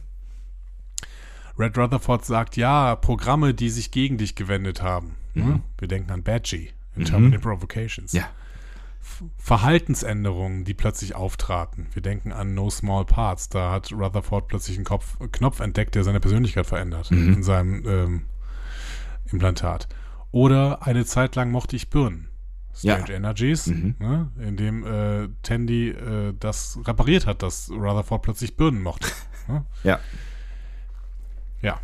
Red 1.59 1.77
Rutherford 1.77 2.25
sagt, 2.25 2.57
ja, 2.57 2.95
Programme, 2.95 3.55
die 3.55 3.71
sich 3.71 3.91
gegen 3.91 4.19
dich 4.19 4.37
gewendet 4.37 4.83
haben. 4.83 5.17
Mhm. 5.35 5.63
Wir 5.79 5.89
denken 5.89 6.13
an 6.13 6.23
Badgie 6.23 6.71
in 6.97 7.05
Terminal 7.05 7.39
mhm. 7.39 7.43
Provocations. 7.43 8.13
Ja. 8.13 8.29
Verhaltensänderungen, 9.37 10.65
die 10.65 10.75
plötzlich 10.75 11.15
auftraten. 11.15 11.87
Wir 11.93 12.03
denken 12.03 12.33
an 12.33 12.55
No 12.55 12.71
Small 12.71 13.05
Parts. 13.05 13.49
Da 13.49 13.71
hat 13.73 13.93
Rutherford 13.93 14.49
plötzlich 14.49 14.77
einen 14.77 14.85
Kopf, 14.85 15.17
Knopf 15.33 15.61
entdeckt, 15.61 15.95
der 15.95 16.05
seine 16.05 16.21
Persönlichkeit 16.21 16.67
verändert 16.67 17.11
mhm. 17.11 17.35
in 17.35 17.43
seinem 17.43 17.87
ähm, 17.87 18.27
Implantat. 19.33 19.89
Oder 20.31 20.87
eine 20.87 21.05
Zeit 21.05 21.37
lang 21.37 21.51
mochte 21.51 21.77
ich 21.77 21.91
Birnen. 21.91 22.29
Strange 22.75 23.09
ja. 23.09 23.15
Energies, 23.17 23.67
mhm. 23.67 23.97
ne, 23.99 24.31
in 24.39 24.57
dem 24.57 24.87
äh, 24.87 25.29
Tandy 25.43 25.89
äh, 25.89 26.33
das 26.39 26.79
repariert 26.85 27.27
hat, 27.27 27.43
dass 27.43 27.71
Rutherford 27.71 28.23
plötzlich 28.23 28.57
Birnen 28.57 28.83
mochte. 28.83 29.09
ne? 29.49 29.65
Ja. 29.83 29.99
Ja. 31.61 31.81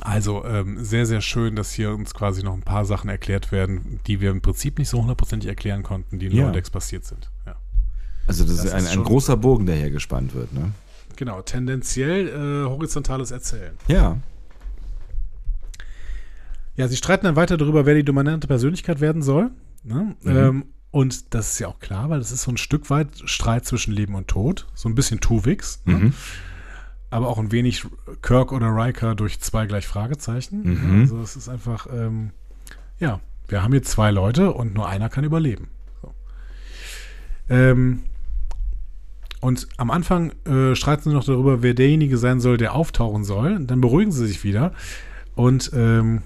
Also 0.00 0.44
ähm, 0.44 0.84
sehr, 0.84 1.06
sehr 1.06 1.20
schön, 1.20 1.54
dass 1.54 1.72
hier 1.72 1.92
uns 1.92 2.14
quasi 2.14 2.42
noch 2.42 2.54
ein 2.54 2.62
paar 2.62 2.84
Sachen 2.84 3.08
erklärt 3.08 3.52
werden, 3.52 4.00
die 4.06 4.20
wir 4.20 4.30
im 4.30 4.40
Prinzip 4.40 4.78
nicht 4.78 4.88
so 4.88 5.00
hundertprozentig 5.00 5.48
erklären 5.48 5.82
konnten, 5.82 6.18
die 6.18 6.26
in 6.26 6.32
ja. 6.32 6.46
Lodex 6.46 6.70
passiert 6.70 7.04
sind. 7.04 7.30
Ja. 7.46 7.56
Also 8.26 8.44
das, 8.44 8.56
das 8.56 8.64
ist 8.66 8.72
ein, 8.72 8.86
ein 8.86 9.04
großer 9.04 9.36
Bogen, 9.36 9.66
der 9.66 9.76
hier 9.76 9.90
gespannt 9.90 10.34
wird, 10.34 10.52
ne? 10.52 10.72
Genau, 11.16 11.42
tendenziell 11.42 12.28
äh, 12.28 12.68
horizontales 12.68 13.30
Erzählen. 13.30 13.74
Ja. 13.86 14.18
Ja, 16.76 16.88
sie 16.88 16.96
streiten 16.96 17.26
dann 17.26 17.36
weiter 17.36 17.56
darüber, 17.56 17.86
wer 17.86 17.94
die 17.94 18.02
dominante 18.02 18.48
Persönlichkeit 18.48 19.00
werden 19.00 19.22
soll. 19.22 19.52
Ne? 19.84 20.16
Mhm. 20.22 20.36
Ähm, 20.36 20.64
und 20.90 21.34
das 21.34 21.52
ist 21.52 21.58
ja 21.60 21.68
auch 21.68 21.78
klar, 21.78 22.10
weil 22.10 22.18
das 22.18 22.32
ist 22.32 22.42
so 22.42 22.50
ein 22.50 22.56
Stück 22.56 22.90
weit 22.90 23.08
Streit 23.26 23.64
zwischen 23.64 23.92
Leben 23.92 24.16
und 24.16 24.26
Tod. 24.26 24.66
So 24.74 24.88
ein 24.88 24.96
bisschen 24.96 25.20
Tuvix. 25.20 25.82
Ne? 25.84 25.94
Mhm 25.94 26.14
aber 27.14 27.28
auch 27.28 27.38
ein 27.38 27.52
wenig 27.52 27.86
Kirk 28.22 28.50
oder 28.50 28.74
Riker 28.74 29.14
durch 29.14 29.38
zwei 29.38 29.66
gleich 29.66 29.86
Fragezeichen. 29.86 30.62
Mhm. 30.64 31.00
Also 31.02 31.20
es 31.20 31.36
ist 31.36 31.48
einfach, 31.48 31.86
ähm, 31.94 32.30
ja, 32.98 33.20
wir 33.46 33.62
haben 33.62 33.70
hier 33.70 33.84
zwei 33.84 34.10
Leute 34.10 34.52
und 34.52 34.74
nur 34.74 34.88
einer 34.88 35.08
kann 35.08 35.22
überleben. 35.22 35.68
So. 36.02 36.12
Ähm, 37.48 38.02
und 39.40 39.68
am 39.76 39.92
Anfang 39.92 40.32
äh, 40.44 40.74
streiten 40.74 41.04
sie 41.04 41.14
noch 41.14 41.22
darüber, 41.22 41.62
wer 41.62 41.74
derjenige 41.74 42.18
sein 42.18 42.40
soll, 42.40 42.56
der 42.56 42.74
auftauchen 42.74 43.22
soll. 43.22 43.64
Dann 43.64 43.80
beruhigen 43.80 44.10
sie 44.10 44.26
sich 44.26 44.42
wieder. 44.42 44.72
Und 45.36 45.70
ähm, 45.72 46.22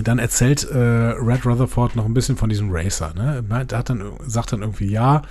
dann 0.00 0.20
erzählt 0.20 0.62
äh, 0.70 0.78
Red 0.78 1.44
Rutherford 1.44 1.96
noch 1.96 2.04
ein 2.04 2.14
bisschen 2.14 2.36
von 2.36 2.48
diesem 2.48 2.70
Racer. 2.70 3.12
Ne? 3.14 3.42
Der 3.68 3.78
hat 3.78 3.90
dann, 3.90 4.04
sagt 4.24 4.52
dann 4.52 4.60
irgendwie, 4.60 4.86
ja, 4.86 5.22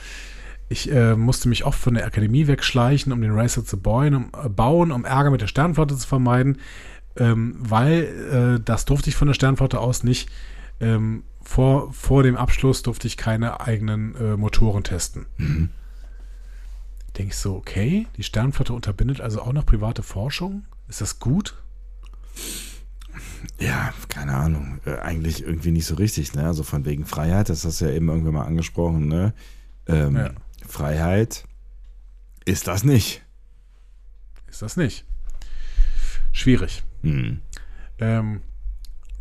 ich 0.71 0.89
äh, 0.89 1.15
musste 1.15 1.49
mich 1.49 1.65
oft 1.65 1.79
von 1.79 1.95
der 1.95 2.05
Akademie 2.05 2.47
wegschleichen, 2.47 3.11
um 3.11 3.21
den 3.21 3.31
Racer 3.31 3.65
zu 3.65 3.77
bauen, 3.77 4.15
um, 4.15 4.31
äh, 4.41 4.47
bauen, 4.47 4.91
um 4.91 5.03
Ärger 5.03 5.29
mit 5.29 5.41
der 5.41 5.47
Sternflotte 5.47 5.97
zu 5.97 6.07
vermeiden, 6.07 6.59
ähm, 7.17 7.55
weil 7.59 8.57
äh, 8.59 8.63
das 8.63 8.85
durfte 8.85 9.09
ich 9.09 9.15
von 9.15 9.27
der 9.27 9.35
Sternflotte 9.35 9.79
aus 9.79 10.03
nicht. 10.03 10.29
Ähm, 10.79 11.23
vor, 11.41 11.91
vor 11.91 12.23
dem 12.23 12.37
Abschluss 12.37 12.83
durfte 12.83 13.07
ich 13.07 13.17
keine 13.17 13.59
eigenen 13.59 14.15
äh, 14.15 14.37
Motoren 14.37 14.83
testen. 14.83 15.25
Mhm. 15.37 15.69
Denke 17.17 17.31
ich 17.31 17.37
so, 17.37 17.55
okay, 17.55 18.07
die 18.15 18.23
Sternflotte 18.23 18.71
unterbindet 18.71 19.19
also 19.19 19.41
auch 19.41 19.51
noch 19.51 19.65
private 19.65 20.03
Forschung. 20.03 20.63
Ist 20.87 21.01
das 21.01 21.19
gut? 21.19 21.55
Ja, 23.59 23.93
keine 24.07 24.35
Ahnung. 24.35 24.79
Äh, 24.85 24.99
eigentlich 24.99 25.43
irgendwie 25.43 25.71
nicht 25.71 25.85
so 25.85 25.95
richtig, 25.95 26.33
ne? 26.33 26.45
Also 26.45 26.63
von 26.63 26.85
wegen 26.85 27.05
Freiheit, 27.05 27.49
das 27.49 27.65
hast 27.65 27.81
du 27.81 27.85
ja 27.85 27.91
eben 27.91 28.07
irgendwann 28.07 28.35
mal 28.35 28.45
angesprochen, 28.45 29.09
ne? 29.09 29.33
Ähm, 29.87 30.15
ja. 30.15 30.31
Freiheit 30.71 31.45
ist 32.45 32.67
das 32.67 32.83
nicht. 32.83 33.23
Ist 34.47 34.61
das 34.61 34.77
nicht. 34.77 35.05
Schwierig. 36.31 36.83
Hm. 37.03 37.41
Ähm, 37.99 38.41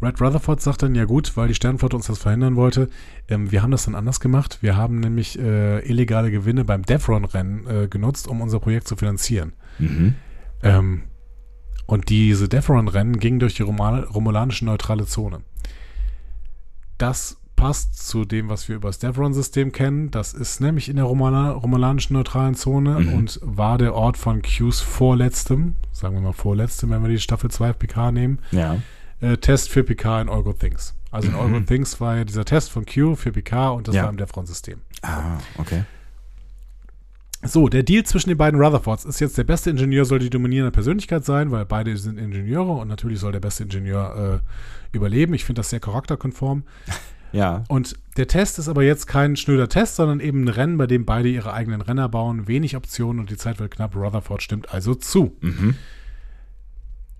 Red 0.02 0.20
Rutherford 0.20 0.60
sagt 0.60 0.82
dann, 0.82 0.94
ja 0.94 1.04
gut, 1.04 1.36
weil 1.36 1.48
die 1.48 1.54
Sternflotte 1.54 1.96
uns 1.96 2.06
das 2.06 2.18
verhindern 2.18 2.56
wollte, 2.56 2.88
ähm, 3.28 3.52
wir 3.52 3.62
haben 3.62 3.70
das 3.70 3.84
dann 3.84 3.94
anders 3.94 4.20
gemacht. 4.20 4.58
Wir 4.62 4.76
haben 4.76 5.00
nämlich 5.00 5.38
äh, 5.38 5.80
illegale 5.80 6.30
Gewinne 6.30 6.64
beim 6.64 6.82
Devron-Rennen 6.82 7.66
äh, 7.66 7.88
genutzt, 7.88 8.26
um 8.26 8.40
unser 8.40 8.60
Projekt 8.60 8.88
zu 8.88 8.96
finanzieren. 8.96 9.52
Mhm. 9.78 10.14
Ähm, 10.62 11.02
und 11.86 12.08
diese 12.08 12.48
Devron-Rennen 12.48 13.18
gingen 13.18 13.40
durch 13.40 13.54
die 13.54 13.62
Romal 13.62 14.04
romulanische 14.04 14.64
neutrale 14.64 15.06
Zone. 15.06 15.42
Das 16.96 17.39
passt 17.60 18.08
zu 18.08 18.24
dem, 18.24 18.48
was 18.48 18.68
wir 18.68 18.76
über 18.76 18.88
das 18.88 18.98
Devron-System 18.98 19.72
kennen. 19.72 20.10
Das 20.10 20.32
ist 20.32 20.60
nämlich 20.60 20.88
in 20.88 20.96
der 20.96 21.04
Romana 21.04 21.50
romulanischen 21.52 22.14
neutralen 22.14 22.54
Zone 22.54 23.00
mhm. 23.00 23.12
und 23.12 23.40
war 23.42 23.76
der 23.76 23.94
Ort 23.94 24.16
von 24.16 24.40
Qs 24.40 24.80
vorletztem, 24.80 25.74
sagen 25.92 26.14
wir 26.14 26.22
mal 26.22 26.32
vorletztem, 26.32 26.90
wenn 26.90 27.02
wir 27.02 27.10
die 27.10 27.18
Staffel 27.18 27.50
2 27.50 27.74
PK 27.74 28.12
nehmen, 28.12 28.38
ja. 28.50 28.78
äh, 29.20 29.36
Test 29.36 29.68
für 29.68 29.84
PK 29.84 30.22
in 30.22 30.28
Euro 30.30 30.54
Things. 30.54 30.94
Also 31.10 31.28
in 31.28 31.34
mhm. 31.34 31.40
Euro 31.40 31.60
Things 31.60 32.00
war 32.00 32.16
ja 32.16 32.24
dieser 32.24 32.46
Test 32.46 32.70
von 32.70 32.86
Q 32.86 33.14
für 33.14 33.32
PK 33.32 33.70
und 33.70 33.88
das 33.88 33.94
ja. 33.94 34.04
war 34.04 34.10
im 34.10 34.16
Devron-System. 34.16 34.80
Ah, 35.02 35.36
okay. 35.58 35.84
So, 37.42 37.68
der 37.68 37.82
Deal 37.82 38.04
zwischen 38.04 38.28
den 38.30 38.38
beiden 38.38 38.60
Rutherfords 38.60 39.04
ist 39.04 39.20
jetzt, 39.20 39.36
der 39.36 39.44
beste 39.44 39.70
Ingenieur 39.70 40.04
soll 40.04 40.18
die 40.18 40.28
dominierende 40.30 40.70
Persönlichkeit 40.70 41.24
sein, 41.24 41.50
weil 41.50 41.64
beide 41.64 41.96
sind 41.96 42.18
Ingenieure 42.18 42.72
und 42.72 42.88
natürlich 42.88 43.18
soll 43.18 43.32
der 43.32 43.40
beste 43.40 43.64
Ingenieur 43.64 44.42
äh, 44.42 44.96
überleben. 44.96 45.34
Ich 45.34 45.44
finde 45.44 45.60
das 45.60 45.70
sehr 45.70 45.80
charakterkonform. 45.80 46.64
Ja. 47.32 47.64
Und 47.68 47.96
der 48.16 48.26
Test 48.26 48.58
ist 48.58 48.68
aber 48.68 48.82
jetzt 48.82 49.06
kein 49.06 49.36
schnöder 49.36 49.68
Test, 49.68 49.96
sondern 49.96 50.20
eben 50.20 50.44
ein 50.44 50.48
Rennen, 50.48 50.76
bei 50.78 50.86
dem 50.86 51.04
beide 51.04 51.28
ihre 51.28 51.52
eigenen 51.52 51.80
Renner 51.80 52.08
bauen, 52.08 52.48
wenig 52.48 52.76
Optionen 52.76 53.20
und 53.20 53.30
die 53.30 53.36
Zeit 53.36 53.58
wird 53.58 53.70
knapp. 53.72 53.94
Rutherford 53.94 54.42
stimmt 54.42 54.72
also 54.72 54.94
zu. 54.94 55.36
Mhm. 55.40 55.74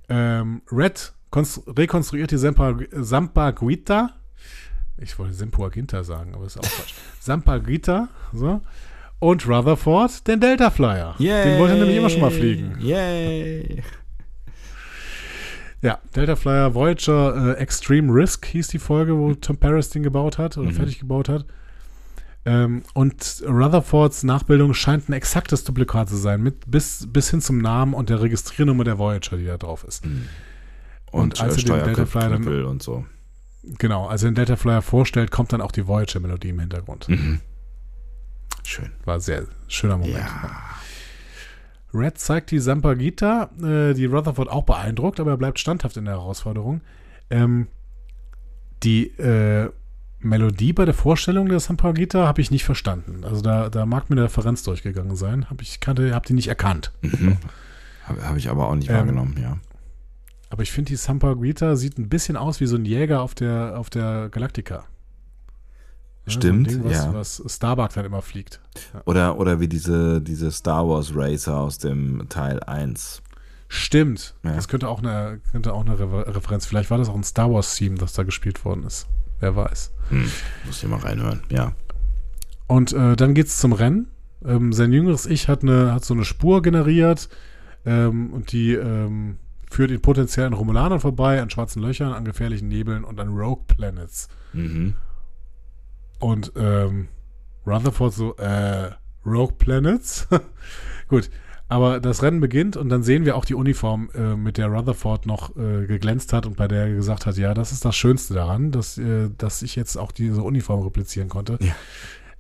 Ähm, 0.09 0.63
Red 0.71 1.13
rekonstruiert 1.33 2.33
die 2.33 2.39
Sampaguita. 2.39 4.11
Ich 4.99 5.19
wollte 5.19 5.33
Sempuaginta 5.33 6.05
sagen, 6.05 6.35
aber 6.35 6.45
ist 6.45 6.59
auch 6.59 6.65
falsch. 6.65 6.95
Sampaguita, 7.21 8.09
so. 8.33 8.61
Und 9.19 9.47
Rutherford, 9.47 10.27
den 10.27 10.41
Delta 10.41 10.71
Flyer. 10.71 11.15
Yay. 11.19 11.45
Den 11.45 11.59
wollte 11.59 11.75
er 11.75 11.81
nämlich 11.81 11.97
immer 11.97 12.11
schon 12.11 12.21
mal 12.21 12.31
fliegen. 12.31 12.77
Yay! 12.81 13.83
Ja, 15.83 15.99
Delta 16.15 16.37
Flyer 16.37 16.75
Voyager 16.75 17.57
äh, 17.57 17.61
Extreme 17.61 18.13
Risk 18.13 18.47
hieß 18.47 18.69
die 18.69 18.79
Folge, 18.79 19.17
wo 19.17 19.35
Tom 19.35 19.57
Paris 19.57 19.89
den 19.91 20.03
gebaut 20.03 20.37
hat 20.39 20.59
oder 20.59 20.69
Mhm. 20.71 20.75
fertig 20.75 20.99
gebaut 20.99 21.29
hat. 21.29 21.47
Ähm, 22.47 22.83
und 22.95 23.43
Rutherfords 23.47 24.23
Nachbildung 24.23 24.73
scheint 24.75 25.09
ein 25.09 25.13
exaktes 25.13 25.65
Duplikat 25.65 26.09
zu 26.09 26.17
sein, 26.17 26.43
mit 26.43 26.71
bis, 26.71 27.07
bis 27.11 27.31
hin 27.31 27.41
zum 27.41 27.59
Namen 27.59 27.93
und 27.95 28.09
der 28.11 28.21
Registriernummer 28.23 28.85
der 28.85 28.99
Voyager, 28.99 29.37
die 29.37 29.45
da 29.47 29.57
drauf 29.59 29.85
ist. 29.85 30.05
Und, 30.05 30.21
Und 31.13 31.41
als 31.41 31.57
äh, 31.57 31.61
sie 31.61 31.65
den 31.67 31.85
Delta 31.85 32.07
Flyer 32.07 32.31
dann- 32.31 32.65
und 32.65 32.83
so. 32.83 33.05
Genau, 33.79 34.07
als 34.07 34.23
er 34.23 34.31
den 34.31 34.37
Delta 34.37 34.57
Flyer 34.57 34.81
vorstellt, 34.81 35.31
kommt 35.31 35.53
dann 35.53 35.61
auch 35.61 35.73
die 35.73 35.87
Voyager-Melodie 35.87 36.49
im 36.51 36.61
Hintergrund. 36.61 37.09
Mhm. 37.11 37.41
Schön. 38.65 38.91
War 39.05 39.15
ein 39.15 39.21
sehr 39.21 39.45
schöner 39.69 39.97
Moment. 39.99 40.17
Ja. 40.17 40.51
Red 41.93 42.19
zeigt 42.19 42.51
die 42.51 42.59
Sampagita, 42.59 43.51
äh, 43.63 43.95
die 43.95 44.07
Rutherford 44.07 44.49
auch 44.49 44.65
beeindruckt, 44.65 45.21
aber 45.21 45.33
er 45.33 45.37
bleibt 45.37 45.59
standhaft 45.59 45.97
in 45.97 46.05
der 46.05 46.15
Herausforderung. 46.15 46.81
Ähm, 47.31 47.67
die 48.83 49.09
äh, 49.19 49.71
Melodie 50.21 50.73
bei 50.73 50.85
der 50.85 50.95
Vorstellung 50.95 51.49
der 51.49 51.61
Sampagita 51.61 52.27
habe 52.27 52.41
ich 52.41 52.51
nicht 52.51 52.65
verstanden. 52.65 53.25
Also 53.25 53.41
da, 53.41 53.71
da 53.71 53.87
mag 53.87 54.11
mir 54.11 54.17
eine 54.17 54.25
Referenz 54.25 54.63
durchgegangen 54.63 55.17
sein. 55.17 55.49
Hab 55.49 55.63
ich 55.63 55.81
kannte, 55.81 56.15
habe 56.15 56.27
die 56.27 56.35
nicht 56.35 56.49
erkannt. 56.49 56.93
Mhm. 57.03 57.39
Habe 58.05 58.29
hab 58.29 58.37
ich 58.37 58.51
aber 58.51 58.69
auch 58.69 58.75
nicht 58.75 58.91
Ähm, 58.91 58.97
wahrgenommen, 58.97 59.37
ja. 59.41 59.59
Aber 60.51 60.63
ich 60.63 60.73
finde, 60.73 60.91
die 60.91 60.97
Sampagita 60.97 61.77
sieht 61.77 61.99
ein 61.99 62.09
bisschen 62.09 62.37
aus 62.37 62.61
wie 62.61 62.67
so 62.67 62.77
ein 62.77 62.85
Jäger 62.85 63.23
auf 63.23 63.35
der, 63.35 63.79
auf 63.79 63.89
der 63.89 64.29
Galactica. 64.31 64.85
Ja, 66.31 66.41
Stimmt, 66.41 66.71
so 66.71 66.79
Ding, 66.79 66.85
was, 66.85 66.93
ja. 66.93 67.15
was 67.15 67.43
Starbuck 67.47 67.93
dann 67.93 68.05
immer 68.05 68.23
fliegt. 68.23 68.61
Oder, 69.05 69.39
oder 69.39 69.61
wie 69.61 69.69
diese, 69.69 70.21
diese 70.21 70.51
Star 70.51 70.89
Wars 70.89 71.13
Racer 71.15 71.59
aus 71.59 71.79
dem 71.79 72.29
Teil 72.29 72.63
1. 72.63 73.23
Stimmt. 73.69 74.35
Ja. 74.43 74.55
Das 74.55 74.69
könnte 74.69 74.89
auch 74.89 74.99
eine, 74.99 75.41
könnte 75.53 75.73
auch 75.73 75.85
eine 75.85 75.99
Re 75.99 76.35
Referenz. 76.35 76.67
Vielleicht 76.67 76.91
war 76.91 76.99
das 76.99 77.09
auch 77.09 77.15
ein 77.15 77.23
Star 77.23 77.53
Wars-Theme, 77.53 77.97
das 77.97 78.13
da 78.13 78.25
gespielt 78.25 78.65
worden 78.65 78.85
ist. 78.85 79.07
Wer 79.39 79.55
weiß. 79.55 79.93
Hm. 80.09 80.31
Muss 80.67 80.83
ich 80.83 80.89
mal 80.89 80.99
reinhören, 80.99 81.41
ja. 81.51 81.73
Und 82.67 82.93
äh, 82.93 83.17
dann 83.17 83.35
geht's 83.35 83.59
zum 83.59 83.73
Rennen. 83.73 84.09
Ähm, 84.45 84.73
sein 84.73 84.93
jüngeres 84.93 85.27
Ich 85.27 85.49
hat, 85.49 85.63
eine, 85.63 85.93
hat 85.93 86.05
so 86.05 86.15
eine 86.15 86.25
Spur 86.25 86.63
generiert 86.63 87.29
ähm, 87.85 88.33
und 88.33 88.53
die 88.53 88.75
ähm, 88.75 89.39
führt 89.71 89.91
ihn 89.91 90.01
potenziell 90.01 90.47
an 90.47 90.53
Romulanern 90.53 91.01
vorbei, 91.01 91.41
an 91.41 91.51
schwarzen 91.51 91.83
Löchern, 91.83 92.13
an 92.13 92.25
gefährlichen 92.25 92.69
Nebeln 92.69 93.05
und 93.05 93.21
an 93.21 93.29
Rogue 93.29 93.65
Planets. 93.69 94.29
Mhm. 94.53 94.95
Und 96.21 96.53
ähm, 96.57 97.09
Rutherford 97.67 98.13
so, 98.13 98.37
äh, 98.37 98.91
Rogue 99.27 99.55
Planets? 99.59 100.29
Gut, 101.09 101.29
aber 101.69 102.01
das 102.01 102.23
Rennen 102.23 102.41
beginnt 102.41 102.77
und 102.77 102.89
dann 102.89 103.03
sehen 103.03 103.25
wir 103.25 103.37
auch 103.37 103.45
die 103.45 103.55
Uniform, 103.55 104.11
äh, 104.15 104.37
mit 104.37 104.57
der 104.59 104.69
Rutherford 104.69 105.27
noch 105.27 105.57
äh, 105.57 105.87
geglänzt 105.87 106.33
hat 106.33 106.47
und 106.47 106.57
bei 106.57 106.69
der 106.69 106.87
er 106.87 106.95
gesagt 106.95 107.27
hat, 107.27 107.37
ja, 107.37 107.53
das 107.55 107.73
ist 107.73 107.85
das 107.85 107.97
Schönste 107.97 108.35
daran, 108.35 108.71
dass, 108.71 108.97
äh, 108.99 109.29
dass 109.37 109.63
ich 109.63 109.77
jetzt 109.77 109.97
auch 109.97 110.13
diese 110.13 110.43
Uniform 110.43 110.83
replizieren 110.83 111.29
konnte. 111.29 111.59
Ja. 111.61 111.75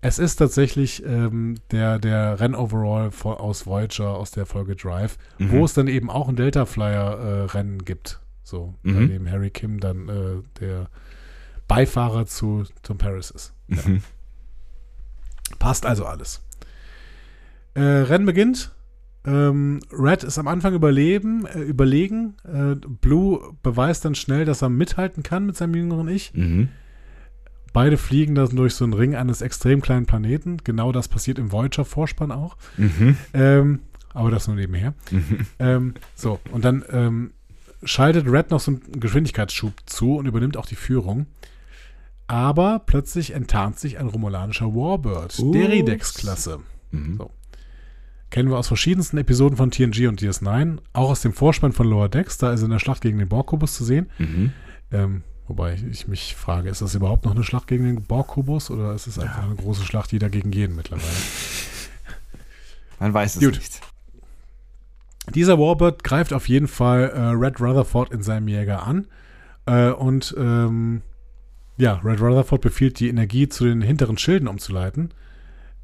Es 0.02 0.18
ist 0.18 0.36
tatsächlich 0.36 1.04
ähm, 1.04 1.56
der, 1.72 1.98
der 1.98 2.40
Rennoverall 2.40 3.10
aus 3.22 3.66
Voyager, 3.66 4.16
aus 4.16 4.30
der 4.30 4.46
Folge 4.46 4.74
Drive, 4.74 5.18
Mhm. 5.38 5.50
wo 5.52 5.64
es 5.64 5.74
dann 5.74 5.88
eben 5.88 6.08
auch 6.10 6.28
ein 6.28 6.36
Delta 6.36 6.64
Flyer-Rennen 6.64 7.84
gibt. 7.84 8.20
So, 8.42 8.74
bei 8.82 8.92
Mhm. 8.92 9.08
dem 9.08 9.30
Harry 9.30 9.50
Kim 9.50 9.78
dann 9.78 10.08
äh, 10.08 10.42
der 10.58 10.88
Beifahrer 11.70 12.26
zu 12.26 12.64
Tom 12.82 12.98
Paris 12.98 13.30
ist. 13.30 13.52
Mhm. 13.68 14.02
Passt 15.60 15.86
also 15.86 16.04
alles. 16.04 16.42
Äh, 17.74 17.80
Rennen 17.80 18.26
beginnt. 18.26 18.72
Ähm, 19.24 19.78
Red 19.92 20.24
ist 20.24 20.38
am 20.38 20.48
Anfang 20.48 20.74
überleben, 20.74 21.46
äh, 21.46 21.60
überlegen. 21.60 22.34
Äh, 22.42 22.74
Blue 22.74 23.54
beweist 23.62 24.04
dann 24.04 24.16
schnell, 24.16 24.44
dass 24.44 24.62
er 24.62 24.68
mithalten 24.68 25.22
kann 25.22 25.46
mit 25.46 25.56
seinem 25.56 25.76
jüngeren 25.76 26.08
Ich. 26.08 26.34
Mhm. 26.34 26.70
Beide 27.72 27.98
fliegen 27.98 28.34
dann 28.34 28.56
durch 28.56 28.74
so 28.74 28.82
einen 28.82 28.94
Ring 28.94 29.14
eines 29.14 29.40
extrem 29.40 29.80
kleinen 29.80 30.06
Planeten. 30.06 30.56
Genau 30.64 30.90
das 30.90 31.06
passiert 31.06 31.38
im 31.38 31.52
Voyager-Vorspann 31.52 32.32
auch. 32.32 32.56
Mhm. 32.78 33.16
Ähm, 33.32 33.78
aber 34.12 34.32
das 34.32 34.48
nur 34.48 34.56
nebenher. 34.56 34.94
Mhm. 35.12 35.46
Ähm, 35.60 35.94
so, 36.16 36.40
und 36.50 36.64
dann 36.64 36.84
ähm, 36.90 37.30
schaltet 37.84 38.26
Red 38.26 38.50
noch 38.50 38.58
so 38.58 38.72
einen 38.72 38.98
Geschwindigkeitsschub 38.98 39.72
zu 39.86 40.16
und 40.16 40.26
übernimmt 40.26 40.56
auch 40.56 40.66
die 40.66 40.74
Führung. 40.74 41.26
Aber 42.30 42.78
plötzlich 42.86 43.32
enttarnt 43.32 43.80
sich 43.80 43.98
ein 43.98 44.06
romulanischer 44.06 44.66
Warbird, 44.66 45.36
der 45.36 45.44
Ups. 45.44 45.56
Redex-Klasse. 45.56 46.60
Mhm. 46.92 47.16
So. 47.18 47.30
Kennen 48.30 48.48
wir 48.50 48.56
aus 48.56 48.68
verschiedensten 48.68 49.18
Episoden 49.18 49.56
von 49.56 49.72
TNG 49.72 50.06
und 50.06 50.22
DS9, 50.22 50.78
auch 50.92 51.10
aus 51.10 51.22
dem 51.22 51.32
Vorspann 51.32 51.72
von 51.72 51.88
Lower 51.88 52.08
Decks, 52.08 52.38
da 52.38 52.52
ist 52.52 52.60
er 52.60 52.66
in 52.66 52.70
der 52.70 52.78
Schlacht 52.78 53.00
gegen 53.00 53.18
den 53.18 53.28
Borg-Kubus 53.28 53.74
zu 53.74 53.82
sehen. 53.82 54.08
Mhm. 54.18 54.52
Ähm, 54.92 55.24
wobei 55.48 55.76
ich 55.90 56.06
mich 56.06 56.36
frage, 56.36 56.70
ist 56.70 56.82
das 56.82 56.94
überhaupt 56.94 57.24
noch 57.24 57.34
eine 57.34 57.42
Schlacht 57.42 57.66
gegen 57.66 57.84
den 57.84 58.04
Borg-Kubus 58.04 58.70
oder 58.70 58.94
ist 58.94 59.08
es 59.08 59.18
einfach 59.18 59.42
eine 59.42 59.56
große 59.56 59.82
Schlacht, 59.82 60.12
jeder 60.12 60.30
gegen 60.30 60.52
jeden 60.52 60.76
mittlerweile? 60.76 61.08
Man 63.00 63.12
weiß 63.12 63.36
es 63.36 63.42
Gut. 63.42 63.56
nicht. 63.56 63.80
Dieser 65.34 65.58
Warbird 65.58 66.04
greift 66.04 66.32
auf 66.32 66.48
jeden 66.48 66.68
Fall 66.68 67.10
äh, 67.10 67.20
Red 67.30 67.60
Rutherford 67.60 68.12
in 68.12 68.22
seinem 68.22 68.46
Jäger 68.46 68.86
an. 68.86 69.08
Äh, 69.66 69.90
und 69.90 70.32
ähm, 70.38 71.02
ja, 71.80 71.94
Red 72.04 72.20
Rutherford 72.20 72.60
befiehlt, 72.60 73.00
die 73.00 73.08
Energie 73.08 73.48
zu 73.48 73.64
den 73.64 73.82
hinteren 73.82 74.18
Schilden 74.18 74.48
umzuleiten. 74.48 75.12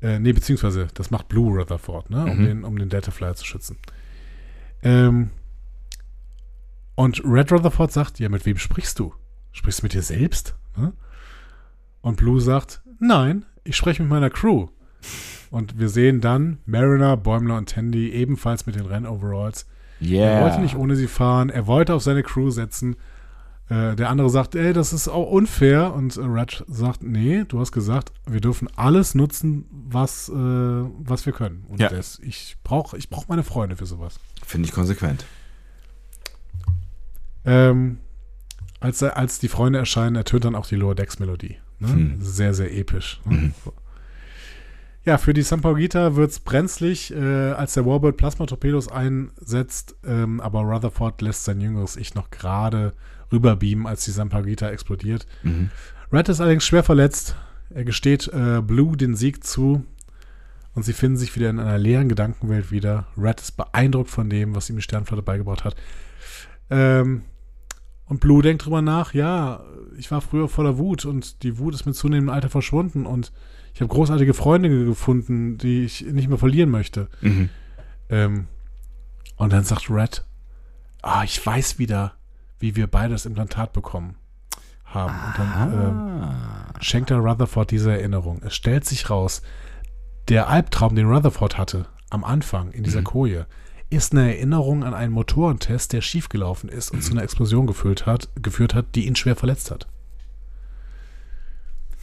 Äh, 0.02 0.18
nee, 0.18 0.32
beziehungsweise 0.32 0.88
das 0.94 1.10
macht 1.10 1.28
Blue 1.28 1.58
Rutherford, 1.58 2.10
ne? 2.10 2.24
um, 2.24 2.38
Mhm. 2.38 2.44
den, 2.44 2.64
um 2.64 2.78
den 2.78 2.88
Delta 2.88 3.10
Flyer 3.10 3.34
zu 3.34 3.44
schützen. 3.46 3.78
Ähm, 4.82 5.30
und 6.94 7.22
Red 7.24 7.52
Rutherford 7.52 7.92
sagt, 7.92 8.18
ja, 8.18 8.28
mit 8.28 8.46
wem 8.46 8.58
sprichst 8.58 8.98
du? 8.98 9.14
Sprichst 9.52 9.80
du 9.80 9.84
mit 9.86 9.94
dir 9.94 10.02
selbst? 10.02 10.54
Ne? 10.76 10.92
Und 12.02 12.16
Blue 12.16 12.40
sagt, 12.40 12.82
nein, 13.00 13.44
ich 13.64 13.76
spreche 13.76 14.02
mit 14.02 14.10
meiner 14.10 14.30
Crew. 14.30 14.68
Und 15.50 15.78
wir 15.78 15.88
sehen 15.88 16.20
dann 16.20 16.58
Mariner, 16.66 17.16
Bäumler 17.16 17.56
und 17.56 17.68
Tandy 17.70 18.10
ebenfalls 18.10 18.66
mit 18.66 18.76
den 18.76 18.86
Rennoveralls. 18.86 19.66
Yeah. 20.00 20.26
Er 20.26 20.42
wollte 20.44 20.60
nicht 20.60 20.76
ohne 20.76 20.94
sie 20.96 21.06
fahren, 21.06 21.48
er 21.48 21.66
wollte 21.66 21.94
auf 21.94 22.02
seine 22.02 22.22
Crew 22.22 22.50
setzen. 22.50 22.96
Äh, 23.68 23.96
der 23.96 24.10
andere 24.10 24.30
sagt, 24.30 24.54
ey, 24.54 24.72
das 24.72 24.92
ist 24.92 25.08
auch 25.08 25.28
unfair. 25.30 25.92
Und 25.92 26.16
äh, 26.16 26.20
Red 26.20 26.64
sagt, 26.68 27.02
nee, 27.02 27.44
du 27.48 27.58
hast 27.58 27.72
gesagt, 27.72 28.12
wir 28.26 28.40
dürfen 28.40 28.68
alles 28.76 29.14
nutzen, 29.14 29.64
was, 29.70 30.28
äh, 30.28 30.32
was 30.32 31.26
wir 31.26 31.32
können. 31.32 31.64
Und 31.68 31.80
Ja. 31.80 31.88
das, 31.88 32.18
ich 32.20 32.56
brauche 32.62 32.96
ich 32.96 33.10
brauch 33.10 33.26
meine 33.28 33.42
Freunde 33.42 33.74
für 33.76 33.86
sowas. 33.86 34.20
Finde 34.44 34.68
ich 34.68 34.74
konsequent. 34.74 35.24
Ähm, 37.44 37.98
als, 38.80 39.02
als 39.02 39.38
die 39.38 39.48
Freunde 39.48 39.78
erscheinen, 39.78 40.16
ertönt 40.16 40.44
dann 40.44 40.54
auch 40.54 40.66
die 40.66 40.76
Lower 40.76 40.94
Decks 40.94 41.18
Melodie. 41.18 41.56
Ne? 41.78 41.88
Hm. 41.88 42.16
Sehr, 42.20 42.54
sehr 42.54 42.72
episch. 42.76 43.20
Ne? 43.24 43.36
Mhm. 43.36 43.54
Ja, 45.04 45.18
für 45.18 45.32
die 45.32 45.42
Sampaguita 45.42 46.16
wird 46.16 46.32
es 46.32 46.40
brenzlig, 46.40 47.12
äh, 47.14 47.52
als 47.52 47.74
der 47.74 47.86
Warbird 47.86 48.16
Plasma-Torpedos 48.16 48.88
einsetzt, 48.88 49.94
ähm, 50.04 50.40
aber 50.40 50.62
Rutherford 50.62 51.22
lässt 51.22 51.44
sein 51.44 51.60
jüngeres 51.60 51.96
Ich 51.96 52.16
noch 52.16 52.30
gerade 52.30 52.92
rüberbeamen, 53.32 53.86
als 53.86 54.04
die 54.04 54.10
Sampaguita 54.10 54.68
explodiert. 54.70 55.26
Mhm. 55.42 55.70
Red 56.12 56.28
ist 56.28 56.40
allerdings 56.40 56.64
schwer 56.66 56.82
verletzt. 56.82 57.36
Er 57.70 57.84
gesteht 57.84 58.28
äh, 58.28 58.62
Blue 58.62 58.96
den 58.96 59.16
Sieg 59.16 59.44
zu 59.44 59.84
und 60.74 60.84
sie 60.84 60.92
finden 60.92 61.16
sich 61.16 61.34
wieder 61.34 61.50
in 61.50 61.58
einer 61.58 61.78
leeren 61.78 62.08
Gedankenwelt 62.08 62.70
wieder. 62.70 63.06
Red 63.16 63.40
ist 63.40 63.56
beeindruckt 63.56 64.10
von 64.10 64.30
dem, 64.30 64.54
was 64.54 64.70
ihm 64.70 64.76
die 64.76 64.82
Sternflotte 64.82 65.22
beigebracht 65.22 65.64
hat. 65.64 65.74
Ähm, 66.70 67.22
und 68.06 68.20
Blue 68.20 68.42
denkt 68.42 68.64
drüber 68.64 68.82
nach, 68.82 69.14
ja, 69.14 69.64
ich 69.98 70.10
war 70.10 70.20
früher 70.20 70.48
voller 70.48 70.78
Wut 70.78 71.04
und 71.04 71.42
die 71.42 71.58
Wut 71.58 71.74
ist 71.74 71.86
mit 71.86 71.96
zunehmendem 71.96 72.32
Alter 72.32 72.50
verschwunden 72.50 73.04
und 73.04 73.32
ich 73.74 73.80
habe 73.80 73.92
großartige 73.92 74.32
Freunde 74.32 74.68
gefunden, 74.68 75.58
die 75.58 75.84
ich 75.84 76.02
nicht 76.02 76.28
mehr 76.28 76.38
verlieren 76.38 76.70
möchte. 76.70 77.08
Mhm. 77.20 77.50
Ähm, 78.08 78.46
und 79.36 79.52
dann 79.52 79.64
sagt 79.64 79.90
Red, 79.90 80.24
ah, 81.02 81.24
ich 81.24 81.44
weiß 81.44 81.78
wieder, 81.78 82.15
wie 82.58 82.76
wir 82.76 82.86
beide 82.86 83.12
das 83.12 83.26
Implantat 83.26 83.72
bekommen 83.72 84.16
haben. 84.84 85.14
Und 85.26 85.38
dann 85.38 85.72
ähm, 85.72 86.82
schenkt 86.82 87.10
er 87.10 87.18
Rutherford 87.18 87.70
diese 87.70 87.92
Erinnerung. 87.92 88.40
Es 88.44 88.54
stellt 88.54 88.84
sich 88.84 89.10
raus, 89.10 89.42
Der 90.28 90.48
Albtraum, 90.48 90.94
den 90.94 91.06
Rutherford 91.06 91.58
hatte, 91.58 91.86
am 92.10 92.24
Anfang 92.24 92.72
in 92.72 92.82
dieser 92.82 93.00
mhm. 93.00 93.04
Koje, 93.04 93.46
ist 93.90 94.12
eine 94.12 94.34
Erinnerung 94.34 94.82
an 94.84 94.94
einen 94.94 95.12
Motorentest, 95.12 95.92
der 95.92 96.00
schiefgelaufen 96.00 96.68
ist 96.68 96.90
und 96.90 96.98
mhm. 96.98 97.02
zu 97.02 97.12
einer 97.12 97.22
Explosion 97.22 97.66
geführt 97.66 98.06
hat, 98.06 98.28
geführt 98.42 98.74
hat, 98.74 98.94
die 98.94 99.06
ihn 99.06 99.16
schwer 99.16 99.36
verletzt 99.36 99.70
hat. 99.70 99.86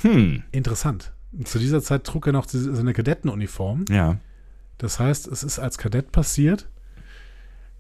Hm. 0.01 0.43
Interessant. 0.51 1.13
Zu 1.45 1.59
dieser 1.59 1.81
Zeit 1.81 2.03
trug 2.03 2.27
er 2.27 2.33
noch 2.33 2.45
seine 2.47 2.93
Kadettenuniform. 2.93 3.85
Ja. 3.89 4.17
Das 4.77 4.99
heißt, 4.99 5.27
es 5.27 5.43
ist 5.43 5.59
als 5.59 5.77
Kadett 5.77 6.11
passiert. 6.11 6.67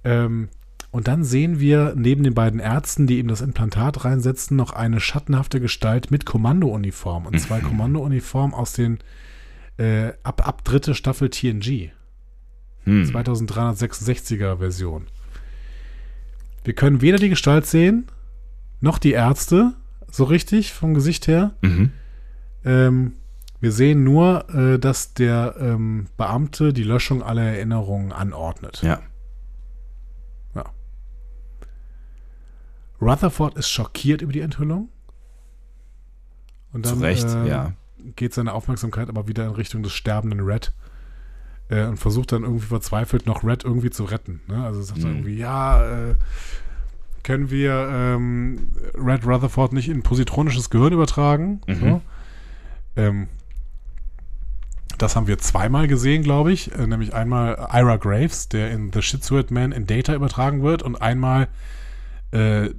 Ähm, 0.03 0.49
und 0.93 1.07
dann 1.07 1.23
sehen 1.23 1.59
wir 1.59 1.95
neben 1.97 2.23
den 2.23 2.35
beiden 2.35 2.59
Ärzten, 2.59 3.07
die 3.07 3.17
ihm 3.17 3.27
das 3.27 3.41
Implantat 3.41 4.05
reinsetzen, 4.05 4.55
noch 4.55 4.73
eine 4.73 4.99
schattenhafte 4.99 5.59
Gestalt 5.59 6.11
mit 6.11 6.23
Kommandouniform. 6.23 7.25
Und 7.25 7.39
zwei 7.41 7.61
mhm. 7.61 7.63
Kommandouniformen 7.69 8.53
aus 8.53 8.73
den 8.73 8.99
äh, 9.77 10.09
ab, 10.21 10.47
ab 10.47 10.63
dritte 10.63 10.93
Staffel 10.93 11.31
TNG. 11.31 11.89
Hm. 12.83 13.05
2366er 13.05 14.59
Version. 14.59 15.07
Wir 16.63 16.75
können 16.75 17.01
weder 17.01 17.17
die 17.17 17.29
Gestalt 17.29 17.65
sehen, 17.65 18.05
noch 18.79 18.99
die 18.99 19.13
Ärzte, 19.13 19.73
so 20.11 20.25
richtig 20.25 20.73
vom 20.73 20.93
Gesicht 20.93 21.25
her. 21.25 21.55
Mhm. 21.63 21.89
Ähm, 22.65 23.13
wir 23.59 23.71
sehen 23.71 24.03
nur, 24.03 24.47
äh, 24.53 24.77
dass 24.77 25.15
der 25.15 25.55
ähm, 25.59 26.05
Beamte 26.17 26.71
die 26.71 26.83
Löschung 26.83 27.23
aller 27.23 27.41
Erinnerungen 27.41 28.11
anordnet. 28.11 28.83
Ja. 28.83 28.89
ja. 28.89 28.99
Rutherford 33.03 33.55
ist 33.57 33.69
schockiert 33.69 34.21
über 34.21 34.31
die 34.31 34.41
Enthüllung. 34.41 34.89
Und 36.71 36.85
dann 36.85 36.97
Zu 36.97 37.03
Recht, 37.03 37.27
äh, 37.27 37.47
ja. 37.47 37.73
geht 38.15 38.33
seine 38.33 38.53
Aufmerksamkeit 38.53 39.09
aber 39.09 39.27
wieder 39.27 39.45
in 39.45 39.51
Richtung 39.51 39.83
des 39.83 39.91
sterbenden 39.93 40.39
Red 40.39 40.73
äh, 41.69 41.85
und 41.85 41.97
versucht 41.97 42.31
dann 42.31 42.43
irgendwie 42.43 42.65
verzweifelt 42.65 43.25
noch 43.25 43.43
Red 43.43 43.63
irgendwie 43.63 43.91
zu 43.91 44.05
retten. 44.05 44.41
Ne? 44.47 44.63
Also 44.63 44.81
sagt 44.81 44.99
mhm. 44.99 45.05
er 45.05 45.11
irgendwie, 45.11 45.37
ja, 45.37 46.09
äh, 46.09 46.15
können 47.23 47.49
wir 47.49 47.87
ähm, 47.89 48.69
Red 48.95 49.25
Rutherford 49.25 49.73
nicht 49.73 49.89
in 49.89 50.03
positronisches 50.03 50.69
Gehirn 50.69 50.93
übertragen? 50.93 51.61
Mhm. 51.67 51.75
So. 51.75 52.01
Ähm, 52.95 53.27
das 54.97 55.15
haben 55.15 55.27
wir 55.27 55.37
zweimal 55.37 55.87
gesehen, 55.87 56.23
glaube 56.23 56.51
ich. 56.51 56.71
Äh, 56.77 56.87
nämlich 56.87 57.13
einmal 57.13 57.67
Ira 57.71 57.97
Graves, 57.97 58.49
der 58.49 58.71
in 58.71 58.91
The 58.91 59.01
Shitsuit 59.01 59.51
Man 59.51 59.71
in 59.71 59.87
Data 59.87 60.13
übertragen 60.13 60.63
wird, 60.63 60.83
und 60.83 61.01
einmal 61.01 61.47
äh, 62.31 62.69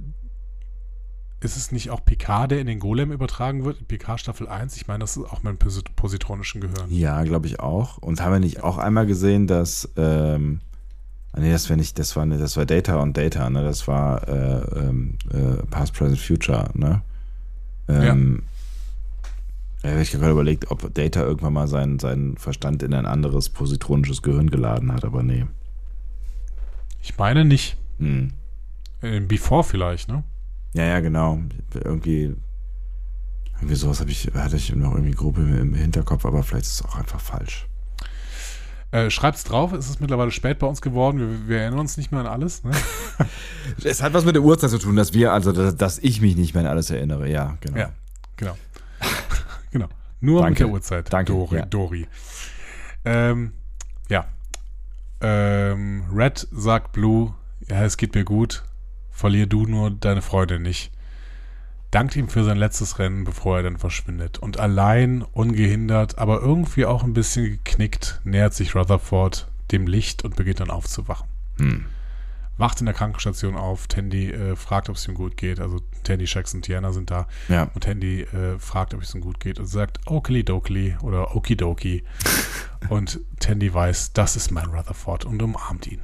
ist 1.45 1.55
es 1.55 1.71
nicht 1.71 1.89
auch 1.91 2.03
Picard, 2.03 2.51
der 2.51 2.59
in 2.59 2.67
den 2.67 2.79
Golem 2.79 3.11
übertragen 3.11 3.63
wird, 3.63 3.79
in 3.79 3.85
Picard 3.85 4.19
Staffel 4.19 4.47
1? 4.47 4.75
Ich 4.75 4.87
meine, 4.87 4.99
das 4.99 5.15
ist 5.15 5.23
auch 5.23 5.43
mein 5.43 5.57
positronischen 5.57 6.61
Gehirn. 6.61 6.89
Ja, 6.89 7.23
glaube 7.23 7.47
ich 7.47 7.59
auch. 7.59 7.97
Und 7.97 8.21
haben 8.21 8.33
wir 8.33 8.39
nicht 8.39 8.63
auch 8.63 8.77
einmal 8.77 9.05
gesehen, 9.05 9.47
dass 9.47 9.89
ähm, 9.95 10.59
ah, 11.31 11.39
Nee, 11.39 11.51
das 11.51 11.69
war 11.69 11.77
nicht, 11.77 11.97
das 11.99 12.15
war, 12.15 12.25
das 12.25 12.57
war 12.57 12.65
Data 12.65 12.97
und 12.97 13.15
Data, 13.15 13.49
ne? 13.49 13.63
Das 13.63 13.87
war 13.87 14.27
äh, 14.27 14.79
ähm, 14.79 15.17
äh, 15.31 15.65
Past, 15.69 15.93
Present, 15.93 16.19
Future, 16.19 16.69
ne? 16.73 17.01
Ähm, 17.87 18.43
ja. 19.83 19.91
Ja, 19.91 20.01
ich 20.01 20.09
habe 20.09 20.21
gerade 20.21 20.31
überlegt, 20.31 20.71
ob 20.71 20.91
Data 20.95 21.21
irgendwann 21.21 21.53
mal 21.53 21.67
seinen, 21.67 21.99
seinen 21.99 22.37
Verstand 22.37 22.81
in 22.81 22.93
ein 22.95 23.05
anderes 23.05 23.49
positronisches 23.49 24.23
Gehirn 24.23 24.49
geladen 24.49 24.91
hat, 24.91 25.05
aber 25.05 25.21
nee. 25.21 25.45
Ich 27.03 27.15
meine 27.19 27.45
nicht. 27.45 27.77
Hm. 27.99 28.31
In 29.03 29.27
Before 29.27 29.63
vielleicht, 29.63 30.09
ne? 30.09 30.23
Ja, 30.75 30.83
ja, 30.83 30.99
genau. 30.99 31.39
Irgendwie, 31.73 32.35
irgendwie 33.55 33.75
sowas 33.75 34.03
ich, 34.05 34.29
hatte 34.33 34.57
ich 34.57 34.75
noch 34.75 34.91
irgendwie 34.91 35.13
grob 35.13 35.37
im, 35.37 35.57
im 35.57 35.73
Hinterkopf, 35.73 36.25
aber 36.25 36.43
vielleicht 36.43 36.65
ist 36.65 36.73
es 36.73 36.85
auch 36.85 36.97
einfach 36.97 37.21
falsch. 37.21 37.65
Äh, 38.91 39.09
schreibt's 39.09 39.45
drauf, 39.45 39.71
es 39.71 39.89
ist 39.89 40.01
mittlerweile 40.01 40.31
spät 40.31 40.59
bei 40.59 40.67
uns 40.67 40.81
geworden, 40.81 41.19
wir, 41.19 41.47
wir 41.47 41.59
erinnern 41.61 41.79
uns 41.79 41.95
nicht 41.95 42.11
mehr 42.11 42.21
an 42.21 42.27
alles. 42.27 42.65
Ne? 42.65 42.71
es 43.83 44.03
hat 44.03 44.13
was 44.13 44.25
mit 44.25 44.35
der 44.35 44.43
Uhrzeit 44.43 44.69
zu 44.69 44.77
tun, 44.77 44.97
dass 44.97 45.13
wir, 45.13 45.31
also 45.31 45.53
dass, 45.53 45.77
dass, 45.77 45.99
ich 45.99 46.19
mich 46.19 46.35
nicht 46.35 46.53
mehr 46.53 46.63
an 46.63 46.69
alles 46.69 46.89
erinnere, 46.89 47.29
ja, 47.29 47.57
genau. 47.61 47.77
Ja, 47.77 47.91
genau. 48.35 48.57
Genau. 49.71 49.89
Nur 50.21 50.41
Danke. 50.41 50.51
mit 50.51 50.59
der 50.59 50.69
Uhrzeit. 50.69 51.11
Danke. 51.11 51.33
Dori. 51.33 51.57
Ja. 51.57 51.65
Dori. 51.65 52.07
Ähm, 53.03 53.51
ja. 54.07 54.25
Ähm, 55.19 56.05
Red 56.13 56.47
sagt 56.51 56.93
Blue, 56.93 57.33
ja, 57.69 57.83
es 57.83 57.97
geht 57.97 58.15
mir 58.15 58.23
gut. 58.23 58.63
Verlier 59.15 59.47
du 59.47 59.65
nur 59.65 59.89
deine 59.89 60.21
Freude 60.21 60.59
nicht. 60.59 60.91
Dankt 61.89 62.15
ihm 62.15 62.27
für 62.27 62.43
sein 62.43 62.57
letztes 62.57 62.99
Rennen, 62.99 63.23
bevor 63.23 63.57
er 63.57 63.63
dann 63.63 63.77
verschwindet. 63.77 64.37
Und 64.37 64.59
allein, 64.59 65.23
ungehindert, 65.23 66.17
aber 66.17 66.41
irgendwie 66.41 66.85
auch 66.85 67.03
ein 67.03 67.13
bisschen 67.13 67.45
geknickt, 67.45 68.21
nähert 68.23 68.53
sich 68.53 68.75
Rutherford 68.75 69.47
dem 69.71 69.87
Licht 69.87 70.23
und 70.23 70.35
beginnt 70.35 70.59
dann 70.59 70.69
aufzuwachen. 70.69 71.27
Hm 71.57 71.85
wacht 72.57 72.79
in 72.79 72.85
der 72.85 72.95
Krankenstation 72.95 73.55
auf. 73.55 73.87
Tandy 73.87 74.31
äh, 74.31 74.55
fragt, 74.55 74.89
ob 74.89 74.95
es 74.95 75.07
ihm 75.07 75.15
gut 75.15 75.37
geht. 75.37 75.59
Also 75.59 75.81
Tandy, 76.03 76.27
Shax 76.27 76.53
und 76.53 76.63
Tiana 76.63 76.91
sind 76.91 77.11
da. 77.11 77.27
Ja. 77.49 77.69
Und 77.73 77.83
Tandy 77.83 78.21
äh, 78.21 78.57
fragt, 78.59 78.93
ob 78.93 79.01
es 79.01 79.13
ihm 79.13 79.21
gut 79.21 79.39
geht 79.39 79.59
und 79.59 79.65
sagt 79.65 79.99
Dokili 80.07 80.95
oder 81.01 81.35
Okidoki. 81.35 82.03
und 82.89 83.19
Tandy 83.39 83.73
weiß, 83.73 84.13
das 84.13 84.35
ist 84.35 84.51
mein 84.51 84.67
Rutherford 84.67 85.25
und 85.25 85.41
umarmt 85.41 85.87
ihn. 85.87 86.01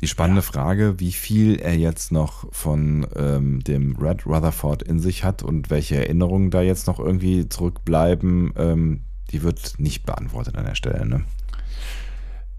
Die 0.00 0.08
spannende 0.08 0.42
ja. 0.42 0.46
Frage, 0.50 0.98
wie 0.98 1.12
viel 1.12 1.56
er 1.60 1.76
jetzt 1.76 2.12
noch 2.12 2.52
von 2.52 3.06
ähm, 3.16 3.62
dem 3.64 3.96
Red 3.96 4.26
Rutherford 4.26 4.82
in 4.82 4.98
sich 4.98 5.24
hat 5.24 5.42
und 5.42 5.70
welche 5.70 5.96
Erinnerungen 5.96 6.50
da 6.50 6.62
jetzt 6.62 6.86
noch 6.86 6.98
irgendwie 6.98 7.48
zurückbleiben, 7.48 8.52
ähm, 8.56 9.00
die 9.30 9.42
wird 9.42 9.74
nicht 9.78 10.04
beantwortet 10.04 10.56
an 10.56 10.64
der 10.66 10.74
Stelle. 10.74 11.06
Ne? 11.06 11.24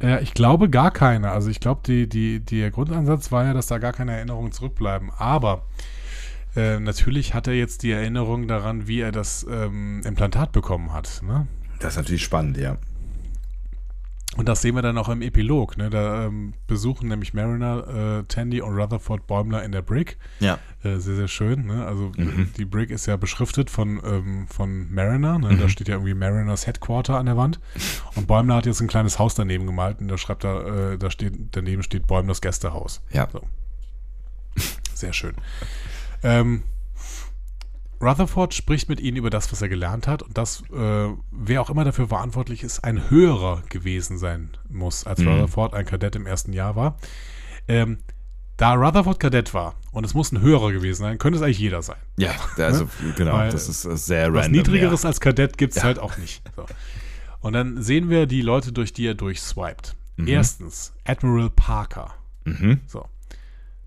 Ja, 0.01 0.19
ich 0.19 0.33
glaube 0.33 0.69
gar 0.69 0.91
keine. 0.91 1.31
Also 1.31 1.49
ich 1.49 1.59
glaube, 1.59 1.81
die, 1.85 2.07
die, 2.07 2.39
der 2.39 2.71
Grundansatz 2.71 3.31
war 3.31 3.45
ja, 3.45 3.53
dass 3.53 3.67
da 3.67 3.77
gar 3.77 3.93
keine 3.93 4.13
Erinnerungen 4.13 4.51
zurückbleiben. 4.51 5.11
Aber 5.17 5.63
äh, 6.55 6.79
natürlich 6.79 7.33
hat 7.33 7.47
er 7.47 7.53
jetzt 7.53 7.83
die 7.83 7.91
Erinnerung 7.91 8.47
daran, 8.47 8.87
wie 8.87 9.01
er 9.01 9.11
das 9.11 9.45
ähm, 9.49 10.01
Implantat 10.05 10.51
bekommen 10.51 10.93
hat. 10.93 11.21
Ne? 11.25 11.47
Das 11.79 11.93
ist 11.93 11.97
natürlich 11.97 12.23
spannend, 12.23 12.57
ja. 12.57 12.77
Und 14.37 14.49
das 14.49 14.61
sehen 14.61 14.75
wir 14.75 14.81
dann 14.81 14.97
auch 14.97 15.09
im 15.09 15.21
Epilog. 15.21 15.77
Ne? 15.77 15.89
Da 15.89 16.25
ähm, 16.25 16.53
besuchen 16.67 17.07
nämlich 17.07 17.33
Mariner, 17.33 18.19
äh, 18.19 18.23
Tandy 18.27 18.61
und 18.61 18.75
Rutherford 18.75 19.27
Bäumler 19.27 19.63
in 19.63 19.71
der 19.71 19.81
Brick. 19.81 20.17
Ja. 20.39 20.59
Äh, 20.83 20.97
sehr, 20.97 21.15
sehr 21.15 21.27
schön. 21.27 21.65
Ne? 21.65 21.85
Also 21.85 22.11
mhm. 22.17 22.51
die 22.57 22.65
Brick 22.65 22.89
ist 22.89 23.05
ja 23.05 23.15
beschriftet 23.15 23.69
von, 23.69 24.01
ähm, 24.05 24.47
von 24.47 24.93
Mariner. 24.93 25.39
Ne? 25.39 25.53
Mhm. 25.53 25.59
Da 25.59 25.69
steht 25.69 25.87
ja 25.87 25.95
irgendwie 25.95 26.13
Mariners 26.13 26.67
Headquarter 26.67 27.17
an 27.17 27.27
der 27.27 27.37
Wand. 27.37 27.59
Und 28.15 28.27
Bäumler 28.27 28.55
hat 28.55 28.65
jetzt 28.65 28.81
ein 28.81 28.87
kleines 28.87 29.19
Haus 29.19 29.35
daneben 29.35 29.65
gemalt 29.65 30.01
und 30.01 30.09
da 30.09 30.17
schreibt 30.17 30.43
er, 30.43 30.91
äh, 30.93 30.97
da 30.97 31.09
steht, 31.09 31.33
daneben 31.51 31.83
steht 31.83 32.07
Bäumlers 32.07 32.41
Gästehaus. 32.41 33.01
Ja. 33.11 33.27
So. 33.31 33.41
Sehr 34.93 35.13
schön. 35.13 35.35
ähm, 36.23 36.63
Rutherford 38.01 38.53
spricht 38.53 38.89
mit 38.89 38.99
ihnen 38.99 39.17
über 39.17 39.29
das, 39.29 39.51
was 39.51 39.61
er 39.61 39.69
gelernt 39.69 40.07
hat 40.07 40.21
und 40.21 40.37
dass, 40.37 40.61
äh, 40.71 41.07
wer 41.31 41.61
auch 41.61 41.69
immer 41.69 41.83
dafür 41.83 42.07
verantwortlich 42.07 42.63
ist, 42.63 42.83
ein 42.83 43.09
höherer 43.09 43.63
gewesen 43.69 44.17
sein 44.17 44.51
muss, 44.69 45.05
als 45.05 45.19
mhm. 45.19 45.29
Rutherford 45.29 45.73
ein 45.73 45.85
Kadett 45.85 46.15
im 46.15 46.25
ersten 46.25 46.53
Jahr 46.53 46.75
war. 46.75 46.97
Ähm, 47.67 47.99
da 48.57 48.73
Rutherford 48.73 49.19
Kadett 49.19 49.53
war 49.53 49.75
und 49.91 50.05
es 50.05 50.13
muss 50.13 50.31
ein 50.31 50.41
höherer 50.41 50.71
gewesen 50.71 51.01
sein, 51.01 51.17
könnte 51.17 51.37
es 51.37 51.43
eigentlich 51.43 51.59
jeder 51.59 51.81
sein. 51.81 51.97
Ja, 52.17 52.31
also 52.57 52.87
genau, 53.15 53.33
Weil 53.33 53.51
das 53.51 53.67
ist 53.67 53.81
sehr 53.81 54.27
random. 54.27 54.41
Was 54.41 54.49
Niedrigeres 54.49 55.03
ja. 55.03 55.09
als 55.09 55.19
Kadett 55.19 55.57
gibt 55.57 55.71
es 55.71 55.77
ja. 55.77 55.83
halt 55.83 55.99
auch 55.99 56.17
nicht. 56.17 56.41
So. 56.55 56.65
Und 57.41 57.53
dann 57.53 57.81
sehen 57.81 58.09
wir 58.09 58.25
die 58.25 58.41
Leute, 58.41 58.71
durch 58.71 58.93
die 58.93 59.05
er 59.05 59.13
durchswiped. 59.13 59.95
Mhm. 60.15 60.27
Erstens 60.27 60.93
Admiral 61.03 61.49
Parker. 61.49 62.13
Mhm. 62.45 62.79
So. 62.87 63.05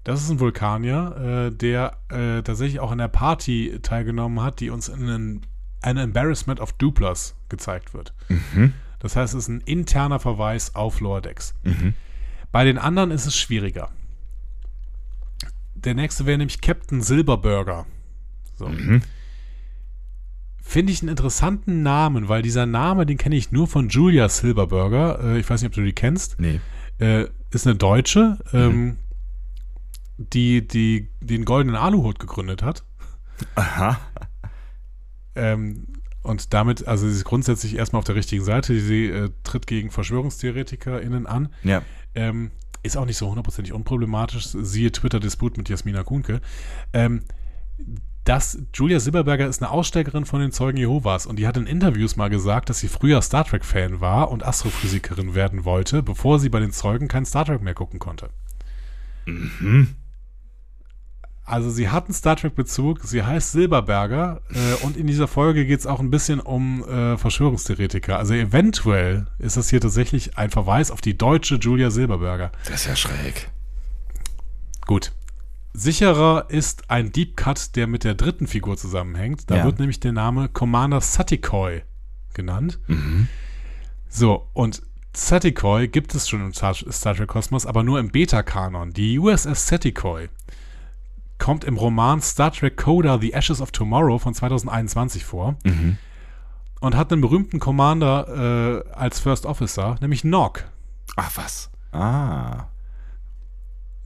Das 0.08 0.22
ist 0.22 0.30
ein 0.30 0.40
Vulkanier, 0.40 1.50
äh, 1.50 1.54
der 1.54 1.98
äh, 2.08 2.42
tatsächlich 2.42 2.80
auch 2.80 2.92
an 2.92 2.96
der 2.96 3.08
Party 3.08 3.78
teilgenommen 3.82 4.40
hat, 4.40 4.60
die 4.60 4.70
uns 4.70 4.88
in 4.88 5.02
einen, 5.02 5.46
ein 5.82 5.98
Embarrassment 5.98 6.60
of 6.60 6.72
Duplers 6.72 7.34
gezeigt 7.50 7.92
wird. 7.92 8.14
Mhm. 8.30 8.72
Das 9.00 9.16
heißt, 9.16 9.34
es 9.34 9.40
ist 9.40 9.48
ein 9.48 9.60
interner 9.60 10.18
Verweis 10.18 10.74
auf 10.74 11.00
Lower 11.00 11.20
Decks. 11.20 11.52
Mhm. 11.62 11.92
Bei 12.52 12.64
den 12.64 12.78
anderen 12.78 13.10
ist 13.10 13.26
es 13.26 13.36
schwieriger. 13.36 13.90
Der 15.74 15.92
nächste 15.92 16.24
wäre 16.24 16.38
nämlich 16.38 16.62
Captain 16.62 17.02
Silberburger. 17.02 17.84
So. 18.56 18.66
Mhm. 18.66 19.02
Finde 20.56 20.90
ich 20.90 21.02
einen 21.02 21.10
interessanten 21.10 21.82
Namen, 21.82 22.30
weil 22.30 22.40
dieser 22.40 22.64
Name, 22.64 23.04
den 23.04 23.18
kenne 23.18 23.36
ich 23.36 23.52
nur 23.52 23.66
von 23.66 23.90
Julia 23.90 24.30
Silberburger. 24.30 25.20
Äh, 25.22 25.40
ich 25.40 25.50
weiß 25.50 25.60
nicht, 25.60 25.68
ob 25.68 25.74
du 25.74 25.84
die 25.84 25.92
kennst. 25.92 26.40
Nee. 26.40 26.60
Äh, 26.98 27.26
ist 27.50 27.66
eine 27.66 27.76
Deutsche. 27.76 28.38
Ähm, 28.54 28.72
mhm 28.72 28.96
die, 30.18 30.66
die 30.66 31.08
den 31.20 31.44
goldenen 31.44 31.76
Aluhut 31.76 32.18
gegründet 32.18 32.62
hat. 32.62 32.84
Aha. 33.54 33.98
Ähm, 35.34 35.86
und 36.22 36.52
damit, 36.52 36.86
also 36.86 37.08
sie 37.08 37.14
ist 37.14 37.24
grundsätzlich 37.24 37.76
erstmal 37.76 38.00
auf 38.00 38.04
der 38.04 38.16
richtigen 38.16 38.44
Seite. 38.44 38.78
Sie 38.80 39.06
äh, 39.06 39.30
tritt 39.44 39.66
gegen 39.66 39.90
VerschwörungstheoretikerInnen 39.90 41.26
an. 41.26 41.48
Ja. 41.62 41.82
Ähm, 42.14 42.50
ist 42.82 42.96
auch 42.96 43.06
nicht 43.06 43.16
so 43.16 43.28
hundertprozentig 43.28 43.72
unproblematisch. 43.72 44.48
Siehe 44.48 44.92
Twitter-Disput 44.92 45.56
mit 45.56 45.68
Jasmina 45.68 46.02
Kuhnke. 46.02 46.40
Ähm, 46.92 47.22
dass 48.24 48.58
Julia 48.74 49.00
Silberberger 49.00 49.46
ist 49.46 49.62
eine 49.62 49.70
Aussteigerin 49.70 50.26
von 50.26 50.40
den 50.40 50.52
Zeugen 50.52 50.76
Jehovas 50.76 51.24
und 51.24 51.38
die 51.38 51.46
hat 51.46 51.56
in 51.56 51.66
Interviews 51.66 52.16
mal 52.16 52.28
gesagt, 52.28 52.68
dass 52.68 52.78
sie 52.78 52.88
früher 52.88 53.22
Star 53.22 53.44
Trek-Fan 53.44 54.02
war 54.02 54.30
und 54.30 54.44
Astrophysikerin 54.44 55.34
werden 55.34 55.64
wollte, 55.64 56.02
bevor 56.02 56.38
sie 56.38 56.50
bei 56.50 56.60
den 56.60 56.72
Zeugen 56.72 57.08
kein 57.08 57.24
Star 57.24 57.46
Trek 57.46 57.62
mehr 57.62 57.72
gucken 57.72 57.98
konnte. 57.98 58.28
Mhm. 59.24 59.94
Also 61.48 61.70
sie 61.70 61.88
hat 61.88 62.04
einen 62.04 62.14
Star 62.14 62.36
Trek-Bezug, 62.36 63.00
sie 63.02 63.22
heißt 63.22 63.52
Silberberger 63.52 64.42
äh, 64.52 64.84
und 64.84 64.98
in 64.98 65.06
dieser 65.06 65.26
Folge 65.26 65.64
geht 65.64 65.80
es 65.80 65.86
auch 65.86 65.98
ein 65.98 66.10
bisschen 66.10 66.40
um 66.40 66.84
äh, 66.84 67.16
Verschwörungstheoretiker. 67.16 68.18
Also 68.18 68.34
eventuell 68.34 69.26
ist 69.38 69.56
das 69.56 69.70
hier 69.70 69.80
tatsächlich 69.80 70.36
ein 70.36 70.50
Verweis 70.50 70.90
auf 70.90 71.00
die 71.00 71.16
deutsche 71.16 71.54
Julia 71.54 71.90
Silberberger. 71.90 72.52
Das 72.64 72.82
ist 72.82 72.86
ja 72.86 72.96
schräg. 72.96 73.50
Gut. 74.86 75.12
Sicherer 75.72 76.46
ist 76.48 76.90
ein 76.90 77.12
Deep 77.12 77.36
Cut, 77.36 77.76
der 77.76 77.86
mit 77.86 78.04
der 78.04 78.14
dritten 78.14 78.46
Figur 78.46 78.76
zusammenhängt. 78.76 79.50
Da 79.50 79.56
ja. 79.56 79.64
wird 79.64 79.78
nämlich 79.78 80.00
der 80.00 80.12
Name 80.12 80.50
Commander 80.50 81.00
Satikoi 81.00 81.82
genannt. 82.34 82.78
Mhm. 82.88 83.28
So, 84.10 84.48
und 84.52 84.82
Satikoi 85.14 85.88
gibt 85.88 86.14
es 86.14 86.28
schon 86.28 86.40
im 86.40 86.52
Star, 86.52 86.74
Star 86.74 87.14
Trek 87.14 87.28
Kosmos, 87.28 87.64
aber 87.64 87.82
nur 87.84 87.98
im 87.98 88.10
Beta-Kanon. 88.10 88.92
Die 88.92 89.18
USS 89.18 89.66
Satikoi 89.66 90.28
kommt 91.38 91.64
im 91.64 91.76
Roman 91.76 92.20
Star 92.20 92.52
Trek 92.52 92.76
Coda 92.76 93.18
The 93.18 93.32
Ashes 93.32 93.60
of 93.60 93.70
Tomorrow 93.72 94.18
von 94.18 94.34
2021 94.34 95.24
vor. 95.24 95.56
Mhm. 95.64 95.98
Und 96.80 96.96
hat 96.96 97.12
einen 97.12 97.20
berühmten 97.20 97.58
Commander 97.58 98.84
äh, 98.86 98.92
als 98.92 99.18
First 99.18 99.46
Officer, 99.46 99.96
nämlich 100.00 100.22
Nog. 100.22 100.64
Ach 101.16 101.30
was. 101.36 101.70
Ah. 101.92 102.66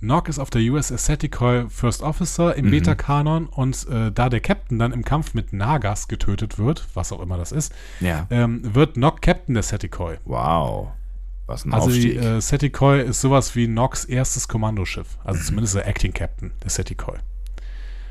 Nog 0.01 0.29
ist 0.29 0.41
auf 0.41 0.51
der 0.51 0.63
USS 0.63 1.07
Satikoi 1.07 1.67
First 1.69 2.03
Officer 2.03 2.57
im 2.57 2.67
mhm. 2.67 2.71
Beta-Kanon 2.73 3.47
und 3.47 3.87
äh, 3.89 4.11
da 4.11 4.29
der 4.29 4.41
Captain 4.41 4.79
dann 4.79 4.93
im 4.93 5.05
Kampf 5.05 5.33
mit 5.35 5.53
Nagas 5.53 6.09
getötet 6.09 6.59
wird, 6.59 6.89
was 6.95 7.13
auch 7.13 7.21
immer 7.21 7.37
das 7.37 7.53
ist, 7.53 7.73
ja. 8.01 8.27
ähm, 8.31 8.75
wird 8.75 8.97
Nog 8.97 9.21
Captain 9.21 9.55
der 9.55 9.63
Satikoi. 9.63 10.17
Wow. 10.25 10.89
Was 11.47 11.65
ein 11.65 11.75
also 11.75 11.89
Aufstieg. 11.89 12.13
die 12.13 12.17
äh, 12.19 12.41
Satikoi 12.41 13.01
ist 13.03 13.21
sowas 13.21 13.57
wie 13.57 13.67
Nox 13.67 14.05
erstes 14.05 14.49
Kommandoschiff. 14.49 15.19
Also 15.25 15.41
mhm. 15.41 15.45
zumindest 15.45 15.75
der 15.75 15.87
Acting 15.87 16.13
Captain 16.13 16.53
der 16.63 16.71
Satikoi. 16.71 17.19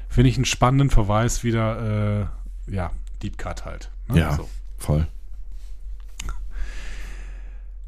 Finde 0.09 0.29
ich 0.29 0.35
einen 0.35 0.45
spannenden 0.45 0.89
Verweis 0.89 1.43
wieder, 1.43 2.29
äh, 2.67 2.73
ja, 2.73 2.91
Deep 3.23 3.37
Cut 3.37 3.65
halt. 3.65 3.91
Ne? 4.09 4.19
Ja, 4.19 4.35
so. 4.35 4.49
voll. 4.77 5.07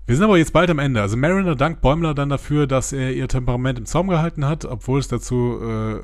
Wir 0.05 0.17
sind 0.17 0.25
aber 0.25 0.37
jetzt 0.37 0.51
bald 0.51 0.69
am 0.69 0.79
Ende. 0.79 1.01
Also 1.01 1.15
Mariner 1.15 1.55
dankt 1.55 1.81
Bäumler 1.81 2.13
dann 2.13 2.27
dafür, 2.27 2.67
dass 2.67 2.91
er 2.91 3.13
ihr 3.13 3.27
Temperament 3.29 3.79
im 3.79 3.85
Zaum 3.85 4.09
gehalten 4.09 4.45
hat, 4.45 4.65
obwohl 4.65 4.99
es 4.99 5.07
dazu 5.07 5.59
äh, 5.61 6.01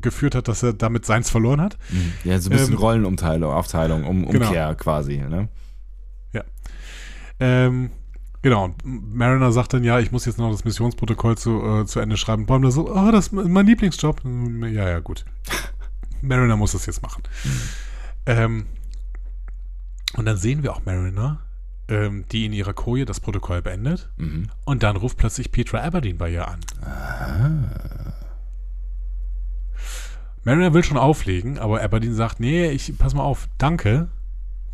geführt 0.00 0.34
hat, 0.34 0.48
dass 0.48 0.62
er 0.64 0.72
damit 0.72 1.06
seins 1.06 1.30
verloren 1.30 1.60
hat. 1.60 1.78
Mhm. 1.90 2.12
Ja, 2.24 2.38
so 2.40 2.50
ein 2.50 2.56
bisschen 2.56 2.74
ähm, 2.74 2.78
Rollenumteilung, 2.80 3.52
Aufteilung, 3.52 4.04
um, 4.04 4.24
Umkehr 4.24 4.66
genau. 4.66 4.74
quasi. 4.74 5.18
Ne? 5.18 5.48
Ja. 6.32 6.42
Ähm, 7.38 7.90
genau. 8.42 8.74
Mariner 8.84 9.52
sagt 9.52 9.74
dann, 9.74 9.84
ja, 9.84 9.98
ich 10.00 10.12
muss 10.12 10.24
jetzt 10.24 10.38
noch 10.38 10.50
das 10.50 10.64
Missionsprotokoll 10.64 11.38
zu, 11.38 11.62
äh, 11.62 11.86
zu 11.86 12.00
Ende 12.00 12.16
schreiben. 12.16 12.46
Bäumler 12.46 12.70
so, 12.70 12.90
oh, 12.90 13.10
das 13.10 13.28
ist 13.28 13.32
mein 13.32 13.66
Lieblingsjob. 13.66 14.22
Ja, 14.62 14.88
ja, 14.88 14.98
gut. 15.00 15.24
Mariner 16.22 16.56
muss 16.56 16.72
das 16.72 16.86
jetzt 16.86 17.02
machen. 17.02 17.22
Mhm. 17.44 17.50
Ähm, 18.26 18.66
und 20.16 20.24
dann 20.24 20.36
sehen 20.36 20.62
wir 20.62 20.72
auch 20.72 20.84
Mariner 20.84 21.40
ähm, 21.88 22.24
die 22.30 22.46
in 22.46 22.52
ihrer 22.52 22.74
Koje 22.74 23.04
das 23.04 23.20
Protokoll 23.20 23.62
beendet. 23.62 24.10
Mhm. 24.16 24.48
Und 24.64 24.82
dann 24.82 24.96
ruft 24.96 25.16
plötzlich 25.16 25.50
Petra 25.50 25.80
Aberdeen 25.80 26.18
bei 26.18 26.30
ihr 26.30 26.46
an. 26.46 26.60
Ah. 26.82 28.14
Mariner 30.44 30.72
will 30.72 30.84
schon 30.84 30.96
auflegen, 30.96 31.58
aber 31.58 31.82
Aberdeen 31.82 32.14
sagt, 32.14 32.40
nee, 32.40 32.70
ich 32.70 32.96
pass 32.96 33.14
mal 33.14 33.22
auf, 33.22 33.48
danke, 33.58 34.08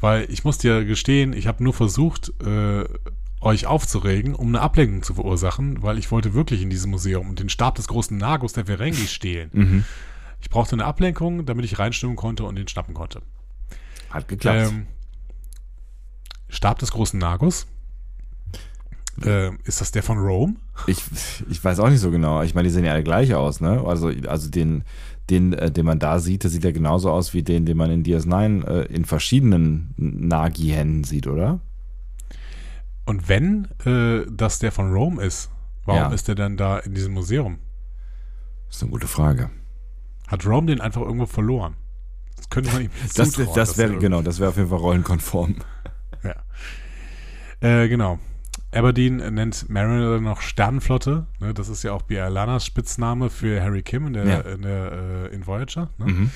weil 0.00 0.30
ich 0.30 0.44
muss 0.44 0.58
dir 0.58 0.84
gestehen, 0.84 1.32
ich 1.32 1.46
habe 1.46 1.64
nur 1.64 1.72
versucht, 1.72 2.32
äh, 2.44 2.84
euch 3.44 3.66
aufzuregen, 3.66 4.34
um 4.34 4.48
eine 4.48 4.60
Ablenkung 4.60 5.02
zu 5.02 5.14
verursachen, 5.14 5.82
weil 5.82 5.98
ich 5.98 6.10
wollte 6.10 6.34
wirklich 6.34 6.62
in 6.62 6.70
diesem 6.70 6.90
Museum 6.90 7.28
und 7.28 7.38
den 7.38 7.48
Stab 7.48 7.74
des 7.76 7.88
großen 7.88 8.16
Nagus 8.16 8.54
der 8.54 8.66
Ferengi 8.66 9.06
stehlen. 9.06 9.50
Mhm. 9.52 9.84
Ich 10.40 10.50
brauchte 10.50 10.74
eine 10.74 10.84
Ablenkung, 10.84 11.46
damit 11.46 11.64
ich 11.64 11.78
reinstimmen 11.78 12.16
konnte 12.16 12.44
und 12.44 12.56
den 12.56 12.68
schnappen 12.68 12.94
konnte. 12.94 13.22
Hat 14.10 14.28
geklappt. 14.28 14.70
Ähm, 14.70 14.86
Stab 16.48 16.78
des 16.78 16.92
großen 16.92 17.18
Nagus. 17.18 17.66
Äh, 19.24 19.50
ist 19.64 19.80
das 19.80 19.92
der 19.92 20.02
von 20.02 20.18
Rome? 20.18 20.56
Ich, 20.86 20.98
ich 21.48 21.62
weiß 21.62 21.78
auch 21.78 21.88
nicht 21.88 22.00
so 22.00 22.10
genau. 22.10 22.42
Ich 22.42 22.54
meine, 22.54 22.68
die 22.68 22.74
sehen 22.74 22.84
ja 22.84 22.92
alle 22.92 23.04
gleich 23.04 23.34
aus, 23.34 23.60
ne? 23.60 23.82
Also, 23.86 24.10
also 24.26 24.50
den, 24.50 24.82
den, 25.30 25.52
äh, 25.52 25.70
den 25.70 25.86
man 25.86 25.98
da 25.98 26.18
sieht, 26.18 26.42
der 26.42 26.50
sieht 26.50 26.64
ja 26.64 26.72
genauso 26.72 27.10
aus 27.10 27.32
wie 27.32 27.42
den, 27.42 27.64
den 27.64 27.76
man 27.76 27.90
in 27.90 28.04
DS9 28.04 28.66
äh, 28.66 28.84
in 28.86 29.04
verschiedenen 29.04 29.94
Nagi-Händen 29.96 31.04
sieht, 31.04 31.26
oder? 31.26 31.60
Und 33.04 33.28
wenn 33.28 33.68
äh, 33.84 34.26
das 34.30 34.58
der 34.58 34.72
von 34.72 34.92
Rome 34.92 35.22
ist, 35.22 35.50
warum 35.84 36.02
ja. 36.02 36.12
ist 36.12 36.28
der 36.28 36.34
dann 36.34 36.56
da 36.56 36.78
in 36.78 36.94
diesem 36.94 37.12
Museum? 37.12 37.58
Das 38.66 38.76
ist 38.76 38.82
eine 38.82 38.92
gute 38.92 39.08
Frage. 39.08 39.50
Hat 40.26 40.46
Rome 40.46 40.66
den 40.68 40.80
einfach 40.80 41.02
irgendwo 41.02 41.26
verloren? 41.26 41.76
Das 42.36 42.48
könnte 42.48 42.72
man 42.72 42.82
ihm 42.82 42.90
Das, 43.14 43.32
das 43.32 43.78
wäre, 43.78 43.98
genau, 43.98 44.22
das 44.22 44.40
wäre 44.40 44.50
auf 44.50 44.56
jeden 44.56 44.68
Fall 44.68 44.78
rollenkonform. 44.78 45.56
Ja. 46.22 46.34
Äh, 47.60 47.88
genau. 47.88 48.18
Aberdeen 48.72 49.16
nennt 49.34 49.68
Mariner 49.68 50.20
noch 50.20 50.40
Sternenflotte. 50.40 51.26
Ne? 51.38 51.54
Das 51.54 51.68
ist 51.68 51.82
ja 51.82 51.92
auch 51.92 52.02
Bialanas 52.02 52.66
Spitzname 52.66 53.30
für 53.30 53.62
Harry 53.62 53.82
Kim 53.82 54.08
in 54.08 54.12
der, 54.14 54.24
ja. 54.24 54.40
in, 54.40 54.62
der 54.62 54.92
äh, 54.92 55.34
in 55.34 55.46
Voyager. 55.46 55.90
Ne? 55.98 56.06
Mhm. 56.06 56.30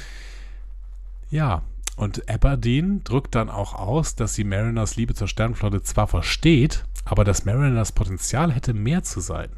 Ja, 1.31 1.62
und 1.99 2.31
Aberdeen 2.31 3.03
drückt 3.03 3.35
dann 3.35 3.51
auch 3.51 3.75
aus, 3.75 4.15
dass 4.15 4.35
sie 4.35 4.45
Mariners 4.45 4.95
Liebe 4.95 5.15
zur 5.15 5.27
Sternenflotte 5.27 5.83
zwar 5.83 6.07
versteht, 6.07 6.85
aber 7.05 7.25
dass 7.25 7.45
Mariners 7.45 7.91
Potenzial 7.91 8.53
hätte, 8.53 8.73
mehr 8.73 9.03
zu 9.03 9.19
sein. 9.19 9.49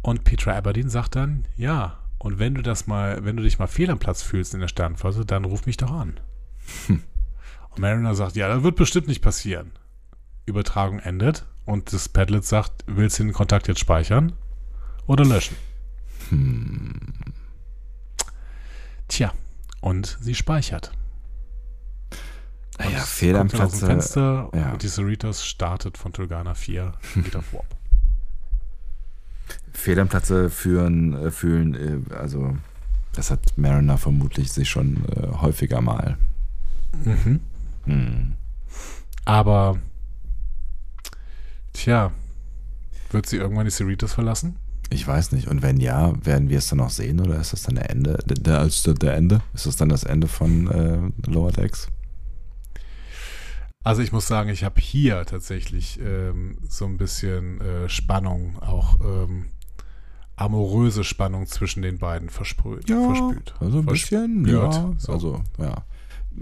Und 0.00 0.22
Petra 0.22 0.56
Aberdeen 0.56 0.88
sagt 0.88 1.16
dann, 1.16 1.44
ja, 1.56 1.98
und 2.18 2.38
wenn 2.38 2.54
du 2.54 2.62
das 2.62 2.86
mal, 2.86 3.24
wenn 3.24 3.36
du 3.36 3.42
dich 3.42 3.58
mal 3.58 3.66
fehl 3.66 3.90
am 3.90 3.98
Platz 3.98 4.22
fühlst 4.22 4.54
in 4.54 4.60
der 4.60 4.68
Sternenflotte, 4.68 5.26
dann 5.26 5.44
ruf 5.44 5.66
mich 5.66 5.76
doch 5.76 5.90
an. 5.90 6.20
Hm. 6.86 7.02
Mariner 7.76 8.14
sagt, 8.14 8.36
ja, 8.36 8.46
das 8.46 8.62
wird 8.62 8.76
bestimmt 8.76 9.08
nicht 9.08 9.20
passieren. 9.20 9.72
Übertragung 10.46 11.00
endet 11.00 11.46
und 11.64 11.92
das 11.92 12.08
Padlet 12.08 12.44
sagt, 12.44 12.84
willst 12.86 13.18
du 13.18 13.24
den 13.24 13.32
Kontakt 13.32 13.66
jetzt 13.66 13.80
speichern 13.80 14.34
oder 15.08 15.24
löschen? 15.24 15.56
Hm. 16.28 16.94
Tja, 19.08 19.32
und 19.80 20.16
sie 20.20 20.36
speichert. 20.36 20.92
Naja, 22.78 23.00
Fehl 23.00 23.36
am 23.36 23.48
Platz. 23.48 23.80
Fenster 23.80 24.50
ja. 24.54 24.72
und 24.72 24.82
die 24.82 24.88
Cerritos 24.88 25.44
startet 25.44 25.98
von 25.98 26.12
Tulgana 26.12 26.54
4 26.54 26.92
wieder 27.14 27.42
vor. 27.42 27.64
Fehl 29.72 29.98
am 29.98 30.08
Platze 30.08 30.50
führen, 30.50 31.14
äh, 31.14 31.30
fühlen, 31.30 32.06
äh, 32.10 32.14
also 32.14 32.56
das 33.12 33.30
hat 33.30 33.40
Mariner 33.56 33.98
vermutlich 33.98 34.52
sich 34.52 34.68
schon 34.68 35.04
äh, 35.16 35.28
häufiger 35.40 35.80
mal. 35.80 36.16
Mhm. 37.04 37.40
Mhm. 37.86 38.32
Aber, 39.24 39.78
tja, 41.72 42.12
wird 43.10 43.26
sie 43.26 43.36
irgendwann 43.36 43.64
die 43.64 43.70
Cerritos 43.70 44.14
verlassen? 44.14 44.56
Ich 44.90 45.06
weiß 45.06 45.32
nicht. 45.32 45.48
Und 45.48 45.62
wenn 45.62 45.80
ja, 45.80 46.12
werden 46.24 46.48
wir 46.48 46.58
es 46.58 46.68
dann 46.68 46.78
noch 46.78 46.90
sehen 46.90 47.20
oder 47.20 47.38
ist 47.38 47.52
das 47.52 47.62
dann 47.62 47.74
der 47.74 47.90
Ende? 47.90 48.18
Der, 48.24 48.66
der, 48.66 48.94
der 48.94 49.14
Ende? 49.14 49.42
Ist 49.52 49.66
das 49.66 49.76
dann 49.76 49.88
das 49.88 50.04
Ende 50.04 50.28
von 50.28 50.70
äh, 50.70 51.30
Lower 51.30 51.52
Decks? 51.52 51.88
Also 53.84 54.02
ich 54.02 54.12
muss 54.12 54.26
sagen, 54.26 54.50
ich 54.50 54.64
habe 54.64 54.80
hier 54.80 55.24
tatsächlich 55.24 55.98
ähm, 56.00 56.58
so 56.68 56.84
ein 56.84 56.98
bisschen 56.98 57.60
äh, 57.60 57.88
Spannung, 57.88 58.58
auch 58.60 59.00
ähm, 59.00 59.46
amoröse 60.36 61.04
Spannung 61.04 61.46
zwischen 61.46 61.82
den 61.82 61.98
beiden 61.98 62.28
versprüht. 62.28 62.88
Ja, 62.88 63.00
verspült. 63.02 63.54
Also 63.60 63.78
ein 63.78 63.86
bisschen, 63.86 64.46
ja. 64.46 64.94
So. 64.98 65.12
Also, 65.12 65.42
ja. 65.58 65.84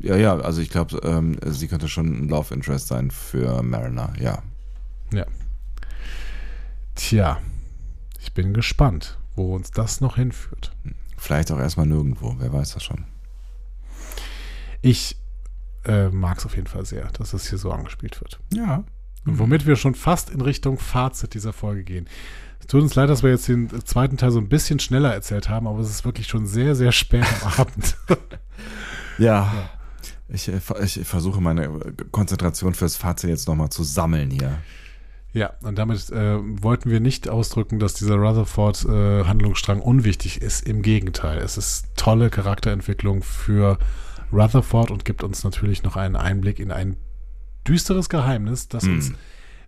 Ja, 0.03 0.17
ja, 0.17 0.37
also 0.37 0.61
ich 0.61 0.69
glaube, 0.69 0.99
ähm, 1.05 1.39
sie 1.47 1.69
könnte 1.69 1.89
schon 1.89 2.07
ein 2.07 2.29
Love 2.29 2.53
Interest 2.53 2.89
sein 2.89 3.11
für 3.11 3.63
Mariner, 3.63 4.13
ja. 4.21 4.43
Ja. 5.13 5.25
Tja, 6.95 7.41
ich 8.21 8.35
bin 8.35 8.53
gespannt, 8.53 9.19
wo 9.35 9.55
uns 9.55 9.71
das 9.71 10.01
noch 10.01 10.17
hinführt. 10.17 10.73
Vielleicht 11.17 11.51
auch 11.51 11.59
erstmal 11.59 11.87
nirgendwo, 11.87 12.37
wer 12.39 12.53
weiß 12.53 12.75
das 12.75 12.85
schon. 12.85 13.05
Ich 14.83 15.17
äh, 15.87 16.09
mag 16.09 16.39
es 16.39 16.47
auf 16.47 16.57
jeden 16.57 16.67
Fall 16.67 16.85
sehr, 16.85 17.09
dass 17.13 17.33
es 17.33 17.49
hier 17.49 17.59
so 17.59 17.71
angespielt 17.71 18.21
wird. 18.21 18.41
Ja. 18.53 18.85
Und 19.25 19.39
womit 19.39 19.67
wir 19.67 19.77
schon 19.77 19.95
fast 19.95 20.31
in 20.31 20.41
Richtung 20.41 20.79
Fazit 20.79 21.35
dieser 21.35 21.53
Folge 21.53 21.85
gehen. 21.85 22.09
Es 22.61 22.67
tut 22.69 22.83
uns 22.83 22.95
leid, 22.95 23.11
dass 23.11 23.23
wir 23.23 23.31
jetzt 23.31 23.49
den 23.49 23.69
zweiten 23.85 24.17
Teil 24.17 24.31
so 24.31 24.39
ein 24.39 24.49
bisschen 24.49 24.79
schneller 24.79 25.13
erzählt 25.13 25.49
haben, 25.49 25.67
aber 25.67 25.81
es 25.81 25.91
ist 25.91 26.05
wirklich 26.05 26.27
schon 26.27 26.47
sehr, 26.47 26.75
sehr 26.75 26.93
spät 26.93 27.27
am 27.43 27.61
Abend. 27.61 27.97
ja. 29.19 29.53
ja. 29.53 29.71
Ich, 30.29 30.49
äh, 30.49 30.61
ich 30.83 31.01
versuche 31.05 31.41
meine 31.41 31.69
Konzentration 32.11 32.75
fürs 32.75 32.97
Fazit 32.97 33.31
jetzt 33.31 33.47
nochmal 33.47 33.71
zu 33.71 33.85
sammeln 33.85 34.31
hier. 34.31 34.59
Ja, 35.33 35.53
und 35.63 35.77
damit 35.77 36.11
äh, 36.11 36.39
wollten 36.41 36.91
wir 36.91 36.99
nicht 36.99 37.29
ausdrücken, 37.29 37.79
dass 37.79 37.95
dieser 37.95 38.17
Rutherford-Handlungsstrang 38.17 39.81
äh, 39.81 39.83
unwichtig 39.83 40.41
ist. 40.41 40.67
Im 40.67 40.81
Gegenteil, 40.81 41.39
es 41.39 41.59
ist 41.59 41.89
tolle 41.95 42.31
Charakterentwicklung 42.31 43.23
für 43.23 43.79
Rutherford 44.33 44.91
und 44.91 45.05
gibt 45.05 45.23
uns 45.23 45.45
natürlich 45.45 45.83
noch 45.83 45.97
einen 45.97 46.17
Einblick 46.17 46.59
in 46.59 46.73
ein 46.73 46.97
düsteres 47.67 48.09
Geheimnis, 48.09 48.69
das 48.69 48.85
mm. 48.85 48.91
uns 48.91 49.13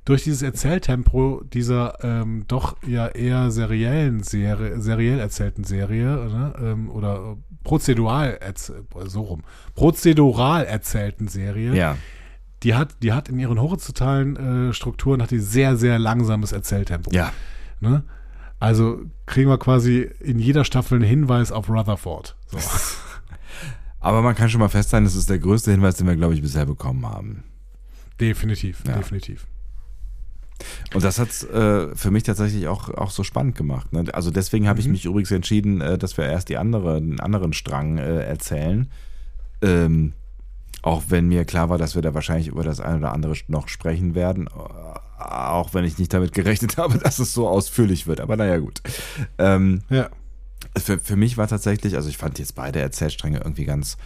durch 0.08 0.24
dieses 0.24 0.40
Erzähltempo 0.40 1.42
dieser 1.52 2.02
ähm, 2.02 2.44
doch 2.48 2.76
ja 2.86 3.08
eher 3.08 3.50
seriellen 3.50 4.22
Serie, 4.22 4.80
seriell 4.80 5.20
erzählten 5.20 5.64
Serie 5.64 6.06
ne, 6.06 6.54
ähm, 6.62 6.90
oder 6.90 7.36
prozedural 7.62 8.38
so 9.04 9.20
rum, 9.20 9.42
prozedural 9.74 10.64
erzählten 10.64 11.28
Serie, 11.28 11.74
ja. 11.74 11.96
die 12.62 12.74
hat, 12.74 13.02
die 13.02 13.12
hat 13.12 13.28
in 13.28 13.38
ihren 13.38 13.60
horizontalen 13.60 14.70
äh, 14.70 14.72
Strukturen 14.72 15.20
hat 15.20 15.30
die 15.30 15.40
sehr, 15.40 15.76
sehr 15.76 15.98
langsames 15.98 16.52
Erzähltempo. 16.52 17.10
Ja. 17.12 17.34
Ne? 17.80 18.02
Also 18.58 19.02
kriegen 19.26 19.50
wir 19.50 19.58
quasi 19.58 20.08
in 20.20 20.38
jeder 20.38 20.64
Staffel 20.64 20.96
einen 20.96 21.04
Hinweis 21.04 21.52
auf 21.52 21.68
Rutherford. 21.68 22.34
So. 22.46 22.58
Aber 24.00 24.22
man 24.22 24.34
kann 24.34 24.48
schon 24.48 24.60
mal 24.60 24.68
festhalten, 24.68 25.04
das 25.04 25.16
ist 25.16 25.28
der 25.28 25.38
größte 25.38 25.70
Hinweis, 25.70 25.96
den 25.96 26.06
wir, 26.06 26.16
glaube 26.16 26.34
ich, 26.34 26.42
bisher 26.42 26.66
bekommen 26.66 27.06
haben. 27.06 27.42
Definitiv, 28.20 28.82
ja. 28.86 28.96
definitiv. 28.96 29.46
Und 30.94 31.04
das 31.04 31.18
hat 31.18 31.28
äh, 31.50 31.94
für 31.94 32.10
mich 32.10 32.24
tatsächlich 32.24 32.66
auch, 32.66 32.88
auch 32.90 33.10
so 33.10 33.22
spannend 33.22 33.56
gemacht. 33.56 33.92
Ne? 33.92 34.06
Also 34.12 34.30
deswegen 34.30 34.68
habe 34.68 34.80
mhm. 34.80 34.86
ich 34.86 34.88
mich 34.88 35.04
übrigens 35.04 35.30
entschieden, 35.30 35.80
äh, 35.80 35.98
dass 35.98 36.16
wir 36.16 36.24
erst 36.24 36.48
die 36.48 36.56
andere, 36.56 37.00
den 37.00 37.20
anderen 37.20 37.52
Strang 37.52 37.98
äh, 37.98 38.22
erzählen. 38.22 38.90
Ähm, 39.62 40.14
auch 40.82 41.04
wenn 41.08 41.28
mir 41.28 41.44
klar 41.44 41.68
war, 41.68 41.78
dass 41.78 41.94
wir 41.94 42.02
da 42.02 42.14
wahrscheinlich 42.14 42.48
über 42.48 42.62
das 42.62 42.80
eine 42.80 42.98
oder 42.98 43.12
andere 43.12 43.34
noch 43.48 43.68
sprechen 43.68 44.14
werden. 44.14 44.48
Auch 45.18 45.74
wenn 45.74 45.84
ich 45.84 45.98
nicht 45.98 46.12
damit 46.12 46.32
gerechnet 46.32 46.76
habe, 46.76 46.98
dass 46.98 47.18
es 47.18 47.32
so 47.32 47.48
ausführlich 47.48 48.06
wird. 48.06 48.20
Aber 48.20 48.36
naja, 48.36 48.58
gut. 48.58 48.82
Ähm, 49.38 49.82
ja. 49.90 50.08
Für, 50.80 50.98
für 50.98 51.16
mich 51.16 51.36
war 51.36 51.48
tatsächlich, 51.48 51.96
also 51.96 52.08
ich 52.08 52.16
fand 52.16 52.38
jetzt 52.38 52.54
beide 52.54 52.80
Erzählstränge 52.80 53.38
irgendwie 53.38 53.64
ganz, 53.64 53.96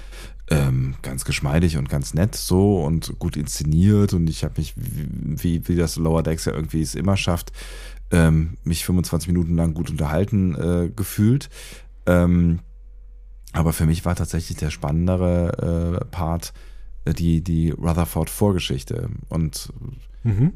ähm, 0.51 0.95
ganz 1.03 1.25
geschmeidig 1.25 1.77
und 1.77 1.89
ganz 1.89 2.15
nett 2.15 2.35
so 2.35 2.83
und 2.83 3.19
gut 3.19 3.37
inszeniert 3.37 4.13
und 4.13 4.29
ich 4.29 4.45
habe 4.45 4.55
mich, 4.59 4.75
wie, 4.77 5.67
wie 5.69 5.77
das 5.77 5.97
Lower 5.97 6.23
Decks 6.23 6.45
ja 6.45 6.53
irgendwie 6.53 6.83
es 6.83 6.95
immer 6.95 7.17
schafft, 7.17 7.53
ähm, 8.11 8.57
mich 8.65 8.85
25 8.85 9.29
Minuten 9.29 9.57
lang 9.57 9.75
gut 9.75 9.91
unterhalten 9.91 10.55
äh, 10.55 10.91
gefühlt. 10.95 11.49
Ähm, 12.07 12.61
aber 13.53 13.73
für 13.73 13.87
mich 13.87 14.05
war 14.05 14.17
tatsächlich 14.17 14.59
der 14.59 14.71
spannendere 14.71 16.01
äh, 16.01 16.05
Part 16.07 16.53
äh, 17.05 17.13
die, 17.13 17.43
die 17.43 17.71
Rutherford-Vorgeschichte 17.71 19.11
und 19.29 19.73
mhm 20.23 20.53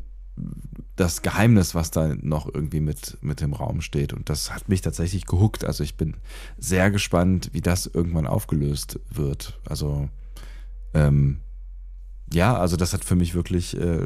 das 0.97 1.23
Geheimnis, 1.23 1.75
was 1.75 1.91
da 1.91 2.15
noch 2.21 2.53
irgendwie 2.53 2.81
mit, 2.81 3.19
mit 3.21 3.43
im 3.43 3.53
Raum 3.53 3.83
steht. 3.83 4.13
Und 4.13 4.31
das 4.31 4.53
hat 4.53 4.69
mich 4.69 4.81
tatsächlich 4.81 5.27
gehuckt. 5.27 5.65
Also 5.65 5.85
ich 5.85 5.97
bin 5.97 6.17
sehr 6.59 6.91
gespannt, 6.91 7.51
wie 7.53 7.61
das 7.61 7.87
irgendwann 7.87 8.27
aufgelöst 8.27 8.99
wird. 9.11 9.61
Also 9.69 10.09
ähm, 10.95 11.41
ja, 12.33 12.57
also 12.57 12.77
das 12.77 12.93
hat 12.93 13.05
für 13.05 13.15
mich 13.15 13.35
wirklich 13.35 13.79
äh, 13.81 14.01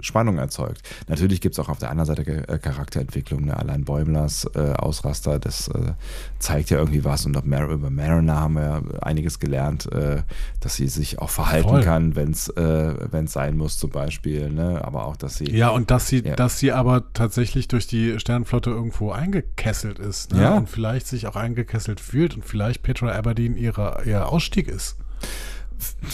Spannung 0.00 0.38
erzeugt. 0.38 0.82
Natürlich 1.08 1.40
gibt 1.40 1.54
es 1.54 1.58
auch 1.58 1.68
auf 1.68 1.78
der 1.78 1.90
anderen 1.90 2.06
Seite 2.06 2.48
äh, 2.48 2.58
Charakterentwicklung. 2.58 3.46
Ne? 3.46 3.56
Allein 3.56 3.84
Bäumlers 3.84 4.48
äh, 4.54 4.72
Ausraster, 4.74 5.40
das 5.40 5.68
äh, 5.68 5.92
zeigt 6.38 6.70
ja 6.70 6.78
irgendwie 6.78 7.04
was. 7.04 7.26
Und 7.26 7.44
Mar 7.44 7.68
über 7.68 7.90
Mariner 7.90 8.36
haben 8.36 8.54
wir 8.54 8.62
ja 8.62 8.82
einiges 9.00 9.40
gelernt, 9.40 9.90
äh, 9.92 10.22
dass 10.60 10.76
sie 10.76 10.86
sich 10.86 11.18
auch 11.18 11.30
verhalten 11.30 11.68
Voll. 11.68 11.82
kann, 11.82 12.14
wenn 12.14 12.30
es 12.30 12.48
äh, 12.50 13.26
sein 13.26 13.56
muss 13.56 13.78
zum 13.78 13.90
Beispiel. 13.90 14.48
Ne? 14.50 14.84
Aber 14.84 15.06
auch, 15.06 15.16
dass 15.16 15.36
sie... 15.36 15.50
Ja, 15.50 15.70
und 15.70 15.90
dass 15.90 16.06
sie, 16.06 16.22
ja. 16.24 16.36
dass 16.36 16.60
sie 16.60 16.70
aber 16.70 17.12
tatsächlich 17.14 17.66
durch 17.66 17.88
die 17.88 18.20
Sternflotte 18.20 18.70
irgendwo 18.70 19.10
eingekesselt 19.10 19.98
ist. 19.98 20.32
Ne? 20.32 20.42
Ja. 20.42 20.54
Und 20.54 20.68
vielleicht 20.68 21.08
sich 21.08 21.26
auch 21.26 21.36
eingekesselt 21.36 21.98
fühlt 21.98 22.36
und 22.36 22.44
vielleicht 22.44 22.84
Petra 22.84 23.10
Aberdeen 23.10 23.56
ihre, 23.56 24.02
ihr 24.06 24.28
Ausstieg 24.28 24.68
ist. 24.68 24.96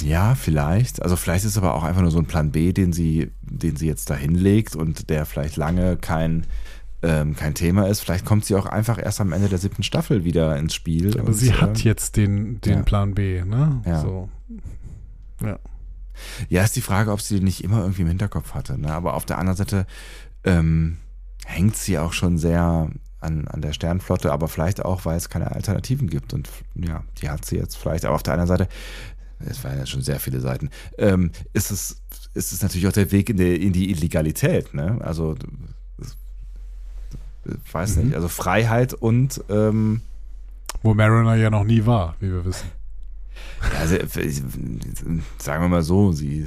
Ja, 0.04 0.34
vielleicht. 0.34 1.02
Also 1.02 1.16
vielleicht 1.16 1.44
ist 1.44 1.52
es 1.52 1.58
aber 1.58 1.74
auch 1.74 1.82
einfach 1.82 2.02
nur 2.02 2.10
so 2.10 2.18
ein 2.18 2.26
Plan 2.26 2.50
B, 2.50 2.72
den 2.72 2.92
sie, 2.92 3.30
den 3.42 3.76
sie 3.76 3.86
jetzt 3.86 4.10
da 4.10 4.14
hinlegt 4.14 4.76
und 4.76 5.10
der 5.10 5.26
vielleicht 5.26 5.56
lange 5.56 5.96
kein, 5.96 6.46
ähm, 7.02 7.36
kein 7.36 7.54
Thema 7.54 7.86
ist. 7.88 8.00
Vielleicht 8.00 8.24
kommt 8.24 8.44
sie 8.44 8.56
auch 8.56 8.66
einfach 8.66 8.98
erst 8.98 9.20
am 9.20 9.32
Ende 9.32 9.48
der 9.48 9.58
siebten 9.58 9.82
Staffel 9.82 10.24
wieder 10.24 10.56
ins 10.56 10.74
Spiel. 10.74 11.18
Aber 11.18 11.32
sie 11.32 11.54
hat 11.54 11.80
äh, 11.80 11.88
jetzt 11.88 12.16
den, 12.16 12.60
den 12.60 12.78
ja. 12.78 12.82
Plan 12.82 13.14
B, 13.14 13.42
ne? 13.44 13.82
Ja. 13.86 14.00
So. 14.00 14.28
Ja. 15.42 15.58
Ja, 16.48 16.62
ist 16.62 16.76
die 16.76 16.82
Frage, 16.82 17.10
ob 17.10 17.20
sie 17.20 17.36
den 17.36 17.44
nicht 17.44 17.64
immer 17.64 17.80
irgendwie 17.80 18.02
im 18.02 18.08
Hinterkopf 18.08 18.54
hatte. 18.54 18.78
Ne? 18.78 18.92
Aber 18.92 19.14
auf 19.14 19.24
der 19.24 19.38
anderen 19.38 19.56
Seite 19.56 19.86
ähm, 20.44 20.98
hängt 21.46 21.76
sie 21.76 21.98
auch 21.98 22.12
schon 22.12 22.38
sehr 22.38 22.90
an, 23.20 23.48
an 23.48 23.62
der 23.62 23.72
Sternflotte, 23.72 24.32
aber 24.32 24.48
vielleicht 24.48 24.84
auch, 24.84 25.04
weil 25.04 25.16
es 25.16 25.28
keine 25.28 25.52
Alternativen 25.52 26.08
gibt. 26.08 26.34
Und 26.34 26.48
ja, 26.74 27.04
die 27.20 27.30
hat 27.30 27.44
sie 27.44 27.56
jetzt 27.56 27.76
vielleicht. 27.76 28.04
Aber 28.04 28.14
auf 28.14 28.22
der 28.22 28.34
anderen 28.34 28.48
Seite 28.48 28.68
es 29.46 29.62
waren 29.64 29.78
ja 29.78 29.86
schon 29.86 30.02
sehr 30.02 30.20
viele 30.20 30.40
Seiten, 30.40 30.70
ähm, 30.98 31.30
ist, 31.52 31.70
es, 31.70 32.02
ist 32.34 32.52
es 32.52 32.62
natürlich 32.62 32.86
auch 32.86 32.92
der 32.92 33.10
Weg 33.12 33.30
in 33.30 33.36
die, 33.36 33.66
in 33.66 33.72
die 33.72 33.90
Illegalität. 33.90 34.74
Ne? 34.74 34.98
Also, 35.00 35.36
ich 37.44 37.74
weiß 37.74 37.96
mhm. 37.96 38.04
nicht, 38.04 38.14
also 38.14 38.28
Freiheit 38.28 38.94
und. 38.94 39.42
Ähm, 39.48 40.02
Wo 40.82 40.94
Mariner 40.94 41.34
ja 41.34 41.50
noch 41.50 41.64
nie 41.64 41.86
war, 41.86 42.16
wie 42.20 42.30
wir 42.30 42.44
wissen. 42.44 42.70
Ja, 43.72 43.80
also, 43.80 43.96
sagen 45.38 45.62
wir 45.62 45.68
mal 45.68 45.82
so, 45.82 46.12
sie 46.12 46.46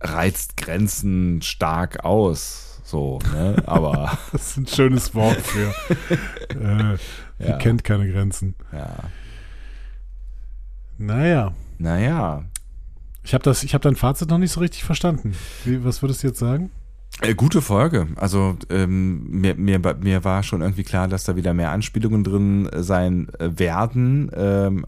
reizt 0.00 0.56
Grenzen 0.56 1.42
stark 1.42 2.04
aus. 2.04 2.80
So, 2.84 3.18
ne? 3.32 3.62
Aber. 3.66 4.18
das 4.32 4.50
ist 4.50 4.56
ein 4.56 4.66
schönes 4.66 5.14
Wort 5.14 5.40
für. 5.40 5.68
äh, 6.54 6.96
sie 7.38 7.48
ja. 7.48 7.58
kennt 7.58 7.84
keine 7.84 8.10
Grenzen. 8.10 8.54
Ja. 8.72 8.96
Naja. 10.98 11.52
Naja. 11.78 12.44
Ich 13.22 13.34
habe 13.34 13.50
hab 13.50 13.82
dein 13.82 13.96
Fazit 13.96 14.28
noch 14.28 14.38
nicht 14.38 14.52
so 14.52 14.60
richtig 14.60 14.84
verstanden. 14.84 15.34
Wie, 15.64 15.84
was 15.84 16.02
würdest 16.02 16.22
du 16.22 16.28
jetzt 16.28 16.38
sagen? 16.38 16.70
Äh, 17.20 17.34
gute 17.34 17.62
Folge. 17.62 18.06
Also 18.16 18.56
ähm, 18.70 19.28
mir, 19.28 19.54
mir, 19.56 19.78
mir 19.78 20.24
war 20.24 20.42
schon 20.42 20.60
irgendwie 20.60 20.84
klar, 20.84 21.08
dass 21.08 21.24
da 21.24 21.34
wieder 21.34 21.52
mehr 21.52 21.72
Anspielungen 21.72 22.22
drin 22.22 22.68
sein 22.76 23.28
äh, 23.38 23.58
werden. 23.58 24.30
Ähm, 24.34 24.86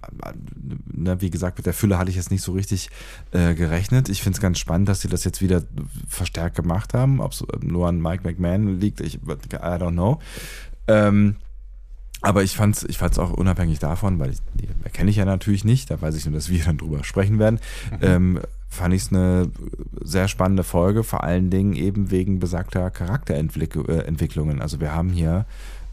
ne, 0.93 1.21
wie 1.21 1.31
gesagt, 1.31 1.59
mit 1.59 1.67
der 1.67 1.75
Fülle 1.75 1.99
hatte 1.99 2.11
ich 2.11 2.17
jetzt 2.17 2.31
nicht 2.31 2.43
so 2.43 2.53
richtig 2.53 2.89
äh, 3.33 3.55
gerechnet. 3.55 4.09
Ich 4.09 4.23
finde 4.23 4.37
es 4.37 4.41
ganz 4.41 4.59
spannend, 4.59 4.89
dass 4.89 5.01
sie 5.01 5.09
das 5.09 5.25
jetzt 5.25 5.43
wieder 5.43 5.63
verstärkt 6.09 6.55
gemacht 6.55 6.95
haben. 6.95 7.21
Ob 7.21 7.33
es 7.33 7.45
nur 7.63 7.89
an 7.89 8.01
Mike 8.01 8.23
McMahon 8.23 8.79
liegt, 8.79 9.01
ich 9.01 9.17
I 9.17 9.19
don't 9.59 9.93
know. 9.93 10.21
Ähm, 10.87 11.37
aber 12.23 12.43
ich 12.43 12.57
fand's, 12.57 12.85
ich 12.85 12.99
fand's 12.99 13.19
auch 13.19 13.31
unabhängig 13.31 13.79
davon, 13.79 14.19
weil 14.19 14.31
ich, 14.31 14.39
die 14.55 14.69
erkenne 14.85 15.11
ich 15.11 15.17
ja 15.17 15.25
natürlich 15.25 15.65
nicht, 15.65 15.91
da 15.91 16.01
weiß 16.01 16.15
ich 16.17 16.27
nur, 16.27 16.35
dass 16.35 16.51
wir 16.51 16.65
dann 16.65 16.79
drüber 16.79 17.05
sprechen 17.05 17.39
werden, 17.39 17.61
mhm. 17.91 17.99
ähm, 18.03 18.41
fand 18.69 18.95
ich 18.95 19.03
es 19.03 19.09
eine 19.13 19.51
sehr 20.01 20.29
spannende 20.29 20.63
Folge, 20.63 21.03
vor 21.03 21.25
allen 21.25 21.51
Dingen 21.51 21.75
eben 21.75 22.11
wegen 22.11 22.39
besagter 22.39 22.91
Charakterentwicklungen. 22.91 24.59
Äh, 24.59 24.63
also 24.63 24.81
wir 24.81 24.95
haben 24.95 25.11
hier, 25.11 25.47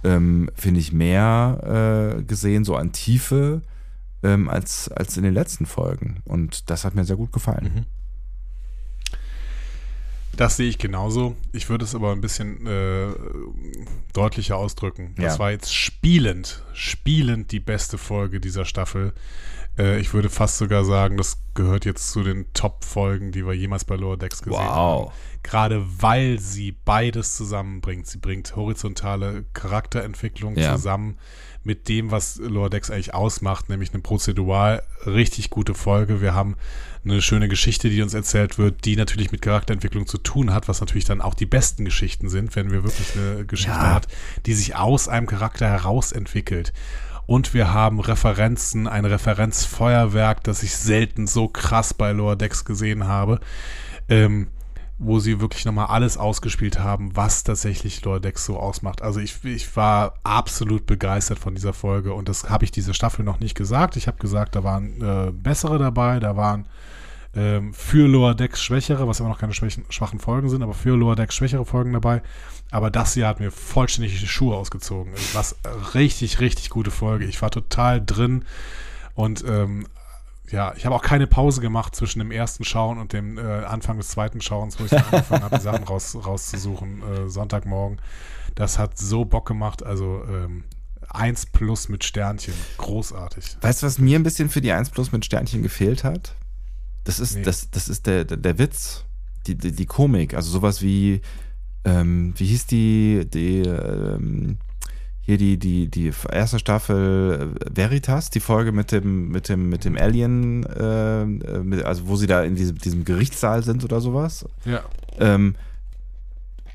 ähm, 0.03 0.49
finde 0.55 0.79
ich, 0.79 0.93
mehr 0.93 2.17
äh, 2.19 2.23
gesehen, 2.23 2.65
so 2.65 2.75
an 2.75 2.91
Tiefe, 2.91 3.61
ähm, 4.23 4.49
als, 4.49 4.89
als 4.89 5.17
in 5.17 5.23
den 5.23 5.33
letzten 5.33 5.65
Folgen. 5.65 6.21
Und 6.25 6.69
das 6.69 6.85
hat 6.85 6.95
mir 6.95 7.05
sehr 7.05 7.15
gut 7.15 7.31
gefallen. 7.31 7.71
Mhm. 7.73 7.85
Das 10.37 10.55
sehe 10.55 10.69
ich 10.69 10.77
genauso. 10.77 11.35
Ich 11.51 11.67
würde 11.67 11.83
es 11.83 11.95
aber 11.95 12.11
ein 12.11 12.21
bisschen 12.21 12.65
äh, 12.67 13.07
deutlicher 14.13 14.55
ausdrücken. 14.55 15.13
Das 15.17 15.33
ja. 15.33 15.39
war 15.39 15.51
jetzt 15.51 15.73
spielend, 15.73 16.63
spielend 16.73 17.51
die 17.51 17.59
beste 17.59 17.97
Folge 17.97 18.39
dieser 18.39 18.63
Staffel. 18.63 19.13
Äh, 19.77 19.99
ich 19.99 20.13
würde 20.13 20.29
fast 20.29 20.57
sogar 20.57 20.83
sagen, 20.85 21.17
das 21.17 21.37
gehört 21.53 21.85
jetzt 21.85 22.11
zu 22.11 22.23
den 22.23 22.51
Top-Folgen, 22.53 23.31
die 23.31 23.45
wir 23.45 23.53
jemals 23.53 23.85
bei 23.85 23.95
Lower 23.95 24.17
Decks 24.17 24.41
gesehen 24.41 24.59
wow. 24.59 25.09
haben. 25.09 25.11
Gerade 25.43 25.85
weil 25.99 26.39
sie 26.39 26.71
beides 26.71 27.35
zusammenbringt. 27.35 28.07
Sie 28.07 28.17
bringt 28.17 28.55
horizontale 28.55 29.45
Charakterentwicklung 29.53 30.55
ja. 30.57 30.75
zusammen 30.75 31.17
mit 31.63 31.89
dem, 31.89 32.11
was 32.11 32.37
Lower 32.37 32.69
Decks 32.69 32.89
eigentlich 32.89 33.13
ausmacht, 33.13 33.69
nämlich 33.69 33.93
eine 33.93 34.01
prozedural 34.01 34.83
richtig 35.05 35.49
gute 35.49 35.73
Folge. 35.73 36.21
Wir 36.21 36.33
haben 36.33 36.55
eine 37.03 37.21
schöne 37.21 37.47
Geschichte, 37.47 37.89
die 37.89 38.01
uns 38.01 38.13
erzählt 38.13 38.57
wird, 38.57 38.85
die 38.85 38.95
natürlich 38.95 39.31
mit 39.31 39.41
Charakterentwicklung 39.41 40.07
zu 40.07 40.17
tun 40.17 40.53
hat, 40.53 40.67
was 40.67 40.79
natürlich 40.79 41.05
dann 41.05 41.21
auch 41.21 41.33
die 41.33 41.45
besten 41.45 41.85
Geschichten 41.85 42.29
sind, 42.29 42.55
wenn 42.55 42.71
wir 42.71 42.83
wirklich 42.83 43.15
eine 43.15 43.45
Geschichte 43.45 43.71
ja. 43.71 43.95
hat, 43.95 44.07
die 44.45 44.53
sich 44.53 44.75
aus 44.75 45.07
einem 45.07 45.27
Charakter 45.27 45.67
heraus 45.67 46.11
entwickelt. 46.11 46.73
Und 47.27 47.53
wir 47.53 47.73
haben 47.73 47.99
Referenzen, 47.99 48.87
ein 48.87 49.05
Referenzfeuerwerk, 49.05 50.43
das 50.43 50.63
ich 50.63 50.75
selten 50.75 51.27
so 51.27 51.47
krass 51.47 51.93
bei 51.93 52.11
Lower 52.11 52.35
Decks 52.35 52.65
gesehen 52.65 53.05
habe. 53.05 53.39
Ähm, 54.09 54.47
wo 54.99 55.19
sie 55.19 55.39
wirklich 55.39 55.65
nochmal 55.65 55.87
alles 55.87 56.17
ausgespielt 56.17 56.79
haben, 56.79 57.15
was 57.15 57.43
tatsächlich 57.43 58.03
Lordex 58.03 58.45
so 58.45 58.57
ausmacht. 58.57 59.01
Also 59.01 59.19
ich, 59.19 59.43
ich 59.43 59.75
war 59.75 60.15
absolut 60.23 60.87
begeistert 60.87 61.37
von 61.37 61.53
dieser 61.53 61.73
Folge 61.73 62.13
und 62.13 62.27
das 62.29 62.49
habe 62.49 62.65
ich 62.65 62.71
diese 62.71 62.93
Staffel 62.93 63.23
noch 63.23 63.39
nicht 63.39 63.55
gesagt. 63.55 63.95
Ich 63.95 64.07
habe 64.07 64.17
gesagt, 64.17 64.55
da 64.55 64.63
waren 64.63 65.01
äh, 65.01 65.31
bessere 65.31 65.77
dabei, 65.77 66.19
da 66.19 66.35
waren 66.35 66.65
ähm, 67.37 67.73
für 67.73 68.07
Lower 68.07 68.35
Decks 68.35 68.61
schwächere, 68.61 69.07
was 69.07 69.19
immer 69.19 69.29
noch 69.29 69.39
keine 69.39 69.53
schwächen, 69.53 69.85
schwachen 69.89 70.19
Folgen 70.19 70.49
sind, 70.49 70.63
aber 70.63 70.73
für 70.73 70.95
Lower 70.95 71.15
Decks 71.15 71.35
schwächere 71.35 71.65
Folgen 71.65 71.93
dabei. 71.93 72.21
Aber 72.71 72.89
das 72.89 73.13
hier 73.13 73.27
hat 73.27 73.39
mir 73.39 73.51
vollständig 73.51 74.19
die 74.19 74.27
Schuhe 74.27 74.55
ausgezogen. 74.55 75.13
Was 75.33 75.55
richtig, 75.93 76.39
richtig 76.39 76.69
gute 76.69 76.91
Folge. 76.91 77.25
Ich 77.25 77.41
war 77.41 77.51
total 77.51 78.03
drin 78.03 78.43
und 79.15 79.43
ähm, 79.47 79.87
ja, 80.49 80.73
ich 80.77 80.85
habe 80.85 80.95
auch 80.95 81.01
keine 81.01 81.27
Pause 81.27 81.61
gemacht 81.61 81.95
zwischen 81.95 82.19
dem 82.19 82.31
ersten 82.31 82.63
Schauen 82.63 82.97
und 82.97 83.13
dem 83.13 83.37
äh, 83.37 83.41
Anfang 83.41 83.97
des 83.97 84.09
zweiten 84.09 84.39
Schauens, 84.39 84.79
wo 84.79 84.85
ich 84.85 84.91
dann 84.91 85.03
angefangen 85.11 85.43
habe, 85.43 85.57
die 85.57 85.63
Sachen 85.63 85.83
raus, 85.87 86.15
rauszusuchen, 86.15 87.03
äh, 87.03 87.29
Sonntagmorgen. 87.29 87.99
Das 88.55 88.79
hat 88.79 88.97
so 88.97 89.25
Bock 89.25 89.45
gemacht. 89.45 89.83
Also 89.83 90.23
ähm, 90.29 90.63
1 91.09 91.47
plus 91.47 91.89
mit 91.89 92.03
Sternchen. 92.03 92.53
Großartig. 92.77 93.57
Weißt 93.61 93.81
du, 93.81 93.87
was 93.87 93.99
mir 93.99 94.17
ein 94.17 94.23
bisschen 94.23 94.49
für 94.49 94.61
die 94.61 94.71
1 94.71 94.89
plus 94.89 95.11
mit 95.11 95.25
Sternchen 95.25 95.63
gefehlt 95.63 96.03
hat? 96.03 96.35
Das 97.07 97.21
ist, 97.21 97.37
nee. 97.37 97.41
das, 97.43 97.69
das 97.71 97.87
ist 97.87 98.05
der, 98.05 98.25
der, 98.25 98.35
der 98.35 98.59
Witz, 98.59 99.05
die, 99.47 99.55
die, 99.55 99.71
die, 99.71 99.85
Komik. 99.85 100.33
Also 100.33 100.51
sowas 100.51 100.81
wie, 100.81 101.21
ähm, 101.85 102.33
wie 102.35 102.45
hieß 102.47 102.65
die, 102.65 103.25
die, 103.33 103.61
ähm, 103.61 104.57
hier 105.21 105.37
die, 105.37 105.57
die, 105.57 105.87
die 105.87 106.11
erste 106.29 106.59
Staffel 106.59 107.55
äh, 107.61 107.69
Veritas, 107.73 108.29
die 108.29 108.41
Folge 108.41 108.73
mit 108.73 108.91
dem, 108.91 109.29
mit 109.29 109.47
dem, 109.47 109.69
mit 109.69 109.85
dem 109.85 109.95
Alien, 109.95 110.65
äh, 110.65 111.25
mit, 111.25 111.85
also 111.85 112.09
wo 112.09 112.17
sie 112.17 112.27
da 112.27 112.43
in 112.43 112.55
diesem, 112.55 112.77
diesem 112.77 113.05
Gerichtssaal 113.05 113.63
sind 113.63 113.85
oder 113.85 114.01
sowas. 114.01 114.45
Ja. 114.65 114.83
Ähm, 115.17 115.55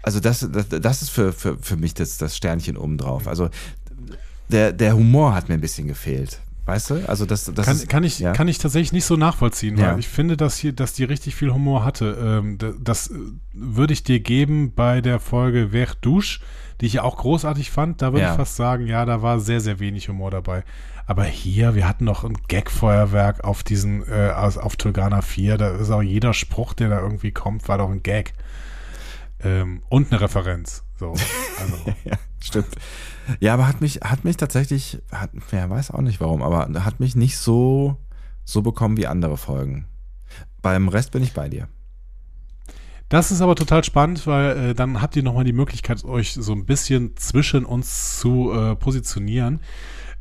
also 0.02 0.18
das, 0.18 0.48
das, 0.50 0.70
das 0.70 1.02
ist 1.02 1.10
für, 1.10 1.34
für, 1.34 1.58
für 1.58 1.76
mich 1.76 1.92
das, 1.92 2.16
das 2.16 2.38
Sternchen 2.38 2.78
oben 2.78 2.96
drauf. 2.96 3.28
Also 3.28 3.50
der, 4.48 4.72
der 4.72 4.96
Humor 4.96 5.34
hat 5.34 5.50
mir 5.50 5.56
ein 5.56 5.60
bisschen 5.60 5.88
gefehlt. 5.88 6.40
Weißt 6.64 6.90
du? 6.90 7.08
Also 7.08 7.26
das, 7.26 7.44
das 7.46 7.66
kann, 7.66 7.76
ist, 7.76 7.88
kann, 7.88 8.04
ich, 8.04 8.18
ja. 8.20 8.32
kann 8.32 8.46
ich 8.46 8.58
tatsächlich 8.58 8.92
nicht 8.92 9.04
so 9.04 9.16
nachvollziehen, 9.16 9.76
weil 9.78 9.84
ja. 9.84 9.98
ich 9.98 10.08
finde, 10.08 10.36
dass 10.36 10.56
hier, 10.56 10.72
dass 10.72 10.92
die 10.92 11.04
richtig 11.04 11.34
viel 11.34 11.52
Humor 11.52 11.84
hatte. 11.84 12.16
Ähm, 12.22 12.58
das, 12.58 12.76
das 12.80 13.10
würde 13.52 13.92
ich 13.92 14.04
dir 14.04 14.20
geben 14.20 14.72
bei 14.72 15.00
der 15.00 15.18
Folge 15.18 15.72
Wer 15.72 15.88
Douche 16.00 16.38
die 16.82 16.86
ich 16.86 16.94
ja 16.94 17.04
auch 17.04 17.16
großartig 17.16 17.70
fand. 17.70 18.02
Da 18.02 18.12
würde 18.12 18.24
ja. 18.24 18.32
ich 18.32 18.36
fast 18.36 18.56
sagen, 18.56 18.88
ja, 18.88 19.04
da 19.04 19.22
war 19.22 19.38
sehr, 19.38 19.60
sehr 19.60 19.78
wenig 19.78 20.08
Humor 20.08 20.32
dabei. 20.32 20.64
Aber 21.06 21.22
hier, 21.22 21.76
wir 21.76 21.88
hatten 21.88 22.04
noch 22.04 22.24
ein 22.24 22.36
Gag-Feuerwerk 22.48 23.44
auf 23.44 23.62
diesen, 23.62 24.02
äh, 24.08 24.32
auf 24.32 24.74
Tulgana 24.74 25.22
4. 25.22 25.58
Da 25.58 25.76
ist 25.76 25.90
auch 25.90 26.02
jeder 26.02 26.34
Spruch, 26.34 26.74
der 26.74 26.88
da 26.88 27.00
irgendwie 27.00 27.30
kommt, 27.30 27.68
war 27.68 27.78
doch 27.78 27.88
ein 27.88 28.02
Gag. 28.02 28.32
Ähm, 29.44 29.82
und 29.90 30.10
eine 30.10 30.20
Referenz. 30.20 30.82
So, 30.98 31.10
also. 31.60 31.76
Stimmt. 32.42 32.74
Ja, 33.40 33.54
aber 33.54 33.68
hat 33.68 33.80
mich, 33.80 34.00
hat 34.02 34.24
mich 34.24 34.36
tatsächlich, 34.36 34.98
hat, 35.10 35.30
ja, 35.52 35.68
weiß 35.68 35.90
auch 35.92 36.00
nicht 36.00 36.20
warum, 36.20 36.42
aber 36.42 36.68
hat 36.84 37.00
mich 37.00 37.14
nicht 37.14 37.38
so, 37.38 37.96
so 38.44 38.62
bekommen 38.62 38.96
wie 38.96 39.06
andere 39.06 39.36
Folgen. 39.36 39.86
Beim 40.60 40.88
Rest 40.88 41.12
bin 41.12 41.22
ich 41.22 41.32
bei 41.32 41.48
dir. 41.48 41.68
Das 43.08 43.30
ist 43.30 43.42
aber 43.42 43.54
total 43.54 43.84
spannend, 43.84 44.26
weil 44.26 44.56
äh, 44.56 44.74
dann 44.74 45.02
habt 45.02 45.16
ihr 45.16 45.22
nochmal 45.22 45.44
die 45.44 45.52
Möglichkeit, 45.52 46.02
euch 46.04 46.32
so 46.32 46.52
ein 46.52 46.64
bisschen 46.64 47.14
zwischen 47.16 47.66
uns 47.66 48.18
zu 48.18 48.52
äh, 48.52 48.74
positionieren. 48.74 49.60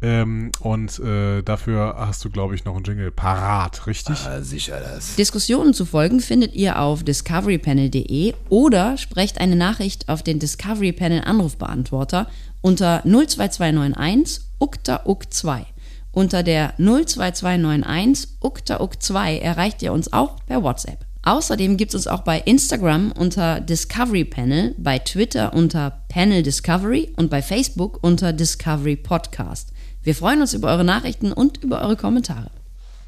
Ähm, 0.04 0.52
und 0.62 0.98
äh, 1.00 1.44
dafür 1.44 1.96
hast 1.98 2.26
du, 2.26 2.32
glaube 2.32 2.56
ich, 2.56 2.66
noch 2.66 2.76
einen 2.76 2.84
Jingle 2.84 3.12
parat, 3.12 3.86
richtig? 3.86 4.18
Ah, 4.26 4.42
sicher 4.42 4.80
das. 4.80 5.16
Diskussionen 5.16 5.76
zu 5.76 5.86
folgen 5.86 6.22
findet 6.22 6.56
ihr 6.56 6.80
auf 6.80 7.04
discoverypanel.de 7.04 8.34
oder 8.50 8.98
sprecht 8.98 9.40
eine 9.40 9.56
Nachricht 9.56 10.10
auf 10.10 10.24
den 10.24 10.40
Discovery 10.40 10.92
Panel 10.92 11.22
Anrufbeantworter 11.24 12.28
unter 12.62 13.04
02291 13.04 14.44
ukta 14.60 15.02
uk 15.06 15.32
2 15.32 15.66
Unter 16.12 16.42
der 16.42 16.74
02291 16.78 18.30
ukta 18.42 18.82
uk 18.82 19.02
2 19.02 19.38
erreicht 19.38 19.84
ihr 19.84 19.94
uns 19.94 20.12
auch 20.12 20.38
per 20.48 20.64
WhatsApp. 20.64 21.06
Außerdem 21.24 21.78
gibt 21.78 21.92
es 21.94 21.96
uns 21.96 22.08
auch 22.08 22.22
bei 22.22 22.40
Instagram 22.40 23.12
unter 23.12 23.60
Discovery 23.62 24.26
Panel, 24.26 24.74
bei 24.80 24.98
Twitter 24.98 25.54
unter 25.54 26.02
Panel 26.10 26.42
Discovery 26.42 27.14
und 27.16 27.30
bei 27.30 27.44
Facebook 27.44 28.00
unter 28.02 28.34
Discovery 28.34 28.96
Podcast. 28.96 29.72
Wir 30.04 30.16
freuen 30.16 30.42
uns 30.42 30.54
über 30.54 30.70
eure 30.70 30.84
Nachrichten 30.84 31.32
und 31.32 31.64
über 31.64 31.82
eure 31.82 31.96
Kommentare. 31.96 32.50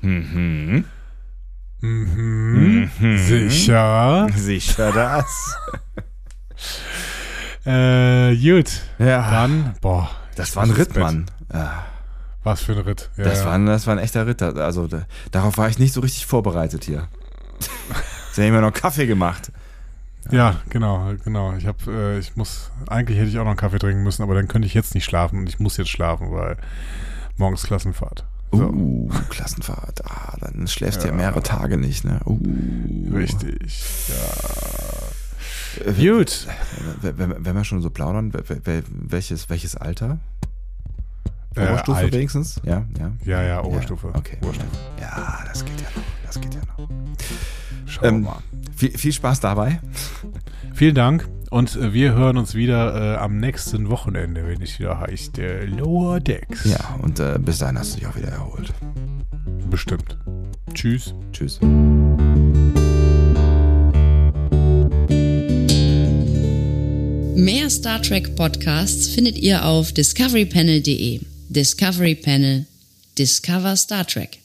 Mhm. 0.01 0.85
Mhm. 1.81 2.89
mhm. 2.99 3.17
Sicher. 3.17 4.27
Sicher 4.35 4.91
das. 4.91 5.57
äh, 7.65 8.35
gut. 8.35 8.81
Ja. 8.99 9.29
Dann, 9.31 9.73
boah. 9.81 10.09
Das 10.35 10.55
war 10.55 10.63
ein 10.63 10.71
Ritt, 10.71 10.95
Mann. 10.95 11.25
Ja. 11.51 11.85
Was 12.43 12.61
für 12.61 12.73
ein 12.73 12.79
Ritt. 12.79 13.09
Ja, 13.15 13.23
das, 13.23 13.45
War 13.45 13.53
ein, 13.53 13.65
das 13.65 13.87
war 13.87 13.95
ein 13.95 13.99
echter 13.99 14.27
Ritt. 14.27 14.41
Also 14.41 14.87
da, 14.87 15.05
darauf 15.31 15.57
war 15.57 15.69
ich 15.69 15.79
nicht 15.79 15.93
so 15.93 16.01
richtig 16.01 16.25
vorbereitet 16.25 16.83
hier. 16.83 17.07
Sie 18.33 18.41
haben 18.41 18.49
immer 18.49 18.61
noch 18.61 18.73
Kaffee 18.73 19.05
gemacht. 19.07 19.51
Ja, 20.31 20.51
ja 20.51 20.55
genau, 20.69 21.13
genau. 21.23 21.55
Ich 21.55 21.65
habe, 21.65 21.77
äh, 21.91 22.19
ich 22.19 22.35
muss, 22.35 22.71
eigentlich 22.87 23.17
hätte 23.17 23.29
ich 23.29 23.37
auch 23.37 23.43
noch 23.43 23.51
einen 23.51 23.57
Kaffee 23.57 23.79
trinken 23.79 24.03
müssen, 24.03 24.23
aber 24.23 24.35
dann 24.35 24.47
könnte 24.47 24.65
ich 24.65 24.73
jetzt 24.73 24.95
nicht 24.95 25.05
schlafen 25.05 25.39
und 25.39 25.49
ich 25.49 25.59
muss 25.59 25.77
jetzt 25.77 25.89
schlafen, 25.89 26.31
weil 26.31 26.57
morgens 27.37 27.63
Klassenfahrt. 27.63 28.25
So. 28.51 28.69
Uh, 28.69 29.09
Klassenfahrt. 29.29 30.05
Ah, 30.05 30.37
dann 30.39 30.67
schläfst 30.67 31.01
du 31.01 31.07
ja. 31.07 31.11
ja 31.11 31.17
mehrere 31.17 31.41
Tage 31.41 31.77
nicht, 31.77 32.05
ne? 32.05 32.19
Uh. 32.25 32.39
Richtig, 33.11 34.07
ja. 34.09 35.85
Äh, 35.85 35.93
Gut. 35.93 36.47
Wenn, 37.01 37.45
wenn 37.45 37.55
wir 37.55 37.63
schon 37.63 37.81
so 37.81 37.89
plaudern, 37.89 38.31
welches, 38.89 39.49
welches 39.49 39.75
Alter? 39.75 40.19
Äh, 41.55 41.67
Oberstufe 41.67 42.03
äh, 42.03 42.11
wenigstens? 42.11 42.61
Ja, 42.63 42.85
ja. 42.97 43.11
Ja, 43.25 43.43
ja, 43.43 43.63
Oberstufe. 43.63 44.07
Ja, 44.07 44.19
okay. 44.19 44.37
Oberstufe. 44.41 44.69
Ja, 44.99 45.43
das 45.47 45.65
geht 45.65 45.81
ja 45.81 45.87
noch. 45.95 46.03
Das 46.25 46.41
geht 46.41 46.53
ja 46.53 46.61
noch. 46.77 46.89
Schauen 47.85 48.15
ähm, 48.15 48.21
mal. 48.21 48.43
Viel, 48.75 48.97
viel, 48.97 49.13
Spaß 49.13 49.39
dabei. 49.39 49.79
Vielen 50.73 50.95
Dank 50.95 51.27
und 51.49 51.75
äh, 51.75 51.93
wir 51.93 52.13
hören 52.13 52.37
uns 52.37 52.55
wieder 52.55 53.15
äh, 53.15 53.17
am 53.17 53.37
nächsten 53.37 53.89
Wochenende, 53.89 54.47
wenn 54.47 54.61
es 54.61 54.79
wieder 54.79 54.99
heißt 54.99 55.37
der 55.37 55.67
Lower 55.67 56.19
Decks. 56.19 56.65
Ja, 56.65 56.97
und 57.01 57.19
äh, 57.19 57.37
bis 57.39 57.59
dahin 57.59 57.77
hast 57.77 57.93
du 57.93 57.99
dich 57.99 58.07
auch 58.07 58.15
wieder 58.15 58.29
erholt. 58.29 58.73
Bestimmt. 59.69 60.17
Tschüss. 60.73 61.13
Tschüss. 61.31 61.59
Mehr 67.35 67.69
Star 67.69 68.01
Trek 68.01 68.35
Podcasts 68.35 69.07
findet 69.07 69.37
ihr 69.37 69.65
auf 69.65 69.91
discoverypanel.de. 69.91 71.21
Discovery 71.49 72.15
Panel. 72.15 72.65
Discover 73.17 73.75
Star 73.75 74.07
Trek. 74.07 74.42